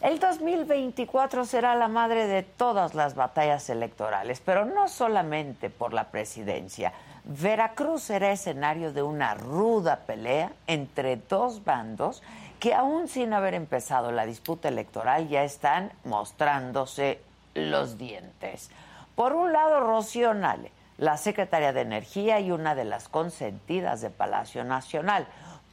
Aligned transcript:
El 0.00 0.18
2024 0.18 1.44
será 1.44 1.74
la 1.74 1.86
madre 1.86 2.26
de 2.26 2.42
todas 2.42 2.94
las 2.94 3.14
batallas 3.14 3.68
electorales, 3.68 4.40
pero 4.42 4.64
no 4.64 4.88
solamente 4.88 5.68
por 5.68 5.92
la 5.92 6.04
presidencia. 6.04 6.94
Veracruz 7.24 8.04
será 8.04 8.32
escenario 8.32 8.94
de 8.94 9.02
una 9.02 9.34
ruda 9.34 9.96
pelea 10.06 10.52
entre 10.66 11.16
dos 11.16 11.64
bandos 11.64 12.22
que 12.58 12.72
aún 12.72 13.08
sin 13.08 13.34
haber 13.34 13.52
empezado 13.52 14.10
la 14.10 14.24
disputa 14.24 14.68
electoral 14.68 15.28
ya 15.28 15.44
están 15.44 15.92
mostrándose 16.04 17.20
los 17.52 17.98
dientes. 17.98 18.70
Por 19.14 19.34
un 19.34 19.52
lado, 19.52 19.80
Rocío 19.80 20.32
Nale, 20.32 20.72
la 20.96 21.18
secretaria 21.18 21.74
de 21.74 21.82
Energía 21.82 22.40
y 22.40 22.52
una 22.52 22.74
de 22.74 22.86
las 22.86 23.10
consentidas 23.10 24.00
de 24.00 24.08
Palacio 24.08 24.64
Nacional. 24.64 25.26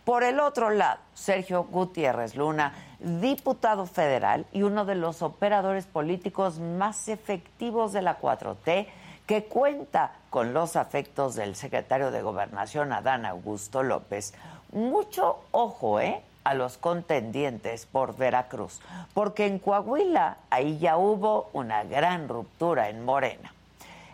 Por 0.04 0.24
el 0.24 0.42
otro 0.42 0.70
lado, 0.70 1.00
Sergio 1.14 1.64
Gutiérrez 1.64 2.36
Luna, 2.36 2.74
diputado 3.00 3.86
federal 3.86 4.46
y 4.52 4.64
uno 4.64 4.86
de 4.86 4.96
los 4.96 5.22
operadores 5.22 5.86
políticos 5.86 6.60
más 6.60 7.08
efectivos 7.08 7.94
de 7.94 8.02
la 8.02 8.20
4T, 8.20 8.88
que 9.26 9.44
cuenta 9.46 10.14
con 10.30 10.54
los 10.54 10.76
afectos 10.76 11.36
del 11.36 11.56
secretario 11.56 12.12
de 12.12 12.22
Gobernación, 12.22 12.94
Adán 12.94 13.26
Augusto 13.26 13.84
López. 13.84 14.34
Mucho 14.72 15.40
ojo, 15.52 16.00
¿eh? 16.00 16.22
a 16.48 16.54
los 16.54 16.78
contendientes 16.78 17.86
por 17.86 18.16
Veracruz, 18.16 18.80
porque 19.14 19.48
en 19.48 19.60
Coahuila 19.60 20.38
ahí 20.50 20.78
ya 20.78 20.96
hubo 20.96 21.50
una 21.52 21.84
gran 21.84 22.30
ruptura 22.30 22.88
en 22.88 23.04
Morena. 23.04 23.54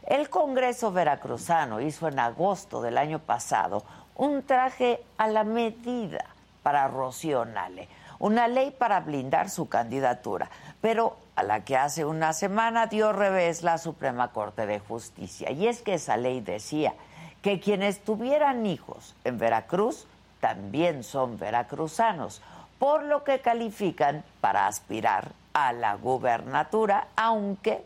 El 0.07 0.29
Congreso 0.29 0.91
veracruzano 0.91 1.79
hizo 1.79 2.07
en 2.07 2.17
agosto 2.17 2.81
del 2.81 2.97
año 2.97 3.19
pasado 3.19 3.83
un 4.15 4.41
traje 4.41 5.03
a 5.17 5.27
la 5.27 5.43
medida 5.43 6.25
para 6.63 6.87
Rocío 6.87 7.45
Nale, 7.45 7.87
una 8.19 8.47
ley 8.47 8.71
para 8.71 8.99
blindar 8.99 9.49
su 9.49 9.69
candidatura, 9.69 10.49
pero 10.81 11.17
a 11.35 11.43
la 11.43 11.63
que 11.63 11.77
hace 11.77 12.05
una 12.05 12.33
semana 12.33 12.87
dio 12.87 13.13
revés 13.13 13.63
la 13.63 13.77
Suprema 13.77 14.29
Corte 14.29 14.65
de 14.65 14.79
Justicia. 14.79 15.51
Y 15.51 15.67
es 15.67 15.81
que 15.81 15.95
esa 15.95 16.17
ley 16.17 16.41
decía 16.41 16.93
que 17.41 17.59
quienes 17.59 17.99
tuvieran 18.03 18.65
hijos 18.65 19.15
en 19.23 19.37
Veracruz 19.37 20.07
también 20.39 21.03
son 21.03 21.37
veracruzanos, 21.37 22.41
por 22.79 23.03
lo 23.03 23.23
que 23.23 23.39
califican 23.39 24.23
para 24.41 24.67
aspirar 24.67 25.31
a 25.53 25.71
la 25.71 25.95
gubernatura, 25.95 27.07
aunque 27.15 27.85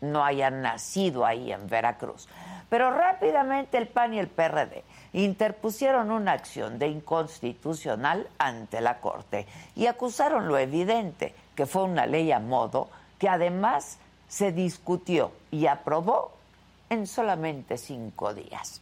no 0.00 0.24
hayan 0.24 0.60
nacido 0.60 1.24
ahí 1.24 1.50
en 1.52 1.66
Veracruz. 1.68 2.28
Pero 2.68 2.90
rápidamente 2.90 3.78
el 3.78 3.88
PAN 3.88 4.14
y 4.14 4.18
el 4.18 4.28
PRD 4.28 4.84
interpusieron 5.14 6.10
una 6.10 6.32
acción 6.32 6.78
de 6.78 6.88
inconstitucional 6.88 8.28
ante 8.36 8.80
la 8.80 9.00
Corte 9.00 9.46
y 9.76 9.86
acusaron 9.86 10.48
lo 10.48 10.58
evidente, 10.58 11.34
que 11.54 11.66
fue 11.66 11.84
una 11.84 12.04
ley 12.04 12.32
a 12.32 12.40
modo 12.40 12.90
que 13.18 13.28
además 13.28 13.98
se 14.28 14.50
discutió 14.50 15.30
y 15.52 15.66
aprobó 15.66 16.32
en 16.90 17.06
solamente 17.06 17.78
cinco 17.78 18.34
días. 18.34 18.80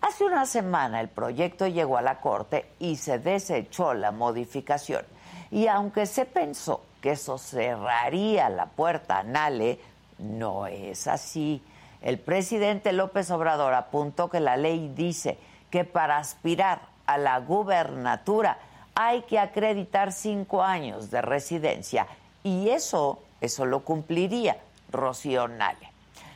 Hace 0.00 0.24
una 0.24 0.46
semana 0.46 1.00
el 1.00 1.08
proyecto 1.08 1.66
llegó 1.66 1.98
a 1.98 2.02
la 2.02 2.20
Corte 2.20 2.70
y 2.78 2.96
se 2.96 3.18
desechó 3.18 3.92
la 3.92 4.12
modificación. 4.12 5.04
Y 5.50 5.66
aunque 5.66 6.06
se 6.06 6.24
pensó 6.24 6.80
que 7.02 7.12
eso 7.12 7.36
cerraría 7.36 8.48
la 8.48 8.66
puerta 8.66 9.18
a 9.18 9.22
Nale, 9.22 9.78
no 10.18 10.66
es 10.66 11.06
así. 11.06 11.62
El 12.00 12.18
presidente 12.18 12.92
López 12.92 13.30
Obrador 13.30 13.74
apuntó 13.74 14.30
que 14.30 14.40
la 14.40 14.56
ley 14.56 14.90
dice 14.94 15.38
que 15.70 15.84
para 15.84 16.18
aspirar 16.18 16.80
a 17.06 17.18
la 17.18 17.38
gubernatura 17.40 18.58
hay 18.94 19.22
que 19.22 19.38
acreditar 19.38 20.12
cinco 20.12 20.62
años 20.62 21.10
de 21.10 21.22
residencia 21.22 22.06
y 22.42 22.70
eso, 22.70 23.20
eso 23.40 23.66
lo 23.66 23.80
cumpliría 23.80 24.58
Rocío 24.90 25.48
Nale, 25.48 25.90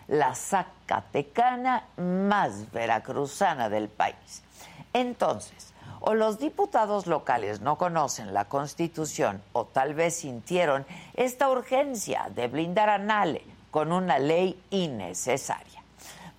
la 0.08 0.34
zacatecana 0.34 1.84
más 1.96 2.70
veracruzana 2.72 3.68
del 3.68 3.88
país. 3.88 4.42
Entonces, 4.92 5.72
o 6.00 6.14
los 6.14 6.38
diputados 6.38 7.06
locales 7.06 7.60
no 7.60 7.78
conocen 7.78 8.34
la 8.34 8.44
Constitución 8.44 9.42
o 9.52 9.64
tal 9.64 9.94
vez 9.94 10.16
sintieron 10.16 10.86
esta 11.14 11.48
urgencia 11.48 12.30
de 12.34 12.48
blindar 12.48 12.90
a 12.90 12.98
Nale 12.98 13.42
con 13.70 13.90
una 13.90 14.18
ley 14.18 14.60
innecesaria. 14.70 15.73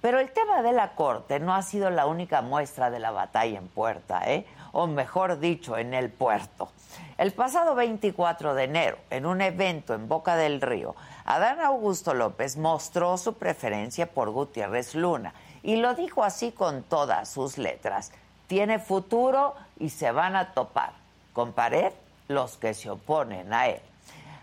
Pero 0.06 0.20
el 0.20 0.30
tema 0.30 0.62
de 0.62 0.72
la 0.72 0.92
Corte 0.92 1.40
no 1.40 1.56
ha 1.56 1.64
sido 1.64 1.90
la 1.90 2.06
única 2.06 2.44
muestra 2.44 2.92
de 2.92 3.00
la 3.00 3.10
batalla 3.10 3.58
en 3.58 3.68
puerta, 3.68 4.22
¿eh? 4.32 4.46
o 4.72 4.86
mejor 4.86 5.40
dicho, 5.40 5.80
en 5.80 5.96
el 5.96 6.12
puerto. 6.12 6.70
El 7.18 7.32
pasado 7.32 7.74
24 7.74 8.54
de 8.54 8.66
enero, 8.66 8.98
en 9.10 9.26
un 9.26 9.42
evento 9.42 9.96
en 9.96 10.08
Boca 10.08 10.36
del 10.36 10.62
Río, 10.62 10.96
Adán 11.26 11.60
Augusto 11.60 12.14
López 12.14 12.56
mostró 12.56 13.18
su 13.18 13.34
preferencia 13.34 14.06
por 14.06 14.30
Gutiérrez 14.30 14.94
Luna 14.94 15.34
y 15.64 15.78
lo 15.78 15.96
dijo 15.96 16.24
así 16.24 16.52
con 16.52 16.84
todas 16.84 17.28
sus 17.28 17.58
letras. 17.58 18.12
Tiene 18.46 18.78
futuro 18.78 19.56
y 19.80 19.90
se 19.90 20.12
van 20.12 20.36
a 20.36 20.54
topar 20.54 20.92
con 21.34 21.52
pared 21.52 21.92
los 22.28 22.58
que 22.58 22.76
se 22.76 22.92
oponen 22.92 23.52
a 23.52 23.70
él. 23.70 23.82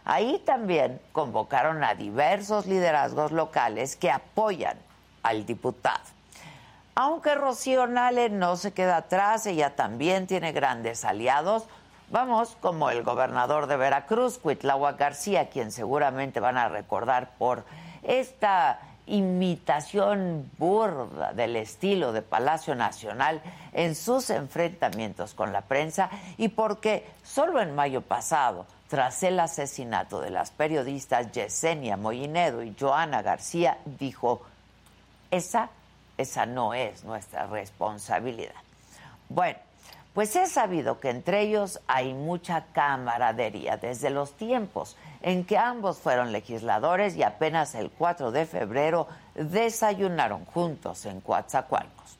Ahí 0.05 0.43
también 0.45 1.01
convocaron 1.13 1.85
a 1.85 1.95
diversos 1.95 2.67
liderazgos 2.67 3.31
locales 3.31 3.95
que 3.95 4.11
apoyan 4.11 4.77
al 5.23 5.47
diputado. 5.47 6.01
Aunque 6.95 7.35
Rocío 7.35 7.87
Nale 7.87 8.29
no 8.29 8.57
se 8.57 8.73
queda 8.73 8.97
atrás, 8.99 9.47
ella 9.47 9.75
también 9.75 10.27
tiene 10.27 10.53
grandes 10.53 11.05
aliados. 11.05 11.65
Vamos, 12.11 12.57
como 12.61 12.91
el 12.91 13.03
gobernador 13.03 13.67
de 13.67 13.79
Veracruz, 13.79 14.39
Cuitlahua 14.39 14.93
García, 14.93 15.49
quien 15.49 15.73
seguramente 15.73 16.39
van 16.41 16.59
a 16.59 16.69
recordar 16.69 17.31
por 17.39 17.65
esta 18.03 18.79
imitación 19.07 20.51
burda 20.59 21.33
del 21.33 21.57
estilo 21.57 22.13
de 22.13 22.23
Palacio 22.23 22.75
Nacional 22.75 23.41
en 23.73 23.95
sus 23.95 24.31
enfrentamientos 24.31 25.35
con 25.35 25.53
la 25.53 25.63
prensa 25.63 26.11
y 26.37 26.49
porque 26.49 27.07
solo 27.25 27.61
en 27.61 27.75
mayo 27.75 28.03
pasado, 28.03 28.67
tras 28.89 29.23
el 29.23 29.41
asesinato 29.41 30.21
de 30.21 30.31
las 30.31 30.51
periodistas 30.51 31.33
Yesenia 31.33 31.97
Moinedo 31.97 32.63
y 32.63 32.77
Joana 32.79 33.23
García, 33.23 33.79
dijo 33.99 34.43
esa, 35.33 35.71
esa 36.19 36.47
no 36.47 36.75
es 36.75 37.03
nuestra 37.03 37.47
responsabilidad. 37.47 38.55
Bueno, 39.29 39.59
pues 40.15 40.37
he 40.37 40.47
sabido 40.47 41.01
que 41.01 41.09
entre 41.09 41.41
ellos 41.41 41.81
hay 41.87 42.13
mucha 42.13 42.67
camaradería 42.73 43.79
desde 43.79 44.11
los 44.11 44.35
tiempos 44.35 44.97
en 45.23 45.45
que 45.45 45.57
ambos 45.57 45.99
fueron 45.99 46.33
legisladores 46.33 47.17
y 47.17 47.23
apenas 47.23 47.75
el 47.75 47.91
4 47.91 48.31
de 48.31 48.45
febrero 48.45 49.09
desayunaron 49.35 50.45
juntos 50.45 51.07
en 51.07 51.23
Coatzacoalcos. 51.23 52.19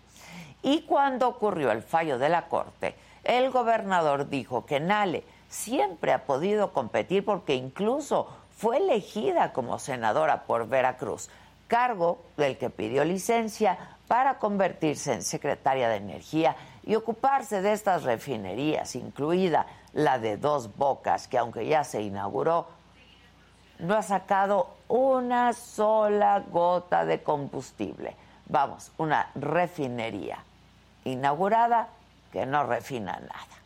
Y 0.63 0.83
cuando 0.83 1.29
ocurrió 1.29 1.71
el 1.71 1.83
fallo 1.83 2.19
de 2.19 2.31
la 2.31 2.49
Corte, 2.49 2.95
el 3.25 3.51
gobernador 3.51 4.31
dijo 4.31 4.65
que 4.65 4.81
Nale 4.81 5.25
siempre 5.51 6.15
ha 6.15 6.25
podido 6.25 6.73
competir 6.73 7.27
porque 7.27 7.57
incluso 7.57 8.27
fue 8.57 8.79
elegida 8.79 9.53
como 9.53 9.79
senadora 9.79 10.45
por 10.45 10.67
Veracruz 10.67 11.29
cargo 11.73 12.19
del 12.37 12.59
que 12.59 12.69
pidió 12.69 13.03
licencia 13.03 13.79
para 14.07 14.39
convertirse 14.39 15.15
en 15.15 15.23
secretaria 15.23 15.89
de 15.89 15.97
Energía 15.97 16.55
y 16.83 16.97
ocuparse 16.97 17.63
de 17.63 17.73
estas 17.73 18.03
refinerías, 18.03 18.95
incluida 18.95 19.65
la 19.95 20.19
de 20.19 20.37
Dos 20.37 20.77
Bocas, 20.77 21.29
que 21.29 21.39
aunque 21.39 21.65
ya 21.65 21.83
se 21.83 22.03
inauguró, 22.03 22.67
no 23.79 23.95
ha 23.95 24.03
sacado 24.03 24.75
una 24.87 25.55
sola 25.55 26.41
gota 26.41 27.07
de 27.07 27.23
combustible. 27.23 28.17
Vamos, 28.51 28.93
una 28.99 29.31
refinería 29.35 30.45
inaugurada 31.07 31.89
que 32.31 32.45
no 32.45 32.65
refina 32.65 33.13
nada. 33.13 33.63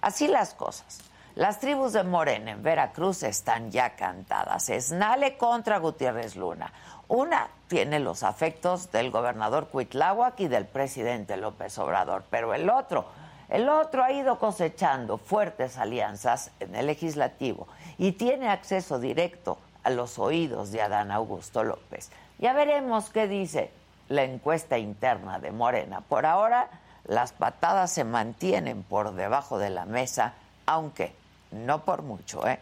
Así 0.00 0.28
las 0.28 0.54
cosas. 0.54 1.00
Las 1.34 1.60
tribus 1.60 1.94
de 1.94 2.04
Morena 2.04 2.50
en 2.50 2.62
Veracruz 2.62 3.22
están 3.22 3.70
ya 3.70 3.96
cantadas. 3.96 4.68
Esnale 4.68 5.38
contra 5.38 5.78
Gutiérrez 5.78 6.36
Luna. 6.36 6.70
Una 7.14 7.50
tiene 7.68 8.00
los 8.00 8.22
afectos 8.22 8.90
del 8.90 9.10
gobernador 9.10 9.68
Cuitláhuac 9.68 10.40
y 10.40 10.48
del 10.48 10.64
presidente 10.64 11.36
López 11.36 11.76
Obrador, 11.76 12.24
pero 12.30 12.54
el 12.54 12.70
otro, 12.70 13.04
el 13.50 13.68
otro 13.68 14.02
ha 14.02 14.12
ido 14.12 14.38
cosechando 14.38 15.18
fuertes 15.18 15.76
alianzas 15.76 16.52
en 16.58 16.74
el 16.74 16.86
legislativo 16.86 17.68
y 17.98 18.12
tiene 18.12 18.48
acceso 18.48 18.98
directo 18.98 19.58
a 19.84 19.90
los 19.90 20.18
oídos 20.18 20.72
de 20.72 20.80
Adán 20.80 21.10
Augusto 21.10 21.62
López. 21.64 22.10
Ya 22.38 22.54
veremos 22.54 23.10
qué 23.10 23.28
dice 23.28 23.70
la 24.08 24.22
encuesta 24.22 24.78
interna 24.78 25.38
de 25.38 25.50
Morena. 25.50 26.00
Por 26.00 26.24
ahora, 26.24 26.70
las 27.04 27.34
patadas 27.34 27.92
se 27.92 28.04
mantienen 28.04 28.84
por 28.84 29.12
debajo 29.12 29.58
de 29.58 29.68
la 29.68 29.84
mesa, 29.84 30.32
aunque 30.64 31.14
no 31.50 31.84
por 31.84 32.00
mucho, 32.00 32.48
¿eh? 32.48 32.58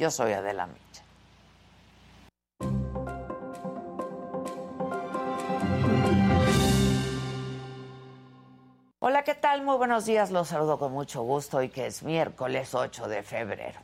Yo 0.00 0.10
soy 0.10 0.32
Adela 0.32 0.66
Micha. 0.66 0.85
Hola, 9.08 9.22
¿qué 9.22 9.36
tal? 9.36 9.62
Muy 9.62 9.76
buenos 9.76 10.04
días. 10.04 10.32
Los 10.32 10.48
saludo 10.48 10.80
con 10.80 10.90
mucho 10.90 11.22
gusto 11.22 11.62
y 11.62 11.68
que 11.68 11.86
es 11.86 12.02
miércoles 12.02 12.74
8 12.74 13.06
de 13.06 13.22
febrero. 13.22 13.78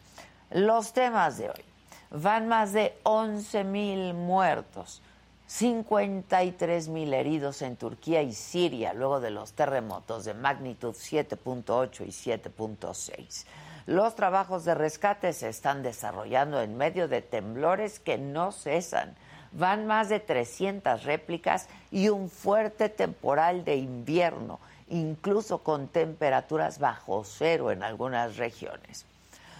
Los 0.51 0.93
temas 0.93 1.39
de 1.39 1.49
hoy. 1.49 1.65
Van 2.11 2.49
más 2.49 2.73
de 2.73 2.99
11 3.05 3.63
mil 3.63 4.15
muertos, 4.15 5.01
53 5.47 6.89
mil 6.89 7.15
heridos 7.15 7.63
en 7.63 7.77
Turquía 7.77 8.21
y 8.23 8.33
Siria 8.33 8.95
luego 8.95 9.21
de 9.21 9.31
los 9.31 9.53
terremotos 9.53 10.25
de 10.25 10.35
magnitud 10.35 10.93
7.8 10.93 12.05
y 12.05 12.09
7.6. 12.09 13.45
Los 13.87 14.17
trabajos 14.17 14.65
de 14.65 14.75
rescate 14.75 15.33
se 15.35 15.49
están 15.49 15.85
desarrollando 15.85 16.61
en 16.61 16.77
medio 16.77 17.07
de 17.07 17.23
temblores 17.23 18.01
que 18.01 18.19
no 18.19 18.51
cesan. 18.51 19.15
Van 19.53 19.87
más 19.87 20.09
de 20.09 20.19
300 20.19 21.05
réplicas 21.05 21.69
y 21.93 22.09
un 22.09 22.29
fuerte 22.29 22.89
temporal 22.89 23.65
de 23.65 23.77
invierno, 23.77 24.59
incluso 24.93 25.59
con 25.59 25.89
temperaturas 25.89 26.79
bajo 26.79 27.25
cero 27.25 27.71
en 27.71 27.83
algunas 27.83 28.37
regiones. 28.37 29.07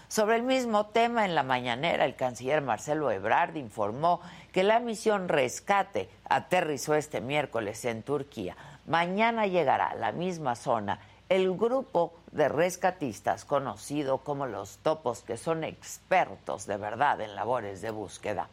Sobre 0.07 0.35
el 0.35 0.43
mismo 0.43 0.85
tema, 0.85 1.25
en 1.25 1.33
la 1.33 1.41
mañanera, 1.41 2.05
el 2.05 2.15
canciller 2.15 2.61
Marcelo 2.61 3.09
Ebrard 3.09 3.55
informó 3.55 4.21
que 4.51 4.63
la 4.63 4.79
misión 4.79 5.27
Rescate 5.27 6.07
aterrizó 6.29 6.93
este 6.93 7.19
miércoles 7.19 7.83
en 7.85 8.03
Turquía. 8.03 8.55
Mañana 8.85 9.47
llegará 9.47 9.87
a 9.87 9.95
la 9.95 10.11
misma 10.11 10.55
zona 10.55 10.99
el 11.29 11.51
grupo 11.57 12.13
de 12.31 12.47
rescatistas 12.47 13.43
conocido 13.43 14.19
como 14.19 14.45
los 14.45 14.77
topos, 14.83 15.23
que 15.23 15.37
son 15.37 15.63
expertos 15.63 16.67
de 16.67 16.77
verdad 16.77 17.21
en 17.21 17.35
labores 17.35 17.81
de 17.81 17.89
búsqueda. 17.89 18.49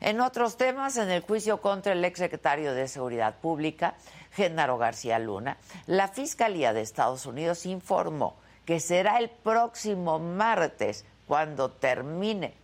En 0.00 0.20
otros 0.20 0.56
temas, 0.56 0.98
en 0.98 1.10
el 1.10 1.22
juicio 1.22 1.60
contra 1.60 1.94
el 1.94 2.04
exsecretario 2.04 2.74
de 2.74 2.86
Seguridad 2.86 3.34
Pública, 3.36 3.94
Genaro 4.36 4.76
García 4.76 5.18
Luna, 5.18 5.56
la 5.86 6.08
Fiscalía 6.08 6.74
de 6.74 6.82
Estados 6.82 7.24
Unidos 7.24 7.64
informó 7.64 8.36
que 8.66 8.80
será 8.80 9.18
el 9.18 9.30
próximo 9.30 10.18
martes 10.18 11.06
cuando 11.26 11.70
termine 11.70 12.54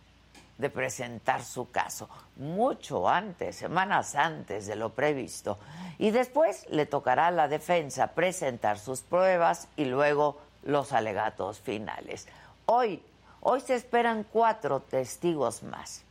de 0.59 0.69
presentar 0.69 1.43
su 1.43 1.71
caso, 1.71 2.07
mucho 2.35 3.09
antes, 3.09 3.55
semanas 3.55 4.13
antes 4.13 4.67
de 4.67 4.75
lo 4.75 4.91
previsto. 4.91 5.57
Y 5.97 6.11
después 6.11 6.67
le 6.69 6.85
tocará 6.85 7.27
a 7.27 7.31
la 7.31 7.47
defensa 7.47 8.07
presentar 8.07 8.77
sus 8.77 9.01
pruebas 9.01 9.67
y 9.75 9.85
luego 9.85 10.39
los 10.61 10.93
alegatos 10.93 11.59
finales. 11.59 12.27
Hoy, 12.67 13.01
hoy 13.41 13.61
se 13.61 13.73
esperan 13.73 14.25
cuatro 14.31 14.79
testigos 14.79 15.63
más. 15.63 16.03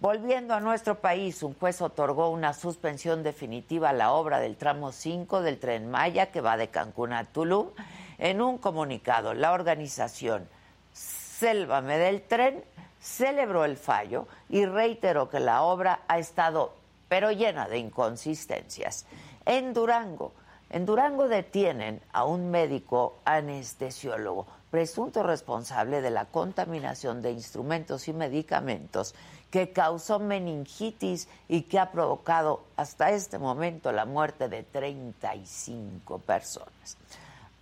Volviendo 0.00 0.54
a 0.54 0.60
nuestro 0.60 1.00
país, 1.00 1.42
un 1.42 1.54
juez 1.54 1.82
otorgó 1.82 2.30
una 2.30 2.54
suspensión 2.54 3.24
definitiva 3.24 3.88
a 3.88 3.92
la 3.92 4.12
obra 4.12 4.38
del 4.38 4.56
tramo 4.56 4.92
5 4.92 5.42
del 5.42 5.58
tren 5.58 5.90
Maya 5.90 6.30
que 6.30 6.40
va 6.40 6.56
de 6.56 6.68
Cancún 6.68 7.12
a 7.12 7.24
Tulum. 7.24 7.70
En 8.18 8.40
un 8.40 8.58
comunicado, 8.58 9.34
la 9.34 9.50
organización 9.50 10.48
Sélvame 10.92 11.98
del 11.98 12.22
Tren 12.22 12.62
celebró 13.00 13.64
el 13.64 13.76
fallo 13.76 14.28
y 14.48 14.66
reiteró 14.66 15.28
que 15.28 15.40
la 15.40 15.62
obra 15.62 16.02
ha 16.06 16.20
estado 16.20 16.74
pero 17.08 17.32
llena 17.32 17.66
de 17.66 17.78
inconsistencias. 17.78 19.04
En 19.46 19.74
Durango, 19.74 20.32
en 20.70 20.86
Durango 20.86 21.26
detienen 21.26 22.00
a 22.12 22.24
un 22.24 22.52
médico 22.52 23.18
anestesiólogo, 23.24 24.46
presunto 24.70 25.22
responsable 25.22 26.02
de 26.02 26.10
la 26.10 26.26
contaminación 26.26 27.22
de 27.22 27.32
instrumentos 27.32 28.06
y 28.06 28.12
medicamentos 28.12 29.14
que 29.50 29.70
causó 29.70 30.18
meningitis 30.18 31.28
y 31.48 31.62
que 31.62 31.78
ha 31.78 31.90
provocado 31.90 32.64
hasta 32.76 33.10
este 33.10 33.38
momento 33.38 33.92
la 33.92 34.04
muerte 34.04 34.48
de 34.48 34.62
35 34.62 36.18
personas. 36.18 36.96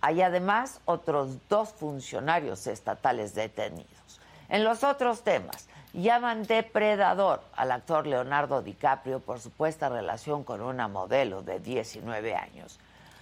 Hay 0.01 0.21
además 0.21 0.81
otros 0.85 1.37
dos 1.49 1.69
funcionarios 1.69 2.67
estatales 2.67 3.33
detenidos. 3.33 4.19
En 4.49 4.63
los 4.63 4.83
otros 4.83 5.23
temas, 5.23 5.67
llaman 5.93 6.43
depredador 6.43 7.41
al 7.55 7.71
actor 7.71 8.05
Leonardo 8.05 8.61
DiCaprio 8.61 9.19
por 9.19 9.39
supuesta 9.39 9.89
relación 9.89 10.43
con 10.43 10.61
una 10.61 10.87
modelo 10.87 11.41
de 11.41 11.59
19 11.59 12.35
años. 12.35 12.79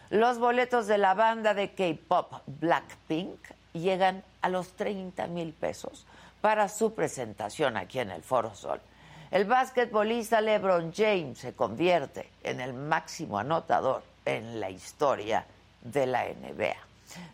Los 0.10 0.38
boletos 0.38 0.86
de 0.88 0.98
la 0.98 1.14
banda 1.14 1.54
de 1.54 1.74
K-pop 1.74 2.34
Blackpink 2.46 3.40
llegan 3.74 4.24
a 4.42 4.50
los 4.50 4.74
30 4.74 5.28
mil 5.28 5.54
pesos 5.54 6.06
para 6.46 6.70
su 6.70 6.94
presentación 6.94 7.76
aquí 7.76 7.98
en 7.98 8.12
el 8.12 8.22
Foro 8.22 8.54
Sol. 8.54 8.80
El 9.32 9.46
basquetbolista 9.46 10.42
LeBron 10.42 10.94
James 10.94 11.40
se 11.40 11.56
convierte 11.56 12.30
en 12.44 12.62
el 12.62 12.72
máximo 12.72 13.40
anotador 13.40 14.04
en 14.26 14.60
la 14.60 14.70
historia 14.70 15.44
de 15.82 16.06
la 16.06 16.26
NBA. 16.26 16.76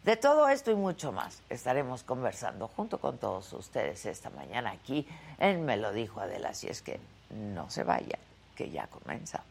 De 0.06 0.16
todo 0.16 0.48
esto 0.48 0.72
y 0.72 0.76
mucho 0.76 1.12
más 1.12 1.42
estaremos 1.50 2.04
conversando 2.04 2.70
junto 2.70 3.00
con 3.00 3.18
todos 3.18 3.52
ustedes 3.52 4.06
esta 4.06 4.30
mañana 4.30 4.72
aquí 4.72 5.06
en 5.40 5.66
Me 5.66 5.76
lo 5.76 5.92
dijo 5.92 6.22
Adela, 6.22 6.52
así 6.52 6.70
es 6.70 6.82
que 6.82 6.98
no 7.32 7.70
se 7.70 7.84
vayan, 7.84 8.22
que 8.56 8.70
ya 8.70 8.88
comenzamos. 8.88 9.51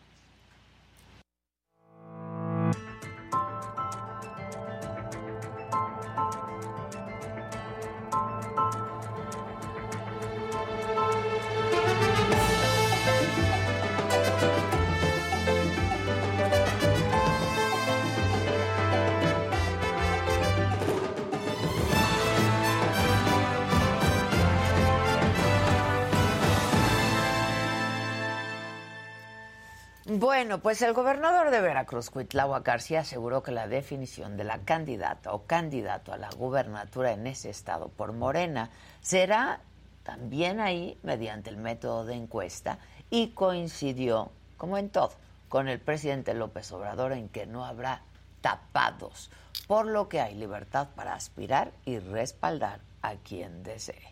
Bueno, 30.12 30.58
pues 30.58 30.82
el 30.82 30.92
gobernador 30.92 31.52
de 31.52 31.60
Veracruz, 31.60 32.10
Cuitlagua 32.10 32.62
García, 32.62 33.02
aseguró 33.02 33.44
que 33.44 33.52
la 33.52 33.68
definición 33.68 34.36
de 34.36 34.42
la 34.42 34.58
candidata 34.58 35.32
o 35.32 35.46
candidato 35.46 36.12
a 36.12 36.16
la 36.16 36.30
gubernatura 36.30 37.12
en 37.12 37.28
ese 37.28 37.48
estado 37.48 37.90
por 37.90 38.12
Morena 38.12 38.70
será 39.02 39.60
también 40.02 40.58
ahí 40.58 40.98
mediante 41.04 41.48
el 41.48 41.58
método 41.58 42.04
de 42.04 42.16
encuesta 42.16 42.80
y 43.08 43.28
coincidió, 43.28 44.32
como 44.56 44.78
en 44.78 44.90
todo, 44.90 45.12
con 45.48 45.68
el 45.68 45.78
presidente 45.78 46.34
López 46.34 46.72
Obrador 46.72 47.12
en 47.12 47.28
que 47.28 47.46
no 47.46 47.64
habrá 47.64 48.02
tapados, 48.40 49.30
por 49.68 49.86
lo 49.86 50.08
que 50.08 50.20
hay 50.20 50.34
libertad 50.34 50.88
para 50.96 51.14
aspirar 51.14 51.70
y 51.84 52.00
respaldar 52.00 52.80
a 53.00 53.14
quien 53.14 53.62
desee. 53.62 54.09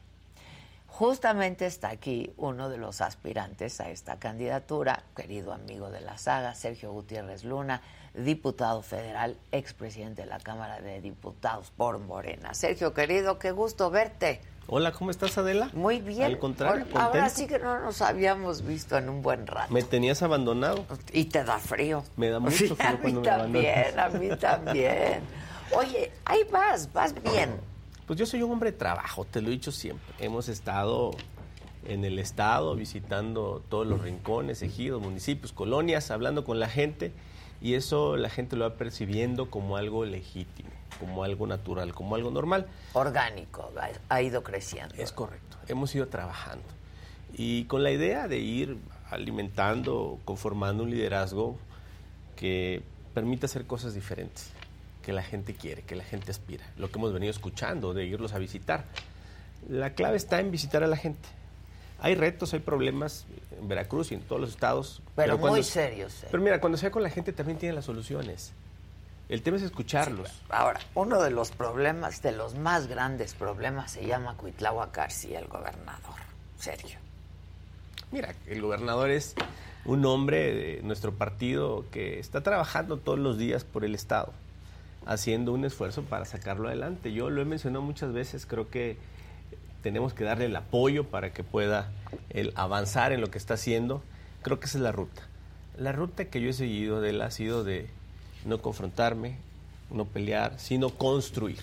Justamente 0.99 1.65
está 1.65 1.91
aquí 1.91 2.33
uno 2.39 2.69
de 2.69 2.77
los 2.77 3.01
aspirantes 3.03 3.81
a 3.81 3.89
esta 3.89 4.19
candidatura, 4.19 5.05
querido 5.15 5.53
amigo 5.53 5.91
de 5.93 6.01
la 6.01 6.19
saga, 6.19 6.57
Sergio 6.57 6.91
Gutiérrez 6.91 7.45
Luna, 7.45 7.83
diputado 8.15 8.83
federal, 8.83 9.37
expresidente 9.53 10.23
de 10.23 10.27
la 10.27 10.41
Cámara 10.41 10.81
de 10.81 11.01
Diputados 11.01 11.71
por 11.77 12.01
Morena. 12.01 12.53
Sergio, 12.53 12.95
querido, 12.95 13.39
qué 13.39 13.53
gusto 13.53 13.93
verte. 13.93 14.41
Hola, 14.67 14.91
¿cómo 14.91 15.13
estás, 15.13 15.39
Adela? 15.39 15.71
Muy 15.73 16.01
bien. 16.01 16.25
Al 16.25 16.39
contrario, 16.41 16.85
Ahora- 16.93 17.05
Ahora 17.05 17.29
sí 17.29 17.47
que 17.47 17.61
no 17.61 17.79
nos 17.79 18.03
habíamos 18.03 18.67
visto 18.67 18.99
en 18.99 19.09
un 19.09 19.23
buen 19.23 19.47
rato. 19.47 19.73
Me 19.73 19.85
tenías 19.85 20.21
abandonado. 20.23 20.85
Y 21.13 21.27
te 21.27 21.45
da 21.45 21.61
frío. 21.61 22.03
Me 22.17 22.29
da 22.29 22.41
mucho 22.41 22.57
Sí, 22.57 22.75
frío 22.75 22.89
a 22.89 22.93
mí 22.95 22.99
cuando 23.03 23.21
me 23.21 23.29
también, 23.29 23.99
abandonas. 24.01 24.15
a 24.15 24.19
mí 24.19 24.37
también. 24.37 25.21
Oye, 25.77 26.11
ahí 26.25 26.41
vas, 26.51 26.93
vas 26.93 27.15
bien. 27.23 27.51
Pues 28.09 28.19
yo 28.19 28.27
soy 28.27 28.43
un 28.43 28.51
hombre 28.51 28.73
de 28.73 28.79
trabajo, 28.79 29.25
te 29.25 29.41
lo 29.41 29.49
he 29.49 29.51
dicho 29.53 29.71
siempre. 29.71 30.15
Hemos 30.19 30.49
estado 30.49 31.11
en 31.87 32.05
el 32.05 32.19
estado 32.19 32.75
visitando 32.75 33.63
todos 33.69 33.87
los 33.87 34.01
rincones, 34.01 34.63
ejidos, 34.63 35.01
municipios, 35.01 35.53
colonias, 35.53 36.11
hablando 36.11 36.45
con 36.45 36.59
la 36.59 36.69
gente 36.69 37.13
y 37.61 37.75
eso 37.75 38.17
la 38.17 38.31
gente 38.31 38.57
lo 38.57 38.69
va 38.69 38.77
percibiendo 38.77 39.51
como 39.51 39.77
algo 39.77 40.05
legítimo, 40.05 40.71
como 40.99 41.23
algo 41.23 41.47
natural, 41.47 41.95
como 41.95 42.15
algo 42.17 42.31
normal. 42.31 42.67
Orgánico, 42.95 43.71
ha- 44.09 44.23
ido 44.23 44.43
creciendo. 44.43 44.95
Es 44.97 45.13
correcto, 45.13 45.57
hemos 45.69 45.95
ido 45.95 46.09
trabajando 46.09 46.65
y 47.35 47.65
con 47.65 47.83
la 47.83 47.91
idea 47.91 48.27
de 48.27 48.39
ir 48.39 48.79
alimentando, 49.11 50.19
conformando 50.25 50.83
un 50.83 50.91
liderazgo 50.91 51.59
que 52.37 52.83
permita 53.15 53.47
hacer 53.47 53.67
cosas 53.67 53.93
diferentes, 53.95 54.51
que 55.09 55.15
la 55.15 55.23
gente 55.23 55.55
quiere, 55.55 55.81
que 55.85 55.97
la 55.97 56.05
gente 56.05 56.31
aspira, 56.31 56.67
lo 56.77 56.91
que 56.91 56.99
hemos 56.99 57.15
venido 57.15 57.31
escuchando, 57.31 57.95
de 57.95 58.05
irlos 58.05 58.35
a 58.35 58.39
visitar. 58.39 58.85
La 59.67 59.95
clave 59.95 60.19
está 60.19 60.39
en 60.39 60.51
visitar 60.51 60.85
a 60.85 60.87
la 60.87 60.99
gente. 60.99 61.27
Hay 61.99 62.15
retos, 62.15 62.53
hay 62.53 62.61
problemas 62.61 63.25
en 63.59 63.69
Veracruz 63.69 64.13
y 64.13 64.17
en 64.17 64.21
todos 64.21 64.39
los 64.39 64.51
estados. 64.51 65.01
Pero 65.17 65.39
muy 65.39 65.63
serios, 65.63 66.25
¿eh? 66.25 66.29
Pero 66.31 66.43
mira, 66.43 66.61
cuando 66.61 66.77
sea 66.77 66.91
con 66.91 67.03
la 67.03 67.09
gente 67.09 67.33
también 67.33 67.59
tiene 67.59 67.75
las 67.75 67.87
soluciones. 67.87 68.53
El 69.31 69.41
tema 69.41 69.57
es 69.57 69.63
escucharlos. 69.63 70.31
Ahora, 70.51 70.79
uno 70.95 71.23
de 71.23 71.31
los 71.31 71.53
problemas, 71.53 72.21
de 72.21 72.33
los 72.33 72.55
más 72.57 72.87
grandes 72.87 73.33
problemas, 73.33 73.93
se 73.93 74.05
llama 74.05 74.37
Cuitláhuac 74.37 74.95
García, 74.95 75.39
el 75.39 75.47
gobernador. 75.47 76.17
Serio. 76.59 76.99
Mira, 78.13 78.35
el 78.47 78.61
gobernador 78.61 79.09
es 79.09 79.35
un 79.87 80.05
hombre 80.05 80.53
de 80.53 80.83
nuestro 80.83 81.15
partido 81.15 81.87
que 81.91 82.19
está 82.19 82.43
trabajando 82.43 82.99
todos 82.99 83.19
los 83.19 83.39
días 83.39 83.65
por 83.65 83.87
el 83.87 83.95
Estado, 83.95 84.35
haciendo 85.07 85.53
un 85.53 85.65
esfuerzo 85.65 86.03
para 86.03 86.25
sacarlo 86.25 86.69
adelante. 86.69 87.13
Yo 87.13 87.31
lo 87.31 87.41
he 87.41 87.45
mencionado 87.45 87.83
muchas 87.83 88.13
veces, 88.13 88.47
creo 88.47 88.69
que 88.71 88.97
tenemos 89.83 90.13
que 90.13 90.25
darle 90.25 90.47
el 90.47 90.57
apoyo 90.57 91.05
para 91.05 91.33
que 91.33 91.45
pueda 91.45 91.91
él 92.31 92.53
avanzar 92.57 93.13
en 93.13 93.21
lo 93.21 93.31
que 93.31 93.39
está 93.39 93.55
haciendo. 93.55 94.03
Creo 94.43 94.59
que 94.61 94.67
esa 94.67 94.79
es 94.79 94.83
la 94.83 94.93
ruta. 94.93 95.23
La 95.77 95.93
ruta 95.93 96.25
que 96.25 96.41
yo 96.41 96.51
he 96.51 96.53
seguido 96.53 97.01
de 97.01 97.11
él 97.11 97.23
ha 97.23 97.31
sido 97.31 97.63
de 97.65 97.89
no 98.45 98.61
confrontarme, 98.61 99.37
no 99.91 100.05
pelear, 100.05 100.59
sino 100.59 100.91
construir. 100.91 101.61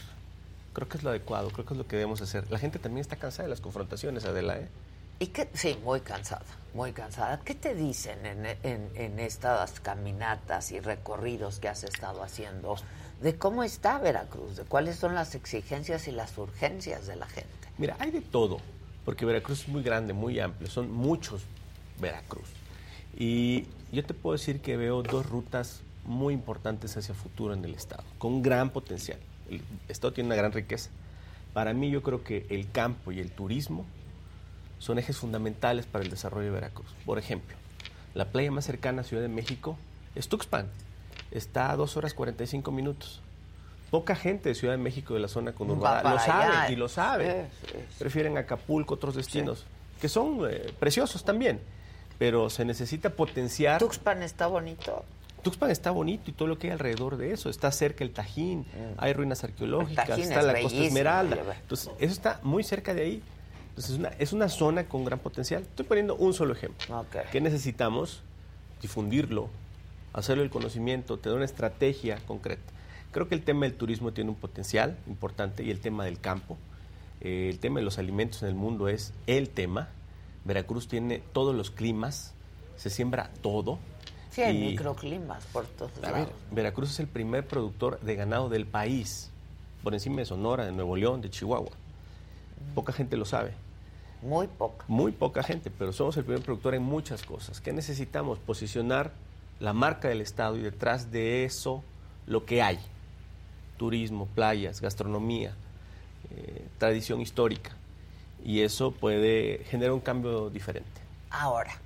Creo 0.74 0.88
que 0.88 0.98
es 0.98 1.04
lo 1.04 1.10
adecuado, 1.10 1.50
creo 1.52 1.66
que 1.66 1.74
es 1.74 1.78
lo 1.78 1.88
que 1.88 1.96
debemos 1.98 2.22
hacer. 2.22 2.50
La 2.52 2.60
gente 2.60 2.80
también 2.80 3.02
está 3.02 3.16
cansada 3.18 3.44
de 3.44 3.50
las 3.50 3.62
confrontaciones, 3.62 4.26
Adela, 4.26 4.58
¿eh? 4.58 4.68
¿Y 5.20 5.28
qué? 5.28 5.48
Sí, 5.54 5.78
muy 5.86 6.02
cansada, 6.02 6.44
muy 6.74 6.92
cansada. 6.92 7.40
¿Qué 7.40 7.56
te 7.56 7.74
dicen 7.74 8.26
en, 8.26 8.46
en- 8.64 8.90
en 8.96 9.20
estas 9.20 9.80
caminatas 9.80 10.72
y 10.74 10.82
recorridos 10.82 11.60
que 11.60 11.70
has 11.70 11.86
estado 11.86 12.22
haciendo 12.22 12.76
de 13.22 13.36
cómo 13.36 13.64
está 13.64 13.98
Veracruz, 14.00 14.58
de 14.58 14.64
cuáles 14.64 14.98
son 14.98 15.16
las 15.16 15.36
exigencias 15.36 16.08
y 16.08 16.12
las 16.12 16.38
urgencias 16.38 17.08
de 17.08 17.16
la 17.16 17.28
gente? 17.28 17.50
Mira, 17.78 17.96
hay 18.00 18.12
de 18.12 18.22
todo, 18.22 18.60
porque 19.04 19.26
Veracruz 19.26 19.62
es 19.62 19.68
muy 19.68 19.84
grande, 19.84 20.14
muy 20.14 20.40
amplio, 20.40 20.70
son 20.70 20.92
muchos 20.92 21.44
Veracruz. 22.00 22.50
Y 23.18 23.66
yo 23.92 24.04
te 24.06 24.14
puedo 24.14 24.34
decir 24.34 24.62
que 24.62 24.78
veo 24.78 25.02
dos 25.02 25.26
rutas 25.26 25.82
muy 26.04 26.34
importantes 26.34 26.96
hacia 26.98 27.14
futuro 27.14 27.54
en 27.54 27.64
el 27.66 27.74
Estado, 27.74 28.04
con 28.18 28.42
gran 28.42 28.70
potencial. 28.70 29.20
El 29.50 29.62
Estado 29.88 30.14
tiene 30.14 30.28
una 30.28 30.36
gran 30.36 30.52
riqueza. 30.52 30.90
Para 31.54 31.74
mí 31.74 31.90
yo 31.90 32.04
creo 32.04 32.24
que 32.24 32.46
el 32.50 32.70
campo 32.70 33.12
y 33.12 33.20
el 33.20 33.32
turismo 33.32 33.86
son 34.80 35.00
ejes 35.00 35.18
fundamentales 35.18 35.86
para 35.86 36.04
el 36.04 36.12
desarrollo 36.12 36.48
de 36.48 36.52
Veracruz. 36.52 36.88
Por 37.06 37.18
ejemplo, 37.18 37.56
la 38.14 38.26
playa 38.26 38.52
más 38.52 38.66
cercana 38.66 39.02
a 39.02 39.04
Ciudad 39.06 39.24
de 39.24 39.30
México 39.30 39.78
es 40.16 40.28
Tuxpan. 40.28 40.70
Está 41.36 41.72
a 41.72 41.76
2 41.76 41.98
horas 41.98 42.14
45 42.14 42.72
minutos. 42.72 43.22
Poca 43.92 44.16
gente 44.16 44.50
de 44.50 44.56
Ciudad 44.56 44.74
de 44.74 44.78
México 44.78 45.14
de 45.14 45.20
la 45.20 45.28
zona 45.28 45.52
conurbada 45.54 46.10
lo 46.14 46.20
sabe 46.20 46.46
allá. 46.46 46.72
y 46.72 46.76
lo 46.76 46.90
sabe. 46.90 47.48
Sí, 47.62 47.68
sí, 47.68 47.74
sí. 47.74 47.96
Prefieren 48.00 48.38
Acapulco, 48.38 48.96
otros 48.96 49.16
destinos, 49.16 49.66
que 50.02 50.10
son 50.10 50.40
eh, 50.50 50.74
preciosos 50.80 51.24
también, 51.24 51.60
pero 52.18 52.50
se 52.50 52.66
necesita 52.66 53.12
potenciar. 53.12 53.80
Tuxpan 53.80 54.24
está 54.24 54.48
bonito. 54.48 55.04
Tuxpan 55.44 55.70
está 55.70 55.92
bonito 55.92 56.32
y 56.32 56.34
todo 56.34 56.48
lo 56.48 56.58
que 56.58 56.68
hay 56.68 56.74
alrededor 56.74 57.18
de 57.18 57.32
eso. 57.32 57.50
Está 57.50 57.72
cerca 57.72 58.04
el 58.04 58.12
Tajín, 58.12 58.66
hay 58.98 59.14
ruinas 59.14 59.44
arqueológicas, 59.44 60.18
Mm. 60.18 60.22
Está 60.22 60.40
es 60.40 60.46
la 60.46 60.62
Costa 60.62 60.80
Esmeralda. 60.80 61.38
Entonces, 61.62 61.92
eso 62.00 62.14
está 62.14 62.40
muy 62.42 62.64
cerca 62.64 62.94
de 62.94 63.02
ahí. 63.04 63.24
Entonces, 63.70 63.92
es 63.92 64.00
una, 64.00 64.10
es 64.18 64.34
una 64.34 64.50
zona 64.50 64.86
con 64.86 65.06
gran 65.06 65.20
potencial. 65.20 65.62
Estoy 65.62 65.86
poniendo 65.86 66.16
un 66.16 66.34
solo 66.34 66.54
ejemplo. 66.54 67.00
Ok. 67.00 67.18
¿Qué 67.32 67.42
necesitamos? 67.42 68.24
Difundirlo, 68.82 69.50
hacerlo 70.20 70.44
el 70.44 70.50
conocimiento, 70.50 71.18
tener 71.18 71.36
una 71.36 71.46
estrategia 71.46 72.18
concreta. 72.28 72.72
Creo 73.12 73.28
que 73.28 73.36
el 73.36 73.44
tema 73.44 73.66
del 73.66 73.76
turismo 73.76 74.12
tiene 74.14 74.30
un 74.30 74.36
potencial 74.36 74.98
importante 75.08 75.64
y 75.64 75.72
el 75.72 75.80
tema 75.80 76.06
del 76.06 76.20
campo. 76.20 76.58
Eh, 77.22 77.50
el 77.50 77.60
tema 77.60 77.80
de 77.80 77.86
los 77.86 77.98
alimentos 77.98 78.42
en 78.44 78.50
el 78.50 78.56
mundo 78.56 78.88
es 78.90 79.14
el 79.28 79.50
tema. 79.50 79.90
Veracruz 80.44 80.88
tiene 80.88 81.22
todos 81.34 81.56
los 81.56 81.72
climas, 81.72 82.34
se 82.78 82.90
siembra 82.90 83.30
todo. 83.42 83.80
Sí, 84.32 84.42
hay 84.42 84.58
Y- 84.58 84.70
microclimas 84.72 85.46
por 85.46 85.66
todos 85.66 85.92
a 86.00 86.02
lados. 86.12 86.18
ver, 86.28 86.30
Veracruz 86.52 86.92
es 86.92 87.00
el 87.00 87.08
primer 87.08 87.48
productor 87.48 88.00
de 88.02 88.16
ganado 88.16 88.50
del 88.50 88.66
país, 88.66 89.32
por 89.82 89.94
encima 89.94 90.18
de 90.18 90.26
Sonora, 90.26 90.66
de 90.66 90.72
Nuevo 90.74 90.96
León, 90.98 91.22
de 91.22 91.30
Chihuahua. 91.30 91.72
Poca 92.74 92.92
gente 92.92 93.16
lo 93.16 93.26
sabe, 93.26 93.54
Muy 94.22 94.48
poca. 94.48 94.84
muy 94.90 95.12
poca 95.14 95.42
gente, 95.44 95.72
pero 95.72 95.94
somos 95.94 96.18
el 96.18 96.26
primer 96.26 96.44
productor 96.44 96.76
en 96.76 96.84
muchas 96.84 97.24
cosas. 97.24 97.62
¿Qué 97.62 97.72
necesitamos? 97.72 98.40
Posicionar 98.40 99.14
la 99.60 99.74
marca 99.74 100.08
del 100.10 100.22
Estado 100.22 100.58
y 100.58 100.62
detrás 100.62 101.12
de 101.12 101.46
eso 101.46 101.84
lo 102.28 102.46
que 102.46 102.62
hay. 102.62 102.80
Turismo, 103.78 104.28
playas, 104.28 104.82
gastronomía, 104.82 105.54
eh, 106.32 106.68
tradición 106.78 107.22
histórica. 107.22 107.76
Y 108.44 108.62
eso 108.62 108.92
puede 108.92 109.64
generar 109.66 109.94
un 109.94 110.02
cambio 110.02 110.50
diferente. 110.50 111.02
Ahora, 111.30 111.80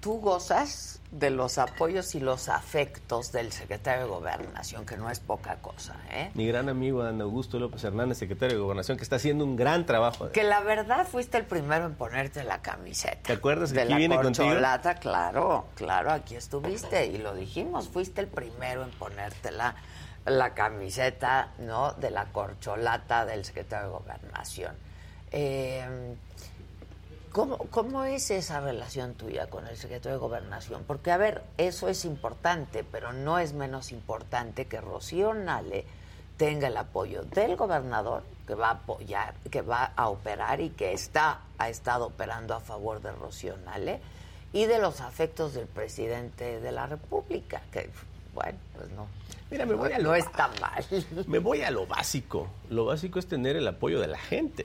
tú 0.00 0.20
gozas 0.20 1.00
de 1.10 1.30
los 1.30 1.58
apoyos 1.58 2.14
y 2.14 2.20
los 2.20 2.48
afectos 2.48 3.32
del 3.32 3.52
secretario 3.52 4.04
de 4.04 4.08
Gobernación, 4.10 4.84
que 4.84 4.96
no 4.96 5.08
es 5.08 5.20
poca 5.20 5.56
cosa, 5.56 5.96
¿eh? 6.10 6.30
Mi 6.34 6.46
gran 6.46 6.68
amigo 6.68 7.02
Dan 7.02 7.20
Augusto 7.20 7.58
López 7.58 7.84
Hernández, 7.84 8.18
secretario 8.18 8.56
de 8.56 8.62
Gobernación, 8.62 8.96
que 8.96 9.02
está 9.02 9.16
haciendo 9.16 9.44
un 9.44 9.56
gran 9.56 9.86
trabajo. 9.86 10.30
Que 10.32 10.42
la 10.42 10.60
verdad 10.60 11.06
fuiste 11.06 11.38
el 11.38 11.44
primero 11.44 11.86
en 11.86 11.94
ponerte 11.94 12.44
la 12.44 12.60
camiseta. 12.60 13.22
¿Te 13.22 13.32
acuerdas 13.34 13.70
que 13.70 13.76
de 13.76 13.82
aquí 13.82 13.92
la 13.92 13.98
viene 13.98 14.16
contigo? 14.16 14.46
corcholata? 14.48 14.94
Claro, 14.96 15.66
claro, 15.74 16.10
aquí 16.10 16.34
estuviste 16.34 17.06
y 17.06 17.18
lo 17.18 17.34
dijimos, 17.34 17.88
fuiste 17.88 18.20
el 18.20 18.28
primero 18.28 18.82
en 18.82 18.90
ponerte 18.90 19.52
la, 19.52 19.76
la 20.24 20.54
camiseta, 20.54 21.52
¿no? 21.58 21.92
De 21.92 22.10
la 22.10 22.26
corcholata 22.26 23.24
del 23.24 23.44
secretario 23.44 23.88
de 23.88 23.92
Gobernación. 23.92 24.74
Eh, 25.32 26.14
¿Cómo, 27.36 27.58
¿Cómo 27.58 28.02
es 28.04 28.30
esa 28.30 28.60
relación 28.62 29.12
tuya 29.12 29.50
con 29.50 29.66
el 29.66 29.76
secretario 29.76 30.12
de 30.12 30.18
Gobernación? 30.18 30.84
Porque, 30.86 31.10
a 31.10 31.18
ver, 31.18 31.42
eso 31.58 31.86
es 31.90 32.06
importante, 32.06 32.82
pero 32.82 33.12
no 33.12 33.38
es 33.38 33.52
menos 33.52 33.92
importante 33.92 34.64
que 34.64 34.80
Rocío 34.80 35.34
Nale 35.34 35.84
tenga 36.38 36.68
el 36.68 36.76
apoyo 36.78 37.24
del 37.24 37.56
gobernador, 37.56 38.22
que 38.46 38.54
va 38.54 38.68
a 38.68 38.70
apoyar, 38.70 39.34
que 39.50 39.60
va 39.60 39.92
a 39.96 40.08
operar 40.08 40.62
y 40.62 40.70
que 40.70 40.94
está, 40.94 41.42
ha 41.58 41.68
estado 41.68 42.06
operando 42.06 42.54
a 42.54 42.60
favor 42.60 43.02
de 43.02 43.12
Rocío 43.12 43.58
Nale, 43.58 44.00
y 44.54 44.64
de 44.64 44.78
los 44.78 45.02
afectos 45.02 45.52
del 45.52 45.66
presidente 45.66 46.58
de 46.60 46.72
la 46.72 46.86
República, 46.86 47.60
que, 47.70 47.90
bueno, 48.32 48.58
pues 48.74 48.88
no. 48.92 49.08
Mira, 49.50 49.66
me 49.66 49.74
voy 49.74 49.92
a 49.92 49.98
no 49.98 50.04
lo- 50.04 50.14
está 50.14 50.48
mal. 50.58 50.82
Me 51.26 51.38
voy 51.38 51.60
a 51.60 51.70
lo 51.70 51.86
básico. 51.86 52.48
Lo 52.70 52.86
básico 52.86 53.18
es 53.18 53.26
tener 53.28 53.56
el 53.56 53.68
apoyo 53.68 54.00
de 54.00 54.06
la 54.06 54.18
gente. 54.18 54.64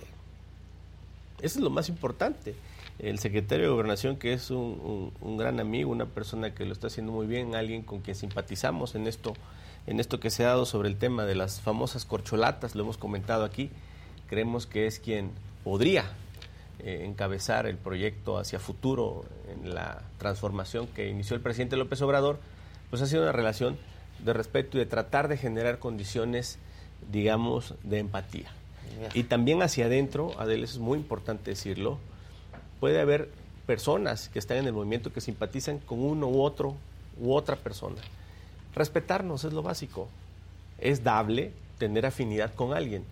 Eso 1.42 1.60
es 1.60 1.64
lo 1.64 1.70
más 1.70 1.90
importante. 1.90 2.56
El 3.00 3.20
secretario 3.20 3.66
de 3.66 3.72
Gobernación, 3.72 4.18
que 4.18 4.34
es 4.34 4.52
un, 4.52 5.12
gran 5.38 5.60
amigo, 5.60 5.92
una 5.92 6.06
persona 6.06 6.54
que 6.54 6.66
lo 6.66 6.74
está 6.74 6.88
haciendo 6.88 7.12
muy 7.12 7.26
bien, 7.26 7.56
alguien 7.56 7.82
con 7.82 8.02
quien 8.02 8.16
simpatizamos 8.16 8.94
en 8.96 9.08
esto, 9.08 9.34
en 9.88 10.00
esto 10.00 10.20
que 10.20 10.30
se 10.30 10.46
ha 10.46 10.50
dado 10.50 10.66
sobre 10.66 10.88
el 10.88 10.98
tema 10.98 11.26
de 11.26 11.34
las 11.34 11.62
famosas 11.62 12.06
corcholatas, 12.06 12.76
lo 12.76 12.84
hemos 12.84 12.98
comentado 12.98 13.44
aquí, 13.44 13.72
creemos 14.28 14.68
que 14.68 14.86
es 14.86 15.00
quien 15.00 15.32
podría 15.64 16.06
eh, 16.80 17.04
encabezar 17.06 17.66
el 17.66 17.78
proyecto 17.78 18.38
hacia 18.38 18.60
futuro 18.60 19.26
en 19.52 19.74
la 19.74 20.04
transformación 20.20 20.86
que 20.88 21.10
inició 21.10 21.36
el 21.36 21.42
presidente 21.42 21.78
López 21.78 22.02
Obrador, 22.04 22.40
pues 22.92 23.02
ha 23.02 23.08
sido 23.08 23.24
una 23.24 23.32
relación 23.32 23.78
de 24.20 24.34
respeto 24.34 24.78
y 24.78 24.82
de 24.82 24.86
tratar 24.86 25.28
de 25.28 25.38
generar 25.38 25.80
condiciones, 25.80 26.60
digamos, 27.12 27.74
de 27.84 27.98
empatía. 27.98 28.52
Y 29.14 29.24
también 29.24 29.62
hacia 29.62 29.86
adentro, 29.86 30.32
Adel, 30.40 30.64
eso 30.64 30.74
es 30.74 30.80
muy 30.80 30.98
importante 30.98 31.52
decirlo, 31.52 31.98
puede 32.80 33.00
haber 33.00 33.30
personas 33.66 34.30
que 34.30 34.40
están 34.40 34.58
en 34.58 34.68
el 34.68 34.74
movimiento 34.74 35.14
que 35.14 35.22
simpatizan 35.22 35.80
con 35.80 36.00
uno 36.00 36.28
u 36.28 36.42
otro 36.42 36.76
u 37.20 37.34
otra 37.34 37.56
persona. 37.56 38.02
Respetarnos 38.76 39.44
es 39.44 39.54
lo 39.54 39.62
básico. 39.62 40.08
Es 40.80 41.04
dable 41.04 41.54
tener 41.78 42.06
afinidad 42.06 42.54
con 42.54 42.74
alguien. 42.74 43.04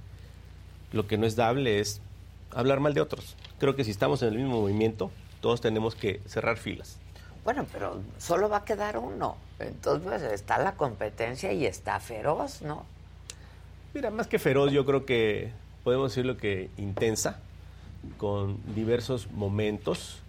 Lo 0.91 1.07
que 1.07 1.17
no 1.17 1.25
es 1.25 1.35
dable 1.35 1.79
es 1.79 2.01
hablar 2.51 2.79
mal 2.79 2.93
de 2.93 3.01
otros. 3.01 3.35
Creo 3.59 3.75
que 3.75 3.83
si 3.83 3.91
estamos 3.91 4.21
en 4.21 4.29
el 4.29 4.35
mismo 4.35 4.61
movimiento, 4.61 5.11
todos 5.41 5.61
tenemos 5.61 5.95
que 5.95 6.21
cerrar 6.25 6.57
filas. 6.57 6.97
Bueno, 7.43 7.65
pero 7.71 8.01
solo 8.17 8.49
va 8.49 8.57
a 8.57 8.65
quedar 8.65 8.97
uno. 8.97 9.37
Entonces 9.59 10.03
pues, 10.03 10.21
está 10.23 10.57
la 10.57 10.73
competencia 10.73 11.51
y 11.51 11.65
está 11.65 11.99
feroz, 11.99 12.61
¿no? 12.61 12.85
Mira, 13.93 14.11
más 14.11 14.27
que 14.27 14.39
feroz, 14.39 14.71
yo 14.71 14.85
creo 14.85 15.05
que 15.05 15.51
podemos 15.83 16.11
decirlo 16.11 16.37
que 16.37 16.69
intensa, 16.77 17.39
con 18.17 18.57
diversos 18.75 19.31
momentos. 19.31 20.19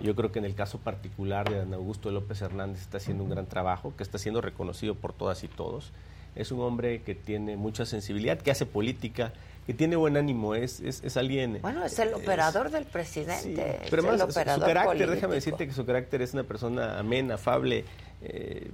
Yo 0.00 0.16
creo 0.16 0.32
que 0.32 0.38
en 0.38 0.44
el 0.44 0.54
caso 0.54 0.78
particular 0.78 1.48
de 1.48 1.58
Dan 1.58 1.74
Augusto 1.74 2.10
López 2.10 2.40
Hernández 2.40 2.80
está 2.80 2.96
haciendo 2.96 3.24
un 3.24 3.30
gran 3.30 3.46
trabajo, 3.46 3.92
que 3.96 4.02
está 4.02 4.18
siendo 4.18 4.40
reconocido 4.40 4.94
por 4.94 5.12
todas 5.12 5.44
y 5.44 5.48
todos. 5.48 5.92
Es 6.34 6.52
un 6.52 6.60
hombre 6.60 7.02
que 7.02 7.14
tiene 7.14 7.56
mucha 7.56 7.84
sensibilidad, 7.84 8.38
que 8.38 8.50
hace 8.50 8.64
política, 8.64 9.32
que 9.66 9.74
tiene 9.74 9.96
buen 9.96 10.16
ánimo, 10.16 10.54
es, 10.54 10.80
es, 10.80 11.16
alguien... 11.16 11.58
Bueno, 11.60 11.84
es 11.84 11.98
el 11.98 12.14
operador 12.14 12.70
del 12.70 12.86
presidente. 12.86 13.80
pero 13.90 14.02
más 14.02 14.20
su, 14.20 14.32
carácter, 14.32 15.10
déjame 15.10 15.34
decirte 15.34 15.66
que 15.66 15.72
su 15.72 15.84
carácter 15.84 16.22
es 16.22 16.32
una 16.32 16.44
persona 16.44 16.98
amena, 16.98 17.34
afable, 17.34 17.84
eh, 18.22 18.70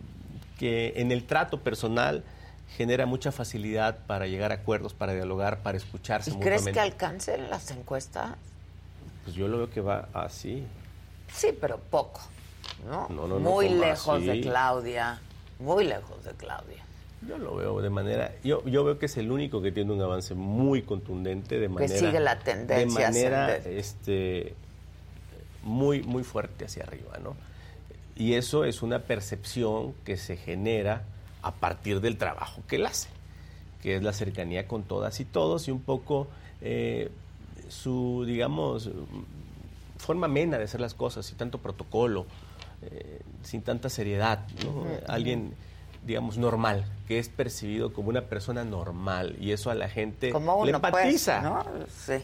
que 0.59 0.95
en 0.97 1.12
el 1.12 1.25
trato 1.25 1.61
personal 1.61 2.25
genera 2.68 3.06
mucha 3.06 3.32
facilidad 3.32 3.99
para 4.06 4.26
llegar 4.26 4.52
a 4.52 4.56
acuerdos, 4.56 4.94
para 4.94 5.14
dialogar, 5.14 5.62
para 5.62 5.76
escucharse. 5.76 6.30
¿Y 6.30 6.35
crees 6.35 6.66
que 6.66 6.80
alcancen 6.80 7.49
las 7.49 7.70
encuestas? 7.70 8.37
Pues 9.25 9.37
yo 9.37 9.49
lo 9.49 9.58
veo 9.58 9.70
que 9.70 9.80
va 9.80 10.08
así. 10.12 10.64
Sí, 11.32 11.49
pero 11.61 11.78
poco, 11.78 12.20
¿no? 12.88 13.08
muy 13.38 13.68
lejos 13.68 14.25
de 14.25 14.40
Claudia, 14.40 15.20
muy 15.58 15.85
lejos 15.85 16.25
de 16.25 16.32
Claudia. 16.32 16.82
Yo 17.26 17.38
lo 17.38 17.56
veo 17.56 17.80
de 17.80 17.90
manera, 17.90 18.32
yo, 18.44 18.64
yo 18.66 18.85
veo 18.85 18.99
que 18.99 19.06
es 19.06 19.16
el 19.16 19.32
único 19.32 19.62
que 19.62 19.73
tiene 19.73 19.92
un 19.92 20.00
avance 20.00 20.35
muy 20.35 20.82
contundente 20.82 21.58
de 21.58 21.68
manera 21.68 21.92
que 21.92 21.99
sigue 21.99 22.20
la 22.20 22.38
tendencia 22.38 23.11
de 23.11 23.20
manera 23.20 23.56
este 23.56 24.54
muy 25.62 26.02
muy 26.02 26.23
fuerte 26.23 26.66
hacia 26.66 26.85
arriba, 26.85 27.18
¿no? 27.23 27.37
Y 28.14 28.35
eso 28.35 28.64
es 28.64 28.82
una 28.82 29.00
percepción 29.00 29.94
que 30.04 30.16
se 30.16 30.37
genera 30.37 31.04
a 31.46 31.52
partir 31.52 32.00
del 32.00 32.18
trabajo 32.18 32.62
que 32.66 32.76
él 32.76 32.86
hace, 32.86 33.08
que 33.80 33.96
es 33.96 34.02
la 34.02 34.12
cercanía 34.12 34.66
con 34.66 34.82
todas 34.82 35.20
y 35.20 35.24
todos 35.24 35.68
y 35.68 35.70
un 35.70 35.80
poco 35.80 36.26
eh, 36.60 37.10
su, 37.68 38.24
digamos, 38.26 38.90
forma 39.96 40.26
amena 40.26 40.58
de 40.58 40.64
hacer 40.64 40.80
las 40.80 40.94
cosas, 40.94 41.24
sin 41.24 41.36
tanto 41.36 41.58
protocolo, 41.58 42.26
eh, 42.82 43.20
sin 43.44 43.62
tanta 43.62 43.88
seriedad, 43.88 44.40
Alguien, 45.06 45.54
digamos, 46.04 46.36
normal, 46.36 46.84
que 47.06 47.20
es 47.20 47.28
percibido 47.28 47.92
como 47.92 48.08
una 48.08 48.22
persona 48.22 48.64
normal 48.64 49.36
y 49.40 49.52
eso 49.52 49.70
a 49.70 49.74
la 49.76 49.88
gente 49.88 50.30
como 50.30 50.64
le 50.64 50.72
pues, 50.72 50.84
empatiza. 50.84 51.64
Sí. 51.88 52.14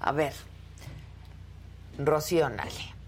A 0.00 0.12
ver, 0.12 0.34
Rocío 1.98 2.50
Nale 2.50 2.99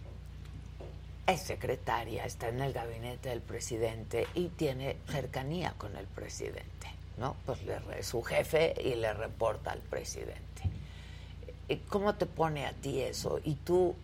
es 1.26 1.40
secretaria, 1.40 2.24
está 2.24 2.48
en 2.48 2.60
el 2.60 2.72
gabinete 2.72 3.28
del 3.28 3.40
presidente 3.40 4.26
y 4.34 4.48
tiene 4.48 4.96
cercanía 5.08 5.74
con 5.78 5.96
el 5.96 6.06
presidente, 6.06 6.88
¿no? 7.18 7.36
Pues 7.46 7.62
le 7.64 7.78
es 7.98 8.06
su 8.06 8.22
jefe 8.22 8.74
y 8.82 8.94
le 8.96 9.12
reporta 9.12 9.72
al 9.72 9.80
presidente. 9.80 10.42
¿Cómo 11.88 12.14
te 12.14 12.26
pone 12.26 12.66
a 12.66 12.72
ti 12.72 13.00
eso? 13.00 13.40
¿Y 13.44 13.54
tú 13.54 13.94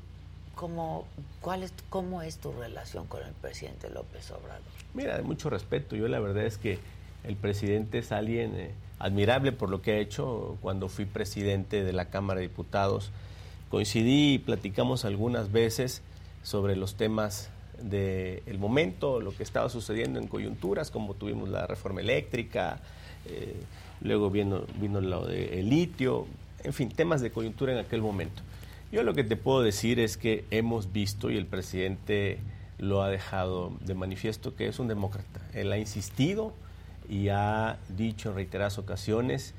cómo, 0.55 1.07
cuál 1.41 1.63
es, 1.63 1.73
cómo 1.91 2.23
es 2.23 2.39
tu 2.39 2.53
relación 2.53 3.07
con 3.07 3.23
el 3.23 3.33
presidente 3.33 3.91
López 3.91 4.31
Obrador? 4.31 4.63
Mira, 4.95 5.17
de 5.17 5.23
mucho 5.23 5.51
respeto. 5.51 5.97
Yo 5.97 6.09
la 6.09 6.19
verdad 6.19 6.45
es 6.45 6.57
que 6.57 6.79
el 7.25 7.37
presidente 7.37 7.99
es 7.99 8.11
alguien 8.13 8.55
eh, 8.57 8.71
admirable 8.99 9.53
por 9.53 9.71
lo 9.71 9.83
que 9.83 9.93
ha 9.93 9.99
hecho. 9.99 10.57
Cuando 10.63 10.89
fui 10.89 11.05
presidente 11.05 11.85
de 11.85 11.93
la 11.93 12.07
Cámara 12.07 12.41
de 12.41 12.49
Diputados, 12.49 13.11
coincidí 13.71 14.35
y 14.35 14.39
platicamos 14.39 15.05
algunas 15.05 15.53
veces 15.53 16.03
sobre 16.43 16.77
los 16.77 16.95
temas 16.95 17.51
del 17.83 18.59
momento, 18.59 19.21
lo 19.21 19.33
que 19.37 19.43
estaba 19.43 19.69
sucediendo 19.69 20.19
en 20.19 20.27
coyunturas, 20.27 20.91
como 20.91 21.15
tuvimos 21.15 21.49
la 21.49 21.67
reforma 21.67 22.01
eléctrica, 22.01 22.81
eh, 23.27 23.57
luego 24.01 24.31
vino, 24.31 24.63
vino 24.81 25.01
lo 25.01 25.27
del 25.27 25.69
litio, 25.69 26.27
en 26.65 26.73
fin, 26.73 26.89
temas 26.89 27.21
de 27.21 27.31
coyuntura 27.31 27.73
en 27.73 27.79
aquel 27.79 28.03
momento. 28.03 28.43
Yo 28.91 29.03
lo 29.03 29.15
que 29.15 29.23
te 29.23 29.37
puedo 29.37 29.63
decir 29.63 30.01
es 30.01 30.17
que 30.17 30.45
hemos 30.51 30.93
visto, 30.93 31.31
y 31.31 31.37
el 31.37 31.47
presidente 31.47 32.39
lo 32.79 33.03
ha 33.03 33.09
dejado 33.11 33.73
de 33.85 33.95
manifiesto, 33.95 34.57
que 34.57 34.67
es 34.67 34.79
un 34.79 34.89
demócrata. 34.89 35.41
Él 35.53 35.71
ha 35.73 35.79
insistido 35.79 36.53
y 37.09 37.29
ha 37.29 37.79
dicho 37.89 38.31
en 38.31 38.37
reiteradas 38.37 38.79
ocasiones 38.79 39.55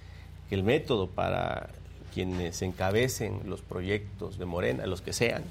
que 0.50 0.56
el 0.56 0.64
método 0.64 1.08
para 1.08 1.70
quienes 2.14 2.62
encabecen 2.62 3.42
los 3.46 3.62
proyectos 3.62 4.40
de 4.40 4.46
Morena, 4.46 4.88
los 4.88 5.02
que 5.02 5.14
sean, 5.14 5.44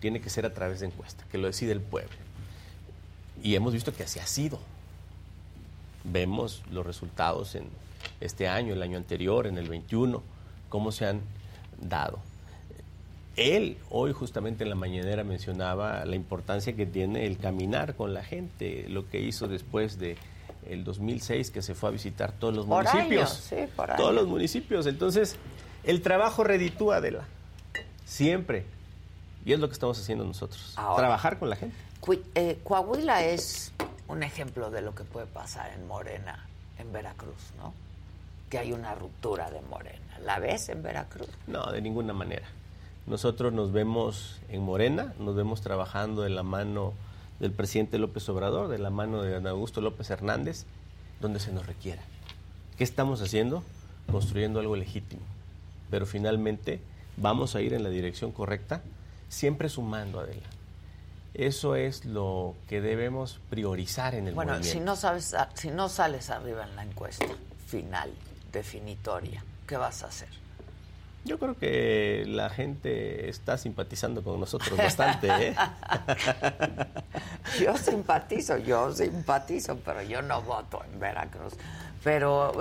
tiene 0.00 0.20
que 0.20 0.30
ser 0.30 0.46
a 0.46 0.52
través 0.52 0.80
de 0.80 0.86
encuesta, 0.86 1.24
que 1.30 1.38
lo 1.38 1.46
decide 1.46 1.72
el 1.72 1.80
pueblo. 1.80 2.16
Y 3.42 3.54
hemos 3.54 3.72
visto 3.72 3.94
que 3.94 4.02
así 4.02 4.18
ha 4.18 4.26
sido. 4.26 4.58
Vemos 6.04 6.62
los 6.70 6.84
resultados 6.84 7.54
en 7.54 7.64
este 8.20 8.48
año, 8.48 8.72
el 8.72 8.82
año 8.82 8.96
anterior, 8.96 9.46
en 9.46 9.58
el 9.58 9.68
21, 9.68 10.22
cómo 10.68 10.92
se 10.92 11.06
han 11.06 11.20
dado. 11.80 12.18
Él 13.36 13.78
hoy 13.90 14.12
justamente 14.12 14.64
en 14.64 14.70
la 14.70 14.76
mañanera 14.76 15.24
mencionaba 15.24 16.04
la 16.04 16.16
importancia 16.16 16.74
que 16.74 16.84
tiene 16.84 17.26
el 17.26 17.38
caminar 17.38 17.94
con 17.94 18.12
la 18.12 18.24
gente, 18.24 18.86
lo 18.88 19.08
que 19.08 19.20
hizo 19.20 19.48
después 19.48 19.98
de 19.98 20.16
el 20.68 20.84
2006 20.84 21.50
que 21.50 21.62
se 21.62 21.74
fue 21.74 21.88
a 21.88 21.92
visitar 21.92 22.32
todos 22.32 22.54
los 22.54 22.66
municipios. 22.66 23.30
sí, 23.30 23.56
por 23.74 23.96
todos 23.96 24.14
los 24.14 24.26
municipios. 24.26 24.86
Entonces, 24.86 25.36
el 25.84 26.02
trabajo 26.02 26.44
reditúa 26.44 27.00
de 27.00 27.12
la 27.12 27.24
siempre 28.04 28.64
y 29.50 29.52
es 29.52 29.58
lo 29.58 29.66
que 29.66 29.72
estamos 29.72 29.98
haciendo 29.98 30.24
nosotros, 30.24 30.74
trabajar 30.74 31.40
con 31.40 31.50
la 31.50 31.56
gente. 31.56 31.74
Eh, 32.36 32.60
Coahuila 32.62 33.24
es 33.24 33.72
un 34.06 34.22
ejemplo 34.22 34.70
de 34.70 34.80
lo 34.80 34.94
que 34.94 35.02
puede 35.02 35.26
pasar 35.26 35.72
en 35.72 35.88
Morena, 35.88 36.46
en 36.78 36.92
Veracruz, 36.92 37.50
¿no? 37.58 37.74
Que 38.48 38.58
hay 38.58 38.72
una 38.72 38.94
ruptura 38.94 39.50
de 39.50 39.60
Morena. 39.62 40.20
¿La 40.24 40.38
ves 40.38 40.68
en 40.68 40.84
Veracruz? 40.84 41.26
No, 41.48 41.72
de 41.72 41.82
ninguna 41.82 42.12
manera. 42.12 42.46
Nosotros 43.08 43.52
nos 43.52 43.72
vemos 43.72 44.38
en 44.50 44.62
Morena, 44.62 45.14
nos 45.18 45.34
vemos 45.34 45.62
trabajando 45.62 46.22
de 46.22 46.30
la 46.30 46.44
mano 46.44 46.92
del 47.40 47.50
presidente 47.50 47.98
López 47.98 48.28
Obrador, 48.28 48.68
de 48.68 48.78
la 48.78 48.90
mano 48.90 49.20
de 49.22 49.48
Augusto 49.48 49.80
López 49.80 50.10
Hernández, 50.10 50.64
donde 51.20 51.40
se 51.40 51.50
nos 51.50 51.66
requiera. 51.66 52.02
¿Qué 52.78 52.84
estamos 52.84 53.20
haciendo? 53.20 53.64
Construyendo 54.12 54.60
algo 54.60 54.76
legítimo. 54.76 55.22
Pero 55.90 56.06
finalmente 56.06 56.80
vamos 57.16 57.56
a 57.56 57.62
ir 57.62 57.74
en 57.74 57.82
la 57.82 57.88
dirección 57.88 58.30
correcta 58.30 58.80
siempre 59.30 59.70
sumando, 59.70 60.20
Adela. 60.20 60.46
Eso 61.32 61.76
es 61.76 62.04
lo 62.04 62.56
que 62.68 62.82
debemos 62.82 63.40
priorizar 63.48 64.14
en 64.14 64.28
el 64.28 64.34
bueno, 64.34 64.52
movimiento. 64.52 64.78
Bueno, 64.78 64.96
si 64.96 65.06
no 65.06 65.20
sabes, 65.20 65.34
si 65.54 65.70
no 65.70 65.88
sales 65.88 66.28
arriba 66.28 66.64
en 66.64 66.76
la 66.76 66.82
encuesta 66.82 67.24
final, 67.66 68.10
definitoria, 68.52 69.42
¿qué 69.66 69.76
vas 69.76 70.02
a 70.02 70.08
hacer? 70.08 70.28
Yo 71.24 71.38
creo 71.38 71.56
que 71.56 72.24
la 72.26 72.50
gente 72.50 73.28
está 73.28 73.58
simpatizando 73.58 74.24
con 74.24 74.40
nosotros 74.40 74.76
bastante. 74.76 75.28
¿eh? 75.48 75.54
yo 77.60 77.76
simpatizo, 77.76 78.56
yo 78.56 78.92
simpatizo, 78.92 79.78
pero 79.84 80.02
yo 80.02 80.22
no 80.22 80.42
voto 80.42 80.82
en 80.90 80.98
Veracruz. 80.98 81.54
Pero, 82.02 82.52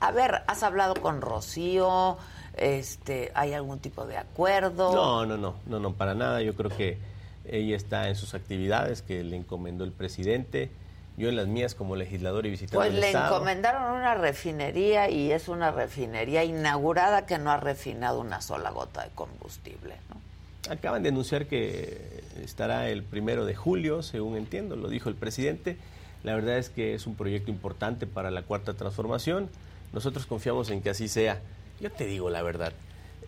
a 0.00 0.10
ver, 0.12 0.42
¿has 0.46 0.62
hablado 0.62 0.94
con 0.94 1.20
Rocío? 1.20 2.16
Este, 2.56 3.30
¿Hay 3.34 3.52
algún 3.52 3.78
tipo 3.78 4.06
de 4.06 4.16
acuerdo? 4.16 4.92
No, 4.94 5.26
no, 5.26 5.36
no, 5.36 5.56
no, 5.66 5.78
no, 5.78 5.92
para 5.92 6.14
nada. 6.14 6.40
Yo 6.42 6.54
creo 6.54 6.70
que 6.70 6.98
ella 7.44 7.76
está 7.76 8.08
en 8.08 8.16
sus 8.16 8.34
actividades 8.34 9.02
que 9.02 9.22
le 9.22 9.36
encomendó 9.36 9.84
el 9.84 9.92
presidente. 9.92 10.70
Yo 11.16 11.28
en 11.28 11.36
las 11.36 11.46
mías 11.46 11.74
como 11.74 11.96
legislador 11.96 12.44
y 12.44 12.50
visitante 12.50 12.76
pues 12.76 12.92
le 12.92 13.10
encomendaron 13.10 13.96
una 13.96 14.14
refinería 14.14 15.08
y 15.08 15.32
es 15.32 15.48
una 15.48 15.70
refinería 15.70 16.44
inaugurada 16.44 17.24
que 17.24 17.38
no 17.38 17.50
ha 17.50 17.56
refinado 17.56 18.20
una 18.20 18.42
sola 18.42 18.70
gota 18.70 19.04
de 19.04 19.10
combustible. 19.14 19.96
¿no? 20.10 20.72
Acaban 20.72 21.02
de 21.02 21.08
anunciar 21.08 21.46
que 21.46 22.22
estará 22.42 22.90
el 22.90 23.02
primero 23.02 23.46
de 23.46 23.54
julio, 23.54 24.02
según 24.02 24.36
entiendo, 24.36 24.76
lo 24.76 24.88
dijo 24.88 25.08
el 25.08 25.14
presidente. 25.14 25.78
La 26.22 26.34
verdad 26.34 26.58
es 26.58 26.68
que 26.68 26.94
es 26.94 27.06
un 27.06 27.14
proyecto 27.14 27.50
importante 27.50 28.06
para 28.06 28.30
la 28.30 28.42
cuarta 28.42 28.74
transformación. 28.74 29.48
Nosotros 29.94 30.26
confiamos 30.26 30.70
en 30.70 30.82
que 30.82 30.90
así 30.90 31.08
sea. 31.08 31.40
Yo 31.80 31.90
te 31.92 32.06
digo 32.06 32.30
la 32.30 32.42
verdad, 32.42 32.72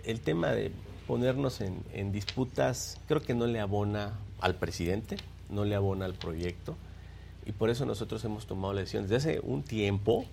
el 0.05 0.21
tema 0.21 0.53
de 0.53 0.73
ponernos 1.07 1.61
en, 1.61 2.13
disputas 2.13 2.99
creo 3.07 3.21
que 3.21 3.35
no 3.35 3.47
le 3.47 3.61
abona 3.61 4.15
al 4.41 4.55
presidente, 4.55 5.17
no 5.51 5.67
le 5.67 5.75
abona 5.75 6.07
al 6.07 6.15
proyecto 6.15 6.77
y 7.45 7.53
por 7.53 7.69
eso 7.69 7.85
nosotros 7.85 8.25
hemos 8.25 8.47
tomado 8.47 8.73
la 8.73 8.81
decisión 8.81 9.03
desde 9.03 9.17
hace 9.17 9.41
un 9.43 9.63
tiempo 9.63 10.25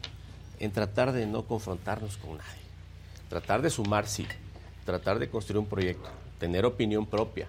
en 0.60 0.72
tratar 0.72 1.12
de 1.12 1.26
no 1.26 1.44
confrontarnos 1.44 2.16
con 2.18 2.38
nadie, 2.38 2.62
tratar 3.30 3.62
de 3.62 3.70
sumar 3.70 4.08
sí, 4.08 4.26
tratar 4.86 5.20
de 5.20 5.30
construir 5.30 5.60
un 5.60 5.68
proyecto, 5.68 6.10
tener 6.40 6.66
opinión 6.66 7.06
propia, 7.06 7.48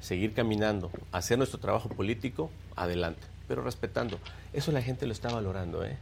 seguir 0.00 0.34
caminando, 0.34 0.90
hacer 1.12 1.38
nuestro 1.38 1.60
trabajo 1.60 1.88
político, 1.88 2.50
adelante, 2.76 3.22
pero 3.46 3.62
respetando. 3.62 4.18
Eso 4.52 4.70
la 4.70 4.82
gente 4.82 5.06
lo 5.06 5.12
está 5.12 5.30
valorando, 5.30 5.82
¿eh? 5.82 5.96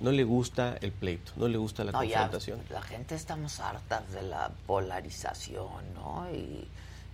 No 0.00 0.12
le 0.12 0.24
gusta 0.24 0.76
el 0.80 0.92
pleito, 0.92 1.32
no 1.36 1.48
le 1.48 1.58
gusta 1.58 1.84
la 1.84 1.92
confrontación. 1.92 2.60
la 2.70 2.82
gente 2.82 3.14
estamos 3.14 3.60
hartas 3.60 4.10
de 4.12 4.22
la 4.22 4.50
polarización, 4.66 5.94
¿no? 5.94 6.26
Y, 6.30 6.68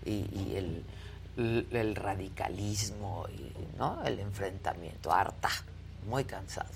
el, 0.05 0.85
el, 1.37 1.95
radicalismo, 1.95 3.27
y, 3.29 3.79
¿no? 3.79 4.03
El 4.05 4.19
enfrentamiento, 4.19 5.13
harta, 5.13 5.49
muy 6.09 6.25
cansados. 6.25 6.75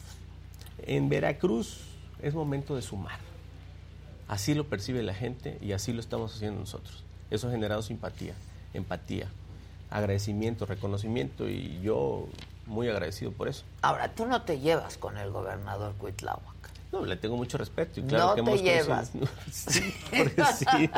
En 0.78 1.08
Veracruz 1.08 1.80
es 2.22 2.34
momento 2.34 2.76
de 2.76 2.82
sumar. 2.82 3.18
Así 4.28 4.54
lo 4.54 4.68
percibe 4.68 5.02
la 5.02 5.14
gente 5.14 5.58
y 5.60 5.72
así 5.72 5.92
lo 5.92 6.00
estamos 6.00 6.34
haciendo 6.34 6.60
nosotros. 6.60 7.04
Eso 7.30 7.48
ha 7.48 7.50
generado 7.50 7.82
simpatía, 7.82 8.34
empatía, 8.74 9.28
agradecimiento, 9.90 10.66
reconocimiento 10.66 11.48
y 11.48 11.80
yo 11.82 12.28
muy 12.66 12.88
agradecido 12.88 13.32
por 13.32 13.48
eso. 13.48 13.64
Ahora, 13.82 14.12
tú 14.14 14.26
no 14.26 14.42
te 14.42 14.58
llevas 14.58 14.96
con 14.96 15.16
el 15.16 15.30
gobernador 15.30 15.94
Cuitláhuac. 15.94 16.56
No, 16.92 17.04
le 17.04 17.16
tengo 17.16 17.36
mucho 17.36 17.58
respeto. 17.58 18.00
Y 18.00 18.04
claro 18.04 18.28
no 18.28 18.34
que 18.36 18.42
te 18.42 18.50
hemos 18.50 18.62
llevas. 18.62 19.10
sí, 19.52 19.94
sí. 20.54 20.90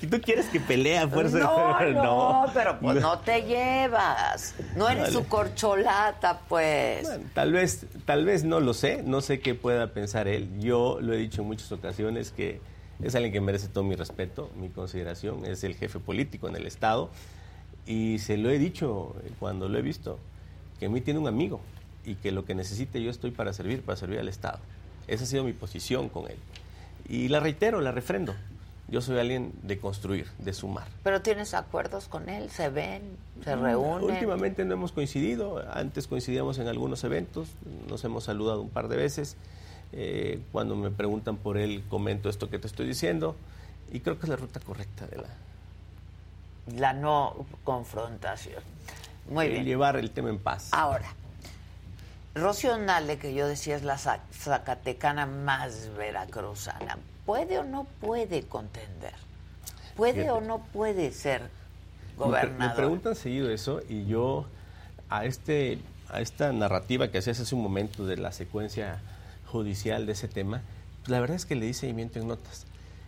¿Tú 0.10 0.20
quieres 0.20 0.46
que 0.46 0.60
pelee 0.60 0.98
a 0.98 1.08
fuerza? 1.08 1.38
No, 1.38 1.90
no, 1.92 2.46
pero 2.54 2.80
pues 2.80 3.00
no. 3.00 3.18
te 3.18 3.42
llevas. 3.42 4.54
No 4.74 4.88
eres 4.88 5.12
su 5.12 5.26
corcholata, 5.26 6.40
pues. 6.48 7.08
tal 7.34 7.52
vez, 7.52 7.86
tal 8.06 8.24
vez 8.24 8.44
no 8.44 8.60
lo 8.60 8.72
sé. 8.72 9.02
No 9.02 9.20
sé 9.20 9.40
qué 9.40 9.54
pueda 9.54 9.92
pensar 9.92 10.26
él. 10.26 10.48
Yo 10.58 10.98
lo 11.00 11.12
he 11.12 11.18
dicho 11.18 11.42
en 11.42 11.48
muchas 11.48 11.70
ocasiones 11.70 12.30
que 12.30 12.60
es 13.02 13.14
alguien 13.14 13.32
que 13.32 13.40
merece 13.40 13.68
todo 13.68 13.84
mi 13.84 13.94
respeto, 13.94 14.50
mi 14.56 14.70
consideración. 14.70 15.44
Es 15.44 15.64
el 15.64 15.76
jefe 15.76 15.98
político 15.98 16.48
en 16.48 16.56
el 16.56 16.66
Estado. 16.66 17.10
Y 17.84 18.20
se 18.20 18.38
lo 18.38 18.48
he 18.48 18.58
dicho 18.58 19.14
cuando 19.38 19.68
lo 19.68 19.78
he 19.78 19.82
visto 19.82 20.18
que 20.82 20.86
a 20.86 20.88
mí 20.88 21.00
tiene 21.00 21.20
un 21.20 21.28
amigo 21.28 21.60
y 22.04 22.16
que 22.16 22.32
lo 22.32 22.44
que 22.44 22.56
necesite 22.56 23.00
yo 23.00 23.08
estoy 23.08 23.30
para 23.30 23.52
servir, 23.52 23.82
para 23.82 23.94
servir 23.94 24.18
al 24.18 24.26
Estado. 24.26 24.58
Esa 25.06 25.22
ha 25.22 25.26
sido 25.28 25.44
mi 25.44 25.52
posición 25.52 26.08
con 26.08 26.28
él. 26.28 26.36
Y 27.08 27.28
la 27.28 27.38
reitero, 27.38 27.80
la 27.80 27.92
refrendo. 27.92 28.34
Yo 28.88 29.00
soy 29.00 29.20
alguien 29.20 29.52
de 29.62 29.78
construir, 29.78 30.26
de 30.38 30.52
sumar. 30.52 30.88
Pero 31.04 31.22
tienes 31.22 31.54
acuerdos 31.54 32.08
con 32.08 32.28
él, 32.28 32.50
se 32.50 32.68
ven, 32.68 33.02
se 33.44 33.54
mm, 33.54 33.62
reúnen. 33.62 34.10
Últimamente 34.10 34.64
no 34.64 34.74
hemos 34.74 34.90
coincidido, 34.90 35.64
antes 35.72 36.08
coincidíamos 36.08 36.58
en 36.58 36.66
algunos 36.66 37.04
eventos, 37.04 37.46
nos 37.88 38.02
hemos 38.02 38.24
saludado 38.24 38.60
un 38.60 38.70
par 38.70 38.88
de 38.88 38.96
veces. 38.96 39.36
Eh, 39.92 40.40
cuando 40.50 40.74
me 40.74 40.90
preguntan 40.90 41.36
por 41.36 41.58
él, 41.58 41.84
comento 41.88 42.28
esto 42.28 42.50
que 42.50 42.58
te 42.58 42.66
estoy 42.66 42.88
diciendo 42.88 43.36
y 43.92 44.00
creo 44.00 44.18
que 44.18 44.26
es 44.26 44.30
la 44.30 44.36
ruta 44.36 44.58
correcta 44.58 45.06
de 45.06 45.18
la... 45.18 45.28
La 46.76 46.92
no 46.92 47.46
confrontación. 47.62 48.64
Muy 49.28 49.48
bien. 49.48 49.64
Llevar 49.64 49.96
el 49.96 50.10
tema 50.10 50.30
en 50.30 50.38
paz. 50.38 50.68
Ahora, 50.72 51.14
Rocío 52.34 52.78
Nale, 52.78 53.18
que 53.18 53.34
yo 53.34 53.46
decía 53.46 53.76
es 53.76 53.82
la 53.82 53.98
zacatecana 53.98 55.26
más 55.26 55.90
veracruzana, 55.96 56.98
¿puede 57.26 57.58
o 57.58 57.64
no 57.64 57.84
puede 58.00 58.42
contender? 58.42 59.14
¿Puede 59.96 60.30
o 60.30 60.40
no 60.40 60.60
puede 60.72 61.12
ser 61.12 61.50
gobernador? 62.16 62.70
Me, 62.70 62.74
preguntan 62.74 63.14
seguido 63.14 63.50
eso 63.50 63.82
y 63.88 64.06
yo 64.06 64.46
a 65.10 65.26
este 65.26 65.78
a 66.08 66.20
esta 66.20 66.52
narrativa 66.52 67.08
que 67.08 67.18
hacías 67.18 67.40
hace 67.40 67.54
un 67.54 67.62
momento 67.62 68.06
de 68.06 68.18
la 68.18 68.32
secuencia 68.32 69.00
judicial 69.46 70.06
de 70.06 70.12
ese 70.12 70.28
tema, 70.28 70.62
pues 71.00 71.08
la 71.08 71.20
verdad 71.20 71.36
es 71.36 71.46
que 71.46 71.54
le 71.54 71.66
di 71.66 71.74
seguimiento 71.74 72.18
en 72.18 72.28
notas. 72.28 72.66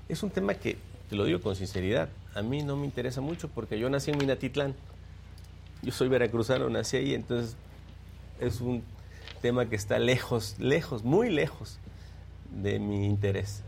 Es 0.08 0.22
un 0.22 0.30
tema 0.30 0.54
que, 0.54 0.78
te 1.08 1.16
lo 1.16 1.24
digo 1.24 1.40
con 1.40 1.54
sinceridad, 1.54 2.08
a 2.34 2.42
mí 2.42 2.62
no 2.62 2.76
me 2.76 2.86
interesa 2.86 3.20
mucho 3.20 3.48
porque 3.48 3.78
yo 3.78 3.90
nací 3.90 4.10
en 4.10 4.18
Minatitlán 4.18 4.74
yo 5.84 5.92
soy 5.92 6.08
veracruzano, 6.08 6.68
nací 6.70 6.96
ahí, 6.96 7.14
entonces 7.14 7.56
es 8.40 8.60
un 8.60 8.82
tema 9.42 9.66
que 9.66 9.76
está 9.76 9.98
lejos, 9.98 10.56
lejos, 10.58 11.04
muy 11.04 11.30
lejos 11.30 11.78
de 12.50 12.78
mi 12.78 13.06
interés. 13.06 13.62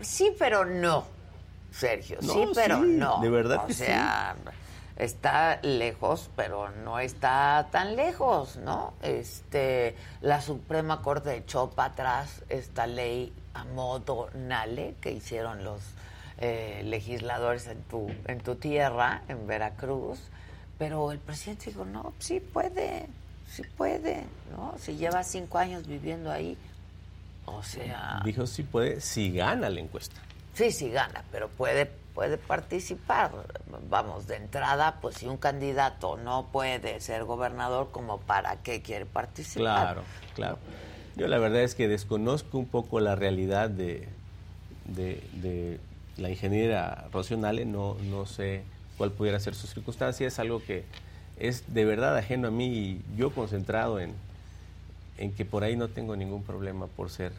Sí, 0.00 0.34
pero 0.38 0.64
no, 0.64 1.04
Sergio. 1.70 2.18
sí, 2.22 2.48
pero 2.54 2.78
no. 2.78 3.20
De 3.20 3.28
verdad 3.28 3.66
o 3.68 3.72
sea, 3.72 4.36
está 4.96 5.60
lejos, 5.62 6.30
pero 6.36 6.70
no 6.70 6.98
está 6.98 7.68
tan 7.70 7.96
lejos, 7.96 8.56
¿no? 8.56 8.94
Este, 9.02 9.94
la 10.22 10.40
Suprema 10.40 11.02
Corte 11.02 11.36
echó 11.36 11.70
para 11.70 11.92
atrás 11.92 12.42
esta 12.48 12.86
ley 12.86 13.32
a 13.52 13.64
modo 13.64 14.30
Nale 14.34 14.94
que 15.00 15.12
hicieron 15.12 15.64
los 15.64 15.82
eh, 16.38 16.82
legisladores 16.84 17.66
en 17.66 17.82
tu, 17.82 18.10
en 18.26 18.40
tu 18.40 18.54
tierra, 18.54 19.22
en 19.28 19.46
Veracruz 19.46 20.18
pero 20.78 21.10
el 21.12 21.18
presidente 21.18 21.66
dijo, 21.66 21.84
no, 21.84 22.12
sí 22.18 22.40
puede, 22.40 23.06
sí 23.50 23.62
puede, 23.76 24.24
¿no? 24.50 24.74
Si 24.78 24.96
lleva 24.96 25.22
cinco 25.22 25.58
años 25.58 25.86
viviendo 25.86 26.30
ahí, 26.30 26.56
o 27.46 27.62
sea... 27.62 28.20
Dijo 28.24 28.46
sí 28.46 28.62
puede, 28.62 29.00
si 29.00 29.32
gana 29.32 29.70
la 29.70 29.80
encuesta. 29.80 30.20
Sí, 30.54 30.70
sí 30.70 30.90
gana, 30.90 31.24
pero 31.32 31.48
puede, 31.48 31.86
puede 31.86 32.38
participar. 32.38 33.30
Vamos, 33.88 34.26
de 34.26 34.36
entrada, 34.36 34.98
pues 35.00 35.16
si 35.16 35.26
un 35.26 35.36
candidato 35.36 36.16
no 36.16 36.48
puede 36.52 37.00
ser 37.00 37.24
gobernador, 37.24 37.90
¿como 37.90 38.18
para 38.18 38.56
qué 38.56 38.82
quiere 38.82 39.06
participar? 39.06 39.62
Claro, 39.62 40.02
claro. 40.34 40.58
Yo 41.16 41.28
la 41.28 41.38
verdad 41.38 41.62
es 41.62 41.74
que 41.74 41.88
desconozco 41.88 42.58
un 42.58 42.66
poco 42.66 43.00
la 43.00 43.14
realidad 43.16 43.70
de, 43.70 44.06
de, 44.84 45.80
la 46.18 46.28
ingeniera 46.30 47.08
Rocío 47.12 47.36
no, 47.36 47.94
no 47.94 48.26
sé 48.26 48.64
cuál 48.96 49.12
pudiera 49.12 49.38
ser 49.40 49.54
su 49.54 49.66
circunstancia, 49.66 50.26
es 50.26 50.38
algo 50.38 50.62
que 50.62 50.84
es 51.38 51.72
de 51.72 51.84
verdad 51.84 52.16
ajeno 52.16 52.48
a 52.48 52.50
mí 52.50 52.66
y 52.66 53.02
yo 53.16 53.30
concentrado 53.30 54.00
en, 54.00 54.14
en 55.18 55.32
que 55.32 55.44
por 55.44 55.64
ahí 55.64 55.76
no 55.76 55.88
tengo 55.88 56.16
ningún 56.16 56.42
problema 56.42 56.86
por 56.86 57.10
ser 57.10 57.32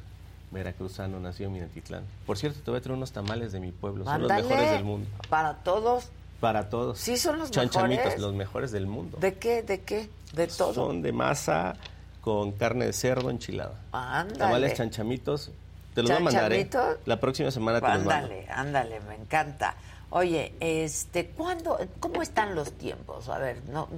veracruzano, 0.51 1.19
nacido 1.19 1.47
en 1.47 1.55
Minatitlán. 1.55 2.03
Por 2.25 2.37
cierto, 2.37 2.59
te 2.63 2.71
voy 2.71 2.79
a 2.79 2.81
traer 2.81 2.97
unos 2.97 3.11
tamales 3.11 3.51
de 3.51 3.59
mi 3.59 3.71
pueblo, 3.71 4.05
son 4.05 4.21
los 4.21 4.31
mejores 4.31 4.71
del 4.71 4.83
mundo. 4.83 5.09
Para 5.29 5.55
todos. 5.55 6.09
Para 6.39 6.69
todos. 6.69 6.99
Sí, 6.99 7.17
son 7.17 7.39
los 7.39 7.49
Chanchamitos, 7.49 7.97
mejores. 8.03 8.21
los 8.21 8.33
mejores 8.33 8.71
del 8.71 8.85
mundo. 8.85 9.17
¿De 9.19 9.33
qué? 9.33 9.63
¿De 9.63 9.81
qué? 9.81 10.09
¿De 10.33 10.47
todo? 10.47 10.73
Son 10.73 11.01
de 11.01 11.11
masa 11.11 11.75
con 12.21 12.51
carne 12.51 12.85
de 12.85 12.93
cerdo 12.93 13.29
enchilada. 13.29 13.73
Ándale. 13.91 14.37
Tamales 14.37 14.73
chanchamitos. 14.75 15.51
Te 15.95 16.03
los 16.03 16.11
voy 16.11 16.19
a 16.19 16.23
mandar, 16.23 16.53
¿eh? 16.53 16.69
La 17.05 17.19
próxima 17.19 17.49
semana 17.49 17.81
te 17.81 17.87
los 17.87 17.95
mando. 18.05 18.11
Ándale, 18.11 18.47
ándale, 18.49 18.99
me 18.99 19.15
encanta. 19.15 19.75
Oye, 20.09 20.53
este, 20.59 21.27
¿cuándo, 21.27 21.77
cómo 21.99 22.21
están 22.21 22.55
los 22.55 22.71
tiempos? 22.71 23.27
A 23.27 23.39
ver, 23.39 23.61
no, 23.69 23.89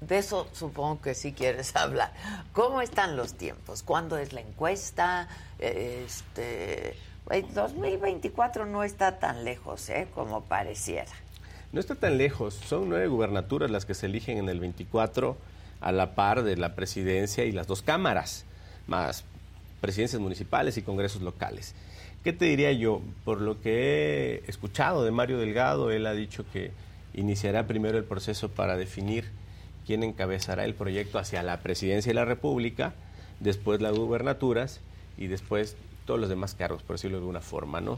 de 0.00 0.18
eso 0.18 0.48
supongo 0.52 1.00
que 1.00 1.14
sí 1.14 1.32
quieres 1.32 1.76
hablar. 1.76 2.12
¿Cómo 2.52 2.82
están 2.82 3.16
los 3.16 3.34
tiempos? 3.34 3.82
¿Cuándo 3.82 4.18
es 4.18 4.32
la 4.32 4.40
encuesta? 4.40 5.28
Este, 5.58 6.96
2024 7.54 8.66
no 8.66 8.82
está 8.82 9.18
tan 9.18 9.44
lejos, 9.44 9.88
¿eh? 9.88 10.08
Como 10.14 10.42
pareciera. 10.42 11.12
No 11.72 11.80
está 11.80 11.94
tan 11.94 12.18
lejos. 12.18 12.54
Son 12.54 12.88
nueve 12.88 13.06
gubernaturas 13.06 13.70
las 13.70 13.84
que 13.84 13.94
se 13.94 14.06
eligen 14.06 14.38
en 14.38 14.48
el 14.48 14.60
24 14.60 15.36
a 15.80 15.92
la 15.92 16.14
par 16.14 16.42
de 16.42 16.56
la 16.56 16.74
presidencia 16.74 17.44
y 17.44 17.52
las 17.52 17.66
dos 17.66 17.82
cámaras, 17.82 18.44
más 18.86 19.24
presidencias 19.80 20.20
municipales 20.20 20.76
y 20.76 20.82
congresos 20.82 21.22
locales. 21.22 21.74
¿Qué 22.26 22.32
te 22.32 22.46
diría 22.46 22.72
yo? 22.72 23.02
Por 23.24 23.40
lo 23.40 23.60
que 23.60 24.42
he 24.44 24.50
escuchado 24.50 25.04
de 25.04 25.12
Mario 25.12 25.38
Delgado, 25.38 25.92
él 25.92 26.08
ha 26.08 26.12
dicho 26.12 26.44
que 26.52 26.72
iniciará 27.14 27.68
primero 27.68 27.98
el 27.98 28.02
proceso 28.02 28.48
para 28.48 28.76
definir 28.76 29.26
quién 29.86 30.02
encabezará 30.02 30.64
el 30.64 30.74
proyecto 30.74 31.20
hacia 31.20 31.44
la 31.44 31.60
presidencia 31.60 32.10
de 32.10 32.14
la 32.14 32.24
República, 32.24 32.94
después 33.38 33.80
las 33.80 33.96
gubernaturas 33.96 34.80
y 35.16 35.28
después 35.28 35.76
todos 36.04 36.18
los 36.18 36.28
demás 36.28 36.56
cargos, 36.56 36.82
por 36.82 36.96
decirlo 36.96 37.18
de 37.18 37.20
alguna 37.20 37.42
forma, 37.42 37.80
¿no? 37.80 37.96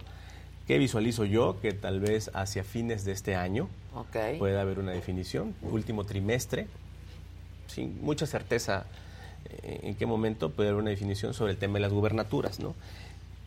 ¿Qué 0.66 0.76
visualizo 0.76 1.24
yo? 1.24 1.58
Que 1.62 1.72
tal 1.72 1.98
vez 1.98 2.30
hacia 2.34 2.64
fines 2.64 3.06
de 3.06 3.12
este 3.12 3.34
año 3.34 3.70
pueda 4.38 4.60
haber 4.60 4.78
una 4.78 4.92
definición, 4.92 5.54
último 5.62 6.04
trimestre, 6.04 6.66
sin 7.66 7.98
mucha 8.02 8.26
certeza 8.26 8.84
eh, 9.62 9.80
en 9.84 9.94
qué 9.94 10.04
momento 10.04 10.50
puede 10.50 10.68
haber 10.68 10.82
una 10.82 10.90
definición 10.90 11.32
sobre 11.32 11.52
el 11.52 11.58
tema 11.58 11.74
de 11.74 11.80
las 11.80 11.92
gubernaturas, 11.94 12.60
¿no? 12.60 12.74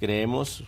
Creemos, 0.02 0.64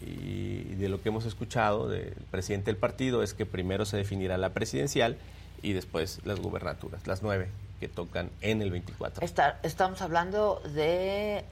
y 0.00 0.62
de 0.76 0.88
lo 0.88 1.02
que 1.02 1.10
hemos 1.10 1.26
escuchado 1.26 1.86
del 1.86 2.14
presidente 2.30 2.70
del 2.70 2.78
partido, 2.78 3.22
es 3.22 3.34
que 3.34 3.44
primero 3.44 3.84
se 3.84 3.98
definirá 3.98 4.38
la 4.38 4.54
presidencial 4.54 5.18
y 5.60 5.74
después 5.74 6.20
las 6.24 6.40
gubernaturas, 6.40 7.06
las 7.06 7.22
nueve 7.22 7.48
que 7.78 7.88
tocan 7.88 8.30
en 8.40 8.62
el 8.62 8.70
24. 8.70 9.22
estamos 9.62 10.00
hablando 10.00 10.62
de 10.72 11.40
eh, 11.40 11.44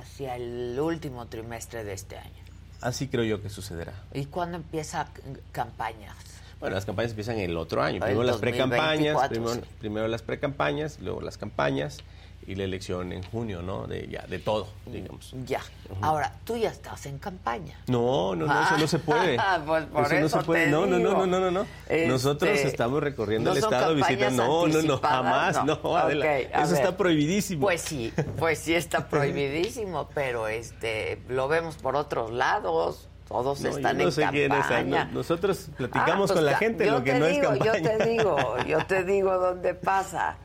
hacia 0.00 0.36
el 0.36 0.80
último 0.80 1.26
trimestre 1.26 1.84
de 1.84 1.92
este 1.92 2.16
año. 2.16 2.42
Así 2.80 3.08
creo 3.08 3.24
yo 3.24 3.42
que 3.42 3.50
sucederá. 3.50 3.92
¿Y 4.14 4.24
cuándo 4.24 4.56
empieza 4.56 5.06
campaña? 5.52 6.14
Bueno, 6.60 6.76
las 6.76 6.86
campañas 6.86 7.10
empiezan 7.10 7.38
el 7.40 7.58
otro 7.58 7.82
año. 7.82 8.00
Primero 8.00 8.22
El 8.22 8.26
las 8.26 8.36
precampañas, 8.38 9.12
2024, 9.12 9.28
primero, 9.28 9.54
sí. 9.54 9.76
primero 9.80 10.08
las 10.08 10.22
precampañas, 10.22 10.98
luego 10.98 11.20
las 11.20 11.36
campañas 11.36 11.98
y 12.46 12.54
la 12.54 12.64
elección 12.64 13.12
en 13.12 13.22
junio, 13.22 13.62
¿no? 13.62 13.86
De 13.86 14.08
ya, 14.08 14.22
de 14.26 14.38
todo, 14.38 14.66
digamos. 14.86 15.34
Ya. 15.46 15.60
Ahora, 16.00 16.32
tú 16.44 16.56
ya 16.56 16.70
estás 16.70 17.06
en 17.06 17.18
campaña. 17.18 17.76
No, 17.86 18.34
no, 18.34 18.46
no, 18.46 18.62
eso 18.62 18.78
no 18.78 18.86
se 18.88 18.98
puede. 18.98 19.36
Pues 19.66 19.84
por 19.86 20.10
no 20.12 20.16
eso 20.26 20.38
se 20.40 20.44
puede. 20.44 20.64
te 20.64 20.70
no, 20.70 20.86
no, 20.86 20.98
no, 20.98 21.12
no, 21.12 21.26
no, 21.26 21.40
no, 21.40 21.50
no. 21.50 21.60
Este, 21.82 22.06
Nosotros 22.08 22.50
estamos 22.58 23.02
recorriendo 23.02 23.50
¿no 23.50 23.56
el 23.56 23.62
estado 23.62 23.94
visitando. 23.94 24.44
No, 24.46 24.66
no, 24.68 24.82
no, 24.82 24.98
jamás, 24.98 25.64
no, 25.64 25.74
eso 25.82 26.06
ver. 26.06 26.50
está 26.72 26.96
prohibidísimo. 26.96 27.62
Pues 27.62 27.82
sí, 27.82 28.12
pues 28.38 28.58
sí 28.58 28.74
está 28.74 29.08
prohibidísimo, 29.08 30.08
pero 30.14 30.48
este 30.48 31.20
lo 31.28 31.46
vemos 31.48 31.76
por 31.76 31.94
otros 31.96 32.30
lados. 32.32 33.06
Todos 33.28 33.60
No, 33.60 33.70
yo 33.70 33.76
están 33.76 33.96
no 33.98 34.02
en 34.04 34.12
sé 34.12 34.26
quién 34.32 34.50
es, 34.50 34.58
campaña. 34.58 35.04
no, 35.04 35.12
nosotros 35.12 35.68
Ah, 35.68 35.74
platicamos 35.76 36.30
pues 36.32 36.32
con 36.32 36.44
la 36.46 36.52
ca- 36.52 36.58
gente 36.58 36.86
yo 36.86 36.92
lo 36.98 37.04
que 37.04 37.14
no 37.14 37.26
es 37.26 37.38
campaña. 37.38 37.64
Yo 37.64 37.82
te 37.98 38.04
digo, 38.08 38.56
yo 38.66 38.86
te 38.86 39.04
digo 39.04 39.38
dónde 39.38 39.74
pasa. 39.74 40.36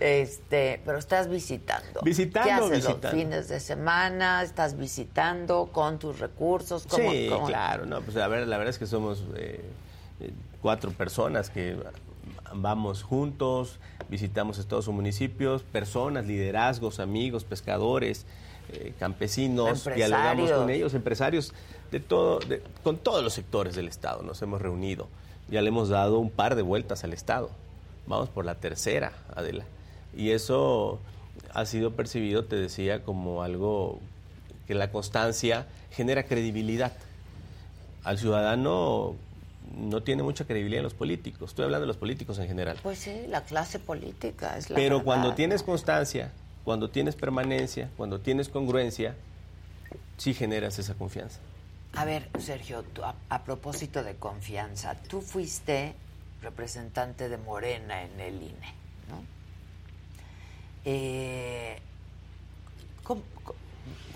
Este, 0.00 0.80
pero 0.84 0.98
estás 0.98 1.28
visitando. 1.28 2.00
Visitando, 2.02 2.48
¿Qué 2.48 2.52
haces 2.52 2.70
visitando. 2.70 3.02
los 3.08 3.12
fines 3.12 3.48
de 3.48 3.60
semana? 3.60 4.42
¿Estás 4.42 4.76
visitando 4.78 5.68
con 5.72 5.98
tus 5.98 6.18
recursos? 6.18 6.86
¿Cómo- 6.88 7.10
sí, 7.10 7.28
cómo? 7.30 7.46
claro, 7.46 7.84
no, 7.84 8.00
pues 8.00 8.16
a 8.16 8.26
ver, 8.26 8.46
la 8.48 8.56
verdad 8.56 8.70
es 8.70 8.78
que 8.78 8.86
somos 8.86 9.22
eh, 9.36 9.60
eh, 10.20 10.30
cuatro 10.62 10.90
personas 10.92 11.50
que 11.50 11.76
vamos 12.54 13.02
juntos, 13.02 13.78
visitamos 14.08 14.64
todos 14.66 14.86
sus 14.86 14.94
municipios, 14.94 15.62
personas, 15.62 16.24
liderazgos, 16.26 16.98
amigos, 16.98 17.44
pescadores, 17.44 18.24
eh, 18.72 18.94
campesinos, 18.98 19.84
dialogamos 19.94 20.50
con 20.50 20.70
ellos, 20.70 20.94
empresarios 20.94 21.52
de 21.92 22.00
todo, 22.00 22.38
de- 22.40 22.62
con 22.82 22.96
todos 22.96 23.22
los 23.22 23.34
sectores 23.34 23.74
del 23.76 23.86
Estado, 23.88 24.22
nos 24.22 24.40
hemos 24.42 24.62
reunido, 24.62 25.08
ya 25.50 25.60
le 25.60 25.68
hemos 25.68 25.90
dado 25.90 26.18
un 26.20 26.30
par 26.30 26.54
de 26.54 26.62
vueltas 26.62 27.04
al 27.04 27.12
Estado, 27.12 27.50
vamos 28.06 28.30
por 28.30 28.44
la 28.46 28.54
tercera, 28.54 29.12
Adela, 29.36 29.64
y 30.16 30.30
eso 30.30 31.00
ha 31.52 31.64
sido 31.66 31.92
percibido, 31.92 32.44
te 32.44 32.56
decía, 32.56 33.02
como 33.02 33.42
algo 33.42 34.00
que 34.66 34.74
la 34.74 34.90
constancia 34.90 35.66
genera 35.90 36.24
credibilidad. 36.24 36.92
Al 38.04 38.18
ciudadano 38.18 39.16
no 39.76 40.02
tiene 40.02 40.22
mucha 40.22 40.44
credibilidad 40.44 40.78
en 40.78 40.84
los 40.84 40.94
políticos. 40.94 41.50
Estoy 41.50 41.64
hablando 41.64 41.82
de 41.82 41.88
los 41.88 41.96
políticos 41.96 42.38
en 42.38 42.48
general. 42.48 42.78
Pues 42.82 42.98
sí, 42.98 43.24
la 43.28 43.42
clase 43.42 43.78
política 43.78 44.56
es 44.56 44.70
la 44.70 44.76
Pero 44.76 44.96
verdad, 44.96 45.04
cuando 45.04 45.34
tienes 45.34 45.62
constancia, 45.62 46.32
cuando 46.64 46.90
tienes 46.90 47.16
permanencia, 47.16 47.90
cuando 47.96 48.20
tienes 48.20 48.48
congruencia, 48.48 49.16
sí 50.16 50.34
generas 50.34 50.78
esa 50.78 50.94
confianza. 50.94 51.40
A 51.94 52.04
ver, 52.04 52.28
Sergio, 52.38 52.84
tú, 52.92 53.02
a, 53.02 53.14
a 53.28 53.42
propósito 53.42 54.02
de 54.04 54.14
confianza, 54.14 54.94
tú 55.08 55.20
fuiste 55.20 55.94
representante 56.42 57.28
de 57.28 57.36
Morena 57.36 58.02
en 58.02 58.20
el 58.20 58.34
INE, 58.36 58.74
¿no? 59.08 59.39
Eh, 60.84 61.78
¿cómo, 63.02 63.22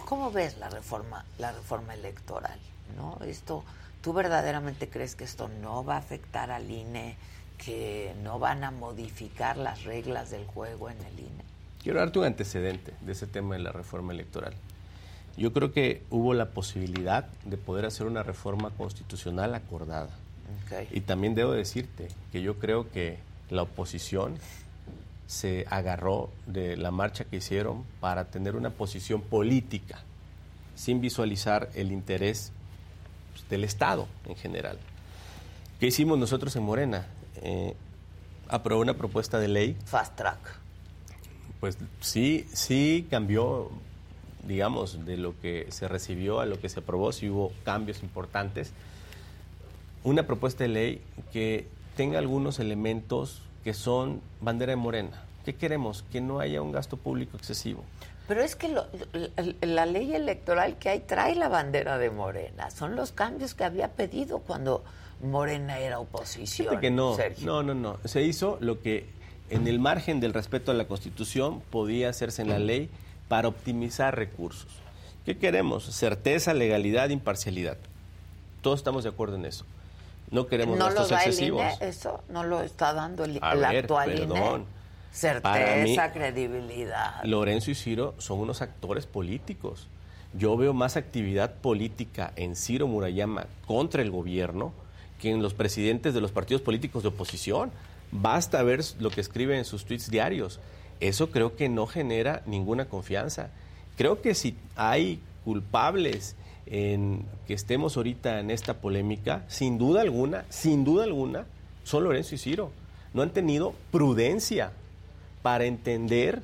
cómo- 0.05 0.31
ves 0.31 0.57
la 0.59 0.71
reforma, 0.71 1.25
la 1.39 1.53
reforma 1.53 1.95
electoral? 1.95 2.59
¿no? 2.97 3.19
Esto, 3.25 3.65
¿Tú 4.03 4.13
verdaderamente 4.13 4.89
crees 4.89 5.15
que 5.15 5.25
esto 5.25 5.49
no 5.63 5.85
va 5.85 5.95
a 5.97 5.99
afectar 5.99 6.51
al 6.51 6.71
INE, 6.71 7.17
que 7.57 8.15
no 8.23 8.39
van 8.39 8.63
a 8.65 8.71
modificar 8.71 9.57
las 9.57 9.85
reglas 9.85 10.31
del 10.31 10.45
juego 10.47 10.91
en 10.91 10.99
el 10.99 11.19
INE? 11.21 11.45
Quiero 11.83 12.01
darte 12.01 12.19
un 12.19 12.27
antecedente 12.27 12.93
de 13.01 13.13
ese 13.13 13.27
tema 13.27 13.55
de 13.57 13.63
la 13.63 13.73
reforma 13.73 14.13
electoral. 14.13 14.55
Yo 15.37 15.53
creo 15.53 15.73
que 15.73 16.03
hubo 16.11 16.35
la 16.35 16.51
posibilidad 16.51 17.27
de 17.45 17.57
poder 17.57 17.87
hacer 17.87 18.07
una 18.07 18.23
reforma 18.23 18.71
constitucional 18.71 19.55
acordada. 19.55 20.11
Ok. 20.67 20.89
Y 20.93 21.01
también 21.01 21.35
debo 21.35 21.53
decirte 21.53 22.09
que 22.31 22.43
yo 22.43 22.59
creo 22.59 22.91
que 22.91 23.19
la 23.51 23.63
oposición 23.63 24.39
se 25.27 25.67
agarró 25.71 26.31
de 26.47 26.77
la 26.77 26.91
marcha 26.91 27.25
que 27.25 27.37
hicieron 27.37 27.85
para 28.01 28.27
tener 28.27 28.57
una 28.57 28.71
posición 28.71 29.23
política, 29.23 30.01
sin 30.75 31.01
visualizar 31.01 31.71
el 31.75 31.93
interés 31.93 32.53
pues, 33.33 33.49
del 33.49 33.65
Estado 33.65 34.07
en 34.27 34.37
general. 34.37 34.79
¿Qué 35.81 35.87
hicimos 35.87 36.19
nosotros 36.19 36.55
en 36.57 36.63
Morena? 36.63 37.07
Eh, 37.43 37.75
aprobó 38.49 38.81
una 38.81 38.95
propuesta 38.95 39.39
de 39.39 39.49
ley 39.49 39.77
Fast 39.85 40.17
track. 40.17 40.39
pues 41.61 41.79
sí, 42.01 42.47
sí 42.53 43.07
cambió, 43.11 43.71
digamos, 44.47 45.05
de 45.05 45.17
lo 45.17 45.39
que 45.41 45.67
se 45.71 45.89
recibió 45.89 46.41
a 46.41 46.47
lo 46.47 46.61
que 46.61 46.69
se 46.69 46.81
aprobó, 46.81 47.13
sí 47.13 47.29
hubo 47.29 47.53
cambios 47.65 48.03
importantes. 48.03 48.73
Una 50.03 50.27
propuesta 50.27 50.65
de 50.65 50.69
ley 50.69 51.03
que 51.33 51.67
tenga 51.97 52.19
algunos 52.19 52.59
elementos 52.59 53.41
que 53.65 53.75
son 53.75 54.21
bandera 54.41 54.71
de 54.71 54.77
morena. 54.77 55.23
¿Qué 55.45 55.55
queremos? 55.55 56.05
Que 56.13 56.21
no 56.21 56.39
haya 56.41 56.63
un 56.63 56.73
gasto 56.73 56.97
público 56.97 57.37
excesivo. 57.37 57.85
Pero 58.29 58.43
es 58.43 58.57
que 58.57 58.69
lo- 58.69 58.87
la, 59.13 59.67
la 59.67 59.87
ley 59.87 60.15
electoral 60.15 60.77
que 60.79 60.89
hay 60.91 61.01
trae 61.01 61.35
la 61.35 61.49
bandera 61.49 61.99
de 61.99 62.09
Morena. 62.11 62.71
Son 62.71 62.97
los 62.97 63.13
cambios 63.13 63.55
que 63.55 63.65
había 63.65 63.89
pedido 63.93 64.39
cuando 64.39 64.83
Morena 65.23 65.79
era 65.79 65.99
oposición. 65.99 66.69
Fíjate 66.69 66.81
que 66.81 66.91
no, 66.91 67.15
Sergio. 67.17 67.47
no, 67.47 67.63
no, 67.63 67.75
no. 67.75 67.99
Se 68.07 68.23
hizo 68.23 68.57
lo 68.61 68.81
que 68.81 69.07
en 69.51 69.67
el 69.69 69.79
margen 69.79 70.21
del 70.21 70.33
respeto 70.33 70.71
a 70.71 70.75
la 70.75 70.87
Constitución 70.87 71.61
podía 71.71 72.09
hacerse 72.09 72.41
en 72.43 72.49
la 72.49 72.59
ley 72.59 72.89
para 73.29 73.49
optimizar 73.49 74.17
recursos. 74.17 74.69
¿Qué 75.27 75.37
queremos? 75.37 75.85
Certeza, 75.85 76.55
legalidad, 76.55 77.11
imparcialidad. 77.11 77.77
Todos 78.63 78.81
estamos 78.81 79.05
de 79.05 79.11
acuerdo 79.11 79.37
en 79.37 79.45
eso. 79.45 79.67
No 80.31 80.47
queremos 80.47 80.79
¿No 80.79 80.89
lo 80.91 80.95
gastos 80.97 81.11
el 81.13 81.17
excesivos. 81.19 81.61
INE 81.81 81.89
eso? 81.89 82.23
¿No 82.29 82.43
lo 82.45 82.61
está 82.63 82.93
dando 82.93 83.25
el, 83.25 83.39
A 83.43 83.53
el 83.53 83.59
ver, 83.61 83.77
actual 83.85 84.11
perdón. 84.15 84.61
INE? 84.63 84.65
Certeza, 85.13 85.43
Para 85.43 85.77
mí- 85.85 85.97
credibilidad. 86.13 87.23
Lorenzo 87.25 87.71
y 87.71 87.75
Ciro 87.75 88.15
son 88.19 88.41
unos 88.41 88.63
actores 88.63 89.07
políticos. 89.07 89.87
Yo 90.37 90.57
veo 90.57 90.75
más 90.75 90.97
actividad 90.97 91.53
política 91.55 92.33
en 92.35 92.57
Ciro 92.57 92.89
Murayama 92.89 93.47
contra 93.67 94.03
el 94.03 94.11
gobierno 94.11 94.73
que 95.21 95.31
en 95.31 95.41
los 95.43 95.55
presidentes 95.55 96.13
de 96.15 96.21
los 96.21 96.33
partidos 96.33 96.63
políticos 96.63 97.03
de 97.05 97.11
oposición. 97.11 97.71
Basta 98.11 98.63
ver 98.65 98.81
lo 98.99 99.11
que 99.11 99.21
escriben 99.21 99.59
en 99.59 99.65
sus 99.65 99.85
tweets 99.85 100.11
diarios. 100.11 100.59
Eso 101.01 101.31
creo 101.31 101.55
que 101.57 101.69
no 101.69 101.87
genera 101.87 102.43
ninguna 102.47 102.87
confianza. 102.87 103.51
Creo 103.97 104.21
que 104.21 104.35
si 104.35 104.57
hay 104.75 105.21
culpables 105.45 106.35
en 106.67 107.25
que 107.47 107.55
estemos 107.55 107.97
ahorita 107.97 108.41
en 108.41 108.51
esta 108.51 108.75
polémica, 108.75 109.45
sin 109.49 109.79
duda 109.79 110.01
alguna, 110.01 110.45
sin 110.49 110.85
duda 110.85 111.05
alguna, 111.05 111.47
son 111.85 112.05
Lorenzo 112.05 112.35
y 112.35 112.39
Ciro. 112.39 112.71
No 113.13 113.23
han 113.23 113.31
tenido 113.31 113.75
prudencia 113.91 114.73
para 115.43 115.67
entender 115.67 116.43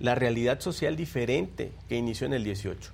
la 0.00 0.14
realidad 0.14 0.60
social 0.60 0.96
diferente 0.96 1.72
que 1.88 1.96
inició 1.96 2.26
en 2.26 2.34
el 2.34 2.44
18. 2.44 2.90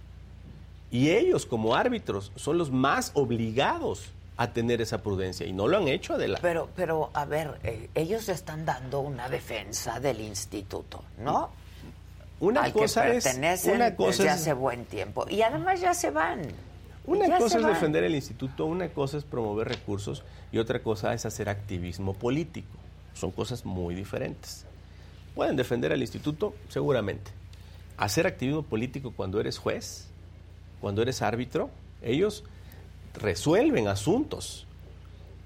Y 0.91 1.11
ellos, 1.11 1.47
como 1.47 1.75
árbitros, 1.77 2.33
son 2.37 2.59
los 2.59 2.71
más 2.71 3.13
obligados 3.15 4.11
a 4.37 4.53
tener 4.53 4.81
esa 4.81 5.03
prudencia. 5.03 5.47
Y 5.47 5.53
no 5.53 5.69
lo 5.69 5.77
han 5.77 5.89
hecho, 5.89 6.15
Adela. 6.15 6.39
Pero, 6.41 6.69
pero, 6.75 7.11
a 7.13 7.25
ver, 7.27 7.61
eh, 7.63 7.91
ellos 7.95 8.29
están 8.29 8.65
dando 8.65 9.01
una 9.01 9.29
defensa 9.29 10.01
del 10.01 10.21
instituto, 10.21 11.05
¿no? 11.19 11.51
Una 12.41 12.63
Al 12.63 12.73
cosa 12.73 13.05
que 13.05 13.19
es. 13.19 13.27
Una 13.65 13.95
cosa 13.97 14.23
desde 14.23 14.25
es, 14.27 14.31
hace 14.33 14.53
buen 14.55 14.85
tiempo. 14.87 15.27
Y 15.29 15.43
además 15.43 15.81
ya 15.81 15.93
se 15.95 16.11
van. 16.11 16.41
una 17.07 17.29
Ya 17.29 17.39
cosa 17.39 17.59
es 17.59 17.63
van. 17.63 17.73
defender 17.75 18.05
el 18.05 18.15
instituto, 18.15 18.65
una 18.67 18.89
cosa 18.89 19.19
es 19.19 19.25
promover 19.25 19.69
recursos 19.69 20.23
y 20.51 20.59
otra 20.59 20.83
cosa 20.83 21.13
es 21.15 21.27
hacer 21.27 21.49
activismo 21.49 22.15
político. 22.15 22.69
Son 23.15 23.31
cosas 23.31 23.65
muy 23.67 23.95
diferentes. 23.95 24.65
Pueden 25.35 25.57
defender 25.57 25.93
al 25.93 26.01
instituto, 26.01 26.55
seguramente. 26.69 27.31
Hacer 27.99 28.27
activismo 28.27 28.63
político 28.63 29.13
cuando 29.15 29.39
eres 29.41 29.59
juez, 29.59 30.07
cuando 30.81 31.03
eres 31.03 31.21
árbitro, 31.21 31.69
ellos 32.03 32.45
resuelven 33.15 33.89
asuntos, 33.89 34.67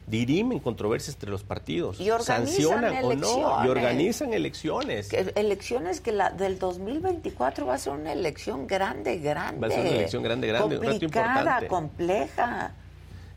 dirimen 0.06 0.58
controversias 0.58 1.16
entre 1.16 1.30
los 1.30 1.42
partidos, 1.42 1.98
Y 2.00 2.08
sancionan 2.20 3.04
o 3.04 3.14
no, 3.14 3.64
y 3.64 3.68
organizan 3.68 4.34
elecciones. 4.34 5.08
Que 5.08 5.32
elecciones 5.34 6.00
que 6.00 6.12
la 6.12 6.30
del 6.30 6.58
2024 6.58 7.66
va 7.66 7.74
a 7.74 7.78
ser 7.78 7.94
una 7.94 8.12
elección 8.12 8.66
grande, 8.66 9.18
grande. 9.18 9.60
Va 9.60 9.68
a 9.68 9.70
ser 9.70 9.80
una 9.80 9.90
elección 9.90 10.22
grande, 10.22 10.46
grande, 10.48 10.78
un 10.78 10.84
Complicada, 10.84 11.38
importante. 11.38 11.66
compleja. 11.68 12.74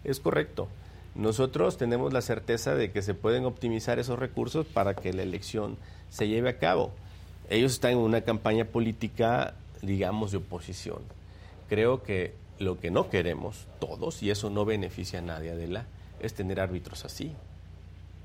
Es 0.03 0.19
correcto. 0.19 0.67
Nosotros 1.15 1.77
tenemos 1.77 2.13
la 2.13 2.21
certeza 2.21 2.75
de 2.75 2.91
que 2.91 3.01
se 3.01 3.13
pueden 3.13 3.45
optimizar 3.45 3.97
esos 3.97 4.19
recursos 4.19 4.65
para 4.67 4.93
que 4.93 5.13
la 5.13 5.23
elección 5.23 5.77
se 6.10 6.27
lleve 6.27 6.49
a 6.49 6.58
cabo. 6.60 6.91
Ellos 7.49 7.73
están 7.73 7.93
en 7.93 7.97
una 7.97 8.21
campaña 8.21 8.65
política, 8.65 9.56
digamos, 9.82 10.32
de 10.32 10.38
oposición. 10.38 10.99
Creo 11.69 12.03
que 12.03 12.34
lo 12.60 12.80
que 12.80 12.91
no 12.91 13.10
queremos 13.10 13.67
todos, 13.80 14.21
y 14.21 14.32
eso 14.32 14.49
no 14.49 14.65
beneficia 14.65 15.19
a 15.19 15.21
nadie, 15.21 15.51
Adela, 15.51 15.86
es 16.19 16.34
tener 16.34 16.60
árbitros 16.60 17.06
así. 17.06 17.34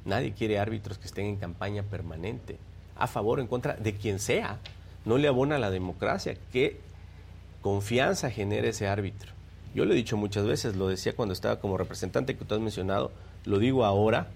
Nadie 0.05 0.33
quiere 0.33 0.59
árbitros 0.59 0.99
que 0.99 1.07
estén 1.07 1.27
en 1.27 1.37
campaña 1.37 1.83
permanente, 1.83 2.57
a 2.97 3.07
favor 3.07 3.39
o 3.39 3.43
en 3.43 3.49
contra 3.49 3.75
de 3.75 3.95
quien 3.95 4.19
sea. 4.19 4.59
No 5.05 5.19
le 5.19 5.29
abona 5.29 5.57
a 5.57 5.59
la 5.59 5.71
democracia. 5.71 6.37
¿Qué 6.53 6.81
confianza 7.61 8.31
genera 8.31 8.69
ese 8.69 8.89
árbitro? 8.89 9.33
Yo 9.75 9.85
lo 9.85 9.93
he 9.93 9.97
dicho 9.97 10.17
muchas 10.17 10.45
veces, 10.45 10.77
lo 10.77 10.89
decía 10.89 11.15
cuando 11.15 11.33
estaba 11.33 11.61
como 11.61 11.79
representante 11.79 12.37
que 12.37 12.45
tú 12.45 12.55
has 12.55 12.61
mencionado, 12.61 13.11
lo 13.45 13.59
digo 13.59 13.85
ahora, 13.85 14.29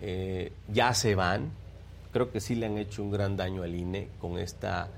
eh, 0.00 0.52
ya 0.72 0.94
se 0.94 1.14
van. 1.14 1.50
Creo 2.12 2.32
que 2.32 2.40
sí 2.40 2.54
le 2.54 2.66
han 2.66 2.78
hecho 2.78 3.02
un 3.02 3.10
gran 3.10 3.36
daño 3.36 3.62
al 3.62 3.74
INE 3.74 4.08
con 4.20 4.38
esta, 4.38 4.88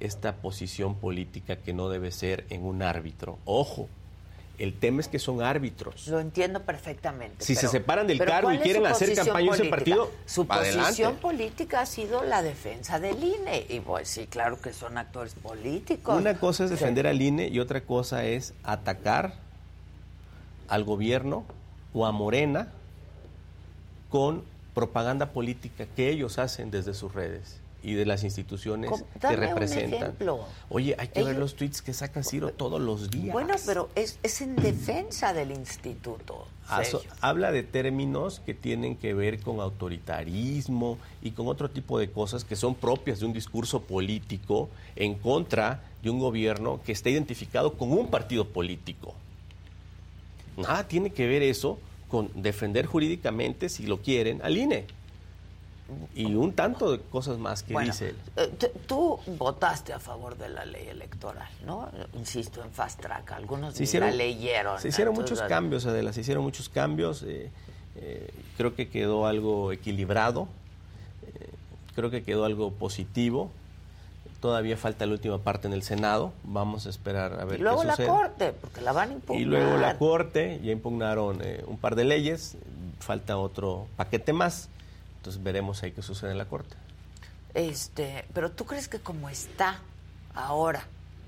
esta 0.00 0.36
posición 0.36 0.94
política 0.94 1.56
que 1.56 1.74
no 1.74 1.88
debe 1.88 2.12
ser 2.12 2.46
en 2.48 2.64
un 2.64 2.82
árbitro. 2.82 3.38
Ojo, 3.44 3.88
el 4.58 4.74
tema 4.74 5.00
es 5.00 5.08
que 5.08 5.18
son 5.18 5.42
árbitros. 5.42 6.08
Lo 6.08 6.20
entiendo 6.20 6.62
perfectamente. 6.62 7.44
Si 7.44 7.54
se 7.54 7.68
separan 7.68 8.06
del 8.06 8.18
cargo 8.18 8.52
y 8.52 8.58
quieren 8.58 8.86
hacer 8.86 9.14
campaña 9.14 9.48
en 9.48 9.54
ese 9.54 9.64
partido, 9.66 10.10
su 10.24 10.46
posición 10.46 11.16
política 11.16 11.80
ha 11.82 11.86
sido 11.86 12.24
la 12.24 12.42
defensa 12.42 12.98
del 12.98 13.22
INE. 13.22 13.66
Y 13.68 13.80
pues 13.80 14.08
sí, 14.08 14.26
claro 14.26 14.60
que 14.60 14.72
son 14.72 14.98
actores 14.98 15.34
políticos. 15.34 16.18
Una 16.18 16.38
cosa 16.38 16.64
es 16.64 16.70
defender 16.70 17.06
al 17.06 17.20
INE 17.20 17.48
y 17.48 17.60
otra 17.60 17.82
cosa 17.82 18.24
es 18.24 18.54
atacar 18.62 19.34
al 20.68 20.84
gobierno 20.84 21.44
o 21.92 22.06
a 22.06 22.12
Morena 22.12 22.72
con 24.10 24.44
propaganda 24.74 25.32
política 25.32 25.86
que 25.96 26.10
ellos 26.10 26.38
hacen 26.38 26.70
desde 26.70 26.94
sus 26.94 27.14
redes 27.14 27.60
y 27.86 27.94
de 27.94 28.04
las 28.04 28.24
instituciones 28.24 28.90
que 29.20 29.36
representan. 29.36 30.16
Oye, 30.70 30.96
hay 30.98 31.06
que 31.06 31.22
ver 31.22 31.38
los 31.38 31.54
tweets 31.54 31.82
que 31.82 31.92
saca 31.92 32.24
Ciro 32.24 32.50
todos 32.50 32.80
los 32.80 33.12
días. 33.12 33.32
Bueno, 33.32 33.54
pero 33.64 33.88
es, 33.94 34.18
es 34.24 34.40
en 34.40 34.56
defensa 34.56 35.32
del 35.32 35.52
instituto. 35.52 36.48
habla 37.20 37.52
de 37.52 37.62
términos 37.62 38.42
que 38.44 38.54
tienen 38.54 38.96
que 38.96 39.14
ver 39.14 39.40
con 39.40 39.60
autoritarismo 39.60 40.98
y 41.22 41.30
con 41.30 41.46
otro 41.46 41.70
tipo 41.70 42.00
de 42.00 42.10
cosas 42.10 42.44
que 42.44 42.56
son 42.56 42.74
propias 42.74 43.20
de 43.20 43.26
un 43.26 43.32
discurso 43.32 43.82
político 43.82 44.68
en 44.96 45.14
contra 45.14 45.84
de 46.02 46.10
un 46.10 46.18
gobierno 46.18 46.80
que 46.84 46.90
está 46.90 47.08
identificado 47.08 47.74
con 47.74 47.92
un 47.92 48.08
partido 48.08 48.48
político. 48.48 49.14
Nada 50.56 50.88
tiene 50.88 51.10
que 51.10 51.28
ver 51.28 51.44
eso 51.44 51.78
con 52.08 52.30
defender 52.34 52.86
jurídicamente, 52.86 53.68
si 53.68 53.86
lo 53.86 53.98
quieren, 53.98 54.40
al 54.42 54.56
INE 54.56 54.86
y 56.14 56.34
un 56.34 56.52
tanto 56.52 56.90
de 56.90 57.00
cosas 57.00 57.38
más 57.38 57.62
que 57.62 57.78
dice 57.78 58.10
él. 58.10 58.16
Eh, 58.36 58.72
tú 58.86 59.20
votaste 59.38 59.92
a 59.92 60.00
favor 60.00 60.36
de 60.36 60.48
la 60.48 60.64
ley 60.64 60.88
electoral, 60.88 61.48
¿no? 61.64 61.88
Insisto, 62.14 62.62
en 62.62 62.70
fast 62.70 63.00
track. 63.00 63.32
Algunos 63.32 63.74
se 63.74 64.00
la 64.00 64.10
leyeron. 64.10 64.80
Se 64.80 64.88
hicieron 64.88 65.14
muchos 65.14 65.40
cambios, 65.42 65.86
Adela, 65.86 66.12
se 66.12 66.22
hicieron 66.22 66.42
muchos 66.42 66.68
cambios. 66.68 67.22
Eh, 67.22 67.50
eh, 67.96 68.30
creo 68.56 68.74
que 68.74 68.88
quedó 68.88 69.26
algo 69.26 69.72
equilibrado, 69.72 70.48
creo 71.94 72.10
que 72.10 72.22
quedó 72.22 72.44
algo 72.44 72.72
positivo. 72.72 73.50
Todavía 74.40 74.76
falta 74.76 75.06
la 75.06 75.12
última 75.12 75.38
parte 75.38 75.66
en 75.66 75.72
el 75.72 75.82
Senado. 75.82 76.32
Vamos 76.44 76.86
a 76.86 76.90
esperar 76.90 77.40
a 77.40 77.44
ver 77.44 77.58
y 77.58 77.62
luego 77.62 77.84
la 77.84 77.96
Corte, 77.96 78.52
porque 78.52 78.80
la 78.80 78.92
van 78.92 79.10
a 79.10 79.12
impugnar. 79.14 79.42
Y 79.42 79.44
luego 79.44 79.76
la 79.78 79.96
Corte, 79.98 80.60
ya 80.62 80.72
impugnaron 80.72 81.40
un 81.66 81.78
par 81.78 81.94
de 81.94 82.04
leyes. 82.04 82.56
Falta 82.98 83.36
otro 83.38 83.86
paquete 83.96 84.32
más 84.32 84.68
entonces 85.26 85.42
veremos 85.42 85.82
ahí 85.82 85.90
qué 85.90 86.02
sucede 86.02 86.30
en 86.30 86.38
la 86.38 86.44
Corte. 86.44 86.76
Este, 87.52 88.24
pero 88.32 88.52
tú 88.52 88.64
crees 88.64 88.86
que 88.86 89.00
como 89.00 89.28
está 89.28 89.80
ahora, 90.36 90.84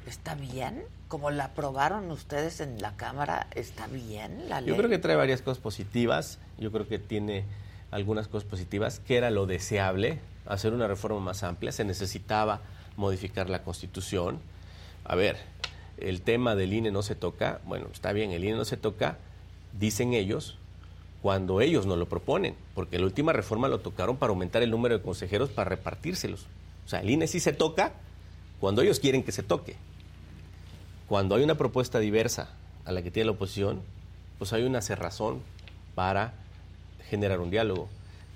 ¿está 0.07 0.37
bien? 0.37 0.85
Como 1.09 1.33
la 1.33 1.47
aprobaron 1.47 2.09
ustedes 2.13 2.61
en 2.61 2.81
la 2.81 2.95
Cámara, 2.95 3.49
¿está 3.57 3.89
bien 3.89 4.49
la 4.49 4.61
ley? 4.61 4.69
Yo 4.69 4.77
creo 4.77 4.89
que 4.89 4.99
trae 4.99 5.17
varias 5.17 5.43
cosas 5.43 5.61
positivas. 5.61 6.39
Yo 6.59 6.71
creo 6.71 6.87
que 6.87 7.01
tiene 7.01 7.43
algunas 7.91 8.29
cosas 8.29 8.49
positivas, 8.49 9.01
que 9.01 9.17
era 9.17 9.33
lo 9.33 9.47
deseable, 9.47 10.21
hacer 10.47 10.75
una 10.75 10.87
reforma 10.87 11.19
más 11.19 11.43
amplia. 11.43 11.73
Se 11.73 11.85
necesitaba 11.85 12.61
modificar 12.97 13.51
la 13.51 13.65
Constitución. 13.65 14.39
A 15.03 15.17
ver, 15.17 15.39
el 15.97 16.23
tema 16.23 16.55
del 16.55 16.73
INE 16.73 16.93
no 16.93 17.03
se 17.03 17.17
toca. 17.17 17.61
Bueno, 17.65 17.89
está 17.93 18.13
bien, 18.13 18.31
el 18.31 18.45
INE 18.45 18.59
no 18.59 18.65
se 18.65 18.77
toca, 18.77 19.19
dicen 19.77 20.15
ellos, 20.15 20.57
cuando 21.23 21.61
ellos 21.61 21.87
no 21.87 21.97
lo 21.97 22.09
proponen, 22.09 22.55
porque 22.75 22.99
la 22.99 23.05
última 23.05 23.33
reforma 23.33 23.69
lo 23.69 23.81
tocaron 23.81 24.17
para 24.17 24.31
aumentar 24.31 24.63
el 24.63 24.71
número 24.71 24.97
de 24.97 25.03
consejeros 25.03 25.51
para 25.51 25.69
repartírselos. 25.69 26.47
O 26.87 26.89
sea, 26.89 27.01
el 27.01 27.11
INE 27.11 27.27
sí 27.27 27.41
se 27.41 27.53
toca 27.53 27.93
cuando 28.61 28.83
ellos 28.83 29.01
quieren 29.01 29.23
que 29.23 29.33
se 29.33 29.43
toque. 29.43 29.77
Cuando 31.09 31.35
hay 31.35 31.43
una 31.43 31.57
propuesta 31.57 31.99
diversa 31.99 32.51
a 32.85 32.93
la 32.93 33.03
que 33.03 33.11
tiene 33.11 33.27
la 33.27 33.33
oposición, 33.33 33.81
pues 34.39 34.53
hay 34.53 34.63
una 34.63 34.81
cerrazón 34.81 35.41
para 35.95 36.35
generar 37.09 37.41
un 37.41 37.51
diálogo. 37.51 37.89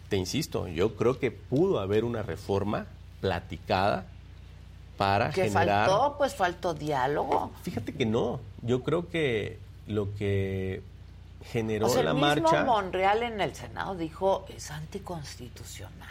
Te 0.08 0.16
insisto, 0.16 0.68
yo 0.68 0.96
creo 0.96 1.18
que 1.18 1.30
pudo 1.30 1.80
haber 1.80 2.04
una 2.04 2.22
reforma 2.22 2.86
platicada 3.20 4.06
para 4.96 5.30
¿Qué 5.30 5.44
generar... 5.44 5.88
faltó? 5.88 6.18
Pues 6.18 6.34
faltó 6.34 6.74
diálogo. 6.74 7.52
Fíjate 7.62 7.94
que 7.94 8.06
no. 8.06 8.40
Yo 8.62 8.82
creo 8.82 9.08
que 9.08 9.58
lo 9.86 10.14
que 10.14 10.82
generó 11.44 11.88
o 11.88 12.02
la 12.02 12.10
el 12.10 12.16
marcha. 12.16 12.42
Mismo 12.42 12.66
Monreal 12.66 13.22
en 13.22 13.40
el 13.40 13.54
Senado 13.54 13.94
dijo 13.94 14.46
es 14.54 14.70
anticonstitucional. 14.70 16.08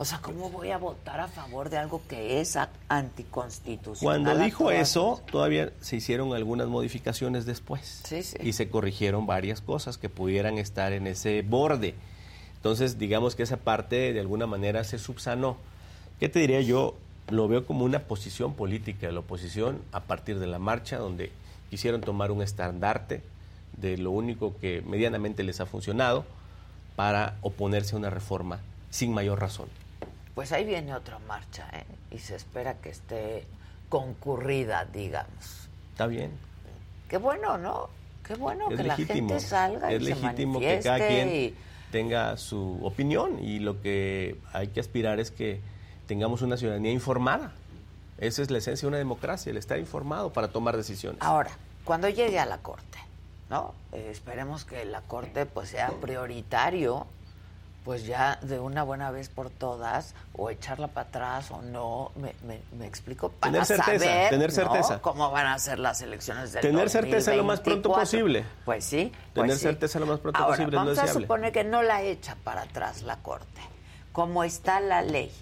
O 0.00 0.04
sea, 0.04 0.20
¿cómo 0.22 0.48
voy 0.48 0.70
a 0.70 0.78
votar 0.78 1.18
a 1.18 1.26
favor 1.26 1.70
de 1.70 1.76
algo 1.76 2.00
que 2.08 2.40
es 2.40 2.56
anticonstitucional? 2.88 4.22
Cuando 4.22 4.44
dijo 4.44 4.70
eso, 4.70 5.20
todavía 5.28 5.72
se 5.80 5.96
hicieron 5.96 6.34
algunas 6.34 6.68
modificaciones 6.68 7.46
después. 7.46 8.02
Sí, 8.04 8.22
sí. 8.22 8.36
Y 8.40 8.52
se 8.52 8.70
corrigieron 8.70 9.26
varias 9.26 9.60
cosas 9.60 9.98
que 9.98 10.08
pudieran 10.08 10.56
estar 10.56 10.92
en 10.92 11.08
ese 11.08 11.42
borde. 11.42 11.96
Entonces, 12.54 13.00
digamos 13.00 13.34
que 13.34 13.42
esa 13.42 13.56
parte 13.56 14.12
de 14.12 14.20
alguna 14.20 14.46
manera 14.46 14.84
se 14.84 15.00
subsanó. 15.00 15.56
¿Qué 16.20 16.28
te 16.28 16.38
diría 16.38 16.60
yo? 16.60 16.94
Lo 17.28 17.48
veo 17.48 17.66
como 17.66 17.84
una 17.84 18.04
posición 18.04 18.54
política 18.54 19.08
de 19.08 19.12
la 19.12 19.20
oposición 19.20 19.82
a 19.90 20.00
partir 20.00 20.38
de 20.38 20.46
la 20.46 20.60
marcha, 20.60 20.98
donde 20.98 21.32
quisieron 21.70 22.02
tomar 22.02 22.30
un 22.30 22.40
estandarte 22.40 23.20
de 23.80 23.98
lo 23.98 24.10
único 24.10 24.56
que 24.58 24.82
medianamente 24.82 25.42
les 25.42 25.60
ha 25.60 25.66
funcionado 25.66 26.24
para 26.96 27.36
oponerse 27.42 27.94
a 27.94 27.98
una 27.98 28.10
reforma 28.10 28.60
sin 28.90 29.12
mayor 29.12 29.40
razón. 29.40 29.68
Pues 30.34 30.52
ahí 30.52 30.64
viene 30.64 30.94
otra 30.94 31.18
marcha 31.20 31.68
¿eh? 31.72 31.84
y 32.10 32.18
se 32.18 32.36
espera 32.36 32.74
que 32.74 32.90
esté 32.90 33.44
concurrida, 33.88 34.84
digamos. 34.84 35.68
Está 35.92 36.06
bien. 36.06 36.30
Qué 37.08 37.18
bueno, 37.18 37.58
¿no? 37.58 37.88
Qué 38.24 38.34
bueno 38.34 38.68
que 38.68 38.82
la 38.82 38.96
gente 38.96 39.40
salga 39.40 39.90
es 39.90 40.02
y 40.02 40.04
legítimo 40.04 40.60
que 40.60 40.80
cada 40.82 41.06
quien 41.06 41.54
tenga 41.90 42.36
su 42.36 42.78
opinión 42.82 43.42
y 43.42 43.58
lo 43.58 43.80
que 43.80 44.36
hay 44.52 44.68
que 44.68 44.80
aspirar 44.80 45.18
es 45.18 45.30
que 45.30 45.60
tengamos 46.06 46.42
una 46.42 46.56
ciudadanía 46.56 46.92
informada. 46.92 47.52
Esa 48.18 48.42
es 48.42 48.50
la 48.50 48.58
esencia 48.58 48.86
de 48.86 48.88
una 48.88 48.98
democracia, 48.98 49.50
el 49.50 49.56
estar 49.56 49.78
informado 49.78 50.32
para 50.32 50.48
tomar 50.48 50.76
decisiones. 50.76 51.22
Ahora, 51.22 51.50
cuando 51.84 52.08
llegue 52.08 52.38
a 52.38 52.44
la 52.44 52.58
Corte, 52.58 52.98
¿no? 53.50 53.74
Eh, 53.92 54.08
esperemos 54.10 54.64
que 54.64 54.84
la 54.84 55.00
Corte 55.02 55.46
pues 55.46 55.70
sea 55.70 55.90
prioritario, 56.00 57.06
pues 57.84 58.04
ya 58.04 58.38
de 58.42 58.58
una 58.58 58.82
buena 58.82 59.10
vez 59.10 59.28
por 59.30 59.48
todas, 59.48 60.14
o 60.34 60.50
echarla 60.50 60.88
para 60.88 61.08
atrás 61.08 61.50
o 61.50 61.62
no, 61.62 62.12
me, 62.16 62.34
me, 62.76 62.86
explico, 62.86 63.30
para 63.30 63.52
tener 63.52 63.66
certeza, 63.66 64.04
saber 64.04 64.30
tener 64.30 64.52
certeza. 64.52 65.00
cómo 65.00 65.30
van 65.30 65.46
a 65.46 65.58
ser 65.58 65.78
las 65.78 66.02
elecciones 66.02 66.52
del 66.52 66.62
Tener 66.62 66.90
certeza 66.90 67.34
lo 67.34 67.44
más 67.44 67.60
pronto 67.60 67.90
posible. 67.90 68.44
Pues 68.64 68.84
sí. 68.84 69.12
Tener 69.32 69.50
pues 69.50 69.60
certeza 69.60 69.98
lo 69.98 70.06
más 70.06 70.20
pronto 70.20 70.46
posible. 70.46 70.76
Vamos 70.76 70.98
a 70.98 71.06
suponer 71.06 71.52
que 71.52 71.64
no 71.64 71.82
la 71.82 72.02
echa 72.02 72.36
para 72.44 72.62
atrás 72.62 73.02
la 73.02 73.16
Corte. 73.16 73.60
Como 74.12 74.44
está 74.44 74.80
la 74.80 75.00
ley, 75.00 75.32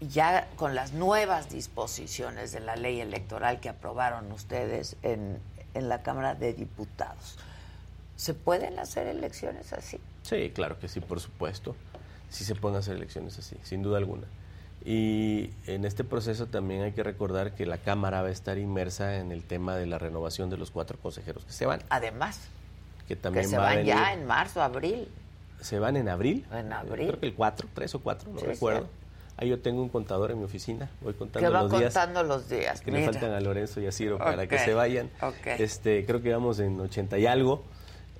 ya 0.00 0.48
con 0.56 0.74
las 0.74 0.92
nuevas 0.92 1.48
disposiciones 1.48 2.52
de 2.52 2.60
la 2.60 2.76
ley 2.76 3.00
electoral 3.00 3.60
que 3.60 3.68
aprobaron 3.68 4.30
ustedes 4.32 4.96
en, 5.02 5.40
en 5.74 5.88
la 5.88 6.02
Cámara 6.02 6.34
de 6.34 6.52
Diputados. 6.52 7.38
¿Se 8.16 8.34
pueden 8.34 8.78
hacer 8.78 9.06
elecciones 9.06 9.72
así? 9.72 10.00
Sí, 10.22 10.50
claro 10.50 10.78
que 10.78 10.88
sí, 10.88 11.00
por 11.00 11.20
supuesto. 11.20 11.76
Sí 12.30 12.44
se 12.44 12.54
pueden 12.54 12.76
hacer 12.76 12.96
elecciones 12.96 13.38
así, 13.38 13.56
sin 13.62 13.82
duda 13.82 13.98
alguna. 13.98 14.26
Y 14.84 15.50
en 15.66 15.84
este 15.84 16.04
proceso 16.04 16.46
también 16.46 16.82
hay 16.82 16.92
que 16.92 17.02
recordar 17.02 17.54
que 17.54 17.66
la 17.66 17.78
Cámara 17.78 18.22
va 18.22 18.28
a 18.28 18.30
estar 18.30 18.58
inmersa 18.58 19.16
en 19.16 19.32
el 19.32 19.42
tema 19.44 19.76
de 19.76 19.86
la 19.86 19.98
renovación 19.98 20.50
de 20.50 20.56
los 20.56 20.70
cuatro 20.70 20.98
consejeros 20.98 21.44
que 21.44 21.52
se 21.52 21.66
van. 21.66 21.82
Además, 21.90 22.40
que 23.06 23.16
también 23.16 23.48
se 23.48 23.58
van 23.58 23.84
ya 23.84 24.12
en 24.12 24.26
marzo, 24.26 24.62
abril. 24.62 25.08
¿Se 25.60 25.78
van 25.78 25.96
en 25.96 26.08
abril? 26.08 26.46
En 26.52 26.72
abril. 26.72 27.08
Creo 27.08 27.20
que 27.20 27.26
el 27.26 27.34
4, 27.34 27.68
3 27.74 27.94
o 27.94 28.00
4, 28.00 28.30
no 28.32 28.40
recuerdo. 28.40 28.88
Ahí 29.40 29.48
yo 29.48 29.60
tengo 29.60 29.80
un 29.80 29.88
contador 29.88 30.32
en 30.32 30.38
mi 30.38 30.44
oficina, 30.44 30.90
voy 31.00 31.14
contando 31.14 31.48
los 31.48 31.70
días. 31.70 31.94
contando 31.94 32.24
los 32.24 32.48
días. 32.48 32.80
Que 32.80 32.90
le 32.90 33.04
faltan 33.04 33.30
a 33.30 33.40
Lorenzo 33.40 33.80
y 33.80 33.86
a 33.86 33.92
Ciro 33.92 34.18
para 34.18 34.48
que 34.48 34.58
se 34.58 34.74
vayan. 34.74 35.10
Este, 35.44 36.04
creo 36.04 36.20
que 36.20 36.32
vamos 36.32 36.58
en 36.58 36.80
80 36.80 37.18
y 37.18 37.26
algo. 37.26 37.62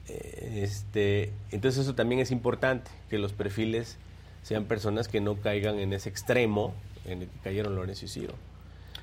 Este, 0.07 1.33
entonces 1.51 1.83
eso 1.83 1.97
también 1.97 2.21
es 2.21 2.31
importante, 2.31 2.89
que 3.11 3.19
los 3.19 3.33
perfiles 3.33 3.99
sean 4.45 4.67
personas 4.67 5.09
que 5.09 5.21
no 5.21 5.41
caigan 5.41 5.81
en 5.81 5.93
ese 5.93 6.09
extremo 6.09 6.73
en 7.05 7.23
el 7.23 7.29
que 7.29 7.39
cayeron 7.41 7.75
Lorenzo 7.75 8.05
y 8.05 8.09
Ciro. 8.09 8.35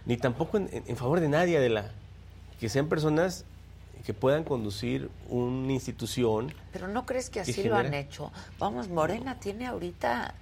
Ni 0.05 0.15
tampoco 0.15 0.57
en, 0.57 0.95
favor 0.95 1.19
de 1.19 1.27
nadie, 1.27 1.59
de 1.59 1.69
la 1.69 1.91
que 2.61 2.69
sean 2.69 2.87
personas 2.87 3.43
que 4.05 4.13
puedan 4.13 4.45
conducir 4.45 5.09
una 5.27 5.73
institución. 5.73 6.53
Pero 6.71 6.87
no 6.87 7.05
crees 7.05 7.29
que 7.29 7.41
así 7.41 7.63
lo 7.63 7.75
han 7.75 7.93
hecho. 7.93 8.31
Vamos, 8.57 8.87
Morena 8.87 9.37
tiene 9.37 9.67
ahorita 9.67 10.33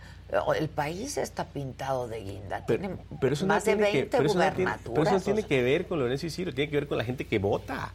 el 0.56 0.70
país 0.70 1.18
está 1.18 1.46
pintado 1.46 2.08
de 2.08 2.22
guinda. 2.22 2.66
Tiene 2.66 2.98
pero, 3.20 3.34
eso 3.34 3.46
más 3.46 3.66
de 3.66 3.76
20 3.76 4.02
que, 4.02 4.06
pero 4.06 4.26
eso, 4.26 4.56
tiene, 4.56 4.72
pero 4.84 5.04
eso 5.04 5.20
tiene 5.20 5.44
que 5.44 5.62
ver 5.62 5.88
con 5.88 6.00
Lorenzo 6.00 6.26
y 6.26 6.30
Ciro, 6.30 6.54
tiene 6.54 6.70
que 6.70 6.78
ver 6.78 6.88
con 6.88 6.98
la 6.98 7.04
gente 7.04 7.26
que 7.26 7.40
vota. 7.40 7.92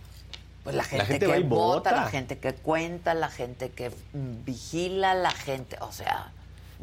Pues 0.64 0.76
la 0.76 0.84
gente, 0.84 1.18
que 1.18 1.40
vota, 1.40 1.92
la 1.92 2.08
gente 2.08 2.38
que 2.38 2.52
cuenta, 2.52 3.14
la 3.14 3.30
gente 3.30 3.70
que 3.70 3.90
vigila, 4.12 5.14
la 5.14 5.30
gente, 5.30 5.78
o 5.80 5.92
sea, 5.92 6.30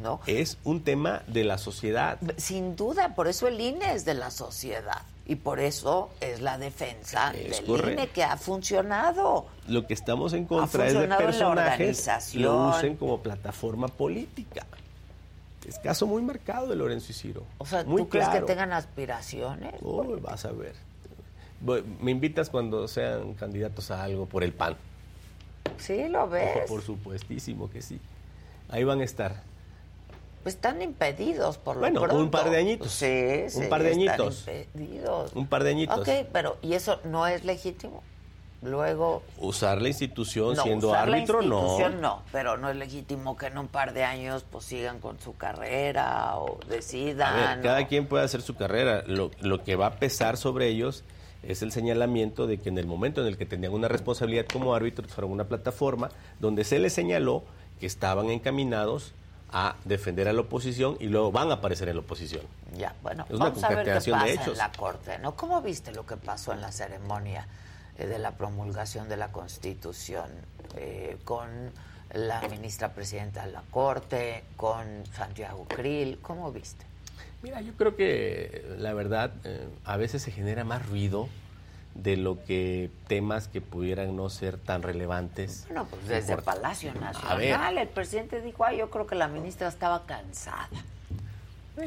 ¿no? 0.01 0.21
Es 0.25 0.57
un 0.63 0.83
tema 0.83 1.21
de 1.27 1.43
la 1.43 1.57
sociedad. 1.57 2.17
Sin 2.37 2.75
duda, 2.75 3.13
por 3.13 3.27
eso 3.27 3.47
el 3.47 3.61
INE 3.61 3.93
es 3.93 4.03
de 4.05 4.15
la 4.15 4.31
sociedad. 4.31 5.03
Y 5.27 5.35
por 5.35 5.59
eso 5.59 6.11
es 6.21 6.41
la 6.41 6.57
defensa 6.57 7.31
del 7.31 7.53
INE 7.67 8.07
que 8.07 8.23
ha 8.23 8.37
funcionado. 8.37 9.47
Lo 9.67 9.87
que 9.87 9.93
estamos 9.93 10.33
en 10.33 10.45
contra 10.45 10.87
es 10.87 10.93
de 10.93 11.07
personajes 11.07 12.07
que 12.31 12.39
lo 12.39 12.69
usen 12.69 12.95
como 12.95 13.21
plataforma 13.21 13.87
política. 13.87 14.65
Es 15.67 15.79
caso 15.79 16.05
muy 16.05 16.21
marcado 16.21 16.67
de 16.67 16.75
Lorenzo 16.75 17.11
y 17.11 17.15
Ciro. 17.15 17.43
O 17.57 17.65
sea, 17.65 17.83
¿tú 17.83 18.07
crees 18.09 18.29
que 18.29 18.41
tengan 18.41 18.71
aspiraciones? 18.73 19.73
Uy, 19.81 20.19
vas 20.21 20.45
a 20.45 20.51
ver. 20.51 20.75
Me 22.01 22.11
invitas 22.11 22.49
cuando 22.49 22.87
sean 22.87 23.33
candidatos 23.33 23.89
a 23.91 24.03
algo 24.03 24.25
por 24.27 24.43
el 24.43 24.53
PAN. 24.53 24.77
Sí, 25.77 26.07
lo 26.07 26.29
ves. 26.29 26.69
por 26.69 26.81
supuestísimo 26.81 27.69
que 27.69 27.81
sí. 27.81 27.99
Ahí 28.69 28.83
van 28.83 29.01
a 29.01 29.03
estar. 29.03 29.43
Pues 30.43 30.55
están 30.55 30.81
impedidos 30.83 31.57
por 31.57 31.77
lo 31.77 31.81
bueno, 31.81 32.01
un 32.15 32.29
par 32.29 32.51
de 32.51 32.57
añitos. 32.57 32.91
Sí, 32.91 33.49
sí. 33.49 33.61
Un 33.61 33.69
par 33.69 33.81
de 33.81 33.91
añitos. 33.91 34.47
Impedidos. 34.47 35.33
Un 35.33 35.47
par 35.47 35.63
de 35.63 35.71
añitos. 35.71 35.99
Ok, 35.99 36.27
pero 36.31 36.57
¿y 36.61 36.73
eso 36.73 36.99
no 37.03 37.25
es 37.25 37.43
legítimo? 37.43 38.03
Luego... 38.65 39.23
Usar 39.37 39.81
la 39.81 39.87
institución 39.87 40.55
siendo 40.55 40.93
árbitro, 40.93 41.41
la 41.41 41.47
institución, 41.47 41.95
no. 41.95 42.01
no, 42.01 42.21
pero 42.31 42.57
no 42.57 42.69
es 42.69 42.75
legítimo 42.75 43.37
que 43.37 43.47
en 43.47 43.57
un 43.57 43.67
par 43.67 43.93
de 43.93 44.03
años 44.03 44.45
pues 44.49 44.65
sigan 44.65 44.99
con 44.99 45.19
su 45.19 45.35
carrera 45.37 46.37
o 46.37 46.59
decidan. 46.67 47.61
cada 47.61 47.87
quien 47.87 48.07
puede 48.07 48.25
hacer 48.25 48.41
su 48.41 48.55
carrera. 48.55 49.03
Lo, 49.07 49.31
lo 49.41 49.63
que 49.63 49.75
va 49.75 49.87
a 49.87 49.95
pesar 49.95 50.37
sobre 50.37 50.67
ellos 50.67 51.03
es 51.43 51.61
el 51.61 51.71
señalamiento 51.71 52.47
de 52.47 52.59
que 52.59 52.69
en 52.69 52.77
el 52.77 52.87
momento 52.87 53.21
en 53.21 53.27
el 53.27 53.37
que 53.37 53.45
tenían 53.45 53.73
una 53.73 53.87
responsabilidad 53.87 54.45
como 54.51 54.73
árbitros 54.75 55.11
fueron 55.11 55.31
una 55.31 55.45
plataforma 55.45 56.09
donde 56.39 56.63
se 56.63 56.79
les 56.79 56.93
señaló 56.93 57.43
que 57.79 57.85
estaban 57.85 58.29
encaminados 58.29 59.13
a 59.51 59.75
defender 59.85 60.27
a 60.27 60.33
la 60.33 60.41
oposición 60.41 60.97
y 60.99 61.05
luego 61.05 61.31
van 61.31 61.51
a 61.51 61.55
aparecer 61.55 61.87
en 61.87 61.95
la 61.95 62.01
oposición. 62.01 62.41
Ya, 62.77 62.93
bueno, 63.01 63.25
vamos 63.29 63.63
a 63.63 63.69
ver 63.69 63.85
qué 63.85 64.11
pasa 64.11 64.43
en 64.51 64.57
la 64.57 64.71
Corte, 64.71 65.17
¿no? 65.19 65.35
¿Cómo 65.35 65.61
viste 65.61 65.93
lo 65.93 66.05
que 66.05 66.17
pasó 66.17 66.51
en 66.51 66.61
la 66.61 66.71
ceremonia 66.71 67.47
de 67.97 68.19
la 68.19 68.31
promulgación 68.31 69.07
de 69.07 69.17
la 69.17 69.31
Constitución 69.31 70.29
eh, 70.75 71.17
con 71.23 71.49
la 72.13 72.41
ministra 72.49 72.89
presidenta 72.93 73.45
de 73.45 73.51
la 73.51 73.63
Corte, 73.71 74.43
con 74.57 75.05
Santiago 75.13 75.65
Krill? 75.65 76.19
¿Cómo 76.21 76.51
viste? 76.51 76.85
Mira, 77.41 77.61
yo 77.61 77.73
creo 77.73 77.95
que 77.95 78.65
la 78.79 78.93
verdad 78.93 79.31
eh, 79.43 79.67
a 79.85 79.97
veces 79.97 80.23
se 80.23 80.31
genera 80.31 80.63
más 80.63 80.87
ruido 80.87 81.29
de 81.93 82.17
lo 82.17 82.43
que 82.43 82.89
temas 83.07 83.47
que 83.47 83.61
pudieran 83.61 84.15
no 84.15 84.29
ser 84.29 84.57
tan 84.57 84.83
relevantes. 84.83 85.65
Bueno, 85.67 85.87
pues 85.89 86.07
desde 86.07 86.37
Palacio 86.37 86.93
Nacional 86.93 87.77
el 87.77 87.87
presidente 87.87 88.41
dijo, 88.41 88.65
ay, 88.65 88.79
yo 88.79 88.89
creo 88.89 89.07
que 89.07 89.15
la 89.15 89.27
ministra 89.27 89.67
estaba 89.69 90.05
cansada. 90.05 90.69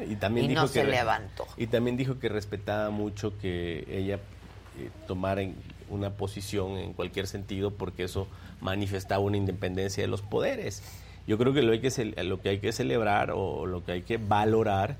Y, 0.07 0.17
también 0.17 0.49
dijo 0.49 0.63
no 0.63 0.67
que 0.69 0.81
se 0.81 0.85
levantó. 0.85 1.47
Y 1.57 1.67
también 1.67 1.97
dijo 1.97 2.19
que 2.19 2.29
respetaba 2.29 2.91
mucho 2.91 3.39
que 3.39 3.87
ella 3.89 4.17
eh, 4.17 4.91
tomara 5.07 5.43
una 5.91 6.11
posición 6.11 6.79
en 6.79 6.93
cualquier 6.93 7.27
sentido 7.27 7.71
porque 7.71 8.05
eso 8.05 8.27
manifestaba 8.61 9.23
una 9.23 9.37
independencia 9.37 10.03
de 10.03 10.09
los 10.09 10.23
poderes. 10.23 10.83
Yo 11.27 11.39
creo 11.39 11.53
que 11.53 11.63
lo, 11.63 11.73
hay 11.73 11.81
que 11.81 12.25
lo 12.25 12.41
que 12.41 12.49
hay 12.49 12.59
que 12.59 12.73
celebrar 12.73 13.33
o 13.35 13.67
lo 13.67 13.85
que 13.85 13.93
hay 13.93 14.03
que 14.03 14.17
valorar 14.17 14.97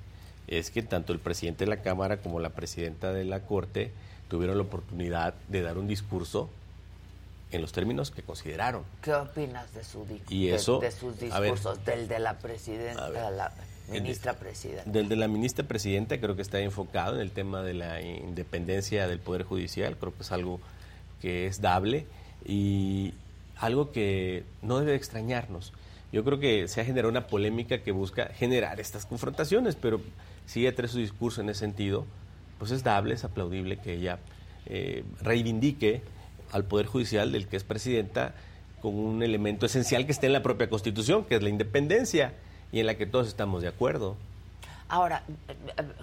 es 0.47 0.71
que 0.71 0.83
tanto 0.83 1.13
el 1.13 1.19
presidente 1.19 1.65
de 1.65 1.71
la 1.71 1.83
Cámara 1.83 2.19
como 2.19 2.41
la 2.41 2.51
presidenta 2.51 3.13
de 3.13 3.25
la 3.25 3.41
Corte 3.41 3.93
tuvieron 4.29 4.57
la 4.57 4.65
oportunidad 4.65 5.35
de 5.49 5.63
dar 5.63 5.79
un 5.79 5.87
discurso 5.87 6.51
en 7.51 7.63
los 7.63 7.73
términos 7.73 8.11
que 8.11 8.23
consideraron. 8.23 8.83
¿Qué 9.03 9.15
opinas 9.15 9.73
de, 9.73 9.85
su 9.85 10.07
y 10.29 10.49
eso, 10.49 10.81
de, 10.81 10.91
sus 10.91 11.19
discursos? 11.19 11.85
del 11.85 12.09
de 12.09 12.19
la 12.19 12.39
presidenta, 12.39 13.31
la 13.31 13.53
ministra 13.91 14.35
presidenta. 14.35 14.91
Del 14.91 15.09
de 15.09 15.17
la 15.17 15.29
ministra 15.29 15.67
presidenta 15.67 16.19
creo 16.21 16.37
que 16.37 16.43
está 16.43 16.61
enfocado 16.61 17.17
en 17.17 17.23
el 17.23 17.31
tema 17.31 17.63
de 17.63 17.75
la 17.75 18.03
independencia 18.03 19.09
del 19.09 19.19
Poder 19.19 19.45
Judicial, 19.45 19.97
creo 19.97 20.15
que 20.15 20.23
es 20.23 20.33
algo 20.33 20.61
que 21.21 21.47
es 21.47 21.61
dable 21.61 22.07
y 22.45 23.15
algo 23.57 23.93
que 23.93 24.45
no 24.63 24.79
debe 24.79 24.95
extrañarnos. 24.95 25.73
Yo 26.13 26.25
creo 26.25 26.39
que 26.39 26.69
se 26.69 26.81
ha 26.81 26.85
generado 26.85 27.11
una 27.11 27.27
polémica 27.27 27.83
que 27.83 27.93
busca 27.93 28.27
generar 28.29 28.81
estas 28.81 29.05
confrontaciones, 29.05 29.77
pero 29.77 30.01
si 30.47 30.61
ella 30.61 30.75
trae 30.75 30.89
su 30.89 30.99
discurso 30.99 31.41
en 31.43 31.51
ese 31.51 31.61
sentido, 31.61 32.07
pues 32.59 32.71
es 32.71 32.83
dable, 32.83 33.15
es 33.15 33.25
aplaudible 33.25 33.77
que 33.77 33.95
ella 33.95 34.19
eh, 34.67 35.05
reivindique 35.21 36.03
al 36.51 36.65
Poder 36.65 36.87
Judicial 36.87 37.33
del 37.33 37.47
que 37.47 37.57
es 37.57 37.65
presidenta 37.65 38.35
con 38.81 38.95
un 38.95 39.23
elemento 39.23 39.67
esencial 39.67 40.07
que 40.07 40.13
está 40.13 40.27
en 40.27 40.33
la 40.33 40.43
propia 40.43 40.71
Constitución, 40.71 41.25
que 41.25 41.37
es 41.37 41.43
la 41.43 41.49
independencia, 41.49 42.33
y 42.73 42.81
en 42.81 42.87
la 42.87 42.97
que 42.97 43.07
todos 43.07 43.29
estamos 43.29 43.63
de 43.63 43.69
acuerdo. 43.69 44.17
Ahora, 44.89 45.23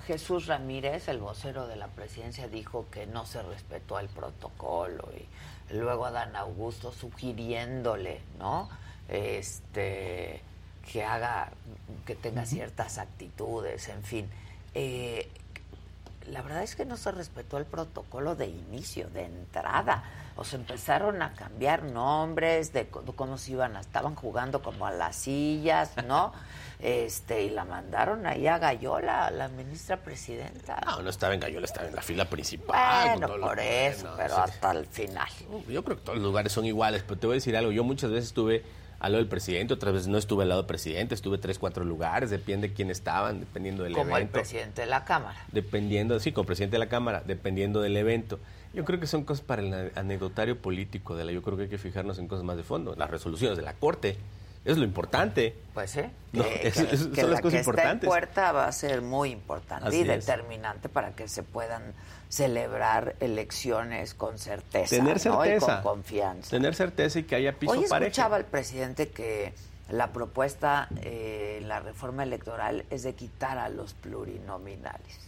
Jesús 0.05 0.45
Ramírez, 0.45 1.07
el 1.07 1.19
vocero 1.19 1.65
de 1.65 1.75
la 1.75 1.87
presidencia, 1.87 2.47
dijo 2.47 2.85
que 2.91 3.07
no 3.07 3.25
se 3.25 3.41
respetó 3.41 3.97
el 3.97 4.07
protocolo 4.07 5.09
y 5.17 5.73
luego 5.73 6.05
a 6.05 6.11
Dan 6.11 6.35
Augusto 6.35 6.91
sugiriéndole, 6.91 8.21
¿no? 8.37 8.69
Este, 9.09 10.41
que 10.91 11.03
haga, 11.03 11.49
que 12.05 12.15
tenga 12.15 12.45
ciertas 12.45 12.99
actitudes, 12.99 13.89
en 13.89 14.03
fin. 14.03 14.29
Eh, 14.75 15.29
la 16.27 16.43
verdad 16.43 16.61
es 16.61 16.75
que 16.75 16.85
no 16.85 16.97
se 16.97 17.11
respetó 17.11 17.57
el 17.57 17.65
protocolo 17.65 18.35
de 18.35 18.47
inicio, 18.47 19.09
de 19.09 19.25
entrada. 19.25 20.03
O 20.37 20.43
se 20.43 20.57
empezaron 20.57 21.21
a 21.21 21.33
cambiar 21.33 21.83
nombres 21.83 22.73
de 22.73 22.87
cómo 22.87 23.37
se 23.37 23.51
iban, 23.51 23.77
a, 23.77 23.79
estaban 23.79 24.15
jugando 24.15 24.61
como 24.61 24.85
a 24.85 24.91
las 24.91 25.15
sillas, 25.15 25.91
¿no? 26.05 26.33
Este, 26.77 27.43
y 27.43 27.49
la 27.49 27.63
mandaron 27.63 28.27
ahí 28.27 28.47
a 28.47 28.57
Gallola, 28.57 29.31
la 29.31 29.47
ministra 29.47 29.97
presidenta. 29.97 30.81
No, 30.85 31.01
no 31.01 31.09
estaba 31.09 31.33
en 31.33 31.39
Gallola, 31.39 31.65
estaba 31.65 31.87
en 31.87 31.95
la 31.95 32.01
fila 32.01 32.25
principal. 32.25 33.17
Bueno, 33.17 33.39
por 33.39 33.59
eso, 33.59 34.13
pero 34.17 34.37
hasta 34.37 34.71
el 34.71 34.85
final. 34.85 35.29
Yo 35.69 35.83
creo 35.83 35.97
que 35.97 36.03
todos 36.03 36.17
los 36.17 36.27
lugares 36.27 36.51
son 36.51 36.65
iguales, 36.65 37.03
pero 37.07 37.17
te 37.19 37.27
voy 37.27 37.35
a 37.35 37.37
decir 37.37 37.55
algo. 37.55 37.71
Yo 37.71 37.85
muchas 37.85 38.11
veces 38.11 38.25
estuve 38.25 38.63
al 38.99 39.11
lado 39.11 39.21
del 39.21 39.29
presidente, 39.29 39.73
otras 39.73 39.93
veces 39.93 40.07
no 40.07 40.17
estuve 40.17 40.43
al 40.43 40.49
lado 40.49 40.61
del 40.61 40.67
presidente, 40.67 41.15
estuve 41.15 41.37
tres, 41.37 41.59
cuatro 41.59 41.85
lugares, 41.85 42.29
depende 42.29 42.69
de 42.69 42.73
quién 42.73 42.89
estaban, 42.89 43.39
dependiendo 43.39 43.83
del 43.83 43.93
evento. 43.93 44.07
Como 44.07 44.17
el 44.17 44.27
presidente 44.27 44.81
de 44.81 44.87
la 44.87 45.05
Cámara. 45.05 45.45
Dependiendo, 45.51 46.19
sí, 46.19 46.31
como 46.31 46.45
presidente 46.45 46.75
de 46.75 46.79
la 46.79 46.89
Cámara, 46.89 47.23
dependiendo 47.25 47.81
del 47.81 47.97
evento. 47.97 48.39
Yo 48.75 48.83
creo 48.83 48.99
que 48.99 49.07
son 49.07 49.23
cosas 49.23 49.45
para 49.45 49.61
el 49.61 49.91
anecdotario 49.95 50.61
político 50.61 51.15
de 51.15 51.25
la. 51.25 51.31
Yo 51.31 51.41
creo 51.41 51.57
que 51.57 51.63
hay 51.63 51.69
que 51.69 51.77
fijarnos 51.77 52.19
en 52.19 52.27
cosas 52.27 52.43
más 52.43 52.57
de 52.57 52.63
fondo, 52.63 52.95
las 52.95 53.09
resoluciones 53.09 53.57
de 53.57 53.63
la 53.63 53.73
Corte. 53.73 54.17
Es 54.65 54.77
lo 54.77 54.83
importante. 54.83 55.55
Pues 55.73 55.91
sí. 55.91 56.01
Que, 56.33 56.71
son 56.71 57.31
las 57.31 57.39
cosas 57.39 57.59
importantes. 57.59 58.07
puerta 58.07 58.51
va 58.51 58.67
a 58.67 58.71
ser 58.71 59.01
muy 59.01 59.29
importante 59.29 59.95
y 59.95 60.03
determinante 60.03 60.89
para 60.89 61.11
que 61.11 61.27
se 61.27 61.43
puedan 61.43 61.93
celebrar 62.29 63.15
elecciones 63.19 64.15
con 64.15 64.39
certeza, 64.39 64.95
tener 64.95 65.19
certeza 65.19 65.55
y 65.55 65.59
con 65.59 65.81
confianza. 65.83 66.49
Tener 66.49 66.73
certeza 66.73 67.19
y 67.19 67.23
que 67.23 67.35
haya 67.35 67.53
piso 67.53 67.73
Hoy 67.73 67.83
escuchaba 67.83 68.37
al 68.37 68.45
presidente 68.45 69.09
que 69.09 69.53
la 69.89 70.11
propuesta, 70.11 70.89
eh, 71.03 71.61
la 71.63 71.79
reforma 71.79 72.23
electoral, 72.23 72.85
es 72.89 73.03
de 73.03 73.13
quitar 73.13 73.59
a 73.59 73.69
los 73.69 73.93
plurinominales. 73.93 75.19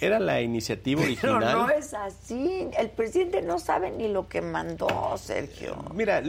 Era 0.00 0.18
la 0.18 0.40
iniciativa 0.40 1.02
original. 1.02 1.38
Pero 1.40 1.66
no 1.66 1.70
es 1.70 1.94
así. 1.94 2.68
El 2.76 2.90
presidente 2.90 3.42
no 3.42 3.58
sabe 3.58 3.90
ni 3.90 4.08
lo 4.08 4.28
que 4.28 4.42
mandó, 4.42 5.16
Sergio. 5.16 5.76
Mira, 5.94 6.22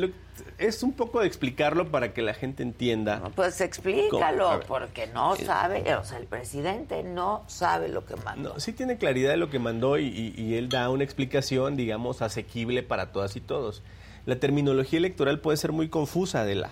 es 0.58 0.84
un 0.84 0.94
poco 0.94 1.22
de 1.22 1.28
explicarlo 1.28 1.90
para 1.90 2.14
que 2.14 2.22
la 2.22 2.34
gente 2.34 2.64
entienda. 2.64 3.22
pues 3.36 3.60
explícalo, 3.62 4.60
porque 4.68 5.08
no 5.08 5.36
eh, 5.36 5.46
sabe, 5.46 5.96
o 5.96 6.04
sea, 6.04 6.18
el 6.20 6.28
presidente 6.28 7.04
no 7.04 7.44
sabe 7.48 7.90
lo 7.90 8.06
que 8.06 8.16
mandó. 8.18 8.54
No, 8.54 8.60
sí 8.60 8.72
tiene 8.72 8.98
claridad 8.98 9.32
de 9.32 9.38
lo 9.38 9.50
que 9.50 9.60
mandó 9.60 9.98
y, 9.98 10.34
y 10.38 10.56
él 10.56 10.70
da 10.70 10.90
una 10.90 11.04
explicación, 11.04 11.76
digamos, 11.76 12.22
asequible 12.22 12.84
para 12.84 13.12
todas 13.12 13.36
y 13.36 13.42
todos. 13.42 13.82
La 14.26 14.38
terminología 14.38 15.00
electoral 15.00 15.40
puede 15.40 15.58
ser 15.58 15.72
muy 15.72 15.90
confusa, 15.90 16.42
Adela. 16.42 16.72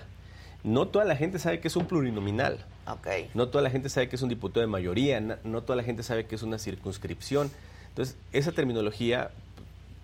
No 0.63 0.87
toda 0.87 1.05
la 1.05 1.15
gente 1.15 1.39
sabe 1.39 1.59
que 1.59 1.67
es 1.67 1.75
un 1.75 1.85
plurinominal. 1.85 2.65
No 3.33 3.47
toda 3.47 3.63
la 3.63 3.69
gente 3.69 3.89
sabe 3.89 4.09
que 4.09 4.15
es 4.15 4.21
un 4.21 4.29
diputado 4.29 4.61
de 4.61 4.67
mayoría, 4.67 5.19
no, 5.21 5.63
toda 5.63 5.75
la 5.75 5.83
gente 5.83 6.03
sabe 6.03 6.25
que 6.25 6.35
es 6.35 6.43
una 6.43 6.57
circunscripción. 6.57 7.51
Entonces, 7.89 8.17
esa 8.31 8.51
terminología 8.51 9.31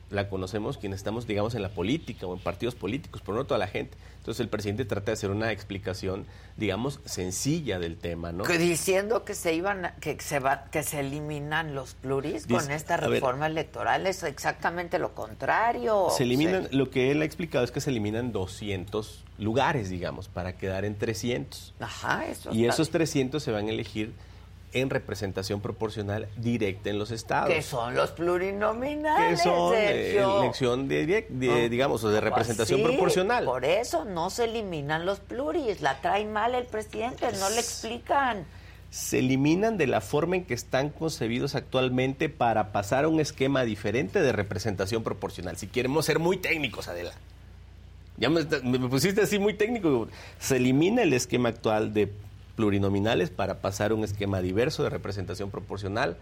la 0.10 0.30
conocemos 0.30 0.78
quienes 0.78 0.99
estamos, 0.99 1.28
digamos, 1.28 1.55
en 1.55 1.62
la 1.62 1.70
política 1.70 2.26
o 2.26 2.34
en 2.34 2.39
partidos 2.39 2.76
políticos, 2.76 3.22
pero 3.26 3.38
no 3.38 3.45
toda 3.45 3.57
la 3.57 3.68
gente. 3.68 3.97
Entonces 4.18 4.41
el 4.41 4.49
presidente 4.49 4.86
trata 4.86 5.07
de 5.07 5.14
hacer 5.14 5.32
una 5.32 5.51
explicación, 5.51 6.26
digamos, 6.57 6.99
sencilla 7.05 7.80
del 7.80 7.97
tema, 7.97 8.32
¿no? 8.32 8.43
diciendo 8.45 9.24
que 9.24 9.34
se 9.34 9.53
iban, 9.53 9.93
que 9.99 10.20
se 10.20 10.39
va, 10.39 10.66
que 10.66 10.84
se 10.84 10.99
eliminan 10.99 11.74
los 11.74 11.93
pluris 11.95 12.45
con 12.45 12.70
esta 12.72 12.97
reforma 12.97 13.47
electoral 13.47 14.05
es 14.07 14.24
exactamente 14.24 14.99
lo 14.99 15.14
contrario. 15.16 16.07
Se 16.16 16.24
eliminan, 16.24 16.68
lo 16.72 16.89
que 16.89 17.12
él 17.12 17.22
ha 17.22 17.26
explicado 17.26 17.64
es 17.64 17.72
que 17.72 17.82
se 17.82 17.89
eliminan 17.89 18.32
200 18.32 19.26
lugares, 19.38 19.89
digamos, 19.89 20.28
para 20.28 20.53
quedar 20.53 20.86
en 20.86 20.97
300. 20.97 21.74
Ajá, 21.80 22.26
eso. 22.28 22.53
Y 22.53 22.66
esos 22.66 22.89
300 22.89 23.41
se 23.41 23.51
van 23.51 23.68
a 23.68 23.70
elegir 23.70 24.14
en 24.74 24.89
representación 24.89 25.61
proporcional 25.61 26.28
directa 26.38 26.89
en 26.89 26.99
los 26.99 27.11
estados. 27.11 27.49
Que 27.53 27.61
son 27.61 27.95
los 27.95 28.11
plurinominales. 28.11 29.39
Que 29.41 29.43
son 29.49 29.74
eh, 29.76 30.11
Sergio. 30.13 30.41
elección 30.43 30.88
de, 30.88 31.26
de, 31.30 31.70
digamos, 31.70 32.03
o 32.03 32.09
de 32.09 32.22
representación 32.22 32.80
Pues 32.82 32.91
sí, 32.91 32.97
proporcional. 32.97 33.45
Por 33.45 33.65
eso 33.65 34.05
no 34.05 34.30
se 34.30 34.45
eliminan 34.45 35.05
los 35.05 35.20
pluris. 35.20 35.82
La 35.82 35.99
traen 36.01 36.32
mal 36.32 36.55
el 36.55 36.65
presidente, 36.65 37.26
no 37.39 37.49
le 37.49 37.59
explican. 37.59 38.45
se 38.91 39.20
eliminan 39.20 39.78
de 39.78 39.88
la 39.88 40.01
forma 40.01 40.36
en 40.36 40.45
que 40.45 40.53
están 40.55 40.89
concebidos 40.89 41.55
actualmente 41.55 42.28
para 42.30 42.72
pasar 42.72 43.05
a 43.05 43.07
un 43.07 43.20
esquema 43.20 43.63
diferente 43.63 44.22
de 44.22 44.32
representación 44.32 45.03
proporcional. 45.03 45.57
Si 45.57 45.67
queremos 45.67 46.05
ser 46.05 46.20
muy 46.20 46.38
técnicos, 46.38 46.88
Adela. 46.88 47.11
Ya 48.17 48.30
me, 48.30 48.43
me 48.43 48.89
pusiste 48.89 49.22
así 49.22 49.39
muy 49.39 49.53
técnico. 49.53 50.07
Se 50.39 50.57
elimina 50.57 51.03
el 51.03 51.13
esquema 51.13 51.49
actual 51.49 51.93
de 51.93 52.11
plurinominales 52.64 53.30
para 53.30 53.62
pasar 53.62 53.91
a 53.91 53.95
un 53.95 54.03
esquema 54.03 54.41
diverso 54.41 54.84
de 54.84 54.89
representación 54.89 55.49
proporcional 55.49 56.18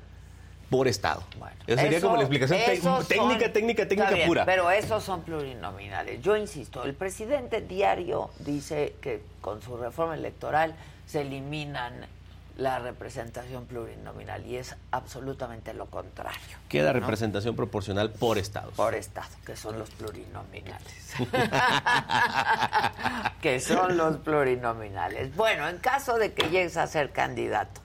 por 0.69 0.87
Estado. 0.87 1.23
Bueno, 1.39 1.55
Esa 1.65 1.81
sería 1.81 1.97
eso- 1.97 2.05
como 2.07 2.17
la 2.17 2.23
explicación 2.25 2.59
técnica, 2.59 2.81
son- 2.83 3.05
técnica, 3.07 3.51
técnica 3.87 4.11
bien, 4.13 4.27
pura. 4.27 4.45
Pero 4.45 4.69
esos 4.69 5.03
son 5.03 5.23
plurinominales. 5.23 6.21
Yo 6.21 6.37
insisto, 6.37 6.83
el 6.83 6.93
presidente 6.93 7.61
diario 7.61 8.29
dice 8.37 8.93
que 9.01 9.23
con 9.41 9.63
su 9.63 9.77
reforma 9.77 10.13
electoral 10.13 10.75
se 11.07 11.21
eliminan 11.21 12.05
la 12.57 12.79
representación 12.79 13.65
plurinominal 13.67 14.45
y 14.45 14.57
es 14.57 14.75
absolutamente 14.91 15.73
lo 15.73 15.85
contrario. 15.87 16.57
Queda 16.69 16.91
¿no? 16.91 16.99
representación 16.99 17.55
proporcional 17.55 18.11
por 18.11 18.37
estados. 18.37 18.73
por 18.73 18.95
estado, 18.95 19.29
que 19.45 19.55
son 19.55 19.77
los 19.79 19.89
plurinominales. 19.91 21.13
que 23.41 23.59
son 23.59 23.97
los 23.97 24.17
plurinominales. 24.17 25.35
Bueno, 25.35 25.67
en 25.69 25.77
caso 25.77 26.17
de 26.17 26.33
que 26.33 26.49
llegues 26.49 26.77
a 26.77 26.87
ser 26.87 27.11
candidato. 27.11 27.81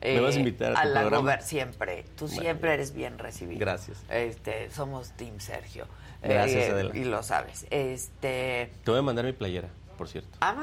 eh, 0.00 0.14
¿Me 0.16 0.20
vas 0.20 0.36
a 0.36 0.38
invitar 0.38 0.72
a 0.76 0.82
tu 0.82 0.88
la 0.88 1.04
gober- 1.04 1.40
siempre. 1.42 2.04
Tú 2.16 2.28
siempre 2.28 2.74
eres 2.74 2.94
bien 2.94 3.18
recibido. 3.18 3.60
Gracias. 3.60 3.98
Este, 4.08 4.70
somos 4.70 5.10
Team 5.12 5.38
Sergio. 5.40 5.86
Gracias, 6.22 6.64
Eh, 6.64 6.70
Adela. 6.70 6.96
Y 6.96 7.04
lo 7.04 7.22
sabes. 7.22 7.66
Este, 7.70 8.72
Te 8.84 8.90
voy 8.90 9.00
a 9.00 9.02
mandar 9.02 9.24
mi 9.26 9.32
playera, 9.32 9.68
por 9.96 10.08
cierto. 10.08 10.36
Ah, 10.40 10.54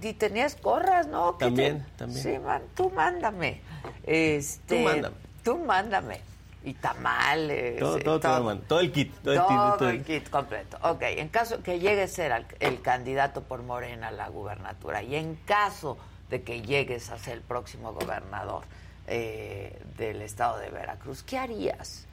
y 0.00 0.12
tenías 0.14 0.60
gorras, 0.60 1.06
¿no? 1.06 1.36
¿Qué 1.38 1.44
También, 1.46 1.86
también. 1.96 2.22
Sí, 2.22 2.38
man, 2.38 2.62
tú 2.74 2.90
mándame. 2.90 3.60
Este, 4.04 4.76
Tú 4.76 4.80
mándame. 4.82 5.16
Tú 5.44 5.58
mándame. 5.58 6.20
Y 6.64 6.74
tamales. 6.74 7.78
Todo, 7.80 7.98
todo, 7.98 8.20
te. 8.20 8.60
Todo 8.68 8.80
el 8.80 8.92
kit. 8.92 9.12
Todo, 9.16 9.32
el 9.34 9.40
kit, 9.40 9.46
el- 9.82 9.96
el 10.22 10.30
completo. 10.30 10.78
Ok, 10.82 11.02
en 11.02 11.28
caso 11.28 11.60
que 11.62 11.80
llegue 11.80 12.02
a 12.04 12.08
ser 12.08 12.30
al- 12.32 12.46
el 12.60 12.80
candidato 12.80 13.42
por 13.42 13.62
Morena 13.64 14.08
a 14.08 14.12
la 14.12 14.28
gubernatura 14.28 15.02
y 15.02 15.16
en 15.16 15.34
caso 15.44 15.98
de 16.30 16.42
que 16.42 16.62
llegues 16.62 17.10
a 17.10 17.18
ser 17.18 17.34
el 17.34 17.40
próximo 17.42 17.92
gobernador 17.92 18.62
eh, 19.08 19.82
del 19.98 20.22
estado 20.22 20.58
de 20.58 20.70
Veracruz, 20.70 21.24
¿qué 21.24 21.36
harías? 21.36 22.06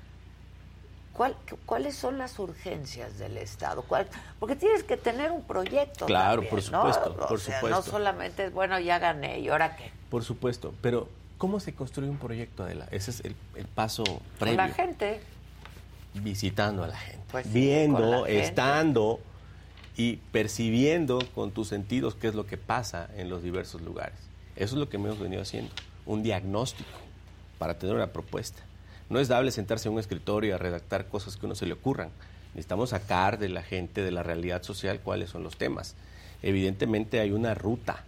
¿Cuál- 1.14 1.36
cu- 1.50 1.58
¿Cuáles 1.66 1.96
son 1.96 2.18
las 2.18 2.40
urgencias 2.40 3.18
del 3.20 3.38
Estado? 3.38 3.82
¿Cuál- 3.84 4.08
porque 4.40 4.56
tienes 4.56 4.84
que 4.84 4.96
tener 4.98 5.32
un 5.32 5.44
proyecto. 5.44 6.06
Claro, 6.06 6.42
también, 6.44 6.50
por 6.50 6.72
¿no? 6.72 6.94
supuesto, 6.94 7.24
O 7.24 7.28
por 7.28 7.40
sea, 7.40 7.56
No 7.62 7.68
supuesto. 7.68 7.92
solamente 7.92 8.46
es, 8.46 8.54
bueno, 8.54 8.80
ya 8.80 9.00
gané, 9.00 9.40
¿y 9.40 9.50
ahora 9.50 9.76
qué? 9.76 9.92
Por 10.10 10.24
supuesto, 10.24 10.74
pero 10.82 11.10
¿cómo 11.38 11.60
se 11.60 11.74
construye 11.74 12.10
un 12.10 12.18
proyecto, 12.18 12.64
Adela? 12.64 12.88
Ese 12.92 13.12
es 13.12 13.20
el, 13.26 13.36
el 13.56 13.66
paso 13.66 14.04
Con 14.06 14.20
previo. 14.40 14.58
la 14.58 14.70
gente. 14.70 15.22
Visitando 16.14 16.84
a 16.84 16.88
la 16.88 16.98
gente, 16.98 17.24
Pues 17.32 17.46
sí, 17.46 17.52
con 17.52 17.62
viendo, 17.62 18.00
la 18.00 18.18
gente. 18.26 18.40
estando 18.42 19.20
y 19.96 20.16
percibiendo 20.32 21.20
con 21.36 21.52
tus 21.52 21.68
sentidos 21.68 22.16
qué 22.16 22.28
es 22.30 22.36
lo 22.36 22.48
que 22.48 22.58
pasa 22.58 23.10
en 23.16 23.30
los 23.30 23.44
diversos 23.44 23.82
lugares. 23.82 24.18
Eso 24.56 24.76
es 24.76 24.80
lo 24.80 24.90
que 24.90 24.98
hemos 24.98 25.20
venido 25.20 25.42
haciendo, 25.42 25.72
un 26.06 26.24
diagnóstico 26.24 26.90
para 27.60 27.78
tener 27.78 27.96
una 27.96 28.08
propuesta. 28.08 28.64
No 29.10 29.20
es 29.20 29.28
dable 29.28 29.52
sentarse 29.52 29.88
en 29.88 29.96
un 29.96 30.00
escritorio 30.00 30.56
a 30.56 30.60
redactar 30.60 31.08
cosas 31.08 31.36
que 31.36 31.46
uno 31.46 31.56
se 31.56 31.66
le 31.66 31.74
ocurran. 31.74 32.10
Necesitamos 32.54 32.92
sacar 32.92 33.40
de 33.40 33.50
la 33.50 33.64
gente, 33.64 34.04
de 34.04 34.12
la 34.12 34.24
realidad 34.24 34.62
social, 34.62 35.00
cuáles 35.02 35.32
son 35.32 35.44
los 35.44 35.58
temas. 35.58 35.96
Evidentemente 36.44 37.20
hay 37.20 37.32
una 37.32 37.56
ruta 37.56 38.04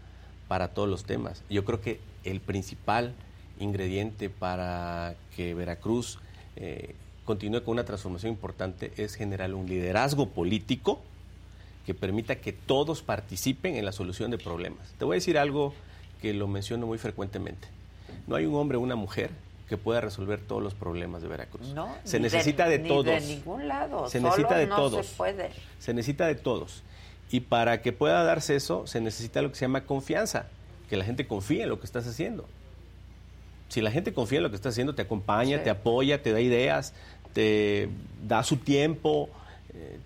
para 0.48 0.70
todos 0.70 0.88
los 0.88 1.04
temas. 1.04 1.44
Yo 1.50 1.66
creo 1.66 1.82
que 1.82 2.00
el 2.24 2.40
principal 2.40 3.14
ingrediente 3.60 4.30
para 4.30 5.16
que 5.36 5.54
Veracruz 5.54 6.20
eh, 6.56 6.96
continúe 7.26 7.64
con 7.64 7.74
una 7.74 7.84
transformación 7.84 8.34
importante 8.34 8.92
es 8.98 9.16
generar 9.16 9.54
un 9.54 9.68
liderazgo 9.68 10.30
político 10.30 11.02
que 11.86 11.94
permita 11.94 12.36
que 12.36 12.54
todos 12.54 13.02
participen 13.02 13.76
en 13.76 13.86
la 13.86 13.92
solución 13.92 14.30
de 14.30 14.38
problemas. 14.38 14.94
Te 15.00 15.06
voy 15.06 15.16
a 15.16 15.18
decir 15.18 15.38
algo 15.38 15.74
que 16.22 16.34
lo 16.34 16.48
menciono 16.48 16.86
muy 16.86 17.00
frecuentemente. 17.00 17.68
No 18.28 18.36
hay 18.36 18.46
un 18.46 18.56
hombre 18.56 18.78
o 18.78 18.82
una 18.82 18.96
mujer 18.96 19.32
que 19.72 19.78
pueda 19.78 20.02
resolver 20.02 20.42
todos 20.42 20.62
los 20.62 20.74
problemas 20.76 21.22
de 21.22 21.30
Veracruz. 21.30 21.70
No, 21.70 21.96
se 22.04 22.20
necesita 22.20 22.68
de, 22.68 22.80
ni 22.80 22.90
todos. 22.90 23.06
de 23.06 23.22
ningún 23.22 23.68
lado. 23.70 24.08
Se 24.10 24.20
Solo 24.20 24.30
necesita 24.32 24.58
de 24.58 24.68
no 24.68 24.76
todos. 24.76 25.06
se 25.08 25.16
puede. 25.16 25.50
Se 25.80 25.94
necesita 25.94 26.28
de 26.28 26.36
todos. 26.36 26.84
Y 27.32 27.40
para 27.40 27.82
que 27.82 27.94
pueda 27.94 28.22
darse 28.26 28.58
eso, 28.58 28.86
se 28.86 29.00
necesita 29.00 29.42
lo 29.42 29.50
que 29.50 29.56
se 29.56 29.62
llama 29.66 29.86
confianza, 29.86 30.48
que 30.90 30.98
la 30.98 31.06
gente 31.06 31.26
confíe 31.26 31.64
en 31.64 31.70
lo 31.70 31.80
que 31.80 31.86
estás 31.86 32.06
haciendo. 32.06 32.46
Si 33.70 33.80
la 33.80 33.92
gente 33.92 34.14
confía 34.14 34.40
en 34.40 34.44
lo 34.44 34.50
que 34.50 34.58
estás 34.58 34.74
haciendo, 34.74 34.94
te 34.94 35.04
acompaña, 35.04 35.60
Sí. 35.60 35.64
te 35.64 35.70
apoya, 35.70 36.22
te 36.22 36.34
da 36.34 36.42
ideas, 36.42 36.94
te 37.34 37.88
da 38.28 38.44
su 38.44 38.58
tiempo. 38.58 39.30
eh, 39.74 39.98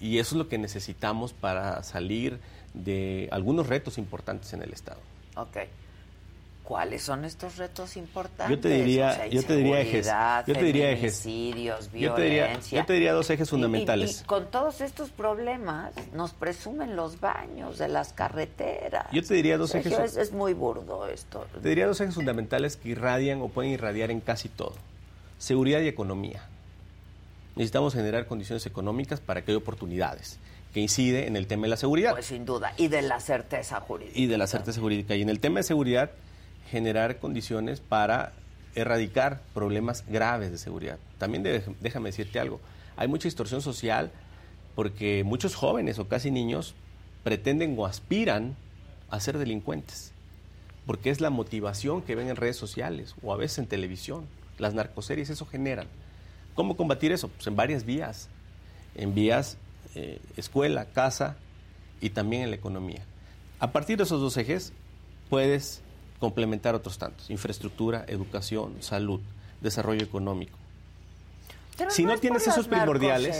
y 0.00 0.18
eso 0.18 0.34
es 0.34 0.38
lo 0.38 0.48
que 0.48 0.58
necesitamos 0.58 1.32
para 1.32 1.84
salir 1.84 2.40
de 2.74 3.28
algunos 3.30 3.68
retos 3.68 3.96
importantes 3.98 4.52
en 4.52 4.62
el 4.62 4.72
Estado. 4.72 4.98
Ok. 5.36 5.56
¿Cuáles 6.68 7.02
son 7.02 7.24
estos 7.24 7.56
retos 7.56 7.96
importantes? 7.96 8.54
Yo 8.54 8.60
te 8.60 8.68
diría- 8.68 9.08
O 9.08 9.14
sea, 9.14 9.26
yo 9.28 9.42
te 9.42 9.56
diría 9.56 9.80
ejes. 9.80 10.06
Yo 10.46 10.52
te 10.54 10.62
diría 10.62 10.90
ejes. 10.90 11.22
feminicidios, 11.22 11.90
Yo 11.94 12.12
te 12.12 12.20
diría- 12.22 12.44
violencia. 12.44 12.80
yo 12.80 12.84
te 12.86 12.92
diría 12.92 13.12
dos 13.14 13.30
ejes 13.30 13.46
Y- 13.46 13.48
y- 13.48 13.50
fundamentales. 13.52 14.20
Y, 14.20 14.24
con 14.26 14.50
todos 14.50 14.82
estos 14.82 15.08
problemas 15.08 15.94
nos 16.12 16.34
presumen 16.34 16.94
los 16.94 17.20
baños 17.20 17.78
de 17.78 17.88
las 17.88 18.12
carreteras. 18.12 19.06
Yo 19.12 19.22
te 19.24 19.32
diría 19.32 19.56
dos 19.56 19.74
ejes- 19.74 19.98
Es, 19.98 20.16
es 20.18 20.32
muy 20.32 20.52
burdo 20.52 21.06
esto. 21.08 21.46
Te 21.62 21.70
diría 21.70 21.86
dos 21.86 21.98
ejes 22.02 22.14
fundamentales 22.14 22.76
que 22.76 22.90
irradian 22.90 23.40
o 23.40 23.48
pueden 23.48 23.72
irradiar 23.72 24.10
en 24.10 24.20
casi 24.20 24.50
todo. 24.50 24.74
Seguridad 25.38 25.80
y 25.80 25.88
economía. 25.88 26.42
Necesitamos 27.56 27.94
generar 27.94 28.26
condiciones 28.26 28.66
económicas 28.66 29.20
para 29.20 29.42
que 29.42 29.52
haya 29.52 29.58
oportunidades, 29.58 30.38
que 30.74 30.80
incide 30.80 31.28
en 31.28 31.36
el 31.36 31.46
tema 31.46 31.62
de 31.62 31.68
la 31.70 31.76
seguridad 31.78 32.10
Pues 32.12 32.26
sin 32.26 32.44
duda. 32.44 32.74
Y 32.76 32.88
de 32.88 33.00
la 33.00 33.20
certeza 33.20 33.80
jurídica. 33.80 34.18
y 34.18 34.26
de 34.26 34.36
la 34.36 34.46
certeza 34.46 34.78
jurídica. 34.82 35.14
Y 35.16 35.22
en 35.22 35.30
el 35.30 35.40
tema 35.40 35.60
de 35.60 35.62
seguridad, 35.64 36.10
generar 36.70 37.18
condiciones 37.18 37.80
para 37.80 38.32
erradicar 38.74 39.42
problemas 39.54 40.04
graves 40.06 40.50
de 40.50 40.58
seguridad. 40.58 40.98
También 41.18 41.42
déjame 41.80 42.10
decirte 42.10 42.38
algo, 42.38 42.60
hay 42.96 43.08
mucha 43.08 43.24
distorsión 43.24 43.62
social 43.62 44.10
porque 44.74 45.24
muchos 45.24 45.54
jóvenes 45.54 45.98
o 45.98 46.06
casi 46.06 46.30
niños 46.30 46.74
pretenden 47.24 47.74
o 47.78 47.86
aspiran 47.86 48.56
a 49.10 49.20
ser 49.20 49.38
delincuentes, 49.38 50.12
porque 50.86 51.10
es 51.10 51.20
la 51.20 51.30
motivación 51.30 52.02
que 52.02 52.14
ven 52.14 52.28
en 52.28 52.36
redes 52.36 52.56
sociales 52.56 53.14
o 53.22 53.32
a 53.32 53.36
veces 53.36 53.58
en 53.58 53.66
televisión. 53.66 54.26
Las 54.58 54.74
narcoseries 54.74 55.30
eso 55.30 55.46
generan. 55.46 55.86
¿Cómo 56.54 56.76
combatir 56.76 57.12
eso? 57.12 57.28
Pues 57.28 57.46
en 57.46 57.56
varias 57.56 57.84
vías. 57.84 58.28
En 58.94 59.14
vías 59.14 59.56
eh, 59.94 60.20
escuela, 60.36 60.86
casa 60.86 61.36
y 62.00 62.10
también 62.10 62.42
en 62.42 62.50
la 62.50 62.56
economía. 62.56 63.02
A 63.60 63.72
partir 63.72 63.96
de 63.96 64.04
esos 64.04 64.20
dos 64.20 64.36
ejes 64.36 64.72
puedes 65.30 65.82
complementar 66.20 66.74
otros 66.74 66.98
tantos. 66.98 67.30
Infraestructura, 67.30 68.04
educación, 68.08 68.76
salud, 68.80 69.20
desarrollo 69.60 70.02
económico. 70.02 70.56
Pero 71.76 71.92
si 71.92 72.04
no 72.04 72.12
es 72.12 72.20
tienes 72.20 72.44
esos 72.44 72.66
primordiales- 72.66 73.36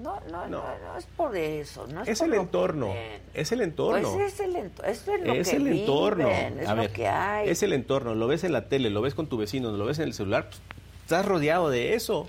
No, 0.00 0.20
no, 0.30 0.46
no, 0.46 0.48
No. 0.48 0.62
no 0.84 0.98
es 0.98 1.06
por 1.16 1.34
eso. 1.34 1.86
No 1.86 2.02
es, 2.02 2.08
Es 2.08 2.18
por 2.18 2.26
el 2.28 2.34
lo 2.34 2.40
entorno, 2.42 2.94
es 3.32 3.52
el 3.52 3.62
entorno. 3.62 4.12
Pues 4.12 4.34
es 4.34 4.40
el 4.40 4.56
entorno. 4.56 4.90
Es 4.90 5.06
lo 5.06 5.32
es 5.32 5.48
que 5.48 5.56
el 5.56 5.66
entorno. 5.66 6.24
viven, 6.28 6.60
es 6.60 6.68
A 6.68 6.74
lo 6.74 6.92
que 6.92 7.08
hay. 7.08 7.48
es 7.48 7.62
el 7.62 7.72
entorno. 7.72 8.14
Lo 8.14 8.26
ves 8.26 8.44
en 8.44 8.52
la 8.52 8.68
tele, 8.68 8.90
lo 8.90 9.00
ves 9.00 9.14
con 9.14 9.28
tu 9.28 9.38
vecino, 9.38 9.72
lo 9.72 9.86
ves 9.86 9.98
en 9.98 10.04
el 10.04 10.12
celular. 10.14 10.48
pues, 10.50 10.60
estás 11.04 11.24
rodeado 11.24 11.70
de 11.70 11.94
eso. 11.94 12.26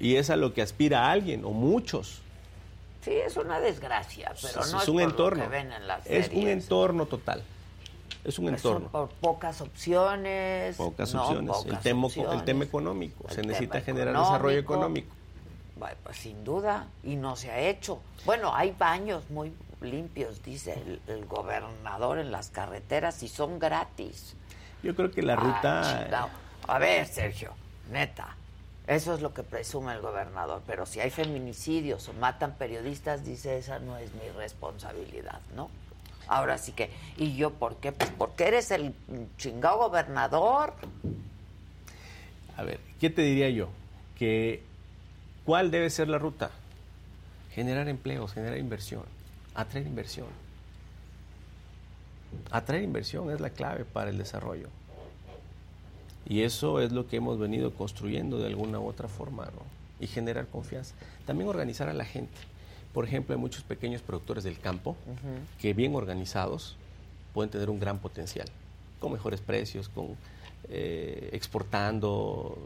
Y 0.00 0.16
es 0.16 0.30
a 0.30 0.36
lo 0.36 0.54
que 0.54 0.62
aspira 0.62 1.10
alguien 1.10 1.44
o 1.44 1.50
muchos. 1.50 2.22
Sí, 3.02 3.12
es 3.12 3.36
una 3.36 3.60
desgracia, 3.60 4.32
pero 4.42 4.60
es, 4.62 4.72
no 4.72 4.80
es, 4.82 4.88
un 4.88 4.94
por 4.96 5.02
entorno. 5.02 5.44
lo 5.44 5.50
que 5.50 5.56
ven 5.56 5.72
en 5.72 5.86
las 5.86 6.06
es 6.06 6.28
un 6.32 6.48
entorno 6.48 7.04
total. 7.06 7.42
Es 8.26 8.38
un 8.40 8.46
Pues 8.46 8.56
entorno. 8.64 8.88
por 8.88 9.08
pocas 9.08 9.60
opciones. 9.60 10.76
Pocas 10.76 11.14
no, 11.14 11.22
opciones. 11.28 11.66
el, 11.66 11.78
tema, 11.78 12.06
opciones. 12.06 12.34
el 12.34 12.44
tema 12.44 12.64
económico. 12.64 13.24
El 13.24 13.30
Se 13.30 13.36
tema 13.36 13.48
necesita 13.52 13.80
generar 13.80 14.16
desarrollo 14.18 14.58
económico. 14.58 15.14
Bueno, 15.78 15.96
pues 16.02 16.16
sin 16.16 16.42
duda, 16.42 16.86
y 17.04 17.16
no 17.16 17.36
se 17.36 17.50
ha 17.50 17.60
hecho. 17.60 18.00
Bueno, 18.24 18.52
hay 18.54 18.72
baños 18.76 19.28
muy 19.30 19.52
limpios, 19.80 20.42
dice 20.42 20.72
el, 20.74 21.00
el 21.06 21.26
gobernador 21.26 22.18
en 22.18 22.32
las 22.32 22.48
carreteras, 22.48 23.22
y 23.22 23.28
son 23.28 23.58
gratis. 23.58 24.34
Yo 24.82 24.96
creo 24.96 25.10
que 25.10 25.22
la 25.22 25.34
Ah, 25.34 25.36
ruta. 25.36 26.28
A 26.66 26.78
ver, 26.78 27.06
Sergio, 27.06 27.52
neta, 27.90 28.36
eso 28.86 29.14
es 29.14 29.20
lo 29.20 29.32
que 29.34 29.42
presume 29.44 29.92
el 29.92 30.00
gobernador, 30.00 30.62
pero 30.66 30.84
si 30.86 30.98
hay 31.00 31.10
feminicidios 31.10 32.08
o 32.08 32.12
matan 32.14 32.54
periodistas, 32.54 33.24
dice, 33.24 33.58
esa 33.58 33.78
no 33.78 33.98
es 33.98 34.10
mi 34.14 34.28
responsabilidad, 34.36 35.40
¿no? 35.54 35.70
Ahora 36.28 36.58
sí 36.58 36.72
que, 36.72 36.90
¿y 37.16 37.36
yo 37.36 37.50
por 37.50 37.76
qué? 37.76 37.92
Pues 37.92 38.10
porque 38.10 38.44
eres 38.44 38.70
el 38.70 38.94
chingado 39.38 39.78
gobernador. 39.78 40.74
A 42.56 42.62
ver, 42.62 42.80
¿qué 43.00 43.10
te 43.10 43.22
diría 43.22 43.50
yo? 43.50 43.68
Que 44.18 44.62
¿cuál 45.44 45.70
debe 45.70 45.90
ser 45.90 46.08
la 46.08 46.18
ruta? 46.18 46.50
Generar 47.52 47.88
empleos, 47.88 48.32
generar 48.32 48.58
inversión, 48.58 49.02
atraer 49.54 49.86
inversión. 49.86 50.26
Atraer 52.50 52.82
inversión 52.82 53.30
es 53.30 53.40
la 53.40 53.50
clave 53.50 53.84
para 53.84 54.10
el 54.10 54.18
desarrollo. 54.18 54.68
Y 56.28 56.42
eso 56.42 56.80
es 56.80 56.92
lo 56.92 57.06
que 57.06 57.16
hemos 57.16 57.38
venido 57.38 57.72
construyendo 57.72 58.38
de 58.38 58.46
alguna 58.46 58.80
u 58.80 58.88
otra 58.88 59.06
forma, 59.06 59.44
¿no? 59.44 59.62
Y 60.00 60.08
generar 60.08 60.48
confianza. 60.48 60.94
También 61.24 61.48
organizar 61.48 61.88
a 61.88 61.94
la 61.94 62.04
gente. 62.04 62.36
Por 62.96 63.04
ejemplo, 63.04 63.34
hay 63.34 63.38
muchos 63.38 63.62
pequeños 63.62 64.00
productores 64.00 64.42
del 64.42 64.58
campo 64.58 64.96
que 65.60 65.74
bien 65.74 65.94
organizados 65.94 66.78
pueden 67.34 67.50
tener 67.50 67.68
un 67.68 67.78
gran 67.78 67.98
potencial, 67.98 68.48
con 69.00 69.12
mejores 69.12 69.42
precios, 69.42 69.90
con 69.90 70.16
eh, 70.70 71.28
exportando, 71.34 72.56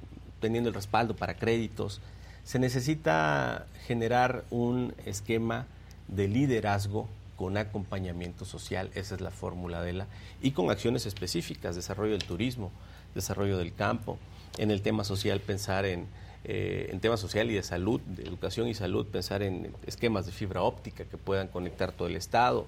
teniendo 0.40 0.68
el 0.68 0.74
respaldo 0.76 1.16
para 1.16 1.34
créditos. 1.34 2.00
Se 2.44 2.60
necesita 2.60 3.66
generar 3.88 4.44
un 4.52 4.94
esquema 5.04 5.66
de 6.06 6.28
liderazgo 6.28 7.08
con 7.34 7.56
acompañamiento 7.56 8.44
social, 8.44 8.88
esa 8.94 9.16
es 9.16 9.20
la 9.20 9.32
fórmula 9.32 9.82
de 9.82 9.94
la, 9.94 10.06
y 10.40 10.52
con 10.52 10.70
acciones 10.70 11.06
específicas, 11.06 11.74
desarrollo 11.74 12.12
del 12.12 12.22
turismo, 12.22 12.70
desarrollo 13.16 13.58
del 13.58 13.74
campo, 13.74 14.16
en 14.58 14.70
el 14.70 14.80
tema 14.80 15.02
social 15.02 15.40
pensar 15.40 15.86
en, 15.86 16.06
eh, 16.44 16.88
en 16.90 17.00
temas 17.00 17.20
social 17.20 17.50
y 17.50 17.54
de 17.54 17.62
salud, 17.62 18.00
de 18.00 18.22
educación 18.22 18.68
y 18.68 18.74
salud, 18.74 19.06
pensar 19.06 19.42
en 19.42 19.72
esquemas 19.86 20.26
de 20.26 20.32
fibra 20.32 20.62
óptica 20.62 21.04
que 21.04 21.16
puedan 21.16 21.48
conectar 21.48 21.92
todo 21.92 22.08
el 22.08 22.16
Estado, 22.16 22.66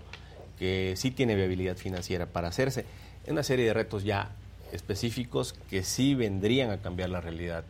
que 0.59 0.95
sí 0.97 1.11
tiene 1.11 1.35
viabilidad 1.35 1.77
financiera 1.77 2.27
para 2.27 2.49
hacerse, 2.49 2.85
una 3.27 3.43
serie 3.43 3.67
de 3.67 3.73
retos 3.73 4.05
ya 4.05 4.31
específicos 4.73 5.55
que 5.71 5.83
sí 5.85 6.15
vendrían 6.15 6.71
a 6.71 6.79
cambiar 6.79 7.11
la 7.11 7.21
realidad 7.21 7.65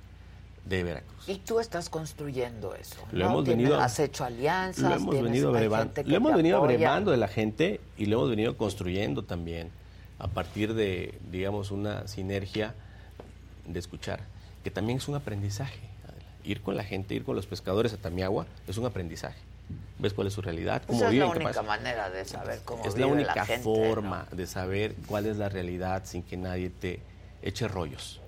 de 0.65 0.83
Veracruz. 0.83 1.29
Y 1.29 1.39
tú 1.39 1.61
estás 1.61 1.89
construyendo 1.89 2.75
eso. 2.75 2.97
Lo 3.13 3.27
hemos 3.27 3.45
venido, 3.45 3.81
has 3.81 3.99
hecho 3.99 4.25
alianzas. 4.25 4.91
Lo 4.91 4.95
hemos 4.95 5.23
venido 5.23 5.49
abrevando, 5.51 6.03
lo 6.05 6.17
hemos 6.17 6.35
venido 6.35 6.59
abrevando 6.59 7.11
de 7.11 7.17
la 7.17 7.29
gente 7.29 7.81
y 7.97 8.07
lo 8.07 8.19
hemos 8.19 8.31
venido 8.31 8.57
construyendo 8.57 9.23
también 9.23 9.71
a 10.19 10.29
partir 10.29 10.75
de, 10.75 11.19
digamos, 11.31 11.71
una 11.71 12.07
sinergia 12.07 12.75
de 13.67 13.79
escuchar, 13.79 14.21
que 14.63 14.71
también 14.71 14.99
es 14.99 15.09
un 15.09 15.17
aprendizaje. 15.17 15.92
Ir 16.45 16.61
con 16.61 16.77
la 16.77 16.85
gente, 16.85 17.15
ir 17.15 17.25
con 17.25 17.37
los 17.37 17.47
pescadores 17.47 17.93
a 17.93 17.97
Tamiagua 17.97 18.47
es 18.67 18.77
un 18.77 18.87
aprendizaje. 18.87 19.39
Ves 19.99 20.13
cuál 20.13 20.27
es 20.27 20.33
su 20.33 20.43
realidad, 20.43 20.83
cómo 20.87 21.09
viven. 21.09 21.29
Es 21.29 21.39
la 21.39 21.47
única 21.47 21.63
manera 21.63 22.11
de 22.11 22.25
saber 22.25 22.61
cómo 22.65 22.85
Es 22.85 22.99
la 22.99 23.07
única 23.07 23.45
forma 23.45 24.27
de 24.33 24.47
saber 24.47 24.95
cuál 25.07 25.27
es 25.27 25.37
la 25.37 25.49
realidad 25.49 26.03
sin 26.05 26.23
que 26.23 26.37
nadie 26.37 26.71
te 26.71 27.01
eche 27.43 27.69
rollos 27.69 28.21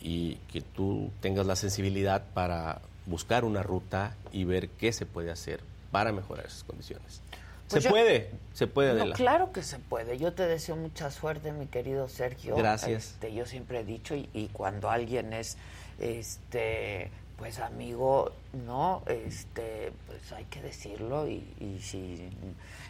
y 0.00 0.36
que 0.52 0.60
tú 0.60 1.10
tengas 1.20 1.46
la 1.46 1.56
sensibilidad 1.56 2.22
para 2.34 2.80
buscar 3.06 3.44
una 3.44 3.62
ruta 3.62 4.14
y 4.32 4.44
ver 4.44 4.68
qué 4.68 4.92
se 4.92 5.06
puede 5.06 5.30
hacer 5.30 5.60
para 5.90 6.12
mejorar 6.12 6.46
esas 6.46 6.64
condiciones. 6.64 7.22
se 7.68 7.80
pues 7.80 7.86
puede, 7.86 8.30
se 8.52 8.66
puede. 8.66 8.94
No, 8.94 9.12
claro 9.14 9.52
que 9.52 9.62
se 9.62 9.78
puede. 9.78 10.18
Yo 10.18 10.32
te 10.32 10.46
deseo 10.46 10.76
mucha 10.76 11.10
suerte, 11.10 11.52
mi 11.52 11.66
querido 11.66 12.08
Sergio. 12.08 12.56
Gracias. 12.56 13.12
Este, 13.12 13.32
yo 13.32 13.46
siempre 13.46 13.80
he 13.80 13.84
dicho 13.84 14.14
y, 14.14 14.28
y, 14.34 14.48
cuando 14.48 14.90
alguien 14.90 15.32
es, 15.32 15.56
este, 15.98 17.10
pues 17.36 17.58
amigo, 17.58 18.32
no, 18.52 19.02
este, 19.06 19.92
pues 20.06 20.32
hay 20.32 20.44
que 20.44 20.62
decirlo 20.62 21.28
y, 21.28 21.46
y 21.60 21.80
si 21.80 22.28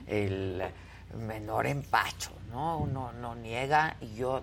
el 0.06 0.62
menor 1.18 1.66
empacho, 1.66 2.30
¿no? 2.50 2.78
Uno 2.78 3.12
no 3.12 3.34
niega 3.34 3.96
y 4.00 4.14
yo 4.14 4.42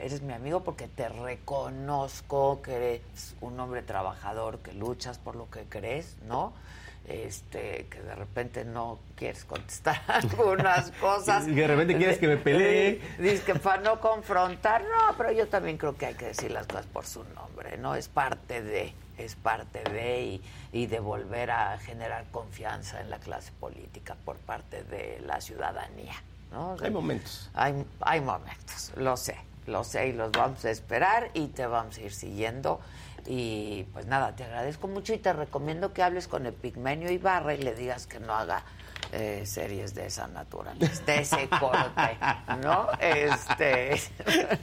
eres 0.00 0.22
mi 0.22 0.32
amigo 0.32 0.60
porque 0.64 0.88
te 0.88 1.08
reconozco 1.08 2.62
que 2.62 2.76
eres 2.76 3.34
un 3.40 3.58
hombre 3.60 3.82
trabajador, 3.82 4.58
que 4.60 4.72
luchas 4.72 5.18
por 5.18 5.36
lo 5.36 5.50
que 5.50 5.64
crees, 5.64 6.16
¿no? 6.26 6.52
Este, 7.08 7.86
que 7.88 8.00
de 8.00 8.16
repente 8.16 8.64
no 8.64 8.98
quieres 9.14 9.44
contestar 9.44 10.02
algunas 10.08 10.90
cosas. 10.92 11.46
Y 11.46 11.54
de 11.54 11.66
repente 11.66 11.96
quieres 11.96 12.18
que 12.18 12.26
me 12.26 12.36
pelee. 12.36 13.00
Dices 13.18 13.42
que 13.42 13.54
para 13.54 13.80
no 13.80 14.00
confrontar, 14.00 14.82
no, 14.82 15.16
pero 15.16 15.30
yo 15.30 15.46
también 15.46 15.78
creo 15.78 15.96
que 15.96 16.06
hay 16.06 16.14
que 16.14 16.26
decir 16.26 16.50
las 16.50 16.66
cosas 16.66 16.86
por 16.86 17.06
su 17.06 17.22
nombre, 17.22 17.78
¿no? 17.78 17.94
Es 17.94 18.08
parte 18.08 18.60
de, 18.60 18.92
es 19.18 19.36
parte 19.36 19.84
de 19.84 20.22
y, 20.22 20.42
y 20.72 20.86
de 20.86 20.98
volver 20.98 21.52
a 21.52 21.78
generar 21.78 22.24
confianza 22.32 23.00
en 23.00 23.10
la 23.10 23.18
clase 23.18 23.52
política 23.60 24.16
por 24.24 24.36
parte 24.38 24.82
de 24.82 25.22
la 25.24 25.40
ciudadanía. 25.40 26.14
¿no? 26.50 26.76
hay 26.82 26.90
momentos. 26.90 27.50
Hay, 27.54 27.84
hay 28.00 28.20
momentos, 28.20 28.92
lo 28.96 29.16
sé 29.16 29.36
los 29.66 29.88
sé 29.88 30.08
y 30.08 30.12
los 30.12 30.32
vamos 30.32 30.64
a 30.64 30.70
esperar 30.70 31.30
y 31.34 31.48
te 31.48 31.66
vamos 31.66 31.98
a 31.98 32.02
ir 32.02 32.12
siguiendo. 32.12 32.80
Y 33.26 33.84
pues 33.92 34.06
nada, 34.06 34.36
te 34.36 34.44
agradezco 34.44 34.88
mucho 34.88 35.12
y 35.12 35.18
te 35.18 35.32
recomiendo 35.32 35.92
que 35.92 36.02
hables 36.02 36.28
con 36.28 36.46
el 36.46 36.52
Pigmenio 36.52 37.10
Ibarra 37.10 37.54
y 37.54 37.58
le 37.58 37.74
digas 37.74 38.06
que 38.06 38.20
no 38.20 38.32
haga 38.32 38.64
eh, 39.12 39.42
series 39.46 39.94
de 39.94 40.06
esa 40.06 40.26
naturaleza, 40.26 41.02
de 41.04 41.20
ese 41.20 41.48
corte, 41.48 42.18
¿no? 42.62 42.88
Este, 42.98 44.00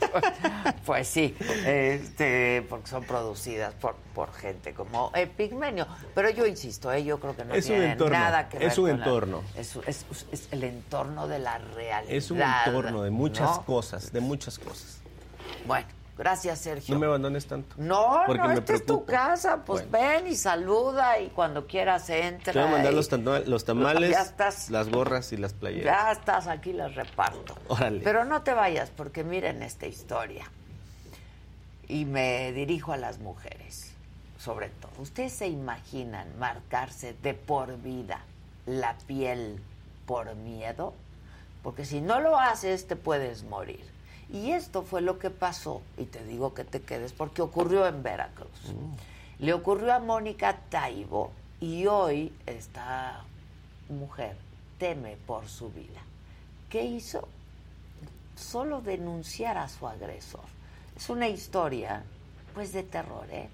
pues 0.86 1.08
sí, 1.08 1.36
este, 1.66 2.66
porque 2.70 2.88
son 2.88 3.04
producidas 3.06 3.74
por, 3.76 3.96
por 4.14 4.34
gente 4.34 4.74
como 4.74 5.12
el 5.16 5.30
Pigmenio. 5.30 5.88
Pero 6.14 6.30
yo 6.30 6.46
insisto, 6.46 6.92
eh, 6.92 7.04
yo 7.04 7.20
creo 7.20 7.36
que 7.36 7.46
no 7.46 7.54
tiene 7.54 7.96
nada 7.96 8.50
que 8.50 8.60
ver 8.60 8.68
Es 8.68 8.78
un 8.78 8.90
entorno. 8.90 9.44
es, 9.56 9.78
es, 9.88 10.06
es, 10.32 10.48
el 10.52 10.64
entorno 10.64 11.28
de 11.28 11.40
la 11.40 11.58
realidad. 11.58 12.14
Es 12.14 12.30
un 12.30 12.42
entorno 12.42 13.04
de 13.04 13.12
muchas 13.12 13.60
cosas, 13.60 14.12
de 14.12 14.20
muchas 14.20 14.60
cosas. 14.60 15.00
Bueno. 15.66 16.03
Gracias, 16.18 16.60
Sergio. 16.60 16.94
No 16.94 17.00
me 17.00 17.08
abandones 17.08 17.48
tanto. 17.48 17.76
No, 17.78 18.28
no, 18.28 18.52
esta 18.52 18.76
es 18.76 18.86
tu 18.86 19.04
casa. 19.04 19.64
Pues 19.66 19.90
ven 19.90 20.28
y 20.28 20.36
saluda 20.36 21.20
y 21.20 21.30
cuando 21.30 21.66
quieras 21.66 22.08
entra. 22.10 22.54
Te 22.54 22.60
voy 22.60 22.68
a 22.68 22.72
mandar 22.72 22.94
los, 22.94 23.12
los, 23.48 23.66
tamales, 23.66 24.16
las 24.70 24.90
gorras 24.90 25.34
y 25.34 25.38
las 25.38 25.54
playeras. 25.54 25.86
Ya 25.86 26.12
estás 26.12 26.48
aquí, 26.48 26.72
las 26.72 26.94
reparto. 26.94 27.56
Órale. 27.68 28.02
Pero 28.04 28.26
no 28.26 28.44
te 28.44 28.54
vayas 28.54 28.92
porque 28.92 29.24
miren 29.24 29.64
esta 29.64 29.88
historia. 29.88 30.46
Y 31.88 32.06
me 32.06 32.52
dirijo 32.54 32.94
a 32.94 32.98
las 32.98 33.18
mujeres, 33.18 33.92
sobre 34.38 34.70
todo. 34.70 34.92
¿Ustedes 35.00 35.34
se 35.34 35.48
imaginan 35.48 36.28
marcarse 36.38 37.16
de 37.24 37.34
por 37.34 37.82
vida 37.82 38.22
la 38.68 38.96
piel 39.08 39.60
por 40.06 40.36
miedo? 40.36 40.94
Porque 41.64 41.86
si 41.86 42.02
no 42.02 42.20
lo 42.20 42.38
haces, 42.38 42.88
te 42.88 42.96
puedes 42.96 43.44
morir. 43.44 43.93
Y 44.34 44.52
esto 44.52 44.82
fue 44.82 45.02
lo 45.02 45.20
que 45.20 45.30
pasó, 45.30 45.84
y 45.96 46.06
te 46.06 46.24
digo 46.26 46.56
que 46.56 46.64
te 46.64 46.82
quedes, 46.82 47.14
porque 47.14 47.44
ocurrió 47.44 47.86
en 47.86 48.02
Veracruz. 48.02 48.50
Mm. 48.66 49.44
Le 49.44 49.54
ocurrió 49.54 49.94
a 49.94 50.00
Mónica 50.00 50.58
Taibo 50.72 51.32
y 51.60 51.86
hoy 51.86 52.34
esta 52.48 53.26
mujer 53.90 54.36
teme 54.80 55.18
por 55.28 55.48
su 55.48 55.70
vida. 55.70 56.02
¿Qué 56.68 56.84
hizo? 56.84 57.28
Solo 58.36 58.82
denunciar 58.82 59.60
a 59.60 59.70
su 59.70 59.88
agresor. 59.88 60.46
Es 60.98 61.12
una 61.12 61.30
historia, 61.30 62.04
pues, 62.56 62.74
de 62.74 62.82
terror, 62.82 63.28
¿eh? 63.30 63.50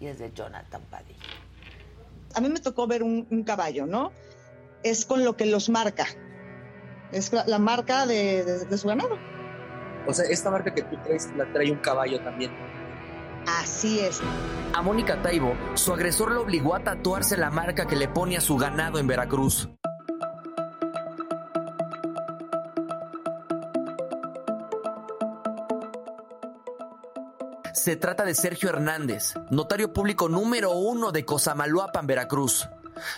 Y 0.00 0.06
es 0.06 0.18
de 0.18 0.32
Jonathan 0.32 0.82
Padilla. 0.90 1.14
A 2.34 2.40
mí 2.40 2.48
me 2.48 2.58
tocó 2.58 2.88
ver 2.88 3.04
un, 3.04 3.44
caballo, 3.44 3.86
¿no? 3.86 4.10
Es 4.82 5.06
con 5.06 5.24
lo 5.24 5.36
que 5.36 5.46
los 5.46 5.68
marca. 5.68 6.06
Es 7.12 7.32
la, 7.32 7.58
marca 7.60 8.04
de 8.04 8.76
su 8.76 8.88
ganado 8.88 9.16
o 10.06 10.12
sea, 10.12 10.24
esta 10.26 10.50
marca 10.50 10.74
que 10.74 10.82
tú 10.82 10.96
traes 11.02 11.30
la 11.36 11.44
trae 11.52 11.70
un 11.70 11.78
caballo 11.78 12.20
también. 12.20 12.52
Así 13.46 14.00
es. 14.00 14.20
A 14.72 14.82
Mónica 14.82 15.20
Taibo, 15.22 15.54
su 15.74 15.92
agresor 15.92 16.32
lo 16.32 16.42
obligó 16.42 16.74
a 16.74 16.80
tatuarse 16.80 17.36
la 17.36 17.50
marca 17.50 17.86
que 17.86 17.96
le 17.96 18.08
pone 18.08 18.36
a 18.36 18.40
su 18.40 18.56
ganado 18.56 18.98
en 18.98 19.06
Veracruz. 19.06 19.68
Se 27.72 27.96
trata 27.96 28.24
de 28.24 28.34
Sergio 28.34 28.70
Hernández, 28.70 29.34
notario 29.50 29.92
público 29.92 30.28
número 30.28 30.70
uno 30.70 31.12
de 31.12 31.26
Cozamaluapan, 31.26 32.06
Veracruz. 32.06 32.68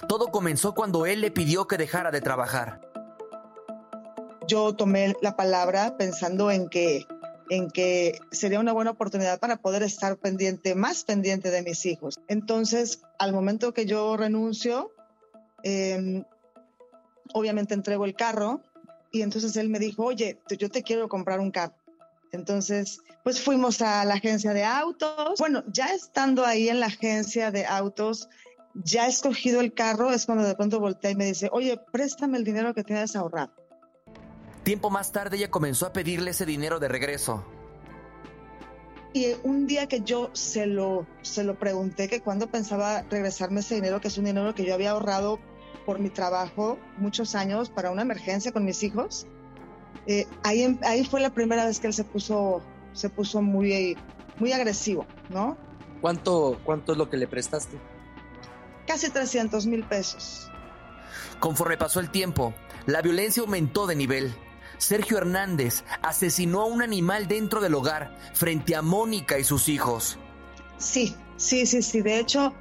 Todo 0.09 0.27
comenzó 0.29 0.75
cuando 0.75 1.07
él 1.07 1.21
le 1.21 1.31
pidió 1.31 1.69
que 1.69 1.77
dejara 1.77 2.11
de 2.11 2.21
trabajar 2.21 2.81
yo 4.47 4.75
tomé 4.75 5.15
la 5.23 5.37
palabra 5.37 5.97
pensando 5.97 6.51
en 6.51 6.69
que, 6.69 7.07
en 7.51 7.71
que 7.71 8.19
sería 8.31 8.61
una 8.61 8.73
buena 8.73 8.93
oportunidad 8.93 9.39
para 9.39 9.57
poder 9.57 9.83
estar 9.83 10.17
pendiente, 10.17 10.75
más 10.75 11.05
pendiente 11.05 11.51
de 11.51 11.63
mis 11.63 11.87
hijos. 11.87 12.19
Entonces, 12.29 13.03
al 13.19 13.33
momento 13.33 13.73
que 13.73 13.87
yo 13.87 14.17
renuncio, 14.17 14.93
em, 15.63 16.25
obviamente 17.33 17.75
entrego 17.75 18.05
el 18.05 18.15
carro 18.15 18.63
y 19.11 19.23
entonces 19.23 19.57
él 19.57 19.69
me 19.69 19.79
dijo, 19.79 20.05
oye, 20.05 20.39
yo 20.59 20.71
te 20.71 20.83
quiero 20.83 21.09
comprar 21.09 21.41
un 21.41 21.51
carro. 21.51 21.75
Entonces, 22.33 23.01
pues 23.23 23.41
fuimos 23.41 23.81
a 23.83 24.05
la 24.05 24.15
agencia 24.15 24.53
de 24.53 24.65
autos. 24.65 25.39
Bueno, 25.39 25.65
ya 25.69 25.87
estando 25.95 26.45
ahí 26.45 26.69
en 26.69 26.81
la 26.81 26.87
agencia 26.87 27.51
de 27.51 27.65
autos, 27.65 28.29
ya 28.75 29.07
escogido 29.07 29.61
el 29.61 29.73
carro, 29.73 30.13
es 30.13 30.27
cuando 30.27 30.45
de 30.45 30.55
pronto 30.55 30.81
voltea 30.81 31.11
y 31.11 31.17
me 31.17 31.25
dice, 31.27 31.49
oye, 31.53 31.79
préstame 31.93 32.37
el 32.39 32.45
dinero 32.45 32.75
que 32.75 32.85
tienes 32.85 33.17
ahorrado. 33.17 33.53
Tiempo 34.67 34.91
más 34.91 35.13
tarde 35.13 35.37
ella 35.37 35.49
comenzó 35.49 35.87
a 35.87 35.93
pedirle 35.93 36.33
ese 36.33 36.45
dinero 36.45 36.81
de 36.81 36.89
regreso. 36.89 37.45
Y 39.13 39.37
un 39.45 39.69
día 39.69 39.87
que 39.87 40.01
yo 40.01 40.31
se 40.33 40.67
lo, 40.67 41.07
se 41.23 41.45
lo 41.45 41.57
pregunté 41.57 42.09
que 42.09 42.21
cuando 42.21 42.49
pensaba 42.49 43.03
regresarme 43.03 43.61
ese 43.61 43.77
dinero, 43.77 44.01
que 44.01 44.09
es 44.09 44.19
un 44.19 44.25
dinero 44.25 44.57
que 44.57 44.65
yo 44.65 44.75
había 44.75 44.91
ahorrado 44.91 45.39
por 45.87 46.01
mi 46.01 46.11
trabajo 46.11 46.81
muchos 46.99 47.37
años 47.37 47.71
para 47.71 47.93
una 47.93 48.03
emergencia 48.03 48.51
con 48.51 48.65
mis 48.65 48.83
hijos, 48.83 49.29
eh, 50.09 50.27
ahí, 50.43 50.77
ahí 50.83 51.05
fue 51.05 51.21
la 51.21 51.31
primera 51.31 51.65
vez 51.65 51.79
que 51.79 51.87
él 51.87 51.95
se 51.95 52.03
puso, 52.03 52.61
se 52.93 53.09
puso 53.09 53.43
muy, 53.43 53.97
muy 54.41 54.53
agresivo, 54.53 55.07
¿no? 55.31 55.57
¿Cuánto, 56.01 56.59
¿Cuánto 56.65 56.91
es 56.91 56.99
lo 56.99 57.09
que 57.09 57.19
le 57.19 57.29
prestaste? 57.29 57.79
Casi 58.85 59.11
300 59.11 59.65
mil 59.67 59.85
pesos. 59.85 60.51
Conforme 61.39 61.77
pasó 61.77 62.01
el 62.01 62.11
tiempo, 62.11 62.53
la 62.87 63.01
violencia 63.01 63.43
aumentó 63.43 63.87
de 63.87 63.95
nivel. 63.95 64.35
Sergio 64.79 65.19
Hernández 65.19 65.85
asesinó 66.03 66.63
a 66.63 66.67
un 66.67 66.83
animal 66.83 67.29
dentro 67.29 67.61
del 67.61 67.75
hogar 67.75 68.17
frente 68.35 68.77
a 68.77 68.83
Mónica 68.83 69.39
y 69.39 69.45
sus 69.45 69.69
hijos. 69.69 70.19
Sí, 70.79 71.17
sí, 71.37 71.67
sí, 71.67 71.83
sí. 71.83 72.03
De 72.03 72.19
hecho, 72.19 72.55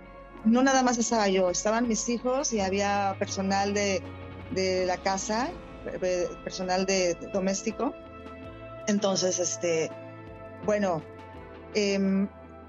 no 0.45 0.63
nada 0.63 0.83
más 0.83 0.97
estaba 0.97 1.27
yo, 1.27 1.49
estaban 1.49 1.87
mis 1.87 2.07
hijos 2.09 2.53
y 2.53 2.61
había 2.61 3.15
personal 3.19 3.73
de, 3.73 4.01
de 4.51 4.85
la 4.85 4.97
casa, 4.97 5.51
eh, 6.01 6.27
personal 6.43 6.85
de, 6.85 7.15
doméstico. 7.33 7.93
Entonces, 8.87 9.39
este, 9.39 9.91
bueno, 10.65 11.03
em, 11.73 12.27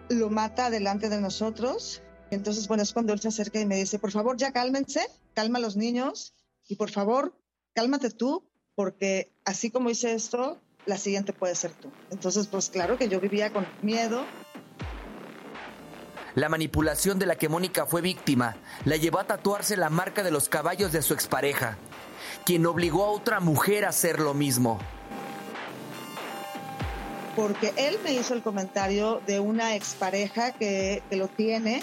lo 0.09 0.31
mata 0.31 0.71
delante 0.71 1.09
de 1.09 1.21
nosotros. 1.21 2.03
Entonces, 2.31 2.67
bueno, 2.67 2.83
es 2.83 2.93
cuando 2.93 3.13
él 3.13 3.21
se 3.21 3.29
acerca 3.29 3.61
y 3.61 3.67
me 3.67 3.77
dice, 3.77 3.99
por 3.99 4.11
favor, 4.11 4.37
ya 4.37 4.53
cálmense, 4.53 5.07
calma 5.35 5.59
a 5.59 5.63
los 5.63 5.77
niños 5.77 6.35
y 6.67 6.77
por 6.77 6.91
favor, 6.91 7.39
cálmate 7.75 8.11
tú, 8.11 8.45
porque 8.77 9.33
así 9.45 9.71
como 9.71 9.91
hice 9.91 10.13
esto, 10.13 10.61
la 10.85 10.99
siguiente 10.99 11.33
puede 11.33 11.57
ser 11.57 11.73
tú. 11.73 11.91
Entonces, 12.11 12.47
pues 12.47 12.71
claro 12.71 12.97
que 12.97 13.09
yo 13.09 13.19
vivía 13.19 13.53
con 13.53 13.67
miedo. 13.83 14.25
La 16.37 16.51
manipulación 16.51 17.19
de 17.19 17.25
la 17.27 17.37
que 17.37 17.49
Mónica 17.49 17.87
fue 17.87 18.03
víctima 18.03 18.57
la 18.85 18.97
llevó 18.97 19.19
a 19.19 19.25
tatuarse 19.25 19.77
la 19.77 19.89
marca 19.89 20.23
de 20.23 20.31
los 20.31 20.51
caballos 20.51 20.93
de 20.93 21.01
su 21.01 21.15
expareja, 21.15 21.79
quien 22.45 22.67
obligó 22.67 23.07
a 23.07 23.11
otra 23.11 23.41
mujer 23.41 23.87
a 23.87 23.89
hacer 23.89 24.21
lo 24.21 24.35
mismo. 24.35 24.79
Porque 27.35 27.73
él 27.77 27.99
me 28.05 28.13
hizo 28.13 28.35
el 28.35 28.43
comentario 28.43 29.23
de 29.27 29.41
una 29.41 29.75
expareja 29.75 30.53
que, 30.53 31.03
que 31.09 31.17
lo 31.17 31.29
tiene, 31.29 31.83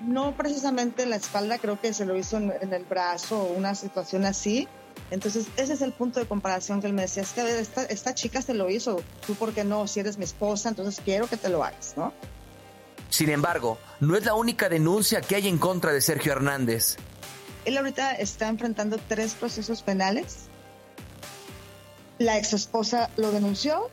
no 0.00 0.36
precisamente 0.36 1.04
en 1.04 1.10
la 1.10 1.16
espalda, 1.16 1.58
creo 1.58 1.80
que 1.80 1.92
se 1.92 2.04
lo 2.04 2.16
hizo 2.16 2.36
en, 2.36 2.52
en 2.60 2.72
el 2.72 2.84
brazo 2.84 3.42
o 3.42 3.52
una 3.52 3.76
situación 3.76 4.24
así, 4.24 4.68
entonces, 5.10 5.46
ese 5.56 5.72
es 5.72 5.82
el 5.82 5.92
punto 5.92 6.20
de 6.20 6.26
comparación 6.26 6.80
que 6.80 6.86
él 6.86 6.92
me 6.92 7.02
decía, 7.02 7.22
es 7.22 7.32
que 7.32 7.58
esta, 7.58 7.84
esta 7.84 8.14
chica 8.14 8.42
se 8.42 8.54
lo 8.54 8.68
hizo, 8.68 9.02
tú 9.26 9.34
por 9.34 9.52
qué 9.52 9.64
no, 9.64 9.86
si 9.86 10.00
eres 10.00 10.18
mi 10.18 10.24
esposa, 10.24 10.68
entonces 10.68 11.00
quiero 11.02 11.26
que 11.26 11.36
te 11.36 11.48
lo 11.48 11.64
hagas, 11.64 11.94
¿no? 11.96 12.12
Sin 13.08 13.30
embargo, 13.30 13.78
no 14.00 14.16
es 14.16 14.24
la 14.24 14.34
única 14.34 14.68
denuncia 14.68 15.20
que 15.22 15.36
hay 15.36 15.48
en 15.48 15.58
contra 15.58 15.92
de 15.92 16.00
Sergio 16.00 16.32
Hernández. 16.32 16.96
Él 17.64 17.76
ahorita 17.76 18.12
está 18.12 18.48
enfrentando 18.48 18.98
tres 19.08 19.34
procesos 19.34 19.82
penales. 19.82 20.48
La 22.18 22.36
ex 22.36 22.52
esposa 22.52 23.10
lo 23.16 23.30
denunció, 23.30 23.90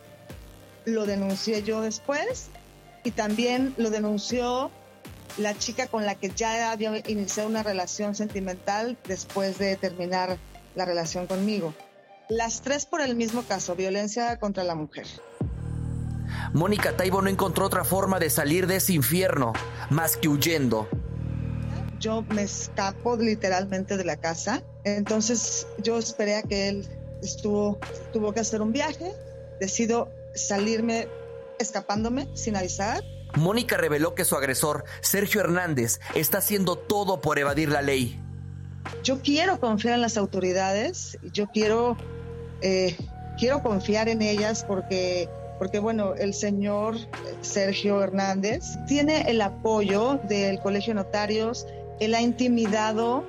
lo 0.85 1.05
denuncié 1.05 1.63
yo 1.63 1.81
después 1.81 2.47
y 3.03 3.11
también 3.11 3.73
lo 3.77 3.89
denunció 3.89 4.71
la 5.37 5.57
chica 5.57 5.87
con 5.87 6.05
la 6.05 6.15
que 6.15 6.29
ya 6.29 6.71
había 6.71 6.97
iniciado 7.07 7.49
una 7.49 7.63
relación 7.63 8.15
sentimental 8.15 8.97
después 9.05 9.57
de 9.57 9.75
terminar 9.75 10.37
la 10.75 10.85
relación 10.85 11.27
conmigo. 11.27 11.73
Las 12.29 12.61
tres 12.61 12.85
por 12.85 13.01
el 13.01 13.15
mismo 13.15 13.43
caso, 13.43 13.75
violencia 13.75 14.37
contra 14.39 14.63
la 14.63 14.75
mujer. 14.75 15.05
Mónica 16.53 16.95
Taibo 16.95 17.21
no 17.21 17.29
encontró 17.29 17.65
otra 17.65 17.83
forma 17.83 18.19
de 18.19 18.29
salir 18.29 18.67
de 18.67 18.77
ese 18.77 18.93
infierno 18.93 19.53
más 19.89 20.17
que 20.17 20.27
huyendo. 20.27 20.87
Yo 21.99 22.23
me 22.23 22.43
escapo 22.43 23.15
literalmente 23.15 23.97
de 23.97 24.03
la 24.03 24.17
casa, 24.17 24.63
entonces 24.83 25.67
yo 25.81 25.97
esperé 25.97 26.35
a 26.35 26.43
que 26.43 26.69
él 26.69 26.87
estuvo, 27.21 27.79
tuvo 28.11 28.33
que 28.33 28.41
hacer 28.41 28.61
un 28.61 28.71
viaje, 28.71 29.13
decido 29.59 30.09
salirme 30.33 31.07
escapándome 31.59 32.27
sin 32.33 32.57
avisar. 32.57 33.03
Mónica 33.35 33.77
reveló 33.77 34.13
que 34.13 34.25
su 34.25 34.35
agresor, 34.35 34.83
Sergio 35.01 35.41
Hernández, 35.41 35.99
está 36.15 36.39
haciendo 36.39 36.77
todo 36.77 37.21
por 37.21 37.39
evadir 37.39 37.69
la 37.69 37.81
ley 37.81 38.24
yo 39.05 39.21
quiero 39.21 39.59
confiar 39.59 39.93
en 39.93 40.01
las 40.01 40.17
autoridades, 40.17 41.17
yo 41.31 41.45
quiero, 41.47 41.95
eh, 42.61 42.97
quiero 43.37 43.61
confiar 43.61 44.09
en 44.09 44.23
ellas 44.23 44.65
porque, 44.67 45.29
porque, 45.59 45.77
bueno, 45.77 46.15
el 46.15 46.33
señor 46.33 46.97
Sergio 47.41 48.01
Hernández 48.01 48.63
tiene 48.87 49.29
el 49.29 49.41
apoyo 49.41 50.19
del 50.27 50.59
Colegio 50.59 50.95
de 50.95 51.03
Notarios, 51.03 51.67
él 51.99 52.15
ha 52.15 52.21
intimidado 52.21 53.23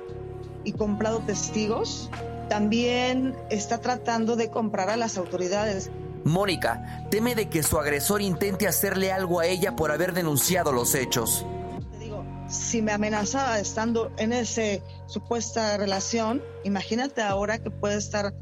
y 0.63 0.71
comprado 0.71 1.19
testigos, 1.19 2.09
también 2.49 3.35
está 3.51 3.79
tratando 3.79 4.35
de 4.35 4.49
comprar 4.49 4.89
a 4.89 4.97
las 4.97 5.15
autoridades. 5.15 5.91
Mónica 6.23 7.05
teme 7.11 7.35
de 7.35 7.49
que 7.49 7.61
su 7.61 7.77
agresor 7.77 8.23
intente 8.23 8.67
hacerle 8.67 9.11
algo 9.11 9.39
a 9.39 9.45
ella 9.45 9.75
por 9.75 9.91
haber 9.91 10.13
denunciado 10.13 10.71
los 10.71 10.95
hechos 10.95 11.45
si 12.47 12.81
me 12.81 12.91
amenazaba 12.91 13.59
estando 13.59 14.11
en 14.17 14.33
esa 14.33 14.83
supuesta 15.07 15.77
relación, 15.77 16.41
imagínate 16.63 17.21
ahora 17.21 17.59
que 17.59 17.69
puede 17.69 17.97
estar, 17.97 18.33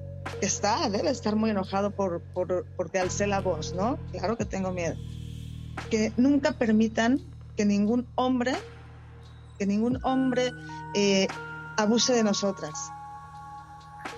está, 0.42 0.90
debe 0.90 1.10
estar 1.10 1.36
muy 1.36 1.50
enojado 1.50 1.92
por, 1.92 2.22
por, 2.34 2.66
porque 2.76 3.00
alcé 3.00 3.28
la 3.28 3.42
voz, 3.42 3.74
¿no? 3.74 3.98
Claro 4.12 4.38
que 4.38 4.46
tengo 4.46 4.72
miedo. 4.72 4.96
Que 5.90 6.14
nunca 6.18 6.54
permitan 6.54 7.22
que 7.56 7.66
ningún 7.66 8.08
hombre, 8.16 8.56
que 9.58 9.66
ningún 9.66 10.00
hombre 10.04 10.52
eh, 10.94 11.28
abuse 11.78 12.14
de 12.14 12.24
nosotras. 12.24 12.92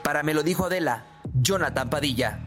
Para 0.03 0.23
me 0.23 0.33
lo 0.33 0.43
dijo 0.43 0.65
Adela, 0.65 1.05
Jonathan 1.33 1.89
Padilla. 1.89 2.46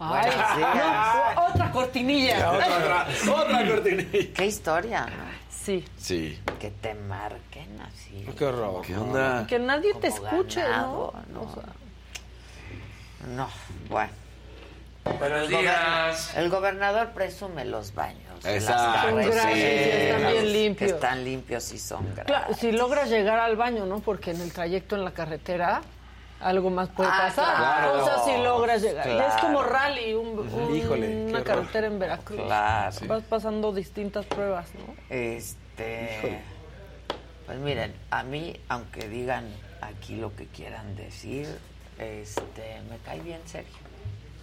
Otra 0.00 1.70
cortinilla. 1.72 2.50
otra, 2.52 3.06
otra, 3.32 3.68
cortinilla. 3.68 4.34
Qué 4.34 4.46
historia. 4.46 5.06
Sí. 5.48 5.84
Sí. 5.98 6.40
Que 6.58 6.70
te 6.70 6.94
marquen 6.94 7.80
así. 7.80 8.26
Qué 8.36 8.44
horror. 8.46 8.84
¿Qué 8.84 8.96
onda? 8.96 9.46
Que 9.46 9.58
nadie 9.58 9.94
te 9.94 10.08
escuche, 10.08 10.62
¿no? 10.62 11.12
No, 11.32 11.46
no 13.34 13.48
bueno. 13.88 14.12
Buenos 15.18 15.48
días. 15.48 16.36
El 16.36 16.48
gobernador 16.50 17.10
presume 17.10 17.64
los 17.64 17.94
baños. 17.94 18.44
Exacto. 18.44 19.08
Son 19.08 19.16
grandes 19.16 19.56
y 19.56 19.60
están 19.60 20.32
bien 20.32 20.52
limpios. 20.52 20.90
están 20.92 21.24
limpios 21.24 21.72
y 21.72 21.78
son 21.78 22.04
grandes. 22.04 22.26
Claro, 22.26 22.54
si 22.54 22.72
logras 22.72 23.08
llegar 23.10 23.38
al 23.38 23.56
baño, 23.56 23.86
¿no? 23.86 24.00
Porque 24.00 24.30
en 24.30 24.40
el 24.40 24.52
trayecto 24.52 24.96
en 24.96 25.04
la 25.04 25.12
carretera 25.12 25.82
algo 26.40 26.70
más 26.70 26.88
puede 26.88 27.10
Ah, 27.12 27.24
pasar. 27.28 27.56
claro. 27.56 28.02
O 28.02 28.04
sea, 28.04 28.18
si 28.24 28.42
logras 28.42 28.82
llegar. 28.82 29.04
Claro. 29.04 29.34
Es 29.34 29.40
como 29.40 29.62
rally, 29.62 30.14
un, 30.14 30.38
un- 30.38 30.74
Híjole, 30.76 31.26
una 31.26 31.42
carretera 31.44 31.86
en 31.86 31.98
Veracruz. 31.98 32.40
Claro. 32.42 32.96
Vas 33.06 33.22
pasando 33.24 33.72
distintas 33.72 34.24
pruebas, 34.26 34.68
¿no? 34.74 34.94
Este. 35.14 36.40
Pues 37.46 37.58
miren, 37.58 37.94
a 38.10 38.22
mí, 38.22 38.58
aunque 38.68 39.08
digan 39.08 39.44
aquí 39.80 40.16
lo 40.16 40.34
que 40.36 40.46
quieran 40.46 40.94
decir, 40.96 41.48
este, 41.98 42.80
me 42.88 42.98
cae 42.98 43.20
bien 43.20 43.40
Sergio. 43.46 43.78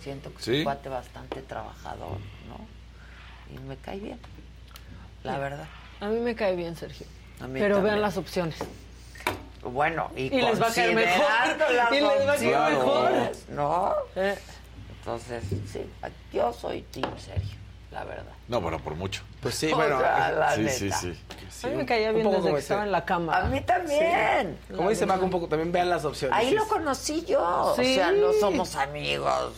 Siento 0.01 0.31
que 0.33 0.41
es 0.41 0.47
un 0.47 0.63
cuate 0.63 0.89
bastante 0.89 1.41
trabajador, 1.41 2.17
¿no? 2.47 3.55
Y 3.55 3.59
me 3.59 3.77
cae 3.77 3.99
bien, 3.99 4.19
la 5.23 5.37
verdad. 5.37 5.65
A 6.01 6.07
mí 6.07 6.19
me 6.19 6.35
cae 6.35 6.55
bien, 6.55 6.75
Sergio. 6.75 7.07
A 7.39 7.47
mí 7.47 7.59
Pero 7.59 7.75
también. 7.75 7.95
vean 7.95 8.01
las 8.01 8.17
opciones. 8.17 8.57
Bueno, 9.63 10.09
y, 10.15 10.23
Y 10.33 10.41
les 10.41 10.61
va 10.61 10.67
a 10.67 10.73
caer 10.73 10.95
mejor. 10.95 11.25
Y 11.91 11.95
les 11.95 12.27
va 12.27 12.33
a 12.33 12.37
caer 12.37 12.71
mejor. 12.77 13.11
¿No? 13.49 13.93
Eh, 14.15 14.37
Entonces, 14.99 15.43
sí, 15.71 15.81
yo 16.33 16.53
soy 16.53 16.81
Team 16.83 17.09
Sergio, 17.17 17.57
la 17.91 18.03
verdad. 18.03 18.31
No, 18.47 18.61
bueno, 18.61 18.79
por 18.79 18.95
mucho. 18.95 19.23
Pues 19.41 19.55
sí, 19.55 19.71
O 19.71 19.75
bueno. 19.75 19.99
sea, 19.99 20.31
la 20.31 20.55
sí, 20.55 20.61
neta. 20.61 20.75
sí, 20.97 21.13
sí, 21.49 21.67
a 21.67 21.69
mí 21.69 21.75
me 21.75 21.85
caía 21.85 22.09
un 22.09 22.15
bien 22.15 22.25
poco 22.27 22.37
desde 22.37 22.53
que 22.53 22.59
estaba 22.59 22.83
en 22.83 22.91
la 22.91 23.03
cama. 23.05 23.37
A 23.37 23.43
mí 23.45 23.61
también. 23.61 24.57
Como 24.73 24.89
dice 24.89 25.05
Mac, 25.05 25.21
un 25.21 25.29
poco, 25.29 25.47
también 25.47 25.71
vean 25.71 25.89
las 25.89 26.05
opciones. 26.05 26.37
Ahí 26.37 26.49
Sí, 26.49 26.55
lo 26.55 26.63
sí. 26.63 26.69
conocí 26.69 27.25
yo. 27.25 27.73
Sí. 27.75 27.81
O 27.81 27.95
sea, 27.95 28.11
no 28.11 28.31
somos 28.39 28.75
amigos, 28.75 29.53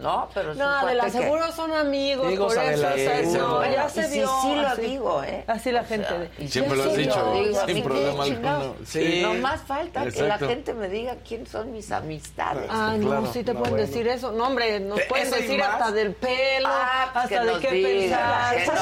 No, 0.00 0.28
pero 0.34 0.54
No, 0.54 0.86
de 0.86 0.94
la 0.94 1.04
que- 1.04 1.10
seguro 1.12 1.50
son 1.52 1.72
amigos, 1.72 2.24
por 2.24 2.32
eso, 2.32 2.44
o 2.46 2.50
sea, 2.50 3.22
no, 3.22 3.64
ya 3.64 3.88
se 3.88 4.08
vio. 4.08 4.28
sí 4.42 4.54
lo 4.54 4.68
así. 4.68 4.82
digo, 4.82 5.22
¿eh? 5.24 5.44
Así 5.46 5.72
la 5.72 5.80
O 5.82 5.84
gente. 5.84 6.08
sea, 6.08 6.18
de- 6.18 6.30
y 6.38 6.48
Siempre 6.48 6.76
lo 6.76 6.82
has 6.84 6.90
sí 6.94 6.96
dicho, 7.02 7.32
digo, 7.32 7.66
sin 7.66 7.82
problema 7.82 8.24
alguno. 8.24 8.74
Sí. 8.84 9.20
No 9.22 9.34
más 9.34 9.62
falta 9.62 10.06
que 10.10 10.22
la 10.22 10.38
gente 10.38 10.74
me 10.74 10.88
diga 10.88 11.16
quién 11.26 11.46
son 11.46 11.72
mis 11.72 11.90
amistades. 11.90 12.68
Ah, 12.70 12.94
Claro, 13.00 13.20
no, 13.22 13.32
sí 13.32 13.42
te 13.44 13.52
no, 13.52 13.60
pueden 13.60 13.76
bueno. 13.76 13.86
decir 13.86 14.08
eso. 14.08 14.32
No, 14.32 14.46
hombre, 14.46 14.80
nos 14.80 14.98
De 14.98 15.04
pueden 15.04 15.30
decir 15.30 15.62
hasta 15.62 15.90
del 15.92 16.12
pelo, 16.14 16.68
Ah, 16.70 17.10
pues 17.12 17.24
hasta 17.24 17.44
de 17.44 17.58
qué 17.60 17.68
pensar. 17.68 18.54
Eso 18.56 18.72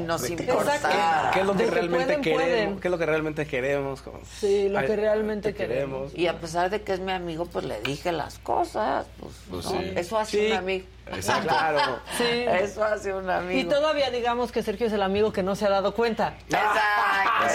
nos 0.00 0.30
importara. 0.30 1.30
¿Qué 1.32 1.40
es 1.40 1.46
lo 1.46 1.54
que 1.56 1.66
realmente 1.66 2.20
queremos? 2.20 2.80
¿Qué 2.80 2.88
es 2.88 2.92
lo 2.92 2.98
que 2.98 3.06
realmente 3.06 3.46
queremos? 3.46 4.02
Sí, 4.38 4.68
lo 4.68 4.80
que 4.80 4.96
realmente 4.96 5.52
te 5.52 5.56
queremos. 5.56 6.12
Y 6.14 6.26
a 6.26 6.38
pesar 6.38 6.70
de 6.70 6.82
que 6.82 6.92
es 6.94 7.00
mi 7.00 7.12
amigo, 7.12 7.46
pues 7.46 7.64
le 7.64 7.80
dije 7.82 8.12
las 8.12 8.38
cosas. 8.38 9.06
Pues 9.50 9.61
¿no? 9.62 9.70
sí. 9.70 9.92
Eso 9.96 10.18
hace 10.18 10.46
Sí. 10.46 10.52
un 10.52 10.58
amigo. 10.58 10.86
Exacto. 11.06 11.48
Claro. 11.48 11.98
Sí. 12.16 12.24
Eso 12.48 12.84
hace 12.84 13.12
un 13.14 13.28
amigo. 13.30 13.60
Y 13.60 13.64
todavía 13.64 14.10
digamos 14.10 14.52
que 14.52 14.62
Sergio 14.62 14.86
es 14.86 14.92
el 14.92 15.02
amigo 15.02 15.32
que 15.32 15.42
no 15.42 15.54
se 15.56 15.66
ha 15.66 15.70
dado 15.70 15.94
cuenta. 15.94 16.34
Exacto. 16.48 16.80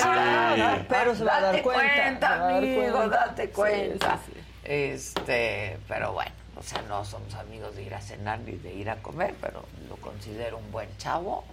Ah, 0.05 0.78
pero 0.89 1.16
se 1.16 1.24
va 1.24 1.38
a 1.38 1.41
dar 1.41 1.51
Date 1.53 1.64
cuenta, 1.64 1.84
cuenta, 2.03 2.28
se 2.28 2.39
va 2.39 2.45
a 2.47 2.51
dar 2.51 2.58
amigo, 2.58 2.91
cuenta. 2.97 3.18
date 3.18 3.43
Sí, 3.47 3.51
cuenta. 3.53 4.20
sí, 4.26 4.32
sí. 4.34 4.39
Este, 4.64 5.78
pero 5.88 6.12
bueno, 6.14 6.32
o 6.58 6.64
sea, 6.64 6.82
no 6.89 7.05
somos 7.05 7.34
amigos 7.36 7.76
de 7.76 7.84
ir 7.84 7.93
a 7.95 8.01
cenar 8.01 8.39
ni 8.39 8.53
de 8.53 8.74
ir 8.74 8.89
a 8.89 8.97
comer, 8.97 9.34
pero 9.41 9.64
lo 9.89 9.95
considero 9.97 10.58
un 10.58 10.72
buen 10.72 10.89
chavo, 10.97 11.45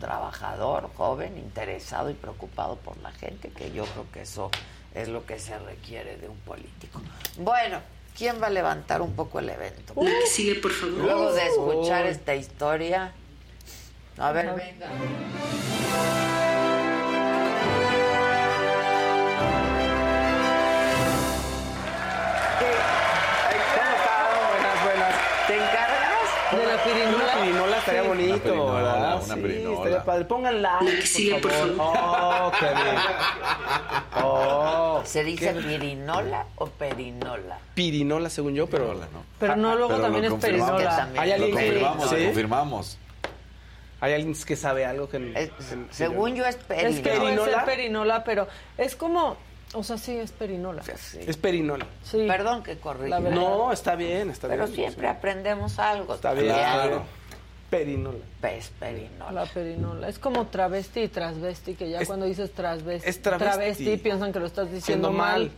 trabajador, 0.00 0.90
joven, 0.96 1.38
interesado 1.38 2.10
y 2.10 2.14
preocupado 2.14 2.76
por 2.76 2.96
la 2.98 3.10
gente, 3.12 3.48
que 3.50 3.72
yo 3.72 3.84
creo 3.86 4.06
que 4.12 4.22
eso 4.22 4.50
es 4.94 5.08
lo 5.08 5.24
que 5.24 5.38
se 5.38 5.58
requiere 5.58 6.16
de 6.18 6.28
un 6.28 6.36
político. 6.40 7.00
Bueno, 7.38 7.80
¿quién 8.16 8.40
va 8.42 8.46
a 8.48 8.50
levantar 8.50 9.02
un 9.02 9.14
poco 9.14 9.38
el 9.40 9.48
evento? 9.50 9.94
La 9.96 10.10
que 10.10 10.26
sigue, 10.26 10.54
por 10.56 10.72
favor. 10.72 10.94
Luego 10.98 11.32
de 11.32 11.46
escuchar 11.46 12.04
Oh. 12.04 12.08
esta 12.08 12.34
historia, 12.34 13.12
a 14.18 14.32
ver, 14.32 14.46
Ajá. 14.48 14.56
venga. 14.56 14.88
¿Te 25.46 25.54
encargas? 25.54 26.50
De 26.50 26.66
la 26.66 26.82
pirinola. 26.82 27.24
Una 27.24 27.42
pirinola 27.42 27.78
estaría 27.78 28.02
Sí. 28.02 28.08
bonito, 28.08 28.34
Una 28.34 28.42
pirinola, 28.42 28.85
¿verdad? 29.20 29.26
una 29.26 29.34
sí, 29.34 29.40
pirinola. 29.54 30.04
padre. 30.04 30.24
Pongan 30.26 30.62
like, 30.62 30.96
que 31.00 31.06
sigue, 31.06 31.38
por 31.38 31.52
Oh, 31.78 32.52
qué 32.58 32.66
bien. 32.66 32.96
Oh, 34.22 35.02
¿Se 35.04 35.24
dice 35.24 35.52
qué- 35.54 35.60
pirinola 35.60 36.46
o 36.56 36.66
perinola? 36.66 37.58
pirinola, 37.74 38.30
según 38.30 38.54
yo, 38.54 38.66
pero... 38.66 38.84
Pirinola, 38.86 39.06
¿no? 39.12 39.22
Pero 39.38 39.56
no, 39.56 39.74
luego 39.76 39.88
Pero 39.90 40.02
también 40.02 40.28
lo 40.28 40.34
es 40.36 40.40
perinola. 40.42 40.96
También. 40.96 41.22
¿Hay 41.22 41.32
alguien 41.32 41.56
que... 41.56 41.64
confirmamos, 41.64 42.08
¿Sí? 42.10 42.16
lo 42.16 42.24
confirmamos. 42.26 42.98
¿Hay 44.00 44.12
alguien 44.14 44.34
que 44.44 44.56
sabe 44.56 44.84
algo 44.86 45.08
que... 45.08 45.32
Es- 45.34 45.50
que- 45.50 45.76
según 45.90 46.34
yo 46.34 46.44
es 46.44 46.56
Es 46.56 46.62
perinola. 46.64 47.02
que 47.02 47.02
puede 47.02 47.20
ser 47.20 47.22
¿Perinola? 47.36 47.64
perinola, 47.64 48.24
pero 48.24 48.48
es 48.78 48.96
como, 48.96 49.36
o 49.74 49.82
sea, 49.82 49.98
sí 49.98 50.16
es 50.16 50.32
perinola. 50.32 50.82
Sí. 50.82 51.18
Es 51.26 51.36
perinola. 51.36 51.86
Sí. 52.04 52.24
Perdón 52.28 52.62
que 52.62 52.76
verdad. 53.20 53.36
No, 53.38 53.72
está 53.72 53.94
bien, 53.96 54.30
está 54.30 54.48
Pero 54.48 54.64
bien. 54.66 54.76
siempre 54.76 55.08
aprendemos 55.08 55.78
algo. 55.78 56.14
Está 56.14 56.32
bien, 56.34 56.46
claro. 56.54 57.04
Perinola. 57.78 58.18
Pez 58.40 58.70
perinola. 58.78 59.32
La 59.32 59.46
perinola. 59.46 60.08
Es 60.08 60.18
como 60.18 60.46
travesti 60.46 61.00
y 61.02 61.08
transvesti, 61.08 61.74
que 61.74 61.90
ya 61.90 62.00
Es- 62.00 62.06
cuando 62.08 62.26
dices 62.26 62.52
transvesti, 62.52 63.08
es 63.08 63.20
travesti. 63.22 63.96
piensan 63.98 64.32
que 64.32 64.38
lo 64.40 64.46
estás 64.46 64.70
diciendo 64.70 65.10
mal. 65.12 65.42
mal. 65.42 65.50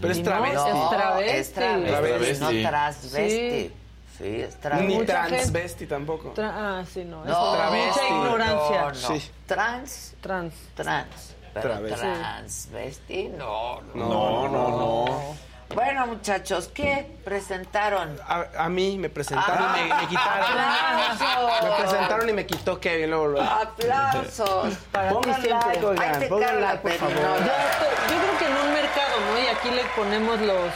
Pero 0.00 0.12
es 0.12 0.22
travesti. 0.22 0.56
No, 0.56 0.84
Es 0.84 0.90
travesti. 0.90 1.36
es 1.38 1.52
travesti, 1.52 2.30
Es 2.30 2.38
travesti. 2.38 2.62
no 2.62 2.68
transvesti. 2.68 3.30
Sí. 3.68 3.72
Sí, 4.18 4.24
es 4.42 4.54
Ni 4.54 4.60
travesti. 4.60 4.92
Gente- 4.92 5.06
transvesti 5.06 5.86
tampoco. 5.86 6.34
Tra- 6.34 6.52
ah, 6.52 6.84
sí, 6.92 7.04
no. 7.04 7.22
Es 7.24 7.30
No, 7.30 7.54
mucha 7.72 8.08
ignorancia. 8.08 8.80
no, 8.82 8.88
no. 8.88 8.94
Sí. 9.18 9.30
Trans, 9.46 10.14
Trans. 10.20 10.54
trans. 10.74 11.34
Pero 11.54 11.68
Travesti. 11.68 12.00
transvesti, 12.00 13.28
no, 13.36 13.80
no. 13.94 14.08
No, 14.08 14.48
no, 14.48 14.68
no. 14.68 15.36
Bueno, 15.74 16.06
muchachos, 16.08 16.68
¿qué 16.74 17.06
presentaron? 17.24 18.18
A, 18.26 18.44
a 18.64 18.68
mí 18.68 18.98
me 18.98 19.08
presentaron 19.08 19.66
Ah, 19.70 19.76
y 19.78 19.88
me, 19.88 19.94
me 19.94 20.08
quitaron. 20.08 20.58
¡Aplausos! 20.58 21.62
Me 21.62 21.84
presentaron 21.84 22.28
y 22.28 22.32
me 22.32 22.46
quitó 22.46 22.80
Kevin 22.80 23.10
luego. 23.10 23.28
luego. 23.28 23.48
Aplausos. 23.48 24.74
Pongan 25.10 25.40
siempre. 25.42 25.68
like, 25.74 25.86
oigan, 25.86 26.28
pongan 26.28 26.60
like, 26.60 26.78
por 26.78 26.92
favor. 26.92 27.14
Yo, 27.14 27.22
yo 27.22 28.20
creo 28.20 28.38
que 28.38 28.46
en 28.46 28.66
un 28.66 28.72
mercado, 28.74 29.20
¿no? 29.32 29.38
Y 29.38 29.46
aquí 29.46 29.70
le 29.70 29.84
ponemos 29.96 30.40
los... 30.40 30.70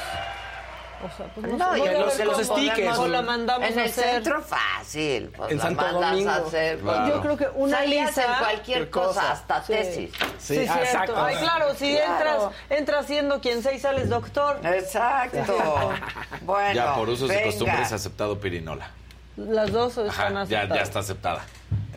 O 1.05 1.17
sea, 1.17 1.27
pues 1.35 1.47
no, 1.47 1.57
No, 1.59 1.77
y 1.77 1.81
los- 1.99 2.19
los 2.19 2.47
stickers, 2.47 2.99
O 2.99 3.07
la 3.09 3.21
un- 3.21 3.27
mandamos 3.27 3.69
En 3.69 3.79
a 3.79 3.85
el 3.85 3.91
hacer. 3.91 4.05
centro 4.15 4.41
fácil. 4.43 5.31
Pues 5.37 5.51
En 5.53 5.59
la 5.59 5.63
Santo 5.65 5.83
mandas 5.83 6.11
Domingo. 6.11 6.31
a 6.31 6.35
hacer. 6.37 6.79
Claro. 6.79 7.09
Yo 7.15 7.21
creo 7.21 7.37
que 7.37 7.49
una 7.57 7.77
Salías 7.79 8.09
lisa... 8.09 8.23
en 8.25 8.39
cualquier 8.39 8.91
cosa. 8.91 9.07
cosa, 9.09 9.33
hasta 9.33 9.63
Sí. 9.65 9.73
tesis. 9.75 10.11
Sí, 10.39 10.55
Sí, 10.55 10.67
ah, 10.69 10.73
cierto. 10.73 10.83
exacto. 10.83 11.23
Ay, 11.25 11.37
claro, 11.37 11.75
si 11.75 11.95
Claro. 11.95 12.13
entras, 12.13 12.43
entras 12.71 13.07
siendo 13.07 13.41
quien 13.41 13.63
sea 13.63 13.73
y 13.73 13.79
sales 13.81 14.09
doctor. 14.09 14.61
Exacto. 14.65 15.55
Bueno, 16.43 16.75
Ya 16.75 16.95
por 16.95 17.09
usos 17.09 17.29
y 17.31 17.35
venga. 17.35 17.45
costumbres 17.47 17.93
aceptado 17.93 18.39
pirinola. 18.41 18.91
Las 19.37 19.73
dos 19.73 19.97
están 19.99 20.09
Ajá, 20.09 20.31
ya, 20.33 20.41
aceptadas. 20.61 20.69
ya 20.79 20.83
está 20.83 20.99
aceptada. 21.01 21.45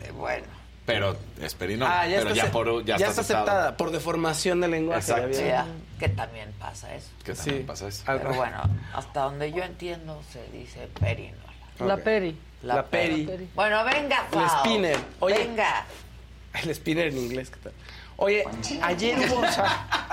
Eh, 0.04 0.10
bueno. 0.12 0.57
Pero 0.88 1.14
es 1.42 1.52
pirinola. 1.54 2.00
Ah, 2.00 2.06
ya 2.08 2.16
pero 2.20 2.30
está, 2.30 2.46
ya, 2.46 2.50
por, 2.50 2.82
ya, 2.82 2.96
está, 2.96 3.08
aceptada. 3.10 3.40
aceptada 3.40 3.76
por 3.76 3.90
deformación 3.90 4.62
del 4.62 4.70
lenguaje. 4.70 5.12
Exacto. 5.12 5.38
que 5.98 6.08
también 6.08 6.50
pasa 6.58 6.94
eso. 6.94 7.08
Que 7.22 7.34
Sí. 7.36 7.62
pasa 7.66 7.88
eso. 7.88 8.04
Pero 8.06 8.32
bueno, 8.32 8.56
hasta 8.94 9.20
donde 9.24 9.52
yo 9.52 9.62
entiendo 9.64 10.22
se 10.32 10.42
dice 10.50 10.88
perinola. 10.98 11.52
La 11.80 11.94
Ok. 11.96 12.00
peri. 12.00 12.38
La 12.62 12.84
peri. 12.86 13.26
peri. 13.26 13.48
Bueno, 13.54 13.84
venga, 13.84 14.24
El 14.32 14.38
Fao. 14.38 14.60
spinner. 14.64 14.98
Oye. 15.20 15.36
Venga. 15.38 15.84
El 16.62 16.74
spinner 16.74 17.08
en 17.08 17.18
inglés, 17.18 17.50
¿qué 17.50 17.56
tal? 17.64 17.72
Oye, 18.16 18.44
ayer 18.80 19.18
hubo, 19.30 19.42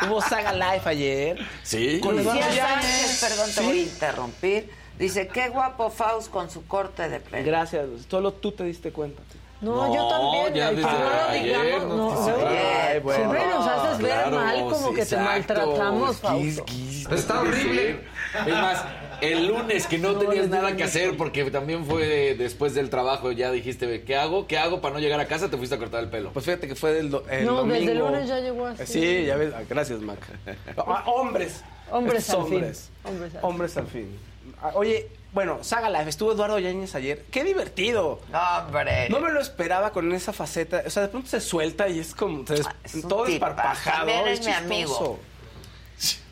hubo 0.07 0.21
Saga 0.21 0.51
Live 0.51 0.81
ayer. 0.83 1.39
Sí. 1.63 2.01
Con 2.01 2.17
Lucía. 2.17 2.51
Sánchez, 2.51 3.19
perdón, 3.21 3.49
te 3.55 3.61
voy 3.61 3.79
a 3.79 3.81
interrumpir. 3.83 4.71
Dice, 4.99 5.27
qué 5.29 5.47
guapo 5.47 5.89
Faust 5.89 6.29
con 6.29 6.49
su 6.51 6.67
corte 6.67 7.07
de 7.07 7.21
pelo. 7.21 7.45
Gracias, 7.45 7.85
solo 8.09 8.33
tú 8.33 8.51
te 8.51 8.65
diste 8.65 8.91
cuenta. 8.91 9.21
No, 9.61 9.87
No, 9.87 9.95
yo 9.95 10.07
también. 10.09 10.53
ya 10.53 10.69
desde 10.71 10.81
pues 10.83 10.93
no 10.93 10.99
lo 10.99 11.29
ayer 11.29 11.43
digamos. 11.65 11.87
No, 11.87 11.95
luego- 12.35 12.47
Ay, 12.47 12.99
bueno. 12.99 13.19
Siempre 13.31 13.47
nos 13.47 13.67
haces 13.67 13.97
ver 13.99 14.11
Claro, 14.11 14.35
mal 14.35 14.59
como 14.59 14.89
sí, 14.89 14.95
que 14.95 15.05
te 15.05 15.17
maltratamos, 15.17 16.21
Quis, 16.65 17.07
Está 17.11 17.33
no 17.35 17.41
horrible. 17.41 17.99
Es 18.45 18.53
más, 18.53 18.83
el 19.21 19.47
lunes 19.47 19.87
que 19.87 19.97
no 19.97 20.17
tenías 20.17 20.49
nada 20.49 20.75
que 20.75 20.83
hacer 20.83 21.15
porque 21.15 21.49
también 21.49 21.85
fue 21.85 22.35
después 22.37 22.73
del 22.75 22.89
trabajo, 22.89 23.31
ya 23.31 23.49
dijiste, 23.51 24.03
¿qué 24.03 24.15
hago? 24.17 24.45
¿Qué 24.45 24.57
hago 24.57 24.81
para 24.81 24.95
no 24.95 24.99
llegar 24.99 25.19
a 25.21 25.25
casa? 25.25 25.49
Te 25.49 25.55
fuiste 25.57 25.75
a 25.75 25.77
cortar 25.77 26.03
el 26.03 26.09
pelo. 26.09 26.31
Pues 26.33 26.43
fíjate 26.45 26.67
que 26.67 26.75
fue 26.75 26.91
del 26.93 27.09
do- 27.09 27.23
el 27.29 27.45
No, 27.45 27.53
domingo. 27.55 27.79
desde 27.79 27.91
el 27.93 27.97
lunes 27.99 28.27
ya 28.27 28.39
llegó 28.41 28.65
así. 28.67 28.85
Sí, 28.85 29.25
ya 29.25 29.37
ves. 29.37 29.53
ah, 29.55 29.61
Gracias, 29.69 29.99
Mac. 30.01 30.19
Ah, 30.77 31.03
hombres. 31.07 31.63
Hombres 31.91 32.19
Estos 32.27 32.35
al 32.35 32.45
fin. 32.45 32.53
hombres. 32.55 32.89
Hombres 33.05 33.35
al 33.35 33.45
Hombres 33.45 33.77
al 33.77 33.87
fin. 33.87 34.19
Ah, 34.61 34.71
Oye, 34.75 35.07
bueno, 35.35 35.63
Saga 35.63 35.89
Live. 35.91 36.09
Estuvo 36.09 36.31
Eduardo 36.31 36.57
Yáñez 36.57 36.95
ayer. 36.95 37.25
¡Qué 37.29 37.43
divertido! 37.43 38.19
No, 38.31 38.39
hombre. 38.65 39.07
No 39.09 39.19
me 39.19 39.31
lo 39.31 39.39
esperaba 39.39 39.91
con 39.91 40.11
esa 40.13 40.33
faceta. 40.33 40.81
O 40.87 40.89
sea, 40.89 41.03
de 41.03 41.09
pronto 41.09 41.29
se 41.29 41.39
suelta 41.41 41.87
y 41.87 41.99
es 41.99 42.15
como. 42.15 42.47
se 42.47 42.53
des- 42.55 42.65
Ah, 42.67 42.75
es 42.83 42.95
un 42.95 43.01
todo 43.07 43.25
tipazo. 43.25 43.53
desparpajado. 43.53 43.97
También 43.97 44.27
es 44.29 44.39
es 44.39 44.45
mi 44.47 44.51
amigo. 44.53 45.19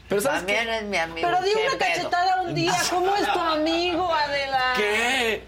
Pero 0.10 0.22
¿sabes 0.22 0.40
También 0.40 0.66
qué? 0.66 0.78
es 0.78 0.84
mi 0.86 0.98
amigo. 0.98 1.28
Pero 1.30 1.44
di 1.44 1.52
¿qué 1.54 1.60
una 1.68 1.78
pedo? 1.78 1.80
cachetada 1.80 2.42
un 2.42 2.56
día. 2.56 2.74
¿Cómo 2.90 3.16
es 3.16 3.32
tu 3.34 3.40
amigo, 3.40 4.14
Adela? 4.14 4.74
¿Qué? 4.78 5.44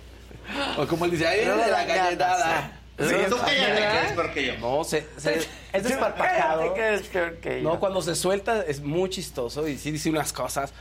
O 0.77 0.85
como 0.87 1.05
él 1.05 1.11
dice, 1.11 1.27
¡ay, 1.27 1.45
No 1.45 1.57
de 1.57 1.71
la 1.71 1.83
galletada! 1.85 2.71
Sí, 2.97 3.13
tú 3.29 3.37
que 3.45 3.57
eres 3.61 4.11
peor 4.13 4.33
que 4.33 4.45
yo. 4.47 4.57
No, 4.59 4.83
se, 4.83 5.05
se- 5.17 5.47
es 5.73 5.83
desparpajado. 5.83 6.73
que 6.73 6.81
eres 6.81 7.01
peor 7.07 7.35
que 7.37 7.61
yo. 7.61 7.69
No, 7.69 7.79
cuando 7.79 8.01
se 8.01 8.15
suelta 8.15 8.63
es 8.65 8.79
muy 8.81 9.09
chistoso 9.09 9.67
y 9.67 9.77
sí 9.77 9.91
dice 9.91 10.09
unas 10.09 10.31
cosas, 10.31 10.71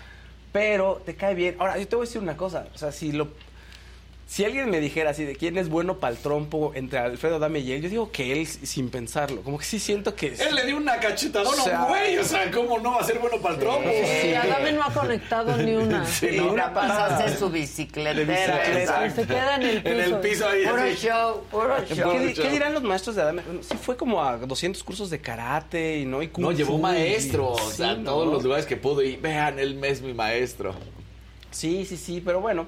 pero 0.55 1.03
te 1.05 1.17
cae 1.17 1.35
bien. 1.35 1.57
Ahora, 1.59 1.77
yo 1.79 1.89
te 1.89 1.97
voy 1.97 2.05
a 2.05 2.07
decir 2.07 2.23
una 2.23 2.37
cosa, 2.37 2.69
o 2.73 2.79
sea, 2.79 2.93
si 2.93 3.11
lo 3.11 3.27
si 4.27 4.45
alguien 4.45 4.71
me 4.71 4.81
dijera 4.81 5.11
así 5.11 5.25
de 5.25 5.37
quién 5.37 5.59
es 5.59 5.69
bueno 5.69 5.99
para 5.99 6.13
el 6.15 6.19
trompo 6.19 6.73
entre 6.75 6.99
Alfredo 6.99 7.39
Dame 7.39 7.61
y 7.61 7.73
él, 7.73 7.83
yo 7.83 7.89
digo 7.91 8.11
que 8.11 8.33
él 8.33 8.47
sin 8.47 8.89
pensarlo, 8.89 9.43
como 9.43 9.59
que 9.59 9.65
sí 9.65 9.79
siento 9.79 10.15
que 10.17 10.29
Él 10.29 10.55
le 10.55 10.65
dio 10.67 10.77
una 10.79 10.99
cachetadona 10.99 11.51
O 11.63 11.65
sea- 11.65 11.83
a 11.83 11.87
güey, 11.89 12.17
o 12.19 12.25
sea, 12.25 12.51
¿cómo 12.51 12.79
no 12.79 12.93
va 12.93 13.01
a 13.01 13.05
ser 13.05 13.19
bueno 13.19 13.37
para 13.41 13.55
el 13.55 13.61
trompo? 13.61 13.89
Sí, 14.23 14.33
Adame 14.35 14.73
no 14.73 14.83
ha 14.83 14.93
conectado 14.93 15.57
ni 15.59 15.75
una. 15.75 16.07
Sí, 16.15 16.29
no. 16.37 16.53
una 16.53 16.73
pasa 16.73 17.17
hacer 17.17 17.37
su 17.37 17.51
bicicletera. 17.51 18.59
bicicleta. 18.61 19.07
Y 19.07 19.11
se 19.11 19.27
queda 19.27 19.57
en 19.57 19.63
el 19.63 19.83
piso. 19.83 19.89
En 19.95 20.01
el 20.01 20.21
piso 20.21 20.49
ahí, 20.49 20.67
Puro 20.67 20.83
así. 20.83 20.95
show, 21.07 21.43
puro 21.51 21.75
¿Qué, 21.87 21.95
show. 21.95 22.19
di- 22.19 22.33
qué 22.35 22.49
dirán 22.51 22.73
los 22.75 22.83
maestros 22.83 23.17
de 23.17 23.23
Adame? 23.23 23.43
Bueno, 23.43 23.61
Sí 23.63 23.77
fue 23.81 23.97
como 23.97 24.25
a 24.25 24.39
200 24.39 24.83
cursos 24.83 25.11
de 25.11 25.21
karate 25.21 25.99
y 25.99 26.07
no 26.07 26.23
y 26.23 26.29
kung 26.29 26.45
No, 26.45 26.53
llevó 26.53 26.73
fu 26.73 26.79
y- 26.79 26.83
maestro, 26.83 27.49
o 27.53 27.59
sí, 27.71 27.83
¿no? 27.83 28.05
todos 28.05 28.33
los 28.33 28.43
lugares 28.43 28.65
que 28.67 28.77
pudo 28.77 29.03
y 29.03 29.17
vean, 29.17 29.59
él 29.59 29.79
es 29.85 30.01
mi 30.01 30.15
maestro. 30.15 30.75
Sí, 31.51 31.85
sí, 31.85 31.97
sí, 31.97 32.21
pero 32.25 32.41
bueno. 32.41 32.67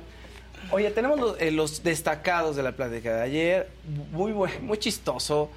Oye, 0.71 0.91
tenemos 0.91 1.19
los, 1.19 1.41
eh, 1.41 1.51
los 1.51 1.83
destacados 1.83 2.57
de 2.57 2.62
la 2.62 2.73
plática 2.73 3.17
de 3.17 3.23
ayer. 3.23 3.69
Muy 4.12 4.33
muy 4.33 4.79
chistoso. 4.79 5.51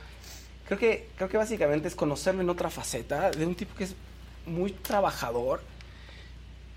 Creo 0.67 0.77
que, 0.77 1.07
creo 1.17 1.29
que 1.29 1.37
básicamente 1.37 1.87
es 1.87 1.95
conocerlo 1.95 2.41
en 2.41 2.49
otra 2.49 2.69
faceta, 2.69 3.31
de 3.31 3.45
un 3.45 3.55
tipo 3.55 3.73
que 3.75 3.85
es 3.85 3.95
muy 4.45 4.71
trabajador 4.71 5.61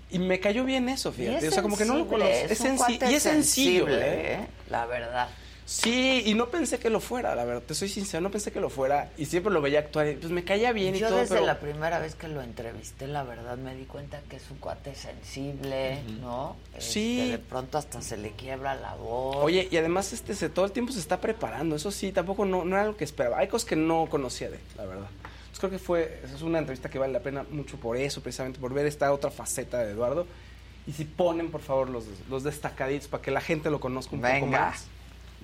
Y 0.09 0.17
me 0.19 0.39
cayó 0.39 0.63
bien 0.63 0.89
eso, 0.89 1.11
fíjate. 1.11 1.45
es 1.45 1.51
o 1.51 1.51
sea, 1.53 1.63
como 1.63 1.77
que 1.77 1.85
no 1.85 1.97
lo 1.97 2.07
conozco. 2.07 2.33
Es, 2.33 2.45
es 2.45 2.51
es 2.51 2.57
sencillo, 2.59 3.19
sensible, 3.19 4.33
¿eh? 4.33 4.47
La 4.69 4.85
verdad. 4.87 5.29
Sí, 5.65 6.23
y 6.25 6.33
no 6.33 6.49
pensé 6.49 6.77
que 6.77 6.89
lo 6.89 6.99
fuera, 6.99 7.35
la 7.35 7.45
verdad. 7.45 7.63
Te 7.65 7.73
soy 7.73 7.89
sincero, 7.89 8.21
no 8.21 8.31
pensé 8.31 8.51
que 8.51 8.59
lo 8.59 8.69
fuera. 8.69 9.11
Y 9.17 9.25
siempre 9.25 9.51
lo 9.53 9.61
veía 9.61 9.79
actuar. 9.79 10.07
y, 10.07 10.15
Pues 10.15 10.31
me 10.31 10.43
caía 10.43 10.71
bien 10.73 10.95
y 10.95 10.99
Yo 10.99 11.07
todo, 11.07 11.19
desde 11.19 11.35
pero... 11.35 11.45
la 11.45 11.59
primera 11.59 11.99
vez 11.99 12.15
que 12.15 12.27
lo 12.27 12.41
entrevisté, 12.41 13.07
la 13.07 13.23
verdad 13.23 13.57
me 13.57 13.75
di 13.75 13.85
cuenta 13.85 14.21
que 14.29 14.35
es 14.35 14.51
un 14.51 14.57
cuate 14.57 14.93
sensible, 14.95 16.03
¿no? 16.21 16.55
Sí. 16.77 17.19
Este, 17.21 17.31
de 17.31 17.37
pronto 17.39 17.77
hasta 17.77 18.01
se 18.01 18.17
le 18.17 18.31
quiebra 18.31 18.75
la 18.75 18.95
voz. 18.95 19.37
Oye, 19.37 19.67
y 19.71 19.77
además 19.77 20.11
este 20.13 20.35
se, 20.35 20.49
todo 20.49 20.65
el 20.65 20.71
tiempo 20.71 20.91
se 20.91 20.99
está 20.99 21.21
preparando. 21.21 21.75
Eso 21.75 21.91
sí, 21.91 22.11
tampoco 22.11 22.45
no, 22.45 22.65
no 22.65 22.75
era 22.75 22.85
lo 22.85 22.97
que 22.97 23.05
esperaba. 23.05 23.39
Hay 23.39 23.47
cosas 23.47 23.67
que 23.67 23.75
no 23.75 24.07
conocía 24.09 24.49
de 24.49 24.59
la 24.77 24.85
verdad. 24.85 25.07
Entonces 25.23 25.59
creo 25.59 25.71
que 25.71 25.79
fue, 25.79 26.21
es 26.33 26.41
una 26.41 26.59
entrevista 26.59 26.89
que 26.89 26.99
vale 26.99 27.13
la 27.13 27.21
pena 27.21 27.45
mucho 27.51 27.77
por 27.77 27.95
eso, 27.95 28.21
precisamente 28.21 28.59
por 28.59 28.73
ver 28.73 28.85
esta 28.85 29.13
otra 29.13 29.31
faceta 29.31 29.79
de 29.79 29.91
Eduardo. 29.91 30.27
Y 30.85 30.91
si 30.91 31.05
ponen, 31.05 31.49
por 31.49 31.61
favor, 31.61 31.89
los, 31.89 32.05
los 32.29 32.43
destacaditos 32.43 33.07
para 33.07 33.21
que 33.23 33.31
la 33.31 33.39
gente 33.39 33.69
lo 33.69 33.79
conozca 33.79 34.15
un 34.15 34.21
poco 34.21 34.45
más. 34.47 34.87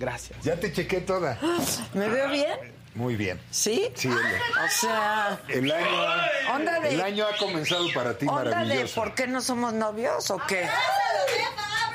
Gracias. 0.00 0.42
Ya 0.42 0.56
te 0.56 0.72
chequé 0.72 1.00
toda. 1.02 1.38
¿Me 1.94 2.08
veo 2.08 2.28
bien? 2.30 2.58
Muy 2.94 3.14
bien. 3.14 3.38
¿Sí? 3.52 3.88
Sí, 3.94 4.08
el, 4.08 4.16
O 4.16 4.68
sea, 4.68 5.38
el 5.48 5.70
año, 5.70 5.86
Onda 6.52 6.80
de- 6.80 6.94
el 6.94 7.00
año 7.02 7.24
ha 7.32 7.36
comenzado 7.36 7.86
para 7.94 8.18
ti 8.18 8.26
onda 8.26 8.42
de 8.44 8.50
maravilloso. 8.50 8.94
por 9.00 9.14
qué 9.14 9.28
no 9.28 9.40
somos 9.40 9.72
novios 9.74 10.28
o 10.32 10.40
qué. 10.48 10.66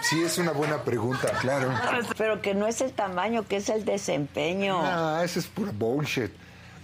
Sí, 0.01 0.21
es 0.23 0.37
una 0.37 0.51
buena 0.51 0.83
pregunta, 0.83 1.31
claro. 1.41 1.73
Pero 2.17 2.41
que 2.41 2.53
no 2.53 2.67
es 2.67 2.79
el 2.79 2.93
tamaño, 2.93 3.45
que 3.47 3.57
es 3.57 3.67
el 3.69 3.83
desempeño. 3.83 4.81
No, 4.81 5.21
eso 5.21 5.39
es 5.39 5.47
pura 5.47 5.71
bullshit. 5.73 6.31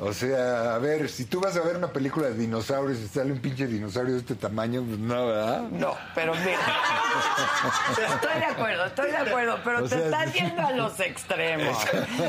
O 0.03 0.13
sea, 0.13 0.73
a 0.73 0.79
ver, 0.79 1.07
si 1.09 1.25
tú 1.25 1.39
vas 1.39 1.55
a 1.55 1.61
ver 1.61 1.75
una 1.77 1.89
película 1.93 2.27
de 2.29 2.33
dinosaurios 2.33 2.97
y 2.99 3.07
sale 3.07 3.31
un 3.31 3.39
pinche 3.39 3.67
dinosaurio 3.67 4.15
de 4.15 4.19
este 4.21 4.33
tamaño, 4.33 4.81
pues 4.83 4.97
no, 4.97 5.27
¿verdad? 5.27 5.61
No, 5.69 5.93
pero 6.15 6.33
mira. 6.33 6.57
Estoy 8.15 8.39
de 8.39 8.45
acuerdo, 8.45 8.85
estoy 8.85 9.11
de 9.11 9.17
acuerdo, 9.17 9.59
pero 9.63 9.79
O 9.79 9.83
te 9.83 9.89
sea, 9.89 9.99
estás 9.99 10.33
yendo 10.33 10.65
a 10.65 10.71
los 10.71 10.99
extremos. 10.99 11.77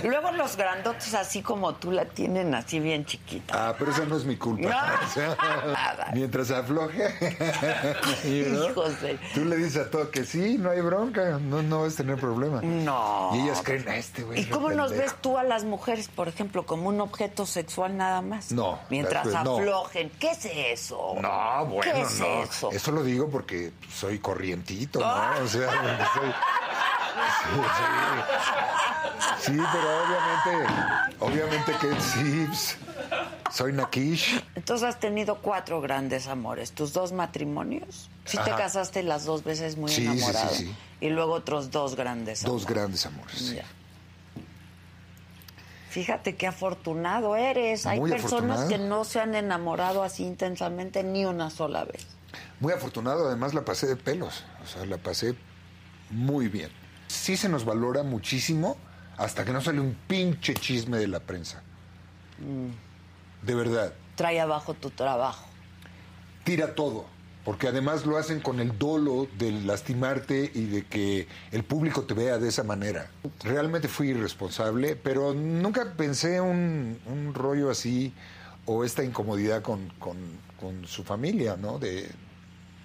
Luego 0.05 0.33
los 0.33 0.55
grandotes 0.57 1.15
así 1.15 1.41
como 1.41 1.75
tú 1.77 1.93
la 1.93 2.05
tienen 2.05 2.55
así 2.55 2.79
bien 2.79 3.07
chiquita. 3.07 3.71
Ah, 3.71 3.75
pero 3.79 3.91
esa 3.91 4.05
no 4.05 4.19
es 4.19 4.25
mi 4.27 4.37
culpa. 4.37 4.69
No. 4.69 4.77
O 5.13 5.15
sea, 5.15 6.11
mientras 6.15 6.51
afloje, 6.51 7.09
know, 8.51 8.69
Hijos 8.71 9.01
de- 9.01 9.19
tú 9.35 9.45
le 9.47 9.57
dices 9.57 9.87
a 9.87 9.91
todo 9.91 10.11
que 10.11 10.25
sí, 10.25 10.59
no 10.59 10.71
hay 10.71 10.81
bronca, 10.83 11.39
no, 11.41 11.63
no 11.63 11.83
vas 11.83 11.95
a 11.95 11.97
tener 11.99 12.19
problema. 12.19 12.61
No. 12.63 13.31
Y 13.35 13.41
ellas 13.41 13.63
creen 13.65 13.89
a 13.89 13.97
este 13.97 14.23
güey. 14.25 14.41
¿Y 14.43 14.45
cómo 14.47 14.71
nos 14.71 14.91
pendejo". 14.91 15.11
ves 15.13 15.23
tú 15.23 15.39
a 15.39 15.43
las 15.43 15.65
mujeres, 15.65 16.09
por 16.09 16.29
ejemplo, 16.29 16.65
como 16.67 16.89
un 16.89 17.01
objeto 17.01 17.47
sexual 17.47 17.62
nada 17.89 18.21
más? 18.23 18.53
No, 18.53 18.79
Mientras 18.91 19.23
pues, 19.25 19.35
no. 19.45 19.59
aflojen. 19.59 20.11
¿Qué 20.19 20.31
es 20.31 20.45
eso? 20.45 21.15
No, 21.21 21.67
bueno, 21.67 21.93
¿Qué 21.93 22.01
es 22.03 22.19
no. 22.21 22.43
eso? 22.71 22.93
lo 22.93 23.03
digo 23.05 23.29
porque 23.31 23.73
soy 23.93 24.19
corrientito, 24.19 25.01
¿no? 25.01 25.07
Ah. 25.07 25.35
O 25.43 25.47
sea, 25.49 25.71
soy... 26.15 26.33
Sí, 27.43 27.61
sí. 27.77 29.53
Sí, 29.53 29.59
pero 29.73 29.89
obviamente, 30.05 30.75
obviamente 31.21 31.73
que 31.81 32.01
sí, 32.01 32.45
pues, 32.47 32.77
soy 33.51 33.73
Nakish. 33.73 34.43
Entonces 34.55 34.89
has 34.89 35.01
tenido 35.01 35.37
cuatro 35.39 35.81
grandes 35.81 36.27
amores. 36.29 36.73
¿Tus 36.73 36.93
dos 36.93 37.13
matrimonios? 37.13 38.09
Sí 38.25 38.39
te 38.45 38.51
casaste 38.53 39.03
las 39.03 39.25
dos 39.25 39.43
veces 39.45 39.77
muy 39.77 39.91
Sí, 39.91 39.97
sí, 39.97 40.03
sí, 40.03 40.13
enamorado. 40.19 40.55
sí. 40.55 40.75
Y 41.01 41.09
luego 41.11 41.33
otros 41.35 41.71
dos 41.71 41.97
grandes 41.97 42.43
Dos 42.43 42.49
amores. 42.51 42.67
grandes 42.67 43.07
amores. 43.07 43.39
sí. 43.39 43.55
Ya. 43.57 43.65
Fíjate 45.93 46.37
qué 46.37 46.47
afortunado 46.47 47.37
eres. 47.37 47.85
Hay 47.85 48.01
personas 48.01 48.25
afortunado. 48.25 48.69
que 48.71 48.79
no 48.79 49.05
se 49.05 49.21
han 49.21 49.35
enamorado 49.35 50.03
así 50.03 50.25
intensamente 50.25 51.05
ni 51.05 51.27
una 51.27 51.51
sola 51.51 51.85
vez. 51.85 52.07
Muy 52.61 52.73
afortunado, 52.73 53.27
además 53.27 53.53
la 53.53 53.63
pasé 53.67 53.87
de 53.87 53.97
pelos. 53.97 54.43
O 54.65 54.67
sea, 54.67 54.87
la 54.87 54.97
pasé 54.97 55.35
muy 56.09 56.49
bien. 56.49 56.71
Sí 57.09 57.37
se 57.37 57.51
nos 57.51 57.67
valora 57.67 58.05
muchísimo 58.05 58.79
hasta 59.19 59.45
que 59.45 59.53
no 59.53 59.61
sale 59.61 59.81
un 59.81 59.95
pinche 60.09 60.55
chisme 60.55 60.97
de 60.97 61.09
la 61.09 61.21
prensa. 61.21 61.63
De 63.43 63.55
verdad. 63.55 63.93
Trae 64.15 64.41
abajo 64.41 64.73
tu 64.73 64.89
trabajo. 64.89 65.45
tira 66.45 66.75
todo, 66.75 67.05
porque 67.45 67.67
además 67.69 68.07
lo 68.07 68.17
hacen 68.19 68.41
con 68.41 68.61
el 68.61 68.79
dolo 68.79 69.27
de 69.39 69.51
lastimarte 69.51 70.51
y 70.55 70.67
de 70.67 70.85
que 70.85 71.27
el 71.51 71.65
público 71.65 72.03
te 72.03 72.15
vea 72.15 72.39
de 72.39 72.49
esa 72.49 72.63
manera. 72.63 73.11
Realmente 73.43 73.89
fui 73.89 74.11
irresponsable, 74.11 74.95
pero 74.97 75.35
nunca 75.35 75.93
pensé 75.97 76.41
un, 76.41 76.99
un 77.07 77.35
rollo 77.35 77.71
así 77.71 78.13
o 78.67 78.85
esta 78.85 79.03
incomodidad 79.03 79.63
con, 79.63 79.89
con- 79.99 80.41
con 80.61 80.87
su 80.87 81.03
familia, 81.03 81.57
¿no? 81.57 81.81
De, 81.81 82.09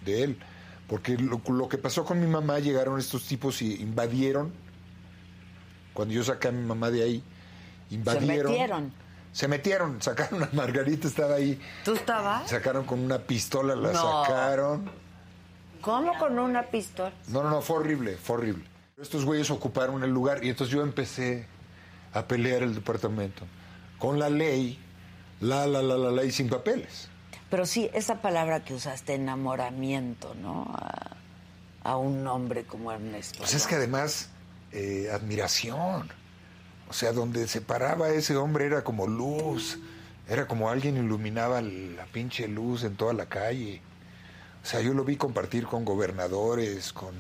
de 0.03 0.23
él. 0.23 0.37
Porque 0.87 1.17
lo, 1.17 1.39
lo 1.47 1.69
que 1.69 1.77
pasó 1.77 2.03
con 2.05 2.19
mi 2.19 2.25
mamá, 2.25 2.57
llegaron 2.59 2.97
estos 2.97 3.27
tipos 3.27 3.61
y 3.61 3.75
invadieron, 3.81 4.51
cuando 5.93 6.13
yo 6.15 6.23
saqué 6.23 6.47
a 6.47 6.51
mi 6.51 6.65
mamá 6.65 6.89
de 6.89 7.03
ahí, 7.03 7.23
invadieron. 7.91 8.51
metieron. 8.51 8.93
Se 9.33 9.47
metieron, 9.47 10.01
sacaron 10.01 10.43
a 10.43 10.49
Margarita, 10.53 11.07
estaba 11.07 11.35
ahí. 11.35 11.59
¿Tú 11.85 11.93
estabas? 11.93 12.49
Sacaron 12.49 12.85
con 12.85 12.99
una 12.99 13.19
pistola, 13.19 13.75
la 13.75 13.91
No. 13.91 14.25
sacaron. 14.25 14.89
¿Cómo 15.81 16.17
con 16.17 16.39
una 16.39 16.63
pistola? 16.63 17.13
No, 17.27 17.43
no, 17.43 17.49
no, 17.49 17.61
fue 17.61 17.77
horrible, 17.77 18.17
fue 18.17 18.37
horrible. 18.37 18.65
Estos 18.99 19.25
güeyes 19.25 19.51
ocuparon 19.51 20.03
el 20.03 20.09
lugar 20.09 20.43
y 20.43 20.49
entonces 20.49 20.75
yo 20.75 20.81
empecé 20.81 21.45
a 22.13 22.25
pelear 22.25 22.63
el 22.63 22.73
departamento 22.73 23.45
con 23.99 24.17
la 24.17 24.29
ley, 24.29 24.79
la, 25.39 25.67
la, 25.67 25.81
la, 25.83 25.97
la 25.97 26.11
ley 26.11 26.31
sin 26.31 26.49
papeles. 26.49 27.09
Pero 27.51 27.65
sí, 27.67 27.89
esa 27.93 28.21
palabra 28.21 28.63
que 28.63 28.73
usaste, 28.73 29.13
enamoramiento, 29.13 30.33
¿no? 30.41 30.63
A, 30.75 31.15
a 31.83 31.95
un 31.97 32.25
hombre 32.27 32.65
como 32.65 32.91
Ernesto. 32.91 33.37
Pues 33.39 33.53
es 33.53 33.67
que 33.67 33.75
además, 33.75 34.29
eh, 34.71 35.09
admiración. 35.13 36.09
O 36.89 36.93
sea, 36.93 37.11
donde 37.11 37.47
se 37.47 37.61
paraba 37.61 38.09
ese 38.09 38.35
hombre 38.35 38.65
era 38.65 38.83
como 38.83 39.07
luz. 39.07 39.79
Era 40.29 40.47
como 40.47 40.69
alguien 40.69 40.97
iluminaba 40.97 41.61
la 41.61 42.05
pinche 42.05 42.47
luz 42.47 42.83
en 42.83 42.95
toda 42.95 43.13
la 43.13 43.27
calle. 43.27 43.81
O 44.63 44.65
sea, 44.65 44.81
yo 44.81 44.93
lo 44.93 45.05
vi 45.05 45.15
compartir 45.15 45.65
con 45.65 45.85
gobernadores, 45.85 46.91
con 46.91 47.15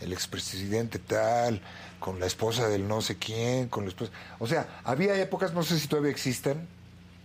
el 0.00 0.12
expresidente 0.12 0.98
tal, 0.98 1.60
con 1.98 2.20
la 2.20 2.26
esposa 2.26 2.68
del 2.68 2.86
no 2.86 3.00
sé 3.00 3.16
quién, 3.16 3.68
con 3.68 3.84
la 3.84 3.88
esposa... 3.88 4.12
O 4.38 4.46
sea, 4.46 4.80
había 4.84 5.20
épocas, 5.20 5.54
no 5.54 5.62
sé 5.62 5.78
si 5.78 5.88
todavía 5.88 6.10
existen, 6.10 6.68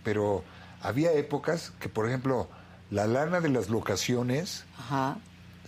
pero 0.02 0.42
había 0.82 1.12
épocas 1.12 1.72
que, 1.78 1.88
por 1.88 2.08
ejemplo, 2.08 2.48
la 2.90 3.06
lana 3.06 3.40
de 3.40 3.50
las 3.50 3.68
locaciones 3.68 4.64
Ajá. 4.78 5.18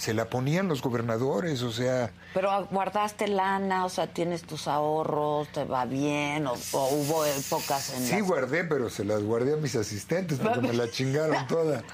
Se 0.03 0.14
la 0.14 0.24
ponían 0.28 0.66
los 0.66 0.82
gobernadores, 0.82 1.62
o 1.62 1.70
sea... 1.70 2.11
Pero 2.34 2.66
guardaste 2.72 3.28
lana, 3.28 3.84
o 3.84 3.88
sea, 3.88 4.09
tienes 4.09 4.42
tus 4.42 4.66
ahorros, 4.66 5.46
te 5.53 5.62
va 5.62 5.84
bien, 5.84 6.44
o, 6.48 6.55
o 6.72 6.88
hubo 6.88 7.24
épocas 7.24 7.94
en 7.94 8.05
Sí 8.05 8.16
las 8.18 8.22
guardé, 8.26 8.64
pero 8.64 8.90
se 8.90 9.05
las 9.05 9.22
guardé 9.22 9.53
a 9.55 9.57
mis 9.59 9.76
asistentes 9.76 10.40
porque 10.40 10.61
me 10.61 10.72
la 10.72 10.90
chingaron 10.90 11.46
toda. 11.46 11.84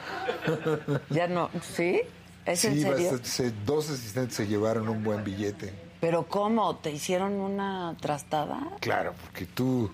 Ya 1.10 1.26
no, 1.26 1.50
¿sí? 1.76 2.00
¿Es 2.46 2.64
en 2.64 2.76
sí, 2.76 2.80
serio? 2.82 3.10
bastante- 3.10 3.28
se- 3.28 3.50
dos 3.66 3.90
asistentes 3.90 4.36
se 4.36 4.46
llevaron 4.46 4.88
un 4.88 5.04
buen 5.04 5.22
billete. 5.22 5.74
¿Pero 6.00 6.26
cómo? 6.28 6.76
¿Te 6.76 6.90
hicieron 6.90 7.34
una 7.34 7.94
trastada? 8.00 8.58
Claro, 8.80 9.12
porque 9.22 9.44
tú... 9.44 9.92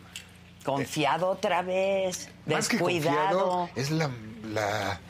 Confiado 0.64 1.30
otra 1.30 1.62
vez, 1.62 2.28
Más 2.46 2.68
que 2.68 2.76
descuidado. 2.76 3.48
confiado, 3.48 3.68
es 3.74 3.90
la... 3.90 4.08
la 4.52 5.00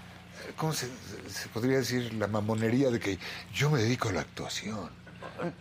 ¿Cómo 0.56 0.72
se, 0.72 0.86
se 1.28 1.48
podría 1.52 1.78
decir? 1.78 2.12
La 2.14 2.26
mamonería 2.26 2.90
de 2.90 3.00
que 3.00 3.18
yo 3.54 3.70
me 3.70 3.80
dedico 3.80 4.08
a 4.08 4.12
la 4.12 4.20
actuación. 4.22 4.90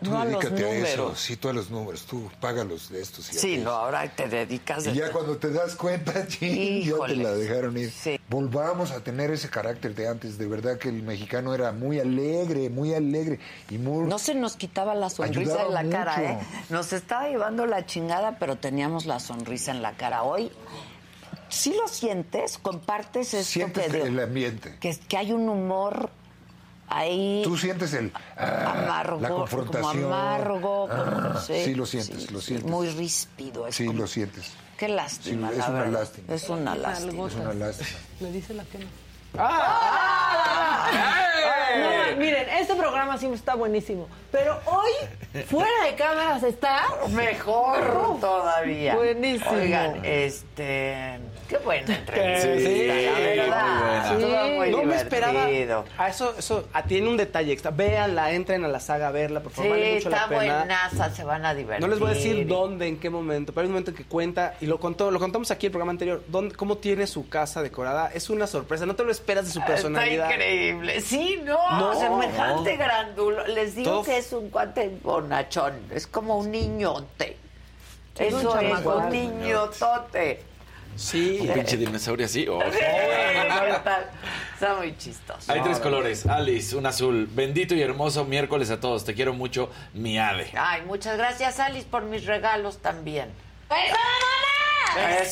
Tú 0.04 0.12
No 0.12 0.22
a 0.22 0.26
los 0.26 0.40
dedícate 0.44 0.66
a 0.66 0.88
eso. 0.88 1.16
Sí, 1.16 1.36
tú 1.36 1.50
a 1.50 1.54
los 1.54 1.72
números. 1.72 2.06
Tú 2.06 2.30
págalos 2.40 2.90
de 2.90 3.02
estos 3.02 3.34
y 3.34 3.38
Sí, 3.40 3.58
no, 3.58 3.72
ahora 3.72 4.08
te 4.14 4.28
dedicas... 4.28 4.86
Y 4.86 4.92
de- 4.92 4.96
ya 4.98 5.12
cuando 5.12 5.38
te 5.38 5.50
das 5.50 5.76
cuenta, 5.76 6.14
ya 6.28 6.96
te 7.08 7.16
la 7.16 7.32
dejaron 7.32 7.76
ir. 7.78 7.90
Sí. 7.90 8.20
Volvamos 8.30 8.92
a 8.92 9.00
tener 9.04 9.32
ese 9.32 9.50
carácter 9.50 9.96
de 9.96 10.08
antes. 10.08 10.38
De 10.38 10.46
verdad 10.46 10.78
que 10.78 10.90
el 10.90 11.02
mexicano 11.02 11.56
era 11.56 11.72
muy 11.72 12.00
alegre, 12.00 12.70
muy 12.70 12.94
alegre 12.94 13.40
y 13.72 13.78
muy... 13.80 14.08
No 14.08 14.20
se 14.20 14.36
nos 14.36 14.56
quitaba 14.58 14.94
la 14.94 15.10
sonrisa 15.10 15.64
en 15.64 15.74
la 15.74 15.90
cara. 15.90 16.24
¿eh? 16.24 16.40
Nos 16.70 16.94
estaba 16.94 17.28
llevando 17.30 17.66
la 17.66 17.86
chingada, 17.86 18.38
pero 18.38 18.58
teníamos 18.58 19.06
la 19.08 19.20
sonrisa 19.20 19.72
en 19.72 19.82
la 19.82 19.94
cara. 19.94 20.22
Hoy, 20.24 20.52
¿sí 21.54 21.76
lo 21.80 21.88
sientes? 21.88 22.58
¿Compartes 22.58 23.34
esto 23.34 23.52
Sientes 23.52 23.92
que, 23.92 24.02
el 24.02 24.20
ambiente. 24.20 24.78
que, 24.80 24.98
que 25.08 25.18
hay 25.18 25.32
un 25.32 25.48
humor 25.50 26.10
ahí 26.88 27.42
Tú 27.44 27.58
sientes 27.58 27.94
el... 27.94 28.12
ah, 28.38 28.84
amargo, 28.84 29.20
la 29.22 29.30
confrontación. 29.30 30.04
como 30.04 30.14
amargo, 30.16 30.62
como, 30.62 30.94
Ah, 30.94 31.42
sí, 31.46 31.64
sí, 31.66 31.76
lo 31.76 31.86
sientes, 31.86 32.24
sí, 32.24 32.34
lo 32.34 32.40
sí, 32.42 32.48
sientes. 32.48 32.70
muy 32.70 32.90
ríspido. 32.90 33.68
Es 33.68 33.76
Sí, 33.76 33.86
como- 33.86 34.00
lo 34.02 34.08
sientes. 34.08 34.52
Qué 34.78 34.88
lástima, 34.90 35.48
Sí, 35.50 35.54
es 35.54 35.60
la 35.60 35.70
una 35.70 35.80
verdad. 35.80 36.00
lástima. 36.00 36.34
Es 36.34 36.50
una 36.50 36.76
lástima. 36.76 37.28
Es 37.28 37.36
una 37.36 37.54
lástima. 37.54 37.90
Me 38.20 38.32
dice 38.32 38.54
la 38.54 38.64
que 38.66 38.80
no. 38.80 38.86
¡Ah! 39.38 40.90
No, 42.12 42.18
miren, 42.18 42.48
este 42.50 42.76
programa 42.76 43.18
siempre 43.18 43.38
está 43.40 43.56
buenísimo. 43.56 44.08
Pero 44.32 44.60
hoy, 44.66 44.92
fuera 45.46 45.72
de 45.86 45.96
cámaras, 45.96 46.44
está 46.44 46.84
Mejor 47.10 48.20
todavía. 48.20 48.96
Buenísimo. 48.96 49.52
Oigan, 49.52 50.04
este. 50.06 51.20
Qué 51.48 51.58
buena 51.58 51.96
entrevista, 51.96 52.42
Sí, 52.42 52.88
la 52.88 52.94
verdad. 53.20 53.66
muy 53.66 53.82
buena. 53.84 54.12
Estuvo 54.14 54.56
muy 54.56 54.72
no 54.72 54.84
me 54.84 54.96
esperaba. 54.96 55.46
A 55.98 56.10
eso, 56.10 56.34
eso 56.38 56.68
ah, 56.74 56.84
tiene 56.84 57.08
un 57.10 57.18
detalle 57.18 57.52
extra. 57.52 57.72
Véanla, 57.72 58.32
entren 58.32 58.64
a 58.66 58.68
la 58.68 58.80
saga 58.80 59.10
a 59.10 59.12
verla, 59.12 59.42
por 59.42 59.52
favor. 59.52 59.76
Sí, 59.76 59.80
vale 59.82 59.94
mucho 59.96 60.10
está 60.10 60.22
la 60.22 60.28
pena. 60.40 60.58
buenaza, 60.60 61.10
se 61.14 61.24
van 61.24 61.46
a 61.46 61.54
divertir. 61.54 61.82
No 61.82 61.88
les 61.88 62.00
voy 62.00 62.12
a 62.12 62.14
decir 62.14 62.48
dónde, 62.48 62.88
en 62.88 63.00
qué 63.00 63.10
momento, 63.10 63.54
pero 63.54 63.64
hay 63.64 63.68
un 63.68 63.74
momento 63.74 63.92
en 63.92 63.98
que 63.98 64.06
cuenta, 64.06 64.56
y 64.62 64.66
lo 64.66 64.80
contó, 64.80 65.12
lo 65.12 65.20
contamos 65.20 65.52
aquí 65.52 65.66
en 65.66 65.70
el 65.70 65.72
programa 65.74 65.92
anterior, 65.92 66.24
dónde, 66.28 66.56
cómo 66.56 66.78
tiene 66.78 67.06
su 67.08 67.28
casa 67.30 67.62
decorada. 67.62 68.12
Es 68.14 68.30
una 68.30 68.48
sorpresa, 68.48 68.86
no 68.86 68.96
te 68.96 69.04
lo 69.04 69.12
esperas 69.12 69.46
de 69.46 69.52
su 69.52 69.62
personalidad. 69.64 70.32
Está 70.32 70.36
increíble. 70.36 71.02
Sí, 71.02 71.42
no, 71.44 71.58
No, 71.80 72.00
semejante 72.00 72.72
no. 72.78 72.84
grandulo. 72.84 73.48
Les 73.48 73.76
digo 73.76 73.92
Todo- 73.92 74.04
que 74.04 74.18
es 74.18 74.32
un 74.34 74.50
cuate 74.50 74.98
bonachón. 75.04 75.74
Es 75.92 76.08
como 76.08 76.38
un 76.38 76.52
niñote. 76.52 77.38
Es 78.18 78.32
un 78.34 78.40
Eso 78.42 78.60
es 78.60 78.86
un 78.86 79.10
niñotote. 79.10 80.44
Sí. 80.96 81.40
Un 81.42 81.54
pinche 81.54 81.78
dinosaurio 81.78 82.26
así. 82.26 82.48
oh. 82.48 82.62
está, 82.62 84.10
está 84.54 84.76
muy 84.76 84.96
chistoso. 84.98 85.52
Hay 85.52 85.62
tres 85.62 85.80
colores. 85.80 86.26
Alice, 86.26 86.76
un 86.76 86.86
azul. 86.86 87.28
Bendito 87.32 87.76
y 87.76 87.82
hermoso 87.82 88.26
miércoles 88.26 88.70
a 88.72 88.80
todos. 88.80 89.06
Te 89.06 89.14
quiero 89.14 89.34
mucho, 89.34 89.70
mi 89.94 90.18
Ade. 90.18 90.52
Ay, 90.58 90.82
muchas 90.84 91.18
gracias, 91.18 91.60
Alice, 91.60 91.88
por 91.90 92.04
mis 92.04 92.26
regalos 92.26 92.78
también. 92.80 93.30
¡Eso, 93.70 93.96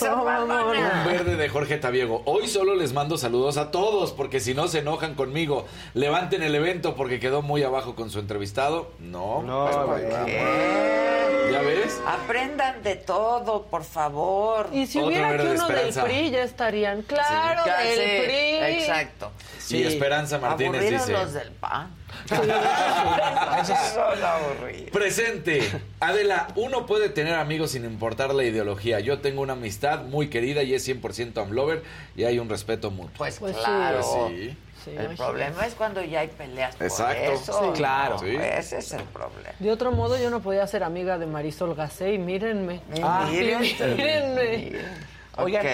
Un 0.02 0.26
mamona! 0.26 1.04
verde 1.06 1.36
de 1.36 1.50
Jorge 1.50 1.78
Tabiego. 1.78 2.24
Hoy 2.26 2.48
solo 2.48 2.76
les 2.76 2.94
mando 2.94 3.18
saludos 3.18 3.58
a 3.58 3.72
todos 3.72 4.12
porque 4.12 4.40
si 4.40 4.54
no 4.54 4.68
se 4.68 4.80
enojan 4.80 5.16
conmigo. 5.16 5.66
Levanten 5.94 6.42
el 6.42 6.56
evento 6.56 6.96
porque 6.96 7.20
quedó 7.20 7.42
muy 7.42 7.64
abajo 7.64 7.96
con 7.96 8.10
su 8.10 8.20
entrevistado. 8.20 8.92
No. 9.00 9.44
No, 9.44 9.86
pues. 9.88 10.04
¿Ya 11.52 11.62
ves? 11.62 12.00
Aprendan 12.08 12.82
de 12.82 12.96
todo, 12.96 13.64
por 13.64 13.84
favor. 13.84 14.70
Y 14.72 14.88
si 14.88 14.98
Otro 15.00 15.10
hubiera 15.10 15.28
aquí 15.28 15.38
verde 15.38 15.50
de 15.50 15.56
uno 15.56 15.68
del. 15.68 15.94
PRI, 15.94 16.32
ya 16.32 16.44
estarían. 16.44 17.02
Claro, 17.04 17.64
del 17.66 18.24
PRI. 18.24 18.80
Exacto. 18.80 19.32
Sí, 19.60 19.84
Esperanza 19.84 20.40
Martínez 20.40 20.82
Aburridos 20.82 21.08
dice. 21.08 21.20
los 21.20 21.34
del 21.34 21.52
PAN. 21.52 22.01
Eso. 23.62 23.74
Presente. 24.92 25.62
Adela, 26.00 26.48
uno 26.56 26.86
puede 26.86 27.10
tener 27.10 27.36
amigos 27.36 27.72
sin 27.72 27.86
importar 27.86 28.34
la 28.34 28.44
ideología. 28.44 29.00
Yo 29.00 29.20
tengo 29.20 29.42
una 29.42 29.54
amistad 29.54 30.04
muy 30.04 30.30
querida 30.30 30.64
y 30.64 30.74
es 30.74 30.88
100% 30.88 31.42
amlover 31.42 31.84
y 32.16 32.24
hay 32.24 32.40
un 32.40 32.50
respeto 32.50 32.92
mutuo. 32.92 33.12
Pues, 33.18 33.40
Pues 33.40 33.56
claro. 33.58 34.30
Sí. 34.30 34.58
Sí, 34.84 34.90
el 34.98 35.16
problema 35.16 35.68
es 35.68 35.76
cuando 35.76 36.04
ya 36.04 36.22
hay 36.22 36.28
peleas 36.30 36.76
por 36.76 36.88
Exacto. 36.88 37.32
eso. 37.34 37.62
Sí, 37.66 37.70
claro. 37.78 38.16
No, 38.16 38.20
Sí. 38.22 38.36
Ese 38.36 38.80
es 38.80 38.92
el 38.94 39.04
problema. 39.04 39.50
De 39.60 39.72
otro 39.72 39.92
modo, 39.92 40.18
yo 40.18 40.32
no 40.32 40.42
podía 40.42 40.66
ser 40.66 40.84
amiga 40.84 41.20
de 41.20 41.28
Marisol 41.28 41.76
Gacé 41.76 42.14
y 42.14 42.18
mírenme. 42.18 42.82
Ah, 43.04 43.28
mírenme. 43.32 43.76
mírenme. 43.96 44.72
Oigan, 45.38 45.66
Ok. 45.68 45.72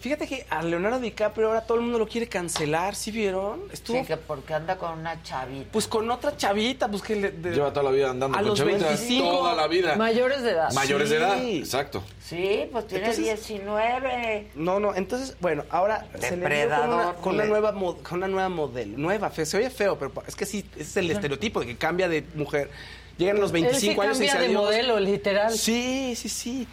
Fíjate 0.00 0.26
que 0.26 0.46
a 0.50 0.62
Leonardo 0.62 1.00
DiCaprio 1.00 1.48
ahora 1.48 1.62
todo 1.62 1.78
el 1.78 1.84
mundo 1.84 1.98
lo 1.98 2.06
quiere 2.06 2.28
cancelar, 2.28 2.94
¿sí 2.94 3.10
vieron? 3.10 3.62
Estuvo 3.72 3.98
Sí, 4.00 4.06
que 4.06 4.16
porque 4.16 4.54
anda 4.54 4.76
con 4.76 4.98
una 4.98 5.22
chavita. 5.22 5.68
pues 5.72 5.86
con 5.86 6.10
otra 6.10 6.36
chavita, 6.36 6.88
pues 6.88 7.02
que 7.02 7.16
le, 7.16 7.30
de- 7.32 7.52
Lleva 7.54 7.72
toda 7.72 7.84
la 7.84 7.90
vida 7.90 8.10
andando 8.10 8.36
A 8.36 8.40
con 8.40 8.48
los 8.50 8.58
chavitas. 8.58 8.82
25. 9.00 9.28
Toda 9.30 9.54
la 9.54 9.66
vida. 9.66 9.96
Mayores 9.96 10.42
de 10.42 10.50
edad. 10.50 10.72
Mayores 10.72 11.10
de 11.10 11.16
edad. 11.16 11.38
Exacto. 11.44 12.02
Sí, 12.24 12.68
pues 12.72 12.86
tiene 12.86 13.04
Entonces- 13.06 13.24
19. 13.24 14.48
No, 14.54 14.80
no, 14.80 14.94
entonces, 14.94 15.36
bueno, 15.40 15.64
ahora 15.70 16.06
se 16.14 16.20
le 16.22 16.28
con 16.28 16.40
Depredador, 16.40 16.88
una, 16.94 17.12
con 17.14 17.34
una 17.34 17.44
le- 17.44 17.48
nueva 17.50 17.72
con 18.02 18.18
una 18.18 18.28
nueva 18.28 18.48
modelo, 18.48 18.98
nueva, 18.98 19.30
fe- 19.30 19.46
se 19.46 19.56
oye 19.56 19.70
feo, 19.70 19.98
pero 19.98 20.12
es 20.26 20.34
que 20.36 20.46
sí, 20.46 20.64
ese 20.74 20.82
es 20.82 20.96
el 20.96 21.10
estereotipo 21.10 21.60
de 21.60 21.66
que 21.66 21.76
cambia 21.76 22.08
de 22.08 22.24
mujer. 22.34 22.70
Llegan 23.16 23.38
a 23.38 23.40
los 23.40 23.50
25 23.50 24.02
Él 24.02 24.08
años 24.10 24.20
y 24.20 24.26
cambia 24.26 24.32
dice 24.34 24.38
de 24.38 24.46
adiós. 24.46 24.62
modelo, 24.62 25.00
literal. 25.00 25.52
Sí, 25.52 26.14
sí, 26.16 26.28
sí. 26.28 26.68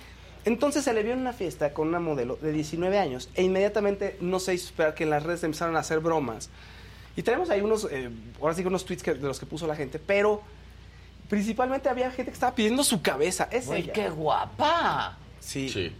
Entonces 0.46 0.84
se 0.84 0.94
le 0.94 1.02
vio 1.04 1.14
en 1.14 1.20
una 1.20 1.34
fiesta 1.34 1.74
con 1.74 1.88
una 1.88 2.00
modelo 2.00 2.38
de 2.42 2.52
19 2.52 3.00
años 3.00 3.30
e 3.36 3.44
inmediatamente 3.44 4.16
no 4.22 4.40
se 4.40 4.54
hizo 4.54 4.68
esperar 4.68 4.94
que 4.94 5.04
en 5.04 5.10
las 5.10 5.24
redes 5.24 5.44
empezaron 5.44 5.76
a 5.76 5.80
hacer 5.80 6.00
bromas. 6.00 6.50
Y 7.16 7.24
tenemos 7.24 7.50
ahí 7.50 7.62
unos, 7.62 7.88
eh, 7.92 8.10
ahora 8.40 8.54
sí 8.54 8.62
que 8.62 8.68
unos 8.68 8.86
tweets 8.86 9.02
que- 9.04 9.14
de 9.16 9.28
los 9.28 9.40
que 9.40 9.46
puso 9.46 9.66
la 9.68 9.76
gente, 9.76 9.98
pero 10.00 10.42
principalmente 11.30 11.90
había 11.90 12.12
gente 12.12 12.26
que 12.32 12.36
estaba 12.36 12.54
pidiendo 12.54 12.84
su 12.84 13.02
cabeza. 13.02 13.48
Es 13.52 13.68
Uy, 13.68 13.78
ella. 13.78 13.94
qué 13.94 14.10
guapa. 14.10 15.18
Sí. 15.40 15.70
Sí. 15.70 15.92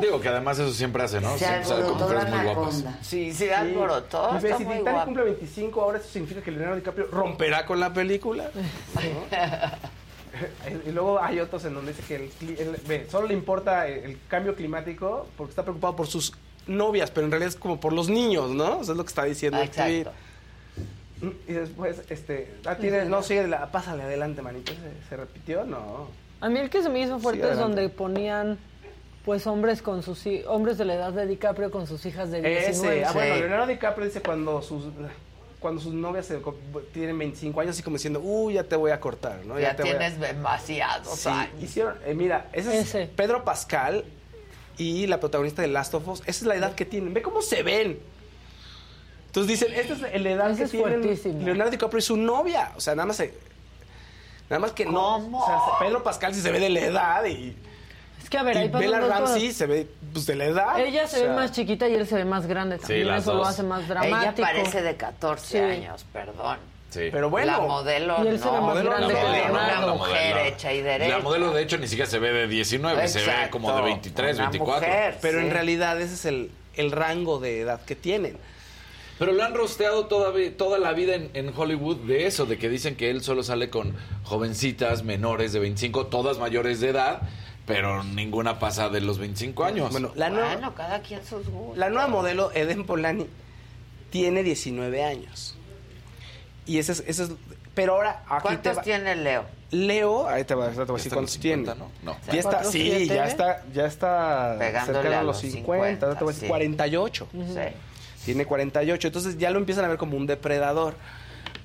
Digo 0.00 0.18
que 0.22 0.28
además 0.30 0.58
eso 0.58 0.72
siempre 0.72 1.02
hace, 1.02 1.20
¿no? 1.20 1.32
Se 1.36 1.40
Siempre 1.44 1.64
sale 1.66 1.82
con 1.84 1.92
alborotó 1.92 2.14
mujeres 2.14 2.34
muy 2.34 2.54
guapas. 2.54 2.84
Sí, 3.02 3.32
se 3.34 3.54
alborotó. 3.54 4.30
Y 4.30 4.40
ve, 4.42 4.48
Está 4.48 4.58
si 4.58 4.64
muy 4.64 4.78
Titanic 4.78 5.04
cumple 5.04 5.24
25, 5.24 5.82
ahora 5.82 5.98
eso 5.98 6.08
significa 6.08 6.40
que 6.40 6.50
Leonardo 6.50 6.76
DiCaprio 6.76 7.06
romperá 7.12 7.66
con 7.66 7.78
la 7.78 7.92
película. 7.92 8.50
¿no? 8.94 10.05
y 10.86 10.90
luego 10.92 11.20
hay 11.22 11.40
otros 11.40 11.64
en 11.64 11.74
donde 11.74 11.92
dice 11.92 12.02
que 12.06 12.16
el, 12.16 12.76
el- 12.90 13.10
solo 13.10 13.26
le 13.28 13.34
importa 13.34 13.86
el, 13.88 14.04
el 14.10 14.18
cambio 14.28 14.54
climático 14.54 15.26
porque 15.36 15.50
está 15.50 15.62
preocupado 15.62 15.96
por 15.96 16.06
sus 16.06 16.32
novias, 16.66 17.10
pero 17.10 17.24
en 17.26 17.30
realidad 17.30 17.50
es 17.50 17.56
como 17.56 17.78
por 17.80 17.92
los 17.92 18.08
niños, 18.08 18.50
¿no? 18.50 18.80
Eso 18.82 18.92
es 18.92 18.98
lo 18.98 19.04
que 19.04 19.08
está 19.08 19.24
diciendo 19.24 19.58
el 19.60 19.70
tweet. 19.70 20.00
exacto. 20.00 20.20
Y 21.48 21.52
después, 21.54 22.02
este, 22.10 22.52
ah, 22.66 22.74
tiene, 22.74 23.06
no, 23.06 23.22
sigue, 23.22 23.46
la, 23.46 23.70
pásale 23.72 24.02
adelante, 24.02 24.42
manito. 24.42 24.72
¿Se, 24.72 25.08
se 25.08 25.16
repitió? 25.16 25.64
No. 25.64 26.08
A 26.40 26.48
mí 26.50 26.58
el 26.58 26.68
que 26.68 26.82
se 26.82 26.90
me 26.90 27.00
hizo 27.00 27.18
fuerte 27.18 27.42
Sí, 27.44 27.48
es 27.52 27.58
donde 27.58 27.88
ponían 27.88 28.58
pues 29.24 29.46
hombres 29.46 29.80
con 29.82 30.02
sus 30.02 30.22
hombres 30.46 30.76
de 30.78 30.84
la 30.84 30.94
edad 30.94 31.12
de 31.12 31.26
DiCaprio 31.26 31.70
con 31.70 31.86
sus 31.86 32.04
hijas 32.06 32.30
de 32.30 32.42
19. 32.42 32.68
Ese, 33.00 33.04
ah, 33.06 33.12
bueno, 33.12 33.34
Sí. 33.34 33.40
Leonardo 33.40 33.66
DiCaprio 33.66 34.06
dice 34.06 34.20
cuando 34.20 34.60
sus 34.62 34.84
cuando 35.66 35.82
sus 35.82 35.92
novias 35.94 36.26
se 36.26 36.40
tienen 36.92 37.18
25 37.18 37.60
años, 37.60 37.72
así 37.72 37.82
como 37.82 37.96
diciendo, 37.96 38.20
uy, 38.20 38.54
ya 38.54 38.62
te 38.62 38.76
voy 38.76 38.92
a 38.92 39.00
cortar, 39.00 39.44
¿no? 39.44 39.58
Ya, 39.58 39.74
te 39.74 39.82
voy 39.82 39.90
a-". 39.90 39.98
tienes 39.98 40.20
demasiados 40.20 41.08
Sí, 41.18 41.28
años. 41.28 41.60
hicieron, 41.60 41.96
eh, 42.06 42.14
mira, 42.14 42.48
ese 42.52 42.78
es 42.78 42.86
Ese. 42.94 43.06
Pedro 43.06 43.42
Pascal 43.44 44.04
y 44.78 45.08
la 45.08 45.18
protagonista 45.18 45.62
de 45.62 45.68
Last 45.68 45.92
of 45.94 46.06
Us. 46.06 46.20
Esa 46.20 46.30
es 46.30 46.42
la 46.42 46.54
edad 46.54 46.74
que 46.76 46.84
tienen. 46.84 47.12
Ve 47.12 47.20
cómo 47.20 47.42
se 47.42 47.64
ven. 47.64 47.98
Entonces 49.26 49.58
dicen, 49.60 49.74
esta 49.74 49.94
es 50.06 50.22
la 50.22 50.30
edad 50.30 50.50
Ese 50.50 50.58
que 50.58 50.64
es 50.66 50.70
tienen 50.70 51.00
fuertísimo. 51.02 51.42
Leonardo 51.44 51.70
DiCaprio 51.72 51.98
y 51.98 52.02
su 52.02 52.16
novia. 52.16 52.72
O 52.76 52.80
sea, 52.80 52.94
nada 52.94 53.06
más 53.06 53.16
se- 53.16 53.34
Nada 54.48 54.60
más 54.60 54.70
que 54.70 54.84
no. 54.84 55.16
O 55.16 55.46
sea, 55.46 55.58
Pedro 55.80 56.04
Pascal 56.04 56.32
sí 56.32 56.40
se 56.40 56.52
ve 56.52 56.60
de 56.60 56.70
la 56.70 56.80
edad 56.80 57.24
y, 57.26 57.56
Es 58.26 58.30
que 58.30 58.38
a 58.38 58.42
ver, 58.42 58.56
y 58.56 58.58
ahí 58.58 58.68
Bella 58.68 58.98
cosas. 58.98 59.20
Ramsey 59.20 59.52
se 59.52 59.66
ve 59.66 59.86
pues, 60.12 60.26
de 60.26 60.34
la 60.34 60.46
edad. 60.46 60.80
Ella 60.80 61.06
se 61.06 61.18
O 61.18 61.20
ve 61.20 61.26
sea, 61.28 61.36
más 61.36 61.52
chiquita 61.52 61.88
y 61.88 61.94
él 61.94 62.08
se 62.08 62.16
ve 62.16 62.24
más 62.24 62.48
grande 62.48 62.76
también. 62.76 63.06
las 63.06 63.22
Eso 63.22 63.34
lo 63.34 63.38
dos. 63.38 63.48
hace 63.50 63.62
más 63.62 63.84
Ella 63.84 63.94
dramático. 64.00 64.42
parece 64.48 64.82
de 64.82 64.96
14 64.96 65.46
Sí. 65.46 65.58
años, 65.58 66.04
perdón. 66.12 66.58
Sí. 66.90 67.08
Pero 67.12 67.30
bueno. 67.30 67.52
la 67.52 67.60
modelo 67.60 68.16
Y 68.24 68.26
él 68.26 68.38
se 68.40 68.44
ve 68.46 68.50
no. 68.50 68.62
más 68.62 68.74
Modelo, 68.74 68.90
grande 68.90 69.14
que 69.14 69.20
modelo. 69.20 69.50
Una 69.52 69.86
mujer 69.94 70.36
hecha 70.48 70.72
y 70.72 70.82
derecha. 70.82 71.18
La 71.18 71.22
modelo, 71.22 71.52
de 71.52 71.62
hecho, 71.62 71.78
ni 71.78 71.86
siquiera 71.86 72.10
se 72.10 72.18
ve 72.18 72.32
de 72.32 72.48
19, 72.48 73.06
se 73.06 73.18
ve 73.20 73.24
Exacto. 73.26 73.50
como 73.52 73.72
de 73.76 73.82
23, 73.82 74.34
Una 74.38 74.44
24. 74.50 74.88
mujer, 74.88 75.18
Pero 75.22 75.38
sí. 75.38 75.46
en 75.46 75.52
realidad 75.52 76.00
ese 76.00 76.14
es 76.14 76.24
el, 76.24 76.50
el 76.74 76.90
rango 76.90 77.38
de 77.38 77.60
edad 77.60 77.80
que 77.84 77.94
tienen. 77.94 78.36
Pero 79.20 79.32
lo 79.34 79.44
han 79.44 79.54
rosteado 79.54 80.06
toda, 80.06 80.32
toda 80.58 80.78
la 80.78 80.92
vida 80.94 81.14
en, 81.14 81.30
en 81.34 81.52
Hollywood 81.56 81.98
de 82.08 82.26
eso, 82.26 82.44
de 82.44 82.58
que 82.58 82.68
dicen 82.68 82.96
que 82.96 83.08
él 83.08 83.22
solo 83.22 83.44
sale 83.44 83.70
con 83.70 83.94
jovencitas 84.24 85.04
menores 85.04 85.52
de 85.52 85.60
25, 85.60 86.06
todas 86.08 86.38
mayores 86.38 86.80
de 86.80 86.88
edad, 86.90 87.22
pero 87.66 88.02
ninguna 88.04 88.58
pasa 88.58 88.88
de 88.88 89.00
los 89.00 89.18
25 89.18 89.64
años. 89.64 89.90
Bueno, 89.90 90.12
la 90.14 90.30
nueva, 90.30 90.52
Bueno, 90.52 90.74
cada 90.74 91.00
quien 91.00 91.24
sus 91.24 91.46
gustos. 91.48 91.76
La 91.76 91.90
nueva 91.90 92.06
modelo, 92.08 92.50
Eden 92.54 92.84
Polani, 92.86 93.26
tiene 94.10 94.42
19 94.42 95.02
años. 95.04 95.56
Y 96.64 96.78
ese 96.78 96.92
es, 96.92 97.04
ese 97.06 97.24
es- 97.24 97.30
Pero 97.74 97.94
ahora, 97.94 98.22
aquí 98.26 98.36
te 98.36 98.42
¿Cuántos 98.42 98.78
va- 98.78 98.82
tiene 98.82 99.16
Leo? 99.16 99.44
Leo, 99.70 100.28
ahí 100.28 100.44
te 100.44 100.54
va, 100.54 100.70
te 100.70 100.74
voy 100.84 100.90
a 100.90 100.92
decir 100.94 101.12
cuántos 101.12 101.34
los 101.34 101.38
tiene. 101.40 101.64
50, 101.64 101.74
¿no? 101.74 101.90
No. 102.02 102.16
Ya 102.32 102.38
está, 102.38 102.50
¿Cuatro, 102.50 102.70
sí, 102.72 102.82
siete? 102.82 103.06
ya 103.14 103.26
está, 103.26 103.64
ya 103.74 103.86
está 103.86 104.56
Pegándole 104.58 104.94
cercano 104.98 105.16
a 105.16 105.20
a 105.20 105.22
los 105.24 105.42
los 105.42 105.52
50, 105.52 106.06
ahora 106.06 106.18
te 106.18 106.24
voy 106.24 106.30
a 106.30 106.34
decir 106.34 106.46
sí. 106.46 106.48
48. 106.48 107.28
Sí. 107.32 108.24
Tiene 108.24 108.46
48, 108.46 109.08
entonces 109.08 109.38
ya 109.38 109.50
lo 109.50 109.58
empiezan 109.58 109.84
a 109.84 109.88
ver 109.88 109.98
como 109.98 110.16
un 110.16 110.26
depredador. 110.26 110.94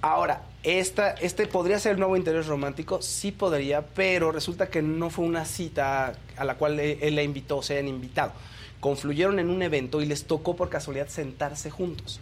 Ahora, 0.02 0.41
esta, 0.64 1.12
este 1.12 1.45
podría 1.45 1.78
ser 1.80 1.93
el 1.93 1.99
nuevo 1.99 2.18
interés 2.18 2.47
romántico, 2.47 3.02
sí 3.02 3.32
podría, 3.32 3.82
pero 3.82 4.32
resulta 4.32 4.68
que 4.68 4.82
no 4.82 5.10
fue 5.12 5.26
una 5.26 5.45
cita 5.45 6.14
a 6.38 6.43
la 6.43 6.56
cual 6.56 6.80
él, 6.80 7.16
la 7.16 7.22
invitó, 7.22 7.58
o 7.58 7.64
se 7.64 7.74
hayan 7.74 7.88
invitado. 7.88 8.32
Confluyeron 8.80 9.38
en 9.38 9.49
un 9.49 9.62
evento 9.62 10.02
y 10.02 10.06
les 10.06 10.26
tocó 10.26 10.56
por 10.56 10.70
casualidad 10.70 11.08
sentarse 11.08 11.70
juntos. 11.70 12.20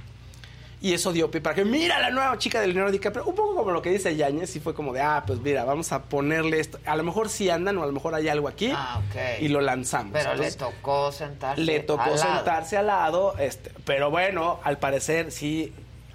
Y 0.82 0.94
eso 0.94 1.12
dio 1.12 1.30
pie 1.30 1.42
para 1.42 1.56
que, 1.56 1.66
mira 1.66 2.00
la 2.00 2.10
nueva 2.10 2.38
chica 2.38 2.62
de 2.62 2.68
Leonardo 2.68 2.92
DiCaprio. 2.92 3.26
Un 3.26 3.36
poco 3.36 3.56
como 3.56 3.72
lo 3.72 3.82
que 3.82 3.90
dice 3.90 4.16
Yañez, 4.16 4.56
y 4.56 4.62
fue 4.62 4.74
como 4.74 4.94
de, 4.94 5.02
ah, 5.02 5.24
pues 5.28 5.40
mira, 5.40 5.66
vamos 5.66 5.92
a 5.92 6.04
ponerle 6.04 6.60
esto. 6.60 6.80
A 6.86 6.96
lo 6.96 7.04
mejor 7.04 7.28
sí 7.28 7.50
andan 7.50 7.78
o 7.78 7.84
a 7.84 7.86
lo 7.86 7.92
mejor 7.92 8.16
hay 8.16 8.30
algo 8.30 8.48
aquí. 8.48 8.72
Ah, 8.74 9.02
ok. 9.10 9.42
Y 9.42 9.50
lo 9.50 9.60
lanzamos. 9.60 10.14
Pero 10.14 10.36
le 10.36 10.52
tocó 10.54 11.12
sentarse. 11.12 11.62
le 11.62 11.82
tocó 11.82 12.04
al 12.04 12.16
lado. 12.16 12.36
sentarse 12.36 12.78
al 12.78 12.88
lado, 12.88 13.36
este, 13.38 13.72
pero 13.86 14.10
bueno, 14.10 14.60
al 14.64 14.78
parecer 14.78 15.34
sí 15.34 15.74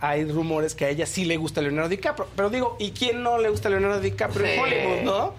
hay 0.08 0.24
rumores 0.24 0.74
que 0.74 0.84
a 0.84 0.88
ella 0.90 1.06
sí 1.06 1.24
le 1.24 1.36
gusta 1.36 1.60
Leonardo 1.62 1.88
DiCaprio. 1.88 2.28
Pero 2.36 2.50
digo, 2.50 2.76
¿y 2.78 2.90
quién 2.90 3.22
no 3.22 3.38
le 3.38 3.48
gusta 3.48 3.68
Leonardo 3.70 4.00
DiCaprio 4.00 4.44
en 4.46 4.52
Sí. 4.54 4.60
Hollywood, 4.60 5.02
no? 5.02 5.34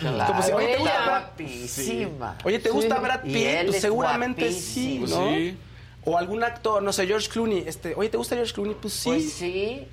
Claro, 0.00 0.26
Como 0.26 0.42
si, 0.42 0.52
oye, 0.52 0.66
¿te 0.66 0.72
ella 0.72 0.78
gusta 0.82 1.04
Brad 1.04 1.20
guapísima. 1.22 2.38
Oye, 2.44 2.58
¿te 2.58 2.70
gusta 2.70 2.98
Brad 2.98 3.22
Pitt? 3.22 3.32
Pues 3.64 3.74
es 3.76 3.80
seguramente 3.80 4.52
sí. 4.52 4.98
¿no? 5.08 5.30
Sí. 5.30 5.56
O 6.04 6.16
algún 6.18 6.42
actor, 6.42 6.82
no 6.82 6.92
sé, 6.92 7.06
George 7.06 7.28
Clooney. 7.28 7.64
Este, 7.66 7.94
oye, 7.94 8.08
¿te 8.08 8.16
gusta 8.16 8.34
George 8.34 8.52
Clooney? 8.54 8.76
Pues 8.80 8.94
sí. 8.94 9.08
Pues 9.10 9.32
sí. 9.32 9.86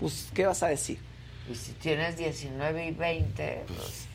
Pues, 0.00 0.28
¿qué 0.34 0.46
vas 0.46 0.62
a 0.62 0.68
decir? 0.68 0.98
Y 1.50 1.54
si 1.54 1.72
tienes 1.72 2.16
19 2.16 2.86
y 2.86 2.90
20, 2.92 3.64
pues... 3.66 4.06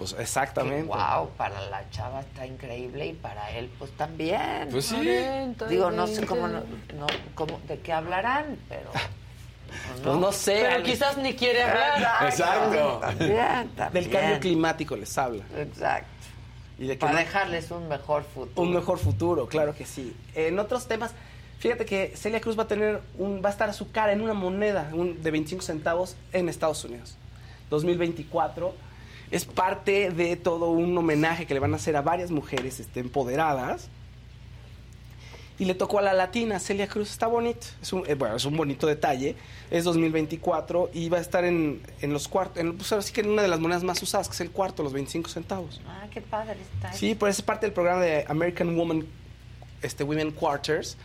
Pues 0.00 0.16
exactamente. 0.18 0.84
Wow, 0.88 1.28
para 1.36 1.60
la 1.68 1.88
chava 1.90 2.20
está 2.20 2.46
increíble 2.46 3.08
y 3.08 3.12
para 3.12 3.50
él 3.50 3.70
pues 3.78 3.90
también. 3.98 4.68
Pues 4.70 4.86
sí. 4.86 4.96
Digo, 5.68 5.90
no 5.90 6.06
sé 6.06 6.24
cómo, 6.24 6.48
no, 6.48 6.60
no- 6.94 7.06
cómo- 7.34 7.60
de 7.68 7.78
qué 7.80 7.92
hablarán, 7.92 8.56
pero 8.66 8.90
Pues 10.02 10.16
no 10.16 10.32
sé. 10.32 10.60
Pero 10.66 10.82
quizás 10.82 11.18
ni 11.18 11.34
quiere 11.34 11.62
hablar. 11.64 12.24
Exacto. 12.24 12.98
También, 13.02 13.68
también. 13.76 13.92
Del 13.92 14.10
cambio 14.10 14.40
climático 14.40 14.96
les 14.96 15.18
habla. 15.18 15.44
Exacto. 15.54 16.08
Y 16.78 16.86
de 16.86 16.94
que 16.94 17.00
para 17.00 17.12
no- 17.12 17.18
dejarles 17.18 17.70
un 17.70 17.86
mejor 17.86 18.24
futuro. 18.24 18.62
un 18.62 18.72
mejor 18.72 18.98
futuro, 18.98 19.46
claro 19.48 19.74
que 19.74 19.84
sí. 19.84 20.16
En 20.34 20.58
otros 20.58 20.88
temas, 20.88 21.12
fíjate 21.58 21.84
que 21.84 22.14
Celia 22.16 22.40
Cruz 22.40 22.58
va 22.58 22.62
a 22.62 22.68
tener 22.68 23.02
un, 23.18 23.42
va 23.44 23.50
a 23.50 23.52
estar 23.52 23.68
a 23.68 23.74
su 23.74 23.90
cara 23.92 24.12
en 24.12 24.22
una 24.22 24.32
moneda 24.32 24.88
un- 24.94 25.22
de 25.22 25.30
25 25.30 25.62
centavos 25.62 26.16
en 26.32 26.48
Estados 26.48 26.82
Unidos. 26.86 27.16
2024 27.68 28.74
es 29.30 29.44
parte 29.44 30.10
de 30.10 30.36
todo 30.36 30.70
un 30.70 30.96
homenaje 30.96 31.46
que 31.46 31.54
le 31.54 31.60
van 31.60 31.72
a 31.72 31.76
hacer 31.76 31.96
a 31.96 32.02
varias 32.02 32.30
mujeres 32.30 32.80
este, 32.80 33.00
empoderadas. 33.00 33.88
Y 35.58 35.66
le 35.66 35.74
tocó 35.74 35.98
a 35.98 36.02
la 36.02 36.14
latina, 36.14 36.58
Celia 36.58 36.88
Cruz. 36.88 37.10
Está 37.10 37.26
bonito. 37.26 37.66
Es 37.82 37.92
un, 37.92 38.02
eh, 38.06 38.14
bueno, 38.14 38.36
es 38.36 38.44
un 38.46 38.56
bonito 38.56 38.86
detalle. 38.86 39.36
Es 39.70 39.84
2024 39.84 40.90
y 40.94 41.10
va 41.10 41.18
a 41.18 41.20
estar 41.20 41.44
en, 41.44 41.82
en 42.00 42.14
los 42.14 42.28
cuartos. 42.28 42.56
En, 42.56 42.76
pues 42.78 42.90
ahora 42.92 43.02
sí 43.02 43.12
que 43.12 43.20
en 43.20 43.28
una 43.28 43.42
de 43.42 43.48
las 43.48 43.60
monedas 43.60 43.84
más 43.84 44.02
usadas, 44.02 44.26
que 44.28 44.34
es 44.34 44.40
el 44.40 44.50
cuarto, 44.50 44.82
los 44.82 44.94
25 44.94 45.28
centavos. 45.28 45.82
Ah, 45.86 46.06
qué 46.10 46.22
padre 46.22 46.56
está. 46.74 46.94
Sí, 46.94 47.14
pues 47.14 47.36
es 47.36 47.42
parte 47.42 47.66
del 47.66 47.74
programa 47.74 48.00
de 48.00 48.24
American 48.26 48.74
Woman, 48.74 49.06
este, 49.82 50.02
Women 50.02 50.30
Quarters. 50.30 50.96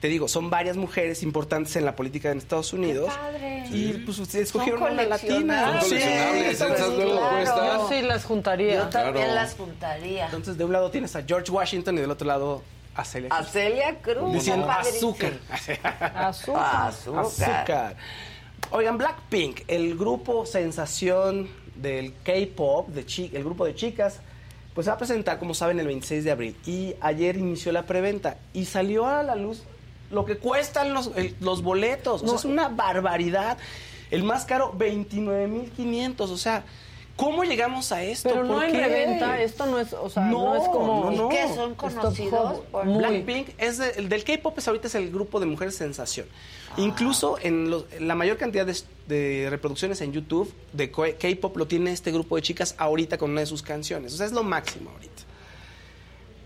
Te 0.00 0.08
digo, 0.08 0.28
son 0.28 0.50
varias 0.50 0.76
mujeres 0.76 1.22
importantes 1.22 1.74
en 1.76 1.84
la 1.84 1.96
política 1.96 2.30
en 2.30 2.38
Estados 2.38 2.72
Unidos. 2.72 3.12
padre. 3.14 3.64
Y 3.70 3.92
pues 4.04 4.18
ustedes 4.18 4.46
escogieron 4.46 4.80
Son 4.80 4.92
una 4.92 5.02
latina. 5.04 5.80
coleccionables. 5.80 5.84
Sí, 5.84 5.88
coleccionables, 5.90 6.46
esas 6.54 6.68
cuestan. 7.30 7.78
Yo 7.78 7.88
sí 7.88 8.02
las 8.02 8.24
juntaría. 8.24 8.74
Yo 8.76 8.88
también 8.90 9.14
Claro. 9.24 9.34
las 9.34 9.54
juntaría. 9.54 10.24
Entonces, 10.26 10.58
de 10.58 10.64
un 10.64 10.72
lado 10.72 10.90
tienes 10.90 11.16
a 11.16 11.22
George 11.22 11.50
Washington 11.50 11.96
y 11.96 12.00
del 12.02 12.10
otro 12.10 12.26
lado 12.26 12.62
a 12.94 13.04
Celia 13.04 13.28
A 13.32 13.38
Cruz. 13.38 13.50
Celia 13.50 13.96
Cruz. 14.00 14.32
Diciendo 14.34 14.70
azúcar. 14.70 15.32
Azúcar. 15.50 16.12
Azúcar. 16.14 17.20
Azúcar. 17.20 17.96
Oigan, 18.70 18.98
Blackpink, 18.98 19.60
el 19.68 19.96
grupo 19.96 20.44
sensación 20.46 21.48
del 21.74 22.14
K-pop, 22.22 22.88
de 22.88 23.06
chi- 23.06 23.30
el 23.34 23.44
grupo 23.44 23.64
de 23.64 23.74
chicas, 23.74 24.20
pues 24.74 24.84
se 24.84 24.90
va 24.90 24.94
a 24.94 24.98
presentar, 24.98 25.38
como 25.38 25.54
saben, 25.54 25.78
el 25.80 25.86
26 25.86 26.24
de 26.24 26.30
abril. 26.30 26.56
Y 26.66 26.94
ayer 27.00 27.36
inició 27.36 27.72
la 27.72 27.84
preventa 27.84 28.36
y 28.52 28.64
salió 28.66 29.06
a 29.06 29.22
la 29.22 29.34
luz 29.36 29.62
lo 30.10 30.24
que 30.24 30.36
cuestan 30.38 30.92
los, 30.94 31.10
el- 31.16 31.34
los 31.40 31.62
boletos. 31.62 32.22
O 32.22 32.26
sea, 32.28 32.36
es 32.36 32.44
una 32.44 32.68
barbaridad. 32.68 33.58
El 34.10 34.22
más 34.22 34.44
caro, 34.44 34.72
29.500. 34.78 36.20
O 36.20 36.36
sea, 36.36 36.64
¿cómo 37.16 37.44
llegamos 37.44 37.90
a 37.92 38.02
esto? 38.02 38.28
Pero 38.30 38.44
no 38.44 38.54
¿Por 38.54 38.64
en 38.64 38.74
reventa, 38.76 39.40
esto 39.40 39.66
no 39.66 39.78
es, 39.80 39.92
o 39.92 40.08
sea, 40.08 40.24
no, 40.26 40.54
No, 40.54 40.56
es 40.62 40.68
como... 40.68 41.10
no, 41.10 41.10
no. 41.10 41.26
¿Y 41.26 41.28
qué 41.36 41.48
son 41.54 41.74
conocidos? 41.74 42.60
Por- 42.70 42.84
Muy. 42.84 42.98
Blackpink 42.98 43.48
es 43.58 43.78
de- 43.78 43.90
el 43.96 44.08
del 44.08 44.22
K-pop 44.24 44.56
es 44.58 44.68
ahorita 44.68 44.86
es 44.88 44.94
el 44.94 45.10
grupo 45.10 45.40
de 45.40 45.46
mujeres 45.46 45.74
sensación. 45.76 46.26
Ah. 46.70 46.74
Incluso 46.78 47.38
en 47.42 47.70
los- 47.70 47.86
la 48.00 48.14
mayor 48.14 48.36
cantidad 48.36 48.66
de, 48.66 48.76
de 49.08 49.48
reproducciones 49.50 50.00
en 50.02 50.12
YouTube 50.12 50.52
de 50.72 50.90
K-pop 50.90 51.56
lo 51.56 51.66
tiene 51.66 51.92
este 51.92 52.12
grupo 52.12 52.36
de 52.36 52.42
chicas 52.42 52.74
ahorita 52.78 53.18
con 53.18 53.30
una 53.32 53.40
de 53.40 53.46
sus 53.46 53.62
canciones. 53.62 54.12
O 54.14 54.16
sea, 54.18 54.26
es 54.26 54.32
lo 54.32 54.42
máximo 54.42 54.90
ahorita. 54.90 55.15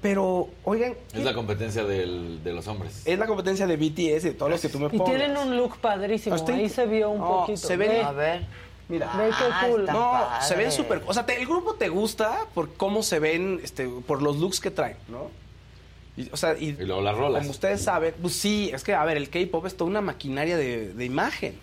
Pero, 0.01 0.49
oigan, 0.65 0.95
Es 1.13 1.23
la 1.23 1.35
competencia 1.35 1.85
del- 1.85 2.43
de 2.43 2.53
los 2.55 2.67
hombres. 2.69 3.03
es 3.05 3.19
la 3.19 3.27
competencia 3.27 3.67
de 3.67 3.77
BTS 3.77 4.25
y 4.27 4.29
de 4.31 4.35
todos 4.35 4.51
los 4.51 4.61
que 4.61 4.69
tú 4.71 4.79
me 4.79 4.87
Y 4.87 4.97
pongas. 4.99 5.15
tienen 5.17 5.37
un 5.37 5.57
look 5.57 5.77
padrísimo, 5.79 6.37
Estoy- 6.37 6.55
ahí 6.61 6.69
se 6.71 6.87
vio 6.87 7.11
un 7.11 7.19
No, 7.21 7.29
poquito. 7.41 7.59
se 7.59 7.77
ven- 7.77 7.91
Ve. 7.91 8.03
A 8.03 8.13
ver. 8.13 8.47
Mira, 8.89 9.13
Ve 9.17 9.29
qué 9.29 9.45
Ah, 9.53 9.67
cool. 9.69 9.85
no, 9.87 9.93
padre. 10.11 10.47
se 10.49 10.57
ven 10.57 10.73
súper. 10.73 11.03
O 11.07 11.15
sea, 11.15 11.25
te- 11.25 11.39
el 11.41 11.47
grupo 11.47 11.75
te 11.75 11.89
gusta 11.89 12.47
por 12.55 12.73
cómo 12.75 13.03
se 13.05 13.21
ven, 13.21 13.61
este, 13.63 13.87
por 13.89 14.21
los 14.23 14.39
looks 14.39 14.59
que 14.59 14.71
traen, 14.73 14.97
¿no? 15.09 15.31
Y, 16.17 16.29
o 16.33 16.37
sea, 16.37 16.57
y, 16.59 16.71
Y 16.71 16.73
luego 16.87 17.01
las 17.03 17.17
rolas. 17.17 17.41
Como 17.43 17.51
ustedes 17.53 17.83
saben, 17.83 18.15
pues 18.21 18.35
sí, 18.35 18.71
es 18.75 18.83
que, 18.83 18.95
a 18.95 19.05
ver, 19.05 19.17
el 19.17 19.29
K-pop 19.31 19.65
es 19.67 19.77
toda 19.77 19.89
una 19.89 20.01
maquinaria 20.01 20.57
de, 20.57 20.93
de 20.93 21.05
imagen. 21.05 21.55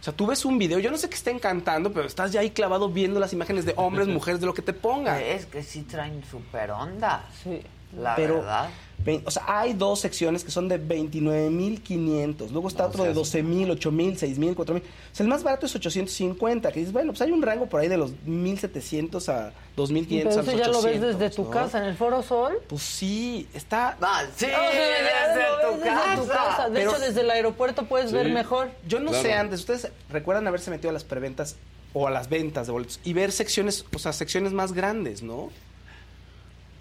O 0.00 0.04
sea, 0.06 0.12
tú 0.12 0.26
ves 0.26 0.44
un 0.44 0.58
video, 0.58 0.78
yo 0.78 0.90
no 0.90 0.98
sé 0.98 1.08
qué 1.08 1.14
estén 1.16 1.38
cantando, 1.38 1.92
pero 1.92 2.06
estás 2.06 2.30
ya 2.30 2.40
ahí 2.40 2.50
clavado 2.50 2.90
viendo 2.90 3.18
las 3.20 3.32
imágenes 3.32 3.64
de 3.64 3.72
hombres, 3.76 4.06
mujeres, 4.08 4.40
de 4.40 4.46
lo 4.46 4.52
que 4.54 4.60
te 4.62 4.74
pongan. 4.74 5.20
Es 5.22 5.46
que 5.46 5.62
sí 5.62 5.82
traen 5.82 6.22
super 6.30 6.72
onda. 6.72 7.24
Sí. 7.42 7.62
La 7.94 8.14
pero, 8.16 8.36
verdad. 8.36 8.68
ve- 9.04 9.22
o 9.24 9.30
sea, 9.30 9.44
hay 9.46 9.72
dos 9.72 10.00
secciones 10.00 10.42
que 10.44 10.50
son 10.50 10.68
de 10.68 10.78
29.500. 10.78 12.50
Luego 12.50 12.68
está 12.68 12.86
otro 12.86 13.04
de 13.04 13.14
12.000, 13.14 13.68
8.000, 13.78 14.16
6.000, 14.18 14.54
4.000. 14.54 14.80
O 14.80 14.84
sea, 15.12 15.24
el 15.24 15.28
más 15.28 15.42
barato 15.42 15.66
es 15.66 15.74
850. 15.74 16.72
Que 16.72 16.80
dices, 16.80 16.92
bueno, 16.92 17.12
pues 17.12 17.22
hay 17.22 17.30
un 17.30 17.40
rango 17.42 17.66
por 17.66 17.80
ahí 17.80 17.88
de 17.88 17.96
los 17.96 18.12
1.700 18.26 19.28
a 19.28 19.52
2.500 19.76 20.06
Pero 20.08 20.28
a 20.28 20.32
eso 20.32 20.42
los 20.42 20.60
ya 20.60 20.66
lo 20.66 20.82
ves 20.82 20.96
800, 20.96 21.18
desde 21.18 21.36
tu 21.36 21.44
¿no? 21.44 21.50
casa, 21.50 21.78
en 21.78 21.84
el 21.84 21.96
Foro 21.96 22.22
Sol. 22.22 22.58
Pues 22.68 22.82
sí, 22.82 23.48
está... 23.54 23.96
Ah, 24.02 24.24
sí, 24.34 24.46
O 24.46 24.48
sea, 24.48 24.60
desde 24.70 25.50
lo 25.50 25.70
tu 25.70 25.80
desde 25.80 25.90
tu 26.16 26.28
casa. 26.28 26.32
casa. 26.32 26.68
De 26.68 26.78
Pero- 26.80 26.90
hecho, 26.90 27.00
desde 27.00 27.20
el 27.20 27.30
aeropuerto 27.30 27.84
puedes 27.86 28.12
ver 28.12 28.28
mejor. 28.30 28.70
Yo 28.86 28.98
no 29.00 29.10
Claro. 29.10 29.22
sé 29.22 29.32
antes, 29.32 29.60
¿ustedes 29.60 29.88
recuerdan 30.10 30.46
haberse 30.48 30.70
metido 30.70 30.90
a 30.90 30.92
las 30.92 31.04
preventas 31.04 31.56
o 31.94 32.06
a 32.06 32.10
las 32.10 32.28
ventas 32.28 32.66
de 32.66 32.72
boletos 32.72 33.00
y 33.04 33.12
ver 33.14 33.32
secciones, 33.32 33.84
o 33.94 33.98
sea, 33.98 34.12
secciones 34.12 34.52
más 34.52 34.72
grandes, 34.72 35.22
¿no? 35.22 35.50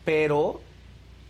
Pero 0.03 0.59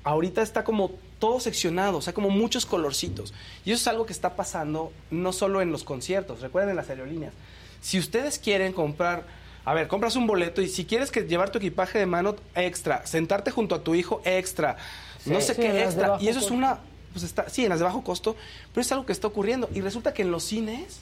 ahorita 0.05 0.41
está 0.41 0.63
como 0.63 0.91
todo 1.19 1.39
seccionado, 1.41 1.97
o 1.97 2.01
sea, 2.01 2.13
como 2.13 2.29
muchos 2.29 2.65
colorcitos. 2.65 3.33
Y 3.65 3.71
eso 3.71 3.81
es 3.81 3.87
algo 3.87 4.05
que 4.05 4.13
está 4.13 4.35
pasando 4.35 4.93
no 5.11 5.33
solo 5.33 5.61
en 5.61 5.71
los 5.71 5.83
conciertos, 5.83 6.39
recuerden 6.39 6.69
en 6.69 6.75
las 6.77 6.89
aerolíneas. 6.89 7.33
Si 7.81 7.99
ustedes 7.99 8.39
quieren 8.39 8.71
comprar, 8.71 9.25
a 9.65 9.73
ver, 9.73 9.87
compras 9.87 10.15
un 10.15 10.27
boleto 10.27 10.61
y 10.61 10.69
si 10.69 10.85
quieres 10.85 11.11
que 11.11 11.23
llevar 11.23 11.49
tu 11.49 11.57
equipaje 11.57 11.99
de 11.99 12.05
mano 12.05 12.35
extra, 12.55 13.05
sentarte 13.05 13.51
junto 13.51 13.75
a 13.75 13.83
tu 13.83 13.95
hijo 13.95 14.21
extra, 14.23 14.77
no 15.25 15.41
sé 15.41 15.55
Sí, 15.55 15.61
qué 15.61 15.83
extra, 15.83 16.17
y 16.21 16.27
eso 16.27 16.39
es 16.39 16.51
una 16.51 16.79
pues 17.11 17.23
está, 17.23 17.49
sí, 17.49 17.63
en 17.63 17.69
las 17.69 17.79
de 17.79 17.85
bajo 17.85 18.03
costo, 18.03 18.35
pero 18.73 18.81
es 18.81 18.91
algo 18.91 19.05
que 19.05 19.13
está 19.13 19.27
ocurriendo. 19.27 19.69
Y 19.73 19.79
resulta 19.79 20.13
que 20.13 20.21
en 20.21 20.31
los 20.31 20.43
cines, 20.43 20.99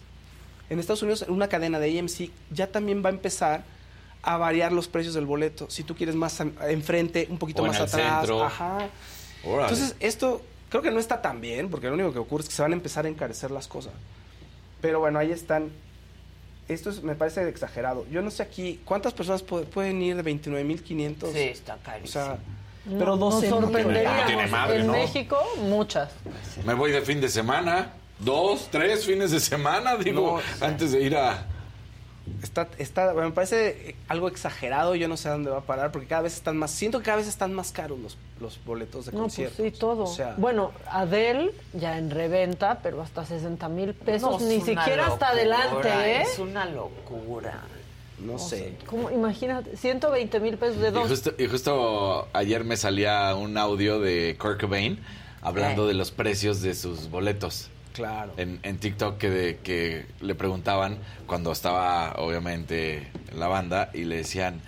en 0.69 0.79
Estados 0.79 1.01
Unidos, 1.01 1.25
una 1.27 1.47
cadena 1.47 1.79
de 1.79 1.99
AMC 1.99 2.29
ya 2.51 2.67
también 2.67 3.03
va 3.03 3.09
a 3.09 3.13
empezar 3.13 3.63
a 4.23 4.37
variar 4.37 4.71
los 4.71 4.87
precios 4.87 5.13
del 5.13 5.25
boleto. 5.25 5.69
Si 5.69 5.83
tú 5.83 5.95
quieres 5.95 6.15
más 6.15 6.39
enfrente, 6.39 7.27
un 7.29 7.37
poquito 7.37 7.61
O 7.61 7.65
en 7.65 7.71
más 7.71 7.79
el 7.81 7.85
atrás. 7.87 8.19
centro. 8.19 8.43
Ajá. 8.43 8.87
Órale. 9.43 9.63
Entonces, 9.73 9.95
esto 9.99 10.41
creo 10.69 10.81
que 10.81 10.91
no 10.91 10.99
está 10.99 11.21
tan 11.21 11.41
bien, 11.41 11.69
porque 11.69 11.87
lo 11.87 11.93
único 11.93 12.13
que 12.13 12.19
ocurre 12.19 12.43
es 12.43 12.49
que 12.49 12.55
se 12.55 12.61
van 12.61 12.71
a 12.71 12.75
empezar 12.75 13.05
a 13.05 13.09
encarecer 13.09 13.51
las 13.51 13.67
cosas. 13.67 13.91
Pero 14.81 14.99
bueno, 14.99 15.19
ahí 15.19 15.31
están. 15.31 15.69
Esto 16.69 16.89
es- 16.89 17.03
me 17.03 17.15
parece 17.15 17.47
exagerado. 17.49 18.05
Yo 18.09 18.21
no 18.21 18.31
sé 18.31 18.41
aquí, 18.43 18.79
¿cuántas 18.85 19.13
personas 19.13 19.45
pu- 19.45 19.65
pueden 19.65 20.01
ir 20.01 20.15
de 20.15 20.23
29.500? 20.23 21.31
Sí, 21.33 21.39
está 21.39 21.75
O 21.75 21.79
carísimo. 21.83 22.23
sea, 22.23 22.37
pero 22.85 23.17
Nos 23.17 23.19
12 23.19 23.49
sorprenderíamos. 23.49 24.21
No 24.21 24.25
tiene 24.27 24.47
madre, 24.47 24.79
en 24.79 24.87
¿no? 24.87 24.93
México, 24.93 25.37
muchas. 25.59 26.11
Me 26.65 26.73
voy 26.73 26.91
de 26.91 27.01
fin 27.01 27.19
de 27.19 27.27
semana. 27.27 27.91
Dos, 28.19 28.69
tres 28.71 29.05
fines 29.05 29.31
de 29.31 29.41
semana, 29.41 29.97
digo, 29.97 30.39
No, 30.61 30.65
antes 30.65 30.93
de 30.93 31.01
ir 31.01 31.17
a... 31.17 31.45
Está, 32.41 32.69
está, 32.77 33.13
me 33.13 33.31
parece 33.31 33.95
algo 34.07 34.29
exagerado, 34.29 34.95
yo 34.95 35.09
no 35.09 35.17
sé 35.17 35.27
a 35.27 35.33
dónde 35.33 35.49
va 35.49 35.57
a 35.57 35.61
parar, 35.61 35.91
porque 35.91 36.07
cada 36.07 36.21
vez 36.21 36.33
están 36.35 36.55
más, 36.55 36.71
siento 36.71 36.99
que 36.99 37.05
cada 37.05 37.17
vez 37.17 37.27
están 37.27 37.53
más 37.53 37.73
caros 37.73 37.99
los, 37.99 38.17
los 38.39 38.63
boletos 38.65 39.05
de 39.07 39.11
No, 39.11 39.23
pues 39.23 39.33
conciertos. 39.35 39.57
sí, 39.65 39.71
todo. 39.71 40.03
O 40.03 40.07
sea, 40.07 40.33
bueno, 40.37 40.71
Adele 40.89 41.51
ya 41.73 41.97
en 41.97 42.09
reventa, 42.11 42.79
pero 42.81 43.01
hasta 43.01 43.25
60 43.25 43.67
mil 43.67 43.93
pesos, 43.93 44.41
No, 44.41 44.47
ni 44.47 44.61
siquiera 44.61 45.07
hasta 45.07 45.29
adelante, 45.29 45.89
¿eh? 45.89 46.21
Es 46.21 46.39
una 46.39 46.65
locura. 46.65 47.59
no 48.19 48.39
sé. 48.39 48.77
¿Cómo? 48.85 49.09
Imagínate, 49.11 49.75
120 49.75 50.39
mil 50.39 50.57
pesos 50.57 50.79
de 50.79 50.89
Y 50.89 50.91
dos. 50.91 51.09
justo, 51.09 51.33
y 51.37 51.47
justo 51.47 52.29
ayer 52.31 52.63
me 52.63 52.77
salía 52.77 53.35
un 53.35 53.57
audio 53.57 53.99
de 53.99 54.37
Kurt 54.39 54.61
Cobain 54.61 54.97
hablando 55.41 55.83
Eh. 55.83 55.87
de 55.89 55.93
los 55.95 56.11
precios 56.11 56.61
de 56.61 56.73
sus 56.73 57.09
boletos. 57.09 57.67
Claro. 57.93 58.33
En, 58.37 58.59
en 58.63 58.77
TikTok 58.79 59.17
que, 59.17 59.29
de- 59.29 59.57
que 59.59 60.05
le 60.19 60.35
preguntaban 60.35 60.97
cuando 61.27 61.51
estaba 61.51 62.13
obviamente 62.17 63.09
en 63.31 63.39
la 63.39 63.47
banda 63.47 63.89
y 63.93 64.03
le 64.05 64.17
decían, 64.17 64.61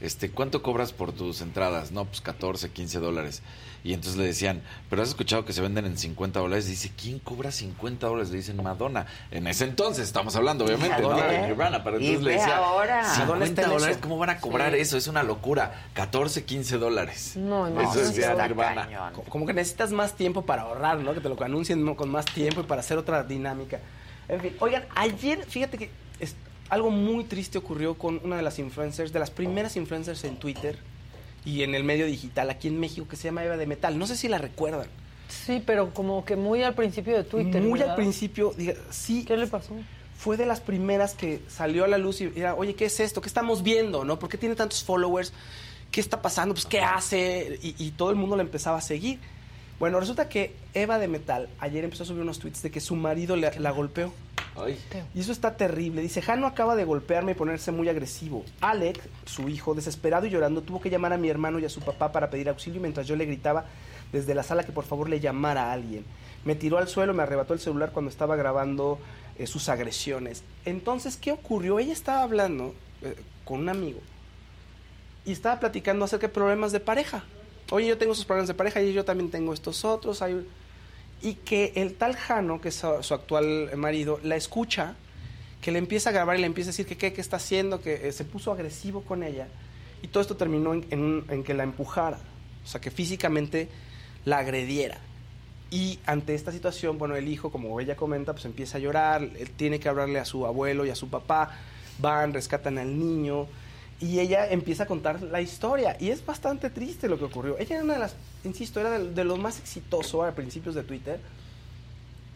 este, 0.00 0.30
¿cuánto 0.30 0.62
cobras 0.62 0.92
por 0.92 1.12
tus 1.12 1.40
entradas? 1.42 1.92
No, 1.92 2.06
pues 2.06 2.20
14, 2.22 2.70
15 2.70 2.98
dólares. 2.98 3.42
Y 3.82 3.94
entonces 3.94 4.18
le 4.18 4.26
decían, 4.26 4.62
pero 4.90 5.02
has 5.02 5.08
escuchado 5.08 5.44
que 5.44 5.52
se 5.52 5.60
venden 5.62 5.86
en 5.86 5.96
50 5.96 6.38
dólares. 6.40 6.66
Dice, 6.66 6.90
¿quién 7.00 7.18
cobra 7.18 7.50
50 7.50 8.06
dólares? 8.06 8.30
Le 8.30 8.36
dicen 8.36 8.62
Madonna. 8.62 9.06
En 9.30 9.46
ese 9.46 9.64
entonces, 9.64 10.04
estamos 10.04 10.36
hablando 10.36 10.64
obviamente, 10.66 11.00
¿no? 11.00 11.16
De 11.16 11.46
Nirvana, 11.46 11.82
pero 11.82 11.96
entonces 11.98 12.22
le 12.22 12.32
decía, 12.32 12.58
ahora. 12.58 13.02
Madonna 13.18 13.44
está 13.46 13.62
50 13.62 13.62
en 13.62 13.68
dólares, 13.70 13.96
eso. 13.96 14.00
¿cómo 14.02 14.18
van 14.18 14.30
a 14.30 14.38
cobrar 14.40 14.72
Sí. 14.74 14.80
eso? 14.80 14.96
Es 14.98 15.06
una 15.06 15.22
locura. 15.22 15.84
14, 15.94 16.44
15 16.44 16.76
dólares. 16.78 17.36
No, 17.36 17.66
Eso 17.66 17.74
imagínate. 17.80 18.08
decía 18.08 18.34
Nirvana. 18.46 18.84
cañón. 18.84 19.12
Co- 19.14 19.22
Como 19.24 19.46
que 19.46 19.54
necesitas 19.54 19.92
más 19.92 20.14
tiempo 20.14 20.42
para 20.42 20.62
ahorrar, 20.62 20.98
¿no? 20.98 21.14
Que 21.14 21.20
te 21.20 21.28
lo 21.28 21.42
anuncien 21.42 21.84
¿no? 21.84 21.96
con 21.96 22.10
más 22.10 22.26
tiempo 22.26 22.60
y 22.60 22.64
para 22.64 22.80
hacer 22.80 22.98
otra 22.98 23.22
dinámica. 23.24 23.80
En 24.28 24.40
fin, 24.40 24.56
oigan, 24.60 24.84
ayer, 24.94 25.44
fíjate 25.46 25.78
que 25.78 25.90
es- 26.18 26.36
algo 26.68 26.90
muy 26.90 27.24
triste 27.24 27.58
ocurrió 27.58 27.94
con 27.98 28.20
una 28.22 28.36
de 28.36 28.42
las 28.42 28.58
influencers, 28.60 29.12
de 29.12 29.18
las 29.18 29.30
primeras 29.30 29.74
influencers 29.76 30.22
en 30.24 30.36
Twitter 30.36 30.78
y 31.44 31.62
en 31.62 31.74
el 31.74 31.84
medio 31.84 32.06
digital 32.06 32.50
aquí 32.50 32.68
en 32.68 32.78
México, 32.80 33.06
que 33.08 33.16
se 33.16 33.24
llama 33.24 33.44
Eva 33.44 33.56
de 33.56 33.66
Metal. 33.66 33.98
No 33.98 34.06
sé 34.06 34.16
si 34.16 34.28
la 34.28 34.38
recuerdan. 34.38 34.86
Sí, 35.28 35.62
pero 35.64 35.94
como 35.94 36.24
que 36.24 36.36
muy 36.36 36.62
al 36.62 36.74
principio 36.74 37.16
de 37.16 37.24
Twitter. 37.24 37.62
Muy 37.62 37.80
al 37.82 37.94
principio, 37.94 38.52
diga, 38.56 38.74
sí, 38.90 39.24
¿Qué 39.24 39.36
le 39.36 39.46
pasó? 39.46 39.74
fue 40.18 40.36
de 40.36 40.44
las 40.44 40.60
primeras 40.60 41.14
que 41.14 41.40
salió 41.48 41.84
a 41.84 41.88
la 41.88 41.96
luz 41.98 42.20
y 42.20 42.30
era, 42.36 42.54
oye, 42.54 42.74
¿qué 42.74 42.86
es 42.86 43.00
esto? 43.00 43.20
¿Qué 43.22 43.28
estamos 43.28 43.62
viendo? 43.62 44.04
¿No? 44.04 44.18
¿Por 44.18 44.28
qué 44.28 44.36
tiene 44.38 44.54
tantos 44.54 44.82
followers? 44.84 45.32
¿Qué 45.90 46.00
está 46.00 46.20
pasando? 46.20 46.54
Pues, 46.54 46.66
¿qué 46.66 46.80
hace? 46.80 47.58
Y, 47.62 47.74
y 47.78 47.90
todo 47.92 48.10
el 48.10 48.16
mundo 48.16 48.36
la 48.36 48.42
empezaba 48.42 48.78
a 48.78 48.82
seguir. 48.82 49.18
Bueno, 49.78 49.98
resulta 49.98 50.28
que 50.28 50.54
Eva 50.74 50.98
de 50.98 51.08
Metal 51.08 51.48
ayer 51.58 51.84
empezó 51.84 52.02
a 52.02 52.06
subir 52.06 52.20
unos 52.22 52.38
tweets 52.38 52.60
de 52.62 52.70
que 52.70 52.80
su 52.80 52.96
marido 52.96 53.34
le- 53.34 53.58
la 53.60 53.70
golpeó. 53.70 54.12
Y 55.14 55.20
eso 55.20 55.32
está 55.32 55.56
terrible. 55.56 56.02
Dice, 56.02 56.22
Jano 56.22 56.46
acaba 56.46 56.76
de 56.76 56.84
golpearme 56.84 57.32
y 57.32 57.34
ponerse 57.34 57.72
muy 57.72 57.88
agresivo. 57.88 58.44
Alex, 58.60 59.00
su 59.24 59.48
hijo, 59.48 59.74
desesperado 59.74 60.26
y 60.26 60.30
llorando, 60.30 60.62
tuvo 60.62 60.80
que 60.80 60.90
llamar 60.90 61.12
a 61.12 61.18
mi 61.18 61.28
hermano 61.28 61.58
y 61.58 61.64
a 61.64 61.68
su 61.68 61.80
papá 61.80 62.12
para 62.12 62.30
pedir 62.30 62.48
auxilio 62.48 62.80
mientras 62.80 63.06
yo 63.06 63.16
le 63.16 63.26
gritaba 63.26 63.64
desde 64.12 64.34
la 64.34 64.42
sala 64.42 64.64
que 64.64 64.72
por 64.72 64.84
favor 64.84 65.08
le 65.08 65.20
llamara 65.20 65.70
a 65.70 65.72
alguien. 65.72 66.04
Me 66.44 66.54
tiró 66.54 66.78
al 66.78 66.88
suelo, 66.88 67.14
me 67.14 67.22
arrebató 67.22 67.54
el 67.54 67.60
celular 67.60 67.92
cuando 67.92 68.10
estaba 68.10 68.36
grabando 68.36 68.98
eh, 69.38 69.46
sus 69.46 69.68
agresiones. 69.68 70.42
Entonces, 70.64 71.16
¿qué 71.16 71.32
ocurrió? 71.32 71.78
Ella 71.78 71.92
estaba 71.92 72.22
hablando 72.22 72.74
eh, 73.02 73.14
con 73.44 73.60
un 73.60 73.68
amigo 73.68 74.00
y 75.24 75.32
estaba 75.32 75.60
platicando 75.60 76.04
acerca 76.04 76.26
de 76.26 76.32
problemas 76.32 76.72
de 76.72 76.80
pareja. 76.80 77.24
Oye, 77.70 77.86
yo 77.86 77.98
tengo 77.98 78.12
esos 78.12 78.24
problemas 78.24 78.48
de 78.48 78.54
pareja 78.54 78.82
y 78.82 78.92
yo 78.92 79.04
también 79.04 79.30
tengo 79.30 79.52
estos 79.54 79.84
otros. 79.84 80.22
Hay... 80.22 80.46
Y 81.22 81.34
que 81.34 81.72
el 81.76 81.94
tal 81.94 82.16
Jano, 82.16 82.60
que 82.60 82.68
es 82.68 82.76
su, 82.76 83.14
actual 83.14 83.70
marido, 83.76 84.20
la 84.22 84.36
escucha, 84.36 84.94
que 85.60 85.70
le 85.70 85.78
empieza 85.78 86.10
a 86.10 86.12
grabar 86.12 86.36
y 86.36 86.40
le 86.40 86.46
empieza 86.46 86.70
a 86.70 86.72
decir 86.72 86.86
que 86.86 86.96
qué, 86.96 87.12
qué 87.12 87.20
está 87.20 87.36
haciendo, 87.36 87.82
que 87.82 88.08
eh, 88.08 88.12
se 88.12 88.24
puso 88.24 88.52
agresivo 88.52 89.02
con 89.02 89.22
ella. 89.22 89.48
Y 90.02 90.08
todo 90.08 90.22
esto 90.22 90.36
terminó 90.36 90.72
en, 90.72 91.24
en 91.28 91.44
que 91.44 91.52
la 91.52 91.64
empujara, 91.64 92.18
o 92.64 92.66
sea, 92.66 92.80
que 92.80 92.90
físicamente 92.90 93.68
la 94.24 94.38
agrediera. 94.38 94.98
Y 95.70 96.00
ante 96.04 96.34
esta 96.34 96.50
situación, 96.50 96.98
bueno, 96.98 97.14
el 97.14 97.28
hijo, 97.28 97.52
como 97.52 97.78
ella 97.80 97.96
comenta, 97.96 98.32
pues 98.32 98.44
empieza 98.44 98.78
a 98.78 98.80
llorar, 98.80 99.22
él 99.22 99.50
tiene 99.56 99.78
que 99.78 99.88
hablarle 99.88 100.18
a 100.18 100.24
su 100.24 100.46
abuelo 100.46 100.84
y 100.84 100.90
a 100.90 100.96
su 100.96 101.08
papá, 101.08 101.50
van, 101.98 102.32
rescatan 102.32 102.78
al 102.78 102.98
niño, 102.98 103.46
y 104.00 104.18
ella 104.18 104.48
empieza 104.50 104.84
a 104.84 104.86
contar 104.86 105.22
la 105.22 105.40
historia. 105.40 105.96
Y 106.00 106.08
es 106.08 106.24
bastante 106.24 106.70
triste 106.70 107.08
lo 107.08 107.18
que 107.18 107.24
ocurrió. 107.26 107.58
Ella 107.58 107.76
era 107.76 107.84
una 107.84 107.94
de 107.94 108.00
las, 108.00 108.16
insisto, 108.44 108.80
era 108.80 108.98
de, 108.98 109.12
de 109.12 109.24
más 109.24 109.58
exitoso 109.58 110.24
a 110.24 110.32
principios 110.32 110.74
de 110.74 110.82
Twitter, 110.82 111.20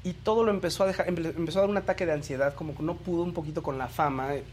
y 0.04 0.12
todo 0.12 0.44
lo 0.44 0.50
empezó 0.50 0.84
a 0.84 0.86
dejar, 0.86 1.06
empe- 1.06 1.34
empezó 1.34 1.60
a 1.60 1.62
dar 1.62 1.70
un 1.70 1.78
ataque 1.78 2.04
de 2.04 2.12
ansiedad, 2.12 2.54
como 2.54 2.76
que 2.76 2.82
no 2.82 2.94
pudo 2.96 3.22
un 3.22 3.32
poquito 3.32 3.62
con 3.62 3.78
la 3.78 3.88
fama 3.88 4.34
eh, 4.34 4.44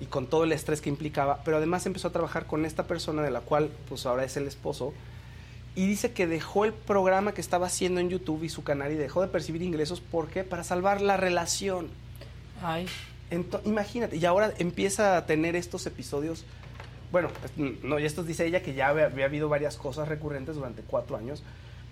y 0.00 0.06
con 0.06 0.26
todo 0.26 0.44
el 0.44 0.52
estrés 0.52 0.80
que 0.80 0.88
implicaba, 0.88 1.42
pero 1.44 1.58
además 1.58 1.84
empezó 1.84 2.08
a 2.08 2.12
trabajar 2.12 2.46
con 2.46 2.64
esta 2.64 2.86
persona 2.86 3.20
de 3.20 3.30
la 3.30 3.42
cual 3.42 3.68
pues 3.90 4.06
ahora 4.06 4.24
es 4.24 4.38
el 4.38 4.46
esposo, 4.46 4.94
y 5.76 5.86
dice 5.86 6.12
que 6.12 6.26
dejó 6.26 6.64
el 6.64 6.72
programa 6.72 7.32
que 7.32 7.42
estaba 7.42 7.66
haciendo 7.66 8.00
en 8.00 8.08
YouTube 8.08 8.42
y 8.42 8.48
su 8.48 8.64
canal 8.64 8.90
y 8.90 8.94
dejó 8.94 9.20
de 9.20 9.28
percibir 9.28 9.60
ingresos, 9.60 10.00
¿por 10.00 10.28
qué? 10.28 10.44
Para 10.44 10.64
salvar 10.64 11.02
la 11.02 11.18
relación. 11.18 11.88
Ay. 12.62 12.86
Ento- 13.30 13.60
imagínate, 13.64 14.16
y 14.16 14.24
ahora 14.24 14.52
empieza 14.58 15.16
a 15.16 15.26
tener 15.26 15.54
estos 15.56 15.86
episodios. 15.86 16.44
Bueno, 17.12 17.28
es- 17.44 17.82
no, 17.82 17.98
y 17.98 18.04
esto 18.04 18.22
dice 18.24 18.46
ella 18.46 18.62
que 18.62 18.74
ya 18.74 18.88
había, 18.88 19.06
había 19.06 19.24
habido 19.26 19.48
varias 19.48 19.76
cosas 19.76 20.08
recurrentes 20.08 20.56
durante 20.56 20.82
cuatro 20.82 21.16
años, 21.16 21.42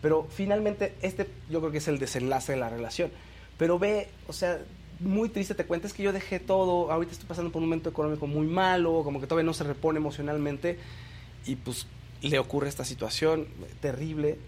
pero 0.03 0.27
finalmente 0.31 0.95
este 1.03 1.29
yo 1.51 1.61
creo 1.61 1.73
que 1.73 1.79
es 1.79 1.89
el 1.89 1.99
desenlace 1.99 2.53
de 2.53 2.59
la 2.59 2.69
relación. 2.69 3.11
Pero 3.57 3.79
ve, 3.79 4.09
o 4.29 4.33
sea, 4.33 4.59
muy 5.01 5.29
triste 5.29 5.55
te 5.55 5.65
cuenta, 5.65 5.87
es 5.87 5.93
que 5.93 6.03
yo 6.03 6.13
dejé 6.13 6.39
todo, 6.41 6.91
ahorita 6.93 7.13
estoy 7.13 7.29
pasando 7.29 7.51
por 7.53 7.63
un 7.63 7.69
momento 7.69 7.91
económico 7.91 8.27
muy 8.27 8.47
malo, 8.47 9.03
como 9.05 9.21
que 9.21 9.27
todavía 9.27 9.47
no 9.47 9.55
se 9.55 9.65
repone 9.65 9.99
emocionalmente, 9.99 10.79
y 11.47 11.57
pues 11.57 11.87
le 12.23 12.39
ocurre 12.39 12.69
esta 12.69 12.85
situación 12.85 13.47
terrible, 13.81 14.39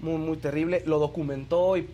muy, 0.00 0.16
muy 0.18 0.36
terrible. 0.36 0.82
Lo 0.86 0.98
documentó 1.00 1.76
y 1.76 1.88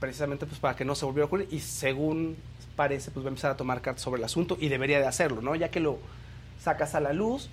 precisamente 0.00 0.46
pues 0.46 0.58
para 0.60 0.76
que 0.76 0.84
no 0.84 0.94
se 0.94 1.04
volviera 1.04 1.24
a 1.24 1.26
ocurrir, 1.26 1.48
y 1.50 1.60
según 1.60 2.36
parece, 2.76 3.10
pues 3.10 3.24
va 3.24 3.28
a 3.28 3.30
empezar 3.30 3.50
a 3.50 3.56
tomar 3.56 3.80
cartas 3.80 4.02
sobre 4.02 4.18
el 4.18 4.24
asunto 4.24 4.56
y 4.60 4.68
debería 4.68 4.98
de 4.98 5.06
hacerlo, 5.06 5.42
¿no? 5.42 5.54
Ya 5.54 5.70
que 5.70 5.80
lo 5.80 5.98
sacas 6.60 6.94
a 6.94 7.00
la 7.00 7.12
luz, 7.12 7.48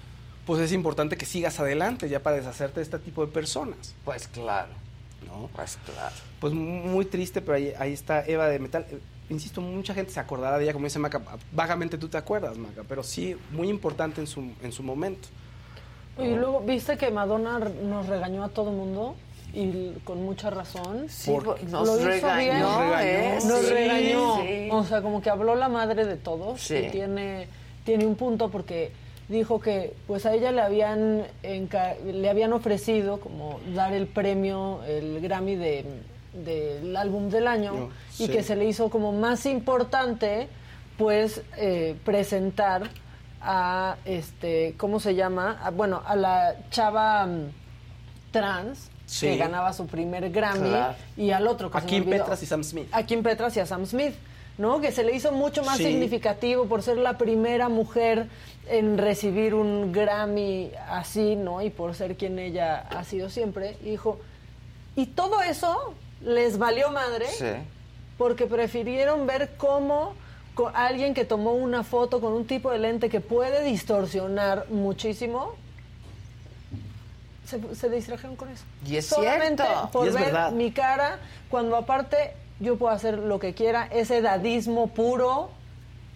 pues 0.46 0.62
es 0.62 0.72
importante 0.72 1.18
que 1.18 1.26
sigas 1.26 1.60
adelante 1.60 2.10
ya 2.10 2.22
para 2.22 2.38
deshacerte 2.38 2.80
de 2.80 2.84
este 2.84 3.00
tipo 3.00 3.26
de 3.26 3.32
personas. 3.32 3.96
Pues 4.06 4.28
claro. 4.28 4.72
¿No? 5.28 5.50
Pues 5.56 5.78
claro. 5.86 6.16
Pues 6.40 6.54
muy 6.54 7.06
triste, 7.06 7.42
pero 7.42 7.56
ahí, 7.56 7.74
ahí 7.78 7.94
está 7.94 8.26
Eva 8.26 8.48
de 8.48 8.60
Metal. 8.60 8.86
Insisto, 9.30 9.62
mucha 9.62 9.94
gente 9.94 10.12
se 10.12 10.20
acordará 10.20 10.58
de 10.58 10.64
ella, 10.64 10.74
como 10.74 10.86
dice 10.86 10.98
Maca, 10.98 11.22
vagamente 11.52 11.98
tú 11.98 12.08
te 12.08 12.18
acuerdas, 12.18 12.58
Maca, 12.58 12.84
pero 12.88 13.04
sí, 13.04 13.36
muy 13.52 13.70
importante 13.70 14.22
en 14.22 14.28
su, 14.28 14.52
en 14.64 14.72
su 14.72 14.82
momento. 14.82 15.28
Y 16.18 16.36
luego, 16.36 16.62
¿viste 16.62 16.98
que 16.98 17.12
Madonna 17.12 17.60
nos 17.60 18.08
regañó 18.08 18.44
a 18.44 18.50
todo 18.50 18.72
mundo? 18.72 19.16
Y 19.54 19.92
con 20.04 20.24
mucha 20.24 20.50
razón. 20.50 21.06
Sí, 21.10 21.32
nos 21.32 21.88
Lo 21.88 21.98
hizo 21.98 22.06
regañó, 22.08 22.38
bien. 22.48 22.60
Nos 22.62 22.78
regañó, 22.78 23.00
¿eh? 23.02 23.40
Nos 23.46 23.60
sí, 23.62 23.74
regañó. 23.74 24.36
sí. 24.42 24.70
O 24.72 24.84
sea, 24.84 25.02
como 25.02 25.22
que 25.22 25.30
habló 25.30 25.56
la 25.56 25.70
madre 25.70 26.06
de 26.06 26.16
todos. 26.16 26.62
Sí. 26.62 26.76
Y 26.76 26.90
tiene, 26.90 27.48
tiene 27.84 28.06
un 28.06 28.16
punto 28.16 28.50
porque 28.50 28.92
dijo 29.28 29.60
que 29.60 29.94
pues 30.08 30.26
a 30.26 30.34
ella 30.34 30.52
le 30.52 30.62
habían 30.62 31.24
enca- 31.44 32.00
le 32.04 32.30
habían 32.30 32.54
ofrecido 32.54 33.20
como 33.20 33.60
dar 33.76 33.94
el 33.94 34.08
premio, 34.08 34.82
el 34.88 35.20
Grammy 35.22 35.56
de 35.56 35.86
del 36.34 36.96
álbum 36.96 37.30
del 37.30 37.48
año 37.48 37.74
No, 37.74 37.90
y 38.20 38.28
sí. 38.28 38.30
que 38.30 38.44
se 38.44 38.56
le 38.56 38.66
hizo 38.66 38.90
como 38.92 39.12
más 39.12 39.48
importante 39.48 40.48
pues 40.98 41.42
eh, 41.58 41.96
presentar 42.06 42.84
a 43.42 43.98
este 44.06 44.76
cómo 44.78 45.00
se 45.00 45.16
llama 45.16 45.60
A- 45.64 45.72
bueno 45.72 46.04
a 46.06 46.16
la 46.16 46.56
chava 46.70 47.26
mm, 47.26 47.50
trans 48.32 48.90
Sí. 49.10 49.26
que 49.28 49.38
ganaba 49.38 49.74
su 49.74 49.88
primer 49.88 50.30
Grammy 50.30 50.70
Claro. 50.70 50.96
y 51.18 51.32
al 51.32 51.48
otro 51.48 51.72
que 51.72 51.78
A 51.80 51.82
se 51.82 51.88
Kim. 51.88 52.06
Petras 52.06 52.44
y 52.44 52.46
Sam 52.46 52.64
Smith. 52.64 52.88
a 52.92 53.04
Kim 53.04 53.24
Petras 53.24 53.58
y 53.58 53.60
a 53.60 53.66
Sam 53.66 53.86
Smith 53.88 54.14
¿no? 54.60 54.80
que 54.82 54.92
se 54.92 55.04
le 55.04 55.16
hizo 55.16 55.32
mucho 55.32 55.64
más 55.64 55.78
Sí. 55.78 55.86
significativo 55.86 56.66
por 56.66 56.84
ser 56.84 56.98
la 56.98 57.18
primera 57.18 57.70
mujer 57.70 58.28
en 58.68 58.98
recibir 59.00 59.56
un 59.56 59.92
Grammy 59.92 60.70
así 60.90 61.36
no 61.36 61.62
y 61.64 61.70
por 61.72 61.96
ser 61.96 62.18
quien 62.18 62.38
ella 62.38 62.86
ha 62.90 63.04
sido 63.04 63.30
siempre 63.30 63.78
y 63.84 63.90
dijo 63.92 64.20
y 64.96 65.08
todo 65.08 65.42
eso 65.42 65.94
les 66.22 66.58
valió 66.60 66.92
madre 66.92 67.26
Sí. 67.30 67.46
porque 68.18 68.46
prefirieron 68.46 69.26
ver 69.26 69.52
cómo 69.58 70.14
alguien 70.74 71.14
que 71.14 71.24
tomó 71.24 71.54
una 71.54 71.84
foto 71.84 72.20
con 72.20 72.34
un 72.34 72.46
tipo 72.46 72.70
de 72.70 72.80
lente 72.80 73.08
que 73.10 73.22
puede 73.22 73.64
distorsionar 73.64 74.66
muchísimo, 74.70 75.54
se, 77.50 77.76
se 77.76 77.90
distrajeron 77.90 78.36
con 78.36 78.50
eso. 78.50 78.64
Y 78.86 78.96
es 78.98 79.08
Solamente 79.08 79.64
cierto. 79.64 79.90
por 79.92 80.06
Y 80.06 80.10
es 80.10 80.16
ver 80.16 80.26
verdad. 80.26 80.52
mi 80.52 80.72
cara, 80.72 81.20
cuando 81.50 81.76
aparte 81.76 82.34
yo 82.60 82.78
puedo 82.78 82.94
hacer 82.94 83.18
lo 83.18 83.40
que 83.40 83.54
quiera, 83.54 83.88
ese 83.92 84.18
edadismo 84.18 84.88
puro, 84.88 85.50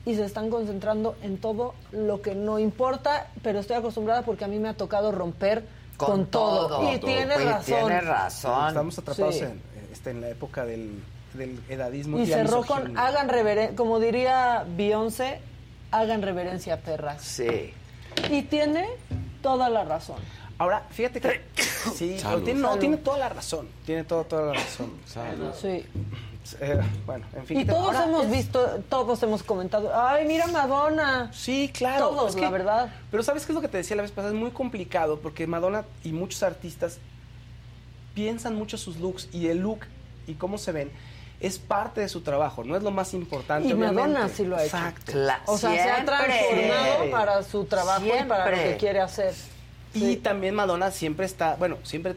y 0.05 0.15
se 0.15 0.25
están 0.25 0.49
concentrando 0.49 1.15
en 1.23 1.37
todo 1.37 1.75
lo 1.93 2.21
que 2.21 2.35
no 2.35 2.59
importa, 2.59 3.27
pero 3.41 3.59
estoy 3.59 3.77
acostumbrada 3.77 4.21
porque 4.23 4.43
a 4.43 4.47
mí 4.49 4.59
me 4.59 4.67
ha 4.69 4.73
tocado 4.73 5.11
romper 5.13 5.65
con, 5.95 6.07
Con 6.09 6.25
todo. 6.25 6.67
todo. 6.67 6.93
Y 6.93 6.97
tiene 6.99 7.35
Y 7.35 7.45
razón. 7.45 7.63
tiene 7.65 8.01
razón. 8.01 8.67
Estamos 8.67 8.99
atrapados 8.99 9.35
Sí. 9.35 9.43
en, 9.45 9.61
este, 9.93 10.09
en 10.11 10.19
la 10.21 10.27
época 10.29 10.65
del, 10.65 11.01
del 11.33 11.57
edadismo. 11.69 12.19
Y 12.19 12.25
la 12.25 12.35
cerró 12.35 12.63
con 12.65 12.97
hagan 12.97 13.29
reverencia, 13.29 13.77
como 13.77 13.99
diría 14.01 14.65
Beyoncé, 14.75 15.39
hagan 15.91 16.21
reverencia 16.21 16.81
perras. 16.81 17.21
Sí. 17.21 17.73
Y 18.29 18.41
tiene 18.43 18.87
toda 19.41 19.69
la 19.69 19.85
razón. 19.85 20.17
Ahora, 20.63 20.83
fíjate 20.91 21.19
que 21.19 21.41
sí, 21.95 22.17
Salud. 22.19 22.43
tiene, 22.43 22.61
no, 22.61 22.77
tiene 22.77 22.95
toda 22.97 23.17
la 23.17 23.29
razón. 23.29 23.67
Tiene 23.85 24.03
toda, 24.05 24.23
toda 24.23 24.45
la 24.47 24.53
razón. 24.53 24.91
Sí. 25.61 25.85
Eh, 26.59 26.77
bueno, 27.05 27.25
en 27.35 27.45
fin. 27.45 27.57
Y 27.57 27.61
¿qué 27.61 27.65
te- 27.67 27.71
todos 27.71 27.87
ahora 27.95 28.03
hemos 28.05 28.25
es- 28.25 28.31
visto, 28.31 28.59
todos 28.89 29.23
hemos 29.23 29.43
comentado, 29.43 29.91
ay, 29.95 30.25
mira 30.25 30.45
Madonna. 30.47 31.31
Sí, 31.33 31.71
claro. 31.73 32.09
Todos, 32.09 32.29
es 32.31 32.35
que- 32.35 32.41
la 32.41 32.49
verdad. 32.49 32.93
Pero 33.11 33.23
¿sabes 33.23 33.45
qué 33.45 33.51
es 33.53 33.55
lo 33.55 33.61
que 33.61 33.69
te 33.69 33.77
decía 33.77 33.95
la 33.95 34.01
vez 34.03 34.11
pasada? 34.11 34.33
Es 34.33 34.39
muy 34.39 34.51
complicado 34.51 35.19
porque 35.19 35.47
Madonna 35.47 35.85
y 36.03 36.11
muchos 36.11 36.43
artistas 36.43 36.97
piensan 38.13 38.55
mucho 38.55 38.77
sus 38.77 38.97
looks 38.97 39.29
y 39.31 39.47
el 39.47 39.59
look 39.59 39.79
y 40.27 40.33
cómo 40.35 40.57
se 40.57 40.71
ven 40.71 40.91
es 41.39 41.59
parte 41.59 41.99
de 42.01 42.07
su 42.09 42.21
trabajo, 42.21 42.63
no 42.63 42.77
es 42.77 42.83
lo 42.83 42.91
más 42.91 43.13
importante. 43.13 43.67
Y 43.67 43.73
obviamente. 43.73 44.01
Madonna 44.01 44.29
sí 44.29 44.45
lo 44.45 44.55
ha 44.55 44.63
hecho. 44.63 44.77
Exacto. 44.77 45.11
O 45.47 45.57
sea, 45.57 45.71
se 45.71 45.89
ha 45.91 46.05
transformado 46.05 47.11
para 47.11 47.43
su 47.43 47.65
trabajo 47.65 48.05
y 48.05 48.23
para 48.25 48.49
lo 48.51 48.57
que 48.57 48.77
quiere 48.77 49.01
hacer. 49.01 49.33
Y 49.93 50.17
también 50.17 50.55
Madonna 50.55 50.91
siempre 50.91 51.25
está, 51.25 51.55
bueno, 51.55 51.77
siempre 51.83 52.15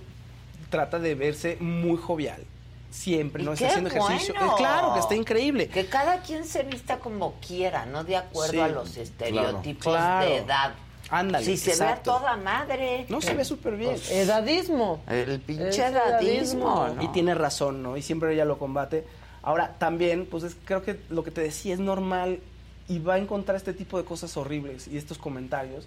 trata 0.71 0.99
de 0.99 1.15
verse 1.15 1.57
muy 1.61 1.97
jovial. 1.97 2.43
Siempre, 2.91 3.43
¿no? 3.43 3.53
Está 3.53 3.67
haciendo 3.69 3.91
ejercicio. 3.91 4.35
bueno. 4.35 4.53
Eh, 4.53 4.55
claro, 4.57 4.95
que 4.95 5.01
está 5.01 5.15
increíble. 5.15 5.69
Que 5.69 5.87
cada 5.87 6.23
quien 6.23 6.45
se 6.47 6.63
vista 6.63 6.99
como 6.99 7.35
quiera, 7.47 7.85
no 7.85 8.05
de 8.05 8.17
acuerdo 8.17 8.53
Sí, 8.53 8.59
a 8.61 8.69
los 8.69 8.97
estereotipos 8.97 9.85
claro. 9.95 10.27
de 10.27 10.37
edad. 10.39 10.75
Ándale, 11.11 11.45
Si 11.45 11.57
se 11.57 11.71
exacto. 11.73 12.11
ve 12.13 12.17
a 12.17 12.19
toda 12.21 12.37
madre. 12.39 13.07
No, 13.09 13.21
se 13.21 13.35
ve 13.35 13.45
súper 13.45 13.77
bien. 13.77 13.91
Pues, 13.93 14.11
Edadismo. 14.11 15.03
El 15.09 15.41
pinche 15.41 15.69
Es 15.69 15.79
edadismo, 15.79 16.89
¿no? 16.97 17.03
Y 17.03 17.09
tiene 17.09 17.35
razón, 17.35 17.83
¿no? 17.83 17.97
Y 17.97 18.03
siempre 18.03 18.33
ella 18.33 18.45
lo 18.45 18.59
combate. 18.59 19.05
Ahora, 19.43 19.75
también, 19.79 20.27
pues 20.27 20.43
es- 20.43 20.57
creo 20.65 20.83
que 20.83 20.99
lo 21.11 21.23
que 21.23 21.31
te 21.31 21.43
decía 21.43 21.75
es 21.75 21.81
normal 21.81 22.41
y 22.89 22.99
va 22.99 23.15
a 23.15 23.19
encontrar 23.19 23.57
este 23.57 23.73
tipo 23.73 23.99
de 23.99 24.05
cosas 24.05 24.37
horribles 24.37 24.89
y 24.89 24.97
estos 24.97 25.19
comentarios, 25.19 25.87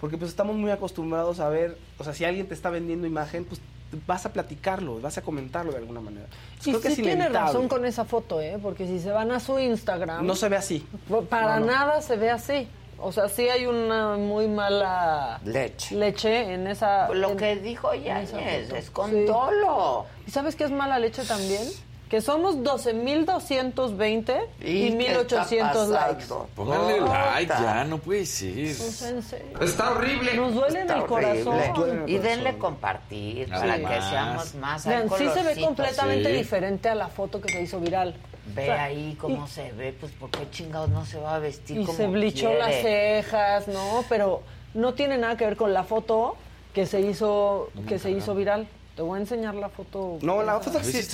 porque 0.00 0.16
pues 0.18 0.30
estamos 0.30 0.56
muy 0.56 0.70
acostumbrados 0.70 1.40
a 1.40 1.48
ver, 1.48 1.78
o 1.98 2.04
sea, 2.04 2.12
si 2.14 2.24
alguien 2.24 2.46
te 2.46 2.54
está 2.54 2.70
vendiendo 2.70 3.06
imagen, 3.06 3.44
pues 3.44 3.60
vas 4.06 4.26
a 4.26 4.32
platicarlo, 4.32 5.00
vas 5.00 5.16
a 5.16 5.22
comentarlo 5.22 5.72
de 5.72 5.78
alguna 5.78 6.00
manera. 6.00 6.26
Y 6.60 6.70
Creo 6.70 6.80
que 6.80 6.90
sí 6.90 7.00
es 7.00 7.06
tiene 7.06 7.28
razón 7.28 7.68
con 7.68 7.84
esa 7.86 8.04
foto, 8.04 8.40
¿eh? 8.40 8.58
Porque 8.60 8.86
si 8.86 8.98
se 9.00 9.10
van 9.10 9.30
a 9.30 9.40
su 9.40 9.58
Instagram... 9.58 10.26
No 10.26 10.34
se 10.34 10.48
ve 10.48 10.56
así. 10.56 10.86
Para 11.30 11.60
No, 11.60 11.66
no. 11.66 11.72
nada 11.72 12.02
se 12.02 12.16
ve 12.16 12.30
así. 12.30 12.68
O 12.98 13.12
sea, 13.12 13.28
sí 13.28 13.48
hay 13.48 13.66
una 13.66 14.16
muy 14.16 14.48
mala 14.48 15.38
leche, 15.44 15.94
leche 15.94 16.54
en 16.54 16.66
esa... 16.66 17.08
Lo 17.12 17.30
en- 17.32 17.36
que 17.36 17.56
dijo 17.56 17.94
foto. 17.94 18.76
es 18.76 18.90
con 18.90 19.10
Sí. 19.10 19.24
dolo. 19.24 20.06
¿Y 20.26 20.30
sabes 20.30 20.56
qué 20.56 20.64
es 20.64 20.70
mala 20.70 20.98
leche 20.98 21.22
también? 21.24 21.62
Que 22.08 22.20
somos 22.20 22.58
12.220 22.58 24.36
y, 24.60 24.64
¿Y 24.86 24.96
qué 24.98 25.12
está 25.20 25.44
1.800 25.44 25.88
likes. 25.88 26.24
Pónganle 26.54 27.00
Puta. 27.00 27.30
like 27.32 27.52
ya, 27.52 27.84
no 27.84 27.98
puede 27.98 28.24
ser. 28.26 28.58
En 28.58 29.22
serio. 29.22 29.60
Está 29.60 29.90
horrible. 29.90 30.34
Nos 30.34 30.54
duele 30.54 30.80
en 30.80 30.82
Está 30.82 30.98
el 30.98 31.06
corazón. 31.06 31.58
horrible. 31.76 32.04
Y 32.12 32.18
denle 32.18 32.58
compartir 32.58 33.48
para 33.48 33.76
Sí. 33.76 33.82
que 33.84 34.02
seamos 34.02 34.54
más. 34.54 34.86
Vean, 34.86 35.10
sí 35.18 35.28
se 35.34 35.42
ve 35.42 35.60
completamente 35.60 36.30
Sí. 36.30 36.36
diferente 36.36 36.88
a 36.88 36.94
la 36.94 37.08
foto 37.08 37.40
que 37.40 37.52
se 37.52 37.62
hizo 37.62 37.80
viral. 37.80 38.14
Ve 38.54 38.62
O 38.62 38.66
sea, 38.66 38.84
ahí 38.84 39.16
cómo 39.20 39.48
se 39.48 39.72
ve, 39.72 39.92
pues 39.98 40.12
¿por 40.12 40.30
qué 40.30 40.48
chingados 40.50 40.88
no 40.90 41.04
se 41.04 41.18
va 41.18 41.34
a 41.34 41.38
vestir 41.40 41.80
y 41.80 41.84
como 41.84 41.98
se 41.98 42.06
blichó 42.06 42.46
quiere? 42.46 42.58
las 42.60 42.74
cejas, 42.76 43.66
¿no? 43.66 44.04
Pero 44.08 44.42
no 44.74 44.94
tiene 44.94 45.18
nada 45.18 45.36
que 45.36 45.44
ver 45.44 45.56
con 45.56 45.74
la 45.74 45.82
foto 45.82 46.36
que 46.72 46.86
se 46.86 47.00
hizo 47.00 47.70
que 47.88 47.98
se 47.98 48.12
hizo 48.12 48.36
viral. 48.36 48.68
Te 48.96 49.02
voy 49.02 49.18
a 49.18 49.20
enseñar 49.20 49.54
la 49.54 49.68
foto. 49.68 50.18
No, 50.22 50.42
la 50.42 50.58
foto 50.58 50.72
que 50.72 50.78
A 50.78 50.84
se, 50.84 50.96
veces 50.96 51.06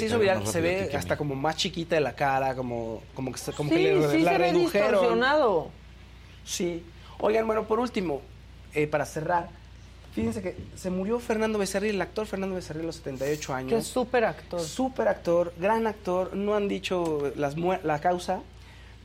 se 0.51 0.61
ve 0.61 0.79
que 0.85 0.89
que 0.91 0.97
hasta 0.97 1.17
como 1.17 1.35
más 1.35 1.57
chiquita 1.57 1.97
de 1.97 2.01
la 2.01 2.15
cara, 2.15 2.55
como, 2.55 3.03
como 3.15 3.33
que, 3.33 3.39
se- 3.39 3.53
como 3.53 3.69
que 3.71 3.77
Sí, 3.77 3.83
le, 3.83 4.11
sí 4.11 4.19
la 4.23 4.33
se 4.33 4.39
ve 4.39 4.53
redujeron. 4.53 4.91
distorsionado. 4.93 5.69
Sí. 6.45 6.85
Oigan, 7.19 7.45
bueno, 7.47 7.65
por 7.67 7.81
último, 7.81 8.21
eh, 8.75 8.87
para 8.87 9.05
cerrar, 9.05 9.49
fíjense 10.15 10.43
que 10.43 10.57
se 10.77 10.91
murió 10.91 11.19
Fernando 11.19 11.59
Becerril, 11.59 11.97
el 11.97 12.03
actor 12.03 12.27
Fernando 12.27 12.55
Becerril 12.55 12.85
a 12.85 12.87
los 12.87 12.97
78 12.97 13.53
años. 13.55 13.71
Que 13.71 13.79
es 13.79 13.87
súper 13.87 14.25
actor. 14.27 14.61
Súper 14.61 15.09
actor, 15.09 15.53
gran 15.59 15.89
actor, 15.89 16.35
no 16.37 16.55
han 16.55 16.69
dicho 16.69 17.33
las 17.35 17.57
la 17.83 17.99
causa, 18.01 18.43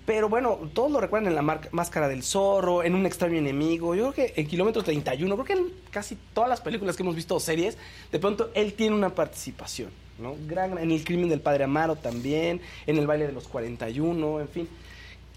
pero 0.07 0.29
bueno, 0.29 0.57
todos 0.73 0.89
lo 0.89 1.01
recuerdan 1.01 1.27
en 1.27 1.35
la 1.35 1.59
Máscara 1.71 2.07
del 2.07 2.23
Zorro, 2.23 2.81
en 2.81 2.95
Un 2.95 3.05
extraño 3.05 3.35
enemigo, 3.35 3.93
yo 3.93 4.13
creo 4.13 4.27
que 4.27 4.39
en 4.39 4.47
Kilómetro 4.47 4.81
31, 4.81 5.35
creo 5.35 5.45
que 5.45 5.51
en 5.51 5.73
casi 5.91 6.17
todas 6.33 6.49
las 6.49 6.61
películas 6.61 6.95
que 6.95 7.03
hemos 7.03 7.13
visto 7.13 7.35
o 7.35 7.41
series, 7.41 7.77
de 8.09 8.17
pronto 8.17 8.49
él 8.53 8.71
tiene 8.71 8.95
una 8.95 9.09
participación, 9.09 9.89
¿no? 10.17 10.37
Gran, 10.47 10.77
en 10.77 10.91
El 10.91 11.03
crimen 11.03 11.27
del 11.27 11.41
padre 11.41 11.65
Amaro 11.65 11.97
también, 11.97 12.61
en 12.85 12.97
El 12.97 13.05
baile 13.05 13.27
de 13.27 13.33
los 13.33 13.49
41, 13.49 14.39
en 14.39 14.47
fin. 14.47 14.69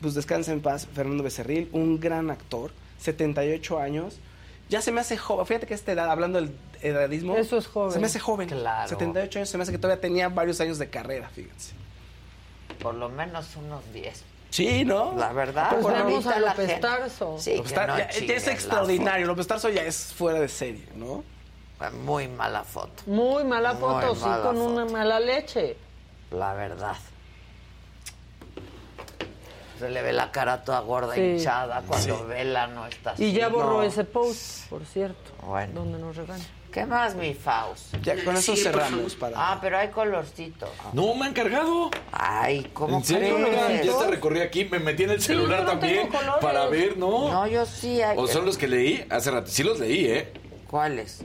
Pues 0.01 0.15
descansa 0.15 0.53
en 0.53 0.61
paz 0.61 0.87
Fernando 0.95 1.25
Becerril, 1.25 1.69
un 1.73 1.99
gran 1.99 2.31
actor, 2.31 2.71
78 3.01 3.81
años. 3.81 4.21
Ya 4.69 4.81
se 4.83 4.93
me 4.93 5.01
hace 5.01 5.17
joven, 5.17 5.47
fíjate 5.47 5.67
que 5.67 5.75
a 5.75 5.77
esta 5.79 5.91
edad, 5.91 6.09
hablando 6.09 6.41
del 6.41 6.53
edadismo, 6.81 7.35
Eso 7.37 7.59
es 7.59 7.67
joven. 7.67 7.91
se 7.91 7.99
me 7.99 8.07
hace 8.07 8.21
joven. 8.21 8.49
Claro. 8.49 8.89
78 8.89 9.41
años, 9.41 9.49
se 9.49 9.57
me 9.57 9.65
hace 9.65 9.73
que 9.73 9.79
todavía 9.79 10.01
tenía 10.01 10.29
varios 10.29 10.61
años 10.61 10.79
de 10.79 10.89
carrera, 10.89 11.29
fíjense. 11.29 11.73
Por 12.81 12.95
lo 12.95 13.09
menos 13.09 13.57
unos 13.57 13.83
10. 13.93 14.30
Sí, 14.51 14.85
¿no? 14.85 15.15
La 15.17 15.33
verdad, 15.33 15.71
Pues 15.81 15.87
veamos 15.95 16.27
a 16.27 16.39
López 16.41 16.67
gente- 16.67 16.81
Tarso. 16.81 17.37
Sí, 17.39 17.57
López 17.57 17.73
no 17.87 17.99
ya, 17.99 18.05
es 18.05 18.49
extraordinario. 18.49 19.27
López 19.27 19.47
Tarso 19.47 19.69
ya 19.69 19.83
es 19.85 20.13
fuera 20.13 20.41
de 20.41 20.49
serie, 20.49 20.89
¿no? 20.97 21.23
Muy 22.03 22.29
mala 22.29 22.63
foto, 22.65 23.03
Muy 23.07 23.43
mala 23.45 23.73
Muy 23.73 23.81
foto, 23.81 24.15
sí, 24.15 24.21
con 24.23 24.57
foto. 24.57 24.65
una 24.65 24.85
mala 24.85 25.19
leche. 25.21 25.77
la 26.31 26.53
verdad. 26.55 26.97
Se 29.79 29.89
le 29.89 30.03
ve 30.03 30.13
la 30.13 30.31
cara 30.31 30.63
toda 30.63 30.81
gorda, 30.81 31.15
Sí. 31.15 31.21
hinchada, 31.23 31.83
cuando 31.87 32.27
Vela 32.27 32.67
no 32.67 32.87
está 32.87 33.13
así. 33.13 33.25
Y 33.25 33.33
ya 33.33 33.49
borró 33.49 33.79
No. 33.79 33.83
ese 33.83 34.05
post, 34.05 34.69
por 34.69 34.85
cierto, 34.85 35.31
Bueno. 35.47 35.73
donde 35.81 35.99
nos 35.99 36.15
regaña. 36.17 36.45
¿Qué 36.73 36.87
más, 36.87 37.17
mi 37.17 37.35
Faust? 37.35 37.97
Ya 38.03 38.15
con 38.25 38.37
eso 38.37 38.55
Sí, 38.55 38.63
cerramos 38.63 39.17
para. 39.17 39.35
Ah, 39.37 39.59
pero 39.61 39.77
hay 39.77 39.89
colorcitos. 39.89 40.71
No, 40.93 41.15
me 41.15 41.27
han 41.27 41.33
cargado. 41.33 41.91
Ay, 42.13 42.71
¿cómo 42.73 42.99
¿En 42.99 43.05
serio? 43.05 43.37
crees? 43.37 43.85
Ya 43.87 43.99
te 43.99 44.07
recorrí 44.07 44.41
aquí, 44.41 44.67
me 44.67 44.79
metí 44.79 45.03
en 45.03 45.11
el 45.11 45.21
Sí, 45.21 45.29
celular 45.29 45.61
yo 45.61 45.65
no 45.65 45.71
también 45.73 46.09
para 46.41 46.67
ver, 46.67 46.97
¿no? 46.97 47.29
No, 47.33 47.47
yo 47.49 47.67
sí. 47.67 48.01
hay- 48.01 48.17
¿O 48.17 48.29
son 48.29 48.47
los 48.47 48.57
que 48.57 48.69
leí? 48.69 49.05
Hace 49.11 49.33
rato. 49.33 49.51
Sí 49.51 49.65
los 49.65 49.81
leí, 49.81 50.07
¿eh? 50.07 50.33
¿Cuáles? 50.69 51.23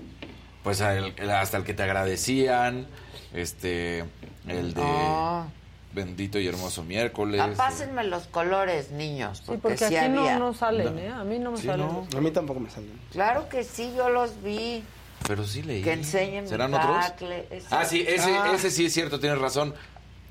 Pues 0.63 0.81
el- 0.81 1.13
hasta 1.29 1.57
el 1.57 1.63
que 1.63 1.75
te 1.75 1.83
agradecían, 1.83 2.87
este, 3.33 3.99
el 4.47 4.73
de 4.73 4.81
Ah. 4.83 5.45
Bendito 5.93 6.39
y 6.39 6.47
Hermoso 6.47 6.83
Miércoles. 6.83 7.39
Ah, 7.39 7.51
pásenme 7.55 8.03
los 8.03 8.23
colores, 8.23 8.89
niños, 8.91 9.43
Sí, 9.45 9.53
porque, 9.61 9.77
sí 9.77 9.95
aquí 9.95 10.09
no, 10.09 10.39
no 10.39 10.53
salen, 10.55 10.95
No. 10.95 11.01
¿eh? 11.01 11.09
A 11.09 11.23
mí 11.23 11.37
no 11.37 11.51
me 11.51 11.57
Sí, 11.57 11.67
salen. 11.67 11.85
no. 11.87 12.07
A 12.17 12.19
mí 12.21 12.31
tampoco 12.31 12.59
me 12.59 12.69
salen. 12.71 12.99
Claro 13.11 13.47
que 13.47 13.63
sí, 13.63 13.93
yo 13.95 14.09
los 14.09 14.41
vi. 14.43 14.83
Pero 15.27 15.43
sí 15.45 15.63
leí. 15.63 15.81
Que 15.81 15.93
enseñen 15.93 16.47
¿Serán 16.47 16.71
mi 16.71 16.77
otros? 16.77 16.97
ese- 17.51 17.65
Ah, 17.71 17.85
sí, 17.85 18.05
ese, 18.07 18.31
Ah. 18.35 18.51
ese 18.53 18.69
sí 18.71 18.85
es 18.85 18.93
cierto, 18.93 19.19
tienes 19.19 19.39
razón. 19.39 19.73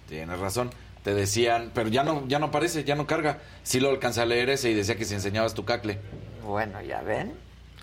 Tienes 0.08 0.38
razón. 0.38 0.70
Te 1.02 1.12
decían, 1.14 1.70
pero 1.74 1.88
ya 1.90 2.02
no, 2.02 2.26
ya 2.28 2.38
no 2.38 2.46
aparece, 2.46 2.84
ya 2.84 2.94
no 2.94 3.06
carga. 3.06 3.38
Sí 3.62 3.80
lo 3.80 3.90
alcancé 3.90 4.22
a 4.22 4.26
leer 4.26 4.50
ese 4.50 4.70
y 4.70 4.74
decía 4.74 4.96
que 4.96 5.04
si 5.04 5.14
enseñabas 5.14 5.52
tu 5.54 5.64
cacle. 5.64 5.98
Bueno, 6.42 6.80
ya 6.82 7.02
ven. 7.02 7.34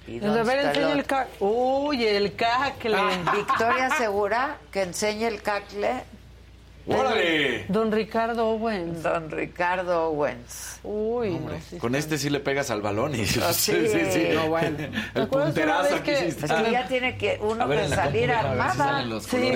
¿Y 0.07 0.15
El 0.15 0.21
de 0.21 0.27
dónde 0.27 0.43
ver, 0.43 0.65
enseña 0.65 0.91
el 0.93 1.05
cacle. 1.05 1.33
Uy, 1.39 2.03
el 2.05 2.35
cacle. 2.35 2.97
Victoria 3.35 3.89
Segura, 3.97 4.57
que 4.71 4.81
enseñe 4.83 5.25
el 5.27 5.41
cacle. 5.43 6.03
¡Órale! 6.87 7.65
Don 7.67 7.91
Ricardo 7.91 8.49
Owens. 8.51 9.03
Don 9.03 9.29
Ricardo 9.29 10.09
Owens. 10.09 10.79
Uy, 10.83 11.29
Hombre, 11.35 11.55
no, 11.57 11.61
sí 11.69 11.77
con 11.77 11.93
este 11.95 12.17
sí 12.17 12.29
le 12.31 12.39
pegas 12.39 12.71
al 12.71 12.81
balón 12.81 13.13
y 13.15 13.21
Ah, 13.41 13.53
sí, 13.53 13.73
sí. 13.87 13.99
sí. 14.11 14.27
No, 14.33 14.47
bueno. 14.47 14.77
El 15.13 15.27
punterazo 15.27 16.01
que- 16.03 16.15
sí 16.17 16.25
Es 16.27 16.35
que 16.51 16.71
ya 16.71 16.87
tiene 16.87 17.17
que 17.17 17.37
uno 17.41 17.63
A 17.63 17.67
ver, 17.67 17.79
que 17.79 17.83
en 17.85 17.89
la 17.91 17.95
salir 17.97 18.29
compu, 18.31 18.45
a 18.47 18.51
ver 18.53 18.53
si 18.73 18.81
armada. 18.81 19.01
los 19.03 19.23
Sí, 19.25 19.51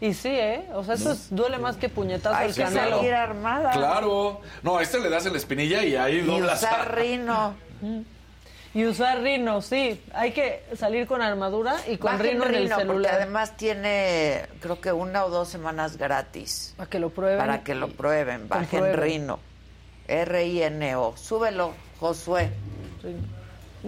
y 0.00 0.14
sí, 0.14 0.28
¿eh? 0.28 0.64
O 0.74 0.84
sea, 0.84 0.94
eso 0.94 1.12
es- 1.12 1.34
duele 1.34 1.58
más 1.58 1.76
que 1.76 1.88
puñetazo 1.88 2.36
Hay 2.36 2.48
el 2.50 2.54
que 2.54 2.62
canelo. 2.62 2.96
salir 2.98 3.14
armada. 3.14 3.70
Claro. 3.72 4.40
No, 4.62 4.76
a 4.78 4.82
este 4.82 4.98
le 5.00 5.08
das 5.08 5.24
en 5.26 5.32
la 5.32 5.38
espinilla 5.38 5.82
y 5.84 5.96
ahí 5.96 6.16
Y 6.18 6.20
doblas. 6.20 6.58
usar 6.62 6.94
rino. 6.96 7.54
Y 8.78 8.86
usar 8.86 9.20
rino, 9.22 9.60
sí. 9.60 10.00
Hay 10.14 10.30
que 10.30 10.62
salir 10.76 11.08
con 11.08 11.20
armadura 11.20 11.76
y 11.88 11.96
con 11.96 12.12
Bajen 12.12 12.26
rino 12.32 12.44
en 12.46 12.54
el 12.54 12.62
Rino, 12.62 12.76
porque 12.76 12.86
celular. 12.92 13.14
además 13.16 13.56
tiene, 13.56 14.42
creo 14.60 14.80
que 14.80 14.92
una 14.92 15.24
o 15.24 15.30
dos 15.30 15.48
semanas 15.48 15.96
gratis. 15.96 16.74
Para 16.76 16.88
que 16.88 17.00
lo 17.00 17.10
prueben. 17.10 17.38
Para 17.38 17.64
que 17.64 17.74
lo 17.74 17.88
prueben. 17.88 18.48
Bajen 18.48 18.66
comprueben. 18.80 19.00
Rino. 19.00 19.40
R-I-N-O. 20.06 21.16
Súbelo, 21.16 21.72
Josué. 21.98 22.50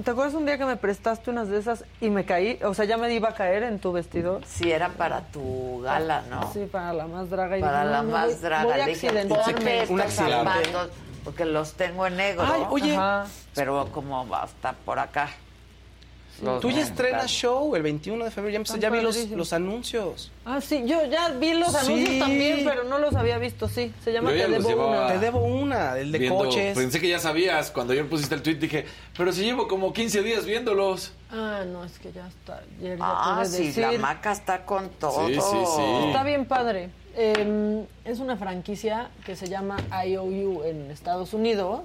¿Te 0.04 0.10
acuerdas 0.10 0.34
un 0.34 0.46
día 0.46 0.58
que 0.58 0.64
me 0.64 0.76
prestaste 0.76 1.30
unas 1.30 1.48
de 1.48 1.58
esas 1.58 1.84
y 2.00 2.10
me 2.10 2.24
caí? 2.24 2.58
O 2.64 2.74
sea, 2.74 2.84
ya 2.84 2.96
me 2.96 3.12
iba 3.14 3.28
a 3.28 3.34
caer 3.34 3.62
en 3.62 3.78
tu 3.78 3.92
vestidor. 3.92 4.44
Si 4.44 4.72
era 4.72 4.88
para 4.88 5.20
tu 5.20 5.82
gala, 5.82 6.22
¿no? 6.28 6.52
Sí, 6.52 6.66
para 6.70 6.92
la 6.92 7.06
más 7.06 7.30
draga. 7.30 7.58
Y 7.58 7.60
Para 7.60 7.80
dije, 7.82 7.92
la 7.92 8.02
no, 8.02 8.10
más 8.10 8.26
voy- 8.26 8.34
draga. 8.40 8.64
Voy 8.64 8.80
a 8.80 8.84
accidentarme. 8.86 9.86
Porque 11.24 11.44
los 11.44 11.72
tengo 11.74 12.06
en 12.06 12.16
negro. 12.16 12.42
Ay, 12.46 12.62
oye. 12.70 12.96
Ajá. 12.96 13.26
Pero 13.54 13.88
como 13.92 14.34
hasta 14.34 14.72
por 14.72 14.98
acá. 14.98 15.30
Los 16.42 16.62
Tú 16.62 16.70
ya 16.70 16.80
estrenas 16.80 17.30
show 17.30 17.76
el 17.76 17.82
21 17.82 18.24
de 18.24 18.30
febrero. 18.30 18.62
Ya, 18.64 18.76
ya 18.78 18.88
vi 18.88 19.02
los, 19.02 19.28
los 19.28 19.52
anuncios. 19.52 20.32
Ah, 20.46 20.58
sí, 20.62 20.84
yo 20.86 21.04
ya 21.04 21.28
vi 21.28 21.52
los 21.52 21.70
Sí. 21.72 21.76
anuncios 21.92 22.18
también, 22.18 22.64
pero 22.64 22.84
no 22.84 22.96
los 22.98 23.14
había 23.14 23.36
visto, 23.36 23.68
sí. 23.68 23.92
Se 24.02 24.10
llama 24.10 24.32
Yo 24.32 24.46
Te 24.46 24.58
Debo 24.60 24.86
Una. 24.88 25.06
Te 25.08 25.18
debo 25.18 25.38
una, 25.44 25.98
el 25.98 26.10
de 26.12 26.18
Viendo- 26.18 26.38
coches. 26.44 26.74
Pensé 26.78 26.98
que 26.98 27.08
ya 27.10 27.18
sabías. 27.18 27.70
Cuando 27.70 27.92
ayer 27.92 28.08
pusiste 28.08 28.34
el 28.36 28.42
tweet 28.42 28.54
dije, 28.54 28.86
pero 29.14 29.32
si 29.34 29.42
llevo 29.42 29.68
como 29.68 29.92
15 29.92 30.22
días 30.22 30.46
viéndolos. 30.46 31.12
Ah, 31.30 31.62
no, 31.66 31.84
es 31.84 31.98
que 31.98 32.10
ya 32.10 32.26
está. 32.26 32.62
Ayer 32.78 32.96
ya 32.96 33.04
Ah, 33.04 33.44
sí, 33.44 33.66
decir. 33.66 33.86
la 33.92 33.98
maca 33.98 34.32
está 34.32 34.64
con 34.64 34.88
todo. 34.88 35.26
Sí, 35.26 35.34
sí, 35.34 35.40
sí. 35.76 35.82
Está 36.06 36.22
bien 36.22 36.46
padre. 36.46 36.88
Eh, 37.16 37.84
es 38.04 38.20
una 38.20 38.36
franquicia 38.36 39.10
que 39.24 39.36
se 39.36 39.46
llama 39.48 39.76
IOU 40.06 40.62
en 40.64 40.90
Estados 40.90 41.34
Unidos 41.34 41.82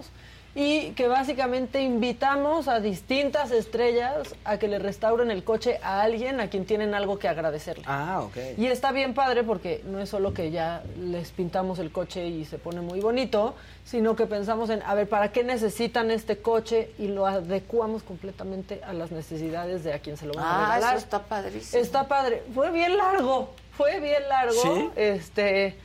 y 0.58 0.92
que 0.92 1.10
básicamente 1.10 1.82
invitamos 1.82 2.70
a 2.70 2.80
distintas 2.80 3.52
estrellas 3.52 4.34
a 4.46 4.58
que 4.58 4.70
le 4.70 4.80
restauren 4.80 5.30
el 5.30 5.44
coche 5.44 5.80
a 5.84 6.02
alguien 6.02 6.40
a 6.40 6.48
quien 6.50 6.64
tienen 6.66 6.94
algo 6.94 7.20
que 7.20 7.28
agradecerle. 7.28 7.84
Ah, 7.88 8.22
ok. 8.24 8.38
Y 8.58 8.68
está 8.68 8.94
bien 8.94 9.14
padre 9.14 9.44
porque 9.44 9.82
no 9.86 10.00
es 10.00 10.08
solo 10.08 10.34
que 10.34 10.52
ya 10.52 10.82
les 10.98 11.32
pintamos 11.32 11.78
el 11.80 11.92
coche 11.92 12.28
y 12.28 12.46
se 12.46 12.58
pone 12.58 12.80
muy 12.80 13.02
bonito, 13.02 13.54
sino 13.84 14.16
que 14.16 14.28
pensamos 14.28 14.70
en, 14.70 14.82
a 14.84 14.94
ver, 14.94 15.10
¿para 15.10 15.34
qué 15.34 15.44
necesitan 15.44 16.10
este 16.10 16.38
coche? 16.38 16.92
Y 17.00 17.08
lo 17.10 17.28
adecuamos 17.28 18.04
completamente 18.04 18.82
a 18.86 18.94
las 18.94 19.12
necesidades 19.12 19.84
de 19.84 19.92
a 19.94 20.00
quien 20.00 20.16
se 20.16 20.26
lo 20.26 20.36
van 20.36 20.46
a 20.46 20.56
Ah, 20.56 20.76
regalar. 20.76 20.96
eso 20.96 21.04
está 21.04 21.20
padrísimo. 21.24 21.82
Está 21.84 22.08
padre. 22.08 22.44
Fue 22.54 22.72
bien 22.72 22.96
largo, 22.96 23.50
fue 23.78 24.00
bien 24.00 24.28
largo. 24.30 24.62
¿Sí? 24.62 24.90
Este, 24.96 25.76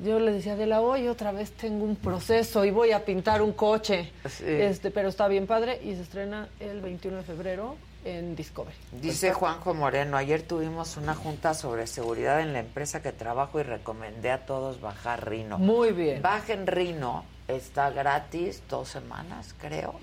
yo 0.00 0.18
le 0.18 0.32
decía 0.32 0.56
de 0.56 0.66
la 0.66 0.80
hoy 0.80 1.08
otra 1.08 1.32
vez 1.32 1.52
tengo 1.52 1.84
un 1.84 1.96
proceso 1.96 2.64
y 2.64 2.70
voy 2.70 2.92
a 2.92 3.04
pintar 3.04 3.42
un 3.42 3.52
coche. 3.52 4.10
Sí. 4.28 4.44
Este, 4.46 4.90
pero 4.90 5.08
está 5.08 5.28
bien 5.28 5.46
padre 5.46 5.80
y 5.82 5.94
se 5.94 6.02
estrena 6.02 6.48
el 6.60 6.80
21 6.80 7.18
de 7.18 7.22
febrero 7.22 7.76
en 8.04 8.36
Discovery. 8.36 8.76
Dice 8.92 9.32
Juanjo 9.32 9.72
Moreno, 9.72 10.16
ayer 10.18 10.42
tuvimos 10.42 10.96
una 10.98 11.14
junta 11.14 11.54
sobre 11.54 11.86
seguridad 11.86 12.40
en 12.40 12.52
la 12.52 12.60
empresa 12.60 13.00
que 13.00 13.12
trabajo 13.12 13.60
y 13.60 13.62
recomendé 13.62 14.30
a 14.30 14.44
todos 14.44 14.80
bajar 14.80 15.28
Rino. 15.30 15.58
Muy 15.58 15.92
bien. 15.92 16.20
Bajen 16.20 16.66
Rino, 16.66 17.24
está 17.48 17.88
gratis 17.90 18.62
dos 18.68 18.90
semanas, 18.90 19.54
creo, 19.58 19.94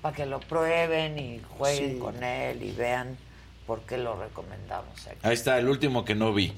para 0.00 0.16
que 0.16 0.24
lo 0.24 0.40
prueben 0.40 1.18
y 1.18 1.42
jueguen 1.58 1.94
Sí. 1.94 1.98
con 1.98 2.22
él 2.24 2.62
y 2.62 2.72
vean 2.72 3.18
¿Por 3.70 3.82
qué 3.82 3.98
lo 3.98 4.16
recomendamos 4.16 5.06
aquí? 5.06 5.18
Ahí 5.22 5.34
está, 5.34 5.56
el 5.56 5.68
último 5.68 6.04
que 6.04 6.16
no 6.16 6.34
vi. 6.34 6.52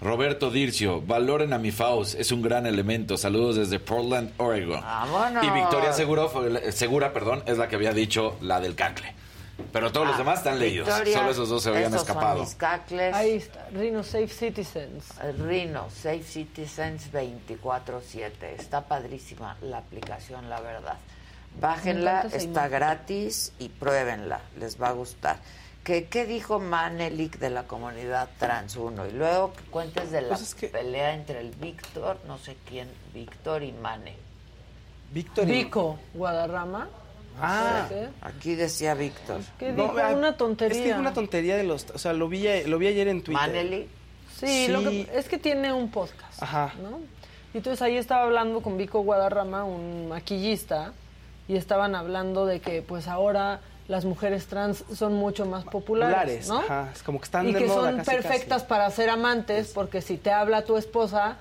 Roberto 0.00 0.50
Dircio, 0.50 1.00
valoren 1.00 1.52
a 1.52 1.58
mi 1.58 1.70
Faust, 1.70 2.16
es 2.18 2.32
un 2.32 2.42
gran 2.42 2.66
elemento. 2.66 3.16
Saludos 3.16 3.54
desde 3.54 3.78
Portland, 3.78 4.32
Oregon. 4.38 4.80
¡Vámonos! 4.80 5.44
Y 5.44 5.50
Victoria 5.50 5.92
Seguro, 5.92 6.28
Segura, 6.72 7.12
perdón, 7.12 7.44
es 7.46 7.56
la 7.56 7.68
que 7.68 7.76
había 7.76 7.92
dicho 7.92 8.36
la 8.40 8.58
del 8.58 8.74
cacle. 8.74 9.14
Pero 9.72 9.92
todos 9.92 10.08
los 10.08 10.16
Ah, 10.16 10.18
demás 10.18 10.38
están 10.38 10.58
leídos. 10.58 10.88
Solo 10.88 11.30
esos 11.30 11.48
dos 11.48 11.62
se 11.62 11.68
habían 11.70 11.92
son 11.92 12.00
escapado. 12.00 12.40
mis 12.40 12.56
cacles. 12.56 13.14
Ahí 13.14 13.36
está, 13.36 13.68
Rhino 13.72 14.02
Safe 14.02 14.26
Citizens. 14.26 15.04
El 15.22 15.38
Rino, 15.48 15.86
Safe 15.88 16.24
Citizens 16.24 17.12
24-7. 17.12 18.32
Está 18.58 18.80
padrísima 18.88 19.56
la 19.62 19.78
aplicación, 19.78 20.50
la 20.50 20.60
verdad. 20.60 20.96
Bájenla, 21.60 22.22
está 22.32 22.66
gratis 22.66 23.52
y 23.60 23.68
pruébenla, 23.68 24.40
les 24.58 24.82
va 24.82 24.88
a 24.88 24.92
gustar. 24.92 25.36
¿Qué, 25.86 26.06
qué 26.06 26.26
dijo 26.26 26.58
Manelik 26.58 27.38
de 27.38 27.48
la 27.48 27.62
comunidad 27.62 28.28
trans 28.40 28.74
1? 28.74 29.06
Y 29.06 29.12
luego 29.12 29.52
que 29.52 29.62
cuentes 29.70 30.10
de 30.10 30.20
la 30.22 30.28
Pues 30.30 30.40
es 30.42 30.54
que- 30.56 30.66
pelea 30.66 31.14
entre 31.14 31.38
el 31.40 31.52
Víctor, 31.52 32.18
no 32.26 32.38
sé 32.38 32.56
quién, 32.68 32.88
Víctor 33.14 33.62
y 33.62 33.70
Mane. 33.70 34.16
Víctor 35.12 35.48
y- 35.48 35.52
Vico, 35.52 35.96
Guadarrama. 36.12 36.88
Ah. 37.40 37.86
Aquí 38.22 38.56
decía 38.56 38.94
Víctor. 38.94 39.42
¿Qué 39.60 39.72
dijo? 39.72 39.94
ah, 40.02 40.08
una 40.12 40.36
tontería. 40.36 40.76
Es 40.76 40.82
que 40.82 40.90
es 40.90 40.96
una 40.98 41.12
tontería 41.14 41.56
de 41.56 41.62
los... 41.62 41.86
O 41.94 41.98
sea, 41.98 42.12
lo 42.14 42.28
vi, 42.28 42.44
lo 42.64 42.78
vi 42.78 42.88
ayer 42.88 43.06
en 43.06 43.22
Twitter. 43.22 43.40
Manelik. 43.46 43.86
Sí, 44.36 44.66
Sí. 44.66 44.68
Lo 44.72 44.80
que, 44.82 45.08
es 45.14 45.28
que 45.28 45.38
tiene 45.38 45.72
un 45.72 45.90
podcast, 45.92 46.42
Ajá. 46.42 46.72
¿no? 46.82 46.98
Y 47.54 47.58
entonces 47.58 47.80
ahí 47.80 47.96
estaba 47.96 48.24
hablando 48.24 48.60
con 48.60 48.76
Vico 48.76 49.00
Guadarrama, 49.02 49.62
un 49.64 50.08
maquillista, 50.08 50.92
y 51.46 51.54
estaban 51.56 51.94
hablando 51.94 52.44
de 52.44 52.60
que 52.60 52.82
pues 52.82 53.06
ahora 53.06 53.60
las 53.88 54.04
mujeres 54.04 54.46
trans 54.46 54.84
son 54.94 55.14
mucho 55.14 55.46
más 55.46 55.64
populares, 55.64 56.46
Populares, 56.46 56.48
¿no? 56.48 56.58
ajá, 56.60 56.90
es 56.94 57.02
como 57.02 57.18
que 57.20 57.24
están 57.24 57.48
y 57.48 57.52
de 57.52 57.60
que 57.60 57.66
moda 57.66 57.90
son 57.90 57.96
casi, 57.98 58.10
perfectas 58.10 58.64
para 58.64 58.90
ser 58.90 59.10
amantes, 59.10 59.72
porque 59.72 60.02
si 60.02 60.16
te 60.16 60.30
habla 60.32 60.62
tu 60.64 60.76
esposa, 60.76 61.36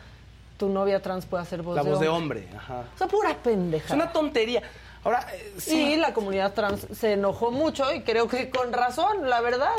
tu 0.57 0.69
novia 0.69 1.01
trans 1.01 1.25
puede 1.25 1.43
hacer 1.43 1.61
voz 1.63 1.75
La 1.75 1.83
de 1.83 1.89
voz 1.89 1.99
de 1.99 2.07
hombre. 2.07 2.41
hombre, 2.41 2.57
ajá. 2.57 2.83
O 2.93 2.97
sea, 2.97 3.07
pura 3.07 3.35
pendeja. 3.35 3.85
Es 3.87 3.91
una 3.91 4.11
tontería. 4.13 4.61
Ahora, 5.03 5.27
eh, 5.33 5.53
sí. 5.57 5.93
Y 5.93 5.95
la 5.97 6.13
comunidad 6.13 6.53
trans 6.53 6.87
se 6.97 7.13
enojó 7.13 7.51
mucho 7.51 7.91
y 7.93 8.01
creo 8.01 8.27
que 8.27 8.49
con 8.49 8.71
razón, 8.73 9.29
la 9.29 9.41
verdad. 9.41 9.71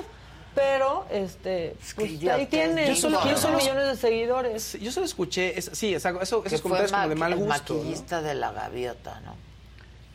Pero, 0.55 1.05
este, 1.11 1.77
que 1.99 2.07
pues 2.19 2.29
ahí 2.31 2.47
tiene 2.47 2.89
yo 2.89 2.97
solo- 2.97 3.19
15 3.21 3.35
yo 3.35 3.41
solo- 3.43 3.59
millones 3.59 3.87
de 3.89 3.97
seguidores. 3.97 4.73
Yo 4.81 4.91
solo 4.91 5.05
escuché, 5.05 5.59
es- 5.59 5.71
sí, 5.75 5.95
esa- 5.95 6.11
eso, 6.21 6.43
esos 6.47 6.63
fue 6.63 6.71
comentarios 6.71 6.93
como 6.93 7.09
de 7.09 7.15
mal 7.15 7.33
el 7.33 7.39
gusto. 7.41 7.75
¿no? 7.75 7.79
maquillista 7.81 8.23
de 8.23 8.35
la 8.35 8.53
gaviota, 8.53 9.21
¿no? 9.21 9.35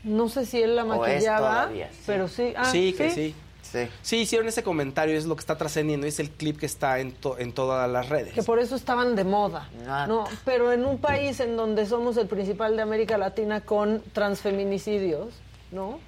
No 0.04 0.30
sé 0.30 0.46
si 0.46 0.62
él 0.62 0.76
la 0.76 0.84
maquillaba, 0.86 1.50
todavía, 1.50 1.90
sí. 1.92 2.00
pero 2.06 2.28
sí. 2.28 2.54
Ah, 2.58 2.66
sí, 2.66 2.94
que 2.98 3.12
sí. 3.12 3.36
Sí. 3.62 3.88
Sí, 4.02 4.18
hicieron 4.18 4.48
ese 4.50 4.64
comentario, 4.64 5.18
es 5.18 5.26
lo 5.26 5.36
que 5.36 5.40
está 5.40 5.58
trascendiendo, 5.58 6.06
es 6.06 6.20
el 6.20 6.30
clip 6.32 6.60
que 6.60 6.66
está 6.66 7.00
en, 7.00 7.14
to- 7.14 7.38
en 7.40 7.54
todas 7.54 7.90
las 7.90 8.10
redes. 8.10 8.34
Que 8.34 8.44
por 8.44 8.60
eso 8.60 8.76
estaban 8.76 9.16
de 9.16 9.24
moda. 9.24 9.70
No. 9.86 10.08
No, 10.08 10.24
pero 10.44 10.74
en 10.74 10.84
un 10.86 10.98
país 10.98 11.40
en 11.40 11.56
donde 11.56 11.86
somos 11.86 12.18
el 12.18 12.28
principal 12.28 12.76
de 12.76 12.82
América 12.82 13.18
Latina 13.18 13.62
con 13.62 14.02
transfeminicidios, 14.12 15.30
¿no? 15.72 16.00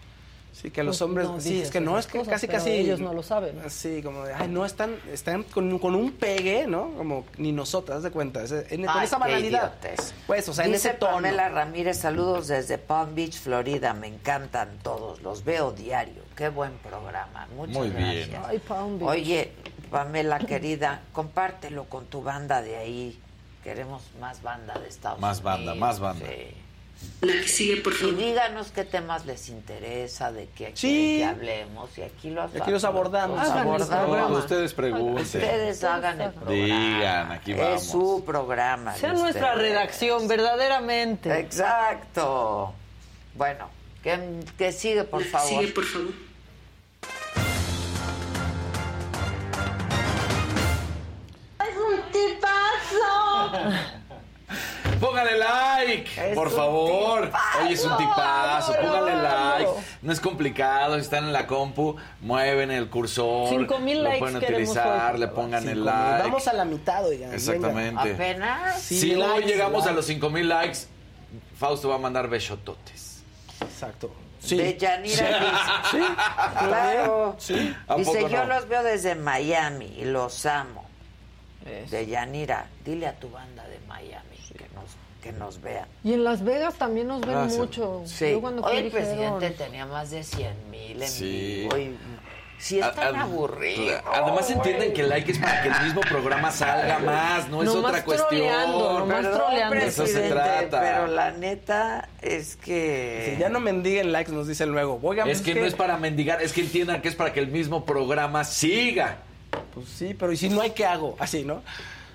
Sí, 0.54 0.70
que 0.70 0.84
los 0.84 0.98
Pues 0.98 1.02
hombres, 1.02 1.28
no 1.28 1.42
sí, 1.42 1.50
dices 1.50 1.66
es 1.66 1.72
que 1.72 1.82
no, 1.82 1.98
es 1.98 2.06
que 2.06 2.20
cosas, 2.20 2.34
casi, 2.36 2.48
casi... 2.48 2.70
ellos 2.70 3.00
no 3.00 3.12
lo 3.14 3.24
saben. 3.24 3.60
Sí, 3.70 4.02
como 4.04 4.24
de, 4.24 4.34
ay, 4.36 4.48
no, 4.48 4.66
están, 4.66 4.96
están 5.12 5.42
con, 5.44 5.80
con 5.80 5.96
un 5.96 6.12
pegue, 6.14 6.68
¿no? 6.68 6.92
Como 6.96 7.26
ni 7.38 7.52
nosotras, 7.52 8.04
de 8.04 8.12
cuenta, 8.12 8.44
ese- 8.44 8.68
en- 8.70 8.86
con 8.86 9.02
esa 9.02 9.18
banalidad. 9.18 9.74
Pues, 10.28 10.48
o 10.50 10.54
sea, 10.54 10.66
en 10.66 10.72
Dice 10.74 10.90
ese 10.90 10.98
tono. 11.00 11.14
Pamela 11.14 11.50
Ramírez, 11.50 11.98
saludos 11.98 12.48
desde 12.48 12.78
Palm 12.78 13.16
Beach, 13.16 13.40
Florida. 13.40 13.94
Me 13.96 14.08
encantan 14.08 14.78
todos, 14.84 15.22
los 15.24 15.44
veo 15.44 15.72
diario. 15.72 16.22
Qué 16.36 16.50
buen 16.50 16.74
programa. 16.78 17.48
Muchas 17.56 17.76
Muy 17.76 17.90
bien. 17.90 18.30
gracias. 18.30 18.46
Ay, 18.48 18.60
Palm 18.60 19.00
Beach. 19.00 19.10
Oye, 19.10 19.52
Pamela 19.90 20.38
querida, 20.40 21.02
compártelo 21.14 21.86
con 21.86 22.06
tu 22.06 22.22
banda 22.22 22.62
de 22.62 22.78
ahí. 22.78 23.20
Queremos 23.64 24.04
más 24.20 24.44
banda 24.44 24.74
de 24.76 24.88
Estados 24.88 25.20
Más 25.20 25.40
Unidos. 25.40 25.44
banda, 25.66 25.76
más 25.76 26.00
banda. 26.00 26.26
Sí. 26.28 26.56
La 27.22 27.34
que 27.34 27.48
sigue, 27.48 27.78
por 27.82 27.94
Y 27.94 27.95
favor. 27.95 28.18
díganos 28.18 28.72
qué 28.72 28.84
temas 28.84 29.26
les 29.26 29.48
interesa, 29.49 30.32
de 30.32 30.48
qué 30.56 30.72
Sí. 30.76 31.18
que 31.20 31.26
hablemos. 31.26 31.98
Y 31.98 32.02
aquí 32.02 32.30
los, 32.30 32.53
Aquí 32.56 32.72
los 32.72 32.84
abordamos. 32.84 33.40
los 33.40 33.49
abordamos. 33.49 34.40
Ustedes 34.40 34.74
pregunten. 34.74 35.22
Ustedes 35.24 35.84
hagan 35.84 36.20
el 36.22 36.32
programa. 36.32 36.53
Digan, 36.53 37.32
aquí 37.32 37.53
vamos. 37.53 37.82
Es 37.82 37.90
su 37.90 38.24
programa. 38.26 38.94
Sea 38.95 39.14
nuestra 39.14 39.53
ustedes. 39.53 39.70
redacción, 39.70 40.28
verdaderamente. 40.28 41.40
Exacto. 41.40 42.74
Bueno, 43.36 43.70
que, 44.03 44.41
que 44.57 44.72
sigue, 44.74 45.03
por 45.06 45.24
favor. 45.24 45.48
sigue, 45.49 45.68
por 45.72 45.86
favor. 45.86 46.11
¡Es 51.60 51.78
un 51.78 52.11
tipazo! 52.11 53.94
Póngale 54.99 55.38
like, 55.38 56.32
Es 56.32 56.36
por 56.36 56.49
favor. 56.52 57.26
tipazo. 57.26 57.60
Oye, 57.64 57.74
es 57.74 57.86
un 57.86 57.98
tipazo. 57.98 58.74
Póngale 58.82 59.22
like. 59.22 59.72
No 60.02 60.14
es 60.14 60.20
complicado. 60.20 60.95
Si 60.95 61.02
están 61.02 61.26
en 61.26 61.34
la 61.34 61.45
compu, 61.48 61.95
mueven 62.22 62.72
el 62.72 62.90
cursor. 62.90 63.49
Cinco 63.49 63.80
mil 63.80 63.98
Lo 63.98 64.03
likes 64.06 64.20
pueden 64.20 64.40
queremos 64.40 64.70
utilizar, 64.70 65.14
hoy. 65.14 65.20
le 65.20 65.28
pongan 65.28 65.68
el 65.68 65.76
mil. 65.76 65.86
like. 65.86 66.24
Vamos 66.24 66.48
a 66.48 66.53
la 66.53 66.65
mitad, 66.65 67.06
oigan. 67.06 67.22
venga. 67.32 67.36
Exactamente. 67.36 68.14
Apenas. 68.14 68.82
Sí, 68.82 68.99
si 68.99 69.11
hoy 69.15 69.20
likes, 69.22 69.48
llegamos 69.48 69.86
a 69.88 69.91
los 69.91 70.06
5000 70.06 70.48
likes, 70.49 70.80
Fausto 71.57 71.90
va 71.90 71.95
a 71.95 71.99
mandar 71.99 72.28
besototes. 72.30 73.24
Exacto. 73.61 74.14
Sí. 74.40 74.57
De 74.57 74.78
Yanira 74.78 75.06
dice. 75.06 75.28
Sí. 75.91 75.98
Claro. 76.60 77.36
Sí. 77.40 77.76
¿A 77.88 77.95
Dice, 77.95 78.11
poco 78.14 78.28
yo 78.28 78.45
no? 78.45 78.56
los 78.56 78.68
veo 78.68 78.84
desde 78.84 79.15
Miami 79.15 79.86
y 79.98 80.03
los 80.06 80.45
amo. 80.45 80.84
De 81.90 82.06
Yanira, 82.07 82.65
dile 82.84 83.07
a 83.07 83.14
tu 83.18 83.30
banda 83.30 83.64
de 83.65 83.80
Miami 83.88 84.23
que 85.24 85.32
nos, 85.32 85.58
que 85.58 85.64
vean. 85.66 85.88
Y 86.04 86.14
en 86.14 86.24
Las 86.26 86.44
Vegas 86.44 86.76
también 86.76 87.08
nos 87.08 87.22
ven 87.22 87.32
Gracias. 87.32 87.58
mucho. 87.58 88.02
Sí. 88.06 88.32
Yo 88.32 88.41
cuando 88.41 88.62
Hoy 88.64 88.70
fui 88.70 88.78
el 88.78 88.84
dijeron, 88.86 89.40
presidente 89.40 89.64
tenía 89.64 89.86
más 89.86 90.12
de 90.12 90.24
100 90.24 90.70
mil 90.70 91.02
en 91.02 91.08
Sí. 91.10 91.24
vivo. 91.70 91.78
y- 91.78 91.98
Sí, 92.60 92.80
es 92.80 92.95
tan 92.95 93.14
A- 93.16 93.20
a- 93.20 93.24
aburrido. 93.24 94.00
Además 94.10 94.45
güey. 94.45 94.54
entienden 94.54 94.94
que 94.94 95.02
el 95.02 95.10
like 95.10 95.30
es 95.34 95.38
para 95.38 95.64
que 95.64 95.68
el 95.70 95.82
mismo 95.84 96.00
programa 96.02 96.50
salga 96.50 96.98
más, 97.00 97.50
no 97.50 97.62
es 97.62 97.68
Nomás 97.74 97.91
otra 97.91 98.06
cuestión. 98.06 98.48
Perdón, 99.10 99.78
eso 99.82 100.08
se 100.08 100.30
trata. 100.30 100.80
pero 100.80 101.08
la 101.08 101.32
neta 101.32 102.08
es 102.22 102.56
que... 102.56 103.32
Sí, 103.34 103.38
ya 103.41 103.50
no 103.50 103.60
mendiguen 103.60 104.14
likes, 104.14 104.32
nos 104.32 104.48
dicen 104.48 104.70
luego. 104.72 104.98
Oigan, 105.04 105.28
Es 105.30 105.41
pues 105.41 105.54
que 105.54 105.60
no 105.60 105.66
es 105.66 105.74
para 105.74 105.98
mendigar, 105.98 106.41
es 106.41 106.54
que 106.54 106.62
entiendan 106.62 107.02
que 107.02 107.10
es 107.10 107.16
para 107.16 107.34
que 107.34 107.41
el 107.41 107.48
mismo 107.48 107.84
programa 107.84 108.45
siga. 108.45 109.18
Pues 109.74 109.88
sí, 109.90 110.14
pero 110.18 110.32
¿y 110.32 110.38
si 110.38 110.48
no 110.48 110.62
hay 110.62 110.70
qué 110.72 110.86
hago? 110.86 111.18
Así, 111.20 111.44
¿no? 111.44 111.64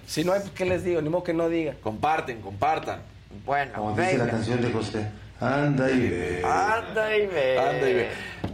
Si 0.09 0.25
no 0.25 0.33
hay, 0.33 0.41
pues, 0.41 0.53
¿qué 0.53 0.65
les 0.65 0.85
digo? 0.85 1.03
Ni 1.03 1.11
modo 1.11 1.23
que 1.23 1.35
no 1.35 1.51
diga. 1.51 1.75
Comparten, 1.83 2.41
compartan. 2.41 3.01
Bueno, 3.45 3.73
Como 3.75 3.91
dice 3.95 4.17
la 4.17 4.27
canción 4.27 4.63
de 4.63 4.73
José, 4.73 5.07
anda 5.39 5.91
y 5.91 6.09
ve. 6.09 6.43
Anda 6.43 7.15
y 7.15 7.27
ve. 7.27 7.59
Anda 7.59 7.91
y 7.91 7.95
ve. 7.95 8.09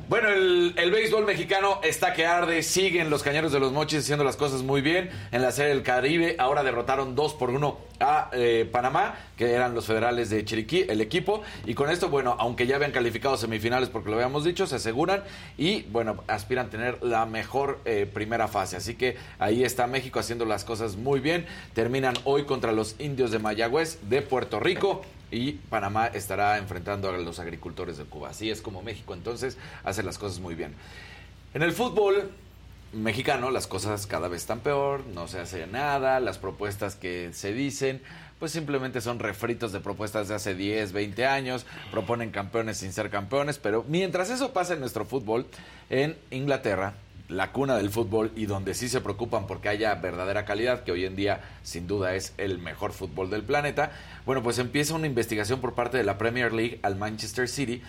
Bueno, 0.06 0.28
el, 0.28 0.90
béisbol 0.90 1.24
mexicano 1.24 1.80
está 1.82 2.12
que 2.12 2.26
arde, 2.26 2.62
siguen 2.62 3.08
los 3.08 3.22
cañeros 3.22 3.52
de 3.52 3.58
los 3.58 3.72
mochis 3.72 4.00
haciendo 4.00 4.22
las 4.22 4.36
cosas 4.36 4.62
muy 4.62 4.82
bien. 4.82 5.08
En 5.32 5.40
la 5.40 5.50
serie 5.50 5.72
del 5.72 5.82
Caribe 5.82 6.36
ahora 6.38 6.62
derrotaron 6.62 7.14
2 7.14 7.34
por 7.34 7.48
1 7.48 7.78
a 8.00 8.28
eh, 8.32 8.68
Panamá, 8.70 9.14
que 9.38 9.52
eran 9.52 9.74
los 9.74 9.86
federales 9.86 10.28
de 10.28 10.44
Chiriquí, 10.44 10.84
el 10.90 11.00
equipo. 11.00 11.42
Y 11.64 11.72
con 11.72 11.88
esto, 11.88 12.10
bueno, 12.10 12.36
aunque 12.38 12.66
ya 12.66 12.76
habían 12.76 12.92
calificado 12.92 13.38
semifinales 13.38 13.88
porque 13.88 14.10
lo 14.10 14.16
habíamos 14.16 14.44
dicho, 14.44 14.66
se 14.66 14.76
aseguran 14.76 15.22
y, 15.56 15.82
bueno, 15.84 16.22
aspiran 16.26 16.66
a 16.66 16.70
tener 16.70 17.02
la 17.02 17.24
mejor 17.24 17.80
eh, 17.86 18.06
primera 18.12 18.46
fase. 18.46 18.76
Así 18.76 18.96
que 18.96 19.16
ahí 19.38 19.64
está 19.64 19.86
México 19.86 20.20
haciendo 20.20 20.44
las 20.44 20.64
cosas 20.64 20.96
muy 20.96 21.20
bien. 21.20 21.46
Terminan 21.72 22.14
hoy 22.24 22.44
contra 22.44 22.72
los 22.72 22.96
indios 22.98 23.30
de 23.30 23.38
Mayagüez 23.38 24.00
de 24.02 24.20
Puerto 24.20 24.60
Rico 24.60 25.02
y 25.34 25.52
Panamá 25.68 26.06
estará 26.06 26.58
enfrentando 26.58 27.08
a 27.08 27.18
los 27.18 27.38
agricultores 27.40 27.98
de 27.98 28.04
Cuba. 28.04 28.30
Así 28.30 28.50
es 28.50 28.62
como 28.62 28.82
México 28.82 29.14
entonces 29.14 29.58
hace 29.82 30.02
las 30.02 30.16
cosas 30.16 30.38
muy 30.38 30.54
bien. 30.54 30.74
En 31.54 31.62
el 31.62 31.72
fútbol 31.72 32.30
mexicano 32.92 33.50
las 33.50 33.66
cosas 33.66 34.06
cada 34.06 34.28
vez 34.28 34.42
están 34.42 34.60
peor, 34.60 35.04
no 35.06 35.26
se 35.26 35.40
hace 35.40 35.66
nada, 35.66 36.20
las 36.20 36.38
propuestas 36.38 36.94
que 36.94 37.30
se 37.32 37.52
dicen 37.52 38.00
pues 38.38 38.52
simplemente 38.52 39.00
son 39.00 39.18
refritos 39.18 39.72
de 39.72 39.80
propuestas 39.80 40.28
de 40.28 40.34
hace 40.34 40.54
10, 40.54 40.92
20 40.92 41.26
años, 41.26 41.66
proponen 41.90 42.30
campeones 42.30 42.78
sin 42.78 42.92
ser 42.92 43.10
campeones, 43.10 43.58
pero 43.58 43.84
mientras 43.88 44.28
eso 44.30 44.52
pasa 44.52 44.74
en 44.74 44.80
nuestro 44.80 45.04
fútbol, 45.04 45.46
en 45.88 46.16
Inglaterra, 46.30 46.94
la 47.28 47.52
cuna 47.52 47.76
del 47.76 47.90
fútbol 47.90 48.32
y 48.36 48.46
donde 48.46 48.74
sí 48.74 48.88
se 48.88 49.00
preocupan 49.00 49.46
porque 49.46 49.68
haya 49.68 49.94
verdadera 49.94 50.44
calidad, 50.44 50.84
que 50.84 50.92
hoy 50.92 51.06
en 51.06 51.16
día 51.16 51.40
sin 51.62 51.86
duda 51.86 52.14
es 52.14 52.34
el 52.36 52.58
mejor 52.58 52.92
fútbol 52.92 53.30
del 53.30 53.42
planeta, 53.42 53.92
bueno, 54.26 54.42
pues 54.42 54.58
empieza 54.58 54.94
una 54.94 55.06
investigación 55.06 55.60
por 55.60 55.74
parte 55.74 55.96
de 55.96 56.04
la 56.04 56.18
Premier 56.18 56.52
League 56.52 56.80
al 56.82 56.96
Manchester 56.96 57.48
City 57.48 57.82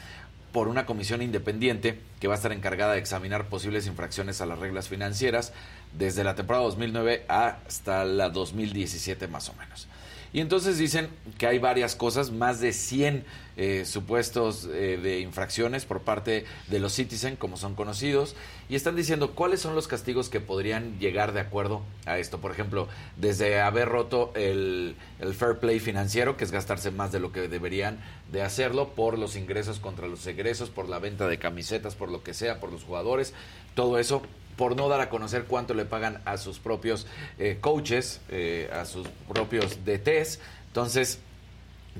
por 0.51 0.69
una 0.69 0.85
comisión 0.85 1.21
independiente 1.21 1.99
que 2.21 2.29
va 2.29 2.35
a 2.35 2.37
estar 2.37 2.53
encargada 2.53 2.93
de 2.93 2.99
examinar 2.99 3.49
posibles 3.49 3.87
infracciones 3.87 4.39
a 4.39 4.45
las 4.45 4.57
reglas 4.57 4.87
financieras 4.87 5.51
desde 5.97 6.23
la 6.23 6.35
temporada 6.35 6.63
2009 6.63 7.25
hasta 7.27 8.05
la 8.05 8.29
2017 8.29 9.27
más 9.27 9.49
o 9.49 9.53
menos. 9.55 9.89
Y 10.35 10.41
entonces 10.41 10.77
dicen 10.77 11.07
que 11.37 11.47
hay 11.47 11.59
varias 11.59 11.95
cosas, 11.95 12.29
más 12.29 12.59
de 12.59 12.73
100 12.73 13.23
eh, 13.55 13.85
supuestos 13.85 14.67
eh, 14.69 14.99
de 15.01 15.21
infracciones 15.21 15.85
por 15.85 16.01
parte 16.01 16.43
de 16.67 16.79
los 16.79 16.91
Citizen, 16.91 17.37
como 17.37 17.55
son 17.55 17.73
conocidos, 17.73 18.35
y 18.67 18.75
están 18.75 18.97
diciendo 18.97 19.31
cuáles 19.31 19.61
son 19.61 19.75
los 19.75 19.87
castigos 19.87 20.27
que 20.27 20.41
podrían 20.41 20.99
llegar 20.99 21.31
de 21.31 21.39
acuerdo 21.39 21.83
a 22.05 22.17
esto. 22.17 22.41
Por 22.41 22.51
ejemplo, 22.51 22.89
desde 23.15 23.61
haber 23.61 23.87
roto 23.87 24.33
el, 24.35 24.97
el 25.21 25.33
fair 25.33 25.59
play 25.59 25.79
financiero, 25.79 26.35
que 26.35 26.43
es 26.43 26.51
gastarse 26.51 26.91
más 26.91 27.13
de 27.13 27.21
lo 27.21 27.31
que 27.31 27.47
deberían 27.47 27.99
de 28.35 28.41
hacerlo, 28.41 28.89
por 28.89 29.17
los 29.17 29.37
ingresos 29.37 29.79
contra 29.79 30.07
los 30.07 30.27
egresos, 30.27 30.69
por 30.69 30.89
la 30.89 30.99
venta 30.99 31.25
de 31.27 31.39
camisetas, 31.39 31.95
por 31.95 32.11
lo 32.11 32.21
que 32.21 32.33
sea, 32.33 32.59
por 32.59 32.69
los 32.69 32.83
jugadores, 32.83 33.33
todo 33.75 33.97
eso 33.97 34.21
por 34.57 34.75
no 34.75 34.89
dar 34.89 34.99
a 34.99 35.09
conocer 35.09 35.45
cuánto 35.45 35.73
le 35.73 35.85
pagan 35.85 36.21
a 36.25 36.37
sus 36.37 36.59
propios 36.59 37.07
eh, 37.39 37.59
coaches, 37.61 38.19
eh, 38.27 38.69
a 38.73 38.83
sus 38.83 39.07
propios 39.27 39.85
DTs. 39.85 40.39
Entonces, 40.67 41.19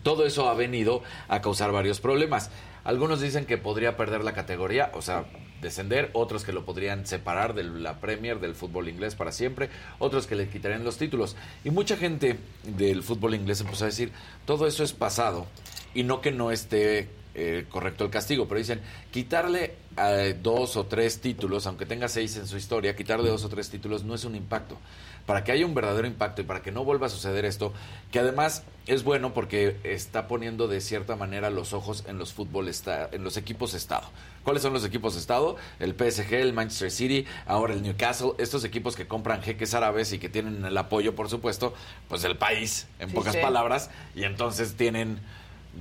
todo 0.04 0.26
eso 0.26 0.50
ha 0.50 0.54
venido 0.56 1.04
a 1.30 1.42
causar 1.42 1.72
varios 1.72 2.02
problemas. 2.02 2.50
Algunos 2.84 3.22
dicen 3.22 3.46
que 3.46 3.58
podría 3.58 3.96
perder 3.96 4.24
la 4.26 4.34
categoría, 4.34 4.92
o 4.94 5.02
sea, 5.02 5.26
descender, 5.62 6.10
otros 6.12 6.44
que 6.44 6.52
lo 6.52 6.66
podrían 6.66 7.08
separar 7.08 7.54
de 7.54 7.64
la 7.64 8.02
Premier, 8.02 8.42
del 8.42 8.56
fútbol 8.56 8.90
inglés 8.90 9.16
para 9.16 9.32
siempre, 9.32 9.70
otros 10.00 10.28
que 10.28 10.36
le 10.36 10.50
quitarían 10.50 10.84
los 10.84 10.98
títulos. 10.98 11.38
Y 11.64 11.70
mucha 11.70 11.96
gente 11.96 12.38
del 12.64 13.04
fútbol 13.04 13.36
inglés 13.36 13.62
empezó 13.62 13.86
a 13.86 13.88
decir, 13.88 14.12
todo 14.46 14.68
eso 14.68 14.84
es 14.84 14.92
pasado 14.92 15.48
y 15.96 16.04
no 16.04 16.22
que 16.22 16.32
no 16.32 16.52
esté 16.52 17.10
eh, 17.34 17.66
correcto 17.70 18.04
el 18.06 18.12
castigo, 18.12 18.48
pero 18.48 18.60
dicen 18.60 18.82
quitarle 19.12 19.74
eh, 19.98 20.38
dos 20.42 20.78
o 20.78 20.86
tres 20.86 21.20
títulos, 21.20 21.66
aunque 21.66 21.86
tenga 21.86 22.08
seis 22.08 22.38
en 22.38 22.48
su 22.48 22.58
historia, 22.58 22.96
quitarle 22.96 23.30
dos 23.30 23.44
o 23.44 23.50
tres 23.50 23.70
títulos 23.70 24.04
no 24.04 24.14
es 24.14 24.24
un 24.26 24.36
impacto. 24.36 24.78
Para 25.26 25.44
que 25.44 25.52
haya 25.52 25.66
un 25.66 25.74
verdadero 25.74 26.06
impacto 26.06 26.42
y 26.42 26.46
para 26.46 26.62
que 26.62 26.72
no 26.72 26.84
vuelva 26.84 27.08
a 27.08 27.10
suceder 27.10 27.46
esto, 27.46 27.74
que 28.12 28.20
además 28.20 28.64
es 28.86 29.04
bueno 29.04 29.34
porque 29.34 29.76
está 29.84 30.28
poniendo 30.28 30.68
de 30.68 30.80
cierta 30.82 31.16
manera 31.16 31.50
los 31.50 31.74
ojos 31.74 32.04
en 32.08 32.20
los 32.20 32.32
fútbol 32.32 32.70
en 33.12 33.24
los 33.24 33.36
equipos 33.36 33.74
estado. 33.74 34.08
¿Cuáles 34.44 34.62
son 34.62 34.74
los 34.74 34.86
equipos 34.86 35.16
estado? 35.18 35.56
El 35.80 35.96
PSG, 35.96 36.36
el 36.36 36.54
Manchester 36.54 36.92
City, 36.92 37.26
ahora 37.48 37.74
el 37.74 37.82
Newcastle, 37.82 38.34
estos 38.38 38.64
equipos 38.64 38.96
que 38.96 39.08
compran 39.08 39.42
jeques 39.42 39.74
árabes 39.74 40.14
y 40.14 40.20
que 40.20 40.30
tienen 40.30 40.64
el 40.64 40.78
apoyo, 40.78 41.16
por 41.16 41.28
supuesto, 41.28 41.74
pues 42.08 42.22
del 42.22 42.38
país, 42.38 42.88
en 43.00 43.10
Sí, 43.10 43.16
pocas 43.16 43.34
sí. 43.34 43.40
palabras, 43.42 43.90
y 44.14 44.26
entonces 44.26 44.76
tienen 44.76 45.20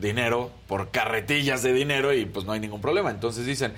dinero 0.01 0.51
por 0.67 0.91
carretillas 0.91 1.63
de 1.63 1.73
dinero 1.73 2.13
y 2.13 2.25
pues 2.27 2.45
no 2.45 2.53
hay 2.53 2.61
ningún 2.61 2.81
problema. 2.81 3.11
Entonces 3.11 3.47
dicen, 3.47 3.73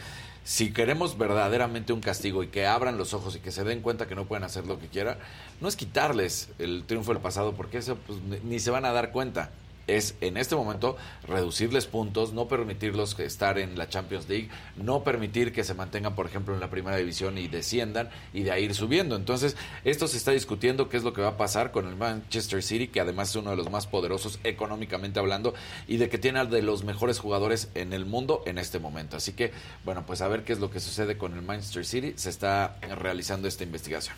si 0.45 0.73
queremos 0.73 1.19
verdaderamente 1.19 1.93
un 1.93 2.01
castigo 2.01 2.43
y 2.43 2.49
que 2.49 2.67
abran 2.67 2.99
los 2.99 3.15
ojos 3.15 3.35
y 3.37 3.41
que 3.41 3.51
se 3.51 3.65
den 3.65 3.81
cuenta 3.81 4.07
que 4.07 4.15
no 4.15 4.27
pueden 4.27 4.45
hacer 4.45 4.67
lo 4.67 4.79
que 4.79 4.87
quieran, 4.87 5.19
no 5.61 5.69
es 5.69 5.77
quitarles 5.77 6.49
el 6.59 6.85
triunfo 6.87 7.13
del 7.13 7.21
pasado 7.23 7.53
porque 7.55 7.79
eso 7.79 7.97
pues, 8.07 8.21
ni- 8.21 8.39
ni 8.49 8.59
se 8.61 8.71
van 8.71 8.85
a 8.85 8.93
dar 8.93 9.11
cuenta. 9.11 9.51
Es 9.87 10.17
en 10.21 10.37
este 10.37 10.57
momento 10.57 10.97
reducirles 11.27 11.87
puntos, 11.87 12.33
no 12.33 12.49
permitirlos 12.49 13.19
estar 13.21 13.59
en 13.59 13.79
la 13.79 13.89
Champions 13.89 14.29
League, 14.29 14.49
no 14.77 15.05
permitir 15.05 15.53
que 15.53 15.65
se 15.65 15.75
mantengan, 15.75 16.15
por 16.15 16.27
ejemplo, 16.27 16.55
en 16.55 16.61
la 16.61 16.71
primera 16.71 16.97
división 16.97 17.39
y 17.39 17.49
desciendan 17.49 18.11
y 18.33 18.43
de 18.43 18.51
ahí 18.51 18.65
ir 18.65 18.75
subiendo. 18.75 19.17
Entonces, 19.17 19.57
esto 19.85 20.09
se 20.09 20.17
está 20.17 20.33
discutiendo 20.33 20.89
qué 20.89 20.97
es 20.97 21.05
lo 21.05 21.13
que 21.13 21.23
va 21.23 21.29
a 21.29 21.37
pasar 21.37 21.71
con 21.71 21.87
el 21.87 21.97
Manchester 21.97 22.63
City, 22.63 22.89
que 22.89 23.01
además 23.01 23.31
es 23.31 23.37
uno 23.37 23.51
de 23.51 23.57
los 23.57 23.71
más 23.71 23.87
poderosos 23.87 24.41
económicamente 24.45 25.21
hablando 25.21 25.55
y 25.87 25.99
de 25.99 26.09
que 26.09 26.19
tiene 26.19 26.41
al 26.41 26.51
de 26.51 26.63
los 26.63 26.85
mejores 26.85 27.19
jugadores 27.19 27.69
en 27.75 27.93
el 27.93 28.07
mundo 28.07 28.43
en 28.47 28.59
este 28.59 28.79
momento. 28.79 29.17
Así 29.17 29.33
que, 29.33 29.53
bueno, 29.85 30.05
pues 30.07 30.21
a 30.21 30.29
ver 30.29 30.45
qué 30.45 30.53
es 30.53 30.59
lo 30.59 30.71
que 30.71 30.81
sucede 30.81 31.17
con 31.17 31.35
el 31.35 31.43
Manchester 31.43 31.87
City. 31.87 32.15
Se 32.17 32.31
está 32.31 32.77
realizando 32.99 33.49
esta 33.49 33.65
investigación. 33.65 34.17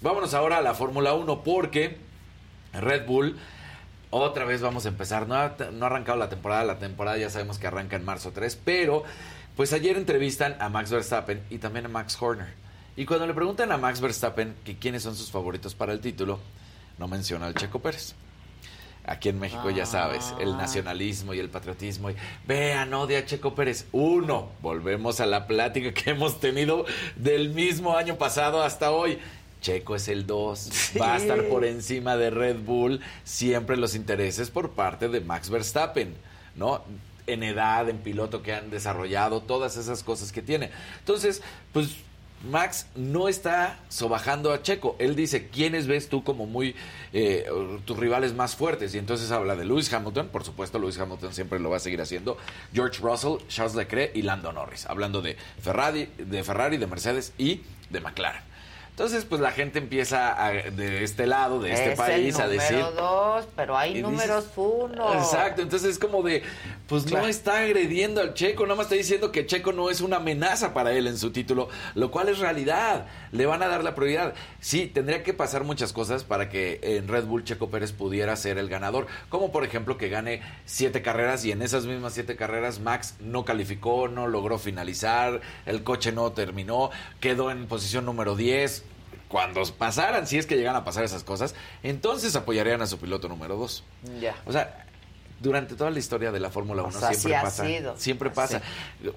Vámonos 0.00 0.34
ahora 0.34 0.58
a 0.58 0.62
la 0.62 0.74
Fórmula 0.74 1.14
1 1.14 1.42
porque 1.42 1.96
Red 2.72 3.06
Bull 3.06 3.36
otra 4.22 4.44
vez 4.44 4.60
vamos 4.60 4.86
a 4.86 4.88
empezar. 4.88 5.26
No 5.26 5.34
ha, 5.34 5.56
no 5.72 5.84
ha 5.84 5.88
arrancado 5.88 6.18
la 6.18 6.28
temporada. 6.28 6.64
La 6.64 6.78
temporada 6.78 7.16
ya 7.16 7.30
sabemos 7.30 7.58
que 7.58 7.66
arranca 7.66 7.96
en 7.96 8.04
marzo 8.04 8.32
3. 8.32 8.58
Pero, 8.64 9.04
pues 9.56 9.72
ayer 9.72 9.96
entrevistan 9.96 10.56
a 10.60 10.68
Max 10.68 10.90
Verstappen 10.90 11.42
y 11.50 11.58
también 11.58 11.86
a 11.86 11.88
Max 11.88 12.16
Horner. 12.20 12.48
Y 12.96 13.06
cuando 13.06 13.26
le 13.26 13.34
preguntan 13.34 13.72
a 13.72 13.76
Max 13.76 14.00
Verstappen 14.00 14.54
que 14.64 14.76
quiénes 14.76 15.02
son 15.02 15.16
sus 15.16 15.30
favoritos 15.30 15.74
para 15.74 15.92
el 15.92 16.00
título, 16.00 16.38
no 16.98 17.08
menciona 17.08 17.46
al 17.46 17.54
Checo 17.54 17.80
Pérez. 17.80 18.14
Aquí 19.06 19.28
en 19.28 19.38
México 19.38 19.68
ya 19.68 19.84
sabes, 19.84 20.32
el 20.40 20.56
nacionalismo 20.56 21.34
y 21.34 21.38
el 21.38 21.50
patriotismo. 21.50 22.10
Y, 22.10 22.16
Vean, 22.46 22.94
odia 22.94 23.18
a 23.18 23.26
Checo 23.26 23.54
Pérez. 23.54 23.86
Uno, 23.92 24.50
volvemos 24.62 25.20
a 25.20 25.26
la 25.26 25.46
plática 25.46 25.92
que 25.92 26.10
hemos 26.10 26.40
tenido 26.40 26.86
del 27.16 27.50
mismo 27.50 27.96
año 27.96 28.16
pasado 28.16 28.62
hasta 28.62 28.92
hoy. 28.92 29.18
Checo 29.64 29.96
es 29.96 30.08
el 30.08 30.26
2, 30.26 30.92
va 31.00 31.14
a 31.14 31.16
estar 31.16 31.42
por 31.48 31.64
encima 31.64 32.18
de 32.18 32.28
Red 32.28 32.58
Bull, 32.58 33.00
siempre 33.24 33.78
los 33.78 33.94
intereses 33.94 34.50
por 34.50 34.72
parte 34.72 35.08
de 35.08 35.22
Max 35.22 35.48
Verstappen, 35.48 36.14
¿no? 36.54 36.84
En 37.26 37.42
edad, 37.42 37.88
en 37.88 37.96
piloto 37.96 38.42
que 38.42 38.52
han 38.52 38.68
desarrollado, 38.68 39.40
todas 39.40 39.78
esas 39.78 40.02
cosas 40.02 40.32
que 40.32 40.42
tiene. 40.42 40.68
Entonces, 40.98 41.40
pues 41.72 41.96
Max 42.50 42.88
no 42.94 43.26
está 43.26 43.78
sobajando 43.88 44.52
a 44.52 44.60
Checo. 44.60 44.96
Él 44.98 45.16
dice, 45.16 45.48
¿quiénes 45.48 45.86
ves 45.86 46.10
tú 46.10 46.22
como 46.22 46.44
muy 46.44 46.76
eh, 47.14 47.46
tus 47.86 47.96
rivales 47.96 48.34
más 48.34 48.56
fuertes? 48.56 48.94
Y 48.94 48.98
entonces 48.98 49.30
habla 49.30 49.56
de 49.56 49.64
Lewis 49.64 49.90
Hamilton, 49.90 50.28
por 50.28 50.44
supuesto, 50.44 50.78
Lewis 50.78 50.98
Hamilton 50.98 51.32
siempre 51.32 51.58
lo 51.58 51.70
va 51.70 51.78
a 51.78 51.80
seguir 51.80 52.02
haciendo, 52.02 52.36
George 52.74 53.00
Russell, 53.00 53.38
Charles 53.48 53.74
Leclerc 53.74 54.14
y 54.14 54.20
Lando 54.20 54.52
Norris, 54.52 54.84
hablando 54.84 55.22
de 55.22 55.38
Ferrari, 55.62 56.10
de 56.18 56.44
Ferrari, 56.44 56.76
de 56.76 56.86
Mercedes 56.86 57.32
y 57.38 57.62
de 57.88 58.00
McLaren. 58.02 58.53
Entonces, 58.94 59.24
pues 59.24 59.40
la 59.40 59.50
gente 59.50 59.80
empieza 59.80 60.40
a- 60.40 60.52
de 60.52 61.02
este 61.02 61.26
lado, 61.26 61.58
de 61.58 61.72
este 61.72 61.92
es 61.94 61.98
país, 61.98 62.36
el 62.36 62.40
a 62.42 62.46
decir. 62.46 62.76
número 62.78 62.92
dos, 62.92 63.44
pero 63.56 63.76
hay 63.76 63.94
dices- 63.94 64.02
números 64.08 64.44
uno. 64.54 65.14
Exacto, 65.14 65.62
entonces 65.62 65.90
es 65.90 65.98
como 65.98 66.22
de, 66.22 66.44
pues 66.86 67.10
no 67.10 67.26
está 67.26 67.58
agrediendo 67.58 68.20
al 68.20 68.34
Checo, 68.34 68.62
nada 68.62 68.76
más 68.76 68.84
está 68.86 68.94
diciendo 68.94 69.32
que 69.32 69.46
Checo 69.46 69.72
no 69.72 69.90
es 69.90 70.00
una 70.00 70.18
amenaza 70.18 70.72
para 70.72 70.92
él 70.92 71.08
en 71.08 71.18
su 71.18 71.32
título, 71.32 71.68
lo 71.96 72.12
cual 72.12 72.28
es 72.28 72.38
realidad, 72.38 73.06
le 73.32 73.46
van 73.46 73.64
a 73.64 73.66
dar 73.66 73.82
la 73.82 73.96
prioridad. 73.96 74.34
Sí, 74.60 74.86
tendría 74.86 75.24
que 75.24 75.34
pasar 75.34 75.64
muchas 75.64 75.92
cosas 75.92 76.22
para 76.22 76.48
que 76.48 76.78
en 76.80 77.08
Red 77.08 77.24
Bull 77.24 77.42
Checo 77.42 77.70
Pérez 77.70 77.90
pudiera 77.90 78.36
ser 78.36 78.58
el 78.58 78.68
ganador, 78.68 79.08
como 79.28 79.50
por 79.50 79.64
ejemplo 79.64 79.98
que 79.98 80.08
gane 80.08 80.40
siete 80.66 81.02
carreras 81.02 81.44
y 81.44 81.50
en 81.50 81.62
esas 81.62 81.86
mismas 81.86 82.14
siete 82.14 82.36
carreras 82.36 82.78
Max 82.78 83.16
no 83.18 83.44
calificó, 83.44 84.06
no 84.06 84.28
logró 84.28 84.56
finalizar, 84.56 85.40
el 85.66 85.82
coche 85.82 86.12
no 86.12 86.30
terminó, 86.30 86.90
quedó 87.18 87.50
en 87.50 87.66
posición 87.66 88.04
número 88.04 88.36
10. 88.36 88.83
Cuando 89.34 89.64
pasaran, 89.76 90.28
si 90.28 90.38
es 90.38 90.46
que 90.46 90.54
llegan 90.54 90.76
a 90.76 90.84
pasar 90.84 91.02
esas 91.02 91.24
cosas, 91.24 91.56
entonces 91.82 92.36
apoyarían 92.36 92.80
a 92.82 92.86
su 92.86 92.98
piloto 92.98 93.28
número 93.28 93.56
2. 93.56 93.82
Ya. 94.20 94.36
O 94.46 94.52
sea, 94.52 94.83
durante 95.44 95.76
toda 95.76 95.90
la 95.90 95.98
historia 95.98 96.32
de 96.32 96.40
la 96.40 96.50
Fórmula 96.50 96.82
1 96.82 96.96
O 96.96 97.00
sea, 97.00 97.12
siempre 97.12 97.36
ha 97.36 97.42
pasa. 97.42 97.66
sido. 97.66 97.96
Siempre 97.96 98.30
Así. 98.30 98.34
pasa. 98.34 98.62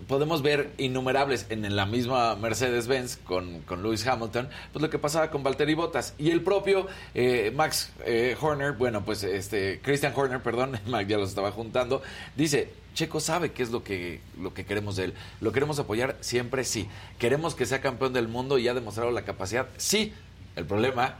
Podemos 0.07 0.41
ver 0.41 0.71
innumerables 0.77 1.47
en 1.49 1.75
la 1.75 1.85
misma 1.85 2.35
Mercedes-Benz 2.35 3.17
con, 3.23 3.61
con 3.61 3.81
Lewis 3.81 4.05
Hamilton, 4.05 4.49
pues 4.73 4.81
lo 4.83 4.89
que 4.89 4.99
pasaba 4.99 5.31
con 5.31 5.41
Valtteri 5.41 5.73
Bottas. 5.73 6.13
Y 6.17 6.31
el 6.31 6.43
propio 6.43 6.87
eh, 7.15 7.51
Max 7.55 7.91
eh, 8.05 8.35
Horner, 8.39 8.73
bueno, 8.73 9.05
pues 9.05 9.23
este, 9.23 9.79
Christian 9.81 10.13
Horner, 10.15 10.41
perdón, 10.43 10.79
Max 10.87 11.07
ya 11.07 11.17
los 11.17 11.29
estaba 11.29 11.51
juntando, 11.51 12.01
dice, 12.35 12.71
Checo 12.93 13.19
sabe 13.19 13.51
qué 13.53 13.63
es 13.63 13.69
lo 13.69 13.83
que, 13.83 14.21
lo 14.39 14.53
que 14.53 14.65
queremos 14.65 14.97
de 14.97 15.05
él. 15.05 15.13
¿Lo 15.39 15.51
queremos 15.53 15.79
apoyar? 15.79 16.17
Siempre 16.19 16.63
sí. 16.65 16.89
¿Queremos 17.19 17.55
que 17.55 17.65
sea 17.65 17.79
campeón 17.79 18.11
del 18.11 18.27
mundo 18.27 18.57
y 18.57 18.67
ha 18.67 18.73
demostrado 18.73 19.11
la 19.11 19.21
capacidad? 19.23 19.67
Sí. 19.77 20.13
El 20.55 20.65
problema 20.65 21.15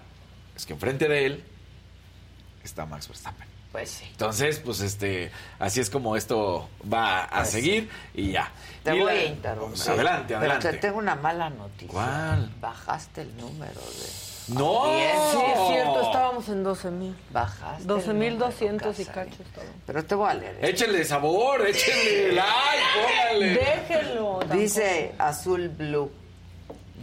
es 0.56 0.66
que 0.66 0.74
enfrente 0.74 1.08
de 1.08 1.26
él 1.28 1.44
está 2.64 2.86
Max 2.86 3.08
Verstappen. 3.08 3.47
Pues 3.78 3.92
sí. 3.92 4.06
Entonces, 4.10 4.58
pues 4.60 4.80
este, 4.82 5.30
así 5.60 5.80
es 5.82 5.92
como 5.92 6.16
esto 6.18 6.68
va 6.92 7.26
a 7.26 7.38
Pues 7.42 7.50
seguir 7.52 7.90
y 8.16 8.32
ya. 8.32 8.52
Te 8.84 8.96
Y 8.96 9.00
voy 9.02 9.14
la- 9.14 9.20
a 9.20 9.24
interrumpir. 9.26 9.90
Adelante, 9.92 10.34
adelante. 10.36 10.62
Pero 10.64 10.76
te 10.76 10.82
tengo 10.82 10.98
una 10.98 11.14
mala 11.16 11.52
noticia. 11.52 11.88
¿Cuál? 11.94 12.52
Bajaste 12.60 13.22
el 13.22 13.38
número 13.38 13.80
de. 13.80 14.56
¡No! 14.56 14.86
audiencia. 14.86 15.32
Sí, 15.32 15.38
es 15.54 15.68
cierto, 15.68 16.02
estábamos 16.02 16.50
en 16.50 16.64
12 16.64 16.90
mil. 16.90 17.16
Bajaste. 17.30 17.82
el 17.82 17.88
12 17.88 18.14
mil 18.14 18.34
número, 18.34 18.46
200 18.52 19.00
y 19.00 19.06
cacho 19.06 19.44
estábamos. 19.44 19.76
Pero 19.86 20.06
te 20.06 20.16
voy 20.16 20.30
a 20.32 20.34
leer. 20.34 20.66
Échenle 20.66 21.06
sabor, 21.06 21.68
échenle 21.68 22.32
like, 22.34 22.48
póngale. 22.96 23.48
Déjenlo. 23.54 24.40
Dice 24.54 25.14
Azul 25.20 25.70
Blue. 25.70 26.12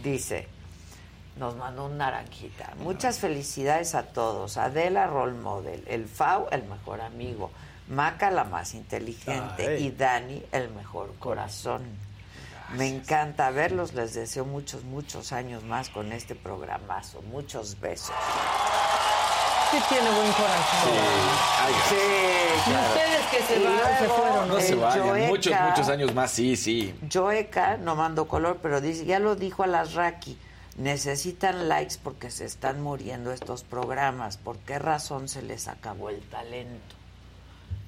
Dice. 0.03 0.49
Nos 1.37 1.55
mandó 1.57 1.85
un 1.85 1.97
naranjita. 1.97 2.73
Muchas 2.77 3.19
felicidades 3.19 3.93
a 3.93 4.03
todos. 4.03 4.55
Adela, 4.57 5.07
role 5.07 5.33
model. 5.33 5.83
El 5.87 6.07
Fau, 6.07 6.47
el 6.51 6.63
mejor 6.63 7.01
amigo. 7.01 7.51
Maca, 7.89 8.31
la 8.31 8.45
más 8.45 8.73
inteligente. 8.73 9.67
Ay. 9.67 9.85
Y 9.87 9.91
Dani, 9.91 10.41
el 10.53 10.69
mejor 10.69 11.13
corazón. 11.19 11.83
Me 12.77 12.87
encanta 12.87 13.49
verlos. 13.51 13.93
Les 13.93 14.13
deseo 14.13 14.45
muchos, 14.45 14.83
muchos 14.85 15.33
años 15.33 15.63
más 15.63 15.89
con 15.89 16.13
este 16.13 16.35
programazo. 16.35 17.21
Muchos 17.23 17.79
besos. 17.81 18.15
Sí 19.71 19.77
tiene 19.89 20.09
buen 20.09 20.31
corazón. 20.31 20.89
Sí, 21.89 21.95
Y 21.95 22.69
claro. 22.69 22.87
ustedes 22.87 23.25
que 23.27 23.43
se 23.43 23.63
van, 23.65 23.99
se 23.99 24.07
fueron. 24.07 24.47
No 24.47 24.59
se 24.61 24.69
el 24.73 24.79
vayan, 24.79 25.07
Joeca- 25.07 25.27
muchos, 25.27 25.53
muchos 25.69 25.89
años 25.89 26.13
más, 26.13 26.31
sí, 26.31 26.55
sí. 26.55 26.95
Joeca 27.11 27.75
no 27.77 27.95
mandó 27.95 28.25
color, 28.27 28.59
pero 28.61 28.79
dice, 28.79 29.05
ya 29.05 29.19
lo 29.19 29.35
dijo 29.35 29.63
a 29.63 29.67
las 29.67 29.93
Raki. 29.93 30.37
Necesitan 30.75 31.69
likes 31.69 31.95
porque 32.01 32.31
se 32.31 32.45
están 32.45 32.81
muriendo 32.81 33.31
estos 33.31 33.63
programas. 33.63 34.37
¿Por 34.37 34.57
qué 34.59 34.79
razón 34.79 35.27
se 35.27 35.41
les 35.41 35.67
acabó 35.67 36.09
el 36.09 36.21
talento? 36.21 36.95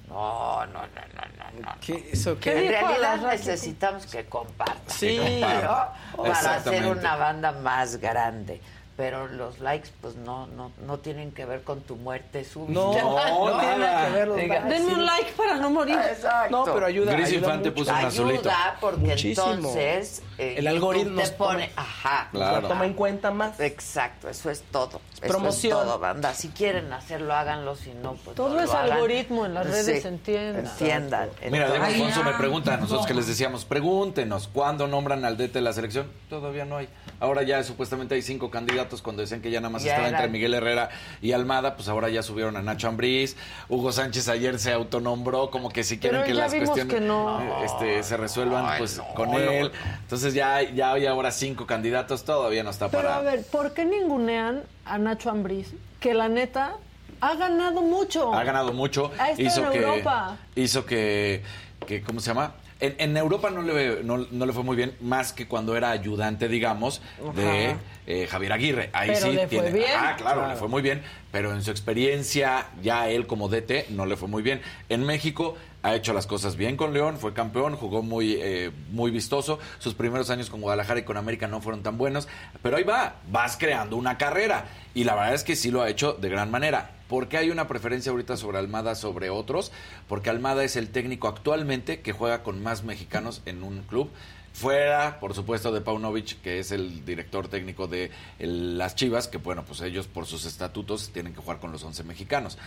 No, 0.08 0.64
no, 0.66 0.72
no, 0.72 0.82
no, 0.82 1.60
no. 1.60 1.60
no. 1.60 1.74
¿Qué, 1.80 2.08
eso 2.12 2.38
qué? 2.38 2.66
en 2.66 2.68
realidad 2.72 3.20
necesitamos 3.30 4.06
que 4.06 4.24
compartan. 4.24 4.78
Sí. 4.86 5.18
¿no? 5.42 6.22
para 6.22 6.56
hacer 6.56 6.86
una 6.86 7.16
banda 7.16 7.52
más 7.52 7.96
grande. 7.98 8.60
Pero 8.96 9.28
los 9.28 9.60
likes, 9.60 9.90
pues 10.00 10.16
no, 10.16 10.48
no, 10.48 10.72
no 10.84 10.98
tienen 10.98 11.30
que 11.30 11.44
ver 11.44 11.62
con 11.62 11.82
tu 11.82 11.94
muerte 11.94 12.42
súbita. 12.44 12.72
No, 12.80 13.50
no 13.50 13.60
tiene 13.60 13.78
nada 13.78 14.06
que 14.06 14.12
ver 14.12 14.28
los 14.28 14.36
Diga. 14.38 14.60
Denme 14.62 14.78
sí. 14.78 14.94
un 14.94 15.06
like 15.06 15.32
para 15.36 15.54
no 15.56 15.70
morir. 15.70 15.96
Exacto. 15.98 16.56
No, 16.66 16.74
pero 16.74 16.86
ayuda. 16.86 17.12
Gris 17.12 17.28
ayuda 17.28 17.46
Infante 17.46 17.70
mucho. 17.70 17.80
puso 17.84 17.92
un 17.92 18.04
azulito. 18.06 18.50
Ayuda 18.50 18.76
porque 18.80 19.06
Muchísimo. 19.06 19.52
entonces 19.52 20.22
eh, 20.38 20.54
El 20.58 20.66
algoritmo 20.68 21.20
te 21.22 21.28
pone, 21.30 21.68
toma- 21.68 21.82
ajá, 21.82 22.28
Claro. 22.32 22.68
Toma 22.68 22.86
en 22.86 22.94
cuenta 22.94 23.30
más. 23.30 23.58
Exacto, 23.60 24.28
eso 24.28 24.50
es 24.50 24.62
todo. 24.70 25.00
Eso 25.20 25.26
promoción. 25.28 25.78
es 25.78 25.84
todo, 25.84 25.98
banda. 25.98 26.32
Si 26.34 26.48
quieren 26.48 26.92
hacerlo, 26.92 27.34
háganlo. 27.34 27.74
Si 27.74 27.90
no, 27.92 28.14
pues 28.14 28.36
Todo 28.36 28.54
no 28.54 28.60
es 28.60 28.66
lo 28.66 28.72
hagan. 28.78 28.92
algoritmo 28.92 29.46
en 29.46 29.54
las 29.54 29.66
redes, 29.66 30.02
Sí, 30.02 30.08
entiendan. 30.08 30.66
Entiendan. 30.66 31.28
Mira, 31.50 31.68
Diego 31.70 31.84
Alfonso 31.84 32.22
me 32.22 32.32
pregunta 32.34 32.74
a 32.74 32.76
nosotros 32.76 33.06
que 33.06 33.14
les 33.14 33.26
decíamos, 33.26 33.64
pregúntenos, 33.64 34.48
¿cuándo 34.48 34.86
nombran 34.86 35.24
al 35.24 35.36
DT 35.36 35.54
de 35.54 35.60
la 35.60 35.72
selección? 35.72 36.06
Todavía 36.30 36.64
no 36.64 36.76
hay. 36.76 36.88
Ahora 37.20 37.42
ya 37.42 37.62
supuestamente 37.64 38.14
hay 38.14 38.22
cinco 38.22 38.50
candidatos 38.50 39.02
cuando 39.02 39.22
decían 39.22 39.40
que 39.42 39.50
ya 39.50 39.60
nada 39.60 39.70
más 39.70 39.82
Ya 39.82 39.92
estaba 39.92 40.08
era- 40.08 40.18
entre 40.18 40.30
Miguel 40.30 40.54
Herrera 40.54 40.88
y 41.20 41.32
Almada, 41.32 41.74
pues 41.74 41.88
ahora 41.88 42.08
ya 42.10 42.22
subieron 42.22 42.56
a 42.56 42.62
Nacho 42.62 42.86
Ambriz. 42.88 43.36
Hugo 43.68 43.90
Sánchez 43.90 44.28
ayer 44.28 44.58
se 44.60 44.72
autonombró 44.72 45.50
como 45.50 45.68
que 45.70 45.82
si 45.82 45.98
quieren 45.98 46.20
Pero 46.20 46.28
que 46.32 46.34
ya 46.36 46.42
las 46.44 46.52
vimos 46.52 46.68
cuestiones 46.70 46.94
que 46.94 47.00
no. 47.00 47.64
este, 47.64 48.02
se 48.04 48.16
resuelvan 48.16 48.66
Ay, 48.66 48.78
pues 48.78 48.98
no, 48.98 49.04
con 49.14 49.34
él. 49.34 49.72
Entonces 50.02 50.27
ya, 50.34 50.62
ya 50.62 50.92
hay 50.92 51.06
ahora 51.06 51.30
cinco 51.30 51.66
candidatos, 51.66 52.24
todavía 52.24 52.62
no 52.62 52.70
está 52.70 52.88
Pero 52.88 53.02
para... 53.04 53.16
a 53.18 53.22
ver, 53.22 53.44
¿por 53.44 53.74
qué 53.74 53.84
ningunean 53.84 54.62
a 54.84 54.98
Nacho 54.98 55.30
Ambriz? 55.30 55.74
Que 56.00 56.14
la 56.14 56.28
neta 56.28 56.76
ha 57.20 57.34
ganado 57.34 57.82
mucho. 57.82 58.32
Ha 58.34 58.44
ganado 58.44 58.72
mucho. 58.72 59.10
Ha 59.18 59.32
hizo 59.32 59.64
en 59.66 59.72
que, 59.72 59.78
Europa. 59.78 60.36
Hizo 60.54 60.84
que, 60.86 61.42
que, 61.86 62.02
¿cómo 62.02 62.20
se 62.20 62.28
llama? 62.28 62.54
En, 62.80 62.94
en 62.98 63.16
Europa 63.16 63.50
no 63.50 63.60
le, 63.62 64.04
no, 64.04 64.18
no 64.30 64.46
le 64.46 64.52
fue 64.52 64.62
muy 64.62 64.76
bien, 64.76 64.94
más 65.00 65.32
que 65.32 65.48
cuando 65.48 65.76
era 65.76 65.90
ayudante, 65.90 66.46
digamos, 66.46 67.02
de 67.34 67.74
eh, 68.06 68.28
Javier 68.28 68.52
Aguirre. 68.52 68.90
Ahí 68.92 69.08
Pero 69.14 69.20
sí 69.26 69.32
le 69.32 69.38
fue 69.40 69.46
tiene. 69.48 69.70
bien. 69.72 69.90
Ah, 69.96 70.14
claro, 70.16 70.36
Claro. 70.38 70.48
le 70.54 70.56
fue 70.60 70.68
muy 70.68 70.80
bien. 70.80 71.02
Pero 71.32 71.52
en 71.52 71.62
su 71.64 71.72
experiencia, 71.72 72.68
ya 72.80 73.08
él 73.10 73.26
como 73.26 73.48
DT, 73.48 73.86
no 73.90 74.06
le 74.06 74.16
fue 74.16 74.28
muy 74.28 74.42
bien. 74.44 74.60
En 74.88 75.04
México 75.04 75.56
ha 75.82 75.94
hecho 75.94 76.12
las 76.12 76.26
cosas 76.26 76.56
bien 76.56 76.76
con 76.76 76.92
León, 76.92 77.18
fue 77.18 77.32
campeón, 77.32 77.76
jugó 77.76 78.02
muy, 78.02 78.34
eh, 78.40 78.70
muy 78.90 79.10
vistoso. 79.10 79.58
Sus 79.78 79.94
primeros 79.94 80.30
años 80.30 80.50
con 80.50 80.60
Guadalajara 80.60 81.00
y 81.00 81.04
con 81.04 81.16
América 81.16 81.46
no 81.46 81.60
fueron 81.60 81.82
tan 81.82 81.98
buenos. 81.98 82.28
Pero 82.62 82.76
ahí 82.76 82.84
va, 82.84 83.16
vas 83.30 83.56
creando 83.56 83.96
una 83.96 84.18
carrera. 84.18 84.66
Y 84.94 85.04
la 85.04 85.14
verdad 85.14 85.34
es 85.34 85.44
que 85.44 85.56
sí 85.56 85.70
lo 85.70 85.82
ha 85.82 85.88
hecho 85.88 86.14
de 86.14 86.28
gran 86.28 86.50
manera. 86.50 86.92
¿Por 87.08 87.28
qué 87.28 87.38
hay 87.38 87.50
una 87.50 87.68
preferencia 87.68 88.10
ahorita 88.10 88.36
sobre 88.36 88.58
Almada 88.58 88.94
sobre 88.94 89.30
otros? 89.30 89.72
Porque 90.08 90.30
Almada 90.30 90.64
es 90.64 90.76
el 90.76 90.90
técnico 90.90 91.28
actualmente 91.28 92.00
que 92.00 92.12
juega 92.12 92.42
con 92.42 92.62
más 92.62 92.82
mexicanos 92.82 93.42
en 93.46 93.62
un 93.62 93.82
club. 93.82 94.10
Fuera, 94.52 95.20
por 95.20 95.34
supuesto, 95.34 95.70
de 95.70 95.80
Paunovic, 95.80 96.40
que 96.42 96.58
es 96.58 96.72
el 96.72 97.04
director 97.04 97.46
técnico 97.46 97.86
de 97.86 98.10
las 98.40 98.96
Chivas, 98.96 99.28
que 99.28 99.38
bueno, 99.38 99.64
pues 99.64 99.80
ellos 99.82 100.08
por 100.08 100.26
sus 100.26 100.46
estatutos 100.46 101.10
tienen 101.10 101.32
que 101.32 101.40
jugar 101.40 101.60
con 101.60 101.70
los 101.70 101.84
11 101.84 102.02
mexicanos. 102.02 102.58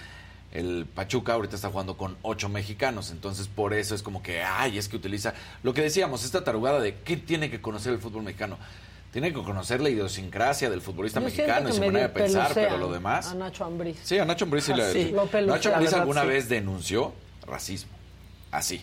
El 0.52 0.86
Pachuca 0.86 1.34
ahorita 1.34 1.56
está 1.56 1.69
jugando 1.69 1.95
con 1.95 2.18
ocho 2.23 2.49
mexicanos, 2.49 3.11
entonces 3.11 3.48
por 3.48 3.73
eso 3.73 3.95
es 3.95 4.03
como 4.03 4.22
que, 4.22 4.44
ay, 4.44 4.78
es 4.78 4.90
que 4.90 4.98
utiliza 4.98 5.34
lo 5.64 5.73
que 5.73 5.82
decíamos, 5.82 6.26
esta 6.26 6.44
tarugada 6.44 6.80
de 6.82 6.95
qué 7.06 7.15
tiene 7.18 7.49
que 7.49 7.61
conocer 7.61 7.94
el 7.94 7.99
fútbol 7.99 8.23
mexicano. 8.23 8.57
Tiene 9.14 9.34
que 9.34 9.41
conocer 9.41 9.82
la 9.82 9.90
idiosincrasia 9.90 10.69
del 10.69 10.80
futbolista 10.82 11.19
Yo 11.19 11.26
mexicano 11.26 11.68
y 11.69 11.73
su 11.73 11.80
manera 11.82 12.07
de 12.07 12.14
pensar, 12.14 12.52
pero 12.53 12.78
lo 12.78 12.91
demás. 12.91 13.28
A 13.28 13.36
Nacho 13.36 13.65
Ambriz. 13.65 13.98
Sí, 14.03 14.18
a 14.18 14.23
Nacho 14.26 14.45
Ambriz 14.45 14.64
sí 14.65 14.73
le- 14.73 14.91
sí. 14.94 15.11
Lo 15.11 15.26
pelucea, 15.28 15.56
Nacho 15.56 15.69
la 15.69 15.76
Ambriz 15.76 15.91
verdad, 15.91 16.02
alguna 16.02 16.22
sí. 16.22 16.28
vez 16.28 16.49
denunció 16.49 17.14
racismo. 17.45 17.91
Así. 18.52 18.82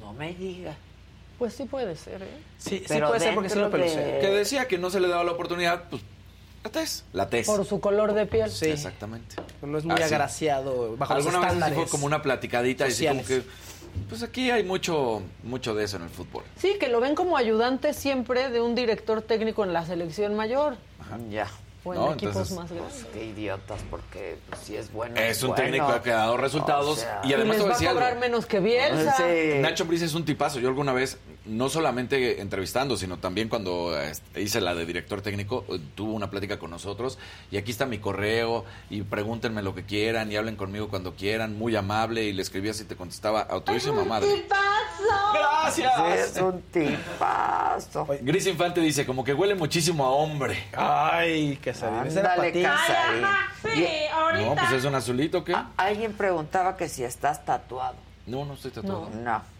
No 0.00 0.12
me 0.12 0.34
diga. 0.34 0.74
Pues 1.38 1.52
sí 1.54 1.64
puede 1.64 1.96
ser, 1.96 2.22
¿eh? 2.22 2.26
Sí, 2.58 2.82
sí 2.86 2.94
puede 3.00 3.18
ser 3.20 3.34
porque 3.34 3.48
sí 3.50 3.58
lo 3.58 3.64
de- 3.64 3.70
pelucea. 3.70 4.20
Que 4.20 4.28
decía 4.30 4.68
que 4.68 4.78
no 4.78 4.88
se 4.90 5.00
le 5.00 5.08
daba 5.08 5.24
la 5.24 5.32
oportunidad, 5.32 5.84
pues 5.90 6.00
la 6.66 6.72
tez. 6.72 7.04
La 7.12 7.28
tez. 7.30 7.46
Por 7.46 7.64
su 7.64 7.80
color 7.80 8.12
de 8.12 8.26
piel. 8.26 8.50
Sí. 8.50 8.66
Exactamente. 8.66 9.36
No 9.62 9.78
es 9.78 9.84
muy 9.84 9.94
Así. 9.94 10.02
agraciado 10.14 10.96
bajo 10.96 11.14
los 11.14 11.26
Alguna 11.26 11.38
vez 11.46 11.48
sí 11.50 11.54
estándares. 11.54 11.78
fue 11.78 11.88
como 11.88 12.06
una 12.06 12.22
platicadita 12.22 12.86
y 12.86 12.90
así 12.90 13.06
como 13.06 13.24
que 13.24 13.42
pues 14.10 14.22
aquí 14.22 14.50
hay 14.50 14.62
mucho 14.62 15.22
mucho 15.42 15.74
de 15.74 15.84
eso 15.84 15.96
en 15.96 16.02
el 16.02 16.10
fútbol. 16.10 16.44
Sí, 16.58 16.76
que 16.78 16.88
lo 16.88 17.00
ven 17.00 17.14
como 17.14 17.36
ayudante 17.36 17.94
siempre 17.94 18.50
de 18.50 18.60
un 18.60 18.74
director 18.74 19.22
técnico 19.22 19.64
en 19.64 19.72
la 19.72 19.86
selección 19.86 20.34
mayor 20.34 20.76
Ya. 21.30 21.46
o 21.84 21.94
en 21.94 22.00
No, 22.00 22.12
equipos 22.12 22.34
entonces- 22.50 22.56
más 22.58 22.70
grandes. 22.70 23.06
Qué 23.14 23.24
idiotas, 23.24 23.80
porque 23.88 24.36
pues, 24.50 24.60
si 24.60 24.76
es 24.76 24.92
bueno. 24.92 25.16
Es 25.18 25.42
un 25.42 25.50
bueno. 25.50 25.62
técnico 25.64 26.02
que 26.02 26.12
ha 26.12 26.16
dado 26.16 26.36
resultados 26.36 26.98
O 26.98 27.00
sea, 27.00 27.20
y 27.24 27.28
Y 27.30 27.34
además 27.34 27.56
les 27.56 27.56
te 27.56 27.62
voy 27.62 27.84
va 27.84 27.90
a 27.90 27.92
cobrar 27.94 28.08
algo. 28.10 28.20
menos 28.20 28.44
que 28.46 28.60
Bielsa. 28.60 29.16
Sí. 29.16 29.58
Nacho 29.60 29.84
Ambriz 29.84 30.02
es 30.02 30.12
un 30.14 30.24
tipazo. 30.26 30.58
Yo 30.60 30.68
alguna 30.68 30.92
vez, 30.92 31.16
no 31.46 31.68
solamente 31.68 32.40
entrevistando, 32.40 32.96
sino 32.96 33.18
también 33.18 33.48
cuando 33.48 33.98
este, 34.00 34.42
hice 34.42 34.60
la 34.60 34.74
de 34.74 34.86
director 34.86 35.22
técnico, 35.22 35.64
eh, 35.68 35.78
tuvo 35.94 36.12
una 36.12 36.30
plática 36.30 36.58
con 36.58 36.70
nosotros. 36.70 37.18
Y 37.50 37.56
aquí 37.56 37.70
está 37.70 37.86
mi 37.86 37.98
correo. 37.98 38.64
Y 38.90 39.02
pregúntenme 39.02 39.62
lo 39.62 39.74
que 39.74 39.84
quieran. 39.84 40.30
Y 40.30 40.36
hablen 40.36 40.56
conmigo 40.56 40.88
cuando 40.88 41.14
quieran. 41.14 41.58
Muy 41.58 41.76
amable. 41.76 42.24
Y 42.24 42.32
le 42.32 42.42
escribía 42.42 42.72
si 42.74 42.84
te 42.84 42.96
contestaba. 42.96 43.42
Autorísima 43.42 44.04
madre. 44.04 44.46
¡Gracias! 45.32 46.36
Es 46.36 46.42
un 46.42 46.62
tipazo. 46.62 48.06
Gris 48.20 48.46
Infante 48.46 48.80
dice, 48.80 49.06
como 49.06 49.24
que 49.24 49.34
huele 49.34 49.54
muchísimo 49.54 50.04
a 50.04 50.10
hombre. 50.10 50.64
Ay. 50.76 51.58
Casarín. 51.62 52.12
Sí, 52.12 52.18
ahorita. 54.12 54.48
No, 54.48 54.54
pues 54.54 54.72
es 54.72 54.84
un 54.84 54.94
azulito, 54.94 55.44
¿qué? 55.44 55.56
Alguien 55.76 56.12
preguntaba 56.12 56.76
que 56.76 56.88
si 56.88 57.04
estás 57.04 57.44
tatuado. 57.44 57.96
No, 58.26 58.44
no 58.44 58.54
estoy 58.54 58.70
tatuado. 58.70 59.10
No. 59.10 59.55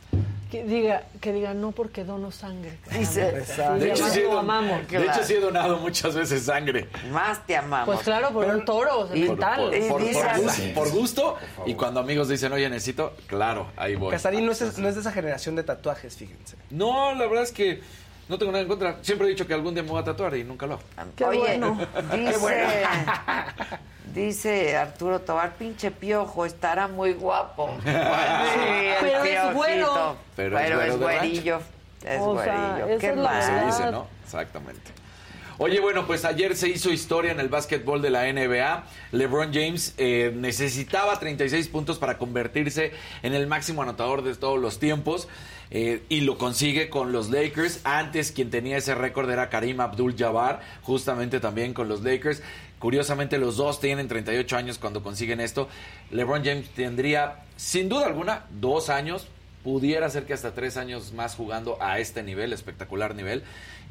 Que 0.56 0.64
diga, 0.64 1.02
que 1.20 1.32
diga 1.32 1.52
no 1.54 1.72
porque 1.72 2.04
dono 2.04 2.30
sangre. 2.30 2.78
Dice. 2.98 3.30
De 3.78 3.90
hecho, 3.92 4.08
sí 4.08 4.22
don- 4.22 4.38
amamos. 4.38 4.88
de 4.88 5.04
hecho, 5.04 5.22
sí 5.22 5.34
he 5.34 5.40
donado 5.40 5.76
muchas 5.78 6.14
veces 6.14 6.44
sangre. 6.44 6.88
más 7.12 7.46
te 7.46 7.56
amamos. 7.56 7.86
Pues 7.94 8.00
claro, 8.00 8.30
por 8.30 8.46
un 8.46 8.64
toro 8.64 9.08
y- 9.14 9.20
mental. 9.20 9.70
Por, 9.88 10.02
Y 10.02 10.72
por- 10.74 10.90
gusto. 10.90 11.36
Y 11.66 11.74
cuando 11.74 12.00
amigos 12.00 12.28
dicen, 12.28 12.52
oye, 12.52 12.68
necesito, 12.70 13.14
claro, 13.26 13.66
ahí 13.76 13.96
voy. 13.96 14.10
Casarín 14.12 14.46
no 14.46 14.52
es, 14.52 14.78
no 14.78 14.88
es 14.88 14.94
de 14.94 15.00
esa 15.02 15.12
generación 15.12 15.56
de 15.56 15.62
tatuajes, 15.62 16.16
fíjense. 16.16 16.56
No, 16.70 17.14
la 17.14 17.26
verdad 17.26 17.44
es 17.44 17.52
que 17.52 17.82
no 18.28 18.38
tengo 18.38 18.52
nada 18.52 18.62
en 18.62 18.68
contra. 18.68 18.98
Siempre 19.02 19.26
he 19.26 19.30
dicho 19.30 19.46
que 19.46 19.54
algún 19.54 19.74
día 19.74 19.82
me 19.82 19.90
voy 19.90 20.00
a 20.00 20.04
tatuar 20.04 20.36
y 20.36 20.44
nunca 20.44 20.66
lo 20.66 20.74
hago. 20.74 20.82
Qué 21.16 21.24
Oye, 21.24 21.38
bueno. 21.38 21.78
dice, 22.14 22.84
dice 24.14 24.76
Arturo 24.76 25.20
Tobar, 25.20 25.54
pinche 25.56 25.90
piojo, 25.90 26.44
estará 26.46 26.88
muy 26.88 27.12
guapo. 27.14 27.76
Sí, 27.84 27.90
el 27.90 28.96
Pero 29.00 29.24
es 29.24 29.30
piojito. 29.30 29.54
güero. 29.54 30.16
Pero 30.36 30.56
Pero, 30.56 30.82
es 30.82 30.88
es 30.94 30.98
güerillo. 31.00 31.60
Es 32.04 32.20
O 32.20 32.42
sea, 32.42 32.76
güerillo. 32.78 32.86
esa 32.96 33.00
Qué 33.08 33.16
mal. 33.16 33.42
Se 33.42 33.66
dice, 33.66 33.90
¿no? 33.90 34.06
Exactamente. 34.24 34.90
Oye, 35.58 35.80
bueno, 35.80 36.06
pues 36.06 36.26
ayer 36.26 36.54
se 36.54 36.68
hizo 36.68 36.90
historia 36.90 37.32
en 37.32 37.40
el 37.40 37.48
básquetbol 37.48 38.02
de 38.02 38.10
la 38.10 38.30
NBA. 38.30 38.84
LeBron 39.12 39.54
James 39.54 39.94
eh, 39.96 40.30
necesitaba 40.36 41.18
36 41.18 41.68
puntos 41.68 41.98
para 41.98 42.18
convertirse 42.18 42.92
en 43.22 43.32
el 43.32 43.46
máximo 43.46 43.80
anotador 43.82 44.22
de 44.22 44.34
todos 44.34 44.60
los 44.60 44.78
tiempos. 44.78 45.28
Eh, 45.70 46.02
y 46.08 46.20
lo 46.20 46.38
consigue 46.38 46.88
con 46.88 47.12
los 47.12 47.30
Lakers. 47.30 47.80
Antes 47.84 48.32
quien 48.32 48.50
tenía 48.50 48.76
ese 48.76 48.94
récord 48.94 49.30
era 49.30 49.48
Karim 49.48 49.80
Abdul-Jabbar, 49.80 50.60
justamente 50.82 51.40
también 51.40 51.74
con 51.74 51.88
los 51.88 52.02
Lakers. 52.02 52.42
Curiosamente 52.78 53.38
los 53.38 53.56
dos 53.56 53.80
tienen 53.80 54.08
38 54.08 54.56
años 54.56 54.78
cuando 54.78 55.02
consiguen 55.02 55.40
esto. 55.40 55.68
LeBron 56.10 56.44
James 56.44 56.68
tendría, 56.70 57.44
sin 57.56 57.88
duda 57.88 58.06
alguna, 58.06 58.44
dos 58.50 58.90
años 58.90 59.26
pudiera 59.64 60.08
ser 60.10 60.26
que 60.26 60.32
hasta 60.32 60.54
tres 60.54 60.76
años 60.76 61.12
más 61.12 61.34
jugando 61.34 61.76
a 61.80 61.98
este 61.98 62.22
nivel, 62.22 62.52
espectacular 62.52 63.16
nivel, 63.16 63.42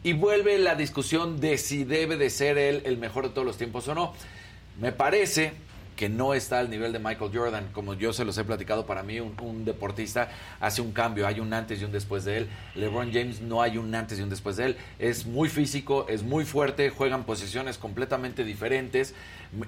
y 0.03 0.13
vuelve 0.13 0.57
la 0.57 0.75
discusión 0.75 1.41
de 1.41 1.57
si 1.57 1.83
debe 1.83 2.15
de 2.15 2.29
ser 2.29 2.57
él 2.57 2.83
el 2.85 2.97
mejor 2.97 3.25
de 3.25 3.29
todos 3.31 3.45
los 3.45 3.57
tiempos 3.57 3.87
o 3.89 3.95
no. 3.95 4.13
Me 4.79 4.91
parece 4.91 5.53
que 5.95 6.09
no 6.09 6.33
está 6.33 6.59
al 6.59 6.69
nivel 6.69 6.91
de 6.91 6.99
Michael 6.99 7.31
Jordan, 7.33 7.69
como 7.71 7.93
yo 7.93 8.13
se 8.13 8.25
los 8.25 8.37
he 8.37 8.43
platicado, 8.43 8.85
para 8.85 9.03
mí 9.03 9.19
un, 9.19 9.65
deportista 9.65 10.29
hace 10.59 10.81
un 10.81 10.91
cambio, 10.91 11.27
hay 11.27 11.39
un 11.39 11.53
antes 11.53 11.81
y 11.81 11.85
un 11.85 11.91
después 11.91 12.25
de 12.25 12.37
él. 12.37 12.49
LeBron 12.75 13.11
James 13.11 13.41
no 13.41 13.61
hay 13.61 13.77
un 13.77 13.93
antes 13.95 14.19
y 14.19 14.21
un 14.21 14.29
después 14.29 14.57
de 14.57 14.65
él. 14.65 14.77
Es 14.99 15.25
muy 15.25 15.49
físico, 15.49 16.05
es 16.09 16.23
muy 16.23 16.45
fuerte, 16.45 16.89
juegan 16.89 17.23
posiciones 17.23 17.77
completamente 17.77 18.43
diferentes. 18.43 19.15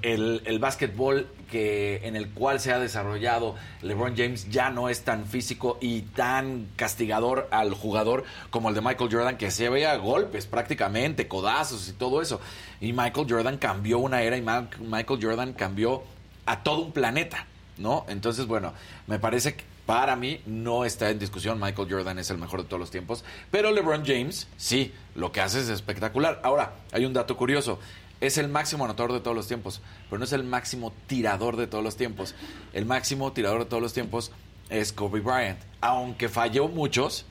El, 0.02 0.42
el 0.46 0.60
básquetbol 0.60 1.28
que, 1.50 2.02
en 2.04 2.16
el 2.16 2.30
cual 2.30 2.60
se 2.60 2.74
ha 2.74 2.80
desarrollado 2.80 3.56
LeBron 3.82 4.16
James 4.18 4.50
ya 4.50 4.70
no 4.70 4.90
es 4.90 5.04
tan 5.04 5.26
físico 5.26 5.78
y 5.80 6.02
tan 6.02 6.68
castigador 6.76 7.48
al 7.52 7.74
jugador 7.74 8.26
como 8.50 8.70
el 8.70 8.76
de 8.76 8.82
Michael 8.82 9.10
Jordan, 9.12 9.38
que 9.38 9.52
se 9.52 9.70
veía 9.70 9.96
golpes 9.96 10.46
prácticamente, 10.46 11.28
codazos 11.28 11.88
y 11.88 11.94
todo 11.94 12.22
eso. 12.22 12.42
Y 12.82 12.92
Michael 12.92 13.28
Jordan 13.30 13.58
cambió 13.58 14.00
una 14.00 14.22
era 14.22 14.38
y 14.38 14.42
Michael 14.42 15.20
Jordan 15.22 15.54
cambió 15.54 16.04
a 16.48 16.64
todo 16.64 16.80
un 16.82 16.92
planeta, 16.92 17.46
¿no? 17.78 18.06
Entonces, 18.10 18.48
bueno, 18.48 18.74
me 19.06 19.20
parece 19.20 19.56
que 19.56 19.64
Para 19.88 20.18
mí 20.18 20.42
no 20.46 20.84
está 20.84 21.10
en 21.12 21.18
discusión, 21.18 21.62
Michael 21.62 21.88
Jordan 21.90 22.20
es 22.20 22.30
el 22.30 22.38
mejor 22.38 22.62
de 22.64 22.68
todos 22.68 22.78
los 22.82 22.92
tiempos, 22.92 23.24
pero 23.52 23.72
LeBron 23.72 24.04
James, 24.06 24.50
sí, 24.58 24.94
lo 25.16 25.32
que 25.32 25.40
hace 25.40 25.62
es 25.62 25.70
espectacular. 25.70 26.42
Ahora, 26.44 26.74
hay 26.92 27.06
un 27.06 27.14
dato 27.14 27.38
curioso, 27.38 27.80
es 28.20 28.38
el 28.38 28.50
máximo 28.50 28.84
anotador 28.84 29.14
de 29.14 29.22
todos 29.22 29.34
los 29.38 29.48
tiempos, 29.48 29.80
pero 30.10 30.20
no 30.20 30.26
es 30.26 30.34
el 30.34 30.44
máximo 30.44 30.92
tirador 31.08 31.56
de 31.56 31.68
todos 31.68 31.86
los 31.86 31.96
tiempos. 31.96 32.36
El 32.74 32.86
máximo 32.86 33.32
tirador 33.32 33.60
de 33.60 33.66
todos 33.68 33.82
los 33.82 33.94
tiempos 33.94 34.34
es 34.70 34.92
Kobe 34.92 35.22
Bryant, 35.22 35.60
aunque 35.80 36.28
falló 36.28 36.68
muchos. 36.68 37.26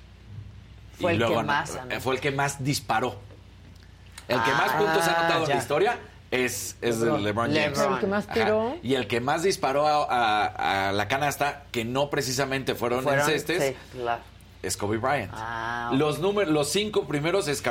Fue 0.99 1.13
el 1.13 1.19
que 1.19 1.25
ano- 1.27 1.43
más 1.43 1.79
fue 2.01 2.15
el 2.15 2.21
que 2.23 2.31
más 2.31 2.65
disparó. 2.65 3.21
El 4.29 4.43
que 4.43 4.51
más 4.53 4.71
Ah, 4.73 4.79
puntos 4.79 5.03
ha 5.09 5.19
anotado 5.21 5.43
en 5.45 5.51
la 5.51 5.57
historia 5.57 5.99
es, 6.31 6.77
es 6.81 6.99
LeBron. 6.99 7.23
LeBron, 7.23 7.55
James. 7.55 7.79
LeBron. 7.79 7.95
El 7.95 8.01
que 8.01 8.07
más 8.07 8.25
Ajá. 8.25 8.35
tiró. 8.35 8.77
Y 8.83 8.95
el 8.95 9.07
que 9.07 9.21
más 9.21 9.43
disparó 9.43 9.87
a, 9.87 10.45
a- 10.47 10.89
a 10.89 10.93
la 10.93 11.09
canasta, 11.09 11.65
que 11.71 11.85
no 11.85 12.09
precisamente 12.11 12.75
fueron, 12.75 13.03
Fueron- 13.05 13.21
encestes, 13.29 13.63
sí, 13.63 13.75
claro. 13.99 14.23
es 14.63 14.77
Kobe 14.77 14.99
Bryant. 14.99 15.31
Ah. 15.35 15.93
Los 15.95 16.19
números, 16.19 16.53
los 16.53 16.69
cinco 16.69 17.07
primeros 17.07 17.47
es 17.49 17.63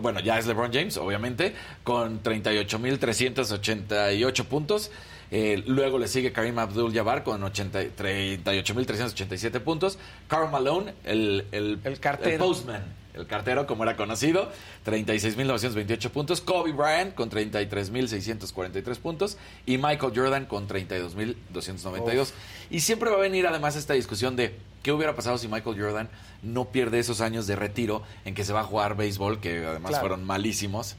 bueno, 0.00 0.20
ya 0.20 0.38
es 0.38 0.46
LeBron 0.46 0.72
James, 0.72 0.96
obviamente, 0.96 1.54
con 1.84 2.22
38.388 2.22 4.44
puntos. 4.44 4.90
Eh, 5.30 5.62
luego 5.66 5.98
le 5.98 6.08
sigue 6.08 6.32
Karim 6.32 6.58
Abdul-Jabbar 6.58 7.22
con 7.22 7.42
80 7.42 7.80
38.387 7.98 9.60
puntos. 9.60 9.98
Karl 10.26 10.50
Malone, 10.50 10.94
el, 11.04 11.44
el, 11.52 11.78
El 11.84 12.00
cartero. 12.00 12.46
postman, 12.46 12.82
el 13.18 13.26
cartero 13.26 13.66
como 13.66 13.82
era 13.82 13.96
conocido, 13.96 14.50
36.928 14.86 16.10
puntos. 16.10 16.40
Kobe 16.40 16.72
Bryant 16.72 17.14
con 17.14 17.30
33.643 17.30 18.96
puntos. 18.98 19.36
Y 19.66 19.78
Michael 19.78 20.12
Jordan 20.14 20.46
con 20.46 20.68
32.292. 20.68 22.32
Y 22.70 22.80
siempre 22.80 23.10
va 23.10 23.16
a 23.16 23.20
venir 23.20 23.46
además 23.46 23.76
esta 23.76 23.94
discusión 23.94 24.36
de 24.36 24.54
qué 24.82 24.92
hubiera 24.92 25.14
pasado 25.14 25.38
si 25.38 25.48
Michael 25.48 25.80
Jordan 25.80 26.08
no 26.42 26.66
pierde 26.66 26.98
esos 26.98 27.20
años 27.20 27.46
de 27.46 27.56
retiro 27.56 28.02
en 28.24 28.34
que 28.34 28.44
se 28.44 28.52
va 28.52 28.60
a 28.60 28.64
jugar 28.64 28.96
béisbol, 28.96 29.40
que 29.40 29.64
además 29.66 29.90
Claro. 29.90 30.00
fueron 30.02 30.24
malísimos, 30.24 30.96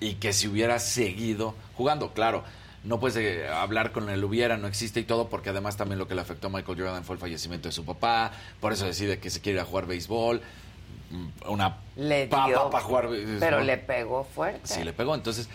y 0.00 0.14
que 0.14 0.32
si 0.32 0.48
hubiera 0.48 0.78
seguido 0.78 1.54
jugando, 1.76 2.12
claro. 2.12 2.42
No 2.82 2.98
puedes 2.98 3.14
eh, 3.18 3.46
hablar 3.46 3.92
con 3.92 4.08
el 4.08 4.24
hubiera, 4.24 4.56
no 4.56 4.66
existe 4.66 5.00
y 5.00 5.04
todo, 5.04 5.28
porque 5.28 5.50
además 5.50 5.76
también 5.76 5.98
lo 5.98 6.08
que 6.08 6.14
le 6.14 6.22
afectó 6.22 6.46
a 6.46 6.50
Michael 6.50 6.78
Jordan 6.80 7.04
fue 7.04 7.16
el 7.16 7.20
fallecimiento 7.20 7.68
de 7.68 7.72
su 7.72 7.84
papá, 7.84 8.32
por 8.58 8.72
eso 8.72 8.86
decide 8.86 9.18
que 9.18 9.28
se 9.28 9.42
quiere 9.42 9.58
ir 9.58 9.60
a 9.60 9.66
jugar 9.66 9.84
béisbol, 9.86 10.40
una 11.46 11.78
Le 11.96 12.26
papa 12.26 12.70
para 12.70 12.84
jugar 12.84 13.08
béisbol. 13.08 13.36
pero 13.40 13.60
le 13.60 13.76
pegó 13.78 14.24
fuerte. 14.24 14.60
Sí, 14.64 14.84
le 14.84 14.92
pegó. 14.92 15.14
Entonces, 15.14 15.48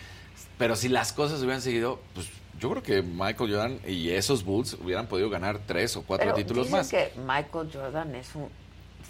pero 0.58 0.76
si 0.76 0.88
las 0.88 1.12
cosas 1.12 1.40
hubieran 1.40 1.62
seguido, 1.62 2.00
pues 2.14 2.28
yo 2.60 2.70
creo 2.70 2.82
que 2.82 3.02
Michael 3.02 3.50
Jordan 3.50 3.80
y 3.86 4.10
esos 4.10 4.44
Bulls 4.44 4.74
hubieran 4.74 5.06
podido 5.06 5.28
ganar 5.30 5.60
tres 5.66 5.96
o 5.96 6.02
cuatro 6.02 6.26
Pero 6.26 6.36
títulos 6.36 6.66
dicen 6.66 6.78
más. 6.78 6.88
que 6.88 7.12
Michael 7.18 7.70
Jordan 7.72 8.14
es 8.14 8.34
un, 8.34 8.48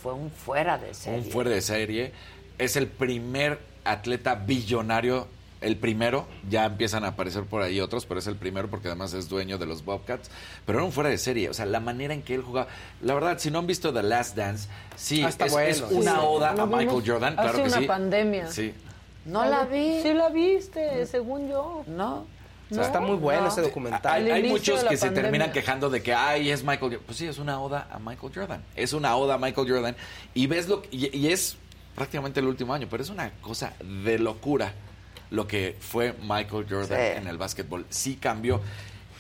fue 0.03 0.13
un 0.15 0.31
fuera 0.31 0.79
de 0.79 0.95
serie. 0.95 1.19
Un 1.21 1.25
fuera 1.31 1.51
de 1.51 1.61
serie. 1.63 2.13
Es 2.59 2.77
el 2.77 2.87
primer 2.89 3.59
atleta 3.85 4.35
billonario. 4.35 5.29
El 5.63 5.77
primero, 5.77 6.27
ya 6.51 6.67
empiezan 6.67 7.05
a 7.05 7.09
aparecer 7.09 7.45
por 7.45 7.63
ahí 7.63 7.81
otros, 7.81 8.05
pero 8.05 8.21
es 8.21 8.27
el 8.27 8.37
primero 8.37 8.69
porque 8.69 8.89
además 8.89 9.15
es 9.15 9.29
dueño 9.29 9.57
de 9.57 9.65
los 9.67 9.85
Bobcats. 9.85 10.31
Pero 10.67 10.79
era 10.79 10.85
un 10.87 10.93
fuera 10.93 11.09
de 11.09 11.17
serie, 11.19 11.49
o 11.49 11.55
sea, 11.55 11.65
la 11.67 11.81
manera 11.81 12.13
en 12.13 12.23
que 12.23 12.35
él 12.35 12.43
jugaba. 12.43 12.69
La 13.01 13.15
verdad, 13.15 13.39
si 13.39 13.51
no 13.51 13.59
han 13.61 13.67
visto 13.67 13.93
The 13.93 14.03
Last 14.03 14.37
Dance, 14.37 14.69
sí, 14.97 15.23
Ah, 15.25 15.29
está 15.29 15.47
es, 15.47 15.53
bueno. 15.53 15.69
es 15.71 15.81
una 15.91 16.13
Sí, 16.17 16.21
oda 16.23 16.51
a 16.51 16.67
Michael 16.67 17.03
Jordan, 17.07 17.33
hace 17.39 17.43
claro 17.43 17.59
que 17.59 17.69
una 17.71 17.79
sí. 17.79 17.85
pandemia. 17.87 18.51
Sí. 18.51 18.75
No 19.25 19.45
la 19.45 19.65
vi. 19.65 20.03
Sí 20.03 20.13
la 20.13 20.29
viste, 20.29 21.07
según 21.07 21.49
yo. 21.49 21.85
No. 21.87 22.27
O 22.71 22.75
sea, 22.75 22.85
está 22.85 23.01
muy 23.01 23.17
bueno 23.17 23.43
No. 23.43 23.49
ese 23.49 23.63
documental. 23.63 24.31
Hay, 24.31 24.43
muchos 24.43 24.83
que 24.85 24.97
se 24.97 25.07
pandemia. 25.07 25.23
terminan 25.23 25.53
quejando 25.53 25.89
de 25.89 26.03
que, 26.03 26.13
ay, 26.13 26.51
es 26.51 26.63
Michael 26.63 26.81
Jordan. 26.93 27.01
Pues 27.07 27.19
sí, 27.19 27.27
es 27.27 27.39
una 27.39 27.61
oda 27.61 27.89
a 27.91 27.99
Michael 27.99 28.33
Jordan. 28.35 28.63
Es 28.75 28.93
una 28.93 29.17
oda 29.17 29.35
a 29.35 29.39
Michael 29.39 29.69
Jordan. 29.71 29.97
Y 30.35 30.47
ves 30.49 30.69
lo 30.69 30.83
y, 30.91 31.17
y 31.17 31.29
es 31.33 31.57
prácticamente 31.95 32.41
el 32.41 32.47
último 32.47 32.75
año, 32.75 32.89
pero 32.91 33.03
es 33.03 33.09
una 33.11 33.31
cosa 33.41 33.73
de 34.05 34.19
locura 34.19 34.73
lo 35.31 35.47
que 35.47 35.77
fue 35.81 36.15
Michael 36.23 36.67
Jordan 36.69 36.99
Sí. 36.99 37.19
en 37.19 37.27
el 37.27 37.39
básquetbol. 37.39 37.87
Sí 37.91 38.17
cambió. 38.17 38.61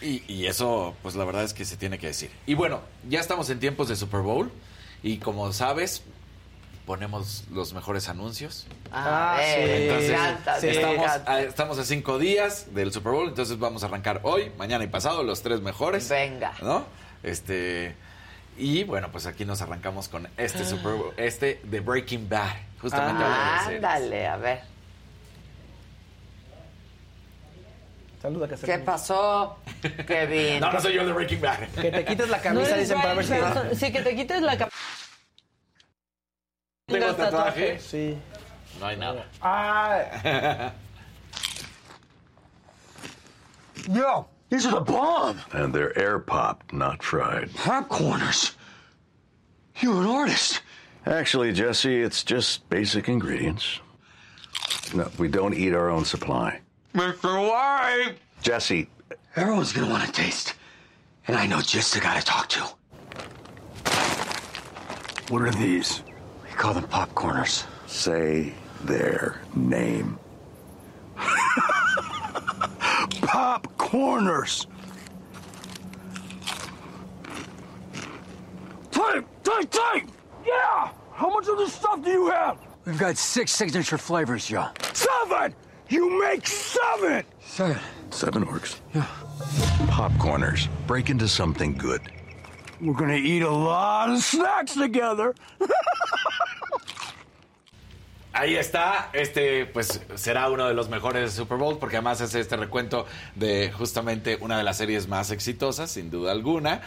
Y, 0.03 0.23
y 0.33 0.47
eso, 0.47 0.95
pues 1.03 1.15
la 1.17 1.25
verdad 1.25 1.43
es 1.45 1.55
que 1.55 1.65
se 1.65 1.77
tiene 1.77 1.99
que 1.99 2.09
decir. 2.09 2.31
Y 2.47 2.55
bueno, 2.55 2.81
ya 3.09 3.21
estamos 3.21 3.49
en 3.51 3.59
tiempos 3.61 3.89
de 3.89 3.97
Super 3.97 4.21
Bowl. 4.21 4.51
Y 5.03 5.19
como 5.19 5.53
sabes, 5.53 6.03
ponemos 6.85 7.45
los 7.53 7.73
mejores 7.75 8.09
anuncios. 8.09 8.67
Ah, 8.93 9.37
Ah, 9.39 9.43
eh, 9.43 9.55
sí. 9.55 9.61
me 9.69 9.83
Entonces, 9.87 10.11
encanta, 10.11 10.59
estamos, 10.59 11.07
a, 11.29 11.41
estamos 11.43 11.79
a 11.79 11.85
cinco 11.85 12.19
días 12.19 12.75
del 12.75 12.93
Super 12.93 13.13
Bowl, 13.13 13.29
entonces 13.29 13.59
vamos 13.59 13.83
a 13.83 13.87
arrancar 13.87 14.21
hoy, 14.23 14.53
mañana 14.59 14.85
y 14.85 14.87
pasado, 14.89 15.23
los 15.23 15.43
tres 15.43 15.61
mejores. 15.61 16.09
Venga. 16.09 16.53
¿No? 16.63 16.85
Este. 17.23 17.95
Y 18.59 18.85
bueno, 18.85 19.11
pues 19.13 19.27
aquí 19.27 19.45
nos 19.45 19.61
arrancamos 19.63 20.09
con 20.09 20.29
este 20.37 20.65
Super 20.65 20.93
Bowl, 20.95 21.13
este 21.17 21.61
de 21.65 21.81
Breaking 21.81 22.29
Bad. 22.29 22.55
Justamente 22.81 23.23
hablando 23.25 23.53
de 23.53 23.65
series. 23.65 23.85
Ándale, 23.85 24.27
a 24.27 24.37
ver. 24.37 24.61
Saluda, 28.27 28.49
que 28.49 28.57
¿Qué 28.57 28.79
pasó, 28.81 29.57
Kevin? 30.09 30.59
No, 30.59 30.73
no 30.73 30.81
soy 30.81 30.95
yo 30.95 31.07
de 31.07 31.13
Breaking 31.13 31.41
Bad. 31.41 31.69
Que 31.81 31.93
te 31.93 32.05
quites 32.05 32.29
la 32.29 32.41
camisa, 32.43 32.71
eres 32.75 32.89
dicen, 32.89 33.01
para 33.01 33.15
ver 33.15 33.25
si... 33.25 33.77
Sí, 33.77 33.93
que 33.93 34.03
te 34.03 34.17
quites 34.17 34.43
la 34.43 34.59
camisa. 34.59 34.77
¿Tengo 36.89 37.15
tatuaje? 37.15 37.79
Sí. 37.79 38.19
No 38.81 38.87
hay 38.87 38.97
nada. 38.97 39.27
Ah, 39.41 40.73
Yo, 43.89 44.27
this 44.51 44.65
is 44.65 44.73
a 44.73 44.81
bomb. 44.81 45.39
And 45.53 45.73
they're 45.73 45.97
air 45.97 46.19
popped, 46.19 46.73
not 46.73 47.05
fried. 47.05 47.51
Popcorners. 47.51 48.57
You're 49.81 50.03
an 50.03 50.09
artist. 50.09 50.63
Actually, 51.07 51.53
Jesse, 51.53 52.03
it's 52.03 52.25
just 52.25 52.69
basic 52.71 53.09
ingredients. 53.09 53.79
No, 54.93 55.09
we 55.17 55.29
don't 55.29 55.55
eat 55.55 55.75
our 55.75 55.89
own 55.89 56.05
supply. 56.05 56.61
Mr. 56.97 57.47
White. 57.47 58.15
Jesse, 58.41 58.89
Everyone's 59.37 59.71
gonna 59.75 59.91
want 59.91 60.03
to 60.03 60.11
taste. 60.11 60.55
And 61.29 61.37
I 61.37 61.47
know 61.47 61.61
just 61.61 61.93
the 61.93 62.01
guy 62.01 62.19
to 62.19 62.25
talk 62.25 62.49
to. 62.49 62.61
What 65.29 65.43
are 65.43 65.51
these? 65.51 66.03
We 66.43 66.51
call 66.57 66.73
them 66.73 66.85
popcorners. 66.85 67.67
say 67.87 68.55
their 68.85 69.43
name. 69.55 70.19
Popcorners. 73.27 74.67
Time, 78.91 79.27
time, 79.45 79.67
time! 79.67 80.09
Yeah! 80.47 80.91
How 81.13 81.29
much 81.29 81.47
of 81.49 81.59
this 81.59 81.75
stuff 81.75 82.03
do 82.03 82.11
you 82.11 82.31
have? 82.31 82.59
We've 82.87 82.99
got 82.99 83.19
six 83.19 83.53
signature 83.53 83.99
flavors, 83.99 84.47
Joe. 84.47 84.69
Seven! 84.95 85.55
You 85.89 86.19
make 86.21 86.47
seven! 86.47 87.25
Seven. 87.41 87.79
Seven 88.11 88.47
works. 88.47 88.81
Yeah. 88.95 89.07
Popcorners. 89.89 90.69
Break 90.87 91.11
into 91.11 91.29
something 91.29 91.75
good. 91.75 92.01
We're 92.81 92.95
gonna 92.95 93.15
eat 93.15 93.43
a 93.43 93.51
lot 93.51 94.11
of 94.11 94.23
snacks 94.23 94.75
together. 94.75 95.35
Ahí 98.35 98.57
está, 98.57 99.09
este 99.15 99.65
pues 99.65 100.01
será 100.17 100.51
uno 100.51 100.69
de 100.69 100.75
los 100.75 100.91
mejores 100.91 101.33
Super 101.33 101.57
Bowl 101.57 101.79
porque 101.79 101.97
además 101.97 102.21
es 102.21 102.35
este 102.35 102.57
recuento 102.57 103.07
de 103.35 103.73
justamente 103.73 104.37
una 104.43 104.59
de 104.59 104.65
las 104.65 104.77
series 104.77 105.09
más 105.09 105.31
exitosas, 105.31 105.91
sin 105.91 106.11
duda 106.11 106.33
alguna. 106.33 106.83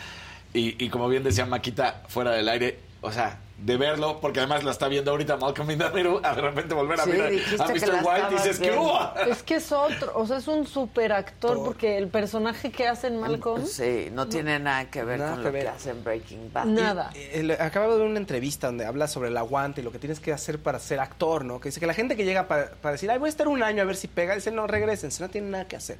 Y, 0.53 0.83
y 0.83 0.89
como 0.89 1.09
bien 1.09 1.23
decía 1.23 1.47
Maquita 1.47 2.03
fuera 2.07 2.31
del 2.31 2.49
aire, 2.49 2.79
o 3.01 3.11
sea, 3.11 3.39
de 3.61 3.75
verlo, 3.77 4.19
porque 4.21 4.39
además 4.39 4.63
la 4.63 4.71
está 4.71 4.87
viendo 4.87 5.11
ahorita 5.11 5.35
Malcolm 5.37 5.69
in 5.71 5.79
the 5.79 5.89
Middle, 5.89 6.19
a 6.23 6.33
de 6.33 6.41
repente 6.41 6.73
volver 6.73 6.99
a 6.99 7.03
Sí, 7.03 7.11
mirar 7.11 7.27
a 7.27 7.65
Mr. 7.67 8.03
White 8.05 8.27
y 8.31 8.33
dices, 8.35 8.57
¿qué 8.59 8.69
viendo". 8.69 8.81
hubo? 8.83 9.15
Es 9.29 9.43
que 9.43 9.55
es 9.55 9.71
otro, 9.71 10.11
o 10.15 10.25
sea, 10.25 10.37
es 10.37 10.47
un 10.47 10.65
super 10.65 11.11
actor 11.11 11.61
porque 11.63 11.97
el 11.97 12.07
personaje 12.07 12.71
que 12.71 12.87
hace 12.87 13.07
en 13.07 13.19
Malcolm. 13.19 13.65
Sí, 13.65 14.09
no 14.13 14.27
tiene 14.27 14.59
nada 14.59 14.89
que 14.89 15.03
ver 15.03 15.19
Nada 15.19 15.31
con 15.31 15.39
que 15.39 15.43
lo 15.47 15.51
ver. 15.51 15.63
que 15.63 15.69
hace 15.69 15.89
en 15.89 16.03
Breaking 16.03 16.53
Bad. 16.53 16.65
Nada. 16.65 17.11
Eh, 17.15 17.57
Acabo 17.59 17.91
de 17.93 17.99
ver 17.99 18.07
una 18.07 18.19
entrevista 18.19 18.67
donde 18.67 18.85
habla 18.85 19.07
sobre 19.07 19.27
el 19.29 19.35
aguante 19.37 19.81
y 19.81 19.83
lo 19.83 19.91
que 19.91 19.99
tienes 19.99 20.19
que 20.19 20.31
hacer 20.31 20.59
para 20.59 20.79
ser 20.79 20.99
actor, 20.99 21.43
¿no? 21.43 21.59
Que 21.59 21.69
dice 21.69 21.79
que 21.81 21.87
la 21.87 21.93
gente 21.93 22.15
que 22.15 22.23
llega 22.25 22.47
para, 22.47 22.71
para 22.71 22.93
decir, 22.93 23.11
ay, 23.11 23.17
voy 23.19 23.27
a 23.27 23.29
estar 23.29 23.47
un 23.49 23.61
año 23.61 23.81
a 23.81 23.85
ver 23.85 23.95
si 23.97 24.07
pega, 24.07 24.35
dice, 24.35 24.51
no, 24.51 24.67
regresen, 24.67 25.09
no 25.19 25.29
tienen 25.29 25.51
nada 25.51 25.67
que 25.67 25.75
hacer. 25.75 25.97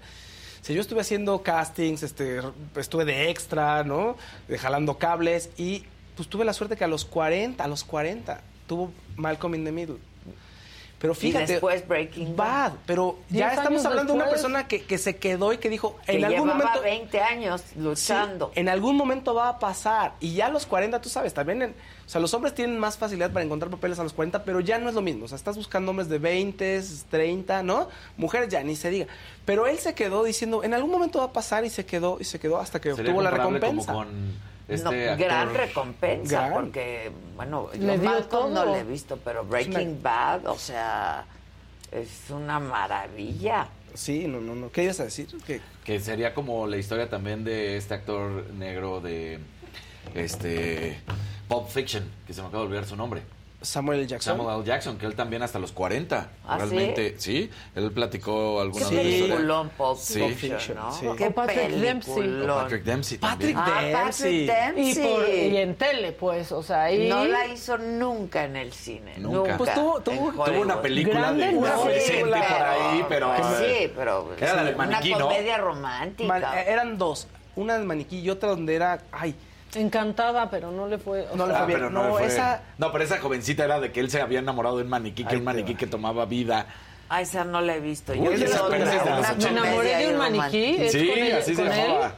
Si 0.62 0.74
yo 0.74 0.82
estuve 0.82 1.02
haciendo 1.02 1.42
castings, 1.44 2.04
este, 2.04 2.40
estuve 2.76 3.06
de 3.06 3.30
extra, 3.30 3.84
¿no? 3.84 4.18
De 4.48 4.58
jalando 4.58 4.98
cables 4.98 5.50
y 5.58 5.84
pues 6.20 6.28
tuve 6.30 6.44
la 6.44 6.52
suerte 6.52 6.76
que 6.76 6.84
a 6.84 6.88
los 6.88 7.06
40, 7.06 7.64
a 7.64 7.68
los 7.70 7.86
40, 7.86 8.42
tuvo 8.68 8.92
Malcolm 9.16 9.56
in 9.56 9.64
the 9.64 9.72
Middle. 9.72 9.96
Pero 11.00 11.14
Y 11.14 11.16
fíjate, 11.16 11.54
después 11.54 11.88
Breaking 11.88 12.36
Bad, 12.36 12.74
pero 12.86 13.20
ya 13.30 13.54
estamos 13.54 13.86
hablando 13.86 14.12
de 14.12 14.20
una 14.20 14.30
persona 14.30 14.68
que, 14.68 14.82
que 14.84 14.98
se 14.98 15.16
quedó 15.16 15.54
y 15.54 15.58
que 15.58 15.70
dijo, 15.70 15.96
Que 16.06 16.18
en 16.18 16.26
algún 16.26 16.42
llevaba 16.50 16.60
momento... 16.66 16.82
20 16.82 17.22
años 17.22 17.62
Sí, 17.62 17.80
luchando. 17.80 18.52
en 18.54 18.68
algún 18.68 18.98
momento 18.98 19.34
va 19.34 19.48
a 19.48 19.60
pasar. 19.60 20.16
Y 20.20 20.34
ya 20.34 20.48
a 20.48 20.50
los 20.50 20.66
40, 20.66 21.00
tú 21.00 21.08
sabes, 21.08 21.34
también. 21.34 21.62
en- 21.62 21.70
o 22.06 22.10
sea, 22.12 22.20
los 22.20 22.34
hombres 22.34 22.54
tienen 22.54 22.78
más 22.80 22.98
facilidad 22.98 23.32
para 23.32 23.46
encontrar 23.46 23.72
papeles 23.72 23.98
a 24.00 24.04
los 24.04 24.12
40, 24.12 24.44
pero 24.44 24.60
ya 24.60 24.78
no 24.78 24.90
es 24.90 24.96
lo 24.96 25.02
mismo. 25.02 25.24
O 25.24 25.28
sea, 25.30 25.38
estás 25.38 25.56
buscando 25.56 25.92
hombres 25.92 26.10
de 26.10 26.18
20, 26.20 26.82
30, 27.10 27.64
¿no? 27.64 27.88
Mujeres 28.18 28.50
ya 28.50 28.62
ni 28.64 28.76
se 28.76 28.90
diga. 28.90 29.08
Pero 29.46 29.68
él 29.68 29.78
se 29.80 29.94
quedó 29.94 30.26
diciendo, 30.26 30.66
en 30.66 30.74
algún 30.74 30.92
momento 30.92 31.20
va 31.20 31.26
a 31.26 31.32
pasar 31.34 31.64
y 31.64 31.70
se 31.70 31.86
quedó 31.86 32.18
y 32.20 32.26
se 32.26 32.42
quedó 32.42 32.58
hasta 32.60 32.82
que 32.82 32.92
obtuvo 32.92 33.22
la 33.22 33.30
recompensa. 33.32 33.94
como 33.94 34.00
con 34.06 34.49
Este 34.70 34.84
No, 34.84 34.92
actor- 34.92 35.18
gran 35.18 35.54
recompensa, 35.54 36.48
Gran. 36.48 36.54
porque, 36.54 37.12
bueno, 37.36 37.70
yo 37.74 37.88
Le 37.88 37.98
Malcolm 37.98 38.54
no 38.54 38.66
lo 38.66 38.76
he 38.76 38.84
visto, 38.84 39.18
pero 39.24 39.44
Breaking 39.44 40.02
Bad, 40.04 40.46
o 40.46 40.58
sea, 40.58 41.26
es 41.92 42.30
una 42.30 42.60
maravilla. 42.60 43.68
Sí, 43.96 44.28
no, 44.28 44.40
no, 44.40 44.54
no. 44.54 44.72
¿Qué 44.72 44.84
ibas 44.84 45.00
a 45.00 45.06
decir? 45.06 45.28
Que 45.48 45.60
Que 45.84 46.00
sería 46.00 46.36
como 46.36 46.68
la 46.68 46.78
historia 46.78 47.10
también 47.10 47.44
de 47.44 47.78
este 47.78 47.96
actor 47.96 48.46
negro 48.54 49.02
de 49.02 49.40
este 50.14 51.00
Pulp 51.48 51.68
Fiction, 51.68 52.04
que 52.28 52.34
se 52.34 52.42
me 52.42 52.48
acaba 52.48 52.62
de 52.64 52.68
olvidar 52.68 52.86
su 52.86 52.96
nombre. 52.96 53.24
Samuel 53.62 54.00
L. 54.00 54.08
Jackson. 54.08 54.38
Samuel 54.38 54.56
L. 54.60 54.66
Jackson, 54.66 54.98
que 54.98 55.06
él 55.06 55.16
también 55.16 55.42
hasta 55.44 55.60
los 55.60 55.72
40. 55.74 56.30
¿Ah, 56.48 56.58
realmente, 56.58 57.16
sí? 57.18 57.50
Él 57.76 57.92
platicó 57.92 58.62
alguna 58.62 58.84
historia. 58.86 59.02
peliculón 59.04 59.70
Pulp 59.78 59.98
Sí. 59.98 60.22
Fiction, 60.34 60.78
¿no? 60.78 60.92
Sí. 60.94 61.06
Qué 61.18 61.30
Patrick 61.32 61.70
Dempsey. 61.72 62.46
Patrick 62.48 62.84
Dempsey 62.84 63.18
también. 63.18 63.54
Patrick 63.56 63.76
Ah, 63.76 63.82
Dempsey. 64.04 64.48
Patrick 64.48 64.78
Y, 64.78 64.94
Dempsey. 64.94 65.04
por- 65.14 65.30
y 65.30 65.58
en 65.58 65.76
tele, 65.76 66.12
pues, 66.14 66.52
o 66.54 66.64
sea, 66.64 66.84
ahí... 66.84 67.10
No 67.10 67.26
la 67.26 67.48
hizo 67.48 67.78
nunca 67.78 68.46
en 68.46 68.56
el 68.56 68.72
cine. 68.72 69.16
Nunca. 69.18 69.38
Nunca. 69.38 69.58
Pues 69.58 69.74
tuvo- 69.74 70.00
tuvo- 70.02 70.32
Tuvo 70.46 70.62
una 70.62 70.82
película 70.82 71.20
Grande 71.20 71.46
de 71.48 71.52
no. 71.52 71.60
un 71.60 71.66
adolescente 71.68 72.16
Sí, 72.24 72.24
por 72.24 72.34
ahí, 72.64 73.06
pero... 73.10 73.34
pues 73.36 73.48
sí, 73.58 73.92
pero 73.96 74.30
Era 74.40 74.54
la 74.56 74.64
del 74.64 74.76
maniquí, 74.78 75.10
una 75.10 75.20
¿no? 75.20 75.28
comedia 75.28 75.58
romántica. 75.58 76.28
Man- 76.28 76.44
eh, 76.58 76.64
eran 76.68 76.98
dos. 76.98 77.28
Una 77.58 77.78
de 77.78 77.84
maniquí 77.84 78.20
y 78.20 78.30
otra 78.30 78.50
donde 78.50 78.74
era. 78.74 79.02
Ay, 79.12 79.36
Encantada, 79.76 80.50
pero 80.50 80.72
no 80.72 80.88
le 80.88 80.98
fue... 80.98 81.28
o 81.32 81.36
No 81.36 81.46
le 81.48 81.54
fue 81.54 81.66
bien. 81.68 81.80
pero 81.80 81.90
No, 81.92 82.04
le 82.06 82.10
fue- 82.14 82.26
esa- 82.28 82.62
No, 82.78 82.92
pero 82.92 83.04
esa 83.04 83.20
jovencita 83.20 83.66
era 83.66 83.80
de 83.80 83.92
que 83.92 84.00
él 84.00 84.10
se 84.10 84.22
había 84.22 84.40
enamorado 84.40 84.78
de 84.78 84.84
un 84.84 84.90
maniquí, 84.90 85.24
que 85.24 85.32
Ahí 85.34 85.38
un 85.38 85.44
maniquí 85.44 85.76
que 85.76 85.88
tomaba 85.88 86.26
vida. 86.26 86.66
Ah, 87.10 87.22
esa 87.22 87.44
no 87.44 87.60
la 87.62 87.76
he 87.76 87.80
visto. 87.80 88.14
Yo 88.14 88.22
Uy, 88.24 88.36
vi 88.36 88.44
esa 88.44 88.64
otra, 88.64 88.78
apenas 88.78 88.96
es 88.96 89.04
de 89.04 89.10
los 89.10 89.20
una 89.20 89.30
ochenta. 89.32 89.52
Me 89.52 89.60
enamoré 89.68 89.96
de 89.98 90.08
un 90.08 90.18
maniquí. 90.18 90.76
¿Es 90.80 90.92
Sí, 90.92 91.08
con 91.08 91.18
él- 91.20 91.36
así 91.38 91.56
se 91.56 91.64
con 91.64 91.72
él? 91.72 91.88
llamaba. 91.88 92.14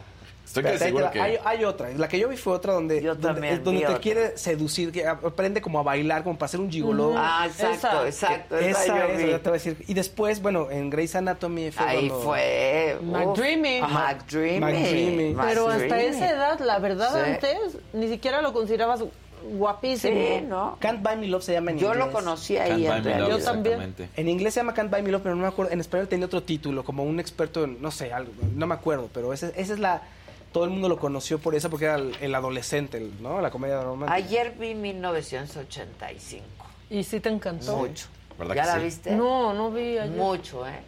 Estoy 0.60 0.78
seguro 0.78 1.06
te 1.07 1.11
que... 1.14 1.22
hay, 1.22 1.38
hay 1.44 1.64
otra. 1.65 1.90
La 1.90 2.07
que 2.07 2.19
yo 2.19 2.28
vi 2.30 2.38
fue 2.38 2.53
otra 2.53 2.73
donde, 2.73 3.02
Yo 3.02 3.15
donde, 3.15 3.28
también 3.41 3.64
te 3.64 3.86
otra. 3.88 3.99
quiere 3.99 4.38
seducir, 4.38 4.91
que 4.91 5.07
aprende 5.07 5.61
como 5.61 5.80
a 5.80 5.84
bailar, 5.84 6.23
como 6.23 6.38
para 6.38 6.49
ser 6.49 6.60
un 6.60 6.69
gigoló. 6.72 7.14
Ah, 7.18 7.45
exacto, 7.48 8.06
Esa. 8.06 8.07
exacto. 8.07 8.57
esa, 8.57 8.69
esa 8.84 8.88
yo 8.88 9.03
esa, 9.06 9.18
vi. 9.18 9.23
te 9.32 9.38
voy 9.38 9.49
a 9.49 9.52
decir. 9.52 9.78
Y 9.88 9.94
después, 9.94 10.41
bueno, 10.41 10.69
en 10.72 10.90
Grey's 10.90 11.15
Anatomy 11.15 11.72
fue 11.72 11.86
Ahí 11.86 12.07
cuando- 12.10 12.23
fue. 12.26 12.98
McDreamy. 13.02 13.82
McDreamy. 13.82 14.60
McDreamy. 14.60 15.36
Pero 15.48 15.68
hasta 15.69 16.02
esa 16.02 16.30
edad, 16.30 16.60
la 16.60 16.80
verdad, 16.80 17.11
Sí. 17.14 17.32
antes, 17.32 17.78
ni 17.94 18.07
siquiera 18.10 18.41
lo 18.41 18.53
considerabas 18.53 19.03
guapísimo. 19.44 20.14
Sí, 20.14 20.45
¿no? 20.48 20.78
Can't 20.80 21.02
Buy 21.02 21.15
Me 21.18 21.28
Love 21.28 21.44
se 21.44 21.53
llama 21.53 21.72
en 21.72 21.80
Yo 21.80 21.88
inglés. 21.88 22.06
lo 22.06 22.11
conocí 22.11 22.57
ahí 22.57 22.86
en. 22.86 23.03
Yo 23.03 23.40
también. 23.40 23.95
En 24.15 24.30
inglés 24.30 24.53
se 24.53 24.60
llama 24.60 24.73
Can't 24.73 24.91
Buy 24.91 25.02
Me 25.02 25.11
Love, 25.11 25.23
pero 25.23 25.36
no 25.36 25.41
me 25.41 25.48
acuerdo. 25.48 25.72
En 25.72 25.80
español 25.80 26.07
tenía 26.07 26.28
otro 26.28 26.44
título, 26.44 26.84
como 26.84 27.03
un 27.03 27.19
experto 27.19 27.64
en, 27.64 27.82
no 27.82 27.90
sé, 27.91 28.14
algo, 28.14 28.32
no 28.56 28.68
me 28.68 28.76
acuerdo, 28.76 29.10
pero 29.14 29.34
ese- 29.34 29.52
esa 29.56 29.73
es 29.73 29.80
la... 29.80 30.03
Todo 30.52 30.65
el 30.65 30.69
mundo 30.69 30.90
lo 30.90 30.99
conoció 30.99 31.40
por 31.40 31.56
esa, 31.56 31.69
porque 31.69 31.86
era 31.86 31.95
el, 31.95 32.15
el 32.19 32.36
adolescente, 32.36 32.98
el- 32.98 33.22
¿no? 33.22 33.40
La 33.41 33.49
comedia 33.52 33.82
romántica. 33.82 34.14
Ayer 34.14 34.53
vi 34.60 34.76
1985. 34.76 36.44
¿Y 36.90 37.03
sí 37.03 37.19
te 37.19 37.30
encantó? 37.30 37.78
Mucho. 37.78 38.07
¿Verdad 38.38 38.56
¿Ya 38.56 38.61
que 38.64 38.68
la 38.68 38.76
sí? 38.76 38.84
viste? 38.84 39.11
No, 39.15 39.53
no 39.53 39.72
vi 39.72 39.98
ayer. 39.98 40.10
Mucho, 40.18 40.68
¿eh? 40.68 40.80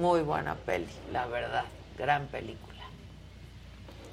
Muy 0.00 0.20
buena 0.20 0.54
peli, 0.56 0.86
la 1.12 1.26
verdad. 1.26 1.64
Gran 1.96 2.26
película. 2.26 2.66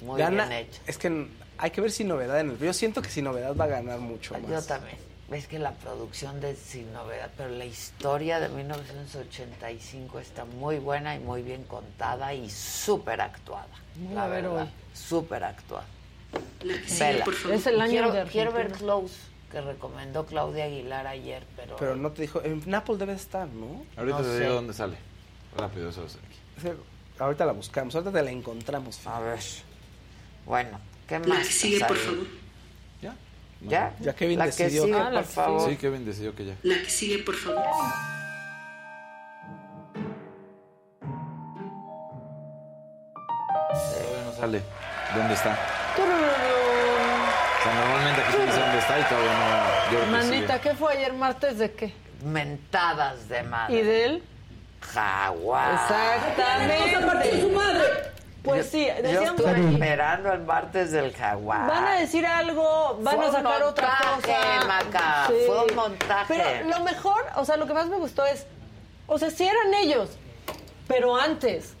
Muy 0.02 0.18
Gana- 0.18 0.46
bien 0.46 0.60
hecha. 0.66 0.80
Es 0.86 0.96
que 0.96 1.26
hay 1.58 1.70
que 1.70 1.80
ver 1.80 1.90
sin 1.90 2.08
novedad 2.08 2.40
en 2.40 2.50
el... 2.50 2.58
Yo 2.58 2.72
siento 2.72 3.02
que 3.02 3.10
sin 3.10 3.24
novedad 3.24 3.54
va 3.54 3.64
a 3.64 3.68
ganar 3.68 3.98
mucho 3.98 4.34
más. 4.38 4.50
Yo 4.50 4.62
también. 4.62 4.96
Es 5.30 5.48
que 5.48 5.58
la 5.58 5.72
producción 5.72 6.40
de 6.40 6.54
Sin 6.54 6.92
Novedad, 6.92 7.30
pero 7.36 7.50
la 7.50 7.64
historia 7.64 8.38
de 8.38 8.48
1985 8.48 10.20
está 10.20 10.44
muy 10.44 10.78
buena 10.78 11.16
y 11.16 11.18
muy 11.18 11.42
bien 11.42 11.64
contada 11.64 12.32
y 12.32 12.48
súper 12.48 13.20
actuada. 13.20 13.66
Voy 13.96 14.14
la 14.14 14.24
a 14.24 14.28
ver 14.28 14.44
verdad. 14.44 14.62
hoy. 14.62 14.68
Súper 14.94 15.42
actuada. 15.44 15.84
Sí, 16.86 16.98
Vela. 17.00 17.24
por 17.24 17.34
favor. 17.34 17.56
Es 17.56 17.66
el 17.66 17.80
año 17.80 17.90
quiero, 17.90 18.12
de 18.12 18.24
quiero 18.26 18.52
ver. 18.52 18.70
Close, 18.72 19.14
que 19.50 19.60
recomendó 19.60 20.26
Claudia 20.26 20.64
Aguilar 20.66 21.06
ayer, 21.08 21.44
pero... 21.56 21.74
Pero 21.76 21.96
no 21.96 22.12
te 22.12 22.22
dijo... 22.22 22.40
En 22.44 22.62
Nápoles 22.66 23.00
debe 23.00 23.12
estar, 23.14 23.48
¿no? 23.48 23.84
Ahorita 23.96 24.18
No 24.18 24.24
te 24.24 24.30
sé. 24.30 24.40
digo 24.42 24.54
dónde 24.54 24.74
sale. 24.74 24.96
Rápido, 25.56 25.90
eso 25.90 26.04
es 26.04 26.16
aquí. 26.16 26.68
Ahorita 27.18 27.44
la 27.46 27.52
buscamos, 27.52 27.94
ahorita 27.96 28.12
te 28.12 28.22
la 28.22 28.30
encontramos. 28.30 29.04
A 29.06 29.18
ver. 29.20 29.40
Bueno, 30.44 30.78
¿qué 31.08 31.18
La 31.18 31.26
más? 31.26 31.46
que 31.48 31.52
sigue, 31.52 31.84
por 31.84 31.96
favor. 31.96 32.26
¿Ya? 33.60 33.94
¿Ya? 34.00 34.14
Kevin 34.14 34.38
la 34.38 34.46
decidió. 34.46 34.82
que 34.82 34.88
sigue, 34.88 35.00
Ah, 35.00 35.10
por 35.12 35.20
que 35.22 35.28
favor. 35.28 35.70
Sí, 35.70 35.76
Kevin 35.76 36.04
decidió 36.04 36.34
que 36.34 36.44
ya. 36.46 36.54
La 36.62 36.76
que 36.82 36.90
sigue, 36.90 37.18
por 37.18 37.34
favor. 37.34 37.64
Todavía 43.72 44.22
no 44.24 44.32
sale. 44.32 44.62
¿Dónde 45.14 45.34
está? 45.34 45.52
O 45.52 45.56
sea, 47.62 47.74
normalmente 47.74 48.22
aquí 48.22 48.32
se 48.32 48.46
dice 48.46 48.60
dónde 48.60 48.78
está 48.78 48.98
y 49.00 49.02
todavía 49.04 49.32
no... 49.32 49.46
Yo 49.92 50.06
Manita. 50.12 50.60
¿qué 50.60 50.74
fue 50.74 50.92
ayer 50.94 51.12
martes 51.12 51.58
de 51.58 51.72
qué? 51.72 51.92
Mentadas 52.24 53.28
de 53.28 53.42
madre. 53.42 53.76
¿Y 53.76 53.82
de 53.82 54.04
él? 54.04 54.22
Jaguar. 54.80 55.72
Exactamente. 55.74 57.40
su 57.40 57.50
madre. 57.50 57.84
Pues 58.46 58.66
sí, 58.70 58.86
Yo 58.86 59.02
decían 59.02 59.36
por 59.36 59.48
estoy 59.48 59.74
esperando 59.74 60.32
el 60.32 60.40
martes 60.44 60.92
del 60.92 61.12
jaguar. 61.12 61.68
Van 61.68 61.84
a 61.84 62.00
decir 62.00 62.24
algo, 62.24 62.98
van 63.02 63.16
Fue 63.16 63.24
a 63.24 63.28
un 63.28 63.34
sacar 63.34 63.62
otra 63.64 63.88
montaje, 64.12 64.34
cosa. 64.34 64.66
Maca, 64.66 65.24
fue 65.46 65.64
un 65.64 65.74
montaje. 65.74 66.34
Pero 66.36 66.68
lo 66.68 66.84
mejor, 66.84 67.24
o 67.36 67.44
sea, 67.44 67.56
lo 67.56 67.66
que 67.66 67.74
más 67.74 67.88
me 67.88 67.96
gustó 67.96 68.24
es, 68.24 68.46
o 69.06 69.18
sea, 69.18 69.30
sí 69.30 69.44
eran 69.44 69.74
ellos, 69.74 70.10
pero 70.86 71.16
antes. 71.16 71.74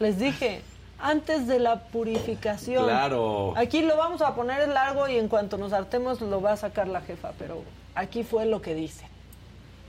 Les 0.00 0.18
dije, 0.18 0.62
antes 0.98 1.46
de 1.46 1.58
la 1.58 1.84
purificación. 1.84 2.84
Claro. 2.84 3.54
Aquí 3.56 3.82
lo 3.82 3.96
vamos 3.96 4.22
a 4.22 4.34
poner 4.34 4.66
largo 4.68 5.08
y 5.08 5.18
en 5.18 5.28
cuanto 5.28 5.58
nos 5.58 5.72
hartemos 5.72 6.20
lo 6.20 6.40
va 6.40 6.52
a 6.52 6.56
sacar 6.56 6.88
la 6.88 7.00
jefa, 7.00 7.32
pero 7.38 7.62
aquí 7.94 8.24
fue 8.24 8.46
lo 8.46 8.60
que 8.62 8.74
dice. 8.74 9.06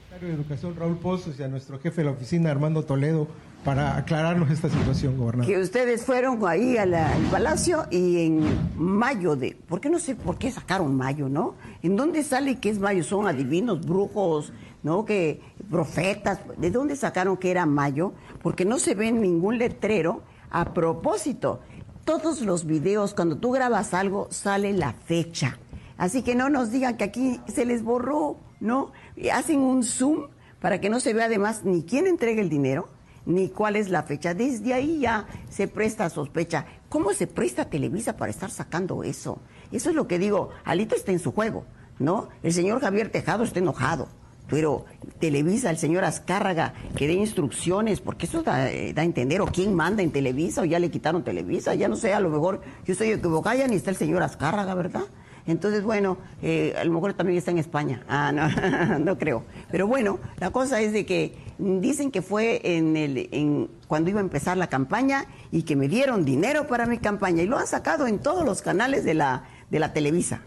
secretario 0.10 0.30
de 0.30 0.42
Educación 0.42 0.76
Raúl 0.76 0.98
Pozos 0.98 1.40
y 1.40 1.44
a 1.44 1.48
nuestro 1.48 1.80
jefe 1.80 2.02
de 2.02 2.06
la 2.06 2.12
oficina 2.12 2.52
Armando 2.52 2.84
Toledo 2.84 3.28
para 3.64 3.98
aclararnos 3.98 4.50
esta 4.50 4.70
situación, 4.70 5.18
gobernador. 5.18 5.52
Que 5.52 5.60
ustedes 5.60 6.04
fueron 6.06 6.40
ahí 6.48 6.78
al 6.78 6.94
palacio 7.32 7.86
y 7.90 8.26
en 8.26 8.44
mayo 8.78 9.36
de... 9.36 9.56
¿Por 9.56 9.80
qué 9.80 9.90
no 9.90 10.00
sé 10.00 10.16
por 10.16 10.38
qué 10.38 10.52
sacaron 10.52 10.96
mayo, 10.96 11.30
no? 11.30 11.56
¿En 11.82 11.96
dónde 11.96 12.24
sale 12.24 12.60
que 12.60 12.70
es 12.70 12.80
mayo? 12.80 13.04
¿Son 13.04 13.28
adivinos, 13.28 13.86
brujos, 13.86 14.52
no? 14.84 15.06
Que 15.06 15.42
profetas. 15.70 16.40
¿De 16.58 16.72
dónde 16.72 16.96
sacaron 16.96 17.38
que 17.38 17.52
era 17.52 17.66
mayo? 17.66 18.14
Porque 18.42 18.66
no 18.66 18.80
se 18.80 18.96
ve 18.96 19.08
en 19.08 19.22
ningún 19.22 19.58
letrero 19.58 20.22
a 20.50 20.74
propósito. 20.74 21.62
Todos 22.06 22.42
los 22.42 22.66
videos, 22.66 23.14
cuando 23.14 23.38
tú 23.38 23.52
grabas 23.52 23.94
algo, 23.94 24.28
sale 24.30 24.74
la 24.74 24.94
fecha. 24.94 25.58
Así 25.98 26.22
que 26.22 26.36
no 26.36 26.50
nos 26.50 26.72
digan 26.72 26.98
que 26.98 27.06
aquí 27.06 27.40
se 27.48 27.66
les 27.66 27.84
borró, 27.84 28.38
¿no? 28.60 28.92
Y 29.16 29.30
hacen 29.30 29.62
un 29.62 29.84
zoom 29.84 30.28
para 30.60 30.82
que 30.82 30.90
no 30.90 31.00
se 31.00 31.14
vea 31.14 31.26
además 31.26 31.64
ni 31.64 31.84
quién 31.84 32.08
entrega 32.08 32.42
el 32.42 32.50
dinero, 32.50 32.90
ni 33.26 33.50
cuál 33.50 33.76
es 33.76 33.90
la 33.90 34.04
fecha. 34.04 34.34
Desde 34.34 34.74
ahí 34.74 35.00
ya 35.00 35.28
se 35.50 35.68
presta 35.68 36.10
sospecha. 36.10 36.66
¿Cómo 36.90 37.14
se 37.14 37.28
presta 37.28 37.70
Televisa 37.70 38.18
para 38.18 38.32
estar 38.32 38.52
sacando 38.52 39.04
eso? 39.04 39.40
Eso 39.72 39.90
es 39.90 39.96
lo 39.96 40.08
que 40.08 40.20
digo. 40.20 40.50
Alito 40.64 40.96
está 40.96 41.12
en 41.12 41.20
su 41.20 41.32
juego, 41.32 41.66
¿no? 42.00 42.30
El 42.44 42.54
señor 42.54 42.82
Javier 42.82 43.10
Tejado 43.10 43.44
está 43.44 43.60
enojado. 43.60 44.08
Pero 44.50 44.86
Televisa, 45.20 45.70
el 45.70 45.78
señor 45.78 46.04
Azcárraga, 46.04 46.74
que 46.96 47.08
dé 47.08 47.14
instrucciones, 47.14 48.02
porque 48.02 48.26
eso 48.26 48.44
da, 48.44 48.70
eh, 48.70 48.94
da 48.94 49.02
a 49.02 49.06
entender, 49.06 49.42
o 49.42 49.46
quién 49.46 49.74
manda 49.74 50.04
en 50.04 50.12
Televisa, 50.12 50.62
o 50.62 50.66
ya 50.66 50.80
le 50.80 50.92
quitaron 50.92 51.24
Televisa, 51.24 51.74
ya 51.76 51.88
no 51.88 51.96
sé, 51.96 52.14
a 52.14 52.20
lo 52.20 52.30
mejor 52.30 52.62
yo 52.86 52.92
estoy 52.92 53.12
equivocada, 53.12 53.56
ya 53.56 53.68
ni 53.68 53.78
está 53.78 53.90
el 53.90 53.96
señor 53.96 54.22
Azcárraga, 54.22 54.76
¿verdad? 54.76 55.04
Entonces, 55.46 55.84
bueno, 55.84 56.18
eh, 56.42 56.74
a 56.78 56.84
lo 56.86 56.94
mejor 56.94 57.14
también 57.14 57.38
está 57.38 57.52
en 57.52 57.58
España. 57.58 58.04
Ah, 58.08 58.32
no, 58.32 59.00
no 59.00 59.18
creo. 59.18 59.44
Pero 59.72 59.88
bueno, 59.88 60.20
la 60.40 60.52
cosa 60.52 60.82
es 60.82 60.94
de 60.94 61.06
que 61.06 61.34
dicen 61.58 62.12
que 62.12 62.22
fue 62.22 62.62
en 62.64 62.96
el, 62.96 63.30
en, 63.32 63.70
cuando 63.88 64.10
iba 64.10 64.20
a 64.20 64.24
empezar 64.24 64.58
la 64.58 64.68
campaña 64.68 65.26
y 65.52 65.64
que 65.64 65.76
me 65.76 65.88
dieron 65.88 66.26
dinero 66.26 66.68
para 66.68 66.86
mi 66.86 66.98
campaña 66.98 67.44
y 67.44 67.48
lo 67.48 67.58
han 67.58 67.68
sacado 67.68 68.08
en 68.08 68.20
todos 68.20 68.46
los 68.46 68.62
canales 68.62 69.04
de 69.04 69.14
la, 69.14 69.44
de 69.70 69.80
la 69.80 69.94
Televisa. 69.94 70.42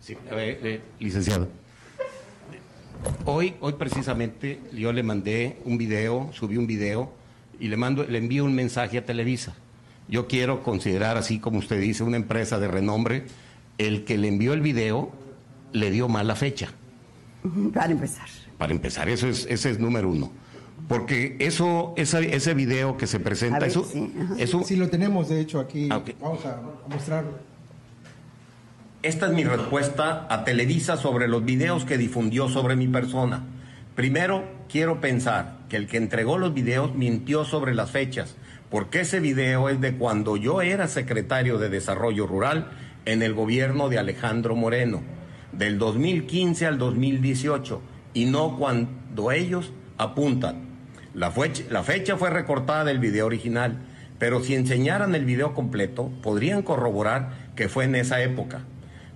Sí, 0.00 0.14
eh, 0.32 0.60
eh, 0.62 0.80
licenciado. 0.98 1.48
Hoy, 3.24 3.54
hoy 3.60 3.74
precisamente 3.74 4.60
yo 4.72 4.92
le 4.92 5.02
mandé 5.02 5.58
un 5.64 5.78
video, 5.78 6.30
subí 6.32 6.56
un 6.56 6.66
video 6.66 7.12
y 7.60 7.68
le 7.68 7.76
mando, 7.76 8.04
le 8.04 8.18
envío 8.18 8.44
un 8.44 8.54
mensaje 8.54 8.98
a 8.98 9.04
Televisa. 9.04 9.54
Yo 10.08 10.28
quiero 10.28 10.62
considerar, 10.62 11.16
así 11.16 11.38
como 11.38 11.58
usted 11.58 11.80
dice, 11.80 12.04
una 12.04 12.16
empresa 12.16 12.58
de 12.58 12.68
renombre. 12.68 13.24
El 13.78 14.04
que 14.04 14.16
le 14.18 14.28
envió 14.28 14.52
el 14.52 14.60
video 14.60 15.10
le 15.72 15.90
dio 15.90 16.08
mala 16.08 16.34
fecha. 16.36 16.68
Para 17.74 17.92
empezar. 17.92 18.26
Para 18.58 18.72
empezar, 18.72 19.08
eso 19.08 19.28
es, 19.28 19.46
ese 19.50 19.70
es 19.70 19.78
número 19.78 20.08
uno. 20.08 20.32
Porque 20.88 21.36
eso, 21.40 21.94
esa- 21.96 22.20
ese 22.20 22.54
video 22.54 22.96
que 22.96 23.06
se 23.06 23.18
presenta, 23.20 23.60
ver, 23.60 23.68
eso, 23.68 23.84
sí, 23.84 24.12
eso 24.38 24.62
Sí, 24.64 24.76
lo 24.76 24.88
tenemos, 24.88 25.28
de 25.28 25.40
hecho, 25.40 25.60
aquí. 25.60 25.88
Ah. 25.90 26.02
Vamos 26.20 26.44
a 26.46 26.54
a 26.54 26.88
mostrarlo. 26.88 27.38
Esta 29.02 29.26
es 29.26 29.32
mi 29.32 29.44
respuesta 29.44 30.26
a 30.30 30.44
Televisa 30.44 30.96
sobre 30.96 31.28
los 31.28 31.44
videos 31.44 31.84
que 31.84 31.96
difundió 31.98 32.48
sobre 32.48 32.76
mi 32.76 32.88
persona. 32.88 33.44
Primero, 33.94 34.44
quiero 34.68 35.00
pensar 35.00 35.58
que 35.68 35.76
el 35.76 35.86
que 35.86 35.96
entregó 35.96 36.38
los 36.38 36.52
videos 36.54 36.94
mintió 36.94 37.44
sobre 37.44 37.74
las 37.74 37.90
fechas, 37.90 38.34
porque 38.70 39.00
ese 39.00 39.20
video 39.20 39.68
es 39.68 39.80
de 39.80 39.94
cuando 39.96 40.36
yo 40.36 40.60
era 40.60 40.88
secretario 40.88 41.58
de 41.58 41.68
Desarrollo 41.68 42.26
Rural 42.26 42.70
en 43.06 43.22
el 43.22 43.32
gobierno 43.32 43.88
de 43.88 43.98
Alejandro 43.98 44.54
Moreno, 44.54 45.02
del 45.52 45.78
2015 45.78 46.66
al 46.66 46.76
2018, 46.76 47.80
y 48.12 48.26
no 48.26 48.58
cuando 48.58 49.32
ellos 49.32 49.72
apuntan. 49.96 50.66
La, 51.14 51.30
fecha, 51.30 52.16
fue 52.18 52.28
recortada 52.28 52.84
del 52.84 52.98
video 52.98 53.24
original, 53.24 53.78
pero 54.18 54.42
si 54.42 54.54
enseñaran 54.54 55.14
el 55.14 55.24
video 55.24 55.54
completo, 55.54 56.10
podrían 56.22 56.62
corroborar 56.62 57.30
que 57.54 57.70
fue 57.70 57.84
en 57.84 57.94
esa 57.94 58.20
época. 58.20 58.60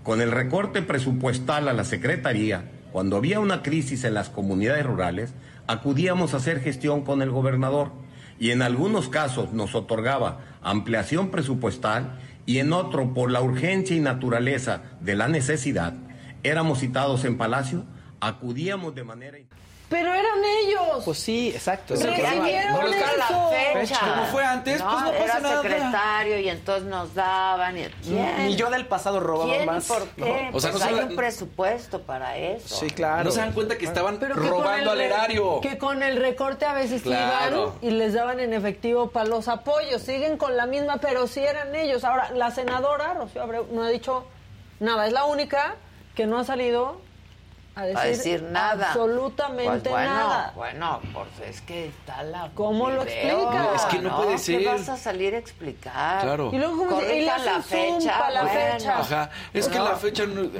Con 0.03 0.23
el 0.23 0.31
recorte 0.31 0.81
presupuestal 0.81 1.69
a 1.69 1.75
la 1.75 1.85
Secretaría, 1.85 2.71
cuando 2.93 3.17
había 3.17 3.41
una 3.41 3.63
crisis 3.63 4.05
en 4.05 4.15
las 4.15 4.31
comunidades 4.31 4.87
rurales, 4.87 5.35
acudíamos 5.67 6.33
a 6.33 6.39
hacer 6.39 6.61
gestión 6.61 7.03
con 7.03 7.23
el 7.23 7.31
gobernador 7.31 7.91
y 8.39 8.51
en 8.53 8.63
algunos 8.63 9.09
casos 9.09 9.53
nos 9.53 9.75
otorgaba 9.75 10.41
ampliación 10.63 11.31
presupuestal 11.31 12.19
y 12.47 12.59
en 12.59 12.73
otro, 12.73 13.15
por 13.15 13.31
la 13.31 13.41
urgencia 13.41 13.97
y 13.97 14.01
naturaleza 14.01 14.83
de 15.01 15.15
la 15.15 15.29
necesidad, 15.29 15.95
éramos 16.43 16.81
citados 16.81 17.25
en 17.25 17.37
Palacio, 17.39 17.85
acudíamos 18.21 18.95
de 18.95 19.05
manera... 19.05 19.39
Pero 19.91 20.15
eran 20.15 20.39
ellos. 20.63 21.03
Pues 21.05 21.19
sí, 21.19 21.49
exacto. 21.49 21.95
Recibieron 21.95 22.39
No, 22.75 22.87
eso. 22.87 23.17
la 23.19 23.73
fecha. 23.75 23.99
Como 23.99 24.25
fue 24.27 24.45
antes, 24.45 24.79
No, 24.81 24.89
pues 24.89 25.03
no 25.03 25.11
pasa 25.11 25.25
era 25.25 25.41
nada. 25.41 25.63
secretario 25.63 26.39
y 26.39 26.49
entonces 26.49 26.85
nos 26.89 27.13
daban. 27.13 27.77
y- 27.77 27.85
¿Quién? 28.05 28.47
Ni 28.47 28.55
yo 28.55 28.71
del 28.71 28.87
pasado 28.87 29.19
robaba 29.19 29.51
¿Quién 29.53 29.67
más. 29.67 29.87
por 29.87 30.07
qué? 30.11 30.49
¿no? 30.53 30.57
O 30.57 30.61
sea, 30.61 30.71
Pues 30.71 30.83
hay 30.85 30.95
la- 30.95 31.03
un 31.07 31.17
presupuesto 31.17 32.03
para 32.03 32.37
eso. 32.37 32.77
Sí, 32.77 32.89
claro. 32.91 33.25
No 33.25 33.31
se 33.33 33.41
dan 33.41 33.53
cuenta 33.53 33.77
que 33.79 33.85
estaban 33.85 34.19
Pero 34.19 34.37
que 34.37 34.41
con 34.43 34.51
robando 34.63 34.93
el 34.93 35.01
al 35.01 35.01
erario. 35.01 35.61
Que 35.61 35.77
con 35.77 36.05
el 36.05 36.19
recorte 36.19 36.65
a 36.67 36.73
veces 36.73 37.03
Claro. 37.03 37.75
iban 37.83 37.93
y 37.93 37.97
les 37.97 38.15
daban 38.15 38.39
en 38.39 38.55
efectivo 38.55 39.11
para 39.11 39.27
los 39.27 39.49
apoyos. 39.49 40.03
Siguen 40.03 40.37
con 40.37 40.57
la 40.57 40.67
misma, 40.67 40.99
pero 40.99 41.27
sí 41.27 41.41
eran 41.41 41.75
ellos. 41.75 42.05
Ahora, 42.05 42.31
la 42.31 42.53
senadora 42.53 43.15
Rocío 43.15 43.43
Abreu 43.43 43.67
no 43.73 43.83
ha 43.83 43.89
dicho 43.89 44.25
nada. 44.79 45.09
Es 45.09 45.13
la 45.13 45.25
única 45.25 45.75
que 46.15 46.27
no 46.27 46.39
ha 46.39 46.45
salido 46.45 47.01
a 47.77 47.83
decir, 47.85 47.99
a 47.99 48.05
decir 48.05 48.43
nada. 48.43 48.87
absolutamente 48.89 49.91
Pues 49.91 49.93
bueno, 49.93 50.15
nada. 50.15 50.53
Bueno, 50.57 51.01
pues 51.13 51.29
es 51.49 51.61
que 51.63 51.87
está 51.89 52.23
la. 52.23 52.51
¿Cómo 52.55 52.91
lo 52.91 53.03
explica? 53.03 53.75
Es 53.75 53.83
que 53.87 53.99
no 54.01 54.17
puede 54.17 54.33
¿Qué 54.33 54.39
ser. 54.39 54.65
vas 54.65 54.89
a 54.89 54.97
salir 54.97 55.35
a 55.35 55.39
explicar? 55.39 56.23
Claro. 56.23 56.51
Y 56.53 56.59
luego, 56.59 56.87
¿cómo 56.89 57.01
se- 57.01 57.23
la 57.23 57.63
fecha. 57.63 58.19
pa' 58.19 58.31
la 58.31 58.43
bueno. 58.43 58.61
fecha. 58.73 58.99
Ajá. 58.99 59.31
Es 59.55 59.69
que 59.69 59.79
No. 59.79 59.85
la 59.85 59.97
fecha 59.97 60.27
no. 60.27 60.51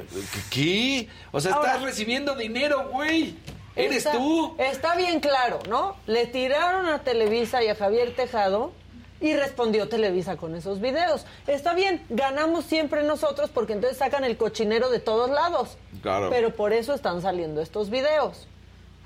¿Qué? 0.49 1.09
O 1.31 1.39
sea, 1.39 1.53
Ahora- 1.53 1.67
estás 1.69 1.83
recibiendo 1.83 2.35
dinero, 2.35 2.89
güey. 2.91 3.35
Eres 3.75 3.97
Está- 3.97 4.11
tú. 4.13 4.55
Está 4.57 4.95
bien 4.95 5.19
claro, 5.21 5.59
¿no? 5.69 5.95
Le 6.05 6.27
tiraron 6.27 6.87
a 6.87 6.99
Televisa 6.99 7.63
y 7.63 7.69
a 7.69 7.75
Javier 7.75 8.13
Tejado 8.15 8.73
y 9.21 9.35
respondió 9.35 9.87
Televisa 9.87 10.35
con 10.35 10.55
esos 10.55 10.81
videos. 10.81 11.25
Está 11.47 11.73
bien, 11.73 12.03
ganamos 12.09 12.65
siempre 12.65 13.03
nosotros 13.03 13.51
porque 13.53 13.73
entonces 13.73 13.99
sacan 13.99 14.23
el 14.23 14.35
cochinero 14.35 14.89
de 14.89 14.99
todos 14.99 15.29
lados. 15.29 15.77
Claro. 16.01 16.29
Pero 16.29 16.55
por 16.55 16.73
eso 16.73 16.93
están 16.93 17.21
saliendo 17.21 17.61
estos 17.61 17.89
videos. 17.91 18.47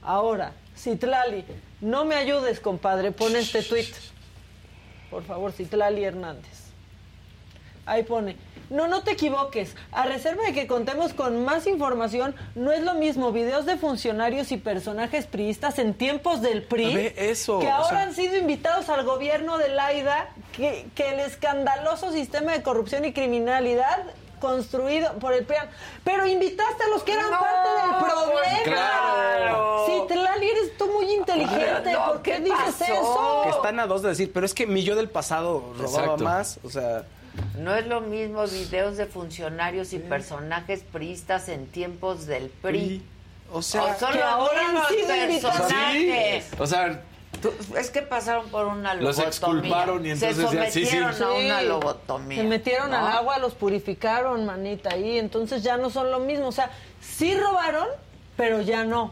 Ahora, 0.02 0.54
Citlali, 0.78 1.44
no 1.82 2.06
me 2.06 2.16
ayudes, 2.16 2.60
compadre, 2.60 3.12
pon 3.12 3.36
este 3.36 3.62
tweet. 3.62 3.92
Por 5.10 5.24
favor, 5.24 5.52
Citlali 5.52 6.04
Hernández. 6.04 6.66
Ahí 7.86 8.04
pone, 8.04 8.38
no, 8.70 8.88
no 8.88 9.04
te 9.04 9.12
equivoques. 9.12 9.76
A 9.92 10.06
reserva 10.06 10.44
de 10.44 10.54
que 10.54 10.68
contemos 10.68 11.14
con 11.14 11.44
más 11.46 11.68
información, 11.68 12.36
no 12.56 12.72
es 12.72 12.82
lo 12.84 12.94
mismo 12.96 13.32
videos 13.32 13.66
de 13.66 13.78
funcionarios 13.78 14.52
y 14.52 14.58
personajes 14.58 15.26
priistas 15.28 15.80
en 15.80 15.94
tiempos 15.94 16.42
del 16.42 16.64
PRI 16.64 17.14
eso, 17.18 17.60
que 17.60 17.68
o 17.68 17.72
ahora 17.74 17.90
sea- 17.90 18.02
han 18.04 18.16
sido 18.16 18.36
invitados 18.38 18.90
al 18.90 19.04
gobierno 19.06 19.58
de 19.58 19.70
Laida, 19.70 20.30
que, 20.56 20.88
que 20.96 21.10
el 21.14 21.20
escandaloso 21.22 22.12
sistema 22.12 22.52
de 22.54 22.64
corrupción 22.64 23.06
y 23.06 23.14
criminalidad 23.14 24.04
construido 24.40 25.14
por 25.14 25.34
el 25.34 25.46
PRI. 25.46 25.58
Pero 26.04 26.26
invitaste 26.28 26.84
a 26.84 26.88
los 26.90 27.04
que 27.04 27.14
eran 27.14 27.32
No, 27.32 27.40
parte 27.40 27.70
del 27.70 27.96
problema. 28.04 28.64
claro. 28.64 29.86
Citlali, 29.88 30.50
eres 30.50 30.78
tú 30.78 30.88
muy 30.92 31.12
inteligente. 31.14 31.92
No, 31.94 32.06
¿Por 32.08 32.22
qué, 32.22 32.32
¿qué 32.34 32.40
dices 32.42 32.58
pasó? 32.80 32.84
eso? 32.94 33.42
Que 33.44 33.50
están 33.50 33.80
a 33.80 33.88
dos 33.88 34.02
de 34.02 34.10
decir, 34.10 34.32
pero 34.34 34.46
es 34.46 34.54
que 34.54 34.68
mi 34.68 34.84
yo 34.84 34.96
del 34.96 35.10
pasado 35.10 35.74
robaba 35.78 36.04
Exacto. 36.04 36.24
más. 36.24 36.60
O 36.64 36.70
sea, 36.70 37.04
No 37.58 37.76
es 37.76 37.88
lo 37.88 38.02
mismo 38.02 38.46
videos 38.48 38.98
de 38.98 39.06
funcionarios 39.06 39.94
y 39.94 40.00
personajes 40.00 40.84
priistas 40.84 41.50
en 41.50 41.68
tiempos 41.68 42.26
del 42.26 42.50
PRI. 42.50 43.02
o 43.52 43.62
sea, 43.62 43.84
O 43.84 44.00
son 44.00 44.14
los 44.16 44.24
ahora 44.24 44.64
invitados. 44.90 45.52
personajes. 45.60 46.48
O 46.60 46.66
sea, 46.68 47.02
Tú- 47.42 47.54
Es 47.78 47.92
que 47.92 48.02
pasaron 48.02 48.48
por 48.48 48.66
una 48.66 48.94
Los 48.94 49.18
lobotomía. 49.18 49.28
exculparon 49.28 50.06
y 50.06 50.12
entonces 50.12 50.50
Se 50.50 50.56
ya- 50.56 50.72
sí, 50.72 50.86
sí. 50.86 50.98
sometieron 50.98 51.22
a 51.24 51.32
una 51.34 51.62
lobotomía. 51.64 52.42
Se 52.42 52.48
metieron 52.48 52.92
¿no? 52.92 52.98
al 52.98 53.08
agua, 53.18 53.38
los 53.40 53.54
purificaron, 53.54 54.46
manita, 54.46 54.92
ahí. 54.94 55.20
Entonces 55.20 55.62
ya 55.62 55.76
no 55.76 55.90
son 55.90 56.12
lo 56.12 56.20
mismo. 56.22 56.48
O 56.48 56.52
sea, 56.54 56.72
sí 57.02 57.36
robaron, 57.36 57.88
pero 58.38 58.62
ya 58.62 58.86
no. 58.86 59.12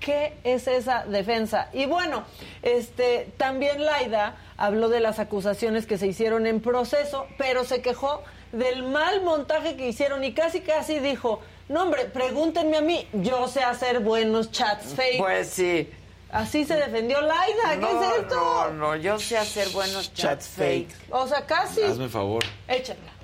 ¿Qué 0.00 0.36
es 0.44 0.68
esa 0.68 1.04
defensa? 1.06 1.68
Y 1.72 1.86
bueno, 1.86 2.24
este 2.62 3.32
también 3.36 3.84
Laida 3.84 4.36
habló 4.56 4.88
de 4.88 5.00
las 5.00 5.18
acusaciones 5.18 5.86
que 5.86 5.98
se 5.98 6.06
hicieron 6.06 6.46
en 6.46 6.60
proceso, 6.60 7.26
pero 7.38 7.64
se 7.64 7.82
quejó 7.82 8.22
del 8.52 8.82
mal 8.84 9.22
montaje 9.22 9.76
que 9.76 9.88
hicieron 9.88 10.22
y 10.22 10.32
casi 10.32 10.60
casi 10.60 10.98
dijo, 11.00 11.40
no 11.68 11.82
hombre, 11.82 12.04
pregúntenme 12.04 12.76
a 12.76 12.80
mí, 12.82 13.08
yo 13.12 13.48
sé 13.48 13.62
hacer 13.62 14.00
buenos 14.00 14.50
chats 14.52 14.94
fake. 14.94 15.18
Pues 15.18 15.48
sí. 15.50 15.90
Así 16.30 16.64
se 16.64 16.74
defendió 16.76 17.20
Laida, 17.20 17.70
¿qué 17.74 17.76
no, 17.78 18.02
es 18.02 18.18
esto? 18.20 18.34
No, 18.34 18.70
no, 18.72 18.96
yo 18.96 19.18
sé 19.18 19.38
hacer 19.38 19.68
buenos 19.70 20.12
chats, 20.12 20.44
Chats 20.44 20.48
fake. 20.48 20.88
fake. 20.90 21.14
O 21.14 21.26
sea, 21.26 21.46
casi. 21.46 21.82
hazme 21.82 22.08
favor. 22.08 22.44
Échala. 22.68 23.15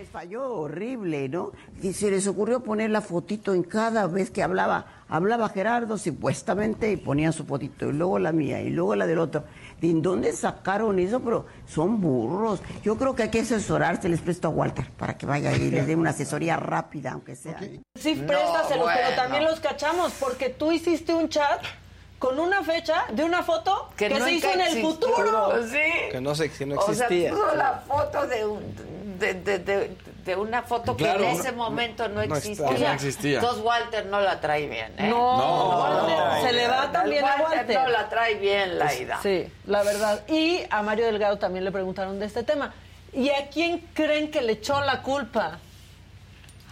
Les 0.00 0.08
falló 0.08 0.50
horrible, 0.54 1.28
¿no? 1.28 1.52
Y 1.82 1.92
se 1.92 2.10
les 2.10 2.26
ocurrió 2.26 2.60
poner 2.60 2.88
la 2.88 3.02
fotito 3.02 3.52
en 3.52 3.62
cada 3.62 4.06
vez 4.06 4.30
que 4.30 4.42
hablaba. 4.42 4.86
Hablaba 5.10 5.50
Gerardo 5.50 5.98
supuestamente 5.98 6.90
y 6.90 6.96
ponían 6.96 7.34
su 7.34 7.44
fotito, 7.44 7.90
y 7.90 7.92
luego 7.92 8.18
la 8.18 8.32
mía, 8.32 8.62
y 8.62 8.70
luego 8.70 8.96
la 8.96 9.06
del 9.06 9.18
otro. 9.18 9.44
¿De 9.78 9.92
dónde 9.92 10.32
sacaron 10.32 10.98
eso? 10.98 11.20
Pero 11.20 11.44
son 11.66 12.00
burros. 12.00 12.62
Yo 12.82 12.96
creo 12.96 13.14
que 13.14 13.24
hay 13.24 13.28
que 13.28 13.40
asesorarse, 13.40 14.08
les 14.08 14.22
presto 14.22 14.48
a 14.48 14.50
Walter 14.50 14.90
para 14.92 15.18
que 15.18 15.26
vaya 15.26 15.54
y 15.54 15.70
les 15.70 15.86
dé 15.86 15.94
una 15.94 16.10
asesoría 16.10 16.56
rápida, 16.56 17.12
aunque 17.12 17.36
sea. 17.36 17.58
Sí, 17.94 18.14
No, 18.14 18.26
préstaselos, 18.26 18.88
pero 18.96 19.16
también 19.16 19.44
los 19.44 19.60
cachamos, 19.60 20.12
porque 20.18 20.48
tú 20.48 20.72
hiciste 20.72 21.12
un 21.12 21.28
chat 21.28 21.60
con 22.18 22.38
una 22.38 22.62
fecha 22.62 23.04
de 23.12 23.22
una 23.22 23.42
foto 23.42 23.90
que, 23.98 24.08
no 24.08 24.24
se 24.24 24.32
hizo 24.32 24.50
en 24.50 24.60
el 24.60 24.66
existió. 24.68 24.90
futuro. 24.90 25.62
Sí. 25.66 26.10
que 26.10 26.20
no 26.22 26.34
sé, 26.34 26.50
que 26.50 26.64
no 26.64 26.76
o 26.76 26.82
sea, 26.92 27.06
existía. 27.06 27.32
puso 27.32 27.54
la 27.54 27.82
foto 27.86 28.26
de, 28.26 28.46
un, 28.46 28.74
de, 29.20 29.34
de, 29.34 29.58
de, 29.60 29.96
de 30.24 30.36
una 30.36 30.62
foto 30.62 30.96
Claro. 30.96 31.20
que 31.20 31.30
en 31.30 31.36
ese 31.38 31.52
momento 31.52 32.08
no, 32.08 32.24
No 32.26 32.36
existía. 32.36 32.66
no. 32.66 32.72
Entonces 32.72 33.62
Walter 33.64 34.06
no 34.06 34.20
la 34.20 34.40
trae 34.40 34.66
bien, 34.66 34.92
¿eh? 34.98 35.08
No, 35.08 35.36
No, 35.38 35.78
Walter, 35.80 36.16
no. 36.18 36.42
se 36.42 36.52
le 36.52 36.66
va 36.66 36.90
también 36.90 37.24
a 37.24 37.36
Walter. 37.42 37.78
no 37.80 37.88
la 37.88 38.08
trae 38.08 38.34
bien, 38.36 38.78
Laida. 38.78 39.20
Sí, 39.22 39.46
la 39.66 39.82
verdad. 39.82 40.26
Y 40.28 40.62
a 40.70 40.82
Mario 40.82 41.06
Delgado 41.06 41.38
también 41.38 41.64
le 41.64 41.70
preguntaron 41.70 42.18
de 42.18 42.26
este 42.26 42.42
tema. 42.42 42.74
¿Y 43.12 43.28
a 43.30 43.48
quién 43.48 43.86
creen 43.94 44.30
que 44.30 44.40
le 44.42 44.52
echó 44.52 44.80
la 44.80 45.02
culpa? 45.02 45.58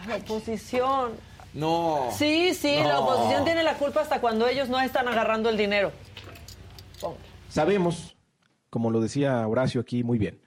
A 0.02 0.08
la 0.08 0.16
oposición. 0.16 1.12
No. 1.54 2.08
Sí, 2.16 2.54
sí, 2.54 2.76
la 2.82 3.00
oposición 3.00 3.44
tiene 3.44 3.62
la 3.62 3.74
culpa 3.74 4.00
hasta 4.02 4.20
cuando 4.20 4.46
ellos 4.46 4.68
no 4.68 4.78
están 4.80 5.08
agarrando 5.08 5.48
el 5.48 5.56
dinero. 5.56 5.92
Ponga. 7.00 7.16
Sabemos, 7.48 8.14
como 8.70 8.90
lo 8.90 9.00
decía 9.00 9.46
Horacio 9.48 9.80
aquí 9.80 10.04
muy 10.04 10.18
bien, 10.18 10.40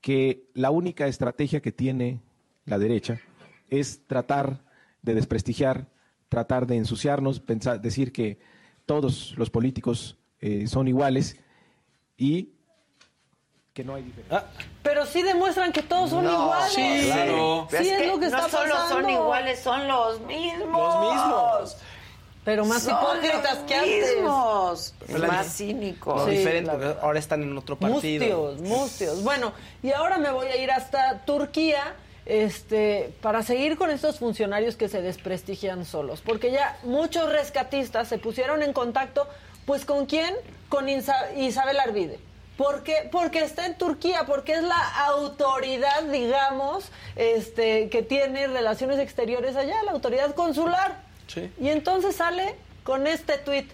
que 0.00 0.48
la 0.54 0.70
única 0.70 1.06
estrategia 1.06 1.60
que 1.60 1.72
tiene 1.72 2.20
la 2.64 2.78
derecha 2.78 3.20
es 3.68 4.06
tratar 4.06 4.64
de 5.02 5.14
desprestigiar, 5.14 5.88
tratar 6.28 6.66
de 6.66 6.76
ensuciarnos, 6.76 7.40
pensar, 7.40 7.80
decir 7.80 8.12
que 8.12 8.38
todos 8.86 9.34
los 9.36 9.50
políticos 9.50 10.18
eh, 10.40 10.66
son 10.66 10.88
iguales 10.88 11.36
y 12.16 12.50
que 13.72 13.84
no 13.84 13.94
hay 13.94 14.02
diferencia. 14.02 14.44
Pero 14.82 15.06
sí 15.06 15.22
demuestran 15.22 15.72
que 15.72 15.82
todos 15.82 16.10
son 16.10 16.24
No, 16.24 16.32
iguales. 16.32 16.72
sí, 16.72 17.02
claro. 17.06 17.66
Sí, 17.70 17.76
Es 17.76 17.86
es, 17.86 17.98
que 18.00 18.06
lo 18.08 18.14
que 18.18 18.28
no 18.28 18.36
está 18.36 18.48
solo 18.48 18.74
pasando. 18.74 18.94
son 19.02 19.10
iguales, 19.10 19.60
son 19.60 19.86
los 19.88 20.20
mismos. 20.22 20.94
Los 20.94 21.14
mismos. 21.14 21.76
Pero 22.44 22.64
más 22.64 22.82
Son 22.84 22.94
hipócritas 22.94 23.58
que 23.66 23.74
antes. 23.74 24.14
Pero 25.06 25.26
más 25.28 25.56
cínicos. 25.56 26.24
Sí, 26.24 26.30
diferente, 26.38 26.70
porque 26.70 26.94
ahora 27.02 27.18
están 27.18 27.42
en 27.42 27.56
otro 27.56 27.76
partido. 27.78 28.52
Mustios, 28.52 28.60
mustios. 28.68 29.22
Bueno, 29.22 29.52
y 29.82 29.92
ahora 29.92 30.16
me 30.18 30.30
voy 30.30 30.46
a 30.46 30.56
ir 30.56 30.70
hasta 30.70 31.18
Turquía 31.26 31.94
este, 32.24 33.12
para 33.20 33.42
seguir 33.42 33.76
con 33.76 33.90
estos 33.90 34.18
funcionarios 34.18 34.76
que 34.76 34.88
se 34.88 35.02
desprestigian 35.02 35.84
solos. 35.84 36.22
Porque 36.24 36.50
ya 36.50 36.78
muchos 36.84 37.30
rescatistas 37.30 38.08
se 38.08 38.18
pusieron 38.18 38.62
en 38.62 38.72
contacto, 38.72 39.26
pues 39.66 39.84
¿con 39.84 40.06
quién? 40.06 40.34
Con 40.68 40.86
Insa- 40.88 41.36
Isabel 41.36 41.78
Arvide. 41.78 42.18
¿Por 42.56 42.82
qué? 42.82 43.08
Porque 43.10 43.40
está 43.40 43.66
en 43.66 43.76
Turquía, 43.76 44.24
porque 44.26 44.52
es 44.52 44.62
la 44.62 44.78
autoridad, 45.06 46.02
digamos, 46.04 46.84
este, 47.16 47.88
que 47.90 48.02
tiene 48.02 48.46
relaciones 48.48 48.98
exteriores 48.98 49.56
allá, 49.56 49.82
la 49.82 49.92
autoridad 49.92 50.34
consular. 50.34 51.09
Sí. 51.32 51.52
Y 51.60 51.68
entonces 51.68 52.16
sale 52.16 52.56
con 52.82 53.06
este 53.06 53.38
tuit. 53.38 53.70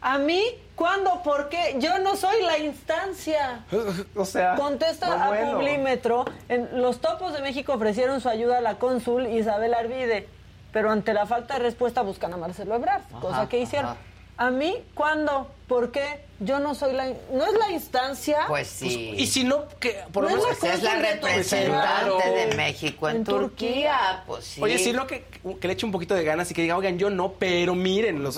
¿A 0.00 0.18
mí? 0.18 0.42
¿Cuándo? 0.74 1.22
¿Por 1.22 1.48
qué? 1.48 1.76
Yo 1.80 1.98
no 1.98 2.14
soy 2.16 2.40
la 2.42 2.58
instancia. 2.58 3.64
o 4.14 4.24
sea. 4.24 4.54
Contesta 4.54 5.06
pues 5.06 5.20
a 5.20 5.28
bueno. 5.28 5.58
Publímetro. 5.58 6.24
En, 6.48 6.80
los 6.80 7.00
topos 7.00 7.32
de 7.32 7.42
México 7.42 7.72
ofrecieron 7.72 8.20
su 8.20 8.28
ayuda 8.28 8.58
a 8.58 8.60
la 8.60 8.76
cónsul 8.76 9.26
Isabel 9.26 9.74
Arvide, 9.74 10.28
pero 10.72 10.90
ante 10.90 11.12
la 11.14 11.26
falta 11.26 11.54
de 11.54 11.60
respuesta 11.60 12.02
buscan 12.02 12.32
a 12.32 12.36
Marcelo 12.36 12.74
Ebrard, 12.74 13.02
cosa 13.20 13.48
que 13.48 13.58
hicieron. 13.58 13.90
ajá. 13.90 14.00
¿A 14.38 14.50
mí? 14.50 14.76
¿Cuándo? 14.94 15.48
¿Por 15.66 15.90
qué? 15.90 16.24
Yo 16.40 16.60
no 16.60 16.72
soy 16.74 16.92
la... 16.92 17.06
¿No 17.32 17.44
es 17.46 17.52
la 17.58 17.70
instancia? 17.72 18.44
Pues 18.46 18.68
sí. 18.68 19.12
Y 19.16 19.26
si 19.26 19.42
no, 19.42 19.64
que 19.80 19.96
por 20.12 20.22
lo 20.22 20.30
No 20.30 20.36
menos. 20.36 20.56
Pues 20.60 20.74
es 20.74 20.82
la 20.84 20.94
de 20.94 21.14
representante 21.14 22.30
de 22.30 22.54
México 22.54 23.08
en, 23.08 23.16
En 23.16 23.24
Turquía. 23.24 23.48
Turquía. 23.48 24.22
Pues 24.26 24.44
sí. 24.44 24.62
Oye, 24.62 24.78
si 24.78 24.92
no, 24.92 25.06
que, 25.08 25.24
que 25.60 25.66
le 25.66 25.72
eche 25.74 25.84
un 25.84 25.90
poquito 25.90 26.14
de 26.14 26.22
ganas 26.22 26.48
y 26.50 26.54
que 26.54 26.62
diga, 26.62 26.76
oigan, 26.76 26.96
yo 26.96 27.10
no, 27.10 27.32
pero 27.32 27.74
miren, 27.74 28.22
los, 28.22 28.36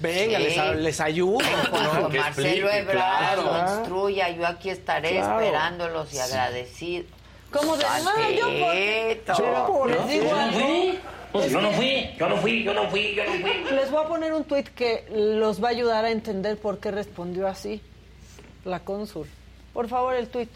venga, 0.00 0.38
Sí. 0.38 0.44
les, 0.44 0.76
les 0.76 1.00
ayudo. 1.00 1.38
Marcelo 2.16 2.70
Ebrard 2.70 2.92
claro. 2.96 3.42
lo 3.42 3.78
instruya, 3.78 4.30
yo 4.30 4.46
aquí 4.46 4.70
estaré 4.70 5.10
Claro. 5.10 5.38
esperándolos 5.40 6.14
y 6.14 6.18
agradecido. 6.20 7.04
¿Cómo 7.52 7.76
de 7.76 7.84
no, 7.84 8.30
yo 8.30 8.46
por- 8.46 9.36
Tantito. 9.36 9.36
Pero 9.36 9.86
les 9.86 10.08
digo 10.08 10.34
algo. 10.34 10.58
Pues 11.34 11.50
yo 11.50 11.60
no 11.60 11.72
fui, 11.72 12.10
yo 12.16 12.28
no 12.28 12.36
fui, 12.36 12.62
yo 12.62 12.72
no 12.72 12.88
fui, 12.88 13.12
yo 13.16 13.24
no 13.24 13.32
fui. 13.32 13.74
Les 13.74 13.90
voy 13.90 14.04
a 14.04 14.06
poner 14.06 14.32
un 14.32 14.44
tuit 14.44 14.68
que 14.68 15.04
los 15.10 15.60
va 15.60 15.66
a 15.66 15.70
ayudar 15.72 16.04
a 16.04 16.12
entender 16.12 16.56
por 16.56 16.78
qué 16.78 16.92
respondió 16.92 17.48
así 17.48 17.82
la 18.64 18.78
cónsul. 18.78 19.26
Por 19.72 19.88
favor, 19.88 20.14
el 20.14 20.28
tuit. 20.28 20.48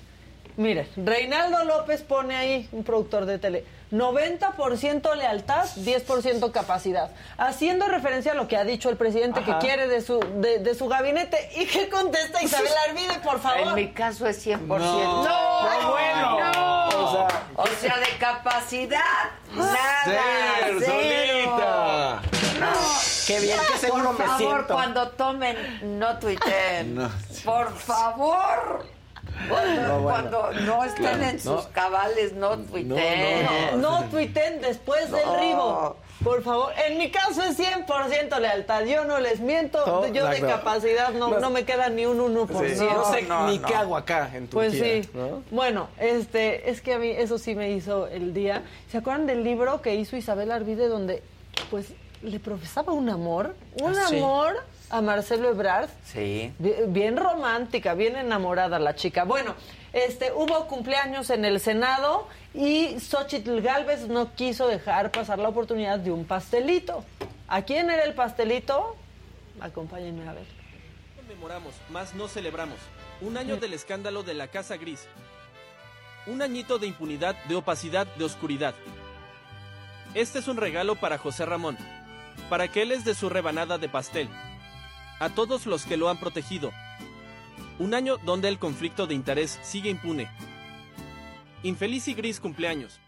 Mire, 0.59 0.89
Reinaldo 0.97 1.63
López 1.65 2.03
pone 2.03 2.35
ahí, 2.37 2.69
un 2.73 2.83
productor 2.83 3.27
de 3.27 3.39
tele, 3.39 3.65
90% 3.93 5.15
lealtad, 5.15 5.65
10% 5.77 6.51
capacidad. 6.51 7.11
Haciendo 7.39 7.87
referencia 7.87 8.33
a 8.33 8.35
lo 8.35 8.49
que 8.49 8.57
ha 8.57 8.65
dicho 8.65 8.91
el 8.91 8.97
presidente 8.97 9.39
Ajá. 9.41 9.59
que 9.61 9.67
quiere 9.67 9.87
de 9.87 10.01
su, 10.03 10.19
de, 10.19 10.59
de 10.59 10.75
su 10.75 10.89
gabinete. 10.89 11.49
¿Y 11.57 11.67
qué 11.67 11.89
contesta 11.89 12.43
Isabel 12.43 12.73
Arvide, 12.89 13.21
por 13.23 13.39
favor? 13.41 13.69
En 13.69 13.75
mi 13.77 13.93
caso 13.93 14.27
es 14.27 14.45
100%. 14.45 14.59
No, 14.67 14.79
no, 14.79 15.81
no, 15.83 15.91
bueno. 15.93 16.53
no. 16.53 16.89
O 16.89 17.13
sea- 17.29 17.43
O 17.55 17.67
sea, 17.81 17.97
de 17.99 18.19
capacidad, 18.19 19.01
nada, 19.55 20.05
Ser, 20.05 20.75
cero. 20.81 21.51
solita. 21.55 22.23
Qué 23.29 23.41
bien, 23.41 23.59
qué 23.73 23.79
seguro 23.79 24.05
Por 24.07 24.19
me 24.19 24.25
favor, 24.27 24.39
siento. 24.39 24.75
cuando 24.75 25.09
tomen, 25.11 25.99
no 25.99 26.19
tuiteen. 26.19 26.95
No. 26.97 27.11
Por 27.45 27.73
favor. 27.79 28.87
Cuando 29.49 29.83
No, 29.83 29.89
no, 29.89 30.01
bueno. 30.01 30.31
cuando 30.31 30.53
no 30.63 30.85
estén 30.85 31.05
Claro, 31.05 31.23
en 31.25 31.41
sus 31.41 31.65
no. 31.65 31.71
cabales, 31.73 32.33
no 32.33 32.59
tuiteen. 32.59 33.81
No 33.81 34.05
tuiten 34.11 34.61
después 34.61 35.11
del 35.11 35.25
No. 35.27 35.37
ribo. 35.41 35.97
Por 36.25 36.43
favor, 36.43 36.73
en 36.85 36.99
mi 36.99 37.13
caso 37.13 37.43
es 37.45 37.57
100% 37.57 38.41
lealtad. 38.41 38.85
Yo 38.85 39.05
no 39.05 39.21
les 39.21 39.39
miento. 39.39 39.85
Todo, 39.85 40.09
yo 40.09 40.27
de 40.27 40.41
capacidad 40.41 41.11
no, 41.13 41.29
No. 41.31 41.39
no 41.39 41.51
me 41.51 41.65
queda 41.65 41.89
ni 41.91 42.07
un 42.07 42.19
1%. 42.21 42.75
Sí, 42.77 42.85
no 42.93 43.05
sé 43.13 43.23
no, 43.23 43.47
ni 43.47 43.59
no. 43.59 43.69
qué 43.69 43.75
hago 43.77 43.97
acá 43.97 44.29
en 44.35 44.49
Pues 44.49 44.73
Turquía. 44.73 45.03
sí. 45.05 45.11
¿no? 45.15 45.43
Bueno, 45.53 45.89
este, 45.99 46.71
es 46.71 46.81
que 46.83 46.95
a 46.95 46.99
mí 46.99 47.09
eso 47.11 47.39
sí 47.39 47.55
me 47.55 47.71
hizo 47.71 48.09
el 48.09 48.35
día. 48.35 48.63
¿Se 48.91 48.99
acuerdan 48.99 49.27
del 49.27 49.45
libro 49.45 49.81
que 49.81 49.95
hizo 49.95 50.17
Isabel 50.17 50.51
Arvide 50.51 50.89
donde 50.89 51.23
pues 51.71 51.93
le 52.23 52.41
profesaba 52.41 52.93
un 52.93 53.09
amor? 53.11 53.55
Un 53.81 53.97
Ah, 53.97 54.07
sí. 54.09 54.17
A 54.91 55.01
Marcelo 55.01 55.51
Ebrard. 55.51 55.89
Sí. 56.05 56.53
Bien, 56.59 56.93
bien 56.93 57.17
romántica, 57.17 57.95
bien 57.95 58.17
enamorada 58.17 58.79
la 58.79 58.95
chica. 58.95 59.25
Bueno, 59.25 59.55
este, 59.93 60.33
hubo 60.33 60.67
cumpleaños 60.67 61.31
en 61.31 61.45
el 61.45 61.61
Senado 61.61 62.29
y 62.55 62.99
Xochitl 63.01 63.61
Galvez 63.61 64.09
no 64.09 64.35
quiso 64.35 64.69
dejar 64.69 65.11
pasar 65.11 65.39
la 65.39 65.49
oportunidad 65.49 65.99
de 65.99 66.11
un 66.11 66.25
pastelito. 66.25 67.05
¿A 67.49 67.63
quién 67.63 67.91
era 67.91 68.05
el 68.05 68.15
pastelito? 68.15 68.97
Acompáñenme 69.61 70.29
a 70.29 70.35
ver. 70.35 70.47
conmemoramos, 71.17 71.75
más 71.91 72.15
no 72.15 72.29
celebramos. 72.29 72.79
Un 73.21 73.37
año 73.37 73.57
del 73.57 73.73
escándalo 73.73 74.23
de 74.23 74.35
la 74.35 74.49
Casa 74.49 74.77
Gris. 74.77 75.07
Un 76.27 76.43
añito 76.43 76.79
de 76.79 76.87
impunidad, 76.87 77.35
de 77.45 77.57
opacidad, 77.57 78.07
de 78.17 78.25
oscuridad. 78.25 78.75
Este 80.15 80.39
es 80.39 80.49
un 80.49 80.59
regalo 80.59 80.97
para 80.97 81.19
José 81.19 81.47
Ramón, 81.47 81.79
para 82.49 82.69
que 82.69 82.83
él 82.83 82.93
es 82.93 83.05
de 83.05 83.15
su 83.15 83.29
rebanada 83.29 83.79
de 83.79 83.89
pastel. 83.89 84.29
A 85.21 85.31
todos 85.31 85.67
los 85.67 85.85
que 85.85 85.97
lo 85.97 86.09
han 86.09 86.19
protegido. 86.21 86.71
Un 87.79 87.95
año 87.95 88.17
donde 88.25 88.49
el 88.49 88.59
conflicto 88.59 89.07
de 89.07 89.15
interés 89.15 89.59
sigue 89.63 89.91
impune. 89.91 90.29
Infeliz 91.63 92.09
y 92.09 92.15
gris 92.15 92.41
cumpleaños. 92.41 92.99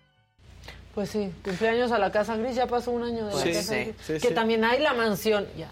Pues 0.94 1.10
sí, 1.10 1.32
cumpleaños 1.44 1.92
a 1.92 1.98
la 1.98 2.10
Casa 2.10 2.36
Gris, 2.36 2.56
ya 2.56 2.66
pasó 2.66 2.90
un 2.90 3.04
año 3.04 3.26
de 3.26 3.32
la 3.34 3.40
Sí, 3.40 3.52
Casa 3.52 3.74
sí, 3.74 3.80
Gris. 3.84 3.94
sí, 4.00 4.12
que 4.14 4.28
sí. 4.28 4.34
también 4.34 4.64
hay 4.64 4.80
la 4.80 4.92
mansión, 4.92 5.46
ya. 5.56 5.70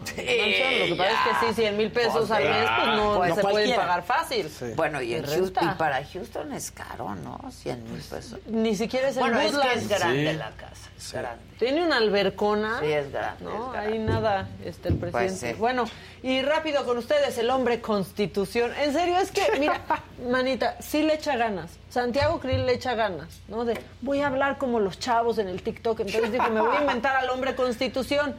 Lo 0.00 0.14
que 0.16 0.94
pasa 0.96 1.10
es 1.12 1.38
que 1.38 1.46
sí, 1.48 1.54
100 1.62 1.76
mil 1.76 1.90
pesos 1.92 2.28
Pues, 2.28 2.30
al 2.30 2.44
mes, 2.44 2.68
pues 2.76 2.96
no, 2.96 3.14
pues, 3.16 3.28
no 3.30 3.34
se 3.36 3.42
pueden 3.42 3.76
pagar 3.76 4.02
fácil. 4.02 4.50
Bueno, 4.76 5.00
y, 5.02 5.14
en 5.14 5.22
Te 5.24 5.28
Houston, 5.36 5.54
renta. 5.54 5.72
y 5.74 5.78
para 5.78 6.04
Houston 6.04 6.52
es 6.52 6.70
caro, 6.70 7.14
¿no? 7.16 7.38
100 7.50 7.84
mil 7.92 8.00
pesos. 8.02 8.38
Ni 8.46 8.74
siquiera 8.76 9.08
es 9.08 9.16
el 9.16 9.20
Bueno, 9.22 9.40
es 9.40 9.56
que 9.56 9.72
es 9.74 9.88
grande 9.88 10.30
Sí. 10.32 10.36
la 10.38 10.50
casa, 10.52 10.90
es 10.96 11.12
grande. 11.12 11.44
Tiene 11.58 11.84
una 11.84 11.96
albercona. 11.98 12.80
Sí, 12.80 12.86
es 12.86 13.12
grande, 13.12 13.44
No, 13.44 13.66
es 13.66 13.72
grande. 13.72 13.92
ahí 13.92 13.98
nada, 13.98 14.48
este, 14.64 14.88
el 14.88 14.96
presidente. 14.96 15.28
Pues 15.40 15.52
sí. 15.52 15.58
Bueno, 15.58 15.84
y 16.22 16.42
rápido 16.42 16.84
con 16.84 16.96
ustedes, 16.98 17.36
el 17.38 17.50
hombre 17.50 17.80
constitución. 17.80 18.72
En 18.80 18.92
serio, 18.92 19.18
es 19.18 19.30
que, 19.30 19.46
mira, 19.58 19.80
manita, 20.30 20.76
sí 20.80 21.02
le 21.02 21.14
echa 21.14 21.36
ganas. 21.36 21.70
Santiago 21.90 22.40
Krill 22.40 22.66
le 22.66 22.74
echa 22.74 22.94
ganas, 22.94 23.40
¿no? 23.48 23.64
De, 23.64 23.78
voy 24.00 24.20
a 24.22 24.28
hablar 24.28 24.58
como 24.58 24.80
los 24.80 24.98
chavos 24.98 25.38
en 25.38 25.48
el 25.48 25.62
TikTok. 25.62 26.00
Entonces 26.00 26.32
dijo, 26.32 26.48
me 26.50 26.60
voy 26.60 26.76
a 26.76 26.80
inventar 26.80 27.16
al 27.16 27.28
hombre 27.30 27.54
constitución. 27.54 28.34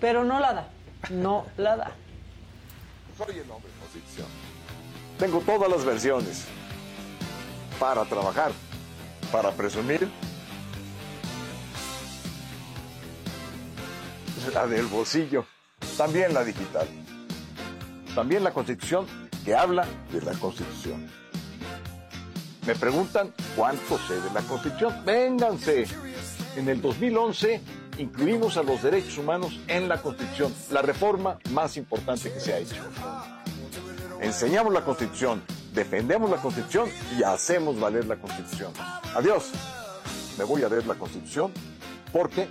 Pero 0.00 0.24
no 0.24 0.40
la 0.40 0.52
da. 0.52 0.68
No 1.10 1.46
la 1.56 1.76
da. 1.76 1.92
Soy 3.16 3.38
el 3.38 3.50
hombre 3.50 3.70
constitución. 3.80 4.26
Tengo 5.18 5.40
todas 5.40 5.70
las 5.70 5.84
versiones 5.84 6.44
para 7.78 8.04
trabajar, 8.04 8.52
para 9.32 9.50
presumir. 9.52 10.08
La 14.52 14.66
del 14.66 14.86
bolsillo, 14.86 15.44
también 15.96 16.32
la 16.32 16.44
digital. 16.44 16.86
También 18.14 18.44
la 18.44 18.52
constitución 18.52 19.06
que 19.44 19.54
habla 19.54 19.86
de 20.12 20.22
la 20.22 20.32
constitución. 20.34 21.10
Me 22.66 22.74
preguntan 22.74 23.32
cuánto 23.54 23.98
sé 23.98 24.20
de 24.20 24.30
la 24.32 24.40
constitución. 24.42 25.04
Vénganse. 25.04 25.86
En 26.56 26.68
el 26.68 26.80
2011 26.80 27.60
incluimos 27.98 28.56
a 28.56 28.62
los 28.62 28.82
derechos 28.82 29.18
humanos 29.18 29.60
en 29.68 29.88
la 29.88 30.00
constitución, 30.02 30.54
la 30.70 30.82
reforma 30.82 31.38
más 31.50 31.76
importante 31.76 32.32
que 32.32 32.40
se 32.40 32.52
ha 32.52 32.58
hecho. 32.58 32.76
Enseñamos 34.20 34.72
la 34.72 34.84
constitución, 34.84 35.42
defendemos 35.72 36.30
la 36.30 36.38
constitución 36.38 36.88
y 37.18 37.22
hacemos 37.22 37.78
valer 37.78 38.06
la 38.06 38.16
constitución. 38.16 38.72
Adiós. 39.14 39.50
Me 40.38 40.44
voy 40.44 40.62
a 40.62 40.68
leer 40.68 40.86
la 40.86 40.96
constitución 40.96 41.50
porque 42.12 42.48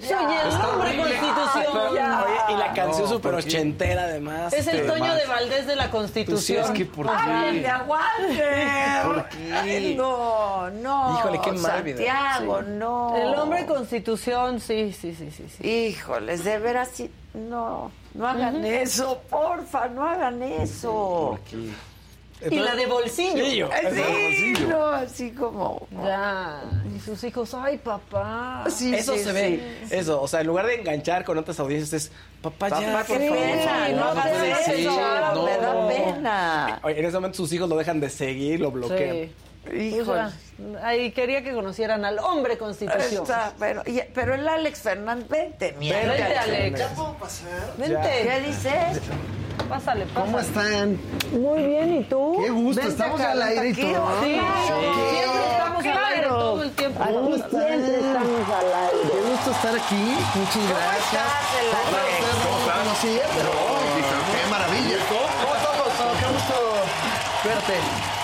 Soy 0.00 0.34
el 0.34 0.54
hombre 0.62 0.96
constitución. 0.96 1.94
ya. 1.94 2.24
Oye, 2.24 2.54
y 2.54 2.58
la 2.58 2.72
canción 2.72 3.02
No, 3.02 3.08
súper 3.08 3.32
¿por 3.32 3.40
qué? 3.42 3.48
ochentera 3.48 4.02
además. 4.04 4.52
Es 4.52 4.66
el 4.66 4.86
Toño 4.86 5.14
de 5.14 5.26
Valdés 5.26 5.66
de 5.66 5.76
la 5.76 5.90
Constitución. 5.90 6.34
Pues 6.36 6.44
sí, 6.44 6.56
es 6.56 6.70
que 6.70 6.84
¿por 6.84 7.06
qué? 7.06 7.12
¡Ándale, 7.12 7.68
aguante! 7.68 8.44
¿Por 9.04 9.28
qué? 9.28 9.52
Ay, 9.54 9.94
no, 9.96 10.70
no. 10.70 11.18
Híjole, 11.18 11.40
qué 11.42 11.52
mal 11.52 11.82
video. 11.82 12.06
Santiago, 12.06 12.58
Sí. 12.60 12.66
no. 12.70 13.16
El 13.16 13.34
hombre 13.34 13.66
constitución, 13.66 14.60
sí, 14.60 14.92
sí, 14.92 15.14
sí, 15.14 15.30
sí. 15.30 15.48
sí. 15.48 15.68
Híjoles, 15.68 16.44
de 16.44 16.58
veras, 16.58 16.90
sí, 16.92 17.10
no, 17.34 17.90
no 18.14 18.26
hagan 18.28 18.64
eso, 18.64 19.20
porfa, 19.30 19.88
no 19.88 20.06
hagan 20.06 20.42
eso. 20.42 21.38
Y 22.50 22.58
la 22.58 22.74
de 22.74 22.86
bolsillo. 22.86 23.70
Eh, 23.72 24.34
Sí, 24.36 24.64
no, 24.68 24.86
así 24.86 25.30
como... 25.30 25.86
Ya. 26.04 26.62
Y 26.94 27.00
sus 27.00 27.22
hijos, 27.24 27.54
ay, 27.54 27.78
papá. 27.78 28.64
Sí, 28.68 28.94
Eso 28.94 29.14
sí, 29.14 29.24
se 29.24 29.32
ve. 29.32 29.78
Eso, 29.90 30.20
o 30.20 30.28
sea, 30.28 30.40
en 30.42 30.46
lugar 30.46 30.66
de 30.66 30.74
enganchar 30.74 31.24
con 31.24 31.38
otras 31.38 31.58
audiencias, 31.60 31.92
es 32.04 32.12
papá, 32.42 32.68
ya, 32.68 32.92
Papá, 32.92 33.04
por 33.04 33.18
favor. 33.18 33.38
pena, 33.38 33.88
no 33.88 34.04
hagas 34.04 34.26
hagas 34.26 34.68
eso, 34.68 34.72
eso, 34.90 35.34
no. 35.34 35.42
me 35.44 35.56
da 35.56 35.88
pena. 35.88 36.80
Oye, 36.82 36.98
en 37.00 37.04
ese 37.06 37.14
momento 37.16 37.36
sus 37.38 37.52
hijos 37.52 37.68
lo 37.68 37.76
dejan 37.76 38.00
de 38.00 38.10
seguir, 38.10 38.60
lo 38.60 38.70
bloquean. 38.70 39.30
Híjole. 39.74 40.22
Ahí 40.82 41.10
quería 41.12 41.42
que 41.42 41.52
conocieran 41.52 42.04
al 42.04 42.18
hombre 42.18 42.56
constitución. 42.58 43.22
Está, 43.22 43.52
pero, 43.58 43.82
y- 43.86 44.02
pero 44.14 44.34
el 44.34 44.48
Alex 44.48 44.80
Fernández, 44.80 45.28
vente, 45.28 45.74
mira. 45.78 45.98
Vente, 46.00 46.22
Alex. 46.38 46.78
¿Ya 46.78 46.88
puedo 46.88 47.12
pasar? 47.14 47.74
Vente. 47.76 47.94
Vente. 47.94 48.22
¿Qué 48.22 48.40
dices? 48.46 49.00
Pásale, 49.68 50.06
pásale. 50.06 50.06
¿Cómo 50.14 50.38
están? 50.38 50.98
Muy 51.32 51.62
bien, 51.64 51.96
¿y 51.96 52.04
tú? 52.04 52.36
Qué 52.42 52.50
gusto, 52.50 52.80
Vente 52.80 52.92
estamos 52.92 53.20
acá, 53.20 53.32
al 53.32 53.42
aire 53.42 53.68
y 53.70 53.74
todo. 53.74 54.22
Sí, 54.22 54.40
siempre 55.10 55.50
estamos 55.50 55.84
al 55.84 56.04
aire 56.04 56.26
todo 56.28 56.62
el 56.62 56.70
tiempo. 56.70 57.04
¿Cómo 57.04 57.34
están? 57.34 57.50
Qué 57.82 59.20
gusto 59.30 59.50
estar 59.50 59.74
aquí. 59.74 60.16
Muchas 60.34 60.68
gracias. 60.68 61.24
No 61.72 61.78
pero 63.36 63.52
qué 64.32 64.50
maravilla. 64.50 64.96
¿Cómo 65.08 65.54
estamos? 65.54 66.18
Qué 66.20 66.26
gusto 66.32 66.54
verte. 67.44 68.15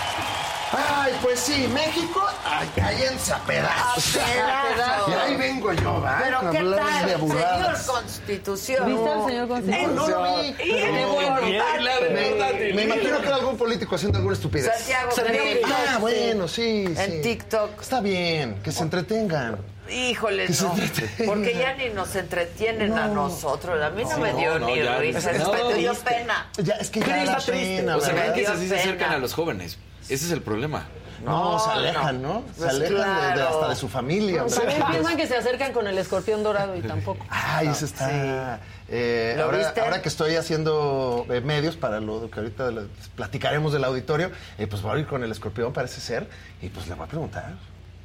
Ay, 0.75 1.13
pues 1.21 1.39
sí, 1.39 1.67
México, 1.71 2.25
ay, 2.45 2.67
cállense 2.75 3.31
a 3.31 3.37
pedazos. 3.39 4.17
A 4.17 4.63
pedazos. 4.73 5.09
Y 5.09 5.11
ahí 5.13 5.35
vengo 5.35 5.71
yo, 5.73 6.01
¿va? 6.01 6.19
Pero 6.23 6.39
¿qué 6.51 6.57
tal, 6.57 7.05
de 7.05 7.13
señor. 7.13 7.85
Constitución? 7.85 8.85
¿Viste 8.87 9.09
al 9.11 9.25
señor 9.27 9.47
Constitución? 9.47 9.95
No, 9.95 10.07
no 10.07 10.23
lo 10.25 10.37
vi. 10.41 10.53
Qué 10.53 11.05
bueno. 11.11 11.41
Me, 11.41 12.73
me 12.73 12.81
imagino 12.83 13.19
que 13.21 13.27
era 13.27 13.35
algún 13.35 13.57
político 13.57 13.95
haciendo 13.95 14.17
alguna 14.17 14.33
estupidez. 14.35 14.71
Santiago 14.75 15.11
Santiago-. 15.11 15.75
Ah, 15.89 15.97
bueno, 15.99 16.47
sí, 16.47 16.85
En. 16.97 17.21
TikTok. 17.21 17.81
Está 17.81 18.01
bien, 18.01 18.55
que 18.63 18.71
se 18.71 18.81
entretengan. 18.81 19.57
Híjole, 19.89 20.47
Que 20.47 20.53
se 20.53 20.63
no. 20.63 20.73
entretengan. 20.73 21.25
Porque 21.27 21.53
ya 21.55 21.73
ni 21.75 21.89
nos 21.89 22.15
entretienen 22.15 22.97
a 22.97 23.07
nosotros. 23.09 23.79
A 23.81 23.89
mí 23.91 24.03
no, 24.03 24.09
No, 24.11 24.17
me 24.17 24.33
dio 24.33 24.57
no, 24.59 24.65
ni 24.67 24.81
risa. 24.81 25.31
Es- 25.31 25.37
me 25.47 25.73
dio 25.75 25.91
triste. 25.91 26.09
pena. 26.09 26.49
Ya, 26.57 26.73
es 26.75 26.89
que 26.89 26.99
ya 27.01 27.35
triste. 27.35 27.51
pena, 27.77 27.97
o 27.97 28.01
sea, 28.01 28.33
que 28.33 28.43
se 28.45 28.75
acercan 28.75 29.11
a 29.13 29.17
los 29.19 29.33
jóvenes. 29.33 29.77
Ese 30.09 30.25
es 30.25 30.31
el 30.31 30.41
problema. 30.41 30.85
No, 31.23 31.57
se 31.57 31.69
alejan, 31.69 32.21
no. 32.21 32.33
¿no? 32.33 32.43
Se 32.53 32.53
Pues 32.57 32.69
alejan 32.69 33.35
de- 33.35 33.41
hasta 33.43 33.69
de 33.69 33.75
su 33.75 33.87
familia. 33.87 34.41
Pues. 34.41 34.55
También 34.55 34.83
piensan 34.91 35.15
que 35.15 35.27
se 35.27 35.37
acercan 35.37 35.71
con 35.71 35.87
el 35.87 35.97
escorpión 35.97 36.43
dorado 36.43 36.75
y 36.75 36.81
tampoco. 36.81 37.25
Ay, 37.29 37.67
eso 37.67 37.85
está. 37.85 38.59
eh, 38.89 39.35
¿Lo 39.37 39.45
ahora, 39.45 40.01
que 40.01 40.09
estoy 40.09 40.35
haciendo 40.35 41.25
eh, 41.29 41.39
medios 41.39 41.77
para 41.77 42.01
lo 42.01 42.29
que 42.29 42.39
ahorita 42.39 42.71
les 42.71 42.85
platicaremos 43.15 43.71
del 43.71 43.85
auditorio, 43.85 44.31
eh, 44.57 44.67
pues 44.67 44.81
voy 44.81 44.97
a 44.97 44.99
ir 44.99 45.07
con 45.07 45.23
el 45.23 45.31
escorpión, 45.31 45.71
parece 45.71 46.01
ser, 46.01 46.27
y 46.61 46.67
pues 46.69 46.87
le 46.87 46.95
voy 46.95 47.05
a 47.05 47.07
preguntar. 47.09 47.53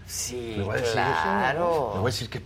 Sí, 0.06 0.54
Le 0.56 0.62
voy 0.62 0.76
a 0.76 0.80
decir, 0.80 0.92
claro. 0.92 1.90
Le 1.94 2.00
voy 2.00 2.08
a 2.08 2.12
decir 2.12 2.30
que 2.30 2.40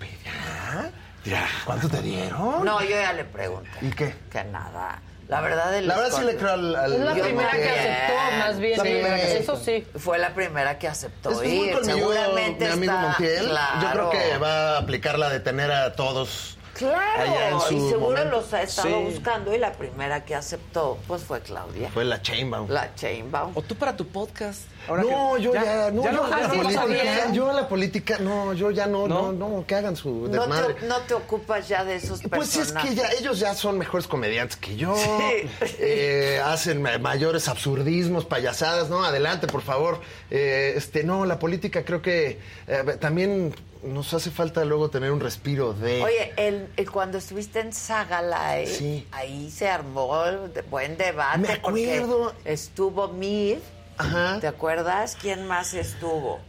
ya, 1.24 1.46
¿Cuánto 1.64 1.88
te 1.88 2.02
dieron? 2.02 2.64
No, 2.64 2.80
yo 2.82 2.90
ya 2.90 3.12
le 3.12 3.24
pregunté. 3.24 3.70
¿Y 3.82 3.90
qué? 3.90 4.14
Que 4.30 4.42
nada. 4.44 5.00
La 5.32 5.40
verdad, 5.40 5.74
el 5.78 5.88
La 5.88 5.96
verdad 5.96 6.18
sí 6.18 6.24
le 6.26 6.36
creo 6.36 6.52
al- 6.52 6.76
al- 6.76 6.92
Es 6.92 7.00
la 7.00 7.14
Yo 7.14 7.24
primera 7.24 7.50
que 7.52 7.70
aceptó, 7.70 8.36
más 8.38 8.58
bien. 8.58 8.76
La 8.76 8.82
primera 8.82 9.16
que 9.16 9.38
Eso 9.38 9.56
sí. 9.56 9.86
Fue 9.96 10.18
la 10.18 10.34
primera 10.34 10.78
que 10.78 10.88
aceptó 10.88 11.30
Es 11.30 11.36
muy 11.38 11.46
ir. 11.48 11.72
colmilludo, 11.72 12.12
Seguramente 12.12 12.64
mi 12.66 12.70
amigo 12.72 12.92
está... 12.92 13.02
Montiel. 13.08 13.42
Yo 13.46 13.50
Claro. 13.50 14.10
creo 14.10 14.10
que 14.10 14.38
va 14.38 14.76
a 14.76 14.78
aplicar 14.78 15.18
la 15.18 15.30
de 15.30 15.40
tener 15.40 15.72
a 15.72 15.94
todos 15.94 16.58
Claro, 16.74 17.58
y 17.70 17.74
seguro 17.90 18.00
momento. 18.00 18.24
los 18.30 18.52
ha 18.54 18.62
estado 18.62 18.88
Sí. 18.88 19.04
buscando 19.14 19.54
y 19.54 19.58
la 19.58 19.72
primera 19.72 20.24
que 20.24 20.34
aceptó 20.34 20.98
pues 21.06 21.22
fue 21.22 21.40
Claudia. 21.40 21.90
Fue 21.90 22.04
la 22.04 22.20
Chainbaum. 22.22 22.68
La 22.70 22.94
Chainbaum. 22.94 23.52
O 23.54 23.62
tú 23.62 23.74
para 23.76 23.96
tu 23.96 24.06
podcast. 24.08 24.62
no, 24.88 25.38
yo 25.38 25.52
ya, 25.54 25.90
no, 25.90 26.02
yo, 26.04 26.10
lo 26.12 26.26
la 26.26 26.48
política, 26.48 27.32
yo 27.32 27.52
la 27.52 27.68
política, 27.68 28.18
no, 28.18 28.52
yo 28.54 28.70
ya 28.70 28.86
no, 28.86 29.06
no, 29.06 29.32
no, 29.32 29.64
que 29.66 29.74
hagan 29.76 29.94
su 29.96 30.10
No 30.28 30.28
desmadre. 30.28 30.74
te, 30.74 30.86
no 30.86 30.98
te 31.00 31.14
ocupas 31.14 31.68
ya 31.68 31.84
de 31.84 31.96
esos 31.96 32.20
Pues 32.22 32.50
es 32.50 32.56
personajes. 32.72 32.90
que 32.90 32.96
ya 32.96 33.08
ellos 33.12 33.38
ya 33.38 33.54
son 33.54 33.78
mejores 33.78 34.08
comediantes 34.08 34.56
que 34.56 34.76
yo. 34.76 34.96
Sí. 34.96 35.66
Eh, 35.78 36.40
hacen 36.44 36.82
ma- 36.82 36.98
mayores 36.98 37.48
absurdismos, 37.48 38.24
payasadas, 38.24 38.88
¿no? 38.88 39.04
Adelante, 39.04 39.46
por 39.46 39.62
favor. 39.62 40.00
Eh, 40.30 40.72
este, 40.76 41.04
no, 41.04 41.26
la 41.26 41.38
política 41.38 41.84
creo 41.84 42.02
que 42.02 42.40
eh, 42.66 42.96
también 42.98 43.54
nos 43.82 44.14
hace 44.14 44.30
falta 44.30 44.64
luego 44.64 44.90
tener 44.90 45.10
un 45.12 45.20
respiro 45.20 45.72
de. 45.72 46.02
Oye, 46.02 46.32
el, 46.36 46.68
el- 46.76 46.90
cuando 46.90 47.18
estuviste 47.18 47.60
en 47.60 47.72
Sagalay, 47.72 48.66
Sí. 48.66 49.06
ahí 49.12 49.50
se 49.50 49.68
armó 49.68 50.22
de- 50.24 50.62
buen 50.62 50.96
debate. 50.96 51.38
Me 51.38 51.48
acuerdo. 51.52 52.32
porque 52.34 52.52
Estuvo 52.52 53.08
Mid. 53.08 53.58
Ajá. 53.98 54.38
¿Te 54.40 54.46
acuerdas? 54.46 55.16
¿Quién 55.20 55.46
más 55.46 55.74
estuvo? 55.74 56.40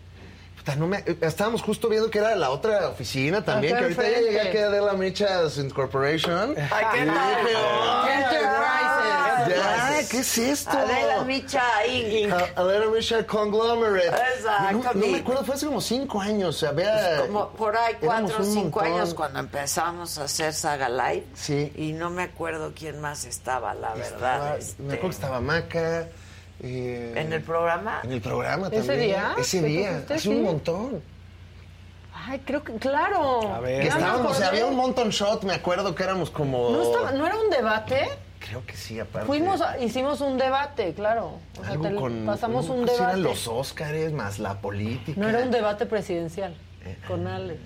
No 0.77 0.87
me- 0.87 0.99
eh, 1.05 1.17
estábamos 1.21 1.61
justo 1.61 1.89
viendo 1.89 2.09
que 2.09 2.19
era 2.19 2.35
la 2.35 2.49
otra 2.49 2.87
oficina 2.89 3.43
también, 3.43 3.73
Acá 3.75 3.79
que 3.87 3.93
ahorita 3.95 4.09
ya 4.09 4.19
llegué 4.21 4.41
aquí 4.41 4.57
a 4.57 4.67
Adela 4.67 4.93
Michas 4.93 5.57
Incorporation. 5.57 6.55
Ay, 6.71 6.85
¿qué 6.93 7.05
tal? 7.05 7.47
Ya, 9.49 10.07
¿qué 10.09 10.19
es 10.19 10.37
esto? 10.37 10.71
Adela 10.71 11.23
Micha 11.25 11.61
Inc. 11.87 12.31
Adela 12.55 12.85
Micha 12.87 13.25
Conglomerate. 13.27 14.07
Exacto, 14.07 14.93
No, 14.93 15.07
me 15.07 15.17
acuerdo, 15.19 15.43
fue 15.43 15.55
hace 15.55 15.65
como 15.65 15.81
cinco 15.81 16.21
años. 16.21 16.55
O 16.55 16.59
sea, 16.59 16.71
vea. 16.71 17.21
Como 17.27 17.49
por 17.49 17.75
ahí 17.75 17.95
cuatro 17.99 18.37
o 18.39 18.43
cinco 18.43 18.79
montón. 18.79 18.85
años 18.99 19.13
cuando 19.13 19.39
empezamos 19.39 20.17
a 20.17 20.23
hacer 20.25 20.53
Saga 20.53 20.89
Live. 20.89 21.25
Sí. 21.33 21.71
Y 21.75 21.93
no 21.93 22.09
me 22.09 22.23
acuerdo 22.23 22.71
quién 22.77 23.01
más 23.01 23.25
estaba, 23.25 23.73
la 23.73 23.93
verdad. 23.95 24.03
Estaba- 24.13 24.57
este, 24.57 24.81
Me 24.83 24.93
acuerdo 24.93 25.09
que 25.09 25.15
estaba 25.15 25.41
Maca. 25.41 26.07
Eh, 26.63 27.13
¿En 27.15 27.33
el 27.33 27.41
programa? 27.43 27.99
En 28.03 28.11
el 28.13 28.21
programa 28.21 28.67
¿Ese 28.67 28.77
también. 28.77 28.99
día? 29.01 29.35
Ese 29.37 29.61
¿Qué 29.61 29.67
día. 29.67 29.97
Hace 30.05 30.19
Sí. 30.19 30.29
un 30.29 30.43
montón. 30.43 31.01
Ay, 32.25 32.39
creo 32.45 32.63
que, 32.63 32.73
claro. 32.75 33.53
A 33.53 33.59
ver. 33.59 33.81
Que 33.81 33.87
estábamos, 33.89 34.31
o 34.31 34.35
sea, 34.35 34.47
había 34.47 34.65
un 34.65 34.75
montón 34.75 35.09
shot, 35.09 35.43
me 35.43 35.53
acuerdo 35.53 35.93
que 35.93 36.03
éramos 36.03 36.29
como. 36.29 36.69
¿No, 36.69 36.81
estaba- 36.83 37.11
¿No 37.11 37.25
era 37.27 37.35
un 37.35 37.49
debate? 37.49 38.07
Creo 38.39 38.65
que 38.65 38.75
sí, 38.75 38.99
aparte. 38.99 39.25
Fuimos, 39.27 39.61
a- 39.61 39.77
hicimos 39.79 40.21
un 40.21 40.37
debate, 40.37 40.93
claro. 40.93 41.39
O 41.59 41.63
sea, 41.63 41.71
Algo 41.73 41.87
te- 41.89 41.95
con- 41.95 42.25
pasamos 42.25 42.69
un 42.69 42.81
pues 42.85 42.91
debate. 42.93 43.11
Eran 43.13 43.23
los 43.23 43.47
Óscares 43.47 44.11
más 44.13 44.39
la 44.39 44.55
política. 44.61 45.19
No 45.19 45.27
era 45.29 45.39
un 45.39 45.51
debate 45.51 45.85
presidencial 45.85 46.55
con 47.07 47.25
Alex. 47.27 47.59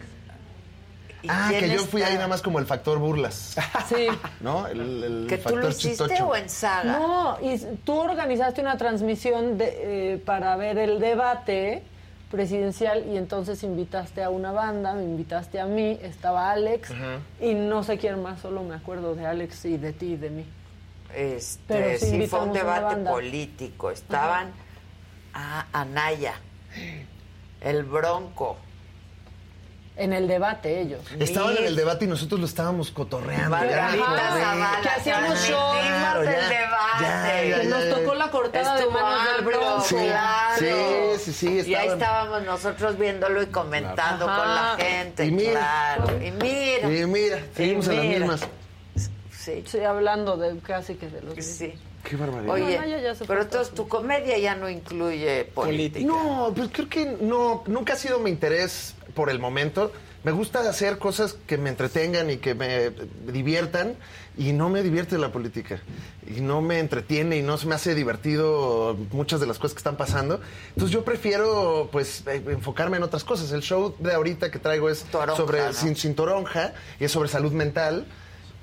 Ah, 1.29 1.49
que 1.51 1.67
yo 1.69 1.75
está? 1.75 1.87
fui 1.87 2.01
ahí 2.01 2.15
nada 2.15 2.27
más 2.27 2.41
como 2.41 2.59
el 2.59 2.65
factor 2.65 2.99
burlas. 2.99 3.55
Sí. 3.87 4.07
¿No? 4.41 4.67
El, 4.67 5.03
el 5.03 5.25
¿Que 5.29 5.37
tú 5.37 5.43
factor 5.43 5.63
lo 5.63 5.69
hiciste 5.69 5.89
chistocho. 5.89 6.27
o 6.27 6.35
en 6.35 6.49
Saga? 6.49 6.97
No, 6.99 7.37
y 7.41 7.57
tú 7.85 7.93
organizaste 7.99 8.61
una 8.61 8.77
transmisión 8.77 9.57
de, 9.57 10.13
eh, 10.13 10.17
para 10.17 10.55
ver 10.57 10.77
el 10.77 10.99
debate 10.99 11.83
presidencial 12.31 13.05
y 13.07 13.15
entonces 13.17 13.63
invitaste 13.63 14.21
a 14.21 14.29
una 14.29 14.51
banda, 14.51 14.93
me 14.93 15.03
invitaste 15.03 15.61
a 15.61 15.65
mí, 15.65 15.97
estaba 16.01 16.51
Alex 16.51 16.91
y 17.39 17.53
no 17.53 17.83
sé 17.83 17.97
quién 17.97 18.21
más, 18.21 18.41
solo 18.41 18.63
me 18.63 18.75
acuerdo 18.75 19.15
de 19.15 19.25
Alex 19.25 19.63
y 19.65 19.77
de 19.77 19.93
ti 19.93 20.07
y 20.13 20.17
de 20.17 20.29
mí. 20.29 20.45
Este, 21.15 21.61
Pero 21.67 21.99
sí 21.99 22.05
sí, 22.21 22.27
fue 22.27 22.41
un 22.41 22.51
debate 22.51 22.97
político. 23.09 23.89
Estaban 23.91 24.51
a 25.33 25.67
Anaya, 25.71 26.33
el 27.61 27.83
Bronco. 27.83 28.57
En 29.97 30.13
el 30.13 30.27
debate 30.27 30.79
ellos. 30.79 31.01
Estaban 31.19 31.57
en 31.57 31.65
el 31.65 31.75
debate 31.75 32.05
y 32.05 32.07
nosotros 32.07 32.39
lo 32.39 32.45
estábamos 32.45 32.91
cotorreando. 32.91 33.49
Margarita 33.49 34.79
que 34.83 34.89
hacíamos 34.89 35.39
show. 35.39 35.71
Claro, 35.73 36.21
el 36.21 36.27
ya, 36.29 36.49
debate. 36.49 37.01
ya, 37.01 37.43
ya, 37.49 37.61
Que 37.61 37.67
nos 37.67 37.83
ya. 37.83 37.95
tocó 37.95 38.13
la 38.13 38.29
cortada 38.29 38.75
de 38.77 38.85
manos 38.85 39.19
del 39.35 39.45
Bronco. 39.45 39.81
Sí, 39.81 39.95
claro. 39.95 40.59
sí, 40.59 41.31
sí, 41.33 41.33
sí, 41.63 41.69
Y 41.71 41.75
ahí 41.75 41.87
estábamos 41.87 42.43
nosotros 42.43 42.97
viéndolo 42.99 43.41
y 43.41 43.47
comentando 43.47 44.25
Claro. 44.25 44.43
con 44.43 44.55
la 44.55 44.75
gente, 44.77 45.25
Y 45.25 45.31
mira. 45.31 45.95
claro. 45.97 46.23
Y 46.23 46.31
mira. 46.31 46.91
Y 46.91 47.05
mira, 47.07 47.39
seguimos 47.55 47.87
Y 47.87 47.89
en 47.89 47.95
las 47.97 48.05
mismas. 48.05 48.47
Sí. 49.31 49.63
Sí, 49.65 49.79
hablando 49.79 50.37
de 50.37 50.59
casi 50.59 50.93
que 50.95 51.07
de 51.09 51.21
los 51.21 51.43
Sí. 51.43 51.73
Qué 52.03 52.15
barbaridad. 52.15 52.53
Oye, 52.53 52.77
Anaya 52.77 52.99
ya 53.01 53.11
se 53.15 53.17
fue 53.19 53.27
pero 53.27 53.41
entonces 53.41 53.73
tu 53.73 53.87
comedia 53.87 54.37
ya 54.37 54.55
no 54.55 54.69
incluye 54.69 55.43
política. 55.45 56.05
No, 56.05 56.53
pues 56.55 56.69
creo 56.71 56.87
que 56.87 57.05
no, 57.19 57.63
nunca 57.65 57.93
ha 57.93 57.95
sido 57.97 58.19
mi 58.19 58.29
interés 58.29 58.93
por 59.17 59.31
el 59.31 59.39
momento. 59.39 59.91
Me 60.23 60.31
gusta 60.31 60.59
hacer 60.69 60.99
cosas 60.99 61.35
que 61.47 61.57
me 61.57 61.69
entretengan 61.69 62.29
y 62.29 62.37
que 62.37 62.53
me 62.53 62.91
diviertan 63.31 63.95
y 64.37 64.53
no 64.53 64.69
me 64.69 64.83
divierte 64.83 65.17
la 65.17 65.31
política 65.31 65.81
y 66.27 66.41
no 66.41 66.61
me 66.61 66.77
entretiene 66.77 67.37
y 67.37 67.41
no 67.41 67.57
se 67.57 67.65
me 67.65 67.73
hace 67.73 67.95
divertido 67.95 68.95
muchas 69.11 69.39
de 69.39 69.47
las 69.47 69.57
cosas 69.57 69.73
que 69.73 69.79
están 69.79 69.97
pasando. 69.97 70.39
Entonces 70.69 70.91
yo 70.91 71.03
prefiero 71.03 71.89
pues 71.91 72.23
eh, 72.27 72.43
enfocarme 72.49 72.97
en 72.97 73.03
otras 73.03 73.23
cosas. 73.23 73.51
El 73.51 73.61
show 73.61 73.95
de 73.97 74.13
ahorita 74.13 74.51
que 74.51 74.59
traigo 74.59 74.87
es 74.87 75.03
Toronja, 75.05 75.35
sobre 75.35 75.65
¿no? 75.65 75.73
sin, 75.73 75.95
sin 75.95 76.13
toronja 76.13 76.73
y 76.99 77.05
es 77.05 77.11
sobre 77.11 77.27
salud 77.27 77.53
mental. 77.53 78.05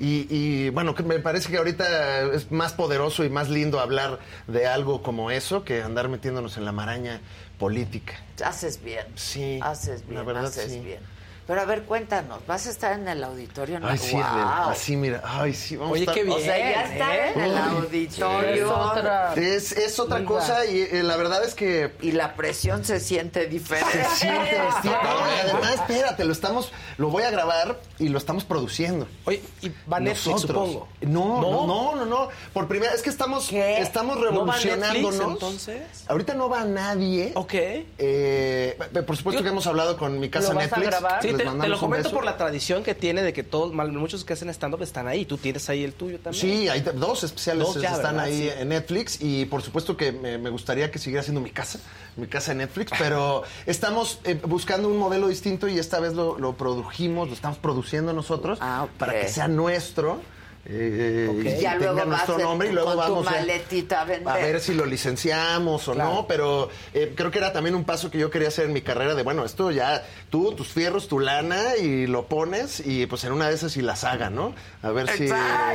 Y, 0.01 0.27
y, 0.29 0.71
bueno, 0.71 0.95
que 0.95 1.05
me 1.05 1.21
parece 1.21 1.53
que 1.53 1.57
ahorita 1.57 2.23
es 2.33 2.51
más 2.51 2.73
poderoso 2.73 3.25
y 3.25 3.29
más 3.29 3.49
lindo 3.49 3.79
hablar 3.79 4.19
de 4.49 4.67
algo 4.67 5.03
como 5.03 5.31
eso 5.31 5.65
que 5.65 5.83
andar 5.83 6.09
metiéndonos 6.09 6.57
en 6.57 6.65
la 6.65 6.73
maraña 6.73 7.21
política. 7.59 8.15
Haces 8.45 8.83
bien. 8.83 9.07
Sí, 9.15 9.61
Haces 9.63 10.03
la 10.03 10.07
bien, 10.11 10.27
verdad, 10.27 10.47
haces 10.47 10.73
sí. 10.73 10.81
bien. 10.81 11.01
Pero 11.47 11.61
a 11.61 11.65
ver, 11.67 11.83
cuéntanos, 11.83 12.39
¿vas 12.47 12.67
a 12.67 12.71
estar 12.71 12.93
en 12.99 13.07
el 13.07 13.23
auditorio? 13.23 13.79
Ay, 13.83 13.99
sí, 13.99 14.13
Wow. 14.15 14.23
Adela, 14.25 14.67
así 14.71 14.97
mira, 14.97 15.21
ay, 15.25 15.53
sí, 15.53 15.77
vamos 15.77 15.93
Oye, 15.93 16.01
a 16.01 16.05
estar... 16.05 16.15
qué 16.15 16.23
bien. 16.25 16.39
O 16.39 16.41
sea, 16.41 16.57
ya 16.59 16.83
estar 16.85 17.15
en 17.15 17.41
el 17.43 17.51
Uy, 17.53 17.59
auditorio. 17.85 18.55
Es 18.67 18.71
otra. 18.73 19.35
Es, 19.35 19.73
es 19.73 19.99
otra 19.99 20.25
cosa 20.25 20.65
y 20.65 20.81
eh, 20.81 21.03
la 21.03 21.17
verdad 21.17 21.45
es 21.45 21.55
que 21.55 21.93
Y 22.01 22.13
la 22.13 22.35
presión 22.35 22.85
se 22.85 22.99
siente 22.99 23.47
diferente. 23.47 23.93
se 23.93 24.17
siente 24.17 24.59
distinto. 24.67 24.97
No, 25.03 25.27
y 25.37 25.41
además, 25.41 25.75
espérate, 25.75 26.25
lo 26.25 26.33
estamos, 26.33 26.73
lo 26.97 27.09
voy 27.11 27.25
a 27.25 27.31
grabar 27.31 27.79
y 27.99 28.09
lo 28.09 28.17
estamos 28.17 28.45
produciendo. 28.45 29.07
Oye, 29.27 29.43
y 29.61 29.71
va 29.93 30.01
Netflix, 30.01 30.27
Nosotros. 30.37 30.67
supongo. 30.71 30.89
No, 31.03 31.41
no, 31.43 31.67
¿No? 31.67 31.67
no, 31.67 31.97
no, 31.97 32.07
no. 32.07 32.29
Por 32.55 32.69
primera 32.69 32.95
es 32.95 33.03
que 33.03 33.11
estamos, 33.11 33.49
¿Qué? 33.49 33.79
estamos 33.83 34.17
¿No 34.17 34.23
va 34.25 34.31
revolucionándonos. 34.31 35.13
Netflix, 35.13 35.33
entonces? 35.35 35.83
Ahorita 36.09 36.33
no 36.33 36.49
va 36.49 36.65
nadie. 36.65 37.33
Ok. 37.35 37.53
Eh, 37.99 38.79
por 39.07 39.17
supuesto 39.17 39.41
Yo- 39.41 39.45
que 39.45 39.51
hemos 39.51 39.67
hablado 39.67 39.99
con 39.99 40.19
mi 40.19 40.31
casa 40.31 40.49
¿Lo 40.49 40.55
vas 40.55 40.73
a 40.73 40.77
Netflix. 40.77 40.87
grabar? 41.01 41.23
Sí, 41.23 41.34
Les 41.37 41.39
te, 41.39 41.45
te 41.45 41.51
mandamos 41.51 41.69
lo 41.71 41.77
un 41.77 41.81
comento 41.91 42.11
por 42.11 42.25
la 42.25 42.37
tradición 42.37 42.83
que 42.83 42.95
tiene 42.95 43.23
de 43.23 43.33
que 43.33 43.43
todos, 43.43 43.73
mal- 43.73 43.93
muchos 43.93 44.25
que 44.25 44.33
hacen 44.33 44.49
stand-up 44.51 44.83
están 44.83 45.07
ahí. 45.09 45.25
Tú 45.25 45.37
tienes 45.39 45.69
ahí 45.69 45.85
el 45.85 45.93
tuyo 45.93 46.19
también. 46.19 46.41
Sí, 46.41 46.69
hay 46.69 46.81
dos 46.81 47.25
especiales 47.25 47.67
Dos 47.67 47.81
ya, 47.83 47.91
están 47.95 48.17
¿verdad? 48.17 48.25
ahí 48.25 48.43
Sí. 48.43 48.51
en 48.59 48.69
Netflix 48.69 49.19
y 49.21 49.45
por 49.47 49.63
supuesto 49.63 49.97
que 49.97 50.13
me, 50.13 50.39
me 50.39 50.51
gustaría 50.51 50.91
que 50.91 50.99
siguiera 50.99 51.23
siendo 51.23 51.41
mi 51.41 51.51
casa, 51.51 51.79
mi 52.17 52.27
casa 52.27 52.53
en 52.53 52.59
Netflix, 52.59 52.93
pero 52.99 53.43
estamos 53.67 54.19
eh, 54.25 54.41
buscando 54.47 54.89
un 54.89 54.97
modelo 54.99 55.29
distinto 55.29 55.69
y 55.69 55.79
esta 55.79 56.01
vez 56.01 56.15
lo, 56.15 56.39
lo 56.39 56.55
produjimos, 56.55 57.29
lo 57.29 57.35
estamos 57.35 57.59
produciendo 57.59 58.13
nosotros 58.13 58.59
Ah, 58.61 58.87
para 58.99 59.13
que 59.21 59.29
sea 59.29 59.49
nuestro 59.49 60.21
eh, 60.67 61.31
Y 61.45 61.49
y 61.49 61.61
ya 61.61 61.75
luego 61.77 61.95
vas 61.97 62.07
nuestro 62.07 62.39
nombre 62.39 62.69
y 62.69 62.73
luego 62.73 62.89
con 62.91 62.97
vamos 62.99 63.23
tu 63.25 63.29
a- 63.29 63.33
maletita 63.33 64.01
a 64.01 64.05
vender. 64.05 64.29
a 64.33 64.37
ver 64.37 64.61
si 64.61 64.73
lo 64.75 64.87
licenciamos 64.87 65.87
o 65.89 65.93
Claro. 65.93 66.11
no, 66.15 66.27
pero 66.27 66.71
eh, 66.95 67.13
creo 67.15 67.31
que 67.31 67.39
era 67.39 67.53
también 67.53 67.75
un 67.75 67.85
paso 67.85 68.11
que 68.11 68.19
yo 68.19 68.31
quería 68.31 68.49
hacer 68.49 68.65
en 68.67 68.73
mi 68.73 68.81
carrera 68.83 69.15
de, 69.15 69.23
bueno, 69.23 69.45
esto 69.45 69.71
ya, 69.71 70.03
tú, 70.31 70.53
tus 70.53 70.69
fierros, 70.69 71.07
tu 71.09 71.21
lana 71.21 71.77
y 71.77 72.07
lo 72.07 72.27
pones 72.27 72.81
y 72.85 73.07
pues 73.07 73.25
en 73.25 73.33
una 73.33 73.49
de 73.49 73.55
esas 73.55 73.77
y 73.77 73.83
la 73.83 73.97
saga, 73.97 74.31
¿no? 74.31 74.55
A 74.83 74.91
ver 74.91 75.09
si... 75.11 75.25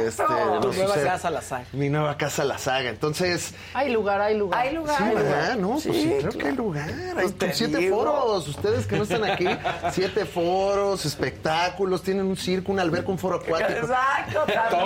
Este, 0.06 0.24
Tu 0.24 0.34
nueva 0.74 0.88
sucede. 0.88 1.04
casa, 1.06 1.30
la 1.30 1.42
saga. 1.42 1.66
Mi 1.74 1.90
nueva 1.90 2.18
casa, 2.18 2.44
la 2.44 2.58
saga. 2.58 2.90
Entonces... 2.90 3.54
Hay 3.74 3.92
lugar, 3.92 4.22
hay 4.22 4.38
lugar. 4.38 4.60
Hay 4.60 4.74
lugar. 4.74 4.98
Sí, 4.98 5.04
hay 5.04 5.16
¿verdad? 5.16 5.54
lugar. 5.56 5.58
No, 5.58 5.70
pues 5.72 5.84
Sí, 5.84 5.92
creo 6.04 6.20
claro. 6.22 6.38
que 6.40 6.48
hay 6.48 6.56
lugar. 6.56 6.90
Hay 6.90 7.14
Pues 7.14 7.38
te 7.38 7.54
siete 7.54 7.78
digo. 7.78 7.98
foros. 7.98 8.48
Ustedes 8.48 8.86
que 8.88 8.98
no 8.98 9.04
están 9.04 9.24
aquí, 9.24 9.48
siete 9.92 10.26
foros, 10.26 11.06
espectáculos, 11.06 12.02
tienen 12.04 12.26
un 12.26 12.38
circo, 12.38 12.72
un 12.72 12.80
alberca, 12.80 13.10
un 13.12 13.20
foro 13.20 13.36
acuático. 13.38 13.80
Exacto, 13.80 14.40
también. 14.52 14.79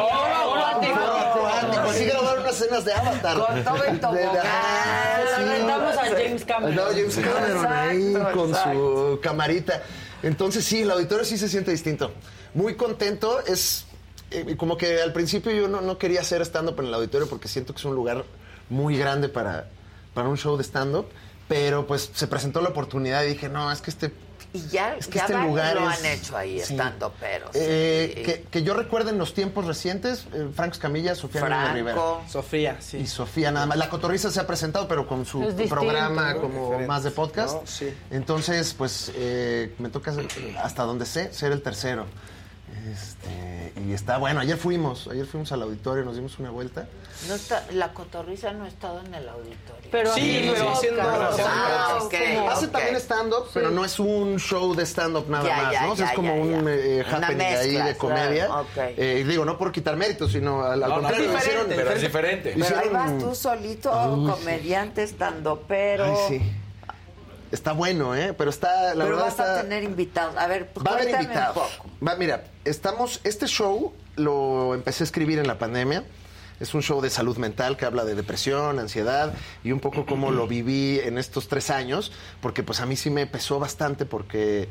Así 1.89 2.05
grabaron 2.05 2.41
unas 2.41 2.59
escenas 2.59 2.85
de 2.85 2.93
Avatar. 2.93 3.37
Con 3.37 3.63
todo 3.63 3.83
el 3.83 3.93
De- 3.93 3.99
tobogán. 3.99 4.37
Ah, 4.45 5.17
aventamos 5.37 5.97
a 5.97 6.01
James 6.05 6.45
Cameron. 6.45 6.71
Andaba 6.71 6.89
James 6.91 7.15
Cameron 7.15 7.65
ahí 7.67 8.07
Exacto, 8.15 8.37
con 8.39 8.49
exacto. 8.49 9.11
su 9.13 9.19
camarita. 9.21 9.83
Entonces 10.23 10.65
sí, 10.65 10.81
el 10.81 10.91
auditorio 10.91 11.25
sí 11.25 11.37
se 11.37 11.47
siente 11.49 11.71
distinto. 11.71 12.11
Muy 12.53 12.75
contento. 12.75 13.39
Es 13.45 13.85
eh, 14.31 14.55
como 14.57 14.77
que 14.77 15.01
al 15.01 15.13
principio 15.13 15.51
yo 15.51 15.67
no, 15.67 15.81
no 15.81 15.97
quería 15.97 16.21
hacer 16.21 16.41
stand-up 16.41 16.79
en 16.79 16.87
el 16.87 16.93
auditorio 16.93 17.27
porque 17.27 17.47
siento 17.47 17.73
que 17.73 17.79
es 17.79 17.85
un 17.85 17.95
lugar 17.95 18.23
muy 18.69 18.97
grande 18.97 19.29
para, 19.29 19.67
para 20.13 20.29
un 20.29 20.37
show 20.37 20.57
de 20.57 20.63
stand-up. 20.63 21.07
Pero 21.47 21.85
pues 21.85 22.09
se 22.13 22.25
presentó 22.27 22.61
la 22.61 22.69
oportunidad 22.69 23.23
y 23.23 23.29
dije, 23.29 23.49
no, 23.49 23.71
es 23.71 23.81
que 23.81 23.91
este 23.91 24.11
Y 24.53 24.67
ya, 24.67 24.95
Es 24.95 25.07
que 25.07 25.15
ya 25.17 25.21
este 25.25 25.37
lugar 25.39 25.75
lo 25.75 25.89
es- 25.89 25.99
han 25.99 26.05
hecho 26.05 26.37
ahí, 26.37 26.61
sí. 26.61 26.73
estando 26.73 27.11
pero. 27.19 27.49
Eh, 27.55 28.21
que, 28.23 28.41
que 28.51 28.61
yo 28.63 28.75
recuerde 28.75 29.09
en 29.09 29.17
los 29.17 29.33
tiempos 29.33 29.65
recientes, 29.65 30.27
eh, 30.31 30.47
Franco 30.55 30.73
Escamilla, 30.73 31.15
Sofía 31.15 31.41
Franco. 31.41 31.73
Rivera. 31.73 32.01
Sofía, 32.29 32.77
sí. 32.79 32.97
Y 32.97 33.07
Sofía 33.07 33.51
nada 33.51 33.65
más. 33.65 33.77
La 33.77 33.89
Cotorriza 33.89 34.29
se 34.29 34.39
ha 34.39 34.45
presentado, 34.45 34.87
pero 34.87 35.07
con 35.07 35.25
su 35.25 35.41
Es 35.43 35.55
programa 35.69 36.35
como 36.35 36.65
Diferente, 36.65 36.87
más 36.87 37.03
de 37.03 37.09
podcast. 37.11 37.55
¿no? 37.55 37.61
Sí. 37.65 37.91
Entonces, 38.11 38.75
pues 38.77 39.11
eh, 39.15 39.73
me 39.79 39.89
toca, 39.89 40.13
hasta 40.61 40.83
donde 40.83 41.05
sé, 41.07 41.33
ser 41.33 41.51
el 41.51 41.61
tercero. 41.63 42.05
Este, 42.91 43.73
y 43.87 43.93
está 43.93 44.17
bueno, 44.17 44.41
ayer 44.41 44.57
fuimos, 44.57 45.07
ayer 45.07 45.25
fuimos 45.25 45.51
al 45.53 45.61
auditorio, 45.61 46.03
nos 46.03 46.15
dimos 46.15 46.37
una 46.39 46.49
vuelta. 46.51 46.87
No 47.29 47.35
está, 47.35 47.65
la 47.71 47.93
cotorriza 47.93 48.51
no 48.51 48.65
ha 48.65 48.67
estado 48.67 48.99
en 49.05 49.13
el 49.13 49.29
auditorio. 49.29 49.89
Pero 49.89 50.13
Sí, 50.13 50.49
pero 50.53 50.71
haciendo- 50.71 51.01
Ah, 51.01 51.97
Hace 52.51 52.67
también 52.67 52.95
stand-up, 52.97 53.45
pero 53.53 53.71
no 53.71 53.85
es 53.85 53.99
un 53.99 54.37
show 54.39 54.75
de 54.75 54.85
stand-up 54.85 55.29
nada 55.29 55.47
Ya, 55.47 55.57
más, 55.63 55.71
ya, 55.73 55.81
¿no? 55.83 55.91
O 55.91 55.95
sea, 55.95 56.05
ya, 56.07 56.11
es 56.11 56.15
como 56.17 56.35
ya, 56.35 56.41
un 56.41 56.67
eh, 56.69 57.05
happening 57.09 57.45
ahí 57.45 57.71
de 57.75 57.95
comedia. 57.97 58.47
claro. 58.73 58.93
Eh, 58.97 59.23
digo, 59.27 59.45
no 59.45 59.57
por 59.57 59.71
quitar 59.71 59.95
méritos, 59.95 60.31
sino 60.31 60.63
al, 60.63 60.83
al 60.83 60.89
No, 60.89 60.95
contrario. 60.95 61.25
pero 61.27 61.37
hicieron- 61.39 61.69
diferente, 61.69 61.75
pero 61.75 61.95
es 61.95 62.01
diferente. 62.01 62.53
Pero 62.53 62.65
ahí 62.65 62.71
hicieron- 62.87 62.93
vas 62.93 63.17
tú 63.23 63.35
solito, 63.35 64.13
Uy, 64.15 64.29
comediante, 64.31 65.03
estando 65.03 65.63
pero. 65.67 66.05
Ay, 66.05 66.15
sí. 66.39 66.51
Está 67.53 67.71
bueno, 67.71 68.15
¿eh? 68.15 68.33
Pero 68.35 68.49
está, 68.49 68.95
la 68.95 69.03
pero 69.05 69.15
verdad 69.17 69.23
vas 69.25 69.33
está... 69.33 69.59
a 69.59 69.61
tener 69.61 69.83
invitados. 69.83 70.35
A 70.37 70.47
ver, 70.47 70.71
Va 70.85 70.91
a 70.91 70.93
haber 70.95 71.09
invitados. 71.11 71.55
un 71.55 71.87
poco. 71.87 71.89
Va, 72.05 72.15
mira, 72.15 72.45
estamos. 72.65 73.21
Este 73.23 73.45
show 73.45 73.93
lo 74.15 74.73
empecé 74.73 75.03
a 75.03 75.05
escribir 75.05 75.37
en 75.37 75.45
la 75.45 75.59
pandemia. 75.59 76.03
Es 76.59 76.73
un 76.73 76.81
show 76.81 76.99
de 76.99 77.11
salud 77.11 77.37
mental 77.37 77.77
que 77.77 77.85
habla 77.85 78.05
de 78.05 78.15
depresión, 78.15 78.79
ansiedad 78.79 79.33
y 79.63 79.71
un 79.71 79.79
poco 79.79 80.05
cómo 80.07 80.31
lo 80.31 80.47
viví 80.47 80.99
en 81.03 81.19
estos 81.19 81.47
tres 81.47 81.69
años, 81.69 82.11
porque 82.41 82.63
pues 82.63 82.79
a 82.79 82.87
mí 82.87 82.95
sí 82.95 83.11
me 83.11 83.27
pesó 83.27 83.59
bastante 83.59 84.05
porque 84.05 84.67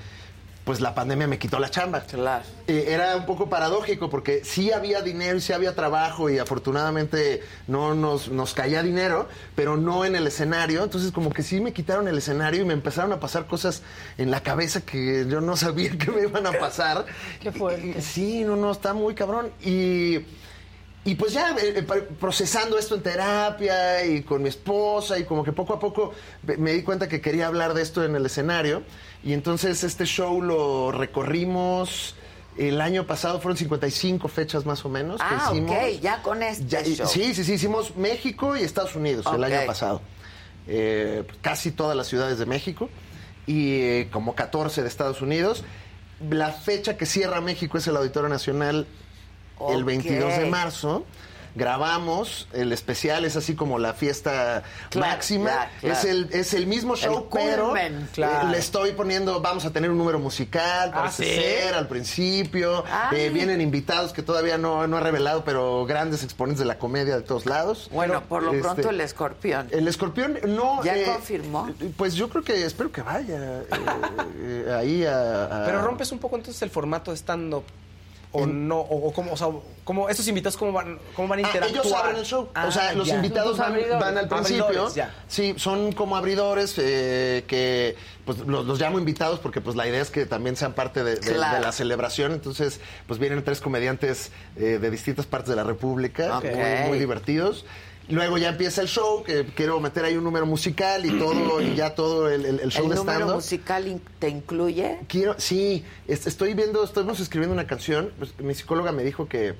pues 0.64 0.80
la 0.80 0.94
pandemia 0.94 1.26
me 1.26 1.38
quitó 1.38 1.58
la 1.58 1.70
chamba. 1.70 2.02
Claro. 2.02 2.44
Eh, 2.68 2.84
era 2.88 3.16
un 3.16 3.26
poco 3.26 3.50
paradójico 3.50 4.08
porque 4.08 4.44
sí 4.44 4.70
había 4.70 5.02
dinero 5.02 5.36
y 5.36 5.40
sí 5.40 5.52
había 5.52 5.74
trabajo 5.74 6.30
y 6.30 6.38
afortunadamente 6.38 7.42
no 7.66 7.94
nos, 7.96 8.28
nos 8.28 8.54
caía 8.54 8.82
dinero, 8.82 9.28
pero 9.56 9.76
no 9.76 10.04
en 10.04 10.14
el 10.14 10.26
escenario. 10.26 10.84
Entonces 10.84 11.10
como 11.10 11.30
que 11.30 11.42
sí 11.42 11.60
me 11.60 11.72
quitaron 11.72 12.06
el 12.06 12.18
escenario 12.18 12.62
y 12.62 12.64
me 12.64 12.74
empezaron 12.74 13.12
a 13.12 13.18
pasar 13.18 13.46
cosas 13.46 13.82
en 14.18 14.30
la 14.30 14.40
cabeza 14.42 14.80
que 14.82 15.26
yo 15.28 15.40
no 15.40 15.56
sabía 15.56 15.90
que 15.98 16.10
me 16.10 16.22
iban 16.22 16.46
a 16.46 16.52
pasar. 16.52 17.06
Qué 17.40 17.50
fuerte. 17.50 18.00
Sí, 18.00 18.44
no, 18.44 18.54
no, 18.56 18.70
está 18.70 18.94
muy 18.94 19.14
cabrón. 19.14 19.50
Y... 19.64 20.20
Y 21.04 21.16
pues 21.16 21.32
ya 21.32 21.50
eh, 21.58 21.78
eh, 21.78 21.82
procesando 22.20 22.78
esto 22.78 22.94
en 22.94 23.02
terapia 23.02 24.04
y 24.04 24.22
con 24.22 24.40
mi 24.40 24.48
esposa 24.48 25.18
y 25.18 25.24
como 25.24 25.42
que 25.42 25.50
poco 25.50 25.74
a 25.74 25.80
poco 25.80 26.12
me- 26.46 26.56
me 26.58 26.72
di 26.74 26.82
cuenta 26.84 27.08
que 27.08 27.20
quería 27.20 27.48
hablar 27.48 27.74
de 27.74 27.82
esto 27.82 28.04
en 28.04 28.14
el 28.14 28.24
escenario 28.24 28.84
y 29.24 29.32
entonces 29.32 29.84
este 29.84 30.04
show 30.04 30.42
lo 30.42 30.92
recorrimos 30.92 32.14
el 32.58 32.80
año 32.82 33.06
pasado 33.06 33.40
fueron 33.40 33.56
55 33.56 34.28
fechas 34.28 34.66
más 34.66 34.84
o 34.84 34.88
menos 34.90 35.16
que 35.20 35.26
Ah, 35.26 35.48
hicimos. 35.52 35.70
ok, 35.70 36.00
ya 36.02 36.22
con 36.22 36.42
este 36.42 36.66
Ya, 36.66 36.82
show. 36.84 37.06
Sí, 37.06 37.34
sí, 37.34 37.44
sí, 37.44 37.54
hicimos 37.54 37.96
México 37.96 38.56
y 38.56 38.62
Estados 38.62 38.94
Unidos 38.94 39.24
el 39.34 39.42
año 39.44 39.66
pasado. 39.66 40.02
Eh, 40.66 41.24
casi 41.40 41.72
todas 41.72 41.96
las 41.96 42.06
ciudades 42.08 42.38
de 42.38 42.44
México 42.46 42.90
y 43.46 43.80
eh, 43.80 44.08
como 44.12 44.34
14 44.34 44.82
de 44.82 44.88
Estados 44.88 45.22
Unidos. 45.22 45.64
La 46.30 46.52
fecha 46.52 46.96
que 46.96 47.06
cierra 47.06 47.40
México 47.40 47.78
es 47.78 47.86
el 47.88 47.96
Auditorio 47.96 48.28
Nacional 48.28 48.86
el 49.68 49.76
Ok. 49.80 49.84
22 49.86 50.36
de 50.38 50.46
marzo. 50.46 51.04
Grabamos 51.54 52.48
el 52.52 52.72
especial, 52.72 53.24
es 53.24 53.36
así 53.36 53.54
como 53.54 53.78
la 53.78 53.92
fiesta 53.94 54.62
Claro, 54.90 55.12
máxima. 55.12 55.50
ya, 55.50 55.70
claro. 55.80 55.98
Es, 55.98 56.04
el, 56.04 56.28
es 56.32 56.54
el 56.54 56.66
mismo 56.66 56.96
show, 56.96 57.28
El 57.32 57.38
pero 57.38 57.76
eh, 57.76 57.90
le 58.50 58.58
estoy 58.58 58.92
poniendo, 58.92 59.40
vamos 59.40 59.64
a 59.64 59.70
tener 59.70 59.90
un 59.90 59.98
número 59.98 60.18
musical, 60.18 60.90
Ah, 60.94 61.00
parece 61.02 61.24
¿sí? 61.24 61.40
ser, 61.40 61.74
al 61.74 61.88
principio. 61.88 62.84
Eh, 63.12 63.30
vienen 63.32 63.60
invitados 63.60 64.12
que 64.12 64.22
todavía 64.22 64.56
no, 64.58 64.86
no 64.86 64.98
he 64.98 65.00
revelado, 65.00 65.44
pero 65.44 65.84
grandes 65.84 66.24
exponentes 66.24 66.60
de 66.60 66.64
la 66.66 66.78
comedia 66.78 67.16
de 67.16 67.22
todos 67.22 67.46
lados. 67.46 67.88
Bueno, 67.92 68.22
por 68.28 68.42
lo 68.42 68.50
Este, 68.52 68.62
pronto 68.62 68.90
el 68.90 69.00
escorpión. 69.00 69.68
El 69.70 69.86
escorpión 69.88 70.38
no. 70.48 70.82
¿Ya 70.82 70.96
eh, 70.96 71.04
confirmó? 71.04 71.68
Pues 71.96 72.14
yo 72.14 72.28
creo 72.28 72.42
que 72.44 72.64
espero 72.64 72.90
que 72.90 73.02
vaya 73.02 73.36
eh, 73.60 73.66
eh, 74.68 74.74
ahí 74.76 75.04
a, 75.04 75.44
a- 75.44 75.66
Pero 75.66 75.82
rompes 75.82 76.10
un 76.12 76.18
poco 76.18 76.36
entonces 76.36 76.62
el 76.62 76.70
formato 76.70 77.10
de 77.10 77.16
stand-up. 77.16 77.64
O 78.34 78.46
no, 78.46 78.78
o, 78.78 79.08
o 79.08 79.12
cómo, 79.12 79.32
o 79.32 79.36
sea, 79.36 79.48
cómo 79.84 80.08
estos 80.08 80.26
invitados 80.26 80.56
cómo 80.56 80.72
van, 80.72 80.98
cómo 81.14 81.28
van 81.28 81.40
a 81.40 81.42
Ah, 81.42 81.50
interactuar. 81.50 81.84
ellos 81.84 81.92
abren 81.92 82.16
el 82.16 82.24
show. 82.24 82.48
Ah, 82.54 82.66
o 82.66 82.72
sea, 82.72 82.94
los 82.94 83.06
ya. 83.06 83.16
invitados 83.16 83.58
van, 83.58 83.74
al 84.16 84.26
principio. 84.28 84.90
Sí, 85.28 85.54
son 85.58 85.92
como 85.92 86.16
abridores 86.16 86.74
eh, 86.78 87.44
que 87.46 87.94
pues 88.24 88.38
los, 88.38 88.64
los 88.64 88.80
llamo 88.80 88.98
invitados 88.98 89.38
porque 89.38 89.60
pues 89.60 89.76
la 89.76 89.86
idea 89.86 90.00
es 90.00 90.10
que 90.10 90.24
también 90.24 90.56
sean 90.56 90.72
parte 90.72 91.04
de, 91.04 91.16
de- 91.16 91.32
Claro. 91.34 91.56
de 91.58 91.60
la 91.62 91.72
celebración. 91.72 92.32
Entonces, 92.32 92.80
pues 93.06 93.20
vienen 93.20 93.44
tres 93.44 93.60
comediantes 93.60 94.30
eh, 94.56 94.78
de 94.80 94.90
distintas 94.90 95.26
partes 95.26 95.50
de 95.50 95.56
la 95.56 95.64
República, 95.64 96.40
muy, 96.40 96.88
muy 96.88 96.98
divertidos. 96.98 97.66
Luego 98.08 98.36
ya 98.36 98.48
empieza 98.50 98.82
el 98.82 98.88
show, 98.88 99.22
que 99.22 99.44
quiero 99.54 99.78
meter 99.80 100.04
ahí 100.04 100.16
un 100.16 100.24
número 100.24 100.44
musical 100.44 101.06
y 101.06 101.18
todo, 101.18 101.60
y 101.62 101.74
ya 101.74 101.94
todo 101.94 102.28
el, 102.28 102.44
el- 102.44 102.60
el 102.60 102.70
show 102.70 102.84
¿El 102.84 102.90
de 102.90 102.96
número 102.96 103.18
stand-up. 103.18 103.34
musical 103.36 103.86
in- 103.88 104.02
te 104.18 104.28
incluye? 104.28 104.98
Quiero, 105.08 105.34
sí, 105.38 105.84
est- 106.08 106.26
estoy 106.26 106.54
viendo, 106.54 106.82
estamos 106.84 107.20
escribiendo 107.20 107.54
una 107.54 107.66
canción. 107.66 108.10
Pues, 108.18 108.38
mi 108.40 108.54
psicóloga 108.54 108.92
me 108.92 109.04
dijo 109.04 109.28
que, 109.28 109.54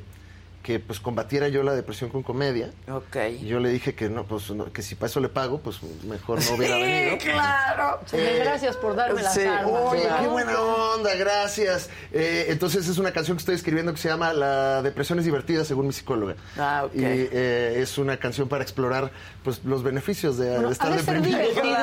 que 0.62 0.78
pues 0.78 1.00
combatiera 1.00 1.48
yo 1.48 1.62
la 1.64 1.74
depresión 1.74 2.08
con 2.10 2.22
comedia. 2.22 2.70
Ok. 2.88 3.16
Y 3.40 3.46
yo 3.46 3.58
le 3.58 3.68
dije 3.70 3.94
que 3.96 4.08
no, 4.08 4.24
pues 4.24 4.48
no, 4.50 4.72
que 4.72 4.80
si 4.82 4.94
para 4.94 5.08
eso 5.08 5.18
le 5.18 5.28
pago, 5.28 5.58
pues 5.58 5.82
mejor 6.04 6.38
no 6.44 6.54
hubiera 6.54 6.76
venido. 6.76 7.18
claro. 7.18 7.98
Sí, 8.06 8.16
gracias 8.38 8.76
por 8.76 8.94
darme 8.94 9.22
las 9.22 9.34
sí. 9.34 9.40
armas. 9.42 9.72
Oye, 9.72 10.02
Claro. 10.02 10.22
qué 10.22 10.28
buena 10.28 10.60
onda, 10.60 11.14
gracias. 11.16 11.90
Eh, 12.12 12.46
entonces 12.48 12.86
es 12.88 12.98
una 12.98 13.10
canción 13.12 13.36
que 13.36 13.40
estoy 13.40 13.54
escribiendo 13.56 13.92
que 13.92 13.98
se 13.98 14.08
llama 14.08 14.32
La 14.32 14.82
depresión 14.82 15.18
es 15.18 15.24
divertida, 15.24 15.64
según 15.64 15.86
mi 15.88 15.92
psicóloga. 15.92 16.36
Ah, 16.56 16.84
ok. 16.86 16.94
Y 16.94 17.00
eh, 17.04 17.74
es 17.80 17.98
una 17.98 18.16
canción 18.18 18.48
para 18.48 18.62
explorar 18.62 19.10
pues 19.42 19.64
los 19.64 19.82
beneficios 19.82 20.38
de, 20.38 20.50
Bueno, 20.50 20.68
de 20.68 20.72
estar 20.74 20.94
deprimido. 20.96 21.38
divertido 21.38 21.76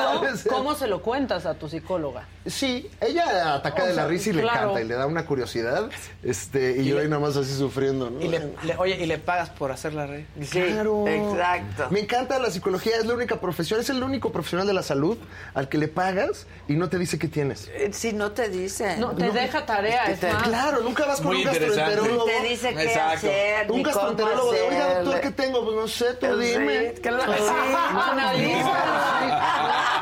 cómo 0.49 0.73
se 0.75 0.87
lo 0.87 1.01
cuentas 1.01 1.45
a 1.45 1.55
tu 1.55 1.67
psicóloga. 1.67 2.25
Sí, 2.45 2.89
ella 3.01 3.55
ataca 3.55 3.83
O 3.83 3.87
de 3.87 3.93
la 3.93 4.07
risa 4.07 4.29
y 4.29 4.33
le 4.33 4.43
encanta 4.43 4.81
y 4.81 4.85
le 4.85 4.93
da 4.95 5.05
una 5.05 5.25
curiosidad. 5.25 5.89
Este, 6.23 6.77
y, 6.77 6.81
Y 6.81 6.85
yo 6.85 6.95
le- 6.95 7.01
ahí 7.03 7.07
nada 7.09 7.21
más 7.21 7.35
así 7.35 7.53
sufriendo, 7.53 8.09
¿no? 8.09 8.21
Y 8.21 8.27
le, 8.29 8.39
le- 8.73 8.77
oye, 8.77 8.95
y 8.95 9.05
le 9.05 9.17
pagas 9.17 9.49
por 9.49 9.71
hacerla 9.71 10.07
reír. 10.07 10.25
Sí, 10.41 10.59
exacto. 10.59 11.87
Me 11.91 11.99
encanta 12.01 12.39
la 12.39 12.49
psicología, 12.51 12.97
es 12.97 13.05
la 13.05 13.13
única 13.13 13.39
profesión, 13.39 13.79
es 13.79 13.89
el 13.89 14.01
único 14.03 14.31
profesional 14.31 14.65
de 14.67 14.73
la 14.73 14.83
salud 14.83 15.17
al 15.53 15.69
que 15.69 15.77
le 15.77 15.87
pagas 15.87 16.47
y 16.67 16.73
no 16.73 16.89
te 16.89 16.97
dice 16.97 17.17
qué 17.19 17.27
tienes. 17.27 17.67
Eh, 17.73 17.89
Si 17.93 18.13
no 18.13 18.31
te 18.31 18.49
dicen. 18.49 18.99
No, 18.99 19.11
te 19.11 19.29
deja 19.31 19.65
tarea, 19.65 20.05
es 20.05 20.19
te-. 20.19 20.29
Claro, 20.43 20.81
nunca 20.81 21.05
vas 21.05 21.17
con 21.21 21.27
Muy 21.27 21.37
un 21.37 21.43
gastroenterólogo. 21.45 22.25
Te 22.25 22.47
dice 22.47 22.73
qué 22.73 22.83
Exacto. 22.83 23.17
hacer, 23.27 23.71
Un 23.71 23.83
gastroenterólogo 23.83 24.51
de, 24.51 24.61
oiga, 24.61 24.85
doctor, 24.95 24.99
hacerle". 25.15 25.21
¿qué 25.21 25.31
tengo? 25.31 25.63
Pues 25.65 25.75
no 25.75 25.87
sé, 25.87 26.13
tú 26.15 26.27
Sí, 26.41 26.47
dime. 26.47 26.93
claro. 27.01 27.33
Sí, 27.33 27.43
Analiza. 28.11 28.69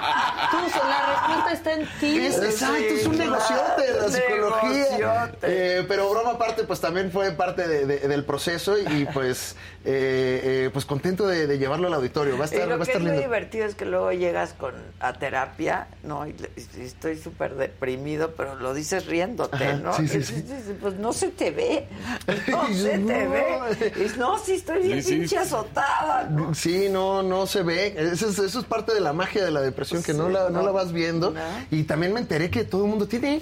Tú, 0.50 0.58
la 0.88 1.06
respuesta 1.14 1.52
está 1.54 1.74
en 1.74 1.88
ti. 2.00 2.20
Es- 2.26 2.38
exacto, 2.42 2.78
es 2.78 3.06
un 3.06 3.18
negociote 3.18 3.92
la 3.92 4.06
claro, 4.08 4.10
psicología. 4.12 5.32
Eh, 5.42 5.86
pero 5.88 6.10
broma 6.10 6.32
aparte, 6.32 6.64
pues 6.64 6.80
también 6.80 7.12
fue 7.12 7.32
parte 7.32 7.68
de- 7.68 7.86
de- 7.86 8.08
del 8.08 8.24
proceso 8.24 8.57
y 8.78 9.06
pues, 9.14 9.56
eh, 9.86 10.42
eh, 10.66 10.70
pues 10.74 10.86
contento 10.86 11.28
de, 11.28 11.48
de 11.48 11.58
llevarlo 11.58 11.88
al 11.88 11.94
auditorio. 11.94 12.38
Va 12.38 12.46
a 12.46 12.48
Y 12.54 12.58
lo 12.60 12.68
va 12.70 12.76
a 12.76 12.78
que 12.78 12.84
estar 12.92 13.02
es 13.02 13.08
muy 13.08 13.18
divertido 13.18 13.66
es 13.66 13.76
que 13.76 13.86
luego 13.86 14.12
llegas 14.12 14.54
con 14.54 14.74
a 15.00 15.14
terapia, 15.14 15.88
¿no? 16.04 16.28
Y, 16.28 16.36
estoy 16.82 17.18
súper 17.18 17.56
deprimido, 17.56 18.34
pero 18.36 18.56
lo 18.56 18.74
dices 18.74 19.06
riéndote, 19.06 19.64
Ajá, 19.64 19.74
¿no? 19.78 19.94
sí, 19.94 20.08
sí, 20.08 20.18
Y 20.18 20.24
sí. 20.24 20.34
dices, 20.42 20.64
Pues 20.82 20.96
no 20.96 21.14
se 21.14 21.30
te 21.30 21.52
ve, 21.52 21.88
no 22.48 22.68
se 22.74 22.98
te 22.98 23.28
ve. 23.28 23.94
Y 24.16 24.20
no, 24.20 24.38
sí 24.40 24.54
estoy 24.54 24.82
bien 24.84 25.04
Sí, 25.04 25.10
sí. 25.10 25.16
pinche 25.20 25.38
azotada. 25.38 26.24
¿no? 26.30 26.54
Sí, 26.54 26.88
no, 26.90 27.24
no 27.24 27.46
se 27.48 27.64
ve. 27.64 27.96
Eso 27.98 28.30
es, 28.30 28.40
eso 28.40 28.60
es 28.60 28.66
parte 28.66 28.94
de 28.94 29.00
la 29.00 29.14
magia 29.14 29.46
de 29.46 29.52
la 29.52 29.62
depresión, 29.62 30.04
que 30.04 30.14
no, 30.14 30.30
la, 30.30 30.46
no 30.50 30.60
no. 30.60 30.64
la 30.64 30.72
vas 30.72 30.92
viendo. 30.92 31.34
Y 31.72 31.84
también 31.84 32.14
me 32.14 32.20
enteré 32.20 32.50
que 32.50 32.64
todo 32.64 32.84
el 32.84 32.90
mundo 32.90 33.08
tiene 33.08 33.42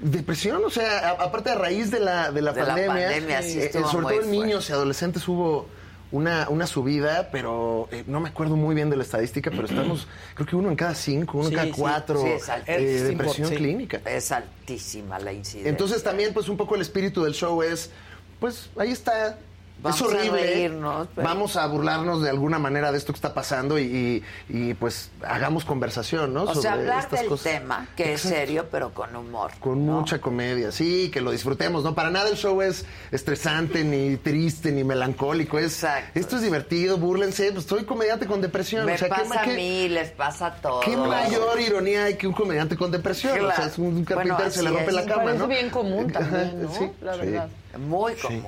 depresión, 0.00 0.64
o 0.64 0.70
sea, 0.70 1.10
a- 1.10 1.24
aparte 1.24 1.50
a 1.50 1.54
raíz 1.54 1.90
de 1.90 2.00
la, 2.00 2.30
de 2.32 2.42
la 2.42 2.52
De 2.52 2.60
la 2.60 2.66
pandemia, 2.68 3.06
pandemia, 3.08 3.42
sí, 3.42 3.58
eh, 3.60 3.70
sobre 3.72 3.84
todo 3.84 3.96
en 3.96 4.02
fuerte. 4.02 4.26
niños 4.30 4.68
y 4.68 4.72
adolescentes 4.72 5.26
hubo 5.28 5.66
una, 6.12 6.48
una 6.50 6.66
subida, 6.66 7.30
pero 7.32 7.88
eh, 7.90 8.04
no 8.06 8.20
me 8.20 8.28
acuerdo 8.28 8.56
muy 8.56 8.74
bien 8.74 8.90
de 8.90 8.96
la 8.96 9.02
estadística, 9.02 9.50
pero 9.50 9.64
estamos, 9.64 10.06
creo 10.34 10.46
que 10.46 10.56
uno 10.56 10.68
en 10.70 10.76
cada 10.76 10.94
cinco, 10.94 11.38
uno 11.38 11.48
Sí, 11.48 11.54
en 11.54 11.56
cada 11.60 11.66
sí. 11.66 11.80
cuatro, 11.80 12.20
Sí, 12.22 12.28
es 12.28 12.48
eh, 12.66 13.02
depresión 13.04 13.48
Sí. 13.48 13.56
clínica. 13.56 14.00
Es 14.04 14.30
altísima 14.32 15.18
la 15.18 15.32
incidencia. 15.32 15.70
Entonces 15.70 16.02
también, 16.02 16.32
pues 16.32 16.48
un 16.48 16.56
poco 16.56 16.74
el 16.76 16.80
espíritu 16.82 17.24
del 17.24 17.34
show 17.34 17.62
es, 17.62 17.90
pues 18.38 18.70
ahí 18.78 18.92
está. 18.92 19.38
Vamos 19.82 20.00
es 20.00 20.02
a 20.02 20.08
horrible. 20.08 20.42
reírnos, 20.42 21.08
pero- 21.14 21.28
Vamos 21.28 21.56
a 21.56 21.66
burlarnos 21.66 22.22
de 22.22 22.30
alguna 22.30 22.58
manera 22.58 22.90
de 22.90 22.98
esto 22.98 23.12
que 23.12 23.18
está 23.18 23.34
pasando 23.34 23.78
y, 23.78 23.82
y- 23.84 24.22
y, 24.70 24.74
pues 24.74 25.10
hagamos 25.24 25.64
conversación, 25.64 26.32
¿no? 26.34 26.44
o 26.44 26.46
sea, 26.46 26.54
Sobre 26.54 26.68
hablar 26.70 26.98
estas 27.04 27.20
del 27.20 27.28
cosas. 27.28 27.52
tema, 27.52 27.86
que 27.94 28.14
es 28.14 28.24
Exacto. 28.24 28.36
serio, 28.36 28.66
pero 28.70 28.92
con 28.94 29.14
humor. 29.14 29.52
Con 29.60 29.80
mucha 29.84 30.18
comedia, 30.20 30.72
sí, 30.72 31.10
que 31.12 31.20
lo 31.20 31.30
disfrutemos, 31.30 31.84
¿no? 31.84 31.94
Para 31.94 32.10
nada 32.10 32.28
el 32.30 32.36
show 32.36 32.60
es 32.62 32.84
estresante, 33.12 33.84
ni 33.84 34.16
triste, 34.16 34.72
ni 34.72 34.82
melancólico. 34.82 35.58
Es, 35.58 35.84
Esto 36.14 36.36
es 36.36 36.42
divertido, 36.42 36.96
búrlense. 36.96 37.52
Pues 37.52 37.64
soy 37.66 37.84
comediante 37.84 38.26
con 38.26 38.40
depresión. 38.40 38.86
Me 38.86 38.94
o 38.94 38.98
sea, 38.98 39.08
¿qué- 39.08 39.22
pasa 39.22 39.40
a 39.40 39.44
qué- 39.44 39.56
mí, 39.56 39.88
les 39.88 40.10
pasa 40.10 40.46
a 40.46 40.54
todos. 40.56 40.84
¿Qué 40.84 40.96
mayor 40.96 41.60
ironía 41.60 42.04
hay 42.04 42.14
que 42.16 42.26
un 42.26 42.32
comediante 42.32 42.76
con 42.76 42.90
depresión? 42.90 43.32
O 43.34 43.46
sea, 43.46 43.54
Claro. 43.56 43.70
es 43.70 43.78
un 43.78 44.04
carpintero 44.04 44.36
Bueno, 44.36 44.50
se 44.50 44.62
le 44.62 44.70
rompe 44.70 44.86
es. 44.88 44.92
la 44.94 45.04
cama, 45.04 45.32
¿no? 45.34 45.46
bien 45.46 45.70
común 45.70 46.10
también, 46.10 46.62
¿no? 46.62 46.72
sí, 46.72 46.90
La 47.02 47.14
sí. 47.14 47.20
verdad. 47.20 47.48
Muy 47.78 48.14
Sí. 48.14 48.42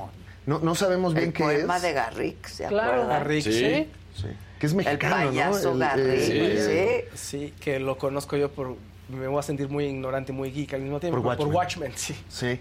No, 0.48 0.58
no 0.60 0.74
sabemos 0.74 1.12
bien 1.12 1.26
El 1.26 1.32
qué 1.34 1.42
poema 1.44 1.76
es. 1.76 1.82
de 1.82 1.92
Garrick, 1.92 2.46
¿se 2.46 2.66
Claro? 2.66 3.06
Garrick, 3.06 3.44
Sí. 3.44 3.52
sí. 3.52 3.88
Sí. 4.16 4.28
Que 4.58 4.66
es 4.66 4.74
mexicano, 4.74 5.20
El 5.22 5.28
payaso 5.28 5.68
¿no? 5.68 5.72
El- 5.74 5.78
Garrick, 5.80 6.30
eh, 6.32 7.08
Sí, 7.14 7.52
que 7.60 7.78
lo 7.78 7.98
conozco 7.98 8.36
yo 8.36 8.50
por... 8.50 8.74
Me 9.10 9.26
voy 9.26 9.38
a 9.38 9.42
sentir 9.42 9.68
muy 9.68 9.84
ignorante, 9.84 10.32
muy 10.32 10.50
geek 10.50 10.72
al 10.74 10.80
mismo 10.80 11.00
tiempo. 11.00 11.22
Por 11.22 11.36
Por 11.36 11.48
Watchmen. 11.48 11.90
Watchmen, 11.90 11.92
sí. 11.96 12.16
Sí. 12.28 12.60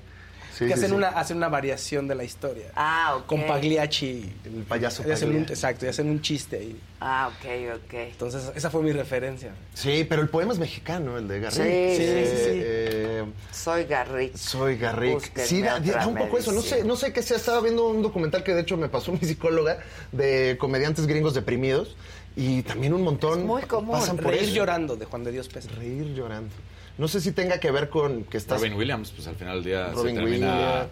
Sí, 0.57 0.65
que 0.65 0.67
sí, 0.69 0.73
hacen, 0.73 0.89
sí. 0.89 0.95
Una, 0.95 1.09
hacen 1.09 1.37
una 1.37 1.49
variación 1.49 2.07
de 2.07 2.15
la 2.15 2.23
historia. 2.23 2.71
Ah, 2.75 3.15
ok. 3.19 3.25
Con 3.27 3.45
Pagliacci. 3.45 4.33
El 4.45 4.63
payaso 4.63 5.03
Y 5.07 5.11
hacen 5.11 5.27
un, 5.29 5.33
Pagliacci. 5.35 5.53
exacto, 5.53 5.85
y 5.85 5.89
hacen 5.89 6.09
un 6.09 6.21
chiste 6.21 6.57
ahí. 6.57 6.79
Ah, 6.99 7.29
ok, 7.31 7.75
ok. 7.85 7.93
Entonces, 7.93 8.51
esa 8.55 8.69
fue 8.71 8.81
mi 8.81 8.91
referencia. 8.91 9.51
Sí, 9.75 10.03
pero 10.09 10.23
el 10.23 10.29
poema 10.29 10.53
es 10.53 10.59
mexicano, 10.59 11.17
el 11.17 11.27
de 11.27 11.39
Garrick. 11.41 11.57
Sí, 11.57 11.61
sí, 11.63 11.69
Eh, 11.69 12.25
sí, 12.37 12.43
sí. 12.53 12.61
eh, 12.63 13.23
Soy 13.51 13.83
Garrick. 13.83 14.35
Soy 14.35 14.77
Garrick. 14.77 15.13
Búsquenme 15.13 15.45
Sí, 15.47 15.61
da, 15.61 15.75
otra 15.77 15.99
da 15.99 16.07
un 16.07 16.15
poco 16.15 16.37
eso. 16.39 16.51
No 16.51 16.61
sé, 16.61 16.83
no 16.83 16.95
sé 16.95 17.13
qué 17.13 17.21
sea. 17.21 17.37
Estaba 17.37 17.61
viendo 17.61 17.87
un 17.87 18.01
documental 18.01 18.43
que 18.43 18.55
de 18.55 18.61
hecho 18.61 18.77
me 18.77 18.89
pasó 18.89 19.11
mi 19.13 19.19
psicóloga 19.19 19.77
de 20.11 20.57
comediantes 20.59 21.05
gringos 21.05 21.35
deprimidos 21.35 21.95
y 22.35 22.63
también 22.63 22.93
un 22.93 23.03
montón 23.03 23.45
muy 23.45 23.61
común. 23.63 23.91
pasan 23.99 24.17
por 24.17 24.31
Reír 24.31 24.43
eso. 24.43 24.53
llorando 24.55 24.95
de 24.95 25.05
Juan 25.05 25.23
de 25.23 25.31
Dios 25.31 25.47
Pérez. 25.49 25.69
Reír 25.75 26.13
llorando. 26.15 26.49
No 26.97 27.07
sé 27.07 27.21
si 27.21 27.31
tenga 27.31 27.59
que 27.59 27.69
ver 27.71 27.89
con 27.89 28.23
que 28.23 28.37
estás 28.37 28.59
Robin 28.59 28.73
Williams, 28.73 29.11
pues 29.11 29.27
al 29.27 29.35
final 29.35 29.55
del 29.55 29.63
día 29.65 29.87
Robin 29.93 30.15
se 30.15 30.21
termina... 30.21 30.53
Williams. 30.55 30.89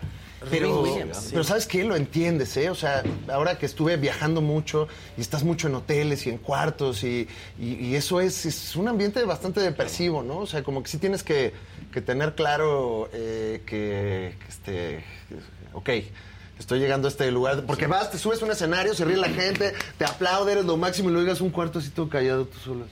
Pero, 0.52 0.68
Robin 0.76 0.92
Williams, 0.94 1.18
sí. 1.18 1.30
pero 1.32 1.44
¿sabes 1.44 1.66
qué? 1.66 1.84
Lo 1.84 1.96
entiendes, 1.96 2.56
¿eh? 2.58 2.70
O 2.70 2.76
sea, 2.76 3.02
ahora 3.30 3.58
que 3.58 3.66
estuve 3.66 3.98
viajando 3.98 4.42
mucho 4.42 4.88
y 5.18 5.22
estás 5.22 5.44
mucho 5.44 5.68
en 5.68 5.76
hoteles 5.76 6.28
y 6.28 6.30
en 6.30 6.38
cuartos 6.38 7.04
y, 7.04 7.28
y- 7.58 7.74
y 7.86 7.96
eso 7.96 8.22
es, 8.22 8.46
es 8.46 8.76
un 8.76 8.88
ambiente 8.88 9.24
bastante 9.24 9.60
depresivo, 9.62 10.22
¿no? 10.22 10.38
O 10.40 10.46
sea, 10.46 10.62
como 10.62 10.84
que 10.84 10.90
sí 10.90 11.00
tienes 11.00 11.24
que, 11.24 11.52
que 11.92 12.02
tener 12.02 12.36
claro 12.36 13.10
eh, 13.14 13.64
que, 13.66 14.36
que, 14.40 14.48
este, 14.48 15.04
ok, 15.74 15.90
estoy 16.60 16.78
llegando 16.80 17.08
a 17.08 17.12
este 17.12 17.32
lugar. 17.32 17.64
Porque 17.66 17.88
vas, 17.88 18.12
te 18.12 18.20
subes 18.20 18.40
a 18.44 18.46
un 18.46 18.52
escenario, 18.52 18.94
se 18.94 19.04
ríe 19.06 19.18
la 19.18 19.30
gente, 19.30 19.74
te 19.98 20.06
aplaude, 20.06 20.52
eres 20.52 20.66
lo 20.66 20.78
máximo 20.78 21.10
y 21.10 21.14
luego 21.14 21.26
llegas 21.26 21.42
a 21.42 21.44
un 21.44 21.50
cuarto 21.50 21.80
así 21.80 21.90
todo 21.90 22.08
callado 22.08 22.46
tú 22.46 22.60
solo. 22.60 22.86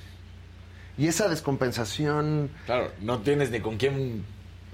Y 0.98 1.07
esa 1.07 1.28
descompensación 1.28 2.49
Claro, 2.65 2.91
no 3.02 3.20
tienes 3.20 3.49
ni 3.52 3.60
con 3.60 3.78
quién... 3.78 4.24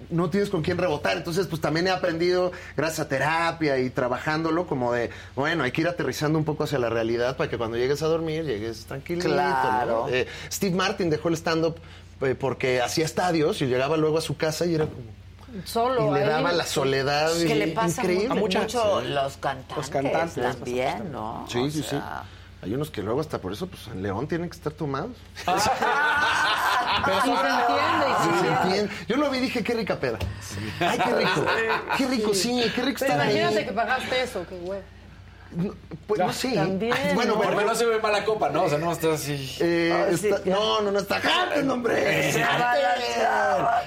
no 0.10 0.30
tienes 0.30 0.50
con 0.50 0.62
quién 0.62 0.78
rebotar. 0.78 1.16
Entonces, 1.18 1.48
pues 1.48 1.62
también 1.62 1.88
he 1.88 1.92
aprendido, 1.92 2.52
gracias 2.76 3.00
a 3.00 3.08
terapia 3.08 3.78
y 3.80 3.90
trabajándolo, 3.90 4.68
como 4.68 4.92
de, 4.92 5.10
bueno, 5.36 5.64
hay 5.64 5.72
que 5.72 5.82
ir 5.82 5.88
aterrizando 5.88 6.38
un 6.38 6.46
poco 6.46 6.64
hacia 6.66 6.80
la 6.80 6.90
realidad 6.90 7.38
para 7.38 7.50
que 7.50 7.58
cuando 7.58 7.78
llegues 7.78 8.02
a 8.02 8.08
dormir 8.08 8.44
llegues 8.44 8.86
tranquilito. 8.86 9.28
¿no? 9.30 9.34
Claro. 9.36 10.08
Eh, 10.10 10.28
Steve 10.52 10.76
Martin 10.76 11.10
dejó 11.10 11.30
el 11.30 11.36
stand-up 11.36 11.78
eh, 12.22 12.36
porque 12.38 12.82
hacía 12.82 13.06
estadios 13.06 13.62
y 13.62 13.68
llegaba 13.68 13.96
luego 13.98 14.18
a 14.18 14.22
su 14.22 14.36
casa 14.36 14.66
y 14.66 14.76
era 14.76 14.86
como. 14.86 15.20
Solo 15.66 16.12
Y 16.12 16.14
le 16.14 16.22
ahí. 16.24 16.30
daba 16.30 16.52
la 16.52 16.64
soledad 16.66 17.32
Que 17.48 17.56
le 17.56 17.68
pasa 17.70 18.02
increíble. 18.04 18.36
mucho, 18.40 18.60
mucho 18.60 19.02
Sí. 19.02 19.08
los 19.08 19.38
cantantes, 19.38 19.78
Los 19.78 19.90
cantantes, 19.90 20.44
también, 20.44 21.12
¿no? 21.12 21.46
Sí, 21.50 21.58
O 21.58 21.72
sí, 21.72 21.82
sea, 21.82 22.24
sí. 22.24 22.39
Hay 22.62 22.74
unos 22.74 22.90
que 22.92 23.02
luego 23.02 23.22
hasta 23.22 23.40
por 23.40 23.54
eso, 23.54 23.68
pues 23.68 23.88
en 23.88 24.04
León 24.04 24.28
tienen 24.28 24.50
que 24.50 24.58
estar 24.58 24.74
tomados. 24.74 25.12
Pero 25.46 27.22
sí 27.22 27.32
se 27.42 27.48
entiende 27.48 28.06
Sí, 28.22 28.30
se 28.34 28.40
se 28.40 28.48
entiende. 28.48 28.80
entiende. 28.80 28.94
Yo 29.08 29.16
lo 29.16 29.30
vi 29.30 29.38
y 29.38 29.42
dije, 29.42 29.64
qué 29.64 29.74
rica 29.74 29.98
peda. 30.00 30.18
Ay, 30.82 30.98
qué 30.98 31.16
rico. 31.16 31.46
Qué 31.98 32.08
rico, 32.08 32.34
sí, 32.34 32.62
qué 32.76 32.82
rico 32.82 32.98
Pero 33.00 33.12
estar 33.14 33.20
ahí. 33.22 33.38
imagínate 33.40 33.66
que 33.66 33.72
pagaste 33.72 34.24
eso, 34.24 34.46
qué 34.50 34.58
güey. 34.60 34.82
Pues 36.08 36.20
no 36.20 36.32
sé. 36.34 36.54
También, 36.54 36.94
Ay, 36.94 37.16
bueno, 37.16 37.32
¿no? 37.34 37.38
bueno, 37.38 37.52
Porque 37.54 37.68
no 37.68 37.76
se 37.76 37.86
ve 37.86 38.00
mala 38.00 38.24
copa, 38.26 38.50
¿no? 38.50 38.64
O 38.64 38.70
sea, 38.70 38.78
no 38.78 38.92
está 38.92 39.14
así... 39.14 39.58
Eh, 39.60 39.92
Ah, 39.94 40.16
sí, 40.18 40.28
está- 40.28 40.44
ya. 40.44 40.54
no, 40.56 40.82
no, 40.82 40.92
no 40.92 41.00
está 41.00 41.16
Harten, 41.18 41.70
hombre. 41.70 42.32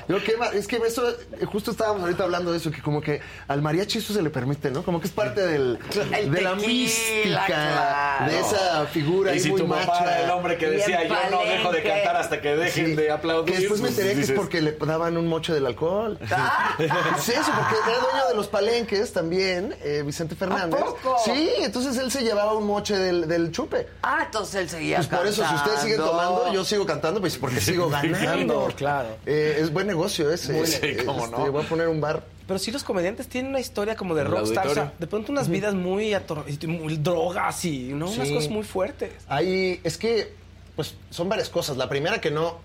Yo, 0.09 0.19
ma- 0.39 0.49
es 0.49 0.67
que 0.67 0.77
eso, 0.79 1.05
justo 1.47 1.71
estábamos 1.71 2.03
ahorita 2.03 2.25
hablando 2.25 2.51
de 2.53 2.59
eso, 2.59 2.71
que 2.71 2.83
como 2.83 3.01
que 3.01 3.21
al 3.49 3.63
mariachi 3.63 3.99
eso 3.99 4.13
se 4.13 4.23
le 4.23 4.31
permite, 4.31 4.71
¿no? 4.71 4.83
Como 4.83 5.01
que 5.01 5.07
es 5.07 5.13
parte 5.13 5.41
del, 5.47 5.79
El 6.17 6.31
de 6.31 6.41
la 6.41 6.55
mística, 6.55 7.47
claro. 7.47 8.31
de 8.33 8.41
esa 8.41 8.87
figura 8.87 9.35
Y 9.35 9.41
si 9.41 9.51
muy 9.51 9.61
tu 9.61 9.69
papá 9.69 9.87
macha. 9.87 10.03
era 10.05 10.25
el 10.25 10.31
hombre 10.31 10.59
que 10.59 10.69
decía, 10.69 11.05
yo 11.07 11.15
no 11.31 11.43
dejo 11.45 11.73
de 11.73 11.83
cantar 11.83 12.17
hasta 12.17 12.41
que 12.41 12.57
dejen 12.57 12.87
Sí, 12.87 12.95
de 12.95 13.11
aplaudir. 13.11 13.55
Que 13.55 13.61
después 13.61 13.81
me 13.81 13.89
pues, 13.89 13.99
enteré 13.99 14.15
que 14.17 14.21
es 14.23 14.33
porque 14.33 14.61
le 14.61 14.73
daban 14.73 15.17
un 15.17 15.29
moche 15.29 15.53
del 15.53 15.67
alcohol. 15.67 16.19
Ah. 16.35 16.75
es 16.79 17.29
eso, 17.29 17.51
porque 17.57 17.75
era 17.91 17.99
dueño 18.01 18.29
de 18.29 18.35
los 18.35 18.49
palenques 18.49 19.13
también, 19.13 19.75
eh, 19.83 20.03
Vicente 20.05 20.35
Fernández. 20.35 20.81
poco? 20.81 21.17
Sí, 21.25 21.51
entonces 21.63 21.97
él 21.99 22.11
se 22.11 22.23
llevaba 22.23 22.55
un 22.55 22.67
moche 22.67 22.97
del, 22.97 23.27
del 23.29 23.51
chupe. 23.53 23.87
Ah, 24.03 24.23
entonces 24.27 24.55
él 24.57 24.69
seguía 24.69 24.97
Pues 24.97 25.09
por 25.09 25.27
eso, 25.27 25.45
si 25.49 25.55
ustedes 25.55 25.81
siguen 25.81 25.97
cantando. 25.99 26.23
tomando, 26.29 26.53
yo 26.55 26.65
sigo 26.65 26.87
cantando, 26.87 27.21
pues 27.21 27.37
porque 27.39 27.61
sigo 27.61 27.89
ganando. 27.89 28.69
claro. 28.77 29.17
Eh, 29.27 29.59
es 29.61 29.73
buen 29.73 29.87
negocio 29.87 30.33
ese. 30.33 30.67
Sí, 30.67 30.79
Eh, 30.83 31.03
cómo 31.05 31.25
este, 31.25 31.37
no. 31.37 31.51
Voy 31.53 31.65
a 31.65 31.69
poner 31.69 31.89
un 31.89 32.01
bar. 32.01 32.25
Pero 32.47 32.59
sí 32.59 32.71
los 32.71 32.83
comediantes 32.85 33.29
tienen 33.29 33.51
una 33.51 33.61
historia 33.61 33.97
como 33.97 34.15
de 34.15 34.25
rockstar. 34.25 34.67
O 34.67 34.75
sea, 34.75 34.93
de 34.99 35.07
pronto 35.07 35.33
unas 35.33 35.49
vidas 35.49 35.75
muy, 35.75 36.13
ator- 36.13 36.45
y 36.49 36.67
muy 36.67 36.97
drogas 36.97 37.65
y 37.65 37.93
¿no? 37.95 38.11
unas 38.11 38.27
Sí. 38.29 38.35
cosas 38.35 38.51
muy 38.51 38.63
fuertes. 38.65 39.13
Hay, 39.29 39.81
es 39.85 39.97
que, 39.97 40.35
pues, 40.77 40.95
son 41.11 41.29
varias 41.29 41.49
cosas. 41.49 41.77
La 41.77 41.89
primera 41.89 42.21
que 42.21 42.31
no, 42.31 42.59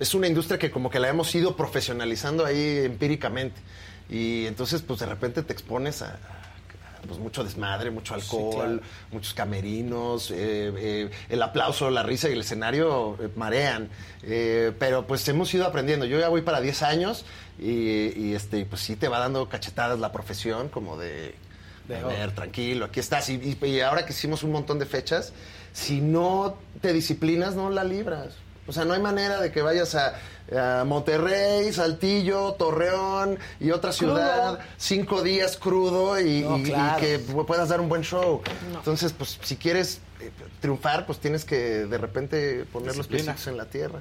es 0.00 0.14
una 0.14 0.28
industria 0.28 0.58
que 0.58 0.70
como 0.70 0.88
que 0.88 1.00
la 1.00 1.08
hemos 1.08 1.34
ido 1.34 1.56
profesionalizando 1.56 2.44
ahí 2.46 2.78
empíricamente. 2.84 3.60
Y 4.08 4.46
entonces, 4.46 4.80
pues, 4.82 5.00
de 5.00 5.06
repente 5.06 5.42
te 5.42 5.52
expones 5.52 6.00
a, 6.02 6.16
pues, 7.06 7.18
mucho 7.18 7.44
desmadre, 7.44 7.90
mucho 7.90 8.14
alcohol, 8.14 8.54
claro. 8.78 8.80
muchos 9.12 9.34
camerinos, 9.34 10.30
eh, 10.30 10.72
eh, 10.76 11.10
el 11.28 11.42
aplauso, 11.42 11.90
la 11.90 12.02
risa 12.02 12.28
y 12.28 12.32
el 12.32 12.40
escenario 12.40 13.16
eh, 13.20 13.28
marean. 13.36 13.88
Pero, 14.20 15.06
pues, 15.06 15.26
hemos 15.28 15.52
ido 15.54 15.66
aprendiendo. 15.66 16.04
Yo 16.06 16.18
ya 16.18 16.28
voy 16.28 16.42
para 16.42 16.60
10 16.60 16.82
años 16.82 17.24
y, 17.58 18.12
y, 18.18 18.34
este, 18.34 18.64
pues, 18.66 18.82
sí 18.82 18.96
te 18.96 19.08
va 19.08 19.18
dando 19.18 19.48
cachetadas 19.48 19.98
la 19.98 20.12
profesión 20.12 20.68
como 20.68 20.96
de... 20.98 21.34
De, 21.86 21.96
a 21.96 22.06
ver, 22.06 22.32
tranquilo, 22.34 22.84
aquí 22.84 23.00
estás. 23.00 23.30
Y, 23.30 23.56
y- 23.62 23.66
y 23.66 23.80
ahora 23.80 24.04
que 24.04 24.12
hicimos 24.12 24.42
un 24.42 24.52
montón 24.52 24.78
de 24.78 24.84
fechas, 24.84 25.32
si 25.72 26.02
no 26.02 26.58
te 26.82 26.92
disciplinas, 26.92 27.54
no 27.54 27.70
la 27.70 27.82
libras. 27.82 28.34
O 28.68 28.72
sea, 28.72 28.84
no 28.84 28.92
hay 28.94 29.00
manera 29.00 29.40
de 29.40 29.50
que 29.50 29.62
vayas 29.62 29.94
a, 29.94 30.14
a 30.80 30.84
Monterrey, 30.84 31.72
Saltillo, 31.72 32.52
Torreón 32.52 33.38
y 33.60 33.70
otra 33.70 33.92
ciudad, 33.92 34.60
cinco 34.76 35.22
días 35.22 35.56
crudo 35.56 36.20
y, 36.20 36.42
No, 36.42 36.58
y- 36.58 36.60
y 36.60 36.64
claro. 36.64 37.00
que 37.00 37.18
pu- 37.26 37.46
puedas 37.46 37.70
dar 37.70 37.80
un 37.80 37.88
buen 37.88 38.02
show. 38.02 38.42
Entonces, 38.74 39.12
pues 39.12 39.38
si 39.42 39.56
quieres 39.56 40.00
eh, 40.20 40.30
triunfar, 40.60 41.06
pues 41.06 41.18
tienes 41.18 41.44
que 41.44 41.56
de 41.86 41.98
repente 41.98 42.64
poner 42.72 42.96
los 42.96 43.06
piecitos 43.08 43.46
en 43.46 43.56
la 43.56 43.64
tierra. 43.64 44.00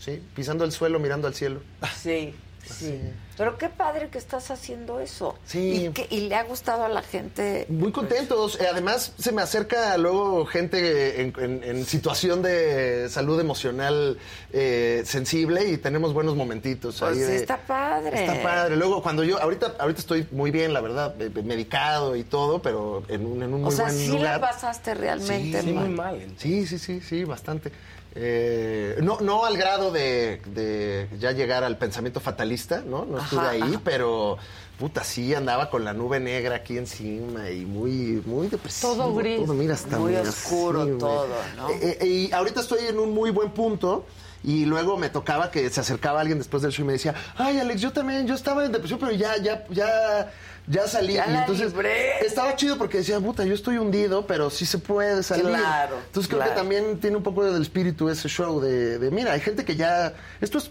Sí, 0.00 0.20
pisando 0.34 0.64
el 0.64 0.72
suelo, 0.72 0.98
mirando 0.98 1.28
al 1.28 1.34
cielo. 1.34 1.60
Sí, 1.96 2.34
sí. 2.66 3.00
Pero 3.36 3.58
qué 3.58 3.68
padre 3.68 4.10
que 4.10 4.18
estás 4.18 4.52
haciendo 4.52 5.00
eso. 5.00 5.36
Sí. 5.44 5.86
Y, 5.86 5.88
que- 5.90 6.06
y 6.08 6.28
le 6.28 6.36
ha 6.36 6.44
gustado 6.44 6.84
a 6.84 6.88
la 6.88 7.02
gente. 7.02 7.66
Muy 7.68 7.90
contentos. 7.90 8.60
Eh, 8.60 8.66
Además, 8.70 9.12
se 9.18 9.32
me 9.32 9.42
acerca 9.42 9.96
luego 9.98 10.46
gente 10.46 11.20
en, 11.20 11.32
en- 11.40 11.64
en 11.64 11.84
situación 11.84 12.42
de 12.42 13.08
salud 13.10 13.40
emocional 13.40 14.18
eh, 14.52 15.02
sensible 15.04 15.68
y 15.68 15.78
tenemos 15.78 16.14
buenos 16.14 16.36
momentitos. 16.36 17.00
Pues 17.00 17.10
ahí 17.10 17.16
sí, 17.18 17.24
de- 17.24 17.36
está 17.36 17.56
padre. 17.58 18.20
Está 18.24 18.40
padre. 18.40 18.76
Luego, 18.76 19.02
cuando 19.02 19.24
yo, 19.24 19.40
ahorita, 19.42 19.74
ahorita 19.80 19.98
estoy 20.00 20.28
muy 20.30 20.52
bien, 20.52 20.72
la 20.72 20.80
verdad, 20.80 21.20
eh, 21.20 21.28
medicado 21.42 22.14
y 22.14 22.22
todo, 22.22 22.62
pero 22.62 23.02
en 23.08 23.26
un, 23.26 23.42
en 23.42 23.52
un 23.52 23.62
O 23.62 23.66
muy 23.66 23.72
sea, 23.74 23.86
buen 23.86 23.96
sí 23.98 24.08
lugar. 24.08 24.40
la 24.40 24.40
pasaste 24.52 24.94
realmente 24.94 25.60
mal. 25.64 26.34
Sí, 26.38 26.68
sí, 26.68 26.78
sí, 26.78 27.00
sí, 27.00 27.24
bastante. 27.24 27.72
Eh, 28.16 28.96
no, 29.02 29.18
no 29.20 29.44
al 29.44 29.56
grado 29.56 29.90
de, 29.90 30.40
de 30.46 31.08
ya 31.18 31.32
llegar 31.32 31.64
al 31.64 31.76
pensamiento 31.78 32.20
fatalista, 32.20 32.82
¿no? 32.86 33.04
No 33.04 33.18
estuve 33.18 33.40
Ajá, 33.40 33.50
ahí, 33.50 33.62
ajá. 33.62 33.80
pero 33.84 34.38
puta, 34.78 35.02
sí 35.02 35.34
andaba 35.34 35.68
con 35.70 35.84
la 35.84 35.92
nube 35.92 36.20
negra 36.20 36.56
aquí 36.56 36.78
encima 36.78 37.50
y 37.50 37.64
muy, 37.64 38.22
muy 38.24 38.46
depresivo. 38.48 38.94
Todo 38.94 39.14
gris. 39.14 39.48
mira, 39.48 39.74
hasta 39.74 39.98
Muy 39.98 40.14
oscuro 40.16 40.86
todo, 40.96 41.26
¿no? 41.56 41.70
Eh, 41.70 41.98
eh, 42.00 42.06
y 42.06 42.32
ahorita 42.32 42.60
estoy 42.60 42.86
en 42.86 42.98
un 42.98 43.12
muy 43.12 43.30
buen 43.30 43.50
punto. 43.50 44.04
Y 44.46 44.66
luego 44.66 44.98
me 44.98 45.08
tocaba 45.08 45.50
que 45.50 45.70
se 45.70 45.80
acercaba 45.80 46.20
alguien 46.20 46.36
después 46.36 46.62
del 46.62 46.70
show 46.70 46.84
y 46.84 46.86
me 46.86 46.92
decía, 46.92 47.14
ay 47.36 47.58
Alex, 47.60 47.80
yo 47.80 47.92
también, 47.94 48.26
yo 48.26 48.34
estaba 48.34 48.62
en 48.66 48.72
depresión, 48.72 49.00
pero 49.00 49.12
ya, 49.12 49.38
ya, 49.38 49.64
ya, 49.70 50.30
ya 50.66 50.86
salí. 50.88 51.14
Ya 51.14 51.26
y 51.28 51.32
la 51.32 51.40
entonces 51.40 51.72
libré. 51.72 52.18
estaba 52.26 52.56
chido 52.56 52.78
porque 52.78 52.98
decía, 52.98 53.20
puta, 53.20 53.44
yo 53.44 53.54
estoy 53.54 53.78
hundido, 53.78 54.26
pero 54.26 54.50
sí 54.50 54.66
se 54.66 54.78
puede 54.78 55.22
salir. 55.22 55.46
Claro, 55.46 55.96
Entonces 56.06 56.28
creo 56.28 56.38
claro. 56.40 56.52
que 56.52 56.56
también 56.58 57.00
tiene 57.00 57.16
un 57.16 57.22
poco 57.22 57.44
del 57.44 57.60
espíritu 57.62 58.08
ese 58.08 58.28
show 58.28 58.60
de, 58.60 58.98
de, 58.98 59.10
mira, 59.10 59.32
hay 59.32 59.40
gente 59.40 59.64
que 59.64 59.76
ya, 59.76 60.14
esto 60.40 60.58
es 60.58 60.70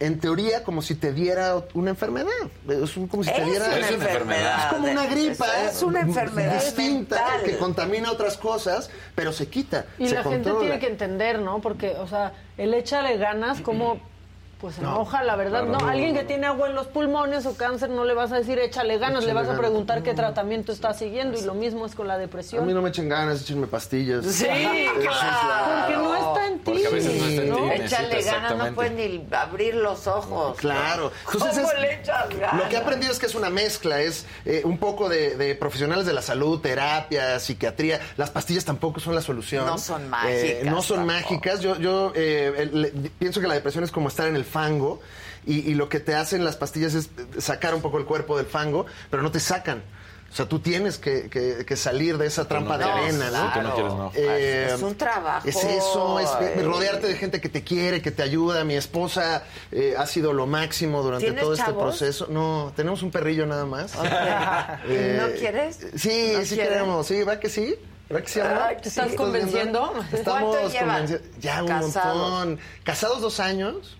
en 0.00 0.20
teoría 0.20 0.62
como 0.62 0.80
si 0.80 0.94
te 0.94 1.12
diera 1.12 1.60
una 1.74 1.90
enfermedad. 1.90 2.28
Es 2.68 2.96
un- 2.96 3.08
como 3.08 3.24
si 3.24 3.32
te 3.32 3.40
Es 3.42 3.46
diera 3.46 3.64
una 3.66 3.88
enfermedad. 3.88 4.58
Es 4.60 4.72
como 4.76 4.88
una 4.92 5.06
gripa. 5.06 5.46
Es- 5.64 5.76
es 5.78 5.82
una 5.82 6.00
enfermedad 6.02 6.62
distinta 6.62 7.16
mental. 7.16 7.42
que 7.42 7.56
contamina 7.58 8.12
otras 8.12 8.36
cosas, 8.36 8.90
pero 9.16 9.32
se 9.32 9.48
quita. 9.48 9.86
Y 9.98 10.06
se 10.08 10.14
la 10.14 10.22
gente 10.22 10.52
tiene 10.60 10.78
que 10.78 10.86
entender, 10.86 11.40
¿no? 11.40 11.60
Porque, 11.60 11.96
o 11.98 12.06
sea, 12.06 12.32
el 12.56 12.74
échale 12.74 13.16
ganas, 13.18 13.60
como 13.60 14.00
pues 14.60 14.74
se 14.76 14.82
No, 14.82 14.90
enoja, 14.96 15.22
la 15.22 15.36
verdad. 15.36 15.60
claro, 15.64 15.72
no, 15.72 15.78
no, 15.78 15.88
alguien 15.88 16.14
que 16.14 16.24
tiene 16.24 16.46
agua 16.46 16.68
en 16.68 16.74
los 16.74 16.86
pulmones 16.88 17.46
o 17.46 17.56
cáncer 17.56 17.90
no 17.90 18.04
le 18.04 18.14
vas 18.14 18.32
a 18.32 18.36
decir 18.36 18.58
échale 18.58 18.98
ganas, 18.98 19.24
le 19.24 19.32
vas 19.32 19.48
a 19.48 19.56
preguntar 19.56 20.02
qué 20.02 20.14
tratamiento 20.14 20.72
está 20.72 20.92
siguiendo 20.94 21.38
y 21.38 21.42
lo 21.42 21.54
mismo 21.54 21.86
es 21.86 21.94
con 21.94 22.08
la 22.08 22.14
A 22.14 22.18
depresión. 22.18 22.66
mí 22.66 22.72
no 22.74 22.82
me 22.82 22.88
echen 22.88 23.08
ganas, 23.08 23.40
échenme 23.42 23.66
pastillas. 23.68 24.24
Sí, 24.26 24.44
claro. 25.00 25.86
Porque 25.86 25.96
no 25.96 26.16
está 26.16 26.46
en 26.48 26.58
ti. 26.58 26.64
Porque 26.64 26.86
a 26.86 26.90
veces 26.90 27.14
no 27.14 27.26
está 27.28 27.74
en 27.74 27.78
ti, 27.78 27.84
Échale 27.84 28.22
ganas, 28.22 28.56
no 28.56 28.74
puedes 28.74 28.92
ni 28.92 29.26
abrir 29.32 29.74
los 29.76 30.06
ojos. 30.06 30.56
Claro. 30.58 31.12
¿Cómo 31.24 31.44
Entonces 31.46 31.72
es- 31.74 31.80
le 31.80 31.94
echas 32.00 32.28
ganas? 32.28 32.54
Lo 32.54 32.68
que 32.68 32.74
he 32.74 32.78
aprendido 32.78 33.12
es 33.12 33.18
que 33.18 33.26
es 33.26 33.34
una 33.34 33.50
mezcla, 33.50 34.00
es 34.00 34.26
eh, 34.44 34.62
un 34.64 34.78
poco 34.78 35.08
de, 35.08 35.36
de 35.36 35.54
profesionales 35.54 36.04
de 36.06 36.12
la 36.12 36.22
salud, 36.22 36.60
terapia, 36.60 37.38
psiquiatría. 37.38 38.00
Las 38.16 38.30
pastillas 38.30 38.64
tampoco 38.64 39.00
son 39.00 39.14
la 39.14 39.22
solución. 39.22 39.66
No 39.66 39.78
son 39.78 40.02
Eh, 40.04 40.08
mágicas 40.08 40.64
no 40.64 40.82
son 40.82 40.96
tampoco. 41.06 41.06
mágicas. 41.20 41.60
Yo, 41.60 41.76
yo 41.76 42.12
eh, 42.14 42.68
le- 42.72 42.90
pienso 43.10 43.40
que 43.40 43.46
la 43.46 43.54
depresión 43.54 43.84
es 43.84 43.90
como 43.92 44.08
estar 44.08 44.26
en 44.26 44.36
el 44.36 44.44
fango 44.48 45.00
y, 45.46 45.60
y 45.70 45.74
lo 45.74 45.88
que 45.88 46.00
te 46.00 46.14
hacen 46.16 46.44
las 46.44 46.56
pastillas 46.56 46.94
es 46.94 47.10
sacar 47.38 47.74
un 47.74 47.80
poco 47.82 47.98
el 47.98 48.04
cuerpo 48.04 48.36
del 48.36 48.46
fango, 48.46 48.86
pero 49.10 49.22
no 49.22 49.30
te 49.30 49.38
sacan. 49.40 49.82
O 50.30 50.34
sea, 50.34 50.44
tú 50.46 50.58
tienes 50.58 50.98
que, 50.98 51.30
que- 51.30 51.64
que 51.64 51.74
salir 51.74 52.18
de 52.18 52.26
esa 52.26 52.46
trampa 52.46 52.76
de 52.76 52.84
arena, 52.84 53.30
¿no? 53.30 53.46
Si 53.46 53.58
tú 53.58 53.62
no 53.62 53.74
quieres, 53.74 53.92
no. 53.94 54.12
Eh, 54.14 54.70
Es 54.74 54.82
un 54.82 54.94
trabajo. 54.94 55.48
Es 55.48 55.56
eso, 55.64 56.20
es 56.20 56.28
eh. 56.42 56.62
rodearte 56.62 57.06
de 57.06 57.14
gente 57.14 57.40
que 57.40 57.48
te 57.48 57.64
quiere, 57.64 58.02
que 58.02 58.10
te 58.10 58.22
ayuda. 58.22 58.62
Mi 58.64 58.74
esposa 58.74 59.44
eh, 59.72 59.94
ha 59.96 60.04
sido 60.06 60.34
lo 60.34 60.46
máximo 60.46 61.02
durante 61.02 61.24
¿Tienes 61.28 61.42
todo 61.42 61.54
este 61.54 61.72
proceso. 61.72 62.26
No, 62.28 62.74
tenemos 62.76 63.02
un 63.02 63.10
perrillo 63.10 63.46
nada 63.46 63.64
más. 63.64 63.94
¿Y 63.94 65.16
no 65.18 65.28
quieres? 65.38 65.78
Sí, 65.96 66.32
¿No 66.36 66.44
sí 66.44 66.56
queremos. 66.56 67.06
Sí, 67.06 67.22
¿va 67.22 67.40
que 67.40 67.48
sí? 67.48 67.76
¿Va 68.14 68.20
que 68.22 68.28
sí, 68.28 68.40
amor? 68.40 68.76
¿te 68.82 68.88
estás 68.88 69.10
Sí, 69.10 69.16
convenciendo? 69.16 69.94
Estamos 70.12 70.54
¿Cuánto 70.56 70.68
llevan 70.70 70.88
convenciendo. 71.06 71.26
Ya 71.40 71.62
un 71.62 71.72
montón. 71.72 72.60
Casados 72.84 73.20
dos 73.20 73.38
años, 73.40 73.97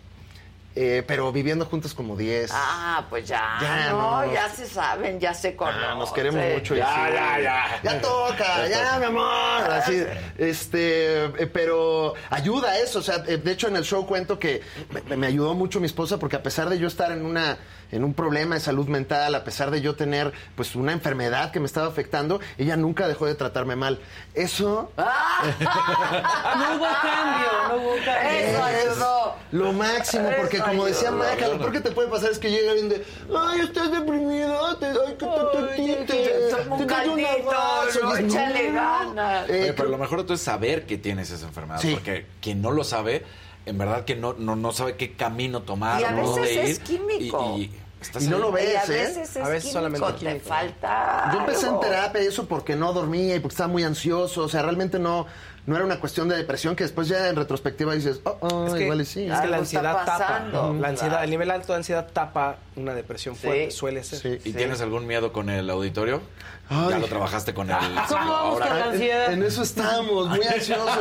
eh, 0.75 1.03
pero 1.07 1.33
viviendo 1.33 1.65
juntos 1.65 1.93
como 1.95 2.17
diez. 2.17 2.51
Ah, 2.55 3.05
pues 3.11 3.27
ya. 3.27 3.59
Ya, 3.61 3.91
no, 3.91 4.25
no. 4.27 4.33
ya 4.33 4.49
se 4.49 4.67
saben, 4.67 5.19
ya 5.19 5.35
se 5.35 5.57
conocen. 5.57 5.83
Ah, 5.85 5.95
nos 5.95 6.13
queremos 6.13 6.45
mucho. 6.55 6.75
y 6.75 6.79
Ya, 6.79 6.87
sí. 6.87 7.13
ya, 7.15 7.41
ya. 7.41 7.81
Ya 7.83 8.01
toca, 8.03 8.69
ya, 8.69 8.85
toca. 8.85 8.99
mi 9.01 9.05
amor. 9.07 9.71
Así, 9.73 10.05
este, 10.37 11.25
eh, 11.25 11.47
pero 11.53 12.15
ayuda 12.31 12.79
eso. 12.79 13.01
O 13.01 13.03
sea, 13.03 13.25
eh, 13.27 13.39
de 13.39 13.51
hecho, 13.53 13.69
en 13.69 13.77
el 13.77 13.85
show 13.85 14.07
cuento 14.07 14.39
que 14.39 14.63
me, 15.09 15.17
me 15.17 15.27
ayudó 15.27 15.55
mucho 15.55 15.81
mi 15.81 15.87
esposa 15.87 16.19
porque 16.19 16.37
a 16.37 16.43
pesar 16.43 16.69
de 16.69 16.79
yo 16.79 16.87
estar 16.87 17.11
en 17.13 17.25
una 17.25 17.59
en 17.91 18.05
un 18.05 18.15
problema 18.15 18.55
de 18.55 18.61
salud 18.61 18.87
mental, 18.89 19.35
a 19.35 19.45
pesar 19.45 19.71
de 19.71 19.81
yo 19.81 19.95
tener 19.97 20.33
pues 20.55 20.75
una 20.75 20.93
enfermedad 20.93 21.51
que 21.53 21.61
me 21.61 21.67
estaba 21.67 21.87
afectando, 21.89 22.41
ella 22.59 22.77
nunca 22.77 23.09
dejó 23.09 23.27
de 23.27 23.35
tratarme 23.35 23.77
mal. 23.77 23.99
Eso 24.35 24.93
No 24.97 26.77
hubo 26.77 26.87
cambio, 27.03 27.49
no 27.69 27.77
hubo 27.77 27.95
cambio. 28.05 28.31
Eso 28.31 28.63
ayudó. 28.65 29.35
lo 29.53 29.73
máximo, 29.73 30.31
porque 30.39 30.57
Eso 30.59 30.67
como 30.67 30.85
decía. 30.87 31.11
Maca, 31.11 31.49
lo 31.49 31.59
peor 31.59 31.73
que 31.73 31.81
te 31.81 31.91
puede 31.93 32.09
pasar 32.09 32.31
es 32.31 32.39
que 32.39 32.51
llega 32.51 32.71
alguien 32.71 32.89
de, 32.89 33.05
ay, 33.37 33.61
estás 33.61 33.91
deprimida, 33.91 34.79
te 34.79 34.93
doy 34.93 35.15
que 35.15 35.27
te, 35.27 36.05
te, 36.05 36.05
un 36.05 36.07
te 36.07 36.55
doy 36.65 36.79
un 36.79 36.87
caldito, 36.87 37.51
abrazo". 37.51 38.01
no, 38.03 38.11
Y 38.21 38.25
es, 38.25 38.33
échale 38.35 38.69
"No". 38.71 38.75
ganas. 39.15 39.49
Eh, 39.51 39.63
Oye, 39.63 39.73
pero 39.73 39.89
lo 39.89 39.99
mejor 39.99 40.19
de 40.19 40.25
todo 40.25 40.35
es 40.35 40.41
saber 40.43 40.87
que 40.87 40.99
tienes 40.99 41.31
esa 41.31 41.47
enfermedad. 41.47 41.81
Sí. 41.81 41.93
Porque 41.95 42.27
quien 42.41 42.61
no 42.63 42.71
lo 42.71 42.85
sabe, 42.85 43.25
en 43.69 43.79
verdad 43.79 44.05
que 44.05 44.17
no, 44.17 44.35
no, 44.35 44.57
no 44.57 44.73
sabe 44.73 44.97
qué 44.97 45.13
camino 45.15 45.63
tomar, 45.63 46.01
Y 46.01 46.05
a 46.05 46.13
dónde 46.13 46.41
veces 46.43 46.57
ir. 46.57 46.71
es 46.71 46.79
químico. 46.81 47.55
Y, 47.57 47.63
y 47.63 47.73
estás 48.01 48.23
Y 48.25 48.29
no 48.29 48.39
lo 48.39 48.53
ves, 48.53 48.73
y 48.73 48.77
a 48.77 48.85
¿eh? 48.85 48.99
veces 49.07 49.37
es 49.37 49.45
A 49.45 49.49
veces 49.49 49.73
solamente 49.73 50.07
te 50.13 50.19
químico. 50.19 50.49
falta 50.49 51.31
Yo 51.33 51.41
empecé 51.41 51.67
en 51.69 51.81
terapia 51.81 52.23
y 52.23 52.27
eso 52.27 52.47
porque 52.47 52.77
no 52.77 52.93
dormía 52.93 53.37
y 53.37 53.41
porque 53.41 53.55
estaba 53.55 53.69
muy 53.69 53.85
ansioso. 53.85 54.43
O 54.45 54.49
sea, 54.49 54.63
realmente 54.63 54.99
no, 54.99 55.27
no 55.67 55.77
era 55.77 55.85
una 55.85 55.99
cuestión 56.01 56.29
de 56.29 56.37
depresión 56.37 56.77
que 56.77 56.85
después 56.85 57.09
ya 57.09 57.29
en 57.29 57.37
retrospectiva 57.37 57.95
dices, 57.95 58.21
oh, 58.25 58.37
oh, 58.41 58.67
Es 58.69 58.75
que, 58.75 58.85
igual 58.85 59.01
y 59.01 59.05
sí. 59.05 59.27
es 59.31 59.41
que 59.41 59.47
la 59.49 59.57
ansiedad 59.59 60.05
tapa. 60.07 60.41
La 60.51 60.89
ansiedad, 60.89 61.09
claro. 61.11 61.25
el 61.25 61.31
nivel 61.31 61.51
alto 61.51 61.73
de 61.73 61.77
ansiedad 61.79 62.09
tapa 62.13 62.57
una 62.77 62.95
depresión 62.95 63.35
fuerte, 63.37 63.71
Sí. 63.71 63.77
suele 63.77 64.05
ser. 64.05 64.19
Sí, 64.21 64.29
¿Y 64.49 64.53
sí. 64.53 64.57
tienes 64.57 64.81
algún 64.81 65.07
miedo 65.07 65.33
con 65.33 65.51
el 65.51 65.69
auditorio? 65.69 66.23
Ay. 66.71 66.91
Ya 66.91 66.99
lo 66.99 67.07
trabajaste 67.07 67.55
con 67.55 67.71
el... 67.71 67.77
¿Cómo 68.09 68.33
vamos 68.33 68.59
con 68.61 68.77
En- 68.77 68.83
ansiedad? 68.83 69.33
En 69.33 69.43
eso 69.43 69.63
estamos, 69.63 70.29
muy 70.29 70.47
ansiosos, 70.55 70.97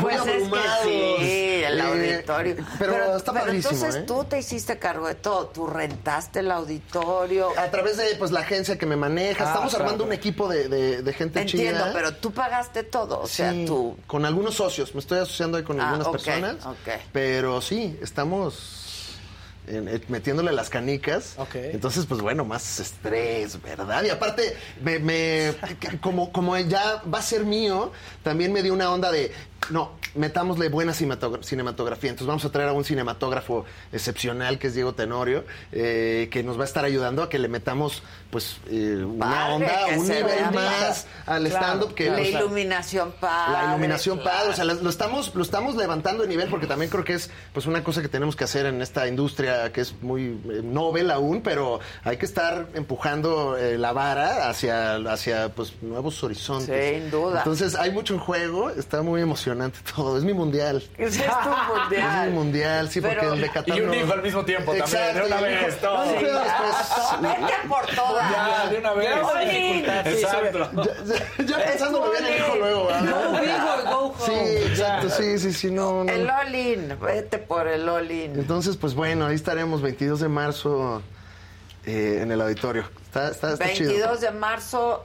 muy 0.00 0.02
Pues 0.02 0.16
es 0.16 0.22
que 0.24 0.32
abrumados. 0.32 0.78
sí, 0.84 1.62
el 1.64 1.78
Eh, 1.80 1.82
auditorio. 2.14 2.56
pero, 2.78 3.16
está 3.16 3.32
padrísimo, 3.32 3.74
entonces 3.74 3.94
¿eh? 4.02 4.04
tú 4.06 4.24
te 4.24 4.38
hiciste 4.38 4.78
cargo 4.78 5.06
de 5.08 5.14
todo. 5.16 5.46
Tú 5.48 5.66
rentaste 5.66 6.40
el 6.40 6.50
auditorio. 6.50 7.48
A 7.58 7.70
través 7.70 7.96
de 7.98 8.14
pues 8.18 8.30
la 8.30 8.40
agencia 8.40 8.78
que 8.78 8.86
me 8.86 8.96
maneja, 8.96 9.44
Ah, 9.44 9.48
estamos 9.48 9.70
claro. 9.70 9.84
armando 9.84 10.04
un 10.04 10.12
equipo 10.12 10.48
de, 10.48 10.68
de- 10.68 11.02
de 11.02 11.12
gente 11.12 11.40
Entiendo, 11.42 11.80
chida. 11.80 11.92
pero 11.92 12.14
tú 12.14 12.32
pagaste 12.32 12.82
todo. 12.82 13.20
O 13.20 13.26
sea, 13.26 13.52
Sí, 13.52 13.64
tú. 13.66 13.96
con 14.06 14.24
algunos 14.24 14.54
socios, 14.54 14.94
me 14.94 15.00
estoy 15.00 15.18
asociando 15.18 15.58
ahí 15.58 15.64
con 15.64 15.80
Ah, 15.80 15.90
algunas 15.90 16.08
personas. 16.08 16.56
Pero 17.12 17.60
sí, 17.60 17.98
estamos 18.02 18.79
metiéndole 20.08 20.52
las 20.52 20.70
canicas. 20.70 21.34
Ok. 21.38 21.54
Entonces, 21.54 22.06
pues 22.06 22.20
bueno, 22.20 22.44
más 22.44 22.80
estrés, 22.80 23.60
¿verdad? 23.62 24.02
Y 24.04 24.10
aparte, 24.10 24.56
me, 24.82 24.98
me- 24.98 25.54
como, 26.00 26.32
como 26.32 26.56
ya 26.58 27.02
va 27.12 27.18
a 27.18 27.22
ser 27.22 27.44
mío, 27.44 27.92
también 28.22 28.52
me 28.52 28.62
dio 28.62 28.72
una 28.72 28.90
onda 28.92 29.10
de, 29.12 29.32
no, 29.70 29.92
metámosle 30.14 30.68
buena 30.68 30.92
cinematogra- 30.92 31.42
cinematografía. 31.42 32.10
Entonces 32.10 32.26
vamos 32.26 32.44
a 32.44 32.50
traer 32.50 32.68
a 32.68 32.72
un 32.72 32.84
cinematógrafo 32.84 33.64
excepcional, 33.92 34.58
que 34.58 34.68
es 34.68 34.74
Diego 34.74 34.94
Tenorio, 34.94 35.44
eh, 35.72 36.28
que 36.30 36.42
nos 36.42 36.58
va 36.58 36.62
a 36.62 36.66
estar 36.66 36.84
ayudando 36.84 37.22
a 37.22 37.28
que 37.28 37.38
le 37.38 37.48
metamos, 37.48 38.02
pues, 38.30 38.56
eh, 38.68 39.02
una 39.04 39.26
Padre, 39.26 39.54
onda, 39.54 39.86
un 39.96 40.08
nivel 40.08 40.50
más 40.52 41.06
al 41.26 41.44
Claro, 41.48 41.64
stand-up 41.64 41.94
que... 41.94 42.06
la 42.10 42.14
o 42.14 42.24
sea, 42.24 42.40
iluminación 42.40 43.12
padre. 43.20 43.52
la 43.52 43.68
iluminación 43.72 44.18
claro. 44.18 44.38
padre, 44.38 44.50
o 44.52 44.54
sea, 44.56 44.64
lo 44.64 44.74
lo 44.74 44.90
estamos, 44.90 45.34
lo 45.34 45.42
estamos 45.42 45.76
levantando 45.76 46.22
de 46.22 46.28
nivel 46.28 46.48
porque 46.48 46.66
también 46.66 46.90
creo 46.90 47.04
que 47.04 47.14
es 47.14 47.30
pues 47.52 47.66
una 47.66 47.84
cosa 47.84 48.02
que 48.02 48.08
tenemos 48.08 48.34
que 48.36 48.44
hacer 48.44 48.66
en 48.66 48.80
esta 48.82 49.06
industria 49.06 49.72
que 49.72 49.82
es 49.82 49.94
muy 50.02 50.40
eh, 50.50 50.60
novel 50.64 51.10
aún, 51.10 51.42
pero 51.42 51.80
hay 52.02 52.16
que 52.16 52.24
estar 52.26 52.68
empujando 52.74 53.56
eh, 53.56 53.76
la 53.78 53.92
vara 53.92 54.48
hacia, 54.48 54.96
hacia 54.96 55.50
pues 55.50 55.74
nuevos 55.82 56.22
horizontes. 56.24 56.94
Sin 57.02 57.10
duda. 57.10 57.38
Entonces 57.38 57.74
hay 57.74 57.90
mucho 57.92 58.14
en 58.14 58.20
juego, 58.20 58.70
está 58.70 59.02
muy 59.02 59.20
emocionante 59.20 59.59
todo, 59.96 60.16
es 60.18 60.24
mi 60.24 60.32
mundial. 60.32 60.82
Es 60.96 61.16
tu 61.18 61.22
mundial. 61.74 62.26
Es 62.26 62.30
mi 62.30 62.34
mundial, 62.38 62.88
sí, 62.90 63.00
porque 63.00 63.26
el 63.26 63.40
de 63.40 63.48
Qatar 63.50 63.76
Y 63.76 63.80
un 63.82 63.86
no- 63.88 63.94
hijo 63.94 64.12
al 64.12 64.22
mismo 64.22 64.44
tiempo 64.44 64.72
también, 64.74 65.14
de 65.14 65.22
una 65.26 65.40
vez, 65.40 65.80
todo. 65.80 66.04
No, 66.04 66.10
Sí, 66.10 66.24
después- 66.24 67.20
Vete 67.20 67.54
por 67.68 67.86
todas. 67.94 68.30
Ya, 68.30 68.68
de 68.70 68.78
una 68.78 68.92
vez. 68.94 69.08
Exacto. 70.06 70.70
Ya, 71.38 71.44
ya 71.44 71.64
pensándolo 71.64 72.10
bien 72.10 72.24
el 72.26 72.36
hijo 72.38 72.56
luego. 72.56 72.86
¿verdad? 72.86 73.30
Go 73.32 73.40
big 73.40 73.50
or 73.50 73.84
go 73.84 74.14
home. 74.18 74.26
Sí, 74.26 74.66
exacto, 74.68 75.10
sí, 75.10 75.38
sí, 75.38 75.52
sí, 75.52 75.70
no, 75.70 76.04
no. 76.04 76.12
El 76.12 76.28
all-in, 76.30 76.96
vete 77.00 77.38
por 77.38 77.66
el 77.68 77.88
all-in. 77.88 78.38
Entonces, 78.38 78.76
pues 78.76 78.94
bueno, 78.94 79.26
ahí 79.26 79.34
estaremos 79.34 79.82
22 79.82 80.20
de 80.20 80.28
marzo 80.28 81.02
eh, 81.86 82.18
en 82.22 82.30
el 82.32 82.40
auditorio. 82.40 82.84
Está, 83.04 83.28
está, 83.30 83.52
está 83.54 83.72
chido. 83.72 83.88
22 83.90 84.20
de 84.20 84.30
marzo, 84.30 85.04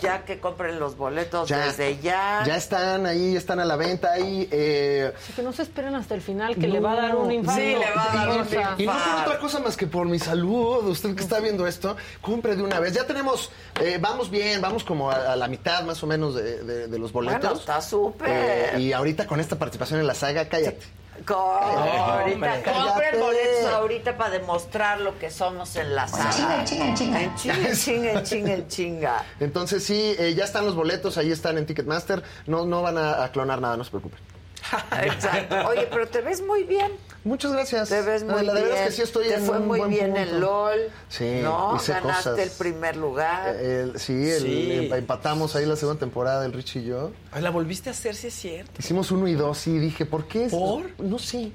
ya 0.00 0.24
que 0.24 0.40
compren 0.40 0.80
los 0.80 0.96
boletos 0.96 1.48
Ya. 1.48 1.66
desde 1.66 1.98
ya. 2.00 2.42
Ya 2.44 2.56
están 2.56 3.06
ahí, 3.06 3.36
están 3.36 3.60
a 3.60 3.64
la 3.64 3.76
venta 3.76 4.12
ahí. 4.12 4.48
eh, 4.50 5.12
Así 5.16 5.32
que 5.32 5.42
no 5.42 5.52
se 5.52 5.62
esperen 5.62 5.94
hasta 5.94 6.14
el 6.14 6.20
final, 6.22 6.54
que 6.56 6.66
No. 6.66 6.74
le 6.74 6.80
va 6.80 6.92
a 6.92 6.96
dar 6.96 7.16
un 7.16 7.30
infarto. 7.30 7.60
Sí, 7.60 7.68
le 7.68 7.90
va 7.94 8.10
a 8.12 8.16
dar 8.16 8.28
un 8.30 8.40
O 8.40 8.44
sea, 8.44 8.74
Y 8.78 8.86
no 8.86 8.92
por 8.92 9.22
otra 9.26 9.38
cosa 9.38 9.60
más 9.60 9.76
que 9.76 9.86
por 9.86 10.06
mi 10.06 10.18
salud. 10.18 10.84
Usted 10.88 11.14
que 11.14 11.22
está 11.22 11.38
viendo 11.38 11.66
esto, 11.68 11.96
compre 12.20 12.56
de 12.56 12.62
una 12.64 12.80
vez. 12.80 12.92
Ya 12.94 13.06
tenemos, 13.06 13.50
eh, 13.80 13.98
vamos 14.00 14.28
bien, 14.30 14.60
vamos 14.60 14.82
como 14.82 15.10
a, 15.10 15.32
a 15.32 15.36
la 15.36 15.46
mitad 15.46 15.84
más 15.84 16.02
o 16.02 16.06
menos 16.08 16.34
de, 16.34 16.64
de- 16.64 16.88
de 16.88 16.98
los 16.98 17.12
boletos. 17.12 17.40
Bueno, 17.40 17.58
está 17.60 17.80
súper. 17.80 18.28
Eh, 18.28 18.80
y 18.80 18.92
ahorita 18.92 19.26
con 19.28 19.38
esta 19.38 19.56
participación 19.56 20.00
en 20.00 20.06
la 20.08 20.14
saga, 20.14 20.48
cállate. 20.48 20.82
Ahorita 21.28 22.62
compren 22.62 23.20
boletos 23.20 23.72
ahorita 23.72 24.16
para 24.16 24.30
demostrar 24.30 25.00
lo 25.00 25.18
que 25.18 25.30
somos 25.30 25.76
en 25.76 25.94
la 25.94 26.08
sala. 26.08 26.64
Chinga, 26.64 26.94
chinga, 26.94 27.22
En 27.22 27.34
chinga, 27.36 27.72
chinga, 27.74 28.22
chinga, 28.22 28.68
chinga. 28.68 29.24
Entonces 29.40 29.84
sí, 29.84 30.14
eh, 30.18 30.34
ya 30.34 30.44
están 30.44 30.64
los 30.64 30.74
boletos, 30.74 31.18
ahí 31.18 31.30
están 31.30 31.58
en 31.58 31.66
Ticketmaster. 31.66 32.22
No, 32.46 32.64
no 32.64 32.82
van 32.82 32.98
a, 32.98 33.24
a 33.24 33.30
clonar 33.32 33.60
nada, 33.60 33.76
no 33.76 33.84
se 33.84 33.90
preocupen. 33.90 34.18
Exacto. 35.02 35.56
Oye, 35.68 35.88
pero 35.90 36.08
te 36.08 36.20
ves 36.20 36.42
muy 36.42 36.64
bien. 36.64 36.92
Muchas 37.24 37.52
gracias. 37.52 37.88
Te 37.88 38.02
ves 38.02 38.24
muy 38.24 38.44
La 38.44 38.52
de 38.52 38.60
bien. 38.62 38.72
veras 38.74 38.86
que 38.88 38.92
sí 38.92 39.02
estoy 39.02 39.28
Te 39.28 39.34
en 39.34 39.42
fue 39.44 39.58
un 39.58 39.68
muy 39.68 39.78
buen 39.78 39.90
bien 39.90 40.06
punto. 40.12 40.20
en 40.20 40.40
LOL. 40.40 40.78
Sí, 41.08 41.40
¿no? 41.42 41.76
hice 41.76 41.92
Ganaste 41.92 42.30
cosas. 42.30 42.38
el 42.40 42.50
primer 42.50 42.96
lugar. 42.96 43.54
El- 43.56 43.98
sí, 44.00 44.12
el- 44.12 44.42
Sí. 44.42 44.72
el- 44.72 44.92
empatamos 44.92 45.54
ahí 45.54 45.64
la 45.64 45.76
segunda 45.76 46.00
temporada, 46.00 46.44
el 46.44 46.52
Rich 46.52 46.76
y 46.76 46.84
yo. 46.84 47.12
Ay, 47.30 47.42
la 47.42 47.50
volviste 47.50 47.90
a 47.90 47.92
hacer, 47.92 48.16
sí 48.16 48.26
es 48.26 48.34
cierto. 48.34 48.72
Hicimos 48.78 49.10
uno 49.12 49.28
y 49.28 49.34
dos 49.34 49.66
y 49.68 49.78
dije, 49.78 50.04
¿por 50.04 50.26
qué? 50.26 50.48
¿Por? 50.50 50.90
No 51.00 51.18
sé. 51.20 51.52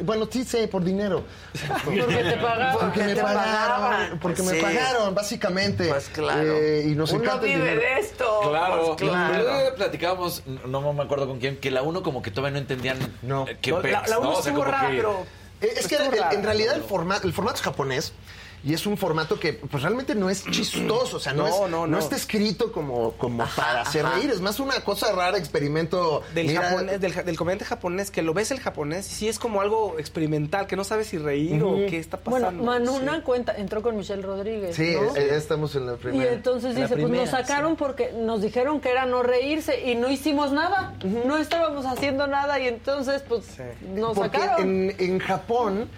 Bueno, 0.00 0.28
sí 0.30 0.44
sé, 0.44 0.68
por 0.68 0.84
dinero. 0.84 1.24
Porque 1.84 2.02
te 2.02 2.36
pagaban. 2.36 2.78
Porque 2.78 3.02
me 3.04 3.16
pagaron. 3.16 3.34
pagaban. 3.36 4.18
Porque 4.20 4.42
Pues 4.42 4.52
me 4.52 4.58
sí. 4.58 4.62
pagaron, 4.64 5.14
básicamente. 5.14 5.88
Pues 5.88 6.08
claro. 6.08 6.52
Eh, 6.56 6.84
y 6.88 6.94
nos 6.94 7.12
Uno 7.12 7.38
vive 7.38 7.54
dinero. 7.58 7.80
de 7.80 7.98
esto. 8.00 8.40
Claro, 8.48 8.96
Pues 8.98 9.10
claro. 9.10 9.74
Platicábamos, 9.76 10.42
no 10.66 10.92
me 10.92 11.02
acuerdo 11.02 11.26
con 11.26 11.38
quién, 11.38 11.56
que 11.58 11.70
la 11.70 11.82
uno 11.82 12.02
como 12.02 12.22
que 12.22 12.30
todavía 12.30 12.52
no 12.54 12.58
entendían 12.58 12.98
No. 13.22 13.46
eh, 13.48 13.58
qué 13.60 13.70
No, 13.70 13.76
la, 13.78 13.82
pex, 13.82 14.08
la 14.10 14.18
uno 14.18 14.30
¿no? 14.32 14.38
O 14.38 14.42
sea, 14.42 14.50
estuvo 14.52 14.64
como 14.64 14.76
rara, 14.76 14.90
que- 14.90 14.96
pero... 14.96 15.26
Eh, 15.60 15.72
Es 15.76 15.88
que 15.88 15.98
rara. 15.98 16.30
en 16.32 16.42
realidad 16.44 16.76
el 16.76 16.82
formato, 16.82 17.26
el 17.26 17.32
formato 17.32 17.56
es 17.56 17.62
japonés 17.62 18.12
y 18.68 18.74
es 18.74 18.86
un 18.86 18.96
formato 18.98 19.40
que 19.40 19.54
pues 19.54 19.82
realmente 19.82 20.14
no 20.14 20.28
es 20.28 20.44
chistoso, 20.50 21.16
o 21.16 21.20
sea, 21.20 21.32
no, 21.32 21.42
No, 21.42 21.48
es- 21.48 21.60
no, 21.62 21.68
no 21.68 21.86
no. 21.86 21.98
está 21.98 22.16
escrito 22.16 22.70
como, 22.70 23.12
como 23.12 23.44
para 23.56 23.80
hacer 23.80 24.04
ajá. 24.04 24.16
reír, 24.16 24.30
es 24.30 24.40
más 24.42 24.60
una 24.60 24.80
cosa 24.84 25.10
rara, 25.12 25.38
experimento. 25.38 26.22
Del, 26.34 26.48
Mira, 26.48 26.62
japonés, 26.62 27.00
del, 27.00 27.14
del 27.24 27.36
comediante 27.36 27.64
japonés, 27.64 28.10
que 28.10 28.20
lo 28.22 28.34
ves 28.34 28.50
el 28.50 28.60
japonés 28.60 29.10
y 29.10 29.14
sí 29.14 29.28
es 29.28 29.38
como 29.38 29.60
algo 29.62 29.96
experimental, 29.98 30.66
que 30.66 30.76
no 30.76 30.84
sabes 30.84 31.06
si 31.08 31.16
reír 31.18 31.62
o 31.62 31.76
qué 31.88 31.98
está 31.98 32.18
Bueno, 32.24 32.46
pasando. 32.46 32.64
Manuna 32.64 33.16
Sí. 33.16 33.22
cuenta, 33.22 33.56
entró 33.56 33.80
con 33.82 33.96
Michelle 33.96 34.22
Rodríguez. 34.22 34.76
Sí, 34.76 34.94
¿no? 34.94 35.16
eh, 35.16 35.30
estamos 35.36 35.74
en 35.74 35.86
la 35.86 35.94
Y 35.94 35.96
primera. 35.96 36.32
entonces 36.32 36.74
La 36.74 36.82
dice, 36.82 36.96
pues 36.96 37.10
nos 37.10 37.30
sacaron 37.30 37.76
porque 37.76 38.12
nos 38.12 38.42
dijeron 38.42 38.80
que 38.80 38.90
era 38.90 39.06
no 39.06 39.22
reírse 39.22 39.88
y 39.90 39.94
no 39.94 40.10
hicimos 40.10 40.52
nada. 40.52 40.94
No 41.24 41.38
estábamos 41.38 41.86
haciendo 41.86 42.26
nada 42.26 42.58
y 42.60 42.68
entonces 42.68 43.22
pues 43.26 43.44
nos 43.94 44.14
Porque 44.14 44.38
sacaron. 44.38 44.68
en, 44.90 44.94
en 44.98 45.18
Japón, 45.20 45.88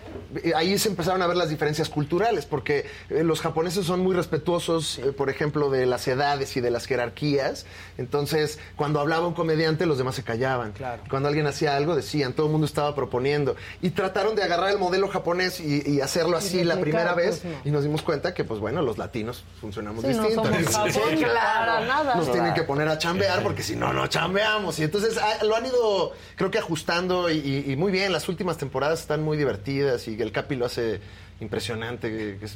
eh, 0.44 0.52
ahí 0.54 0.78
se 0.78 0.88
empezaron 0.90 1.20
a 1.22 1.26
ver 1.26 1.36
las 1.36 1.48
diferencias 1.48 1.88
culturales, 1.88 2.46
porque 2.46 2.59
eh, 2.68 3.22
los 3.24 3.40
japoneses 3.40 3.86
son 3.86 4.00
muy 4.00 4.14
respetuosos, 4.14 4.98
eh, 4.98 5.12
por 5.12 5.30
ejemplo, 5.30 5.70
de 5.70 5.86
las 5.86 6.06
edades 6.08 6.56
y 6.56 6.60
de 6.60 6.70
las 6.70 6.86
jerarquías. 6.86 7.66
Entonces, 7.98 8.58
cuando 8.76 9.00
hablaba 9.00 9.26
un 9.26 9.34
comediante, 9.34 9.86
los 9.86 9.98
demás 9.98 10.14
se 10.14 10.22
callaban. 10.22 10.72
Claro. 10.72 11.02
Cuando 11.08 11.28
alguien 11.28 11.46
hacía 11.46 11.76
algo, 11.76 11.94
decían, 11.96 12.32
todo 12.32 12.46
el 12.46 12.52
mundo 12.52 12.66
estaba 12.66 12.94
proponiendo. 12.94 13.56
Y 13.82 13.90
trataron 13.90 14.34
de 14.36 14.42
agarrar 14.42 14.70
el 14.70 14.78
modelo 14.78 15.08
japonés 15.08 15.60
y, 15.60 15.82
y 15.88 16.00
hacerlo 16.00 16.36
así 16.36 16.64
la 16.64 16.80
primera 16.80 17.14
vez. 17.14 17.40
pues, 17.40 17.52
no. 17.54 17.60
Y 17.64 17.70
nos 17.70 17.82
dimos 17.82 18.02
cuenta 18.02 18.34
que, 18.34 18.44
pues 18.44 18.60
bueno, 18.60 18.82
los 18.82 18.98
latinos 18.98 19.44
funcionamos 19.60 20.04
Sí, 20.04 20.12
no 20.14 20.22
distinto. 20.22 20.44
somos 20.44 20.74
Japón, 20.74 20.90
Sí, 21.18 21.22
nada. 21.22 22.14
nos 22.16 22.32
tienen 22.32 22.54
que 22.54 22.62
poner 22.62 22.88
a 22.88 22.98
chambear 22.98 23.42
porque 23.42 23.62
si 23.62 23.76
no, 23.76 23.92
no 23.92 24.06
chambeamos. 24.06 24.78
Y 24.78 24.84
entonces 24.84 25.18
ah, 25.18 25.44
lo 25.44 25.56
han 25.56 25.66
ido, 25.66 26.12
creo 26.36 26.50
que 26.50 26.58
ajustando 26.58 27.30
y 27.30 27.74
muy 27.76 27.92
bien. 27.92 28.12
Las 28.12 28.28
últimas 28.28 28.56
temporadas 28.56 29.00
están 29.00 29.22
muy 29.22 29.36
divertidas 29.36 30.08
y 30.08 30.20
el 30.20 30.32
Capi 30.32 30.56
lo 30.56 30.66
hace 30.66 31.00
impresionante, 31.40 32.08
que 32.10 32.44
es, 32.44 32.52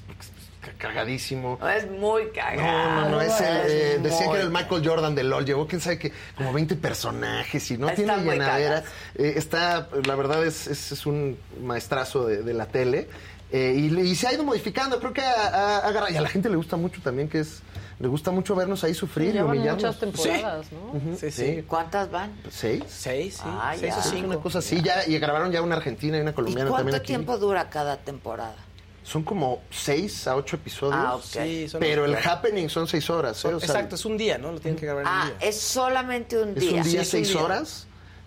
que 0.62 0.70
es 0.70 0.76
cagadísimo. 0.78 1.58
Es 1.76 1.90
muy 1.90 2.28
cagado. 2.30 2.62
No, 2.62 3.00
no, 3.02 3.08
no, 3.10 3.20
es 3.20 3.40
el, 3.40 3.46
eh, 3.46 3.94
Es 3.96 4.02
decían 4.02 4.30
que 4.30 4.36
era 4.36 4.44
el 4.44 4.50
Michael 4.50 4.86
Jordan 4.86 5.14
de 5.14 5.24
LOL. 5.24 5.44
Llevó, 5.44 5.66
quién 5.66 5.80
sabe 5.80 5.98
que, 5.98 6.12
como 6.36 6.52
20 6.52 6.76
personajes 6.76 7.70
y 7.70 7.78
no 7.78 7.88
Está 7.88 7.96
tiene 8.16 8.30
llenadera. 8.30 8.82
Eh, 9.14 9.34
está, 9.36 9.88
la 10.06 10.14
verdad, 10.14 10.44
es, 10.46 10.66
es, 10.66 10.92
es 10.92 11.06
un 11.06 11.36
maestrazo 11.62 12.26
de, 12.26 12.42
de 12.42 12.54
la 12.54 12.66
tele. 12.66 13.08
Eh, 13.52 13.74
y, 13.76 14.00
y 14.00 14.14
se 14.16 14.26
ha 14.26 14.32
ido 14.32 14.42
modificando. 14.44 14.98
Creo 14.98 15.12
que 15.12 15.20
ha 15.20 15.78
agarrado- 15.86 16.12
Y 16.12 16.16
a 16.16 16.20
la 16.22 16.28
gente 16.28 16.48
le 16.48 16.56
gusta 16.56 16.76
mucho 16.76 17.00
también, 17.02 17.28
que 17.28 17.40
es. 17.40 17.60
Le 18.00 18.08
gusta 18.08 18.32
mucho 18.32 18.56
vernos 18.56 18.82
ahí 18.82 18.92
sufrir 18.92 19.36
y 19.36 19.38
humillarnos. 19.38 19.76
muchas 19.84 20.00
temporadas, 20.00 20.66
¿no? 20.72 20.98
Ujú, 20.98 21.16
Sí, 21.16 21.30
sí. 21.30 21.64
¿Cuántas 21.66 22.10
van? 22.10 22.32
¿Seis? 22.50 22.82
Seis, 22.88 23.34
sí. 23.36 23.42
Ah, 23.46 23.72
Seis 23.78 23.94
ya. 23.94 24.00
o 24.00 24.02
Sí, 24.02 24.08
cinco. 24.16 24.26
una 24.30 24.36
cosa 24.40 24.58
así. 24.58 24.82
Ya, 24.82 25.06
y 25.06 25.16
grabaron 25.20 25.52
ya 25.52 25.62
una 25.62 25.76
argentina 25.76 26.18
y 26.18 26.20
una 26.22 26.30
¿Y 26.30 26.34
colombiana 26.34 26.70
cuánto 26.70 26.82
también 26.86 26.96
aquí. 27.00 27.06
tiempo 27.06 27.38
dura 27.38 27.70
cada 27.70 27.98
temporada? 27.98 28.56
Son 29.04 29.22
como 29.22 29.60
seis 29.70 30.26
a 30.26 30.34
ocho 30.34 30.56
episodios. 30.56 30.98
Ah, 30.98 31.14
ok. 31.16 31.22
Sí, 31.22 31.68
son- 31.68 31.78
Pero 31.80 32.06
el 32.06 32.12
claro. 32.16 32.30
happening 32.30 32.68
son 32.68 32.88
seis 32.88 33.08
horas. 33.10 33.44
¿eh? 33.44 33.48
O 33.54 33.60
sea, 33.60 33.68
Exacto, 33.68 33.94
es 33.96 34.04
un 34.06 34.16
día, 34.16 34.38
¿no? 34.38 34.50
Lo 34.50 34.58
tienen 34.60 34.80
que 34.80 34.86
grabar 34.86 35.02
en 35.02 35.08
Ah, 35.08 35.28
un 35.32 35.38
día. 35.38 35.48
es 35.48 35.60
solamente 35.60 36.38
un 36.42 36.48
Es 36.50 36.54
día. 36.56 36.70
un 36.70 36.82
día, 36.82 36.82
Sí, 36.84 36.96
es 36.96 37.04
un 37.04 37.10
seis 37.10 37.28
día. 37.28 37.42
horas 37.42 37.86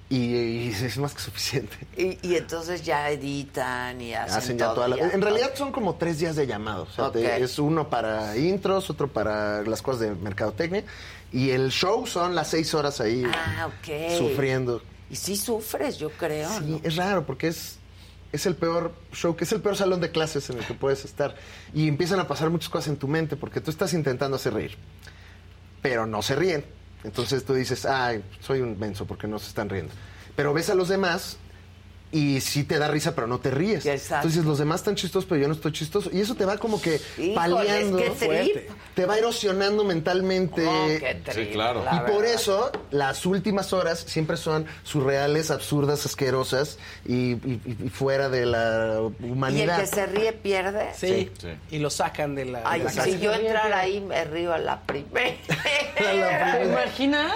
y, 0.09 0.17
y 0.35 0.67
es 0.85 0.97
más 0.99 1.14
que 1.15 1.19
suficiente. 1.22 1.75
Y, 1.97 2.19
y 2.27 2.35
entonces 2.35 2.83
ya 2.83 3.09
editan 3.09 3.99
y 3.99 4.14
hacen, 4.14 4.38
Hacen 4.38 4.57
ya 4.59 4.65
todo 4.65 4.75
toda 4.75 4.88
la... 4.89 4.97
En 5.11 5.22
realidad 5.22 5.51
son 5.56 5.72
como 5.72 5.95
tres 5.95 6.19
días 6.19 6.35
de 6.35 6.45
llamado. 6.45 6.83
O 6.83 6.89
sea, 6.93 7.11
te- 7.11 7.43
es 7.43 7.57
uno 7.57 7.89
para 7.89 8.38
intros, 8.38 8.89
otro 8.91 9.07
para 9.07 9.64
las 9.64 9.81
cosas 9.81 10.01
de 10.01 10.11
mercadotecnia. 10.11 10.83
Y 11.33 11.49
el 11.49 11.72
show 11.72 12.06
son 12.06 12.35
las 12.35 12.49
seis 12.51 12.73
horas 12.75 13.01
ahí 13.01 13.23
Ah, 13.33 13.67
ok. 13.67 14.17
sufriendo. 14.17 14.81
Y 15.09 15.15
sí 15.15 15.35
sufres, 15.38 15.97
yo 15.97 16.09
creo. 16.11 16.49
Sí, 16.59 16.65
¿no? 16.65 16.80
es 16.83 16.95
raro 16.95 17.25
porque 17.25 17.47
es, 17.47 17.76
es 18.31 18.45
el 18.45 18.56
peor 18.56 18.93
show, 19.14 19.35
es 19.39 19.51
el 19.51 19.61
peor 19.61 19.75
salón 19.75 20.01
de 20.01 20.11
clases 20.11 20.49
en 20.49 20.57
el 20.57 20.65
que 20.65 20.73
puedes 20.73 21.06
estar. 21.06 21.35
Y 21.73 21.88
empiezan 21.88 22.19
a 22.19 22.27
pasar 22.27 22.49
muchas 22.49 22.69
cosas 22.69 22.89
en 22.89 22.97
tu 22.97 23.07
mente 23.07 23.35
porque 23.35 23.61
tú 23.61 23.72
estás 23.72 23.93
intentando 23.93 24.35
hacer 24.35 24.53
reír, 24.53 24.77
pero 25.81 26.06
no 26.06 26.22
se 26.22 26.35
ríen. 26.35 26.65
Entonces 27.03 27.45
tú 27.45 27.53
dices, 27.53 27.85
ay, 27.85 28.23
soy 28.41 28.61
un 28.61 28.77
menso 28.77 29.06
porque 29.06 29.27
no 29.27 29.39
se 29.39 29.47
están 29.47 29.69
riendo. 29.69 29.93
Pero 30.35 30.53
ves 30.53 30.69
a 30.69 30.75
los 30.75 30.89
demás 30.89 31.38
y 32.11 32.40
sí 32.42 32.64
te 32.64 32.80
da 32.80 32.88
risa, 32.88 33.14
pero 33.16 33.27
no 33.27 33.40
te 33.40 33.52
ríes. 33.52 33.86
Exacto. 33.86 34.16
Entonces 34.27 34.45
los 34.45 34.58
demás 34.60 34.80
están 34.82 34.95
chistosos, 34.95 35.26
pero 35.27 35.42
yo 35.42 35.48
no 35.48 35.53
estoy 35.53 35.72
chistoso. 35.74 36.10
Y 36.14 36.22
eso 36.22 36.36
te 36.36 36.45
va 36.45 36.58
como 36.58 36.82
que 36.82 37.02
paliando. 37.36 37.98
trip. 38.18 38.69
Te 38.95 39.06
va 39.06 39.18
erosionando 39.18 39.84
mentalmente. 39.84 40.66
Oh, 40.66 40.88
qué 40.88 41.22
trip, 41.24 41.48
Sí, 41.48 41.52
claro. 41.53 41.84
la 41.84 41.95
Y 41.95 42.00
por 42.11 42.22
verdad. 42.22 42.34
eso 42.34 42.72
las 42.92 43.26
últimas 43.26 43.74
horas 43.74 44.00
siempre 44.08 44.38
son 44.38 44.66
surreales, 44.84 45.52
absurdas, 45.52 46.06
asquerosas 46.06 46.80
y, 47.06 47.32
y- 47.34 47.61
y 47.86 47.90
fuera 47.90 48.30
de 48.30 48.45
la 48.45 49.00
¿Y 49.19 49.26
el 49.26 49.32
humanidad. 49.32 49.80
que 49.82 49.88
se 49.88 50.06
ríe 50.06 50.34
pierde? 50.34 50.88
Sí. 50.95 51.30
Sí. 51.40 51.48
Y 51.72 51.80
lo 51.80 51.90
sacan 51.90 52.36
de 52.36 52.45
la. 52.45 52.60
de 52.60 52.66
Ay, 52.68 52.84
la 52.84 52.90
si 52.90 52.95
casa. 52.98 53.10
yo 53.10 53.34
entrara 53.34 53.80
ahí 53.80 54.00
me 54.00 54.24
río 54.26 54.53
a 54.53 54.58
la 54.58 54.82
primera. 54.82 55.36
¿Te 55.98 56.66
imaginas? 56.66 57.34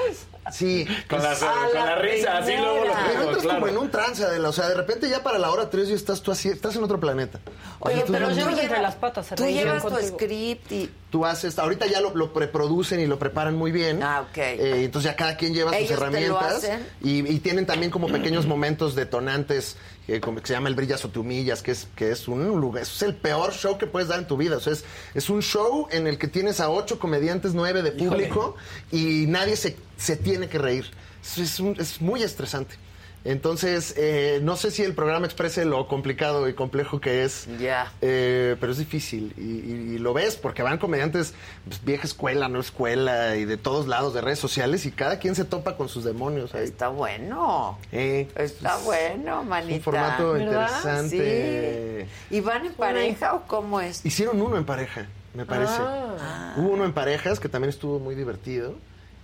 Sí. 0.51 0.87
Con 1.09 1.21
la, 1.21 1.31
A 1.31 1.35
con 1.37 1.73
la 1.73 1.85
la 1.85 1.95
risa, 1.97 2.37
así 2.39 2.57
luego 2.57 2.85
lo 2.85 2.85
entras 2.85 3.37
claro. 3.43 3.59
como 3.59 3.67
en 3.67 3.77
un 3.77 3.91
trance, 3.91 4.23
Adela. 4.23 4.49
O 4.49 4.53
sea, 4.53 4.67
de 4.67 4.75
repente 4.75 5.07
ya 5.09 5.21
para 5.21 5.37
la 5.37 5.51
hora 5.51 5.69
tres 5.69 5.89
ya 5.89 5.95
estás 5.95 6.21
tú 6.21 6.31
así, 6.31 6.49
estás 6.49 6.75
en 6.75 6.83
otro 6.83 6.99
planeta. 6.99 7.39
Oye, 7.79 8.03
pero 8.07 8.29
no- 8.29 8.35
tú 8.35 8.49
entre 8.59 8.81
las 8.81 8.95
patas, 8.95 9.27
Tú 9.35 9.45
llevas 9.45 9.83
tu 9.83 9.95
script 9.97 10.71
y... 10.71 10.89
Tú 11.11 11.25
haces, 11.25 11.59
ahorita 11.59 11.87
ya 11.87 11.99
lo, 11.99 12.15
lo 12.15 12.31
preproducen 12.33 12.99
y 13.01 13.05
lo 13.05 13.19
preparan 13.19 13.55
muy 13.55 13.71
bien. 13.71 14.01
Ah, 14.01 14.21
ok. 14.29 14.37
Eh, 14.37 14.83
entonces 14.85 15.11
ya 15.11 15.15
cada 15.17 15.35
quien 15.35 15.53
lleva 15.53 15.71
sus 15.71 15.79
Ellos 15.79 15.89
te 15.89 15.95
lo 15.97 16.01
herramientas. 16.07 16.53
hacen. 16.55 16.87
Y, 17.03 17.29
y 17.29 17.39
tienen 17.39 17.65
también 17.65 17.91
como 17.91 18.07
pequeños 18.07 18.45
momentos 18.47 18.95
detonantes, 18.95 19.75
eh, 20.07 20.21
como 20.21 20.39
que 20.39 20.47
se 20.47 20.53
llama 20.53 20.69
el 20.69 20.75
brillas 20.75 21.03
o 21.03 21.09
te 21.09 21.19
humillas, 21.19 21.61
que 21.61 21.71
es, 21.71 21.89
que 21.97 22.11
es 22.11 22.29
un 22.29 22.47
lugar, 22.61 22.83
es 22.83 23.01
el 23.01 23.13
peor 23.13 23.51
show 23.53 23.77
que 23.77 23.87
puedes 23.87 24.07
dar 24.07 24.19
en 24.19 24.25
tu 24.27 24.37
vida. 24.37 24.55
O 24.55 24.59
sea, 24.61 24.71
es, 24.71 24.85
es 25.13 25.29
un 25.29 25.41
show 25.41 25.87
en 25.91 26.07
el 26.07 26.17
que 26.17 26.29
tienes 26.29 26.61
a 26.61 26.69
ocho 26.69 26.97
comediantes, 26.97 27.53
nueve 27.53 27.81
de 27.81 27.91
público, 27.91 28.55
y 28.91 29.25
nadie 29.27 29.57
se, 29.57 29.75
se 29.97 30.15
tiene 30.15 30.47
que 30.47 30.59
reír. 30.59 30.89
Es, 31.21 31.37
es 31.37 31.59
un- 31.59 31.75
es 31.77 31.99
muy 32.01 32.23
estresante. 32.23 32.75
Entonces, 33.23 33.93
eh, 33.97 34.39
no 34.41 34.55
sé 34.57 34.71
si 34.71 34.81
el 34.81 34.95
programa 34.95 35.27
exprese 35.27 35.63
lo 35.63 35.87
complicado 35.87 36.49
y 36.49 36.53
complejo 36.53 36.99
que 36.99 37.23
es. 37.23 37.47
Ya. 37.59 37.91
Eh, 38.01 38.55
pero 38.59 38.71
es 38.71 38.79
difícil 38.79 39.33
y, 39.37 39.41
y- 39.41 39.95
y 39.95 39.97
lo 39.99 40.13
ves 40.13 40.37
porque 40.37 40.63
van 40.63 40.79
comediantes 40.79 41.35
pues, 41.67 41.83
vieja 41.85 42.05
escuela, 42.07 42.49
no 42.49 42.59
escuela 42.59 43.35
y 43.35 43.45
de 43.45 43.57
todos 43.57 43.87
lados 43.87 44.15
de 44.15 44.21
redes 44.21 44.39
sociales 44.39 44.87
y 44.87 44.91
cada 44.91 45.19
quien 45.19 45.35
se 45.35 45.45
topa 45.45 45.77
con 45.77 45.87
sus 45.87 46.03
demonios 46.03 46.55
ahí. 46.55 46.63
Está 46.63 46.87
bueno. 46.87 47.77
Eh, 47.91 48.27
Está 48.35 48.77
bueno, 48.77 49.43
manita. 49.43 49.75
un 49.75 49.81
formato 49.83 50.33
¿Verdad? 50.33 50.67
interesante. 50.67 52.07
Sí. 52.29 52.35
¿Y 52.37 52.41
van 52.41 52.65
en 52.65 52.73
pareja 52.73 53.35
o 53.35 53.43
cómo 53.45 53.79
es? 53.81 54.03
Hicieron 54.03 54.41
uno 54.41 54.57
en 54.57 54.65
pareja, 54.65 55.05
me 55.35 55.45
parece. 55.45 55.73
Ah. 55.77 56.55
Hubo 56.57 56.69
uno 56.69 56.85
en 56.85 56.93
parejas 56.93 57.39
que 57.39 57.49
también 57.49 57.69
estuvo 57.69 57.99
muy 57.99 58.15
divertido 58.15 58.75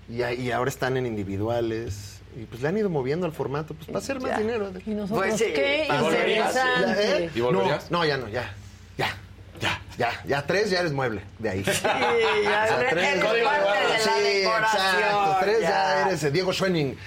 y, 0.08 0.24
y 0.24 0.52
ahora 0.52 0.70
están 0.70 0.98
en 0.98 1.08
individuales 1.08 2.17
y 2.38 2.46
pues 2.46 2.62
le 2.62 2.68
han 2.68 2.78
ido 2.78 2.90
moviendo 2.90 3.26
al 3.26 3.32
formato 3.32 3.74
pues 3.74 3.88
para 3.88 4.00
hacer 4.00 4.20
más 4.22 4.32
Ya. 4.32 4.38
dinero. 4.40 4.72
Y 4.86 4.90
nosotros, 4.92 5.18
Pues 5.28 5.38
sí, 5.40 5.46
qué 5.54 5.88
¿y 5.90 6.02
volverías? 6.02 6.56
interesante. 6.56 7.24
¿eh? 7.26 7.30
¿Y 7.36 7.40
volverías? 7.42 7.92
No, 7.92 8.00
no, 8.00 8.06
ya 8.06 8.18
no, 8.18 8.28
ya. 8.30 8.54
Ya, 8.98 9.16
ya. 9.60 9.82
Ya, 9.98 10.12
ya 10.28 10.46
tres 10.46 10.70
ya 10.70 10.82
eres 10.82 10.92
mueble 10.94 11.22
de 11.40 11.50
ahí. 11.50 11.64
Sí, 11.64 11.72
ya 11.84 12.68
eres- 12.92 12.92
eres 12.92 13.24
parte 13.24 13.38
de 13.38 13.44
la 13.44 13.98
sí, 14.00 14.24
decoración, 14.24 14.84
exacto. 15.00 15.38
Tres 15.40 15.62
ya, 15.62 15.70
ya. 15.70 16.08
eres 16.08 16.24
eh, 16.24 16.32
Diego 16.32 16.54
Schwenning. 16.54 16.98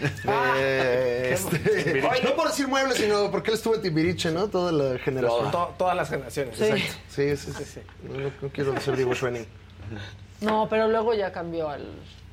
de, 0.56 1.32
este, 1.32 2.02
no 2.24 2.34
por 2.34 2.48
decir 2.48 2.66
mueble, 2.66 2.94
sino 2.96 3.30
porque 3.30 3.50
él 3.50 3.56
estuvo 3.56 3.76
en 3.76 3.82
Timbiriche, 3.82 4.32
¿no? 4.32 4.48
Toda 4.48 4.72
la 4.72 4.98
generación. 4.98 5.50
To- 5.52 5.74
todas 5.78 5.94
las 5.96 6.08
generaciones. 6.10 6.56
Sí. 6.58 6.64
Exacto. 6.64 6.94
Sí, 7.08 7.36
sí, 7.36 7.64
sí. 7.64 7.80
No, 8.08 8.18
no 8.42 8.48
quiero 8.52 8.72
decir 8.72 8.96
Diego 8.96 9.14
Schwenning. 9.14 9.46
No, 10.40 10.66
pero 10.68 10.88
luego 10.88 11.14
ya 11.14 11.30
cambió 11.30 11.68
al 11.68 11.86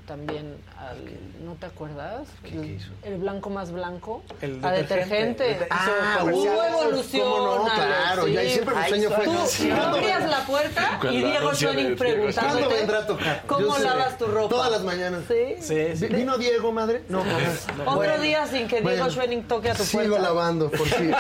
también 0.07 0.55
al 0.79 0.97
¿no 1.45 1.53
te 1.55 1.65
acuerdas? 1.67 2.27
el, 2.45 2.79
el 3.03 3.17
blanco 3.17 3.49
más 3.49 3.71
blanco, 3.71 4.23
El 4.41 4.63
a 4.63 4.71
detergente. 4.71 5.43
detergente. 5.43 5.67
Ah, 5.69 6.19
hubo 6.23 6.63
evolución. 6.63 7.27
¿Cómo 7.29 7.55
no? 7.57 7.63
Claro, 7.65 8.21
Alex, 8.23 8.33
ya, 8.33 8.43
y 8.43 8.49
siempre 8.51 8.75
mi 8.75 8.87
sueño 8.87 9.09
fue- 9.11 9.25
Tú, 9.25 9.31
Sí. 9.47 9.69
tú 9.69 9.75
abrías 9.75 10.29
la 10.29 10.39
puerta 10.45 10.99
y 11.11 11.17
Diego 11.23 11.53
Schoening 11.53 11.95
preguntándote 11.97 12.59
¿Cuándo 12.63 12.69
vendrá 12.77 12.97
a 12.99 13.05
tocar? 13.07 13.43
¿Cómo 13.47 13.77
lavas 13.77 14.17
tu 14.17 14.25
ropa? 14.27 14.49
Todas 14.49 14.71
las 14.71 14.83
mañanas. 14.83 15.23
¿Sí? 15.27 15.93
Vi- 16.07 16.07
¿Vino 16.15 16.37
Diego, 16.37 16.71
madre? 16.71 17.03
No, 17.09 17.19
jamás. 17.23 17.67
Otro 17.81 17.95
Bueno, 17.95 18.17
día 18.19 18.47
sin 18.47 18.67
que 18.67 18.77
Diego 18.81 18.89
bueno, 18.89 19.09
Schoening 19.11 19.43
toque 19.43 19.71
a 19.71 19.75
tu 19.75 19.83
Sigo 19.83 20.03
puerta. 20.03 20.19
lavando, 20.19 20.71
por 20.71 20.87
si, 20.87 21.11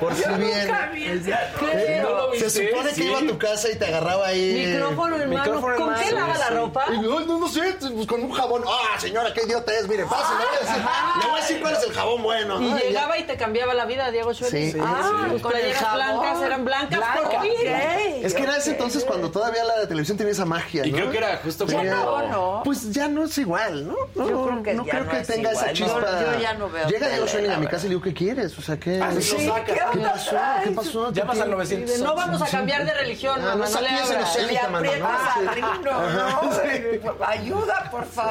por 0.00 0.14
si 0.14 0.28
bien. 0.34 0.70
¿Eh? 1.72 2.02
¿No 2.02 2.32
Se 2.38 2.50
supone 2.50 2.88
que 2.90 2.94
Sí. 2.96 3.04
iba 3.04 3.18
a 3.18 3.26
tu 3.26 3.38
casa 3.38 3.70
y 3.70 3.76
te 3.76 3.86
agarraba 3.86 4.26
ahí. 4.26 4.66
Micrófono 4.66 5.16
en 5.20 5.30
mano. 5.30 5.60
¿Con 5.60 5.94
qué 5.94 6.12
lava 6.12 6.36
la 6.38 6.50
ropa? 6.50 6.86
No, 6.90 7.20
no, 7.20 7.38
no 7.38 7.48
sé, 7.48 7.76
pues 7.80 8.06
con 8.06 8.22
un 8.24 8.31
jabón. 8.32 8.62
Ah, 8.66 8.98
señora, 8.98 9.32
qué 9.32 9.42
idiota 9.44 9.72
es. 9.72 9.88
Mire, 9.88 10.04
pase, 10.06 10.32
le 10.34 10.44
voy 10.44 10.56
a 10.56 10.60
decir, 10.60 10.82
le 11.20 11.26
voy 11.28 11.36
a 11.38 11.40
decir 11.42 11.60
cuál 11.60 11.74
es 11.74 11.82
el 11.84 11.92
jabón 11.92 12.22
bueno. 12.22 12.60
Y 12.60 12.64
¿no? 12.70 12.78
ya. 12.78 12.84
llegaba 12.84 13.18
y 13.18 13.24
te 13.24 13.36
cambiaba 13.36 13.74
la 13.74 13.84
vida, 13.84 14.10
Diego 14.10 14.32
Schoening. 14.34 14.72
Sí, 14.72 14.78
ah, 14.82 15.26
sí. 15.34 15.40
Con 15.42 15.52
el 15.54 15.60
playeras 15.60 15.94
blancas 15.94 16.42
eran 16.42 16.64
blancas 16.64 16.98
Blanca. 16.98 17.20
porque 17.22 18.20
Es 18.24 18.34
que 18.34 18.42
era 18.42 18.56
ese 18.56 18.70
entonces 18.72 19.04
cuando 19.04 19.30
todavía 19.30 19.64
la 19.64 19.86
televisión 19.86 20.16
tenía 20.16 20.32
esa 20.32 20.44
magia. 20.44 20.86
Y 20.86 20.90
¿no? 20.90 20.96
creo 20.98 21.10
que 21.10 21.18
era 21.18 21.36
justo 21.42 21.66
cuando- 21.66 21.82
Ya 22.22 22.28
no, 22.28 22.62
Pues 22.64 22.90
ya 22.92 23.08
no 23.08 23.24
es 23.24 23.38
igual, 23.38 23.86
¿no? 23.88 23.94
No, 24.14 24.28
Yo 24.28 24.44
creo 24.46 24.62
que 24.62 24.74
no 24.74 24.84
ya 24.84 24.90
creo 24.92 25.04
no 25.04 25.10
que 25.10 25.20
es 25.20 25.26
tenga 25.26 25.50
igual. 25.50 25.64
esa 25.64 25.72
chispa. 25.74 26.00
Yo- 26.20 26.32
yo 26.32 26.40
ya 26.40 26.54
no 26.54 26.70
veo 26.70 26.88
Llega 26.88 27.08
Diego 27.08 27.26
la 27.42 27.54
a 27.54 27.58
mi 27.58 27.66
casa 27.66 27.86
y 27.86 27.88
le 27.88 27.88
digo, 27.90 28.02
¿qué 28.02 28.14
quieres? 28.14 28.58
O 28.58 28.62
sea, 28.62 28.78
¿qué? 28.78 29.00
Ah, 29.02 29.10
sí, 29.20 29.36
¿Qué, 29.36 29.62
¿qué 29.66 29.74
¿Qué 29.74 29.82
onda 29.98 30.12
pasó? 30.12 30.36
¿Qué 30.64 30.70
pasó? 30.70 31.12
Ya 31.12 31.22
¿Qué 31.22 31.26
pasan 31.28 31.42
tiene? 31.42 31.50
900 31.56 31.98
de 31.98 32.04
no 32.04 32.14
vamos 32.14 32.42
a 32.42 32.46
cambiar 32.46 32.84
de 32.84 32.94
religión, 32.94 33.34
Ah, 33.40 33.54
no 33.54 33.58
mamá, 33.58 33.68
no 33.70 33.80
le 33.80 33.88
el 33.88 33.94
abras. 33.96 34.36
Le 34.36 34.42
aprietas 34.58 34.70
¿no? 35.82 37.12
¿no? 37.12 37.24
Ayuda, 37.26 37.88
por 37.90 38.04
favor. 38.06 38.21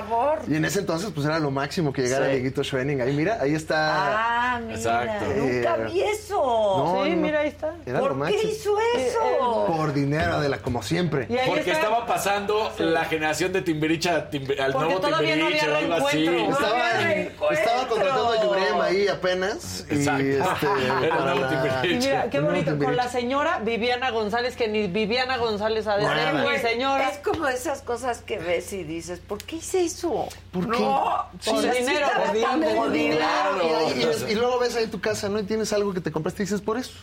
Y 0.47 0.55
en 0.55 0.65
ese 0.65 0.79
entonces, 0.79 1.11
pues 1.13 1.25
era 1.25 1.39
lo 1.39 1.51
máximo 1.51 1.91
que 1.93 2.01
llegara 2.01 2.25
Sí. 2.25 2.31
Dieguito 2.33 2.63
Schwenning. 2.63 3.01
Ahí, 3.01 3.13
mira, 3.13 3.37
ahí 3.41 3.55
está. 3.55 4.55
Ah, 4.55 4.59
mira. 4.59 4.75
Exacto. 4.77 5.25
Nunca 5.35 5.75
Eh, 5.77 5.85
vi 5.91 6.01
eso. 6.03 6.35
no, 6.35 7.03
Sí, 7.03 7.09
no. 7.11 7.15
mira, 7.17 7.39
ahí 7.41 7.47
está. 7.49 7.73
Era 7.85 7.99
lo 7.99 8.07
¿Por 8.07 8.11
qué 8.13 8.17
máximo. 8.33 8.51
hizo 8.51 8.77
eso? 8.97 9.65
Por 9.67 9.93
dinero, 9.93 10.39
de 10.41 10.49
la 10.49 10.57
como 10.59 10.81
siempre. 10.83 11.27
Porque 11.47 11.71
está. 11.71 11.73
estaba 11.73 12.05
pasando 12.05 12.71
la 12.79 13.05
generación 13.05 13.51
de 13.53 13.61
Timbiriche 13.61 14.09
a 14.09 14.29
Timbe- 14.29 14.59
al 14.59 14.71
Porque 14.73 14.85
nuevo 14.87 15.01
todavía 15.01 15.35
no 15.35 15.47
Timbiriche 15.47 15.65
había 15.65 15.89
o 15.89 15.93
algo 15.95 16.07
así. 16.07 16.25
Estaba, 16.27 17.51
estaba 17.51 17.87
contratando 17.87 18.31
a 18.31 18.43
Yurem 18.43 18.81
ahí 18.81 19.07
apenas. 19.07 19.85
Y 19.89 19.95
Exacto. 19.95 20.23
este, 20.23 20.41
Era 21.05 21.17
para 21.17 21.35
nuevo. 21.35 21.85
Y 21.85 21.95
mira, 21.95 22.29
qué 22.29 22.37
El 22.37 22.43
nuevo 22.43 22.57
bonito, 22.63 22.85
con 22.85 22.95
la 22.95 23.07
señora 23.07 23.59
Viviana 23.59 24.11
González, 24.11 24.55
que 24.55 24.67
ni 24.67 24.87
Viviana 24.87 25.37
González 25.37 25.87
ha 25.87 25.97
de 25.97 26.05
ser, 26.05 26.33
mi 26.33 26.57
señora. 26.59 27.09
Es 27.09 27.17
como 27.19 27.47
esas 27.47 27.81
cosas 27.81 28.21
que 28.21 28.37
ves 28.39 28.71
y 28.73 28.83
dices, 28.83 29.19
¿por 29.19 29.43
qué 29.43 29.57
hice 29.57 29.80
eso? 29.85 30.27
¿Por 30.51 30.69
qué? 30.71 30.79
No, 30.81 31.25
Por 31.45 31.53
pues, 31.61 31.77
dinero, 31.77 32.07
por 32.17 32.33
dinero. 32.33 32.73
Y, 32.73 32.77
jodida. 32.77 33.91
y- 33.95 34.29
y- 34.29 34.31
y 34.31 34.35
luego 34.35 34.59
ves 34.59 34.75
ahí 34.75 34.87
tu 34.87 34.99
casa, 35.01 35.29
¿no? 35.29 35.39
Y 35.39 35.43
tienes 35.43 35.71
algo 35.73 35.93
que 35.93 36.01
te 36.01 36.11
compraste 36.11 36.43
y 36.43 36.45
dices, 36.45 36.61
por 36.61 36.77
eso. 36.77 36.93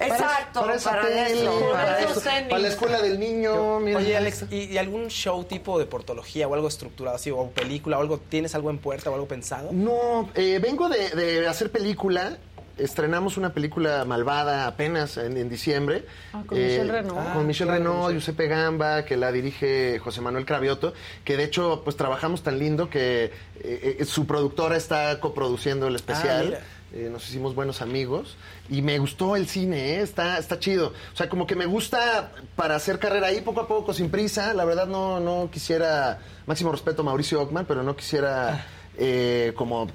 Exacto, 0.00 0.60
para, 0.60 0.74
esa 0.76 0.90
para 0.90 1.02
tele, 1.08 1.42
eso, 1.42 1.60
para, 1.72 1.84
para 1.84 2.00
eso, 2.00 2.20
para 2.48 2.58
la 2.60 2.68
escuela 2.68 3.02
del 3.02 3.18
niño. 3.18 3.80
Mira, 3.80 3.98
Oye, 3.98 4.16
Alex. 4.16 4.44
¿y, 4.48 4.64
y 4.72 4.78
algún 4.78 5.08
show 5.08 5.42
tipo 5.42 5.76
de 5.78 5.86
portología 5.86 6.46
o 6.46 6.54
algo 6.54 6.68
estructurado 6.68 7.16
así, 7.16 7.32
o 7.32 7.48
película 7.50 7.98
o 7.98 8.00
algo, 8.00 8.18
tienes 8.18 8.54
algo 8.54 8.70
en 8.70 8.78
puerta 8.78 9.10
o 9.10 9.14
algo 9.14 9.26
pensado? 9.26 9.70
No, 9.72 10.30
eh, 10.36 10.60
vengo 10.62 10.88
de, 10.88 11.10
de 11.10 11.48
hacer 11.48 11.72
película. 11.72 12.38
Estrenamos 12.78 13.36
una 13.36 13.52
película 13.52 14.04
malvada 14.04 14.66
apenas 14.66 15.16
en, 15.16 15.36
en 15.36 15.48
diciembre. 15.48 16.04
Ah, 16.32 16.42
con 16.46 16.58
Michelle 16.58 16.92
Renaud. 16.92 17.14
Con 17.14 17.26
Ah, 17.26 17.44
Michelle 17.44 17.70
claro, 17.70 17.84
Renaud. 17.84 18.12
Giuseppe 18.12 18.46
Gamba, 18.48 19.04
que 19.04 19.16
la 19.16 19.32
dirige 19.32 19.98
José 19.98 20.20
Manuel 20.20 20.44
Cravioto, 20.46 20.94
que 21.24 21.36
de 21.36 21.44
hecho 21.44 21.82
pues 21.84 21.96
trabajamos 21.96 22.42
tan 22.42 22.58
lindo 22.58 22.88
que 22.88 23.24
eh, 23.60 23.96
eh, 24.00 24.04
su 24.04 24.26
productora 24.26 24.76
está 24.76 25.18
coproduciendo 25.20 25.86
el 25.88 25.96
especial. 25.96 26.46
mira. 26.46 26.60
Eh, 26.90 27.10
nos 27.12 27.28
hicimos 27.28 27.54
buenos 27.54 27.82
amigos 27.82 28.38
y 28.70 28.80
me 28.80 28.98
gustó 28.98 29.36
el 29.36 29.46
cine, 29.46 29.96
¿eh? 29.96 30.00
está, 30.00 30.38
está 30.38 30.58
chido. 30.58 30.94
O 31.12 31.16
sea, 31.18 31.28
como 31.28 31.46
que 31.46 31.54
me 31.54 31.66
gusta 31.66 32.32
para 32.56 32.76
hacer 32.76 32.98
carrera 32.98 33.26
ahí 33.26 33.42
poco 33.42 33.60
a 33.60 33.68
poco, 33.68 33.92
sin 33.92 34.08
prisa. 34.10 34.54
La 34.54 34.64
verdad 34.64 34.86
no, 34.86 35.20
no 35.20 35.50
quisiera, 35.52 36.18
máximo 36.46 36.72
respeto 36.72 37.02
a 37.02 37.04
Mauricio 37.04 37.42
Ockman, 37.42 37.66
pero 37.66 37.82
no 37.82 37.94
quisiera 37.94 38.64
eh, 38.98 39.52
como 39.56 39.86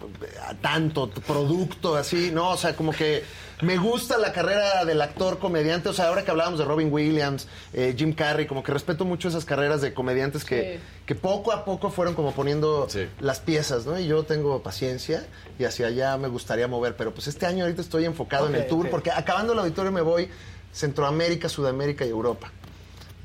tanto 0.62 1.10
producto 1.10 1.96
así, 1.96 2.32
¿no? 2.32 2.52
O 2.52 2.58
sea, 2.58 2.76
como 2.76 2.92
que 2.94 3.24
me 3.62 3.78
gusta 3.78 4.18
la 4.18 4.32
carrera 4.34 4.86
del 4.86 5.02
actor 5.02 5.40
comediante. 5.40 5.90
O 5.90 5.94
sea, 5.94 6.08
ahora 6.08 6.24
que 6.24 6.32
hablábamos 6.32 6.60
de 6.60 6.66
Robin 6.66 6.92
Williams, 6.92 7.48
eh, 7.74 7.94
Jim 7.98 8.14
Carrey, 8.14 8.46
como 8.48 8.64
que 8.64 8.72
respeto 8.72 9.04
mucho 9.06 9.28
esas 9.28 9.46
carreras 9.46 9.82
de 9.82 9.94
comediantes 9.94 10.44
que, 10.46 10.76
Sí. 10.78 10.80
que 11.06 11.16
poco 11.16 11.52
a 11.52 11.66
poco 11.66 11.90
fueron 11.90 12.14
como 12.16 12.32
poniendo 12.34 12.88
Sí. 12.90 13.08
las 13.20 13.40
piezas, 13.40 13.86
¿no? 13.86 14.00
Y 14.00 14.08
yo 14.08 14.24
tengo 14.24 14.62
paciencia 14.64 15.26
y 15.60 15.66
hacia 15.66 15.88
allá 15.88 16.18
me 16.18 16.28
gustaría 16.30 16.68
mover. 16.68 16.96
Pero 16.96 17.14
pues 17.14 17.28
este 17.28 17.46
año 17.46 17.64
ahorita 17.66 17.82
estoy 17.82 18.06
enfocado 18.06 18.48
en 18.48 18.56
el 18.56 18.68
tour 18.68 18.90
porque 18.90 19.12
acabando 19.12 19.54
el 19.54 19.60
auditorio 19.60 19.92
me 19.92 20.02
voy 20.02 20.30
Centroamérica, 20.72 21.50
Sudamérica 21.50 22.06
y 22.06 22.10
Europa 22.10 22.52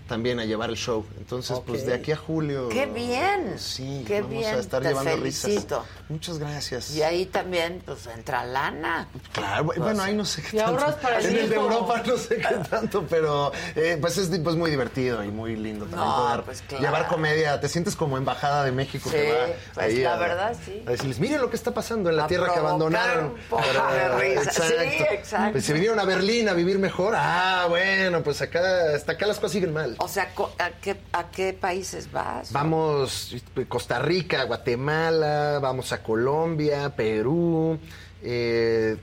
también 0.08 0.40
a 0.40 0.44
llevar 0.44 0.70
el 0.70 0.76
show. 0.76 1.04
Entonces, 1.18 1.60
pues 1.66 1.86
de 1.86 1.94
aquí 1.94 2.10
a 2.12 2.16
julio. 2.16 2.68
¡Qué 2.70 2.86
bien! 2.86 3.56
Sí, 3.58 4.02
¡Qué 4.06 4.22
vamos 4.22 4.36
bien! 4.36 4.54
a 4.54 4.58
estar 4.58 4.82
Te 4.82 4.88
llevando 4.88 5.10
felicito. 5.12 5.80
risas. 5.80 6.08
Muchas 6.08 6.38
gracias. 6.38 6.90
Y 6.96 7.02
ahí 7.02 7.26
también, 7.26 7.82
pues, 7.84 8.06
entra 8.06 8.44
lana. 8.44 9.06
Claro, 9.32 9.66
bu- 9.66 9.76
bueno, 9.78 10.02
ahí 10.02 10.14
no 10.16 10.24
sé 10.24 10.42
qué 10.42 10.56
Y 10.56 10.58
tanto. 10.60 10.72
ahorras 10.80 10.94
para 10.96 11.20
En 11.20 11.36
el 11.36 11.48
de. 11.50 11.54
Europa 11.56 12.02
no 12.06 12.16
sé 12.16 12.36
qué 12.38 12.54
tanto, 12.70 13.04
pero 13.08 13.52
eh, 13.76 13.98
pues 14.00 14.16
es 14.16 14.28
pues 14.40 14.56
muy 14.56 14.70
divertido 14.70 15.22
y 15.22 15.28
muy 15.28 15.54
lindo 15.56 15.84
también 15.84 16.08
No, 16.08 16.16
poder 16.16 16.42
pues, 16.44 16.62
claro. 16.62 16.84
llevar 16.84 17.06
comedia. 17.08 17.60
Te 17.60 17.68
sientes 17.68 17.94
como 17.94 18.16
embajada 18.16 18.64
de 18.64 18.72
México 18.72 19.10
Sí, 19.10 19.16
que 19.16 19.32
va 19.32 19.38
pues, 19.74 19.86
ahí 19.86 19.98
la 20.02 20.14
a- 20.14 20.18
verdad, 20.18 20.56
sí. 20.64 20.82
A 20.86 20.90
decirles, 20.92 21.20
miren 21.20 21.40
lo 21.42 21.50
que 21.50 21.56
está 21.56 21.72
pasando 21.74 22.08
en 22.08 22.16
la 22.16 22.24
A 22.24 22.26
tierra 22.26 22.52
que 22.54 22.58
abandonaron. 22.58 23.34
poco 23.50 23.62
de 23.92 24.08
risa. 24.18 24.50
Sí, 24.52 24.72
exacto. 25.10 25.52
Pues 25.52 25.64
se 25.66 25.74
vinieron 25.74 25.98
a 26.00 26.04
Berlín 26.04 26.48
a 26.48 26.54
vivir 26.54 26.78
mejor. 26.78 27.12
Ah, 27.16 27.66
bueno, 27.68 28.22
pues 28.22 28.40
acá, 28.40 28.94
hasta 28.94 29.12
acá 29.12 29.26
las 29.26 29.36
cosas 29.36 29.52
siguen 29.52 29.74
mal. 29.74 29.96
O 29.98 30.08
sea, 30.08 30.32
¿a 30.58 30.70
qué, 30.80 30.96
¿a 31.12 31.30
qué 31.30 31.52
países 31.52 32.10
vas? 32.10 32.52
Vamos 32.52 33.34
Costa 33.68 33.98
Rica, 33.98 34.44
Guatemala, 34.44 35.58
vamos 35.60 35.92
a 35.92 36.02
Colombia, 36.02 36.94
Perú, 36.94 37.78
eh, 38.22 38.96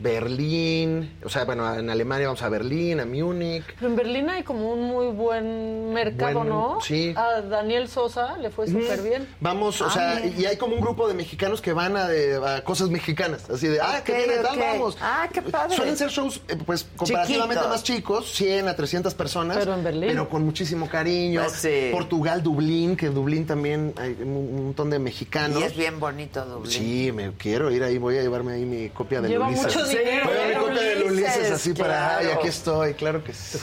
Berlín, 0.00 1.18
o 1.24 1.28
sea, 1.28 1.44
bueno, 1.44 1.72
en 1.74 1.88
Alemania 1.90 2.26
vamos 2.28 2.42
a 2.42 2.48
Berlín, 2.48 3.00
a 3.00 3.06
Múnich. 3.06 3.64
Pero 3.76 3.88
en 3.90 3.96
Berlín 3.96 4.28
hay 4.30 4.42
como 4.42 4.72
un 4.72 4.82
muy 4.82 5.06
buen 5.08 5.92
mercado, 5.92 6.38
Buen- 6.40 6.48
¿no? 6.48 6.78
sí. 6.80 7.12
A 7.16 7.40
Daniel 7.42 7.88
Sosa 7.88 8.36
le 8.38 8.50
fue 8.50 8.66
súper 8.66 9.02
bien. 9.02 9.26
Vamos, 9.40 9.80
o 9.80 9.86
Ah, 9.86 9.90
sea, 9.90 10.20
mira. 10.24 10.36
y 10.40 10.44
hay 10.46 10.56
como 10.56 10.74
un 10.74 10.80
grupo 10.80 11.08
de 11.08 11.14
mexicanos 11.14 11.60
que 11.60 11.72
van 11.72 11.96
a, 11.96 12.08
de- 12.08 12.36
a 12.36 12.62
cosas 12.64 12.90
mexicanas, 12.90 13.48
así 13.50 13.66
de, 13.68 13.80
ah, 13.80 14.02
que 14.04 14.12
Ok, 14.12 14.18
viene 14.18 14.34
tal, 14.42 14.56
ok. 14.58 14.64
vamos. 14.64 14.98
Ah, 15.00 15.28
qué 15.32 15.42
padre. 15.42 15.76
Suelen 15.76 15.96
ser 15.96 16.10
shows, 16.10 16.40
eh, 16.48 16.56
pues, 16.64 16.86
comparativamente 16.96 17.66
más 17.68 17.82
chicos, 17.82 18.30
100 18.32 18.68
a 18.68 18.76
300 18.76 19.14
personas. 19.14 19.56
Pero 19.58 19.74
en 19.74 19.84
Berlín. 19.84 20.08
Pero 20.10 20.28
con 20.28 20.44
muchísimo 20.44 20.88
cariño. 20.88 21.40
Pues 21.42 21.52
sí. 21.54 21.88
Portugal, 21.92 22.42
Dublín, 22.42 22.96
que 22.96 23.06
en 23.06 23.14
Dublín 23.14 23.46
también 23.46 23.92
hay 23.96 24.16
un 24.22 24.40
un 24.40 24.64
montón 24.66 24.90
de 24.90 24.98
mexicanos. 24.98 25.60
Y 25.60 25.64
es 25.64 25.76
bien 25.76 26.00
bonito 26.00 26.44
Dublín. 26.44 26.72
Sí, 26.72 27.12
me 27.12 27.32
quiero 27.32 27.70
ir 27.70 27.82
ahí, 27.82 27.98
voy 27.98 28.16
a 28.16 28.22
llevarme 28.22 28.52
ahí 28.54 28.59
mi 28.64 28.88
copia 28.90 29.20
de 29.20 29.28
Lleva 29.28 29.46
Ulises. 29.48 29.66
mucho 29.66 29.84
dinero, 29.86 30.26
Voy 30.26 30.38
a 30.38 30.44
mi 30.46 30.52
¿eh? 30.52 30.56
copia 30.58 30.82
de 30.82 31.02
Ulises, 31.04 31.50
así 31.50 31.72
para, 31.74 32.18
ay, 32.18 32.24
claro. 32.26 32.38
aquí 32.40 32.48
estoy, 32.48 32.94
claro 32.94 33.24
que 33.24 33.32
sí. 33.32 33.58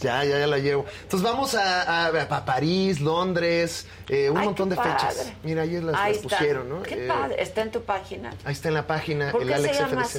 Ya, 0.00 0.24
ya, 0.24 0.38
ya 0.38 0.46
la 0.46 0.58
llevo. 0.58 0.84
Entonces 1.02 1.22
vamos 1.22 1.54
a, 1.54 2.06
a- 2.08 2.22
a 2.22 2.44
París, 2.44 3.00
Londres, 3.00 3.86
eh, 4.08 4.30
un 4.30 4.38
Ay, 4.38 4.44
montón 4.46 4.68
de 4.68 4.76
fechas. 4.76 5.14
padre. 5.14 5.36
Mira, 5.42 5.62
ahí 5.62 5.80
las, 5.80 5.94
Ahí 5.96 6.12
las 6.14 6.22
pusieron, 6.22 6.68
¿no? 6.68 6.82
Qué 6.82 7.04
Eh, 7.04 7.08
padre. 7.08 7.42
Está 7.42 7.62
en 7.62 7.70
tu 7.70 7.82
página. 7.82 8.30
Ahí 8.44 8.52
está 8.52 8.68
en 8.68 8.74
la 8.74 8.86
página, 8.86 9.30
¿Por 9.32 9.42
el 9.42 9.48
qué 9.48 9.54
se 9.54 9.58
Alex 9.60 9.78
llama 9.78 10.04
FDZ. 10.04 10.16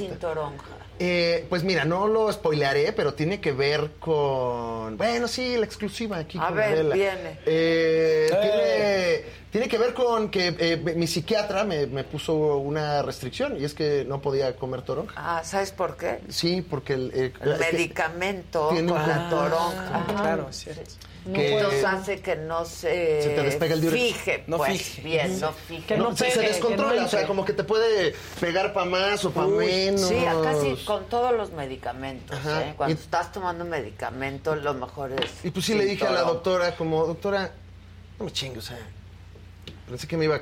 Eh, 1.03 1.47
pues 1.49 1.63
mira, 1.63 1.83
no 1.83 2.07
lo 2.07 2.31
spoilearé, 2.31 2.93
pero 2.93 3.15
tiene 3.15 3.41
que 3.41 3.51
ver 3.53 3.93
con. 3.99 4.97
Bueno, 4.97 5.27
sí, 5.27 5.57
la 5.57 5.65
exclusiva 5.65 6.17
aquí 6.17 6.37
A 6.39 6.45
con 6.49 6.57
ver, 6.57 6.73
Adela. 6.73 6.93
viene. 6.93 7.39
Eh, 7.47 8.27
tiene, 8.29 9.41
tiene 9.49 9.67
que 9.67 9.77
ver 9.79 9.95
con 9.95 10.29
que 10.29 10.55
eh, 10.59 10.77
mi 10.95 11.07
psiquiatra 11.07 11.63
me, 11.63 11.87
me 11.87 12.03
puso 12.03 12.57
una 12.57 13.01
restricción 13.01 13.59
y 13.59 13.65
es 13.65 13.73
que 13.73 14.05
no 14.07 14.21
podía 14.21 14.55
comer 14.55 14.83
toronja. 14.83 15.15
Ah, 15.17 15.41
¿sabes 15.43 15.71
por 15.71 15.97
qué? 15.97 16.19
Sí, 16.29 16.61
porque 16.61 16.93
el, 16.93 17.11
eh, 17.15 17.33
El 17.41 17.57
medicamento 17.57 18.67
con 18.69 18.85
la 18.85 19.27
toronja. 19.27 20.05
Claro, 20.07 20.47
es 20.51 20.55
cierto. 20.57 20.83
Que 21.23 21.53
Entonces 21.53 21.85
hace 21.85 22.19
que 22.21 22.35
no 22.35 22.65
se, 22.65 23.21
se 23.21 23.29
te 23.29 23.43
despega 23.43 23.75
el 23.75 23.81
diurético. 23.81 24.15
fije, 24.17 24.43
No 24.47 24.57
pues, 24.57 24.81
fije. 24.81 25.01
bien, 25.03 25.39
no 25.39 25.51
fije. 25.53 25.97
No, 25.97 26.17
se, 26.17 26.31
se 26.31 26.41
descontrola, 26.41 27.05
o 27.05 27.07
sea, 27.07 27.27
como 27.27 27.45
que 27.45 27.53
te 27.53 27.63
puede 27.63 28.15
pegar 28.39 28.73
para 28.73 28.87
más 28.89 29.23
o 29.25 29.31
para 29.31 29.47
menos. 29.47 30.01
Sí, 30.07 30.15
casi 30.43 30.75
con 30.85 31.05
todos 31.09 31.33
los 31.33 31.51
medicamentos. 31.51 32.35
¿eh? 32.45 32.73
Cuando 32.75 32.95
Y- 32.95 32.99
estás 32.99 33.31
tomando 33.31 33.63
medicamento, 33.65 34.55
lo 34.55 34.73
mejor 34.73 35.11
es. 35.11 35.29
Y 35.45 35.51
pues 35.51 35.65
sí 35.65 35.75
le 35.75 35.85
dije 35.85 36.07
a 36.07 36.11
la 36.11 36.21
doctora, 36.21 36.75
como, 36.75 37.05
doctora, 37.05 37.51
no 38.17 38.25
me 38.25 38.31
chingue, 38.31 38.57
o 38.59 38.63
sea, 38.63 38.79
pensé 39.87 40.07
que 40.07 40.17
me 40.17 40.25
iba 40.25 40.37
a 40.37 40.41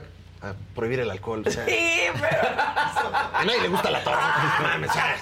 prohibir 0.76 1.00
el 1.02 1.12
alcohol, 1.12 1.44
o 1.46 1.52
sea. 1.52 1.66
Sí, 1.66 2.02
pero. 2.20 2.38
A 3.34 3.44
nadie 3.46 3.62
le 3.62 3.68
gusta 3.70 3.90
la 3.92 4.04
toronja, 4.04 4.58
no 4.62 4.68
mames, 4.68 4.90
o 4.90 4.94
sea, 4.94 5.16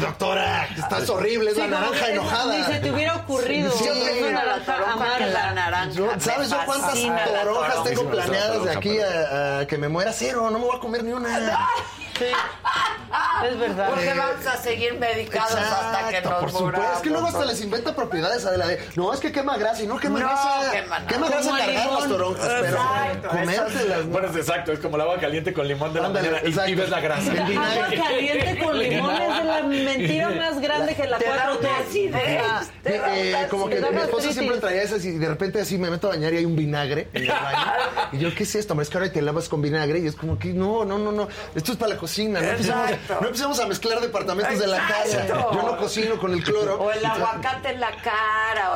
Doctora, 0.00 0.64
estás 0.76 1.08
horrible, 1.10 1.50
es 1.50 1.56
Sí, 1.56 1.62
la 1.62 1.68
naranja 1.68 2.06
que 2.06 2.12
enojada. 2.12 2.56
ni 2.56 2.64
se 2.64 2.80
te 2.80 2.90
hubiera 2.90 3.16
ocurrido. 3.16 3.70
Sí, 3.72 3.84
Yo 3.86 3.92
prefiero 3.92 4.28
sí. 4.28 4.34
la 4.34 4.42
naranja 4.56 5.16
que 5.18 5.26
la 5.26 5.40
amarga. 5.40 5.52
naranja. 5.52 5.90
Yo- 5.92 6.10
¿Sabes 6.18 6.50
yo 6.50 6.56
cuántas 6.64 6.94
toronjas 6.94 7.30
toronja. 7.42 7.82
tengo 7.84 8.10
planeadas 8.10 8.64
de 8.64 8.70
aquí 8.72 8.98
a, 9.00 9.58
a 9.60 9.66
que 9.66 9.78
me 9.78 9.88
muera? 9.88 10.12
Cero, 10.12 10.50
no 10.50 10.58
me 10.58 10.64
voy 10.66 10.76
a 10.76 10.80
comer 10.80 11.04
ni 11.04 11.12
una. 11.12 11.68
Sí, 12.22 13.46
es 13.48 13.58
verdad. 13.58 13.88
Porque 13.90 14.14
vamos 14.14 14.46
a 14.46 14.56
seguir 14.58 14.94
medicados 14.98 15.52
hasta 15.54 16.08
que 16.08 16.16
Exacto, 16.18 16.30
nos 16.30 16.40
por 16.40 16.50
supuesto. 16.50 16.64
muramos. 16.64 16.96
Es 16.96 17.02
que 17.02 17.10
luego 17.10 17.26
hasta 17.26 17.44
les 17.44 17.60
inventa 17.60 17.94
propiedades 17.94 18.46
a 18.46 18.56
la 18.56 18.66
de, 18.66 18.78
no, 18.96 19.12
es 19.12 19.20
que 19.20 19.32
quema 19.32 19.56
grasa 19.56 19.82
y 19.82 19.86
no 19.86 19.98
quema 19.98 20.20
No, 20.20 20.26
grasa. 20.28 20.70
quema 20.72 20.98
nada. 20.98 21.06
Quema 21.08 21.28
grasa 21.28 21.50
cargar 21.58 21.92
las 21.92 22.08
toronjas, 22.08 22.46
pero 22.60 22.66
Exacto, 22.76 23.28
comértelas. 23.28 24.06
Bueno, 24.06 24.28
es 24.28 24.36
exacto, 24.36 24.72
es 24.72 24.78
como 24.78 24.96
el 24.96 25.02
agua 25.02 25.18
caliente 25.18 25.52
con 25.52 25.66
limón 25.68 25.92
de 25.92 26.00
la 26.00 26.06
Ándale, 26.06 26.28
mañana 26.30 26.42
y- 26.44 26.48
y, 26.48 26.52
exacto. 26.52 26.76
ves 26.76 26.90
la 26.90 27.00
grasa. 27.00 27.32
El. 27.32 27.58
Agua 27.58 27.86
caliente 28.06 28.58
con 28.64 28.78
limón 28.78 29.14
es 29.22 29.36
de 29.38 29.44
la 29.44 29.62
mentira 29.62 30.28
más 30.30 30.60
grande 30.60 30.94
que 30.94 31.06
la 31.06 31.18
Te 31.18 31.24
da 31.26 31.50
4T. 31.52 31.58
una 31.60 31.78
acidez. 31.78 32.42
Ah, 32.44 32.62
Te 32.82 32.98
da 32.98 33.16
Eh, 33.18 33.34
una 33.36 33.48
como 33.48 33.68
que 33.68 33.80
mi 33.80 34.00
esposa 34.00 34.32
siempre 34.32 34.56
traía 34.58 34.82
esas 34.82 35.04
y 35.04 35.12
de 35.18 35.28
repente 35.28 35.60
así 35.60 35.76
me 35.78 35.90
meto 35.90 36.06
a 36.06 36.10
bañar 36.10 36.32
y 36.34 36.38
hay 36.38 36.44
un 36.44 36.56
vinagre 36.56 37.08
en 37.12 37.22
el 37.22 37.28
baño. 37.28 37.72
Y 38.12 38.18
yo, 38.18 38.34
¿qué 38.34 38.44
es 38.44 38.54
esto? 38.54 38.72
Hombre, 38.72 38.84
es 38.84 38.90
que 38.90 38.98
ahora 38.98 39.12
te 39.12 39.20
lavas 39.22 39.48
con 39.48 39.60
vinagre 39.62 39.98
y 39.98 40.06
es 40.06 40.14
como 40.16 40.38
que 40.38 40.52
no, 40.52 40.84
no, 40.84 40.98
no, 40.98 41.12
no. 41.12 41.28
Esto 41.54 41.72
es 41.72 41.78
para 41.78 41.94
la 41.94 41.98
cocina. 42.12 42.40
No 42.40 42.48
empecemos, 42.50 42.90
Exacto. 42.90 43.18
no 43.20 43.26
empecemos 43.26 43.60
a 43.60 43.66
mezclar 43.66 44.00
departamentos 44.00 44.58
de 44.58 44.66
la 44.66 44.78
casa. 44.86 45.04
Exacto. 45.22 45.50
Yo 45.52 45.62
no 45.62 45.76
cocino 45.78 46.18
con 46.18 46.32
el 46.32 46.44
cloro. 46.44 46.78
O 46.80 46.92
el 46.92 47.04
aguacate 47.04 47.70
en 47.70 47.80
la 47.80 47.90
cara. 48.02 48.72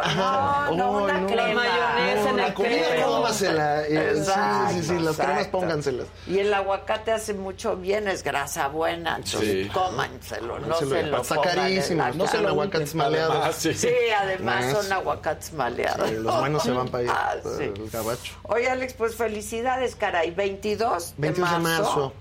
O 0.70 0.74
no, 0.74 0.76
no, 0.76 1.05
una 1.05 1.20
no. 1.20 1.26
crema. 1.26 1.42
La 1.47 1.55
mayonesa 1.55 2.31
en 2.31 2.36
la 2.36 2.47
el 2.47 2.55
comida 2.55 3.05
cómasela. 3.05 3.82
eh, 3.82 3.86
sí, 3.89 4.18
Exacto, 4.18 4.68
sí, 4.70 4.74
sí, 4.81 4.86
sí, 4.89 4.98
las 5.00 5.16
cremas 5.16 5.36
exacto. 5.36 5.58
pónganselas. 5.58 6.06
Y 6.26 6.39
el 6.39 6.55
aguacate 6.55 7.12
hace 7.12 7.34
mucho 7.34 7.76
bien, 7.76 8.08
es 8.08 8.23
grasa 8.23 8.68
buena. 8.68 9.16
Entonces, 9.16 9.65
Sí. 9.66 9.68
cómanselo, 9.73 10.58
no 10.58 10.74
se 10.78 10.86
lo 10.86 11.20
está 11.23 11.40
carísimo, 11.40 12.05
no 12.15 12.24
lo 12.40 12.48
aguacates 12.48 12.94
maleados. 12.94 13.36
Además, 13.36 13.56
sí. 13.56 13.74
Sí, 13.74 13.89
además 14.18 14.65
Más. 14.65 14.73
son 14.82 14.92
aguacates 14.92 15.52
maleados. 15.52 16.08
Sí, 16.08 16.15
los 16.16 16.39
buenos 16.40 16.62
se 16.62 16.70
van 16.70 16.89
para 16.89 17.05
allá, 17.05 17.12
Ah, 17.16 17.34
el 17.60 17.90
gabacho. 17.90 18.34
Oye, 18.44 18.68
Alex, 18.70 18.94
pues 18.94 19.15
felicidades, 19.15 19.94
caray. 19.97 20.31
22 20.31 21.15
de 21.16 21.23
22 21.23 21.50
de 21.50 21.58
marzo. 21.58 21.82
marzo. 21.82 22.12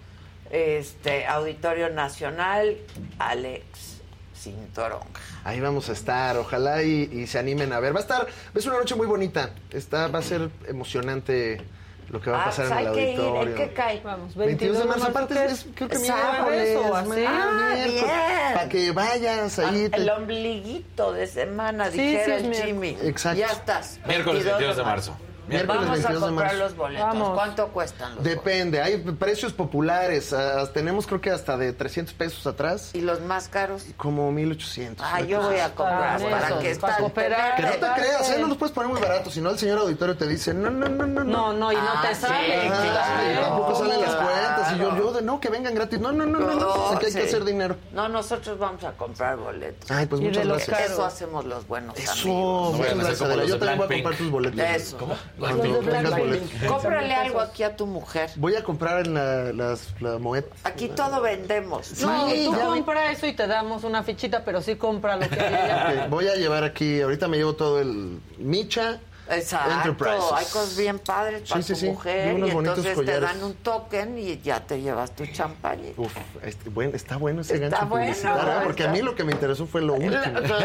Este, 0.56 1.25
Auditorio 1.27 1.90
Nacional, 1.90 2.77
Alex 3.19 4.00
Cintoronja. 4.34 5.06
Ahí 5.43 5.59
vamos 5.59 5.90
a 5.90 5.92
estar, 5.92 6.38
ojalá 6.38 6.82
y, 6.82 7.09
y 7.11 7.27
se 7.27 7.40
animen 7.40 7.74
a 7.74 7.80
ver. 7.82 7.93
Va 7.93 8.00
a 8.00 8.01
estar, 8.01 8.25
es 8.53 8.66
una 8.66 8.77
noche 8.77 8.95
muy 8.95 9.06
bonita. 9.06 9.50
Está, 9.69 10.08
va 10.08 10.19
a 10.19 10.22
ser 10.22 10.50
emocionante 10.67 11.61
lo 12.09 12.22
que 12.22 12.30
va 12.30 12.38
a 12.38 12.42
Ah, 12.43 12.45
pasar 12.45 12.67
pues 12.69 12.77
en 12.80 12.80
el 12.80 12.88
hay 12.88 12.93
que 12.95 13.11
ir, 13.14 13.19
¿en 13.19 13.25
auditorio. 13.25 13.56
qué 13.56 13.74
cae? 13.74 14.01
Vamos, 14.01 14.35
22 14.35 14.77
de 14.77 14.85
marzo, 14.85 15.03
¿qué 15.06 15.09
aparte 15.11 15.45
es? 15.45 15.66
creo 15.75 15.90
que 15.90 15.95
¿Es 15.95 16.01
miércoles, 16.01 16.74
sábado 16.74 16.93
o 16.93 16.95
así? 16.95 17.25
Ah, 17.27 17.74
bien. 17.85 18.06
Para 18.53 18.69
que 18.69 18.92
vayas 18.92 19.59
ahí. 19.59 19.84
El 19.85 19.92
te- 19.92 20.11
ombliguito 20.11 21.11
de 21.11 21.27
semana, 21.27 21.92
Sí, 21.92 21.98
dijera 21.98 22.40
sí, 22.40 22.45
el. 22.45 22.53
Jimmy. 22.56 22.98
Exacto. 23.01 23.40
Ya 23.40 23.48
estás. 23.48 24.00
Miércoles 24.08 24.45
22 24.45 24.77
de 24.77 24.84
marzo. 24.84 25.17
Miércoles 25.48 25.82
Vamos 25.82 25.98
22 25.99 26.24
a 26.24 26.25
comprar 26.27 26.56
los 26.56 26.75
boletos. 26.75 27.06
Vamos. 27.07 27.30
¿Cuánto 27.35 27.67
cuestan 27.69 28.15
los 28.15 28.24
Depende, 28.24 28.82
hay 28.82 28.98
precios 28.98 29.53
populares. 29.53 30.33
ah, 30.33 30.67
tenemos 30.74 31.06
creo 31.07 31.22
que 31.22 31.32
hasta 31.32 31.57
de 31.57 31.74
300 31.74 32.14
pesos 32.14 32.45
atrás? 32.48 32.91
¿Y 32.93 33.01
los 33.01 33.22
más 33.22 33.48
caros? 33.49 33.83
como 33.98 34.32
1800. 34.32 35.06
Ah, 35.09 35.22
yo 35.22 35.41
voy 35.41 35.57
a 35.59 35.74
comprar 35.74 36.22
Ah, 36.22 36.30
para 36.30 36.48
eso, 36.48 36.59
que 36.59 36.75
para 36.75 36.98
cooperar. 36.98 37.56
Que 37.56 37.61
no 37.64 37.69
te 37.72 38.01
creas, 38.01 38.30
¿eh? 38.32 38.38
no 38.40 38.48
los 38.48 38.57
puedes 38.57 38.74
poner 38.74 38.91
muy 38.91 39.01
baratos, 39.01 39.33
si 39.33 39.41
no 39.41 39.49
el 39.51 39.59
señor 39.59 39.80
auditorio 39.80 40.15
te 40.17 40.27
dice, 40.27 40.53
no, 40.53 40.69
no, 40.69 40.88
no, 40.90 41.06
no, 41.07 41.24
No, 41.24 41.53
no, 41.53 41.72
y 41.72 41.75
no 41.75 41.82
Ah, 41.82 42.01
te 42.07 42.15
sí, 42.15 42.22
sale. 42.22 42.67
Claro. 42.67 43.41
tampoco 43.41 43.75
salen 43.75 44.01
las 44.01 44.15
Claro. 44.15 44.27
cuentas. 44.30 44.74
Y 44.74 44.80
yo, 44.80 44.98
yo 44.98 45.11
de 45.14 45.22
no, 45.22 45.40
que 45.40 45.49
vengan 45.49 45.74
gratis. 45.75 45.99
No, 45.99 46.11
no, 46.11 46.25
no, 46.25 46.40
no, 46.40 46.48
no. 46.53 46.59
No, 46.59 46.88
Aquí 46.91 47.06
hay 47.07 47.14
que 47.14 47.24
hacer 47.24 47.43
dinero. 47.45 47.75
No, 47.91 48.07
nosotros 48.09 48.57
vamos 48.57 48.83
a 48.83 48.91
comprar 48.93 49.38
boletos. 49.38 49.90
Ay, 49.91 50.06
pues 50.06 50.22
Y 50.22 50.25
de 50.25 50.30
muchas 50.32 50.45
los 50.45 50.57
gracias. 50.57 50.77
caros. 50.77 50.91
Eso 50.93 51.06
hacemos 51.06 51.45
los 51.45 51.67
buenos 51.67 51.98
Eso, 51.98 52.11
amigos. 52.11 52.74
muchas 52.75 52.95
gracias. 53.19 53.48
Yo 53.48 53.59
también 53.59 53.77
voy 53.77 53.85
a 53.85 53.90
comprar 54.03 54.15
tus 54.15 54.32
boletos. 54.32 54.59
Eso. 54.59 54.98
Cuando 55.40 55.64
Los 55.66 55.86
de 55.86 55.92
tengas 55.92 56.18
boletos. 56.18 56.50
Cómprale 56.68 57.14
algo 57.14 57.40
aquí 57.42 57.64
a 57.64 57.76
tu 57.76 57.86
mujer. 57.86 58.30
Voy 58.36 58.56
a 58.56 58.64
comprar 58.64 59.06
en 59.06 59.14
la, 59.14 59.52
las, 59.54 59.94
la 60.02 60.18
Moet. 60.18 60.46
Aquí 60.64 60.88
todo 60.90 61.22
vendemos. 61.22 62.00
No, 62.02 62.30
Sí, 62.30 62.46
tú 62.46 62.52
ya 62.56 62.70
vi. 62.70 62.74
compra 62.76 63.12
eso 63.12 63.28
y 63.28 63.34
te 63.34 63.46
damos 63.48 63.84
una 63.84 64.04
fichita, 64.04 64.44
pero 64.46 64.62
sí 64.62 64.76
compra 64.76 65.18
lo 65.18 65.28
que 65.30 65.40
hay 65.40 65.54
allá. 65.54 66.04
Ok, 66.06 66.10
voy 66.10 66.28
a 66.28 66.36
llevar 66.36 66.64
aquí, 66.64 67.02
ahorita 67.02 67.28
me 67.28 67.38
llevo 67.38 67.56
todo 67.56 67.80
el 67.82 68.20
Micha. 68.38 69.00
Exacto, 69.30 69.72
Enterprises. 69.72 70.24
hay 70.34 70.45
cosas 70.45 70.78
bien 70.78 71.00
padres 71.00 71.50
para 71.50 71.62
Sí, 71.62 71.68
sí, 71.68 71.74
tu 71.74 71.80
sí. 71.80 71.86
mujer 71.88 72.38
Y 72.38 72.42
y 72.45 72.50
entonces 72.52 73.06
te 73.06 73.20
dan 73.20 73.44
un 73.44 73.54
token 73.56 74.18
y 74.20 74.40
ya 74.42 74.60
te 74.60 74.80
llevas 74.82 75.16
tu 75.16 75.26
champaña. 75.28 75.90
Uf, 75.98 76.16
este, 76.44 76.70
buen- 76.70 76.94
está 76.95 77.18
bueno 77.18 77.42
ese 77.42 77.56
Está 77.56 77.70
gancho 77.70 77.88
bueno, 77.88 78.06
publicitario, 78.06 78.52
¿eh? 78.54 78.64
porque 78.64 78.84
a 78.84 78.88
mí 78.90 79.02
lo 79.02 79.16
que 79.16 79.24
me 79.24 79.32
interesó 79.32 79.66
fue 79.66 79.82
lo 79.82 79.94
último. 79.95 80.14
Claro. 80.44 80.45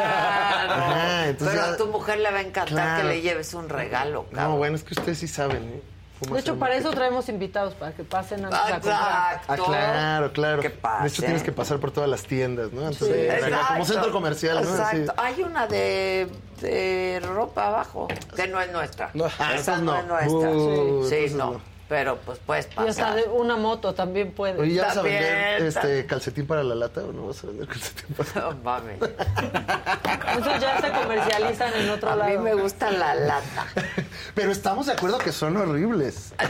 Ajá, 0.75 1.29
entonces 1.29 1.59
Pero 1.59 1.73
a 1.73 1.77
tu 1.77 1.87
mujer 1.87 2.19
le 2.21 2.31
va 2.31 2.39
a 2.39 2.43
encantar 2.43 2.67
Claro. 2.69 3.03
que 3.03 3.09
le 3.15 3.21
lleves 3.23 3.55
un 3.55 3.69
regalo, 3.69 4.25
cabrón. 4.31 4.51
No, 4.51 4.57
bueno, 4.59 4.77
es 4.77 4.83
que 4.85 4.95
ustedes 4.95 5.19
sí 5.19 5.29
saben, 5.29 5.63
¿eh? 5.65 5.83
¿Cómo 6.21 6.35
De 6.35 6.41
hecho, 6.41 6.57
para 6.59 6.75
eso 6.75 6.91
traemos 6.91 7.29
invitados, 7.31 7.75
para 7.75 7.93
que 7.93 8.05
pasen 8.05 8.45
antes 8.45 8.59
a 8.61 8.71
comprar. 8.73 8.99
Ah, 9.03 9.31
Exacto. 9.41 9.65
claro, 9.65 10.33
claro. 10.33 10.63
Que 10.63 10.69
De 10.69 10.75
pase. 10.75 11.07
hecho, 11.09 11.23
tienes 11.23 11.43
que 11.43 11.53
pasar 11.53 11.79
por 11.79 11.91
todas 11.93 12.11
las 12.11 12.23
tiendas, 12.25 12.73
¿no? 12.73 12.83
Antes 12.87 12.99
Sí. 12.99 13.13
de- 13.13 13.57
como 13.69 13.85
centro 13.87 14.13
comercial, 14.13 14.63
¿no? 14.63 14.71
Exacto. 14.71 15.15
Hay 15.17 15.43
una 15.43 15.67
de, 15.67 16.29
de 16.61 17.21
ropa 17.25 17.69
abajo, 17.69 18.07
que 18.37 18.47
no 18.49 18.61
es 18.61 18.71
nuestra. 18.71 19.11
No, 19.15 19.27
Esa 19.55 19.77
entonces 19.77 19.81
no, 19.83 20.03
no. 20.03 20.19
es 20.19 20.31
nuestra. 20.33 20.51
Uh, 20.51 21.05
sí, 21.09 21.15
entonces 21.17 21.33
no. 21.35 21.53
no. 21.53 21.70
Pero 21.91 22.17
pues 22.25 22.39
puedes 22.39 22.67
Y 22.67 22.69
hasta 22.69 22.85
pasar. 22.87 23.17
de 23.17 23.25
una 23.25 23.57
moto 23.57 23.93
también 23.95 24.31
puede. 24.31 24.59
Oye, 24.61 24.75
¿ya 24.75 24.83
vas 24.85 24.93
a 24.93 24.95
También, 25.03 25.23
vender 25.23 25.63
este 25.65 26.07
calcetín 26.07 26.47
para 26.47 26.63
la 26.63 26.75
lata 26.77 27.01
o 27.03 27.13
no 27.13 27.27
vas 27.27 27.43
a 27.45 27.49
vender 27.49 27.67
calcetín 27.67 28.15
para 28.15 28.41
No 28.43 28.57
mames. 28.63 28.99
Esos 30.39 30.61
ya 30.61 30.81
se 30.81 30.91
comercializan 30.93 31.75
en 31.75 31.91
otro 31.91 32.11
A 32.11 32.17
lado. 32.17 32.31
mí 32.31 32.39
me 32.39 32.55
gusta 32.55 32.91
la 32.93 33.15
lata. 33.17 33.67
Pero 34.35 34.53
estamos 34.53 34.87
de 34.87 34.93
acuerdo 34.93 35.19
que 35.19 35.33
son 35.33 35.57
horribles. 35.57 36.33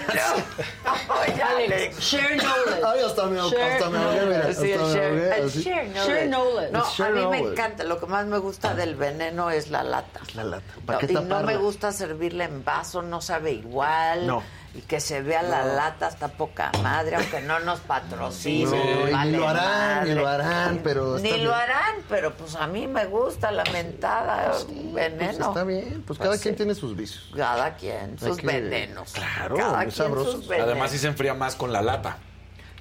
No, 0.84 1.14
oye, 1.14 1.42
Alex. 1.42 1.98
Share 2.00 2.36
knowledge. 2.36 2.84
Ay, 2.84 3.00
hasta 3.06 3.26
me, 3.26 3.36
Share 3.38 3.72
hasta 3.72 3.90
me 3.90 3.98
ahogué, 3.98 4.20
mira. 4.26 4.38
Hasta 4.40 4.54
Sí, 4.62 4.72
el 4.72 4.80
me 4.80 4.86
share, 4.92 5.06
ahogué, 5.06 5.36
el 5.40 5.46
así. 5.46 5.62
share 5.62 5.86
knowledge. 5.88 6.06
Share 6.12 6.28
knowledge. 6.28 6.72
No, 6.72 6.90
share 6.92 7.10
a 7.10 7.20
mí 7.20 7.26
me 7.26 7.38
encanta. 7.38 7.84
Lo 7.84 7.98
que 8.00 8.06
más 8.06 8.26
me 8.26 8.38
gusta 8.38 8.74
del 8.74 8.94
veneno 8.96 9.50
es 9.50 9.70
la 9.70 9.82
lata. 9.82 10.20
La 10.34 10.44
lata. 10.44 10.64
No, 10.76 10.86
¿Para 10.86 10.98
qué 10.98 11.06
y 11.06 11.14
no 11.14 11.22
taparla? 11.22 11.46
me 11.46 11.56
gusta 11.56 11.92
servirla 11.92 12.44
en 12.44 12.64
vaso, 12.64 13.02
no 13.02 13.20
sabe 13.20 13.52
igual. 13.52 14.26
No. 14.26 14.42
Y 14.72 14.82
que 14.82 15.00
se 15.00 15.20
vea 15.20 15.42
la 15.42 15.64
lata 15.64 16.06
hasta 16.06 16.28
poca 16.28 16.70
madre, 16.80 17.16
aunque 17.16 17.40
no 17.40 17.58
nos 17.58 17.80
No, 17.80 17.84
patrocinen. 17.86 18.70
ni 19.24 19.36
lo 19.36 19.48
harán, 19.48 20.08
ni 20.08 20.14
lo 20.14 20.28
harán, 20.28 20.80
pero 20.84 21.16
Ni 21.16 21.22
bien. 21.22 21.44
lo 21.44 21.52
harán, 21.54 21.96
pero 22.08 22.32
pues 22.34 22.54
a 22.54 22.68
mí 22.68 22.86
me 22.86 23.04
gusta 23.06 23.50
la 23.50 23.64
mentada 23.72 24.52
Pues 24.52 24.66
veneno. 24.94 25.48
está 25.48 25.64
bien, 25.64 26.04
pues 26.06 26.18
cada 26.20 26.38
quien 26.38 26.54
tiene 26.54 26.74
sus 26.76 26.94
vicios. 26.94 27.30
Cada 27.36 27.74
quien, 27.74 28.16
sus 28.16 28.36
que- 28.36 28.46
venenos. 28.46 29.12
Claro, 29.12 29.56
Cada 29.56 29.72
muy 29.78 29.86
quien 29.86 29.90
sabrosos. 29.92 30.34
sus 30.34 30.48
venenos. 30.48 30.70
Además, 30.70 30.90
sí 30.92 30.98
se 30.98 31.08
enfría 31.08 31.34
más 31.34 31.56
con 31.56 31.72
la 31.72 31.82
lata. 31.82 32.18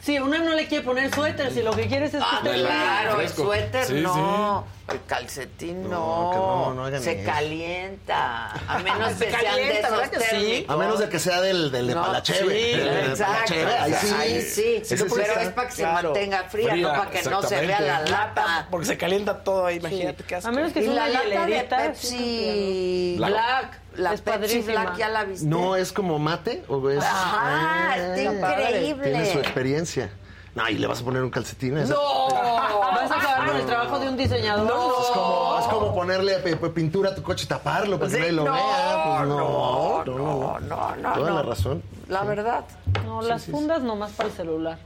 Sí, 0.01 0.17
una 0.17 0.37
no 0.39 0.53
le 0.53 0.65
quiere 0.67 0.83
poner 0.83 1.13
suéter, 1.13 1.51
si 1.53 1.61
lo 1.61 1.71
que 1.71 1.87
quieres 1.87 2.13
es 2.13 2.21
que 2.21 2.25
Ah, 2.29 2.39
te 2.41 2.55
la- 2.57 2.69
claro, 2.69 3.19
el 3.21 3.29
suéter 3.29 3.85
Sí, 3.85 3.93
no, 3.95 4.65
el 4.89 5.03
calcetín 5.05 5.83
No, 5.89 5.89
no, 5.89 6.31
que 6.31 6.37
no, 6.37 6.89
no 6.89 6.99
se 7.03 7.21
eso. 7.21 7.29
calienta, 7.29 8.51
a 8.67 8.79
menos 8.79 9.13
Se 9.13 9.25
que 9.25 9.31
sean 9.31 9.41
de 9.41 9.47
calienta, 9.49 9.87
esos. 9.87 10.69
A 10.69 10.77
menos 10.77 10.99
de 10.99 11.09
que 11.09 11.19
sea 11.19 11.41
del, 11.41 11.69
del 11.71 11.87
de 11.87 11.95
No, 11.95 12.01
Palacheve. 12.05 12.39
sí, 12.55 12.77
Del 12.79 12.89
de 12.93 13.05
exacto, 13.07 13.33
Palacheve, 13.53 13.73
ahí 13.73 13.93
sí. 13.99 14.13
ahí 14.17 14.41
sí, 14.85 14.95
pero 15.15 15.39
es 15.41 15.49
para 15.49 15.67
que 15.67 15.75
se 15.75 15.81
claro. 15.83 16.09
mantenga 16.11 16.43
fría, 16.45 16.69
Fría, 16.71 16.87
no 16.87 16.89
para 16.97 17.11
que 17.11 17.29
no 17.29 17.41
se 17.43 17.65
vea 17.65 17.79
la 17.81 17.99
lata. 18.01 18.67
Porque 18.71 18.85
se 18.87 18.97
calienta 18.97 19.43
todo, 19.43 19.69
imagínate 19.69 20.23
qué 20.23 20.35
asco. 20.35 20.47
A 20.47 20.51
menos 20.51 20.71
que 20.71 20.79
Y 20.79 20.85
sea 20.85 20.93
la 20.93 21.21
una 21.21 21.23
lata 21.45 21.45
de. 21.45 21.89
Pepsi 21.89 23.15
Black. 23.17 23.31
Black. 23.31 23.79
La 23.99 24.13
es 24.13 24.21
Pepsi. 24.21 24.61
Black 24.61 24.97
ya 24.97 25.09
la 25.09 25.23
viste. 25.25 25.45
No 25.45 25.75
es 25.75 25.91
como 25.91 26.17
mate 26.19 26.63
o 26.67 26.89
es. 26.89 27.03
Ajá, 27.03 27.91
Ah, 27.91 27.97
está 27.97 28.23
increíble. 28.23 29.03
Tiene 29.09 29.31
su 29.31 29.39
experiencia. 29.39 30.09
No, 30.55 30.67
y 30.67 30.73
le 30.75 30.87
vas 30.87 31.01
a 31.01 31.05
poner 31.05 31.21
un 31.21 31.29
calcetín 31.29 31.77
a 31.77 31.83
esa. 31.83 31.93
No, 31.93 32.27
Vas 32.29 33.11
a 33.11 33.15
acabar 33.17 33.47
con 33.47 33.55
el 33.57 33.65
trabajo 33.65 33.99
de 33.99 34.09
un 34.09 34.17
diseñador. 34.17 34.65
No. 34.67 34.99
Es 35.01 35.07
como, 35.09 35.59
es 35.59 35.65
como 35.67 35.93
ponerle 35.95 36.39
pe- 36.39 36.55
pe- 36.57 36.69
pintura 36.69 37.11
a 37.11 37.15
tu 37.15 37.21
coche 37.21 37.45
y 37.45 37.47
taparlo 37.47 37.97
para 37.99 38.09
que 38.09 38.15
Sí, 38.15 38.19
nadie 38.21 38.31
lo 38.33 38.45
no, 38.45 38.53
vea. 38.53 39.03
Pues 39.17 39.29
no, 39.29 40.03
no, 40.05 40.05
no, 40.05 40.59
no, 40.59 40.95
no, 40.95 41.13
Toda 41.13 41.29
no. 41.29 41.35
la 41.35 41.41
razón. 41.43 41.83
La 42.07 42.23
verdad. 42.23 42.65
No, 43.05 43.21
las 43.21 43.45
fundas 43.45 43.81
nomás 43.83 44.11
para 44.11 44.29
el 44.29 44.35
celular. 44.35 44.79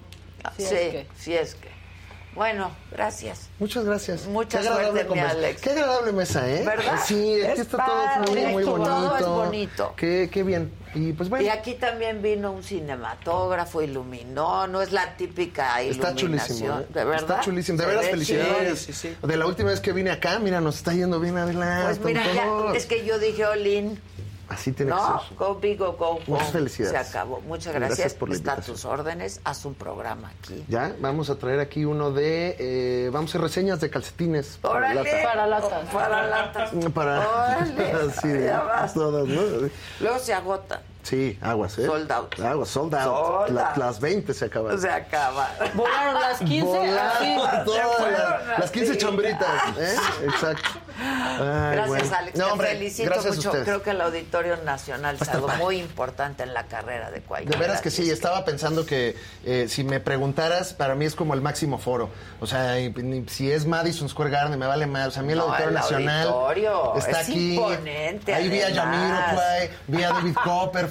Sí, 0.57 0.63
Si 0.65 0.75
es 0.75 0.91
que. 0.91 1.07
sí 1.17 1.33
es 1.33 1.55
que. 1.55 1.69
Bueno, 2.35 2.71
gracias. 2.91 3.49
Muchas 3.59 3.85
gracias. 3.85 4.25
Mucha 4.25 4.59
Qué 4.59 4.67
agradable 4.67 4.91
suerte, 5.03 5.03
mi 5.03 5.09
conversa- 5.21 5.37
Alex. 5.37 5.61
Qué 5.61 5.69
agradable 5.69 6.11
mesa, 6.13 6.49
¿eh? 6.49 6.63
¿Verdad? 6.65 6.99
Sí, 7.05 7.41
aquí 7.43 7.51
Es 7.51 7.59
está 7.59 7.85
todo 7.85 8.33
muy, 8.33 8.45
muy 8.53 8.63
todo 8.63 8.77
bonito. 8.77 9.17
es 9.17 9.25
bonito. 9.25 9.93
Qué, 9.95 10.29
qué 10.31 10.43
bien. 10.43 10.71
Y 10.95 11.11
pues 11.13 11.29
bueno. 11.29 11.45
Y 11.45 11.49
aquí 11.49 11.73
también 11.75 12.21
vino 12.21 12.51
un 12.51 12.63
cinematógrafo, 12.63 13.81
iluminó, 13.81 14.67
no 14.67 14.81
es 14.81 14.91
la 14.91 15.15
típica 15.15 15.81
Está 15.81 16.11
iluminación. 16.11 16.47
chulísimo, 16.57 16.79
¿eh? 16.79 16.85
¿De 16.89 17.03
verdad? 17.05 17.21
Está 17.21 17.39
chulísimo. 17.41 17.77
De 17.77 17.83
Se 17.83 17.89
veras, 17.89 18.05
ve 18.05 18.11
felicidades. 18.11 19.07
De 19.21 19.37
la 19.37 19.45
última 19.45 19.69
vez 19.69 19.79
que 19.79 19.91
vine 19.91 20.11
acá, 20.11 20.39
mira, 20.39 20.59
nos 20.61 20.75
está 20.77 20.93
yendo 20.93 21.19
bien 21.19 21.37
adelante. 21.37 21.99
Pues 22.01 22.15
mira, 22.15 22.23
ya, 22.33 22.73
es 22.75 22.85
que 22.85 23.05
yo 23.05 23.19
dije, 23.19 23.45
Olin, 23.45 23.99
Así 24.49 24.71
tiene 24.73 24.91
no, 24.91 24.97
que 25.21 25.27
ser. 25.29 25.37
go 25.37 25.55
big 25.55 25.77
go 25.79 25.95
home. 25.97 26.21
Muchas 26.27 26.51
felicidades. 26.51 26.91
Se 27.07 27.09
acabó. 27.17 27.39
Muchas 27.41 27.73
Gracias 27.73 27.97
gracias. 27.97 28.13
por 28.15 28.29
la 28.29 28.35
Está 28.35 28.53
a 28.53 28.61
tus 28.61 28.85
órdenes. 28.85 29.39
Haz 29.45 29.65
un 29.65 29.73
programa 29.73 30.29
aquí. 30.37 30.63
Ya, 30.67 30.93
vamos 30.99 31.29
a 31.29 31.37
traer 31.37 31.59
aquí 31.59 31.85
uno 31.85 32.11
de. 32.11 32.55
eh, 32.59 33.09
vamos 33.11 33.29
a 33.29 33.31
hacer 33.31 33.41
reseñas 33.41 33.79
de 33.79 33.89
calcetines. 33.89 34.57
para 34.61 34.75
¡Órale! 34.91 35.03
lata. 35.03 35.23
Para 35.23 35.47
latas. 35.47 35.89
Para 35.93 36.27
latas. 36.27 36.71
Para. 36.93 37.19
Órale. 37.29 37.93
Sí, 38.21 38.27
Ya 38.43 38.61
vas. 38.61 38.93
todas, 38.93 39.27
¿no? 39.27 39.41
Luego 40.01 40.19
se 40.19 40.33
agota. 40.33 40.81
Sí, 41.03 41.37
aguas, 41.41 41.77
¿eh? 41.79 41.85
Sold 41.85 42.11
out. 42.11 42.39
Aguas, 42.39 42.69
sold 42.69 42.95
out. 42.95 43.03
Sold 43.03 43.49
La- 43.55 43.69
out. 43.69 43.77
las 43.77 43.99
20 43.99 44.33
se 44.33 44.45
acaban. 44.45 44.79
Se 44.79 44.89
acaba. 44.89 45.49
Volaron 45.73 46.13
las 46.21 46.39
15 46.39 46.99
así. 46.99 47.35
Volaron 47.35 47.65
todas 47.65 48.11
las, 48.11 48.47
las 48.47 48.59
las 48.59 48.71
15 48.71 48.91
15. 48.93 48.97
chambritas, 48.97 49.77
¿eh? 49.79 49.95
Exacto. 50.23 50.69
Ay, 50.95 51.39
Gracias, 51.75 51.87
bueno. 51.87 52.15
Alex. 52.17 52.37
No, 52.37 52.53
Te 52.57 52.65
felicito 52.67 53.09
gracias 53.09 53.35
mucho. 53.37 53.51
Creo 53.51 53.81
que 53.83 53.89
el 53.89 53.99
Auditorio 54.01 54.57
Nacional 54.63 55.15
es 55.15 55.21
estar 55.23 55.35
algo 55.37 55.47
muy 55.57 55.77
importante 55.79 56.43
en 56.43 56.53
la 56.53 56.63
carrera 56.67 57.09
de 57.11 57.21
cualquiera. 57.21 57.57
De 57.57 57.61
veras 57.65 57.81
que 57.81 57.89
sí, 57.89 58.09
estaba 58.09 58.45
pensando 58.45 58.85
que 58.85 59.15
eh, 59.43 59.65
si 59.67 59.83
me 59.83 59.99
preguntaras, 59.99 60.73
para 60.73 60.93
mí 60.95 61.05
es 61.05 61.15
como 61.15 61.33
el 61.33 61.41
máximo 61.41 61.79
foro. 61.79 62.09
O 62.39 62.47
sea, 62.47 62.79
y- 62.79 62.91
ni- 62.93 63.27
si 63.27 63.51
es 63.51 63.65
Madison 63.65 64.07
Square 64.07 64.29
Garden, 64.29 64.57
me 64.59 64.67
vale 64.67 64.85
mal. 64.85 65.09
O 65.09 65.11
sea, 65.11 65.23
a 65.23 65.25
mí 65.25 65.31
el 65.33 65.39
No, 65.39 65.45
Auditorio 65.45 65.67
el 65.69 65.73
Nacional 65.73 66.27
auditorio 66.27 66.95
está 66.95 67.21
es 67.21 67.29
aquí. 67.29 67.55
imponente, 67.55 68.33
Ahí 68.33 68.49
vi 68.49 68.61
a 68.61 68.67
además. 68.67 68.85
Jamiroquai, 68.85 69.69
vi 69.87 70.03
a 70.03 70.09
David 70.09 70.35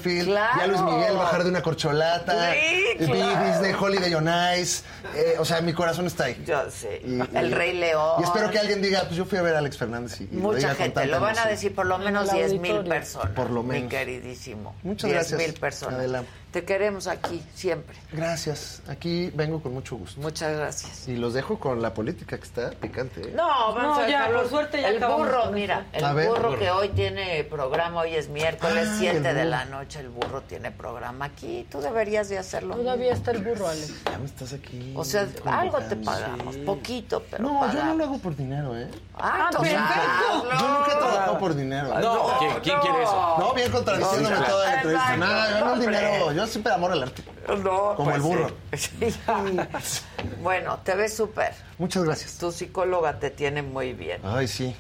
Copperfield, 0.03 0.27
vi 0.29 0.33
a 0.61 0.67
Luis 0.67 0.81
Claro. 0.81 0.97
Miguel 0.97 1.17
bajar 1.17 1.45
de 1.45 1.51
una 1.51 1.63
corcholata, 1.63 2.53
Sí, 2.53 2.85
vi 2.99 3.07
claro. 3.07 3.47
Disney 3.53 3.73
Holiday 3.79 4.15
on 4.15 4.29
Ice. 4.59 4.83
Eh, 5.15 5.37
o 5.39 5.45
sea, 5.45 5.61
mi 5.61 5.73
corazón 5.73 6.07
está 6.07 6.25
ahí. 6.25 6.43
Yo 6.47 6.71
sé. 6.71 7.03
Y- 7.05 7.21
el 7.37 7.51
y- 7.51 7.55
Rey 7.55 7.73
León. 7.79 8.21
Y 8.21 8.25
espero 8.25 8.51
que 8.51 8.59
alguien 8.59 8.83
diga, 8.83 9.03
pues 9.03 9.17
yo 9.17 9.25
fui 9.25 9.39
a 9.39 9.43
ver 9.43 9.55
a 9.55 9.59
Alex 9.59 9.77
Fernández 9.77 10.21
y, 10.21 10.25
y 10.25 10.27
lo 10.27 10.33
diga 10.55 10.69
Mucha 10.69 10.69
con 10.69 10.77
gente, 10.77 11.07
lo 11.07 11.13
van 11.21 11.23
a 11.23 11.33
emoción. 11.33 11.49
decir 11.49 11.75
por 11.75 11.87
lo 11.87 11.99
menos 11.99 12.29
el 12.31 12.35
10 12.37 12.61
mil 12.61 12.85
personas. 12.85 13.31
Por 13.31 13.51
lo 13.51 13.63
Mi 13.63 13.69
menos. 13.71 13.91
queridísimo. 13.91 14.75
Muchas 14.83 15.11
10 15.11 15.15
gracias, 15.15 15.41
mil 15.41 15.53
personas. 15.61 15.99
Adela. 15.99 16.25
Te 16.53 16.65
queremos 16.67 17.07
aquí 17.07 17.43
siempre. 17.55 17.97
Gracias. 18.13 18.83
Aquí 18.87 19.31
vengo 19.35 19.63
con 19.63 19.73
mucho 19.73 19.97
gusto. 19.97 20.21
Muchas 20.21 20.55
gracias. 20.55 21.09
Y 21.09 21.17
los 21.17 21.33
dejo 21.33 21.59
con 21.59 21.81
la 21.81 21.95
política 21.95 22.37
que 22.37 22.45
está 22.45 22.71
picante. 22.73 23.23
¿eh? 23.23 23.33
No, 23.35 23.47
vamos 23.75 23.83
No, 23.83 23.95
a 24.05 24.07
ya, 24.09 24.29
por 24.31 24.51
suerte 24.51 24.83
ya 24.83 24.89
El 24.91 24.99
burro, 25.03 25.51
mira, 25.51 25.87
el 25.95 26.15
ver. 26.15 26.29
burro 26.29 26.51
Burro. 26.51 26.59
que 26.59 26.71
hoy 26.71 26.91
tiene 26.91 27.43
programa, 27.45 28.03
hoy 28.03 28.15
es 28.17 28.29
miércoles, 28.29 28.87
Ah, 28.91 28.97
7 28.99 29.17
el 29.17 29.23
de 29.35 29.45
la 29.47 29.65
noche, 29.65 30.01
el 30.01 30.11
burro 30.11 30.43
tiene 30.43 30.71
programa 30.71 31.25
aquí. 31.25 31.67
Tú 31.71 31.81
deberías 31.81 32.29
de 32.29 32.37
hacerlo. 32.37 32.77
Todavía 32.77 33.15
está 33.15 33.31
el 33.31 33.39
burro, 33.43 33.69
Alex. 33.69 34.05
Ya 34.05 34.19
me 34.19 34.27
estás 34.27 34.53
aquí. 34.53 34.93
O 34.95 35.05
sea, 35.05 35.27
algo 35.47 35.79
te 35.79 35.97
pagamos, 35.97 36.55
poquito, 36.59 37.23
pero 37.31 37.45
No, 37.45 37.73
yo 37.73 37.83
no 37.83 37.95
lo 37.95 38.05
hago 38.05 38.19
por 38.19 38.37
dinero, 38.37 38.77
¿eh? 38.77 38.89
Ah, 39.15 39.49
entonces, 39.51 39.73
perfecto. 39.75 40.51
Yo 40.61 40.69
nunca 40.69 40.93
he 40.93 40.97
trabajado 40.99 41.39
por 41.39 41.55
dinero. 41.55 41.99
No, 41.99 42.39
¿quién, 42.39 42.51
quién 42.63 42.79
quiere 42.81 43.03
eso? 43.05 43.37
No, 43.39 43.55
bien 43.55 43.73
contradiciéndome 43.73 44.37
No, 44.37 44.45
toda 44.45 44.67
la 44.67 44.75
entrevista. 44.75 45.17
No, 45.17 45.27
yo 45.59 45.65
no 45.65 45.75
el 45.75 45.81
dinero. 45.81 46.33
Yo 46.33 46.42
siempre 46.47 46.73
amor 46.73 46.93
al 46.93 47.03
arte. 47.05 47.23
No, 47.49 47.95
Como 47.97 48.05
pues 48.05 48.17
el 48.17 48.23
burro. 48.23 48.51
sí. 48.75 48.91
bueno, 50.43 50.79
te 50.85 50.95
ves 50.95 51.15
súper. 51.15 51.53
Muchas 51.79 52.05
gracias. 52.05 52.39
Tu 52.39 52.53
psicóloga 52.53 53.19
te 53.19 53.31
tiene 53.31 53.63
muy 53.63 53.93
bien. 53.93 54.21
Ay, 54.25 54.49
sí. 54.49 54.75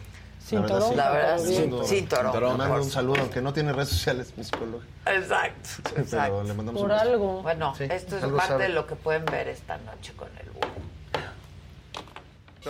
Sin 0.45 0.61
La 0.61 0.67
verdad, 0.67 0.89
sí. 0.89 0.95
La 0.97 1.11
verdad, 1.11 1.37
pero 1.45 1.55
sin, 1.55 1.71
bien. 1.71 1.87
sin 1.87 2.09
toronja, 2.09 2.41
Le 2.41 2.69
mando 2.69 2.83
un 2.83 2.91
saludo, 2.91 3.21
aunque 3.21 3.41
no 3.41 3.53
tiene 3.53 3.73
redes 3.73 3.91
sociales, 3.91 4.33
mi 4.37 4.43
psicólogo. 4.45 4.83
Exacto, 5.07 5.69
Pero 5.85 6.03
exacto. 6.03 6.43
le 6.43 6.55
mandamos 6.55 6.83
Por 6.83 6.91
un 6.91 6.97
algo. 6.97 7.43
Bueno, 7.43 7.75
Sí, 7.77 7.85
esto 7.89 8.17
es 8.19 8.25
algo 8.25 8.37
parte 8.37 8.53
sabe. 8.55 8.63
de 8.65 8.69
lo 8.71 8.87
que 8.87 8.97
pueden 8.97 9.25
ver 9.25 9.49
esta 9.49 9.79
noche 9.79 10.13
con 10.15 10.29
el 10.41 10.51
burro. 10.51 10.73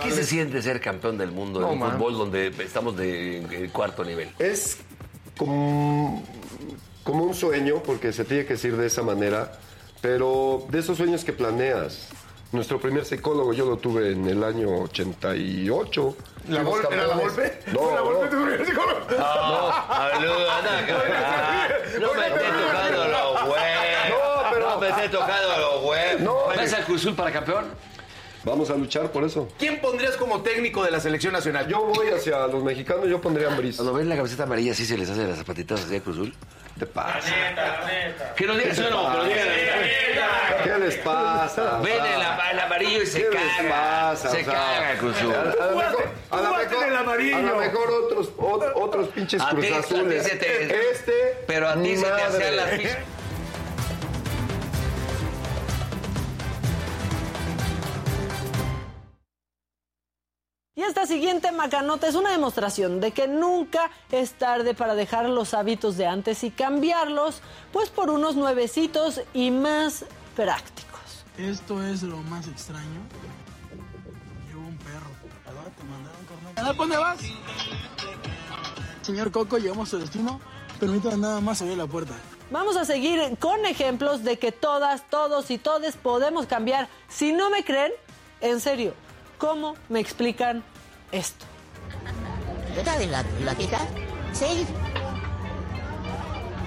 ¿Qué 0.03 0.11
se 0.11 0.23
siente 0.23 0.59
ser 0.61 0.81
campeón 0.81 1.17
del 1.19 1.31
mundo 1.31 1.59
No, 1.59 1.71
en 1.73 1.81
un 1.81 1.91
fútbol 1.91 2.17
donde 2.17 2.47
estamos 2.47 2.95
de, 2.97 3.41
de 3.47 3.69
cuarto 3.69 4.03
nivel? 4.03 4.29
Es 4.39 4.77
como, 5.37 6.23
como 7.03 7.23
un 7.23 7.33
sueño, 7.33 7.81
porque 7.85 8.13
se 8.13 8.23
tiene 8.25 8.45
que 8.45 8.53
decir 8.53 8.75
de 8.77 8.87
esa 8.87 9.01
manera, 9.03 9.51
pero 10.01 10.65
de 10.69 10.79
esos 10.79 10.97
sueños 10.97 11.23
que 11.23 11.33
planeas. 11.33 12.07
Nuestro 12.51 12.79
primer 12.79 13.03
psicólogo 13.03 13.51
yo 13.53 13.65
lo 13.65 13.77
tuve 13.77 14.11
en 14.11 14.27
el 14.27 14.43
año 14.43 14.69
88. 14.83 16.15
¿La 16.49 16.61
Volpe? 16.61 16.93
¿Era 16.93 17.07
la. 17.07 17.15
Volpe? 17.15 17.59
No, 17.73 17.79
¿Fue 17.79 17.95
la 17.95 18.01
Volpe 18.01 18.23
no. 18.25 18.29
tu 18.29 18.35
primer 18.43 18.65
psicólogo? 18.65 18.99
No, 18.99 19.07
que- 20.85 21.99
no 21.99 22.13
me 22.13 22.27
estés 22.27 22.51
tocando 22.61 23.07
los 23.07 23.41
huevos. 23.43 24.09
No, 24.09 24.49
pero- 24.51 24.69
No 24.69 24.79
me 24.79 24.89
estés 24.89 25.11
tocando 25.11 25.57
los 25.57 25.83
huevos. 25.83 26.21
No, 26.21 26.45
¿Vas 26.55 26.73
al 26.73 26.85
Cruzul 26.85 27.15
para 27.15 27.31
campeón? 27.31 27.65
Vamos 28.45 28.69
a 28.69 28.73
luchar 28.75 29.09
por 29.11 29.23
eso. 29.23 29.47
¿Quién 29.57 29.79
pondrías 29.79 30.17
como 30.17 30.41
técnico 30.41 30.83
de 30.83 30.91
la 30.91 30.99
selección 30.99 31.31
nacional? 31.31 31.65
Yo 31.67 31.81
voy 31.85 32.09
hacia 32.09 32.45
los 32.47 32.61
mexicanos, 32.63 33.07
yo 33.07 33.21
pondría 33.21 33.47
a. 33.47 33.55
Cuando 33.55 33.93
ven 33.93 34.09
la 34.09 34.17
camiseta 34.17 34.43
amarilla, 34.43 34.73
¿sí 34.73 34.85
se 34.85 34.97
les 34.97 35.09
hace 35.09 35.25
las 35.25 35.37
zapatitas 35.37 35.81
así 35.85 35.95
a 35.95 36.01
Cruzul? 36.01 36.33
¿Qué 36.77 36.85
pasa? 36.85 37.29
Que 38.35 38.45
no 38.47 38.55
digan 38.55 38.71
eso, 38.71 38.89
no, 38.89 39.23
digan. 39.23 39.47
¿Qué 40.63 40.77
les 40.79 40.95
pasa? 40.95 41.79
Ven 41.79 41.93
el, 42.05 42.21
ama- 42.21 42.51
el 42.51 42.59
amarillo 42.59 43.01
y 43.03 43.05
se 43.05 43.21
¿Qué 43.21 43.29
les 43.29 43.57
caga. 43.57 43.69
pasa? 43.69 44.29
Se 44.29 44.41
O 44.41 44.43
sea, 44.43 44.53
caga 44.53 44.97
Cruzul. 44.97 45.33
A, 45.35 45.41
a 45.41 45.45
lo 45.71 45.75
mejor, 45.77 46.03
a 46.31 46.37
lo 46.41 46.57
mejor- 46.57 46.83
en 46.83 46.89
el 46.89 46.95
amarillo. 46.97 47.37
a 47.37 47.41
lo 47.41 47.55
mejor 47.57 47.89
otros, 48.05 48.29
ot- 48.37 48.71
otros 48.75 49.07
pinches 49.09 49.41
A 49.41 49.49
ti- 49.51 49.55
Cruz 49.55 49.71
Azules. 49.71 50.23
te- 50.39 50.89
Este, 50.91 51.37
Pero 51.47 51.69
a 51.69 51.75
ti 51.81 51.95
se 51.95 52.03
te 52.05 52.11
hacían 52.21 52.55
las 52.57 52.69
pis- 52.71 52.97
Y 60.75 60.81
esta 60.81 61.05
siguiente 61.05 61.51
macanota 61.51 62.07
es 62.07 62.15
una 62.15 62.31
demostración 62.31 62.99
de 62.99 63.11
que 63.11 63.27
nunca 63.27 63.91
es 64.11 64.33
tarde 64.33 64.73
para 64.73 64.95
dejar 64.95 65.29
los 65.29 65.53
hábitos 65.53 65.97
de 65.97 66.07
antes 66.07 66.43
y 66.43 66.49
cambiarlos, 66.49 67.41
pues 67.71 67.91
por 67.91 68.09
unos 68.09 68.35
nuevecitos 68.35 69.21
y 69.35 69.51
más 69.51 70.03
prácticos. 70.35 71.25
Esto 71.37 71.83
es 71.83 72.01
lo 72.01 72.17
más 72.23 72.47
extraño. 72.47 73.01
Llevo 74.47 74.61
un 74.61 74.77
perro. 74.77 75.11
¿Verdad? 75.45 75.71
Te 75.77 75.83
mandaron 75.83 76.25
corneta. 76.25 76.67
¿A 76.67 76.73
dónde 76.73 76.97
vas? 76.97 77.19
Señor 79.03 79.31
Coco, 79.31 79.59
llegamos 79.59 79.89
a 79.89 79.91
su 79.91 79.99
destino. 79.99 80.41
Permítame 80.79 81.17
nada 81.17 81.39
más 81.39 81.61
abrir 81.61 81.77
la 81.77 81.85
puerta. 81.85 82.15
Vamos 82.49 82.77
a 82.77 82.85
seguir 82.85 83.37
con 83.37 83.63
ejemplos 83.67 84.23
de 84.23 84.39
que 84.39 84.51
todas, 84.51 85.07
todos 85.07 85.51
y 85.51 85.59
todes 85.59 85.97
podemos 85.97 86.47
cambiar. 86.47 86.89
Si 87.09 87.31
no 87.31 87.51
me 87.51 87.63
creen, 87.63 87.91
en 88.41 88.59
serio, 88.59 88.95
¿cómo 89.43 89.75
me 89.89 89.99
explican 89.99 90.63
esto? 91.11 91.45
¿Verdad 92.77 92.97
de 92.97 93.07
la, 93.07 93.25
la 93.43 93.53
tita? 93.53 93.77
¿Sí? 94.31 94.65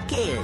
¿Qué? 0.06 0.36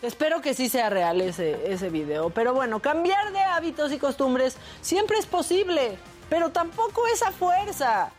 Espero 0.00 0.40
que 0.40 0.54
sí 0.54 0.68
sea 0.68 0.88
real 0.88 1.20
ese, 1.20 1.72
ese 1.72 1.90
video. 1.90 2.30
Pero 2.30 2.54
bueno, 2.54 2.78
cambiar 2.78 3.32
de 3.32 3.40
hábitos 3.40 3.90
y 3.90 3.98
costumbres 3.98 4.56
siempre 4.80 5.18
es 5.18 5.26
posible, 5.26 5.98
pero 6.28 6.50
tampoco 6.50 7.08
es 7.12 7.24
a 7.24 7.32
fuerza. 7.32 8.12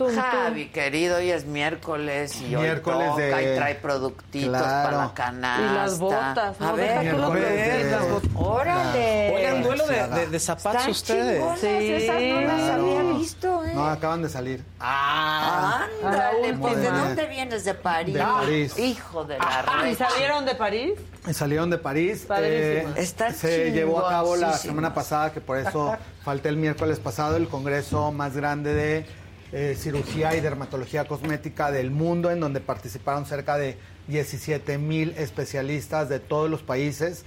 Tum, 0.00 0.16
Javi, 0.16 0.68
querido, 0.70 1.18
hoy 1.18 1.30
es 1.30 1.44
miércoles 1.44 2.34
y 2.40 2.56
Miércoles 2.56 3.10
hoy 3.14 3.22
toca 3.22 3.36
de- 3.36 3.52
y 3.52 3.56
trae 3.58 3.74
productitos 3.74 4.48
Claro. 4.56 4.88
para 4.90 5.04
la 5.04 5.12
canasta. 5.12 5.60
Y 5.60 5.74
las 5.74 5.98
botas, 5.98 6.58
¿no? 6.58 6.68
A 6.68 6.72
ver, 6.72 7.00
Miércoles 7.00 7.44
de- 7.84 7.90
las 7.90 8.08
botas. 8.08 8.30
órale. 8.34 9.32
Oigan, 9.36 9.62
duelo 9.62 9.86
de, 9.86 10.06
de- 10.08 10.26
de 10.28 10.38
zapatos 10.40 10.74
Están 10.86 10.90
ustedes. 10.90 11.60
Sí. 11.60 11.66
esas 11.92 12.22
no 12.22 12.40
las 12.40 12.60
Claro. 12.62 12.82
había 12.82 13.18
visto, 13.18 13.64
¿eh? 13.66 13.72
No, 13.74 13.86
acaban 13.88 14.22
de 14.22 14.28
salir. 14.30 14.64
Ah, 14.80 15.86
Ándale, 16.02 16.54
pues 16.54 16.76
¿de 16.76 16.90
dónde 16.90 17.26
vienes? 17.26 17.64
¿De 17.66 17.74
París? 17.74 18.14
De 18.14 18.20
París. 18.22 18.78
Hijo 18.78 19.24
de 19.24 19.36
la 19.38 19.64
¿Y 19.82 19.82
red. 19.90 19.98
salieron 19.98 20.46
de 20.46 20.54
París? 20.54 20.92
Salieron 21.30 21.68
de 21.68 21.76
París. 21.76 22.24
Padrísimas. 22.26 22.96
Está 22.96 23.32
se 23.34 23.70
llevó 23.72 24.06
a 24.06 24.08
cabo 24.08 24.34
la 24.36 24.54
semana 24.54 24.94
pasada, 24.94 25.30
que 25.30 25.42
por 25.42 25.58
eso 25.58 25.94
falté 26.24 26.48
el 26.48 26.56
miércoles 26.56 26.98
pasado, 26.98 27.36
el 27.36 27.48
congreso 27.48 28.10
más 28.12 28.34
grande 28.34 28.72
de 28.72 29.19
eh, 29.52 29.76
cirugía 29.76 30.36
y 30.36 30.40
dermatología 30.40 31.06
cosmética 31.06 31.70
del 31.70 31.90
mundo, 31.90 32.30
en 32.30 32.40
donde 32.40 32.60
participaron 32.60 33.26
cerca 33.26 33.56
de 33.56 33.76
17 34.06 34.78
mil 34.78 35.14
especialistas 35.16 36.08
de 36.08 36.20
todos 36.20 36.48
los 36.50 36.62
países. 36.62 37.24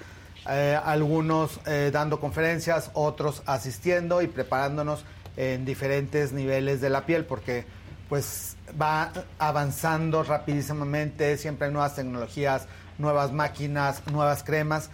eh, 0.50 0.78
algunos 0.84 1.60
eh, 1.66 1.90
dando 1.94 2.20
conferencias, 2.20 2.92
otros 2.94 3.44
asistiendo 3.46 4.22
y 4.22 4.28
preparándonos 4.28 5.06
en 5.38 5.64
diferentes 5.66 6.34
niveles 6.34 6.82
de 6.82 6.90
la 6.90 7.06
piel, 7.06 7.26
porque 7.26 7.66
pues 8.10 8.58
va 8.80 9.12
avanzando 9.40 10.24
rapidísimamente, 10.24 11.38
siempre 11.38 11.68
hay 11.68 11.74
nuevas 11.74 11.96
tecnologías, 11.96 12.68
nuevas 12.98 13.32
máquinas, 13.32 14.02
nuevas 14.12 14.44
cremas. 14.44 14.90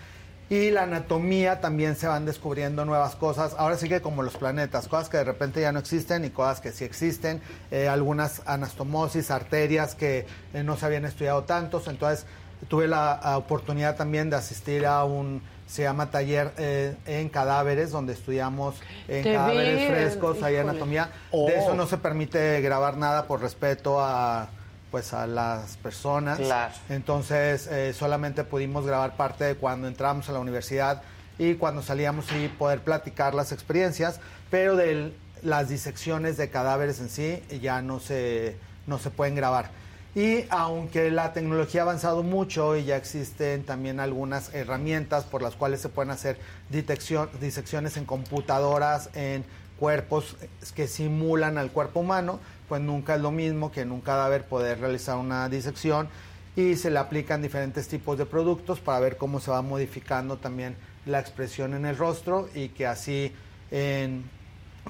Y 0.49 0.71
la 0.71 0.83
anatomía 0.83 1.61
también 1.61 1.95
se 1.95 2.07
van 2.07 2.25
descubriendo 2.25 2.83
nuevas 2.83 3.15
cosas. 3.15 3.55
Ahora 3.57 3.77
sí 3.77 3.87
que 3.87 4.01
como 4.01 4.23
los 4.23 4.35
planetas, 4.35 4.87
cosas 4.87 5.07
que 5.07 5.17
de 5.17 5.23
repente 5.23 5.61
ya 5.61 5.71
no 5.71 5.79
existen 5.79 6.25
y 6.25 6.31
cosas 6.31 6.59
que 6.59 6.71
sí 6.71 6.83
existen. 6.83 7.39
Eh, 7.69 7.87
algunas 7.87 8.41
anastomosis, 8.47 9.29
arterias 9.29 9.93
que 9.93 10.25
eh, 10.53 10.63
no 10.63 10.75
se 10.75 10.87
habían 10.87 11.05
estudiado 11.05 11.43
tantos. 11.43 11.87
Entonces 11.87 12.25
tuve 12.67 12.87
la 12.87 13.37
oportunidad 13.37 13.95
también 13.95 14.31
de 14.31 14.37
asistir 14.37 14.87
a 14.87 15.03
un, 15.03 15.43
se 15.67 15.83
llama 15.83 16.09
taller 16.09 16.51
eh, 16.57 16.95
en 17.05 17.29
cadáveres, 17.29 17.91
donde 17.91 18.13
estudiamos 18.13 18.75
en 19.07 19.23
Te 19.23 19.33
cadáveres 19.33 19.79
vi, 19.79 19.87
frescos, 19.87 20.41
hay 20.41 20.55
anatomía. 20.57 21.11
Oh. 21.29 21.45
De 21.45 21.59
eso 21.59 21.75
no 21.75 21.85
se 21.85 21.99
permite 21.99 22.59
grabar 22.61 22.97
nada 22.97 23.27
por 23.27 23.39
respeto 23.39 24.01
a 24.01 24.49
pues 24.91 25.13
a 25.13 25.27
las 25.27 25.77
personas. 25.77 26.37
Claro. 26.39 26.73
Entonces 26.89 27.67
eh, 27.67 27.93
solamente 27.93 28.43
pudimos 28.43 28.85
grabar 28.85 29.15
parte 29.15 29.43
de 29.43 29.55
cuando 29.55 29.87
entramos 29.87 30.29
a 30.29 30.31
la 30.31 30.39
universidad 30.39 31.01
y 31.37 31.55
cuando 31.55 31.81
salíamos 31.81 32.25
y 32.31 32.47
poder 32.47 32.81
platicar 32.81 33.33
las 33.33 33.51
experiencias, 33.51 34.19
pero 34.49 34.75
de 34.75 35.13
las 35.41 35.69
disecciones 35.69 36.35
de 36.37 36.49
cadáveres 36.49 36.99
en 36.99 37.09
sí 37.09 37.41
ya 37.61 37.81
no 37.81 37.99
se, 37.99 38.57
no 38.87 38.99
se 38.99 39.09
pueden 39.09 39.35
grabar. 39.35 39.69
Y 40.15 40.45
aunque 40.49 41.11
la 41.11 41.33
tecnología 41.33 41.81
ha 41.81 41.83
avanzado 41.83 42.23
mucho 42.23 42.75
y 42.75 42.83
ya 42.83 42.97
existen 42.97 43.63
también 43.63 43.99
algunas 43.99 44.53
herramientas 44.53 45.23
por 45.23 45.41
las 45.43 45.55
cuales 45.55 45.81
se 45.81 45.89
pueden 45.89 46.09
hacer 46.09 46.37
detección- 46.71 47.29
disecciones 47.39 47.95
en 47.95 48.05
computadoras, 48.05 49.11
en 49.13 49.45
cuerpos 49.79 50.35
que 50.75 50.87
simulan 50.87 51.57
al 51.57 51.71
cuerpo 51.71 52.01
humano, 52.01 52.39
pues 52.69 52.81
nunca 52.81 53.15
es 53.15 53.21
lo 53.21 53.31
mismo 53.31 53.71
que 53.71 53.81
en 53.81 53.91
un 53.91 53.99
cadáver 53.99 54.45
poder 54.45 54.79
realizar 54.79 55.17
una 55.17 55.49
disección 55.49 56.07
y 56.55 56.75
se 56.75 56.91
le 56.91 56.99
aplican 56.99 57.41
diferentes 57.41 57.87
tipos 57.87 58.17
de 58.17 58.25
productos 58.25 58.79
para 58.79 58.99
ver 58.99 59.17
cómo 59.17 59.39
se 59.39 59.51
va 59.51 59.61
modificando 59.61 60.37
también 60.37 60.75
la 61.05 61.19
expresión 61.19 61.73
en 61.73 61.85
el 61.85 61.97
rostro 61.97 62.47
y 62.53 62.69
que 62.69 62.85
así 62.85 63.33
en 63.71 64.23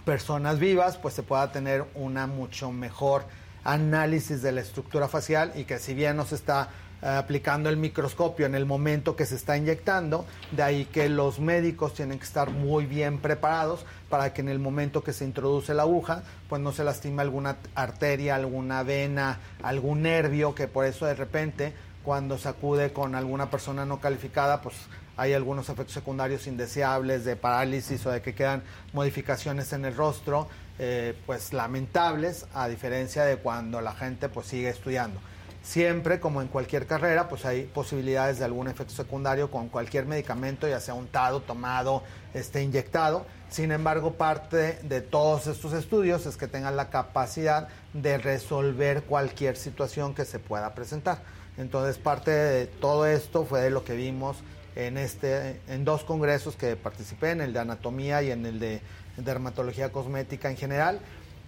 personas 0.05 0.59
vivas 0.59 0.97
pues 0.97 1.13
se 1.13 1.23
pueda 1.23 1.51
tener 1.51 1.85
una 1.95 2.27
mucho 2.27 2.71
mejor 2.71 3.23
análisis 3.63 4.41
de 4.41 4.51
la 4.51 4.61
estructura 4.61 5.07
facial 5.07 5.51
y 5.55 5.63
que 5.63 5.79
si 5.79 5.93
bien 5.93 6.17
no 6.17 6.25
se 6.25 6.35
está 6.35 6.69
aplicando 7.01 7.69
el 7.69 7.77
microscopio 7.77 8.45
en 8.45 8.55
el 8.55 8.65
momento 8.65 9.15
que 9.15 9.25
se 9.25 9.35
está 9.35 9.57
inyectando, 9.57 10.25
de 10.51 10.63
ahí 10.63 10.85
que 10.85 11.09
los 11.09 11.39
médicos 11.39 11.93
tienen 11.93 12.19
que 12.19 12.25
estar 12.25 12.49
muy 12.51 12.85
bien 12.85 13.19
preparados 13.19 13.85
para 14.09 14.33
que 14.33 14.41
en 14.41 14.49
el 14.49 14.59
momento 14.59 15.03
que 15.03 15.13
se 15.13 15.25
introduce 15.25 15.73
la 15.73 15.83
aguja, 15.83 16.23
pues 16.49 16.61
no 16.61 16.71
se 16.71 16.83
lastime 16.83 17.21
alguna 17.21 17.57
arteria, 17.75 18.35
alguna 18.35 18.83
vena, 18.83 19.39
algún 19.63 20.01
nervio, 20.01 20.55
que 20.55 20.67
por 20.67 20.85
eso 20.85 21.05
de 21.05 21.15
repente 21.15 21.73
cuando 22.03 22.37
se 22.37 22.49
acude 22.49 22.91
con 22.91 23.15
alguna 23.15 23.49
persona 23.49 23.85
no 23.85 23.99
calificada, 23.99 24.61
pues 24.61 24.75
hay 25.17 25.33
algunos 25.33 25.67
efectos 25.69 25.93
secundarios 25.93 26.47
indeseables 26.47 27.25
de 27.25 27.35
parálisis 27.35 28.05
o 28.05 28.11
de 28.11 28.21
que 28.21 28.33
quedan 28.33 28.63
modificaciones 28.93 29.73
en 29.73 29.83
el 29.85 29.95
rostro, 29.95 30.47
eh, 30.79 31.13
pues 31.25 31.51
lamentables, 31.51 32.45
a 32.53 32.69
diferencia 32.69 33.25
de 33.25 33.35
cuando 33.35 33.81
la 33.81 33.93
gente 33.93 34.29
pues 34.29 34.47
sigue 34.47 34.69
estudiando. 34.69 35.19
Siempre, 35.61 36.19
como 36.19 36.41
en 36.41 36.47
cualquier 36.47 36.87
carrera, 36.87 37.27
pues 37.27 37.45
hay 37.45 37.63
posibilidades 37.63 38.39
de 38.39 38.45
algún 38.45 38.67
efecto 38.67 38.93
secundario 38.93 39.51
con 39.51 39.67
cualquier 39.67 40.05
medicamento, 40.05 40.67
ya 40.67 40.79
sea 40.79 40.93
untado, 40.93 41.41
tomado, 41.41 42.03
este, 42.33 42.63
inyectado. 42.63 43.25
Sin 43.49 43.71
embargo, 43.71 44.13
parte 44.13 44.79
de 44.83 45.01
todos 45.01 45.47
estos 45.47 45.73
estudios 45.73 46.25
es 46.25 46.37
que 46.37 46.47
tengan 46.47 46.75
la 46.75 46.89
capacidad 46.89 47.67
de 47.93 48.17
resolver 48.17 49.03
cualquier 49.03 49.57
situación 49.57 50.15
que 50.15 50.25
se 50.25 50.39
pueda 50.39 50.73
presentar. 50.73 51.21
Entonces, 51.57 51.97
parte 51.97 52.31
de 52.31 52.67
todo 52.67 53.05
esto 53.05 53.43
fue 53.43 53.61
de 53.61 53.69
lo 53.69 53.83
que 53.83 53.93
vimos 53.93 54.37
en 54.75 54.97
este, 54.97 55.59
en 55.67 55.83
dos 55.83 56.03
congresos 56.03 56.55
que 56.55 56.77
participé, 56.77 57.31
en 57.31 57.41
el 57.41 57.51
de 57.51 57.59
anatomía 57.59 58.23
y 58.23 58.31
en 58.31 58.45
el 58.45 58.59
de 58.59 58.81
dermatología 59.17 59.91
cosmética 59.91 60.49
en 60.49 60.57
general. 60.57 61.01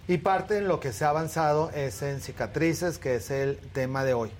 Y 0.08 0.18
parte 0.18 0.58
en 0.58 0.68
lo 0.68 0.80
que 0.80 0.92
se 0.92 1.04
ha 1.04 1.10
avanzado 1.10 1.70
es 1.74 2.02
en 2.02 2.20
cicatrices, 2.20 2.98
que 2.98 3.16
es 3.16 3.30
el 3.30 3.56
tema 3.72 4.04
de 4.04 4.14
hoy, 4.14 4.30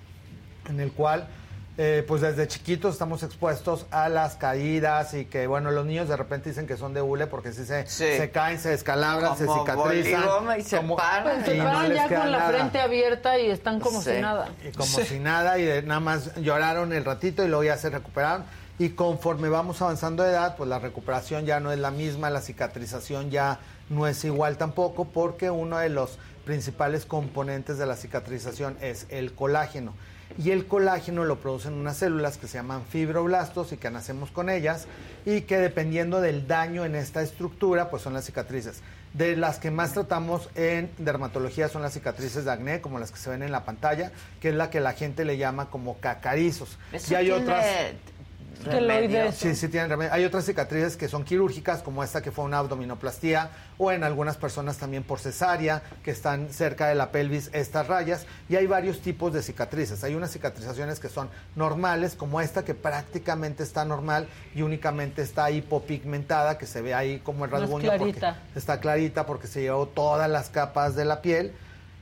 en 0.67 0.79
el 0.81 0.91
cual, 0.91 1.27
eh, 1.77 2.03
pues 2.07 2.21
desde 2.21 2.47
chiquitos 2.47 2.93
estamos 2.93 3.23
expuestos 3.23 3.87
a 3.89 4.07
las 4.09 4.35
caídas 4.35 5.13
y 5.15 5.25
que, 5.25 5.47
bueno, 5.47 5.71
los 5.71 5.85
niños 5.85 6.07
de 6.09 6.17
repente 6.17 6.49
dicen 6.49 6.67
que 6.67 6.77
son 6.77 6.93
de 6.93 7.01
hule 7.01 7.25
porque 7.27 7.51
si 7.53 7.65
se, 7.65 7.87
Sí. 7.87 8.05
se 8.17 8.29
caen, 8.29 8.59
se 8.59 8.69
descalabran, 8.69 9.35
se 9.37 9.45
Como 9.45 9.61
cicatrizan. 9.65 10.59
y 10.59 10.61
se 10.63 10.77
como- 10.77 10.95
paran. 10.97 11.35
Pues 11.37 11.45
se 11.45 11.55
y 11.55 11.59
paran 11.59 11.91
ya 11.93 12.07
con 12.09 12.31
la 12.31 12.37
nada. 12.39 12.49
frente 12.51 12.79
abierta 12.81 13.39
y 13.39 13.49
están 13.49 13.79
como 13.79 14.01
Sí. 14.03 14.11
si 14.15 14.21
nada. 14.21 14.49
Y 14.67 14.71
como 14.73 14.85
si 14.99 15.17
nada, 15.19 15.57
y 15.57 15.63
de- 15.63 15.81
nada 15.81 16.01
más 16.01 16.35
lloraron 16.35 16.91
el 16.93 17.05
ratito 17.05 17.43
y 17.43 17.47
luego 17.47 17.63
ya 17.63 17.77
se 17.77 17.89
recuperaron. 17.89 18.43
Y 18.79 18.89
conforme 18.89 19.49
vamos 19.49 19.81
avanzando 19.81 20.23
de 20.23 20.31
edad, 20.31 20.55
pues 20.57 20.67
la 20.69 20.77
recuperación 20.79 21.45
ya 21.45 21.59
no 21.59 21.71
es 21.71 21.79
la 21.79 21.89
misma, 21.91 22.29
la 22.29 22.41
cicatrización 22.41 23.31
ya 23.31 23.59
no 23.93 24.07
es 24.07 24.23
igual 24.25 24.57
tampoco, 24.57 25.05
porque 25.05 25.49
uno 25.49 25.77
de 25.77 25.89
los 25.89 26.17
principales 26.45 27.05
componentes 27.05 27.77
de 27.77 27.85
la 27.85 27.95
cicatrización 27.95 28.77
es 28.81 29.05
el 29.09 29.33
colágeno. 29.33 29.93
Y 30.37 30.49
el 30.49 30.65
colágeno 30.65 31.25
lo 31.25 31.39
producen 31.39 31.73
unas 31.73 31.97
células 31.97 32.37
que 32.37 32.47
se 32.47 32.57
llaman 32.57 32.83
fibroblastos 32.85 33.71
y 33.71 33.77
que 33.77 33.91
nacemos 33.91 34.31
con 34.31 34.49
ellas 34.49 34.87
y 35.25 35.41
que 35.41 35.59
dependiendo 35.59 36.21
del 36.21 36.47
daño 36.47 36.85
en 36.85 36.95
esta 36.95 37.21
estructura, 37.21 37.91
pues 37.91 38.01
son 38.01 38.13
las 38.13 38.25
cicatrices. 38.25 38.81
De 39.13 39.35
las 39.35 39.59
que 39.59 39.69
más 39.69 39.93
tratamos 39.93 40.49
en 40.55 40.89
dermatología 40.97 41.69
son 41.69 41.83
las 41.83 41.93
cicatrices 41.93 42.45
de 42.45 42.51
acné, 42.51 42.81
como 42.81 42.97
las 42.97 43.11
que 43.11 43.19
se 43.19 43.29
ven 43.29 43.43
en 43.43 43.51
la 43.51 43.63
pantalla, 43.63 44.11
que 44.41 44.49
es 44.49 44.55
la 44.55 44.71
que 44.71 44.79
la 44.79 44.93
gente 44.93 45.23
le 45.23 45.37
llama 45.37 45.69
como 45.69 45.99
cacarizos. 45.99 46.79
Eso 46.91 47.13
y 47.13 47.15
hay 47.17 47.25
tiene 47.25 47.41
otras 47.43 47.65
remedio. 48.63 49.31
Sí, 49.31 49.55
sí 49.55 49.67
tienen 49.67 49.89
remedio. 49.89 50.13
Hay 50.13 50.25
otras 50.25 50.45
cicatrices 50.45 50.95
que 50.97 51.07
son 51.07 51.23
quirúrgicas, 51.23 51.81
como 51.81 52.03
esta 52.03 52.21
que 52.21 52.31
fue 52.31 52.45
una 52.45 52.59
abdominoplastía, 52.59 53.49
o 53.77 53.91
en 53.91 54.03
algunas 54.03 54.37
personas 54.37 54.77
también 54.77 55.03
por 55.03 55.19
cesárea, 55.19 55.81
que 56.03 56.11
están 56.11 56.49
cerca 56.51 56.87
de 56.87 56.95
la 56.95 57.11
pelvis 57.11 57.49
estas 57.53 57.87
rayas. 57.87 58.25
Y 58.49 58.55
hay 58.55 58.67
varios 58.67 58.99
tipos 59.01 59.33
de 59.33 59.41
cicatrices. 59.41 60.03
Hay 60.03 60.15
unas 60.15 60.31
cicatrizaciones 60.31 60.99
que 60.99 61.09
son 61.09 61.29
normales, 61.55 62.15
como 62.15 62.39
esta 62.41 62.63
que 62.63 62.73
prácticamente 62.73 63.63
está 63.63 63.85
normal 63.85 64.27
y 64.55 64.61
únicamente 64.61 65.21
está 65.21 65.51
hipopigmentada, 65.51 66.57
que 66.57 66.65
se 66.65 66.81
ve 66.81 66.93
ahí 66.93 67.19
como 67.19 67.45
el 67.45 67.51
Más 67.51 67.61
rasguño. 67.61 67.89
porque 67.89 67.97
clarita. 68.19 68.41
está 68.55 68.79
clarita 68.79 69.25
porque 69.25 69.47
se 69.47 69.61
llevó 69.61 69.87
todas 69.87 70.29
las 70.29 70.49
capas 70.49 70.95
de 70.95 71.05
la 71.05 71.21
piel. 71.21 71.53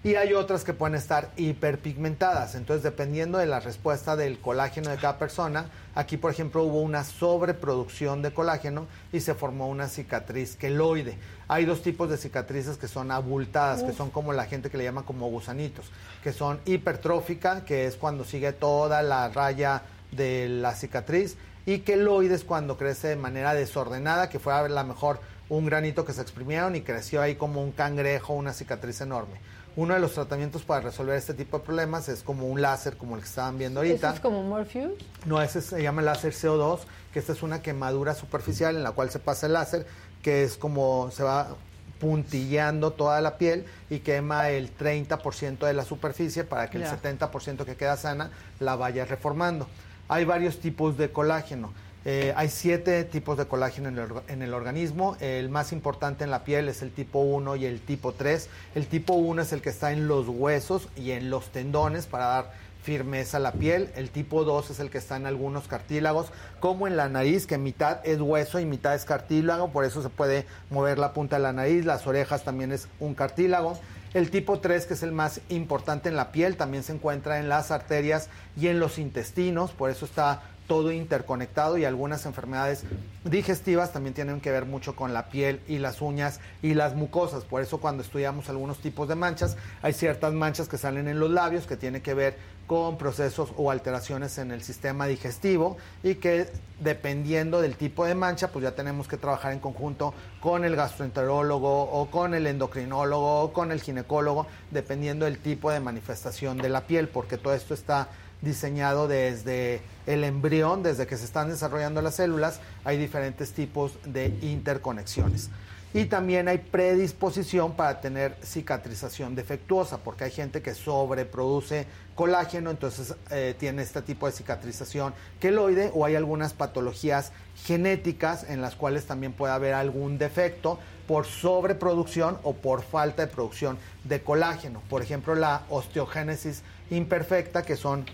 Y 0.03 0.15
hay 0.15 0.33
otras 0.33 0.63
que 0.63 0.73
pueden 0.73 0.95
estar 0.95 1.30
hiperpigmentadas. 1.38 2.55
Entonces, 2.55 2.81
dependiendo 2.81 3.38
de 3.38 3.45
la 3.45 3.59
respuesta 3.59 4.15
del 4.15 4.39
colágeno 4.39 4.89
de 4.89 4.97
cada 4.97 5.19
persona, 5.19 5.67
aquí, 5.93 6.17
por 6.17 6.31
ejemplo, 6.31 6.63
hubo 6.63 6.81
una 6.81 7.03
sobreproducción 7.03 8.23
de 8.23 8.33
colágeno 8.33 8.88
y 9.13 9.19
se 9.19 9.35
formó 9.35 9.69
una 9.69 9.88
cicatriz 9.88 10.55
queloide. 10.55 11.19
Hay 11.47 11.65
dos 11.65 11.83
tipos 11.83 12.09
de 12.09 12.17
cicatrices 12.17 12.77
que 12.77 12.88
son 12.88 13.11
abultadas, 13.11 13.83
que 13.83 13.93
son 13.93 14.09
como 14.09 14.33
la 14.33 14.45
gente 14.45 14.71
que 14.71 14.77
le 14.80 14.85
llama 14.85 15.05
como 15.05 15.30
gusanitos, 15.30 15.91
que 16.23 16.33
son 16.33 16.59
hipertrófica, 16.65 17.63
que 17.63 17.85
es 17.85 17.95
cuando 17.95 18.23
sigue 18.23 18.53
toda 18.53 19.03
la 19.03 19.30
raya 19.30 19.83
de 20.11 20.49
la 20.49 20.73
cicatriz, 20.73 21.38
y 21.67 21.80
queloide 21.80 22.33
es 22.33 22.43
cuando 22.43 22.75
crece 22.75 23.09
de 23.09 23.17
manera 23.17 23.53
desordenada, 23.53 24.30
que 24.30 24.39
fue 24.39 24.51
a 24.51 24.67
lo 24.67 24.83
mejor 24.83 25.19
un 25.47 25.67
granito 25.67 26.05
que 26.05 26.13
se 26.13 26.21
exprimieron 26.21 26.75
y 26.75 26.81
creció 26.81 27.21
ahí 27.21 27.35
como 27.35 27.61
un 27.61 27.71
cangrejo, 27.71 28.33
una 28.33 28.53
cicatriz 28.53 29.01
enorme. 29.01 29.35
Uno 29.75 29.93
de 29.93 30.01
los 30.01 30.14
tratamientos 30.14 30.64
para 30.64 30.82
resolver 30.82 31.16
este 31.16 31.33
tipo 31.33 31.59
de 31.59 31.64
problemas 31.64 32.09
es 32.09 32.24
como 32.24 32.48
un 32.48 32.61
láser, 32.61 32.98
como 32.98 33.16
el 33.16 33.22
que 33.22 33.27
estaban 33.27 33.58
viendo 33.58 33.80
ahorita. 33.80 34.08
¿Eso 34.08 34.16
es 34.16 34.22
como 34.22 34.43
Morpheus? 34.43 34.91
No, 35.25 35.41
ese 35.41 35.61
se 35.61 35.82
llama 35.82 36.01
láser 36.01 36.33
CO2, 36.33 36.80
que 37.14 37.19
esta 37.19 37.32
es 37.32 37.41
una 37.41 37.61
quemadura 37.61 38.14
superficial 38.14 38.75
en 38.75 38.83
la 38.83 38.91
cual 38.91 39.09
se 39.09 39.19
pasa 39.19 39.48
el 39.48 39.53
láser, 39.53 39.85
que 40.22 40.43
es 40.43 40.58
como 40.58 41.09
se 41.11 41.24
va 41.24 41.56
puntillando 42.01 42.91
toda 42.91 43.22
la 43.22 43.38
piel 43.38 43.66
y 43.90 44.00
quema 44.00 44.50
el 44.50 44.75
30% 44.75 45.59
de 45.59 45.74
la 45.74 45.85
superficie 45.85 46.43
para 46.43 46.69
que 46.69 46.77
el 46.80 46.85
70% 46.85 47.64
que 47.64 47.75
queda 47.75 47.95
sana 47.95 48.32
la 48.59 48.75
vaya 48.75 49.06
reformando. 49.06 49.67
Hay 50.09 50.25
varios 50.25 50.59
tipos 50.59 50.98
de 50.98 51.11
colágeno. 51.11 51.72
Eh, 52.03 52.33
hay 52.35 52.49
siete 52.49 53.03
tipos 53.03 53.38
de 53.38 53.45
colágeno 53.45 53.89
en 54.27 54.41
el, 54.41 54.53
organismo. 54.53 55.17
El 55.19 55.49
más 55.49 55.71
importante 55.71 56.23
en 56.23 56.31
la 56.31 56.43
piel 56.43 56.67
es 56.67 56.81
el 56.81 56.91
tipo 56.91 57.19
1 57.19 57.55
y 57.57 57.65
el 57.65 57.80
tipo 57.81 58.13
3. 58.13 58.49
El 58.73 58.88
tipo 58.88 59.13
1 59.13 59.43
es 59.43 59.53
el 59.53 59.61
que 59.61 59.69
está 59.69 59.91
en 59.91 60.07
los 60.07 60.27
huesos 60.27 60.89
y 60.95 61.11
en 61.11 61.30
los 61.30 61.51
tendones 61.51 62.07
para 62.07 62.25
dar 62.25 62.51
firmeza 62.81 63.38
a 63.38 63.39
la 63.39 63.51
piel. 63.51 63.91
El 63.95 64.09
tipo 64.09 64.43
2 64.43 64.71
es 64.71 64.80
el 64.80 64.89
que 64.89 64.97
está 64.97 65.15
en 65.15 65.27
algunos 65.27 65.67
cartílagos, 65.67 66.27
como 66.59 66.88
en 66.88 66.97
la 66.97 67.07
nariz, 67.07 67.45
que 67.45 67.59
mitad 67.59 67.99
es 68.03 68.19
hueso 68.19 68.59
y 68.59 68.65
mitad 68.65 68.95
es 68.95 69.05
cartílago, 69.05 69.69
por 69.69 69.85
eso 69.85 70.01
se 70.01 70.09
puede 70.09 70.47
mover 70.71 70.97
la 70.97 71.13
punta 71.13 71.35
de 71.35 71.43
la 71.43 71.53
nariz. 71.53 71.85
Las 71.85 72.07
orejas 72.07 72.43
también 72.43 72.71
es 72.71 72.88
un 72.99 73.13
cartílago. 73.13 73.80
El 74.15 74.31
tipo 74.31 74.59
3, 74.59 74.88
que 74.88 74.95
es 74.95 75.03
el 75.03 75.11
más 75.11 75.39
importante 75.49 76.09
en 76.09 76.17
la 76.17 76.31
piel, 76.31 76.57
también 76.57 76.83
se 76.83 76.93
encuentra 76.93 77.39
en 77.39 77.47
las 77.47 77.69
arterias 77.71 78.27
y 78.59 78.67
en 78.67 78.80
los 78.80 78.97
intestinos, 78.97 79.71
por 79.71 79.89
eso 79.89 80.03
está 80.03 80.41
todo 80.72 80.93
interconectado 80.93 81.77
y 81.77 81.83
algunas 81.83 82.25
enfermedades 82.25 82.85
digestivas 83.25 83.91
también 83.91 84.14
tienen 84.14 84.40
que 84.40 84.51
ver 84.51 84.64
mucho 84.64 84.95
con 84.95 85.14
la 85.14 85.27
piel 85.27 85.59
y 85.67 85.80
las 85.80 86.01
uñas 86.01 86.40
y 86.61 86.75
las 86.75 86.95
mucosas. 86.95 87.43
Por 87.43 87.61
eso 87.61 87.80
cuando 87.80 88.03
estudiamos 88.03 88.48
algunos 88.48 88.77
tipos 88.77 89.09
de 89.09 89.16
manchas, 89.16 89.58
hay 89.82 89.91
ciertas 89.91 90.32
manchas 90.32 90.69
que 90.69 90.77
salen 90.77 91.09
en 91.09 91.19
los 91.19 91.30
labios 91.30 91.67
que 91.67 91.75
tienen 91.75 92.01
que 92.01 92.14
ver 92.14 92.38
con 92.67 92.98
procesos 92.98 93.51
o 93.58 93.69
alteraciones 93.69 94.38
en 94.38 94.51
el 94.51 94.64
sistema 94.64 95.08
digestivo 95.08 95.75
y 96.03 96.16
que 96.16 96.48
dependiendo 96.80 97.59
del 97.59 97.75
tipo 97.75 98.06
de 98.06 98.16
mancha, 98.16 98.48
pues 98.48 98.64
ya 98.64 98.72
tenemos 98.72 99.09
que 99.09 99.17
trabajar 99.17 99.51
en 99.51 99.59
conjunto 99.59 100.14
con 100.40 100.64
el 100.64 100.77
gastroenterólogo 100.77 101.82
o 101.82 102.09
con 102.09 102.33
el 102.33 102.48
endocrinólogo 102.48 103.41
o 103.41 103.51
con 103.51 103.74
el 103.74 103.82
ginecólogo, 103.82 104.48
dependiendo 104.72 105.25
del 105.25 105.38
tipo 105.38 105.69
de 105.69 105.82
manifestación 105.82 106.59
de 106.59 106.69
la 106.69 106.88
piel, 106.88 107.09
porque 107.09 107.38
todo 107.38 107.53
esto 107.53 107.74
está 107.74 108.08
diseñado 108.42 109.08
desde 109.08 109.82
el 110.06 110.24
embrión, 110.24 110.84
desde 110.84 111.08
que 111.08 111.18
se 111.18 111.26
están 111.26 111.50
desarrollando 111.50 112.02
las 112.02 112.16
células, 112.16 112.60
hay 112.84 112.98
diferentes 112.98 113.53
tipos 113.53 113.94
de 114.06 114.28
interconexiones. 114.42 115.50
Y 115.94 116.06
también 116.06 116.48
hay 116.48 116.58
predisposición 116.58 117.74
para 117.74 118.00
tener 118.00 118.38
cicatrización 118.42 119.36
defectuosa, 119.36 119.98
porque 119.98 120.24
hay 120.24 120.32
gente 120.32 120.61
que 120.61 120.74
sobreproduce 120.74 121.86
colágeno, 122.16 122.72
entonces 122.72 123.14
eh, 123.30 123.56
tiene 123.60 123.82
este 123.82 124.02
tipo 124.02 124.26
de 124.26 124.32
cicatrización 124.32 125.14
queloide, 125.42 125.92
o 125.94 126.06
hay 126.06 126.16
algunas 126.16 126.53
patologías 126.53 127.34
genéticas 127.66 128.45
en 128.50 128.61
las 128.61 128.76
cuales 128.76 129.06
también 129.06 129.34
puede 129.34 129.52
haber 129.52 129.74
algún 129.74 130.18
defecto 130.18 130.80
por 131.10 131.26
sobreproducción 131.26 132.38
o 132.44 132.53
por 132.53 132.84
falta 132.84 133.26
de 133.26 133.28
producción 133.28 133.78
de 134.06 134.22
colágeno. 134.24 134.82
Por 134.90 135.02
ejemplo, 135.02 135.36
la 135.36 135.64
osteogénesis 135.70 136.64
imperfecta, 136.90 137.64
que 137.64 137.76
son 137.76 138.06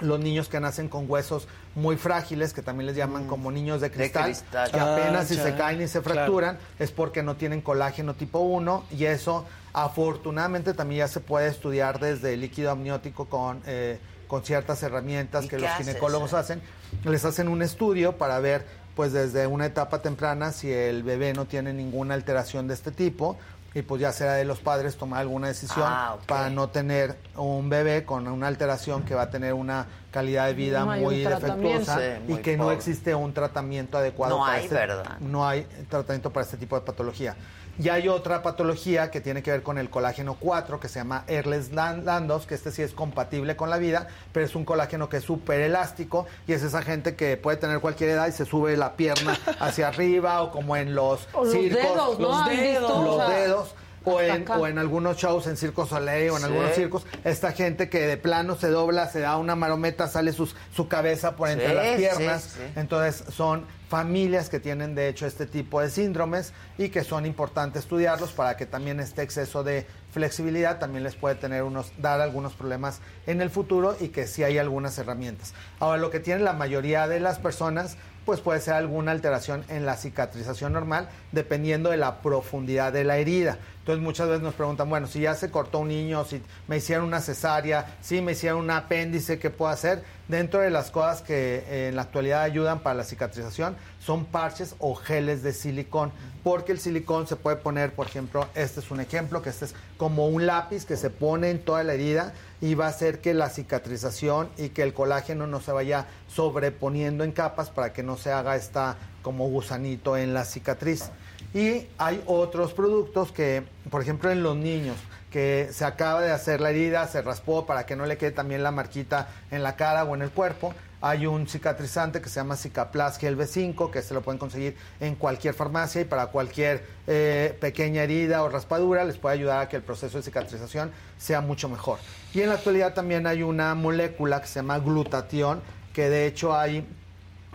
los 0.00 0.20
niños 0.20 0.48
que 0.48 0.60
nacen 0.60 0.88
con 0.88 1.10
huesos 1.10 1.48
muy 1.74 1.96
frágiles, 1.96 2.52
que 2.52 2.62
también 2.62 2.86
les 2.86 2.96
llaman 2.96 3.26
como 3.26 3.50
niños 3.50 3.80
de 3.80 3.90
cristal, 3.90 4.24
cristal. 4.26 4.70
que 4.70 4.78
apenas 4.80 5.28
si 5.28 5.34
se 5.36 5.54
caen 5.56 5.80
y 5.82 5.88
se 5.88 6.00
Claro. 6.00 6.14
fracturan, 6.20 6.58
es 6.78 6.90
porque 6.92 7.22
no 7.22 7.36
tienen 7.36 7.60
colágeno 7.60 8.14
tipo 8.14 8.38
1 8.38 8.84
y 8.92 9.04
eso 9.06 9.44
afortunadamente 9.72 10.74
también 10.74 11.00
ya 11.00 11.08
se 11.08 11.20
puede 11.20 11.48
estudiar 11.48 11.98
desde 11.98 12.34
el 12.34 12.40
líquido 12.40 12.70
amniótico 12.70 13.24
con, 13.26 13.60
eh, 13.66 13.98
con 14.28 14.44
ciertas 14.44 14.82
herramientas 14.82 15.46
¿Y 15.46 15.48
que 15.48 15.58
los 15.58 15.70
haces? 15.70 15.86
ginecólogos 15.86 16.34
hacen. 16.34 16.60
Les 17.04 17.24
hacen 17.24 17.48
un 17.48 17.62
estudio 17.62 18.16
para 18.18 18.38
ver 18.40 18.64
pues 18.94 19.12
desde 19.12 19.46
una 19.46 19.66
etapa 19.66 20.02
temprana 20.02 20.50
si 20.52 20.72
el 20.72 21.02
bebé 21.04 21.32
no 21.32 21.44
tiene 21.46 21.72
ninguna 21.72 22.14
alteración 22.14 22.66
de 22.66 22.74
este 22.74 22.90
tipo 22.90 23.36
y 23.74 23.82
pues 23.82 24.00
ya 24.00 24.12
será 24.12 24.34
de 24.34 24.44
los 24.44 24.58
padres 24.60 24.96
tomar 24.96 25.20
alguna 25.20 25.48
decisión 25.48 25.84
Ah, 25.86 26.16
para 26.26 26.48
no 26.50 26.68
tener 26.70 27.16
un 27.36 27.68
bebé 27.68 28.04
con 28.04 28.26
una 28.26 28.46
alteración 28.48 29.02
que 29.04 29.14
va 29.14 29.22
a 29.22 29.30
tener 29.30 29.52
una 29.52 29.86
calidad 30.10 30.46
de 30.46 30.54
vida 30.54 30.80
No 30.80 30.96
muy 30.96 31.18
defectuosa 31.24 31.98
Sí, 32.26 32.32
y 32.32 32.36
que 32.38 32.56
no 32.56 32.70
existe 32.72 33.14
un 33.14 33.34
tratamiento 33.34 33.98
adecuado 33.98 34.36
No 34.38 34.44
para 34.44 34.54
hay, 34.58 34.64
este- 34.64 34.74
¿verdad? 34.74 35.18
no 35.20 35.46
hay 35.46 35.66
tratamiento 35.88 36.32
para 36.32 36.44
este 36.44 36.56
tipo 36.56 36.76
de 36.76 36.82
patología. 36.86 37.36
Y 37.80 37.88
hay 37.90 38.08
otra 38.08 38.42
patología 38.42 39.10
que 39.10 39.20
tiene 39.20 39.42
que 39.42 39.50
ver 39.52 39.62
con 39.62 39.78
el 39.78 39.88
colágeno 39.88 40.36
4, 40.40 40.80
que 40.80 40.88
se 40.88 40.98
llama 40.98 41.24
Ehlers-Danlos, 41.28 42.46
que 42.46 42.54
este 42.56 42.70
sí 42.72 42.82
es 42.82 42.92
compatible 42.92 43.56
con 43.56 43.70
la 43.70 43.78
vida, 43.78 44.08
pero 44.32 44.44
es 44.46 44.54
un 44.56 44.64
colágeno 44.64 45.08
que 45.08 45.18
es 45.18 45.24
súper 45.24 45.60
elástico 45.60 46.26
y 46.46 46.52
es 46.54 46.62
esa 46.62 46.82
gente 46.82 47.14
que 47.14 47.36
puede 47.36 47.56
tener 47.56 47.80
cualquier 47.80 48.10
edad 48.10 48.26
y 48.26 48.32
se 48.32 48.44
sube 48.44 48.76
la 48.76 48.94
pierna 48.94 49.38
hacia 49.60 49.88
arriba 49.88 50.42
o 50.42 50.50
como 50.50 50.76
en 50.76 50.94
los 50.94 51.28
O 51.32 51.44
los 51.44 51.52
circos. 51.52 51.82
dedos, 51.82 52.18
¿no? 52.18 52.28
los 52.28 52.46
dedos. 52.48 52.90
O 52.90 53.02
Los 53.04 53.16
sea, 53.16 53.28
dedos. 53.38 53.74
O 54.14 54.20
en, 54.20 54.48
o 54.50 54.66
en 54.66 54.78
algunos 54.78 55.16
shows 55.16 55.46
en 55.46 55.56
Circo 55.56 55.86
Soleil 55.86 56.30
o 56.30 56.34
en 56.36 56.38
Sí. 56.40 56.44
algunos 56.44 56.74
circos, 56.74 57.06
esta 57.24 57.52
gente 57.52 57.88
que 57.88 58.00
de 58.06 58.16
plano 58.16 58.56
se 58.56 58.68
dobla, 58.68 59.06
se 59.08 59.20
da 59.20 59.36
una 59.36 59.54
marometa, 59.56 60.08
sale 60.08 60.32
sus- 60.32 60.54
su 60.74 60.88
cabeza 60.88 61.36
por 61.36 61.48
entre 61.48 61.68
Sí, 61.68 61.74
las 61.74 61.96
piernas. 61.96 62.42
sí. 62.56 62.60
Entonces 62.76 63.24
son 63.32 63.64
familias 63.88 64.50
que 64.50 64.60
tienen 64.60 64.94
de 64.94 65.08
hecho 65.08 65.26
este 65.26 65.46
tipo 65.46 65.80
de 65.80 65.88
síndromes 65.88 66.52
y 66.76 66.90
que 66.90 67.04
son 67.04 67.24
importantes 67.24 67.84
estudiarlos 67.84 68.32
para 68.32 68.54
que 68.56 68.66
también 68.66 69.00
este 69.00 69.22
exceso 69.22 69.64
de 69.64 69.86
flexibilidad 70.12 70.78
también 70.78 71.04
les 71.04 71.14
puede 71.14 71.36
tener 71.36 71.62
unos 71.62 71.92
dar 71.96 72.20
algunos 72.20 72.52
problemas 72.52 73.00
en 73.26 73.40
el 73.40 73.48
futuro 73.50 73.96
y 73.98 74.08
que 74.08 74.26
sí 74.26 74.42
hay 74.42 74.58
algunas 74.58 74.98
herramientas. 74.98 75.54
Ahora 75.80 75.96
lo 75.98 76.10
que 76.10 76.20
tiene 76.20 76.42
la 76.42 76.52
mayoría 76.52 77.08
de 77.08 77.20
las 77.20 77.38
personas 77.38 77.96
pues 78.26 78.40
puede 78.40 78.60
ser 78.60 78.74
alguna 78.74 79.12
alteración 79.12 79.64
en 79.70 79.86
la 79.86 79.96
cicatrización 79.96 80.74
normal 80.74 81.08
dependiendo 81.32 81.88
de 81.88 81.96
la 81.96 82.20
profundidad 82.20 82.92
de 82.92 83.04
la 83.04 83.16
herida. 83.16 83.56
Entonces 83.88 84.04
muchas 84.04 84.28
veces 84.28 84.42
nos 84.42 84.52
preguntan, 84.52 84.90
bueno, 84.90 85.06
si 85.06 85.20
ya 85.20 85.34
se 85.34 85.50
cortó 85.50 85.78
un 85.78 85.88
niño, 85.88 86.22
si 86.26 86.42
me 86.66 86.76
hicieron 86.76 87.06
una 87.06 87.22
cesárea, 87.22 87.96
si 88.02 88.20
me 88.20 88.32
hicieron 88.32 88.58
un 88.60 88.70
apéndice, 88.70 89.38
¿qué 89.38 89.48
puedo 89.48 89.70
hacer? 89.70 90.04
Dentro 90.28 90.60
de 90.60 90.68
las 90.68 90.90
cosas 90.90 91.22
que 91.22 91.64
eh, 91.66 91.88
en 91.88 91.96
la 91.96 92.02
actualidad 92.02 92.42
ayudan 92.42 92.80
para 92.80 92.96
la 92.96 93.04
cicatrización 93.04 93.76
son 93.98 94.26
parches 94.26 94.74
o 94.78 94.94
geles 94.94 95.42
de 95.42 95.54
silicón, 95.54 96.12
porque 96.44 96.72
el 96.72 96.80
silicón 96.80 97.26
se 97.26 97.36
puede 97.36 97.56
poner, 97.56 97.94
por 97.94 98.06
ejemplo, 98.06 98.46
este 98.54 98.80
es 98.80 98.90
un 98.90 99.00
ejemplo, 99.00 99.40
que 99.40 99.48
este 99.48 99.64
es 99.64 99.74
como 99.96 100.28
un 100.28 100.44
lápiz 100.44 100.84
que 100.84 100.98
se 100.98 101.08
pone 101.08 101.48
en 101.48 101.58
toda 101.58 101.82
la 101.82 101.94
herida 101.94 102.34
y 102.60 102.74
va 102.74 102.84
a 102.84 102.90
hacer 102.90 103.22
que 103.22 103.32
la 103.32 103.48
cicatrización 103.48 104.50
y 104.58 104.68
que 104.68 104.82
el 104.82 104.92
colágeno 104.92 105.46
no 105.46 105.62
se 105.62 105.72
vaya 105.72 106.04
sobreponiendo 106.26 107.24
en 107.24 107.32
capas 107.32 107.70
para 107.70 107.94
que 107.94 108.02
no 108.02 108.18
se 108.18 108.32
haga 108.32 108.54
esta 108.54 108.98
como 109.22 109.48
gusanito 109.48 110.18
en 110.18 110.34
la 110.34 110.44
cicatriz. 110.44 111.10
Y 111.54 111.86
hay 111.96 112.22
otros 112.26 112.72
productos 112.72 113.32
que, 113.32 113.64
por 113.90 114.02
ejemplo, 114.02 114.30
en 114.30 114.42
los 114.42 114.56
niños, 114.56 114.96
que 115.30 115.68
se 115.72 115.84
acaba 115.84 116.20
de 116.20 116.30
hacer 116.30 116.60
la 116.60 116.70
herida, 116.70 117.06
se 117.06 117.22
raspó 117.22 117.66
para 117.66 117.86
que 117.86 117.96
no 117.96 118.06
le 118.06 118.16
quede 118.16 118.32
también 118.32 118.62
la 118.62 118.70
marquita 118.70 119.28
en 119.50 119.62
la 119.62 119.76
cara 119.76 120.04
o 120.04 120.14
en 120.14 120.22
el 120.22 120.30
cuerpo. 120.30 120.74
Hay 121.00 121.26
un 121.26 121.46
cicatrizante 121.46 122.20
que 122.20 122.28
se 122.28 122.40
llama 122.40 122.56
Cicaplas 122.56 123.18
Gel 123.18 123.38
B5, 123.38 123.90
que 123.90 124.02
se 124.02 124.14
lo 124.14 124.22
pueden 124.22 124.38
conseguir 124.38 124.76
en 124.98 125.14
cualquier 125.14 125.54
farmacia 125.54 126.00
y 126.00 126.04
para 126.04 126.26
cualquier 126.26 126.84
eh, 127.06 127.56
pequeña 127.60 128.02
herida 128.02 128.42
o 128.42 128.48
raspadura 128.48 129.04
les 129.04 129.16
puede 129.16 129.36
ayudar 129.36 129.60
a 129.60 129.68
que 129.68 129.76
el 129.76 129.82
proceso 129.82 130.18
de 130.18 130.24
cicatrización 130.24 130.90
sea 131.16 131.40
mucho 131.40 131.68
mejor. 131.68 131.98
Y 132.34 132.40
en 132.40 132.48
la 132.48 132.56
actualidad 132.56 132.94
también 132.94 133.26
hay 133.28 133.44
una 133.44 133.74
molécula 133.76 134.40
que 134.40 134.48
se 134.48 134.56
llama 134.56 134.80
glutatión, 134.80 135.62
que 135.92 136.10
de 136.10 136.26
hecho 136.26 136.56
hay 136.56 136.84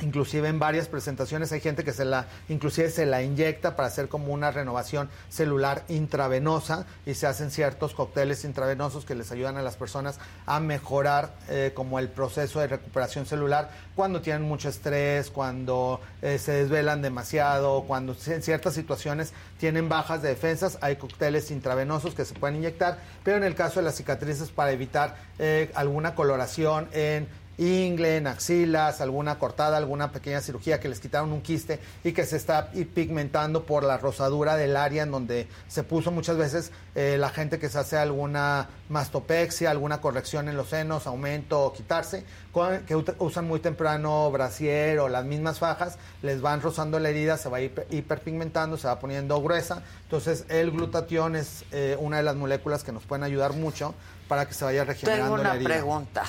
inclusive 0.01 0.47
en 0.47 0.59
varias 0.59 0.87
presentaciones 0.87 1.51
hay 1.51 1.59
gente 1.59 1.83
que 1.83 1.93
se 1.93 2.05
la 2.05 2.25
inclusive 2.49 2.89
se 2.89 3.05
la 3.05 3.21
inyecta 3.21 3.75
para 3.75 3.87
hacer 3.87 4.09
como 4.09 4.33
una 4.33 4.51
renovación 4.51 5.09
celular 5.29 5.83
intravenosa 5.87 6.85
y 7.05 7.13
se 7.13 7.27
hacen 7.27 7.51
ciertos 7.51 7.93
cócteles 7.93 8.43
intravenosos 8.43 9.05
que 9.05 9.13
les 9.13 9.31
ayudan 9.31 9.57
a 9.57 9.61
las 9.61 9.75
personas 9.75 10.19
a 10.45 10.59
mejorar 10.59 11.33
eh, 11.47 11.71
como 11.75 11.99
el 11.99 12.09
proceso 12.09 12.59
de 12.59 12.67
recuperación 12.67 13.25
celular 13.25 13.69
cuando 13.95 14.21
tienen 14.21 14.41
mucho 14.43 14.69
estrés 14.69 15.29
cuando 15.29 16.01
eh, 16.21 16.39
se 16.39 16.53
desvelan 16.53 17.01
demasiado 17.01 17.83
cuando 17.83 18.15
en 18.25 18.41
ciertas 18.41 18.73
situaciones 18.73 19.33
tienen 19.59 19.89
bajas 19.89 20.23
de 20.23 20.29
defensas 20.29 20.79
hay 20.81 20.95
cócteles 20.95 21.51
intravenosos 21.51 22.15
que 22.15 22.25
se 22.25 22.33
pueden 22.33 22.57
inyectar 22.57 22.99
pero 23.23 23.37
en 23.37 23.43
el 23.43 23.53
caso 23.53 23.79
de 23.79 23.85
las 23.85 23.95
cicatrices 23.95 24.49
para 24.49 24.71
evitar 24.71 25.17
eh, 25.37 25.71
alguna 25.75 26.15
coloración 26.15 26.87
en 26.93 27.27
ingle, 27.57 28.17
en 28.17 28.27
axilas, 28.27 28.99
alguna 29.01 29.37
cortada, 29.37 29.77
alguna 29.77 30.11
pequeña 30.11 30.41
cirugía 30.41 30.79
que 30.79 30.89
les 30.89 30.99
quitaron 30.99 31.31
un 31.31 31.41
quiste 31.41 31.79
y 32.03 32.11
que 32.11 32.25
se 32.25 32.37
está 32.37 32.71
pigmentando 32.71 33.63
por 33.65 33.83
la 33.83 33.97
rosadura 33.97 34.55
del 34.55 34.75
área 34.75 35.03
en 35.03 35.11
donde 35.11 35.47
se 35.67 35.83
puso 35.83 36.09
muchas 36.11 36.37
veces 36.37 36.71
eh, 36.95 37.17
la 37.19 37.29
gente 37.29 37.59
que 37.59 37.69
se 37.69 37.77
hace 37.79 37.97
alguna 37.97 38.69
mastopexia, 38.89 39.69
alguna 39.71 40.01
corrección 40.01 40.49
en 40.49 40.57
los 40.57 40.69
senos, 40.69 41.05
aumento 41.07 41.61
o 41.61 41.73
quitarse, 41.73 42.25
con- 42.51 42.79
que 42.85 42.95
usan 42.95 43.47
muy 43.47 43.59
temprano 43.59 44.31
brasier 44.31 44.99
o 44.99 45.09
las 45.09 45.25
mismas 45.25 45.59
fajas, 45.59 45.97
les 46.21 46.41
van 46.41 46.61
rozando 46.61 46.99
la 46.99 47.09
herida, 47.09 47.37
se 47.37 47.49
va 47.49 47.59
hiper- 47.59 47.85
hiperpigmentando, 47.91 48.77
se 48.77 48.87
va 48.87 48.99
poniendo 48.99 49.41
gruesa. 49.41 49.83
Entonces 50.03 50.45
el 50.49 50.71
glutatión 50.71 51.35
es 51.35 51.65
eh, 51.71 51.97
una 51.99 52.17
de 52.17 52.23
las 52.23 52.35
moléculas 52.35 52.83
que 52.83 52.91
nos 52.91 53.03
pueden 53.03 53.23
ayudar 53.23 53.53
mucho 53.53 53.93
para 54.27 54.47
que 54.47 54.53
se 54.53 54.63
vaya 54.65 54.83
regenerando 54.85 55.25
Tengo 55.25 55.37
la 55.37 55.41
una 55.49 55.55
herida. 55.55 55.69
pregunta. 55.69 56.23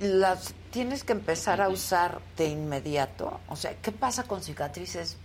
¿Las 0.00 0.54
tienes 0.70 1.04
que 1.04 1.12
empezar 1.12 1.60
a 1.60 1.68
usar 1.68 2.20
de 2.38 2.46
inmediato? 2.46 3.38
O 3.48 3.56
sea, 3.56 3.74
¿qué 3.82 3.92
pasa 3.92 4.22
con 4.22 4.42
cicatrices, 4.42 5.18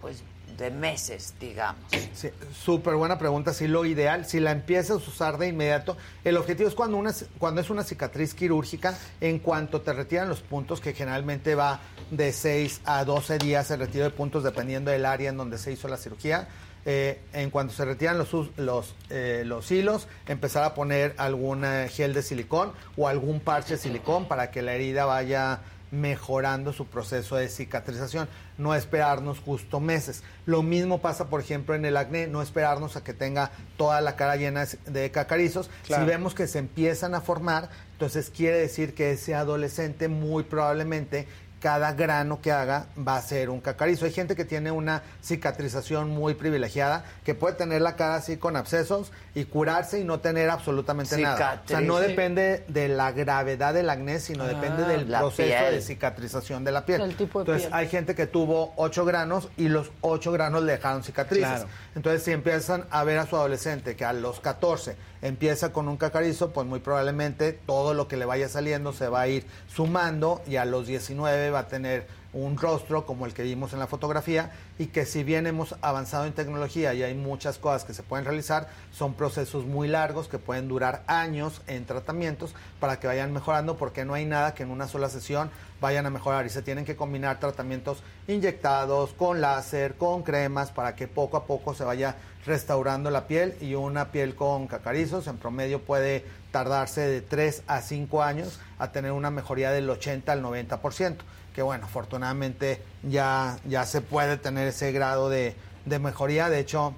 pues, 0.00 0.24
de 0.58 0.70
meses, 0.70 1.34
digamos? 1.38 1.84
Sí, 2.12 2.30
súper 2.52 2.96
buena 2.96 3.18
pregunta. 3.18 3.52
Sí, 3.52 3.68
lo 3.68 3.84
ideal, 3.84 4.26
si 4.26 4.40
la 4.40 4.50
empiezas 4.50 4.90
a 4.90 5.10
usar 5.10 5.38
de 5.38 5.46
inmediato, 5.48 5.96
el 6.24 6.36
objetivo 6.36 6.68
es 6.68 6.74
cuando, 6.74 6.96
una, 6.96 7.14
cuando 7.38 7.60
es 7.60 7.70
una 7.70 7.84
cicatriz 7.84 8.34
quirúrgica, 8.34 8.98
en 9.20 9.38
cuanto 9.38 9.82
te 9.82 9.92
retiran 9.92 10.28
los 10.28 10.40
puntos, 10.40 10.80
que 10.80 10.92
generalmente 10.92 11.54
va 11.54 11.78
de 12.10 12.32
6 12.32 12.80
a 12.84 13.04
12 13.04 13.38
días 13.38 13.70
el 13.70 13.80
retiro 13.80 14.04
de 14.04 14.10
puntos, 14.10 14.42
dependiendo 14.42 14.90
del 14.90 15.06
área 15.06 15.30
en 15.30 15.36
donde 15.36 15.58
se 15.58 15.70
hizo 15.70 15.86
la 15.86 15.98
cirugía. 15.98 16.48
Eh, 16.88 17.20
en 17.32 17.50
cuanto 17.50 17.74
se 17.74 17.84
retiran 17.84 18.16
los, 18.16 18.32
los, 18.56 18.94
eh, 19.10 19.42
los 19.44 19.72
hilos, 19.72 20.06
empezar 20.28 20.62
a 20.62 20.72
poner 20.72 21.16
algún 21.18 21.64
eh, 21.64 21.88
gel 21.90 22.14
de 22.14 22.22
silicón 22.22 22.70
o 22.96 23.08
algún 23.08 23.40
parche 23.40 23.74
de 23.74 23.80
silicón 23.80 24.28
para 24.28 24.52
que 24.52 24.62
la 24.62 24.74
herida 24.74 25.04
vaya 25.04 25.62
mejorando 25.90 26.72
su 26.72 26.86
proceso 26.86 27.34
de 27.34 27.48
cicatrización, 27.48 28.28
no 28.56 28.72
esperarnos 28.74 29.40
justo 29.40 29.80
meses. 29.80 30.22
Lo 30.44 30.62
mismo 30.62 31.00
pasa, 31.00 31.28
por 31.28 31.40
ejemplo, 31.40 31.74
en 31.74 31.84
el 31.84 31.96
acné, 31.96 32.28
no 32.28 32.40
esperarnos 32.40 32.96
a 32.96 33.02
que 33.02 33.14
tenga 33.14 33.50
toda 33.76 34.00
la 34.00 34.14
cara 34.14 34.36
llena 34.36 34.66
de 34.86 35.10
cacarizos. 35.10 35.70
Claro. 35.86 36.04
Si 36.04 36.08
vemos 36.08 36.34
que 36.34 36.46
se 36.46 36.60
empiezan 36.60 37.14
a 37.14 37.20
formar, 37.20 37.68
entonces 37.92 38.30
quiere 38.30 38.58
decir 38.58 38.94
que 38.94 39.12
ese 39.12 39.34
adolescente 39.34 40.08
muy 40.08 40.44
probablemente 40.44 41.26
cada 41.60 41.92
grano 41.94 42.40
que 42.40 42.52
haga 42.52 42.86
va 42.96 43.16
a 43.16 43.22
ser 43.22 43.50
un 43.50 43.60
cacarizo. 43.60 44.04
Hay 44.04 44.12
gente 44.12 44.36
que 44.36 44.44
tiene 44.44 44.70
una 44.70 45.02
cicatrización 45.22 46.10
muy 46.10 46.34
privilegiada, 46.34 47.04
que 47.24 47.34
puede 47.34 47.54
tener 47.54 47.82
la 47.82 47.96
cara 47.96 48.16
así 48.16 48.36
con 48.36 48.56
abscesos 48.56 49.12
y 49.34 49.44
curarse 49.44 50.00
y 50.00 50.04
no 50.04 50.20
tener 50.20 50.50
absolutamente 50.50 51.16
nada. 51.18 51.62
O 51.64 51.68
sea, 51.68 51.80
no 51.80 51.98
depende 51.98 52.64
de 52.68 52.88
la 52.88 53.12
gravedad 53.12 53.74
del 53.74 53.90
acné, 53.90 54.20
sino 54.20 54.44
Ah, 54.44 54.48
depende 54.48 54.84
del 54.84 55.06
proceso 55.06 55.36
piel. 55.58 55.74
de 55.74 55.82
cicatrización 55.82 56.64
de 56.64 56.72
la 56.72 56.84
piel. 56.84 57.00
Del 57.00 57.16
tipo 57.16 57.38
de 57.38 57.42
Entonces, 57.44 57.68
piel. 57.68 57.74
hay 57.74 57.88
gente 57.88 58.14
que 58.14 58.26
tuvo 58.26 58.72
8 58.76 59.04
granos 59.04 59.48
y 59.56 59.68
los 59.68 59.90
8 60.02 60.32
granos 60.32 60.62
le 60.62 60.72
dejaron 60.72 61.02
cicatrices. 61.04 61.48
Claro. 61.48 61.68
Entonces, 61.94 62.22
si 62.22 62.32
empiezan 62.32 62.84
a 62.90 63.02
ver 63.04 63.18
a 63.18 63.26
su 63.26 63.36
adolescente 63.36 63.96
que 63.96 64.04
a 64.04 64.12
los 64.12 64.40
14 64.40 64.96
empieza 65.22 65.72
con 65.72 65.88
un 65.88 65.96
cacarizo, 65.96 66.52
pues 66.52 66.66
muy 66.66 66.80
probablemente 66.80 67.52
todo 67.52 67.94
lo 67.94 68.08
que 68.08 68.16
le 68.16 68.24
vaya 68.24 68.48
saliendo 68.48 68.92
se 68.92 69.08
va 69.08 69.22
a 69.22 69.28
ir 69.28 69.46
sumando 69.68 70.42
y 70.46 70.56
a 70.56 70.64
los 70.64 70.86
19 70.86 71.50
va 71.50 71.60
a 71.60 71.68
tener 71.68 72.06
un 72.36 72.58
rostro 72.58 73.06
como 73.06 73.24
el 73.26 73.32
que 73.32 73.42
vimos 73.42 73.72
en 73.72 73.78
la 73.78 73.86
fotografía 73.86 74.52
y 74.78 74.86
que 74.86 75.06
si 75.06 75.24
bien 75.24 75.46
hemos 75.46 75.74
avanzado 75.80 76.26
en 76.26 76.34
tecnología 76.34 76.92
y 76.92 77.02
hay 77.02 77.14
muchas 77.14 77.58
cosas 77.58 77.84
que 77.84 77.94
se 77.94 78.02
pueden 78.02 78.26
realizar, 78.26 78.68
son 78.92 79.14
procesos 79.14 79.64
muy 79.64 79.88
largos 79.88 80.28
que 80.28 80.38
pueden 80.38 80.68
durar 80.68 81.02
años 81.06 81.62
en 81.66 81.86
tratamientos 81.86 82.54
para 82.78 83.00
que 83.00 83.06
vayan 83.06 83.32
mejorando 83.32 83.76
porque 83.76 84.04
no 84.04 84.14
hay 84.14 84.26
nada 84.26 84.54
que 84.54 84.64
en 84.64 84.70
una 84.70 84.86
sola 84.86 85.08
sesión 85.08 85.50
vayan 85.80 86.06
a 86.06 86.10
mejorar 86.10 86.46
y 86.46 86.50
se 86.50 86.62
tienen 86.62 86.84
que 86.84 86.96
combinar 86.96 87.40
tratamientos 87.40 88.02
inyectados 88.28 89.12
con 89.12 89.40
láser, 89.40 89.94
con 89.94 90.22
cremas 90.22 90.70
para 90.70 90.94
que 90.94 91.08
poco 91.08 91.36
a 91.36 91.46
poco 91.46 91.74
se 91.74 91.84
vaya 91.84 92.16
restaurando 92.44 93.10
la 93.10 93.26
piel 93.26 93.56
y 93.60 93.74
una 93.74 94.12
piel 94.12 94.34
con 94.34 94.66
cacarizos 94.68 95.26
en 95.26 95.36
promedio 95.36 95.80
puede 95.82 96.24
tardarse 96.52 97.02
de 97.02 97.20
3 97.20 97.64
a 97.66 97.82
5 97.82 98.22
años 98.22 98.60
a 98.78 98.92
tener 98.92 99.12
una 99.12 99.30
mejoría 99.30 99.72
del 99.72 99.90
80 99.90 100.32
al 100.32 100.42
90%, 100.42 101.16
que 101.56 101.62
bueno, 101.62 101.86
afortunadamente 101.86 102.82
ya, 103.02 103.56
ya 103.64 103.86
se 103.86 104.02
puede 104.02 104.36
tener 104.36 104.68
ese 104.68 104.92
grado 104.92 105.30
de, 105.30 105.56
de 105.86 105.98
mejoría, 105.98 106.50
de 106.50 106.60
hecho 106.60 106.92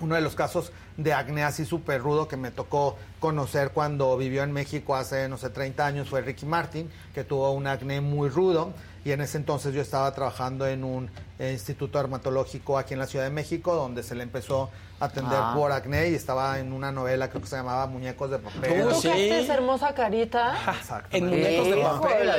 uno 0.00 0.16
de 0.16 0.20
los 0.20 0.34
casos 0.34 0.72
de 0.96 1.12
acné 1.12 1.44
así 1.44 1.64
súper 1.64 2.02
rudo 2.02 2.26
que 2.26 2.36
me 2.36 2.50
tocó 2.50 2.96
conocer 3.20 3.70
cuando 3.70 4.16
vivió 4.16 4.42
en 4.42 4.50
México 4.50 4.96
hace, 4.96 5.28
no 5.28 5.38
sé, 5.38 5.48
30 5.50 5.86
años 5.86 6.08
fue 6.08 6.22
Ricky 6.22 6.44
Martin, 6.44 6.90
que 7.14 7.22
tuvo 7.22 7.52
un 7.52 7.68
acné 7.68 8.00
muy 8.00 8.28
rudo 8.28 8.72
y 9.04 9.12
en 9.12 9.20
ese 9.20 9.36
entonces 9.36 9.72
yo 9.72 9.80
estaba 9.80 10.12
trabajando 10.12 10.66
en 10.66 10.82
un 10.82 11.08
eh, 11.38 11.52
instituto 11.52 11.98
dermatológico 11.98 12.78
aquí 12.78 12.94
en 12.94 12.98
la 13.00 13.06
Ciudad 13.06 13.24
de 13.26 13.30
México 13.30 13.76
donde 13.76 14.02
se 14.02 14.16
le 14.16 14.24
empezó 14.24 14.70
a 14.98 15.04
atender 15.04 15.38
Ah. 15.40 15.52
por 15.56 15.70
acné 15.70 16.08
y 16.08 16.14
estaba 16.14 16.58
en 16.58 16.72
una 16.72 16.90
novela 16.90 17.28
creo 17.28 17.42
que 17.42 17.48
se 17.48 17.54
llamaba 17.56 17.86
Muñecos 17.86 18.30
de 18.30 18.38
Papel. 18.38 18.82
¿Tú 18.82 18.88
tocaste 18.88 19.40
esa 19.40 19.54
hermosa 19.54 19.94
carita? 19.94 20.54
En 21.12 21.28
muñecos 21.28 21.68
de 21.68 21.76
papel. 21.82 22.30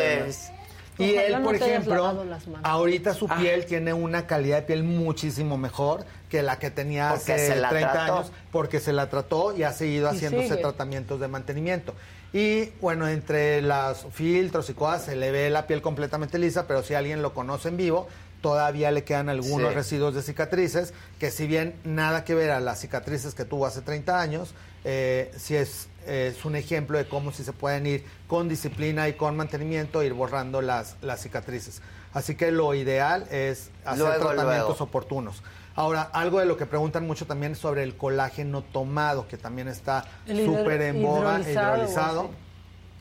Y 0.97 1.11
Ojalá 1.11 1.25
él, 1.27 1.33
no 1.33 1.43
por 1.43 1.55
ejemplo, 1.55 2.25
ahorita 2.63 3.13
su 3.13 3.27
piel 3.27 3.65
tiene 3.65 3.93
una 3.93 4.27
calidad 4.27 4.57
de 4.57 4.61
piel 4.63 4.83
muchísimo 4.83 5.57
mejor 5.57 6.05
que 6.29 6.41
la 6.41 6.57
que 6.57 6.71
tenía 6.71 7.09
Porque 7.15 7.33
hace 7.33 7.47
se 7.47 7.55
la 7.57 7.69
30 7.69 7.91
trató. 7.91 8.13
años, 8.17 8.31
porque 8.51 8.79
se 8.79 8.93
la 8.93 9.09
trató 9.09 9.55
y 9.57 9.63
ha 9.63 9.73
seguido 9.73 10.11
Y 10.11 10.15
haciéndose 10.15 10.47
sigue. 10.49 10.61
tratamientos 10.61 11.19
de 11.19 11.27
mantenimiento. 11.27 11.93
Y 12.31 12.65
bueno, 12.81 13.07
entre 13.07 13.61
los 13.61 14.05
filtros 14.11 14.69
y 14.69 14.73
cosas 14.73 15.03
se 15.05 15.15
le 15.15 15.31
ve 15.31 15.49
la 15.49 15.67
piel 15.67 15.81
completamente 15.81 16.37
lisa, 16.39 16.65
pero 16.67 16.81
si 16.83 16.93
alguien 16.93 17.21
lo 17.21 17.33
conoce 17.33 17.69
en 17.69 17.77
vivo, 17.77 18.07
todavía 18.41 18.91
le 18.91 19.03
quedan 19.03 19.27
algunos 19.29 19.69
Sí. 19.69 19.75
residuos 19.75 20.13
de 20.15 20.21
cicatrices, 20.21 20.93
que 21.19 21.31
si 21.31 21.47
bien 21.47 21.75
nada 21.83 22.23
que 22.23 22.35
ver 22.35 22.51
a 22.51 22.59
las 22.59 22.79
cicatrices 22.79 23.33
que 23.35 23.43
tuvo 23.43 23.65
hace 23.65 23.81
30 23.81 24.21
años, 24.21 24.53
eh, 24.83 25.31
sí 25.37 25.55
es, 25.55 25.87
es 26.05 26.45
un 26.45 26.55
ejemplo 26.55 26.97
de 26.97 27.07
cómo 27.07 27.31
si 27.31 27.43
se 27.43 27.53
pueden 27.53 27.85
ir 27.85 28.03
con 28.27 28.49
disciplina 28.49 29.07
y 29.07 29.13
con 29.13 29.35
mantenimiento, 29.35 30.03
ir 30.03 30.13
borrando 30.13 30.61
las, 30.61 30.97
las 31.01 31.21
cicatrices. 31.21 31.81
Así 32.13 32.35
que 32.35 32.51
lo 32.51 32.73
ideal 32.73 33.27
es 33.29 33.71
hacer 33.83 33.99
Luego, 33.99 34.27
tratamientos 34.27 34.67
luego. 34.69 34.83
oportunos. 34.85 35.43
Ahora, 35.75 36.03
algo 36.03 36.39
de 36.39 36.45
lo 36.45 36.55
que 36.55 36.65
preguntan 36.65 37.05
mucho 37.05 37.25
también 37.27 37.51
es 37.51 37.57
sobre 37.57 37.83
el 37.83 37.97
colágeno 37.97 38.61
tomado, 38.61 39.27
que 39.27 39.37
también 39.37 39.67
está 39.67 40.05
súper 40.25 40.81
en 40.81 41.03
boga, 41.03 41.39
hidrolizado, 41.41 41.75
hidrolizado. 41.75 42.29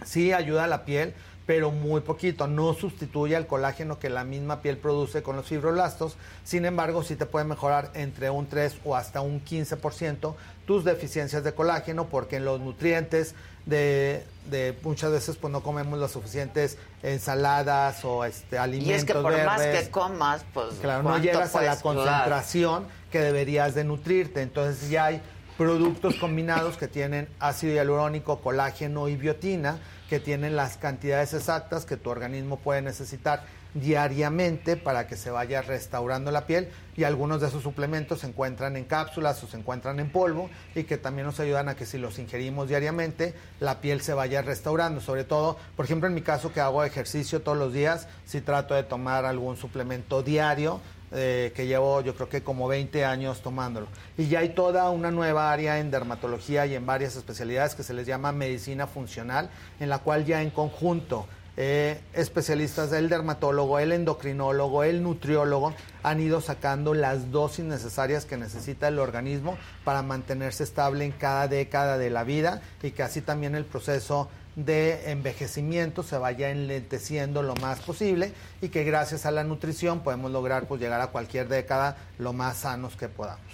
Sí 0.04 0.32
ayuda 0.32 0.64
a 0.64 0.66
la 0.66 0.84
piel, 0.84 1.14
pero 1.46 1.70
muy 1.70 2.00
poquito. 2.00 2.48
No 2.48 2.74
sustituye 2.74 3.36
al 3.36 3.46
colágeno 3.46 4.00
que 4.00 4.10
la 4.10 4.24
misma 4.24 4.60
piel 4.60 4.78
produce 4.78 5.22
con 5.22 5.36
los 5.36 5.46
fibroblastos. 5.46 6.16
Sin 6.42 6.64
embargo, 6.64 7.04
sí 7.04 7.14
te 7.14 7.26
puede 7.26 7.44
mejorar 7.44 7.92
entre 7.94 8.30
un 8.30 8.48
3 8.48 8.78
o 8.84 8.96
hasta 8.96 9.20
un 9.20 9.44
15% 9.44 10.34
tus 10.66 10.84
deficiencias 10.84 11.44
de 11.44 11.52
colágeno, 11.54 12.08
porque 12.08 12.36
en 12.36 12.44
los 12.44 12.60
nutrientes 12.60 13.34
de, 13.66 14.24
de 14.50 14.76
muchas 14.82 15.10
veces 15.10 15.36
pues 15.36 15.52
no 15.52 15.62
comemos 15.62 15.98
las 15.98 16.12
suficientes 16.12 16.76
ensaladas 17.02 18.04
o 18.04 18.24
este, 18.24 18.56
Y 18.56 18.58
alimentos 18.58 18.96
es 18.96 19.04
que 19.04 19.14
por 19.14 19.32
verdes. 19.32 19.46
más 19.46 19.62
que 19.62 19.90
comas, 19.90 20.44
pues. 20.52 20.74
Claro, 20.80 21.02
no 21.02 21.10
¿cuánto 21.10 21.26
llegas 21.26 21.54
a 21.54 21.62
la 21.62 21.80
concentración 21.80 22.86
que 23.10 23.20
deberías 23.20 23.74
de 23.74 23.84
nutrirte. 23.84 24.42
Entonces 24.42 24.90
ya 24.90 25.06
hay 25.06 25.22
productos 25.56 26.16
combinados 26.16 26.76
que 26.76 26.88
tienen 26.88 27.28
ácido 27.38 27.74
hialurónico, 27.74 28.40
colágeno 28.40 29.08
y 29.08 29.16
biotina, 29.16 29.78
que 30.08 30.18
tienen 30.18 30.56
las 30.56 30.76
cantidades 30.76 31.32
exactas 31.32 31.84
que 31.84 31.96
tu 31.96 32.10
organismo 32.10 32.58
puede 32.58 32.82
necesitar 32.82 33.44
diariamente 33.74 34.76
para 34.76 35.06
que 35.06 35.16
se 35.16 35.30
vaya 35.30 35.60
restaurando 35.60 36.30
la 36.30 36.46
piel 36.46 36.68
y 36.96 37.04
algunos 37.04 37.40
de 37.40 37.48
esos 37.48 37.62
suplementos 37.62 38.20
se 38.20 38.28
encuentran 38.28 38.76
en 38.76 38.84
cápsulas 38.84 39.42
o 39.42 39.48
se 39.48 39.56
encuentran 39.56 39.98
en 39.98 40.10
polvo 40.10 40.48
y 40.74 40.84
que 40.84 40.96
también 40.96 41.26
nos 41.26 41.40
ayudan 41.40 41.68
a 41.68 41.74
que 41.74 41.84
si 41.84 41.98
los 41.98 42.18
ingerimos 42.18 42.68
diariamente 42.68 43.34
la 43.60 43.80
piel 43.80 44.00
se 44.00 44.14
vaya 44.14 44.42
restaurando, 44.42 45.00
sobre 45.00 45.24
todo, 45.24 45.56
por 45.76 45.84
ejemplo 45.84 46.08
en 46.08 46.14
mi 46.14 46.22
caso 46.22 46.52
que 46.52 46.60
hago 46.60 46.84
ejercicio 46.84 47.42
todos 47.42 47.58
los 47.58 47.72
días, 47.72 48.06
si 48.24 48.40
trato 48.40 48.74
de 48.74 48.84
tomar 48.84 49.24
algún 49.24 49.56
suplemento 49.56 50.22
diario 50.22 50.80
eh, 51.16 51.52
que 51.54 51.68
llevo 51.68 52.00
yo 52.00 52.16
creo 52.16 52.28
que 52.28 52.42
como 52.42 52.66
20 52.66 53.04
años 53.04 53.40
tomándolo. 53.40 53.86
Y 54.18 54.26
ya 54.26 54.40
hay 54.40 54.48
toda 54.48 54.90
una 54.90 55.12
nueva 55.12 55.52
área 55.52 55.78
en 55.78 55.92
dermatología 55.92 56.66
y 56.66 56.74
en 56.74 56.86
varias 56.86 57.14
especialidades 57.14 57.76
que 57.76 57.84
se 57.84 57.94
les 57.94 58.06
llama 58.06 58.32
medicina 58.32 58.88
funcional, 58.88 59.48
en 59.78 59.88
la 59.90 59.98
cual 59.98 60.24
ya 60.24 60.42
en 60.42 60.50
conjunto 60.50 61.26
eh, 61.56 62.00
especialistas 62.14 62.90
del 62.90 63.08
dermatólogo, 63.08 63.78
el 63.78 63.92
endocrinólogo, 63.92 64.82
el 64.82 65.02
nutriólogo 65.02 65.72
han 66.02 66.20
ido 66.20 66.40
sacando 66.40 66.94
las 66.94 67.30
dosis 67.30 67.64
necesarias 67.64 68.24
que 68.24 68.36
necesita 68.36 68.88
el 68.88 68.98
organismo 68.98 69.56
para 69.84 70.02
mantenerse 70.02 70.64
estable 70.64 71.04
en 71.04 71.12
cada 71.12 71.46
década 71.46 71.96
de 71.96 72.10
la 72.10 72.24
vida 72.24 72.60
y 72.82 72.90
que 72.90 73.04
así 73.04 73.20
también 73.20 73.54
el 73.54 73.64
proceso 73.64 74.28
de 74.56 75.10
envejecimiento 75.10 76.02
se 76.02 76.18
vaya 76.18 76.50
enlenteciendo 76.50 77.42
lo 77.42 77.54
más 77.56 77.80
posible 77.80 78.32
y 78.60 78.68
que 78.68 78.84
gracias 78.84 79.26
a 79.26 79.30
la 79.30 79.44
nutrición 79.44 80.00
podemos 80.00 80.30
lograr 80.30 80.66
pues 80.66 80.80
llegar 80.80 81.00
a 81.00 81.08
cualquier 81.08 81.48
década 81.48 81.96
lo 82.18 82.32
más 82.32 82.58
sanos 82.58 82.96
que 82.96 83.08
podamos. 83.08 83.44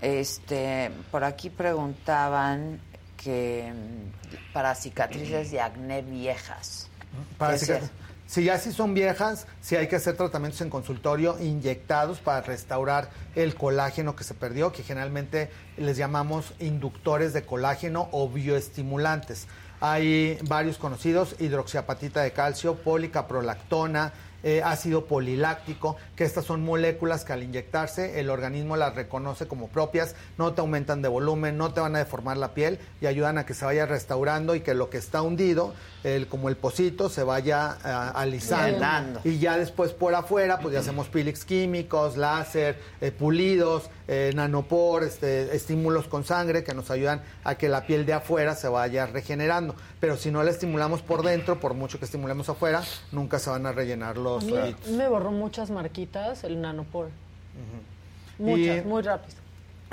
Este, 0.00 0.90
por 1.10 1.24
aquí 1.24 1.50
preguntaban 1.50 2.80
que 3.16 3.72
mm, 3.72 4.52
para 4.52 4.74
cicatrices 4.74 5.50
de 5.50 5.60
acné 5.60 6.02
viejas. 6.02 6.89
Si 8.30 8.44
ya 8.44 8.58
sí 8.58 8.70
son 8.70 8.94
viejas, 8.94 9.48
sí 9.60 9.74
hay 9.74 9.88
que 9.88 9.96
hacer 9.96 10.16
tratamientos 10.16 10.60
en 10.60 10.70
consultorio 10.70 11.36
inyectados 11.40 12.20
para 12.20 12.42
restaurar 12.42 13.10
el 13.34 13.56
colágeno 13.56 14.14
que 14.14 14.22
se 14.22 14.34
perdió, 14.34 14.70
que 14.70 14.84
generalmente 14.84 15.50
les 15.76 15.96
llamamos 15.96 16.54
inductores 16.60 17.32
de 17.32 17.42
colágeno 17.42 18.08
o 18.12 18.28
bioestimulantes. 18.28 19.48
Hay 19.80 20.38
varios 20.42 20.78
conocidos, 20.78 21.34
hidroxiapatita 21.40 22.22
de 22.22 22.30
calcio, 22.30 22.76
policaprolactona, 22.76 24.12
eh, 24.42 24.62
ácido 24.64 25.04
poliláctico, 25.04 25.96
que 26.16 26.24
estas 26.24 26.46
son 26.46 26.64
moléculas 26.64 27.26
que 27.26 27.34
al 27.34 27.42
inyectarse 27.42 28.20
el 28.20 28.30
organismo 28.30 28.76
las 28.76 28.94
reconoce 28.94 29.46
como 29.46 29.68
propias, 29.68 30.14
no 30.38 30.54
te 30.54 30.62
aumentan 30.62 31.02
de 31.02 31.08
volumen, 31.08 31.58
no 31.58 31.74
te 31.74 31.80
van 31.80 31.94
a 31.94 31.98
deformar 31.98 32.38
la 32.38 32.54
piel 32.54 32.78
y 33.02 33.06
ayudan 33.06 33.36
a 33.36 33.44
que 33.44 33.52
se 33.52 33.66
vaya 33.66 33.84
restaurando 33.84 34.54
y 34.54 34.60
que 34.60 34.72
lo 34.72 34.88
que 34.88 34.96
está 34.96 35.20
hundido, 35.20 35.74
el, 36.04 36.26
como 36.26 36.48
el 36.48 36.56
pocito, 36.56 37.08
se 37.08 37.22
vaya 37.22 37.76
ah, 37.84 38.12
alisando. 38.14 38.72
Llenando. 38.72 39.20
Y 39.24 39.38
ya 39.38 39.58
después 39.58 39.92
por 39.92 40.14
afuera, 40.14 40.58
pues 40.58 40.74
ya 40.74 40.80
hacemos 40.80 41.08
peelings 41.08 41.44
químicos, 41.44 42.16
láser, 42.16 42.78
eh, 43.00 43.10
pulidos, 43.12 43.90
eh, 44.08 44.32
nanopor, 44.34 45.04
este, 45.04 45.54
estímulos 45.54 46.06
con 46.06 46.24
sangre 46.24 46.64
que 46.64 46.74
nos 46.74 46.90
ayudan 46.90 47.22
a 47.44 47.56
que 47.56 47.68
la 47.68 47.86
piel 47.86 48.06
de 48.06 48.14
afuera 48.14 48.54
se 48.54 48.68
vaya 48.68 49.06
regenerando. 49.06 49.74
Pero 50.00 50.16
si 50.16 50.30
no 50.30 50.42
la 50.42 50.50
estimulamos 50.50 51.02
por 51.02 51.22
dentro, 51.22 51.60
por 51.60 51.74
mucho 51.74 51.98
que 51.98 52.04
estimulemos 52.04 52.48
afuera, 52.48 52.82
nunca 53.12 53.38
se 53.38 53.50
van 53.50 53.66
a 53.66 53.72
rellenar 53.72 54.16
A 54.16 54.20
los 54.20 54.44
mí 54.44 54.74
me 54.90 55.08
borró 55.08 55.30
muchas 55.32 55.70
marquitas 55.70 56.44
el 56.44 56.60
nanopor. 56.60 57.08
Muchas, 58.38 58.84
Y- 58.84 58.88
muy 58.88 59.02
rápido. 59.02 59.39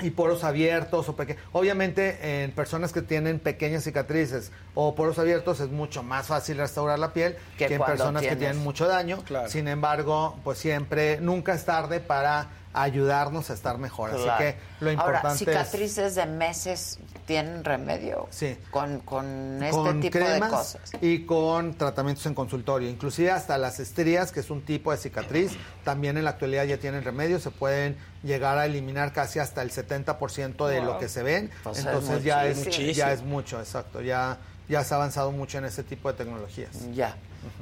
Y 0.00 0.10
poros 0.10 0.44
abiertos 0.44 1.08
o 1.08 1.16
pequeños. 1.16 1.42
Obviamente 1.52 2.42
en 2.42 2.52
personas 2.52 2.92
que 2.92 3.02
tienen 3.02 3.38
pequeñas 3.38 3.84
cicatrices 3.84 4.52
o 4.74 4.94
poros 4.94 5.18
abiertos 5.18 5.60
es 5.60 5.70
mucho 5.70 6.02
más 6.02 6.26
fácil 6.26 6.58
restaurar 6.58 6.98
la 6.98 7.12
piel 7.12 7.36
Que 7.56 7.66
que, 7.66 7.74
en 7.74 7.82
personas 7.82 8.22
que 8.22 8.36
tienen 8.36 8.58
mucho 8.58 8.86
daño. 8.86 9.22
Sin 9.48 9.68
embargo, 9.68 10.38
pues 10.44 10.58
siempre, 10.58 11.20
nunca 11.20 11.54
es 11.54 11.64
tarde 11.64 12.00
para 12.00 12.48
ayudarnos 12.72 13.50
a 13.50 13.54
estar 13.54 13.78
mejor. 13.78 14.10
Claro. 14.10 14.32
Así 14.32 14.42
que 14.44 14.56
lo 14.80 14.90
Ahora, 14.90 15.02
importante 15.02 15.32
es... 15.32 15.38
cicatrices 15.38 16.14
de 16.14 16.26
meses 16.26 16.98
tienen 17.26 17.64
remedio. 17.64 18.26
Sí. 18.30 18.56
Con, 18.70 19.00
con 19.00 19.62
este 19.62 19.76
con 19.76 20.00
tipo 20.00 20.18
cremas 20.18 20.50
de 20.50 20.56
cosas. 20.56 20.90
y 21.02 21.26
con 21.26 21.74
tratamientos 21.74 22.24
en 22.26 22.34
consultorio. 22.34 22.88
Inclusive 22.88 23.30
hasta 23.30 23.58
las 23.58 23.80
estrías, 23.80 24.32
que 24.32 24.40
es 24.40 24.50
un 24.50 24.62
tipo 24.62 24.92
de 24.92 24.98
cicatriz, 24.98 25.52
también 25.84 26.16
en 26.16 26.24
la 26.24 26.30
actualidad 26.30 26.64
ya 26.64 26.78
tienen 26.78 27.04
remedio. 27.04 27.38
Se 27.38 27.50
pueden 27.50 27.96
llegar 28.22 28.58
a 28.58 28.66
eliminar 28.66 29.12
casi 29.12 29.38
hasta 29.38 29.62
el 29.62 29.70
70% 29.70 30.66
de 30.66 30.80
lo 30.80 30.98
que 30.98 31.08
se 31.08 31.22
ven. 31.22 31.50
Pues 31.62 31.78
es 31.78 31.86
Entonces 31.86 32.24
ya 32.24 32.46
es, 32.46 32.58
muchísimo. 32.58 32.92
ya 32.92 33.12
es 33.12 33.22
mucho, 33.22 33.60
exacto. 33.60 34.00
Ya, 34.00 34.38
ya 34.68 34.82
se 34.84 34.94
ha 34.94 34.96
avanzado 34.96 35.30
mucho 35.32 35.58
en 35.58 35.66
ese 35.66 35.82
tipo 35.82 36.10
de 36.10 36.18
tecnologías. 36.18 36.70
Ya. 36.94 37.14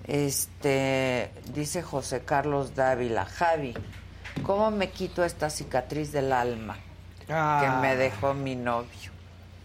Este, 0.06 1.30
dice 1.54 1.82
José 1.82 2.20
Carlos 2.24 2.74
Dávila, 2.74 3.24
Javi, 3.24 3.74
¿cómo 4.42 4.70
me 4.70 4.90
quito 4.90 5.24
esta 5.24 5.50
cicatriz 5.50 6.12
del 6.12 6.32
alma 6.32 6.76
Ah. 7.28 7.60
que 7.60 7.86
me 7.88 7.96
dejó 7.96 8.34
mi 8.34 8.54
novio? 8.54 9.10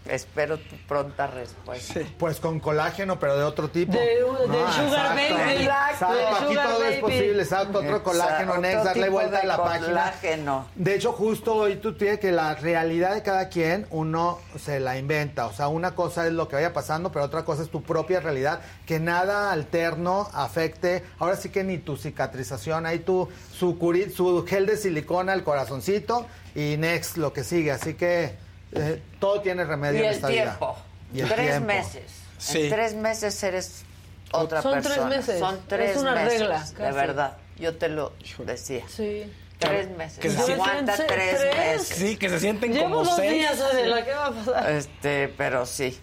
Espero 0.08 0.58
tu 0.58 0.76
pronta 0.88 1.28
respuesta. 1.28 2.00
Pues 2.18 2.40
con 2.40 2.58
colágeno, 2.58 3.18
pero 3.20 3.36
de 3.36 3.44
otro 3.44 3.68
tipo. 3.68 3.92
De- 3.92 4.00
de 4.00 4.72
sugar 4.72 5.14
baby. 5.14 5.62
Exacto, 5.62 6.14
De 6.14 6.26
aquí 6.26 6.44
sugar 6.48 6.68
todo 6.68 6.84
es 6.84 7.00
posible. 7.00 7.42
Exacto, 7.42 7.78
otro 7.78 8.02
colágeno 8.02 8.54
Exacto, 8.56 8.60
next, 8.60 8.76
otro 8.78 8.84
darle 8.90 9.08
vuelta 9.08 9.38
a 9.38 9.44
la 9.46 9.56
página. 9.56 9.86
colágeno. 9.86 10.66
De 10.74 10.94
hecho, 10.96 11.12
justo 11.12 11.54
hoy 11.54 11.76
tú 11.76 11.94
tienes 11.94 12.18
que 12.18 12.32
la 12.32 12.54
realidad 12.56 13.14
de 13.14 13.22
cada 13.22 13.48
quien 13.48 13.86
uno 13.90 14.40
se 14.58 14.80
la 14.80 14.98
inventa. 14.98 15.46
O 15.46 15.52
sea, 15.52 15.68
una 15.68 15.94
cosa 15.94 16.26
es 16.26 16.32
lo 16.32 16.48
que 16.48 16.56
vaya 16.56 16.72
pasando, 16.72 17.12
pero 17.12 17.24
otra 17.24 17.44
cosa 17.44 17.62
es 17.62 17.70
tu 17.70 17.82
propia 17.82 18.18
realidad. 18.20 18.60
Que 18.86 18.98
nada 18.98 19.52
alterno 19.52 20.28
afecte. 20.32 21.04
Ahora 21.20 21.36
sí 21.36 21.48
que 21.50 21.62
ni 21.62 21.78
tu 21.78 21.96
cicatrización. 21.96 22.86
Ahí 22.86 22.98
tu 22.98 23.28
su, 23.52 23.78
curi- 23.78 24.10
su 24.12 24.44
gel 24.46 24.66
de 24.66 24.76
silicona, 24.76 25.32
el 25.32 25.44
corazoncito 25.44 26.26
y 26.56 26.76
next 26.76 27.16
lo 27.18 27.32
que 27.32 27.44
sigue. 27.44 27.70
Así 27.70 27.94
que 27.94 28.36
eh, 28.72 29.02
todo 29.20 29.40
tiene 29.40 29.64
remedio 29.64 29.98
Y 30.00 30.02
en 30.02 30.08
el 30.08 30.14
esta 30.14 30.28
tiempo. 30.28 30.76
vida. 31.12 31.18
Y 31.18 31.20
el 31.20 31.28
tres 31.34 31.50
tiempo. 31.50 31.66
meses. 31.66 32.12
Sí. 32.38 32.62
En 32.62 32.70
tres 32.70 32.94
meses 32.94 33.42
eres 33.42 33.82
otra 34.32 34.62
Son 34.62 34.72
tres 34.80 34.86
persona. 34.88 35.08
meses. 35.16 35.38
Son 35.38 35.54
Es 35.56 35.68
tres 35.68 35.96
una 35.98 36.14
meses. 36.14 36.38
regla, 36.40 36.64
De 36.78 36.92
verdad. 36.92 37.36
Yo 37.58 37.76
te 37.76 37.88
lo 37.88 38.12
decía. 38.46 38.84
Sí. 38.88 39.30
Tres 39.58 39.90
meses. 39.96 40.18
que 40.18 40.28
se 40.30 40.52
Aguanta 40.54 40.96
sienten- 40.96 41.06
tres, 41.06 41.38
tres. 41.38 41.56
meses. 41.56 41.96
Sí, 41.96 42.16
que 42.16 42.28
se 42.28 42.40
sienten 42.40 42.72
Llevo 42.72 42.84
como 42.84 43.04
dos 43.04 43.14
seis. 43.16 43.32
días, 43.32 43.60
Adela, 43.60 44.04
¿qué 44.04 44.12
va 44.12 44.26
a 44.26 44.30
pasar? 44.32 44.70
Este, 44.72 45.28
pero 45.36 45.66
sí. 45.66 46.00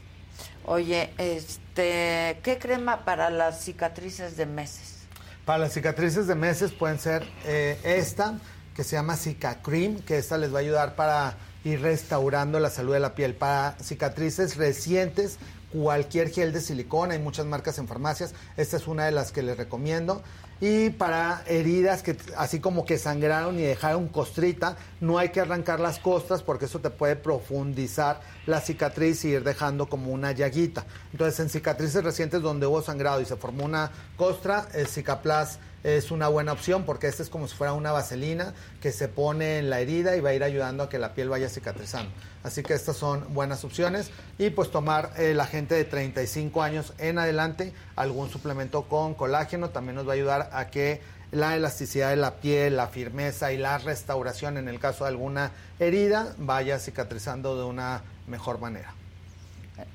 Oye, 0.65 1.09
este, 1.17 2.39
¿qué 2.43 2.57
crema 2.59 3.03
para 3.03 3.29
las 3.29 3.61
cicatrices 3.61 4.37
de 4.37 4.45
meses? 4.45 4.99
Para 5.45 5.59
las 5.59 5.73
cicatrices 5.73 6.27
de 6.27 6.35
meses 6.35 6.71
pueden 6.71 6.99
ser 6.99 7.27
eh, 7.45 7.77
esta, 7.83 8.35
que 8.75 8.83
se 8.83 8.95
llama 8.95 9.17
Cica 9.17 9.61
Cream, 9.61 9.99
que 10.01 10.17
esta 10.19 10.37
les 10.37 10.53
va 10.53 10.59
a 10.59 10.61
ayudar 10.61 10.95
para 10.95 11.33
ir 11.63 11.81
restaurando 11.81 12.59
la 12.59 12.69
salud 12.69 12.93
de 12.93 12.99
la 12.99 13.15
piel. 13.15 13.35
Para 13.35 13.75
cicatrices 13.81 14.57
recientes, 14.57 15.37
cualquier 15.71 16.29
gel 16.29 16.51
de 16.51 16.61
silicona, 16.61 17.13
hay 17.13 17.19
muchas 17.19 17.45
marcas 17.45 17.77
en 17.77 17.87
farmacias, 17.87 18.33
esta 18.57 18.77
es 18.77 18.87
una 18.87 19.05
de 19.05 19.11
las 19.11 19.31
que 19.31 19.43
les 19.43 19.57
recomiendo. 19.57 20.21
Y 20.61 20.89
para 20.89 21.41
heridas 21.47 22.03
que 22.03 22.17
así 22.35 22.59
como 22.59 22.83
que 22.83 22.97
sangraron 22.97 23.57
y 23.57 23.61
dejaron 23.61 24.09
costrita, 24.09 24.75
no 24.99 25.17
hay 25.17 25.29
que 25.29 25.39
arrancar 25.39 25.79
las 25.79 25.99
costras 25.99 26.43
porque 26.43 26.65
eso 26.65 26.79
te 26.79 26.89
puede 26.89 27.15
profundizar 27.15 28.19
la 28.45 28.59
cicatriz 28.59 29.23
y 29.23 29.29
ir 29.29 29.43
dejando 29.45 29.87
como 29.87 30.11
una 30.11 30.33
llaguita. 30.33 30.85
Entonces, 31.13 31.39
en 31.39 31.49
cicatrices 31.49 32.03
recientes 32.03 32.41
donde 32.41 32.67
hubo 32.67 32.81
sangrado 32.81 33.21
y 33.21 33.25
se 33.25 33.37
formó 33.37 33.63
una 33.63 33.91
costra, 34.17 34.67
el 34.73 34.87
Cicaplas 34.87 35.59
es 35.83 36.11
una 36.11 36.27
buena 36.27 36.51
opción 36.51 36.83
porque 36.83 37.07
este 37.07 37.23
es 37.23 37.29
como 37.29 37.47
si 37.47 37.55
fuera 37.55 37.73
una 37.73 37.91
vaselina 37.91 38.53
que 38.81 38.91
se 38.91 39.07
pone 39.07 39.59
en 39.59 39.69
la 39.69 39.79
herida 39.79 40.15
y 40.15 40.19
va 40.21 40.29
a 40.31 40.33
ir 40.33 40.43
ayudando 40.43 40.83
a 40.83 40.89
que 40.89 40.99
la 40.99 41.13
piel 41.13 41.29
vaya 41.29 41.49
cicatrizando. 41.49 42.11
Así 42.43 42.63
que 42.63 42.73
estas 42.73 42.95
son 42.97 43.25
buenas 43.33 43.63
opciones. 43.63 44.11
Y 44.37 44.49
pues 44.49 44.71
tomar 44.71 45.11
eh, 45.17 45.33
la 45.33 45.45
gente 45.45 45.75
de 45.75 45.85
35 45.85 46.61
años 46.63 46.93
en 46.97 47.17
adelante 47.19 47.73
algún 47.95 48.29
suplemento 48.29 48.83
con 48.83 49.13
colágeno 49.13 49.69
también 49.69 49.95
nos 49.95 50.07
va 50.07 50.11
a 50.11 50.15
ayudar 50.15 50.49
a 50.53 50.67
que 50.69 51.01
la 51.31 51.55
elasticidad 51.55 52.09
de 52.09 52.15
la 52.15 52.35
piel, 52.35 52.75
la 52.77 52.87
firmeza 52.87 53.51
y 53.53 53.57
la 53.57 53.77
restauración 53.77 54.57
en 54.57 54.67
el 54.67 54.79
caso 54.79 55.03
de 55.03 55.09
alguna 55.09 55.51
herida 55.79 56.33
vaya 56.37 56.79
cicatrizando 56.79 57.57
de 57.57 57.65
una 57.65 58.01
mejor 58.27 58.59
manera. 58.59 58.93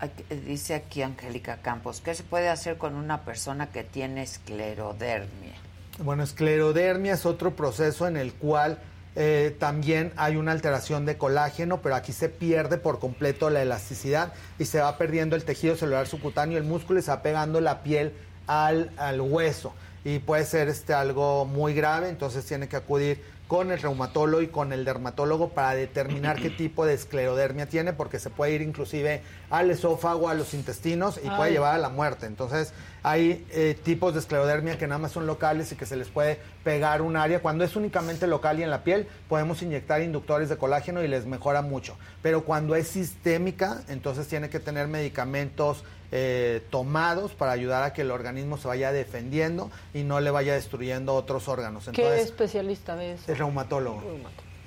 Aquí- 0.00 0.24
Dice 0.46 0.74
aquí 0.74 1.02
Angélica 1.02 1.58
Campos, 1.60 2.00
¿qué 2.02 2.14
se 2.14 2.22
puede 2.22 2.48
hacer 2.48 2.78
con 2.78 2.94
una 2.94 3.22
persona 3.24 3.70
que 3.70 3.82
tiene 3.84 4.22
esclerodermia? 4.22 5.52
Bueno, 5.98 6.24
esclerodermia 6.24 7.14
es 7.14 7.24
otro 7.24 7.54
proceso 7.54 8.08
en 8.08 8.16
el 8.16 8.32
cual 8.34 8.78
eh, 9.14 9.54
también 9.60 10.12
hay 10.16 10.34
una 10.34 10.50
alteración 10.50 11.06
de 11.06 11.16
colágeno, 11.16 11.82
pero 11.82 11.94
aquí 11.94 12.12
se 12.12 12.28
pierde 12.28 12.78
por 12.78 12.98
completo 12.98 13.48
la 13.48 13.62
elasticidad 13.62 14.32
y 14.58 14.64
se 14.64 14.80
va 14.80 14.98
perdiendo 14.98 15.36
el 15.36 15.44
tejido 15.44 15.76
celular 15.76 16.08
subcutáneo, 16.08 16.58
el 16.58 16.64
músculo 16.64 16.98
y 16.98 17.02
se 17.02 17.12
va 17.12 17.22
pegando 17.22 17.60
la 17.60 17.84
piel 17.84 18.12
al, 18.48 18.90
al 18.96 19.20
hueso. 19.20 19.72
Y 20.04 20.18
puede 20.18 20.44
ser 20.44 20.68
este, 20.68 20.94
algo 20.94 21.44
muy 21.44 21.74
grave, 21.74 22.08
entonces 22.08 22.44
tiene 22.44 22.68
que 22.68 22.74
acudir 22.74 23.22
con 23.48 23.70
el 23.70 23.80
reumatólogo 23.80 24.42
y 24.42 24.48
con 24.48 24.72
el 24.72 24.84
dermatólogo 24.84 25.50
para 25.50 25.74
determinar 25.74 26.40
qué 26.40 26.50
tipo 26.56 26.86
de 26.86 26.94
esclerodermia 26.94 27.66
tiene, 27.66 27.92
porque 27.92 28.18
se 28.18 28.30
puede 28.30 28.52
ir 28.52 28.62
inclusive 28.62 29.22
al 29.50 29.70
esófago, 29.70 30.28
a 30.28 30.34
los 30.34 30.54
intestinos 30.54 31.20
y 31.22 31.28
puede 31.30 31.52
llevar 31.52 31.74
a 31.74 31.78
la 31.78 31.88
muerte. 31.88 32.26
Entonces, 32.26 32.72
hay 33.02 33.46
eh, 33.50 33.76
tipos 33.82 34.14
de 34.14 34.20
esclerodermia 34.20 34.78
que 34.78 34.86
nada 34.86 34.98
más 34.98 35.12
son 35.12 35.26
locales 35.26 35.70
y 35.72 35.76
que 35.76 35.86
se 35.86 35.96
les 35.96 36.08
puede 36.08 36.38
pegar 36.64 37.02
un 37.02 37.16
área. 37.16 37.40
Cuando 37.40 37.64
es 37.64 37.76
únicamente 37.76 38.26
local 38.26 38.58
y 38.58 38.62
en 38.62 38.70
la 38.70 38.82
piel, 38.82 39.06
podemos 39.28 39.60
inyectar 39.62 40.00
inductores 40.00 40.48
de 40.48 40.56
colágeno 40.56 41.02
y 41.02 41.08
les 41.08 41.26
mejora 41.26 41.60
mucho. 41.60 41.96
Pero 42.22 42.44
cuando 42.44 42.74
es 42.74 42.88
sistémica, 42.88 43.82
entonces 43.88 44.26
tiene 44.26 44.48
que 44.48 44.58
tener 44.58 44.88
medicamentos 44.88 45.84
eh, 46.16 46.62
tomados 46.70 47.32
para 47.32 47.50
ayudar 47.50 47.82
a 47.82 47.92
que 47.92 48.02
el 48.02 48.12
organismo 48.12 48.56
se 48.56 48.68
vaya 48.68 48.92
defendiendo 48.92 49.68
y 49.92 50.04
no 50.04 50.20
le 50.20 50.30
vaya 50.30 50.54
destruyendo 50.54 51.12
otros 51.12 51.48
órganos. 51.48 51.88
¿Qué 51.92 52.02
Entonces, 52.02 52.26
especialista 52.26 52.94
de 52.94 53.14
eso? 53.14 53.32
es 53.32 53.36
reumatólogo. 53.36 54.00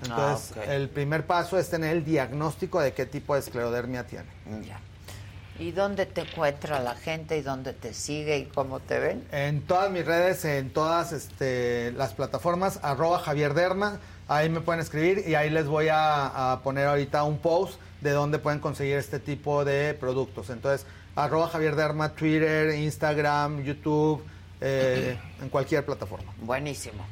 Entonces, 0.03 0.57
Ah, 0.57 0.73
el 0.73 0.89
primer 0.89 1.25
paso 1.25 1.57
es 1.57 1.69
tener 1.69 1.95
el 1.95 2.03
diagnóstico 2.03 2.81
de 2.81 2.91
qué 2.91 3.05
tipo 3.05 3.33
de 3.33 3.39
esclerodermia 3.39 4.05
tiene. 4.05 4.25
Ya. 4.67 4.81
¿Y 5.57 5.71
dónde 5.71 6.05
te 6.05 6.21
encuentra 6.21 6.81
la 6.81 6.95
gente 6.95 7.37
y 7.37 7.41
dónde 7.41 7.71
te 7.71 7.93
sigue 7.93 8.37
y 8.39 8.45
cómo 8.47 8.81
te 8.81 8.99
ven? 8.99 9.25
En 9.31 9.61
todas 9.61 9.89
mis 9.89 10.05
redes, 10.05 10.43
en 10.43 10.69
todas 10.71 11.13
este, 11.13 11.93
las 11.93 12.13
plataformas, 12.13 12.79
arroba 12.83 13.19
Javier 13.19 13.53
Derma, 13.53 13.99
ahí 14.27 14.49
me 14.49 14.59
pueden 14.59 14.81
escribir 14.81 15.23
y 15.25 15.35
ahí 15.35 15.49
les 15.49 15.65
voy 15.67 15.87
a, 15.87 16.51
a 16.51 16.61
poner 16.61 16.87
ahorita 16.87 17.23
un 17.23 17.37
post 17.37 17.79
de 18.01 18.11
dónde 18.11 18.37
pueden 18.37 18.59
conseguir 18.59 18.97
este 18.97 19.19
tipo 19.19 19.63
de 19.63 19.93
productos. 19.95 20.49
Entonces, 20.51 20.85
arroba 21.17 21.47
Javier 21.49 21.75
Derma, 21.75 22.09
Twitter, 22.13 22.73
Instagram, 22.75 23.63
YouTube, 23.63 24.23
eh, 24.61 25.17
en 25.41 25.49
cualquier 25.49 25.85
plataforma. 25.85 26.31
Buenísimo. 26.41 27.05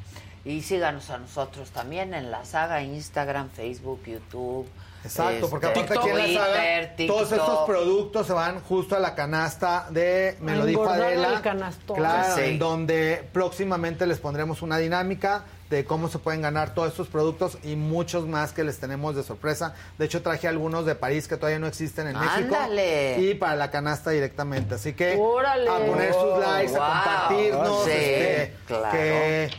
Y 0.44 0.62
síganos 0.62 1.10
a 1.10 1.18
nosotros 1.18 1.70
también 1.70 2.14
en 2.14 2.30
la 2.30 2.44
saga, 2.44 2.80
Instagram, 2.82 3.50
Facebook, 3.50 4.00
YouTube. 4.06 4.68
Exacto, 5.04 5.48
porque 5.50 5.66
este, 5.66 5.80
aparte 5.80 5.98
aquí 5.98 6.08
en 6.08 6.34
la 6.34 6.40
saga, 6.44 6.96
Twitter, 6.96 7.06
todos 7.06 7.32
estos 7.32 7.58
productos 7.66 8.26
se 8.26 8.32
van 8.32 8.60
justo 8.60 8.96
a 8.96 8.98
la 9.00 9.14
canasta 9.14 9.86
de 9.90 10.36
Me 10.40 10.52
A 10.52 10.56
lo 10.56 10.64
dijo 10.66 10.82
engordar 10.82 11.06
Adela. 11.06 11.32
el 11.34 11.40
canastón. 11.42 11.96
Claro, 11.96 12.34
Sí. 12.36 12.40
en 12.42 12.58
donde 12.58 13.28
próximamente 13.32 14.06
les 14.06 14.18
pondremos 14.18 14.62
una 14.62 14.78
dinámica 14.78 15.44
de 15.70 15.84
cómo 15.84 16.08
se 16.08 16.18
pueden 16.18 16.42
ganar 16.42 16.74
todos 16.74 16.90
estos 16.90 17.08
productos 17.08 17.58
y 17.64 17.74
muchos 17.76 18.26
más 18.26 18.52
que 18.52 18.62
les 18.64 18.78
tenemos 18.78 19.16
de 19.16 19.22
sorpresa. 19.22 19.74
De 19.98 20.04
hecho, 20.04 20.22
traje 20.22 20.46
algunos 20.46 20.86
de 20.86 20.94
París 20.94 21.26
que 21.26 21.36
todavía 21.36 21.58
no 21.58 21.66
existen 21.66 22.06
en 22.06 22.16
¡Ándale! 22.16 23.14
México 23.16 23.30
y 23.32 23.34
para 23.34 23.56
la 23.56 23.70
canasta 23.70 24.10
directamente. 24.10 24.76
Así 24.76 24.92
que 24.92 25.16
¡Órale! 25.18 25.68
a 25.68 25.78
poner 25.86 26.12
sus 26.14 26.38
likes, 26.38 26.72
Wow. 26.72 26.82
a 26.82 27.02
compartirnos, 27.02 27.84
Sí, 27.84 27.90
este, 27.90 28.54
claro. 28.66 28.90
que 28.92 29.50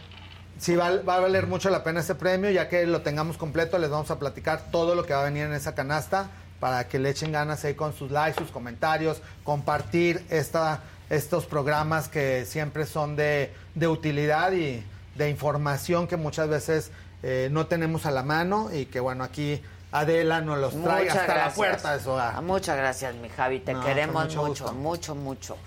Sí, 0.59 0.75
va, 0.75 0.89
va 1.03 1.17
a 1.17 1.19
valer 1.19 1.45
mucho 1.45 1.69
la 1.69 1.83
pena 1.83 1.99
este 1.99 2.15
premio, 2.15 2.49
ya 2.49 2.67
que 2.67 2.87
lo 2.87 3.01
tengamos 3.03 3.37
completo, 3.37 3.77
les 3.77 3.91
vamos 3.91 4.09
a 4.09 4.17
platicar 4.17 4.71
todo 4.71 4.95
lo 4.95 5.05
que 5.05 5.13
va 5.13 5.21
a 5.21 5.25
venir 5.25 5.43
en 5.43 5.53
esa 5.53 5.75
canasta 5.75 6.31
para 6.59 6.87
que 6.87 6.97
le 6.97 7.11
echen 7.11 7.31
ganas 7.31 7.63
ahí 7.63 7.75
con 7.75 7.93
sus 7.93 8.09
likes, 8.09 8.39
sus 8.41 8.49
comentarios, 8.49 9.21
compartir 9.43 10.25
esta, 10.31 10.81
estos 11.11 11.45
programas 11.45 12.07
que 12.09 12.45
siempre 12.45 12.87
son 12.87 13.15
de, 13.15 13.53
de 13.75 13.87
utilidad 13.87 14.51
y 14.53 14.83
de 15.17 15.29
información 15.29 16.07
que 16.07 16.17
muchas 16.17 16.47
veces 16.49 16.91
eh, 17.23 17.49
no 17.51 17.67
tenemos 17.67 18.05
a 18.05 18.11
la 18.11 18.23
mano 18.23 18.69
y 18.71 18.85
que 18.85 18.99
bueno, 18.99 19.23
aquí 19.23 19.61
Adela 19.91 20.41
nos 20.41 20.59
los 20.59 20.71
trae 20.83 21.03
Muchas 21.05 21.17
hasta 21.17 21.33
gracias. 21.33 21.47
la 21.49 21.53
puerta 21.55 21.97
de 21.97 22.03
su 22.03 22.09
hogar. 22.11 22.33
Ah, 22.35 22.41
Muchas 22.41 22.77
gracias, 22.77 23.15
mi 23.15 23.29
Javi. 23.29 23.59
Te 23.59 23.73
No, 23.73 23.83
queremos 23.83 24.15
con 24.15 24.23
mucho 24.27 24.41
mucho, 24.43 24.63
gusto. 24.65 24.73
mucho, 24.77 25.15
mucho. 25.15 25.57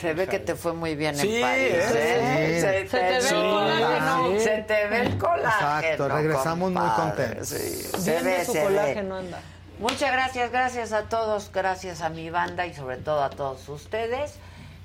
Se 0.00 0.12
ve 0.12 0.26
que 0.26 0.38
te 0.38 0.54
fue 0.54 0.74
muy 0.74 0.94
bien 0.96 1.16
Sí, 1.16 1.36
en 1.36 1.42
París. 1.42 1.62
¿eh? 1.72 2.58
¿eh? 2.58 2.60
Se, 2.60 2.96
te 2.96 2.98
ve 2.98 3.18
el 3.18 3.28
colágeno. 3.50 4.40
Se 4.40 4.58
te 4.66 4.86
ve 4.88 5.00
el 5.00 5.18
colágeno. 5.18 5.78
Exacto, 5.78 6.08
regresamos 6.08 6.72
muy 6.72 6.82
compadre. 6.82 7.02
contentos. 7.26 7.48
Sí. 7.48 7.56
Se 7.98 8.10
Bien 8.10 8.24
ve, 8.24 8.30
de 8.38 8.44
su 8.44 8.52
se 8.52 8.58
ve. 8.58 8.64
colágeno 8.64 9.16
anda. 9.16 9.40
Muchas 9.78 10.12
gracias, 10.12 10.50
gracias 10.50 10.92
a 10.92 11.02
todos, 11.04 11.50
gracias 11.54 12.00
a 12.02 12.08
mi 12.10 12.28
banda 12.30 12.66
y 12.66 12.74
sobre 12.74 12.96
todo 12.96 13.22
a 13.22 13.30
todos 13.30 13.66
ustedes. 13.68 14.34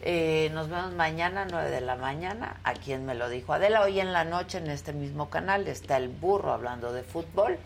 Eh, 0.05 0.49
nos 0.53 0.69
vemos 0.69 0.91
mañana, 0.95 1.47
9 1.49 1.69
de 1.69 1.79
la 1.79 1.95
mañana, 1.95 2.57
a 2.65 2.73
quien 2.73 3.05
me 3.05 3.15
lo 3.15 3.29
dijo 3.29 3.53
Adela. 3.53 3.83
Hoy 3.83 4.01
en 4.01 4.11
la 4.11 4.25
noche 4.25 4.57
en 4.57 4.69
este 4.69 4.91
mismo 4.91 5.29
canal 5.29 5.65
está 5.69 5.95
el 5.95 6.09
burro 6.09 6.51
hablando 6.51 6.91
de 6.91 7.03
fútbol. 7.03 7.57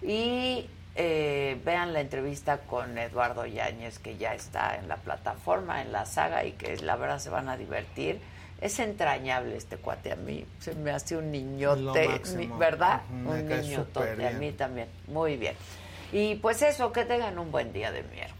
Y 0.00 0.70
eh, 0.94 1.60
vean 1.64 1.92
la 1.92 2.00
entrevista 2.00 2.58
con 2.58 2.96
Eduardo 2.96 3.44
Yáñez, 3.44 3.98
que 3.98 4.16
ya 4.16 4.34
está 4.34 4.76
en 4.76 4.86
la 4.86 4.98
plataforma, 4.98 5.82
en 5.82 5.90
la 5.90 6.06
saga, 6.06 6.44
y 6.44 6.52
que 6.52 6.76
la 6.76 6.94
verdad 6.94 7.18
se 7.18 7.28
van 7.28 7.48
a 7.48 7.56
divertir. 7.56 8.20
Es 8.60 8.78
entrañable 8.78 9.56
este 9.56 9.76
cuate 9.76 10.12
a 10.12 10.16
mí, 10.16 10.46
se 10.60 10.76
me 10.76 10.92
hace 10.92 11.16
un 11.16 11.32
niñote, 11.32 12.20
¿verdad? 12.56 13.02
Me 13.10 13.30
un 13.30 13.48
niñotote, 13.48 14.28
a 14.28 14.30
mí 14.32 14.52
también, 14.52 14.86
muy 15.08 15.36
bien. 15.36 15.56
Y 16.12 16.36
pues 16.36 16.62
eso, 16.62 16.92
que 16.92 17.04
tengan 17.04 17.38
un 17.38 17.50
buen 17.50 17.72
día 17.72 17.90
de 17.90 18.02
miércoles. 18.04 18.39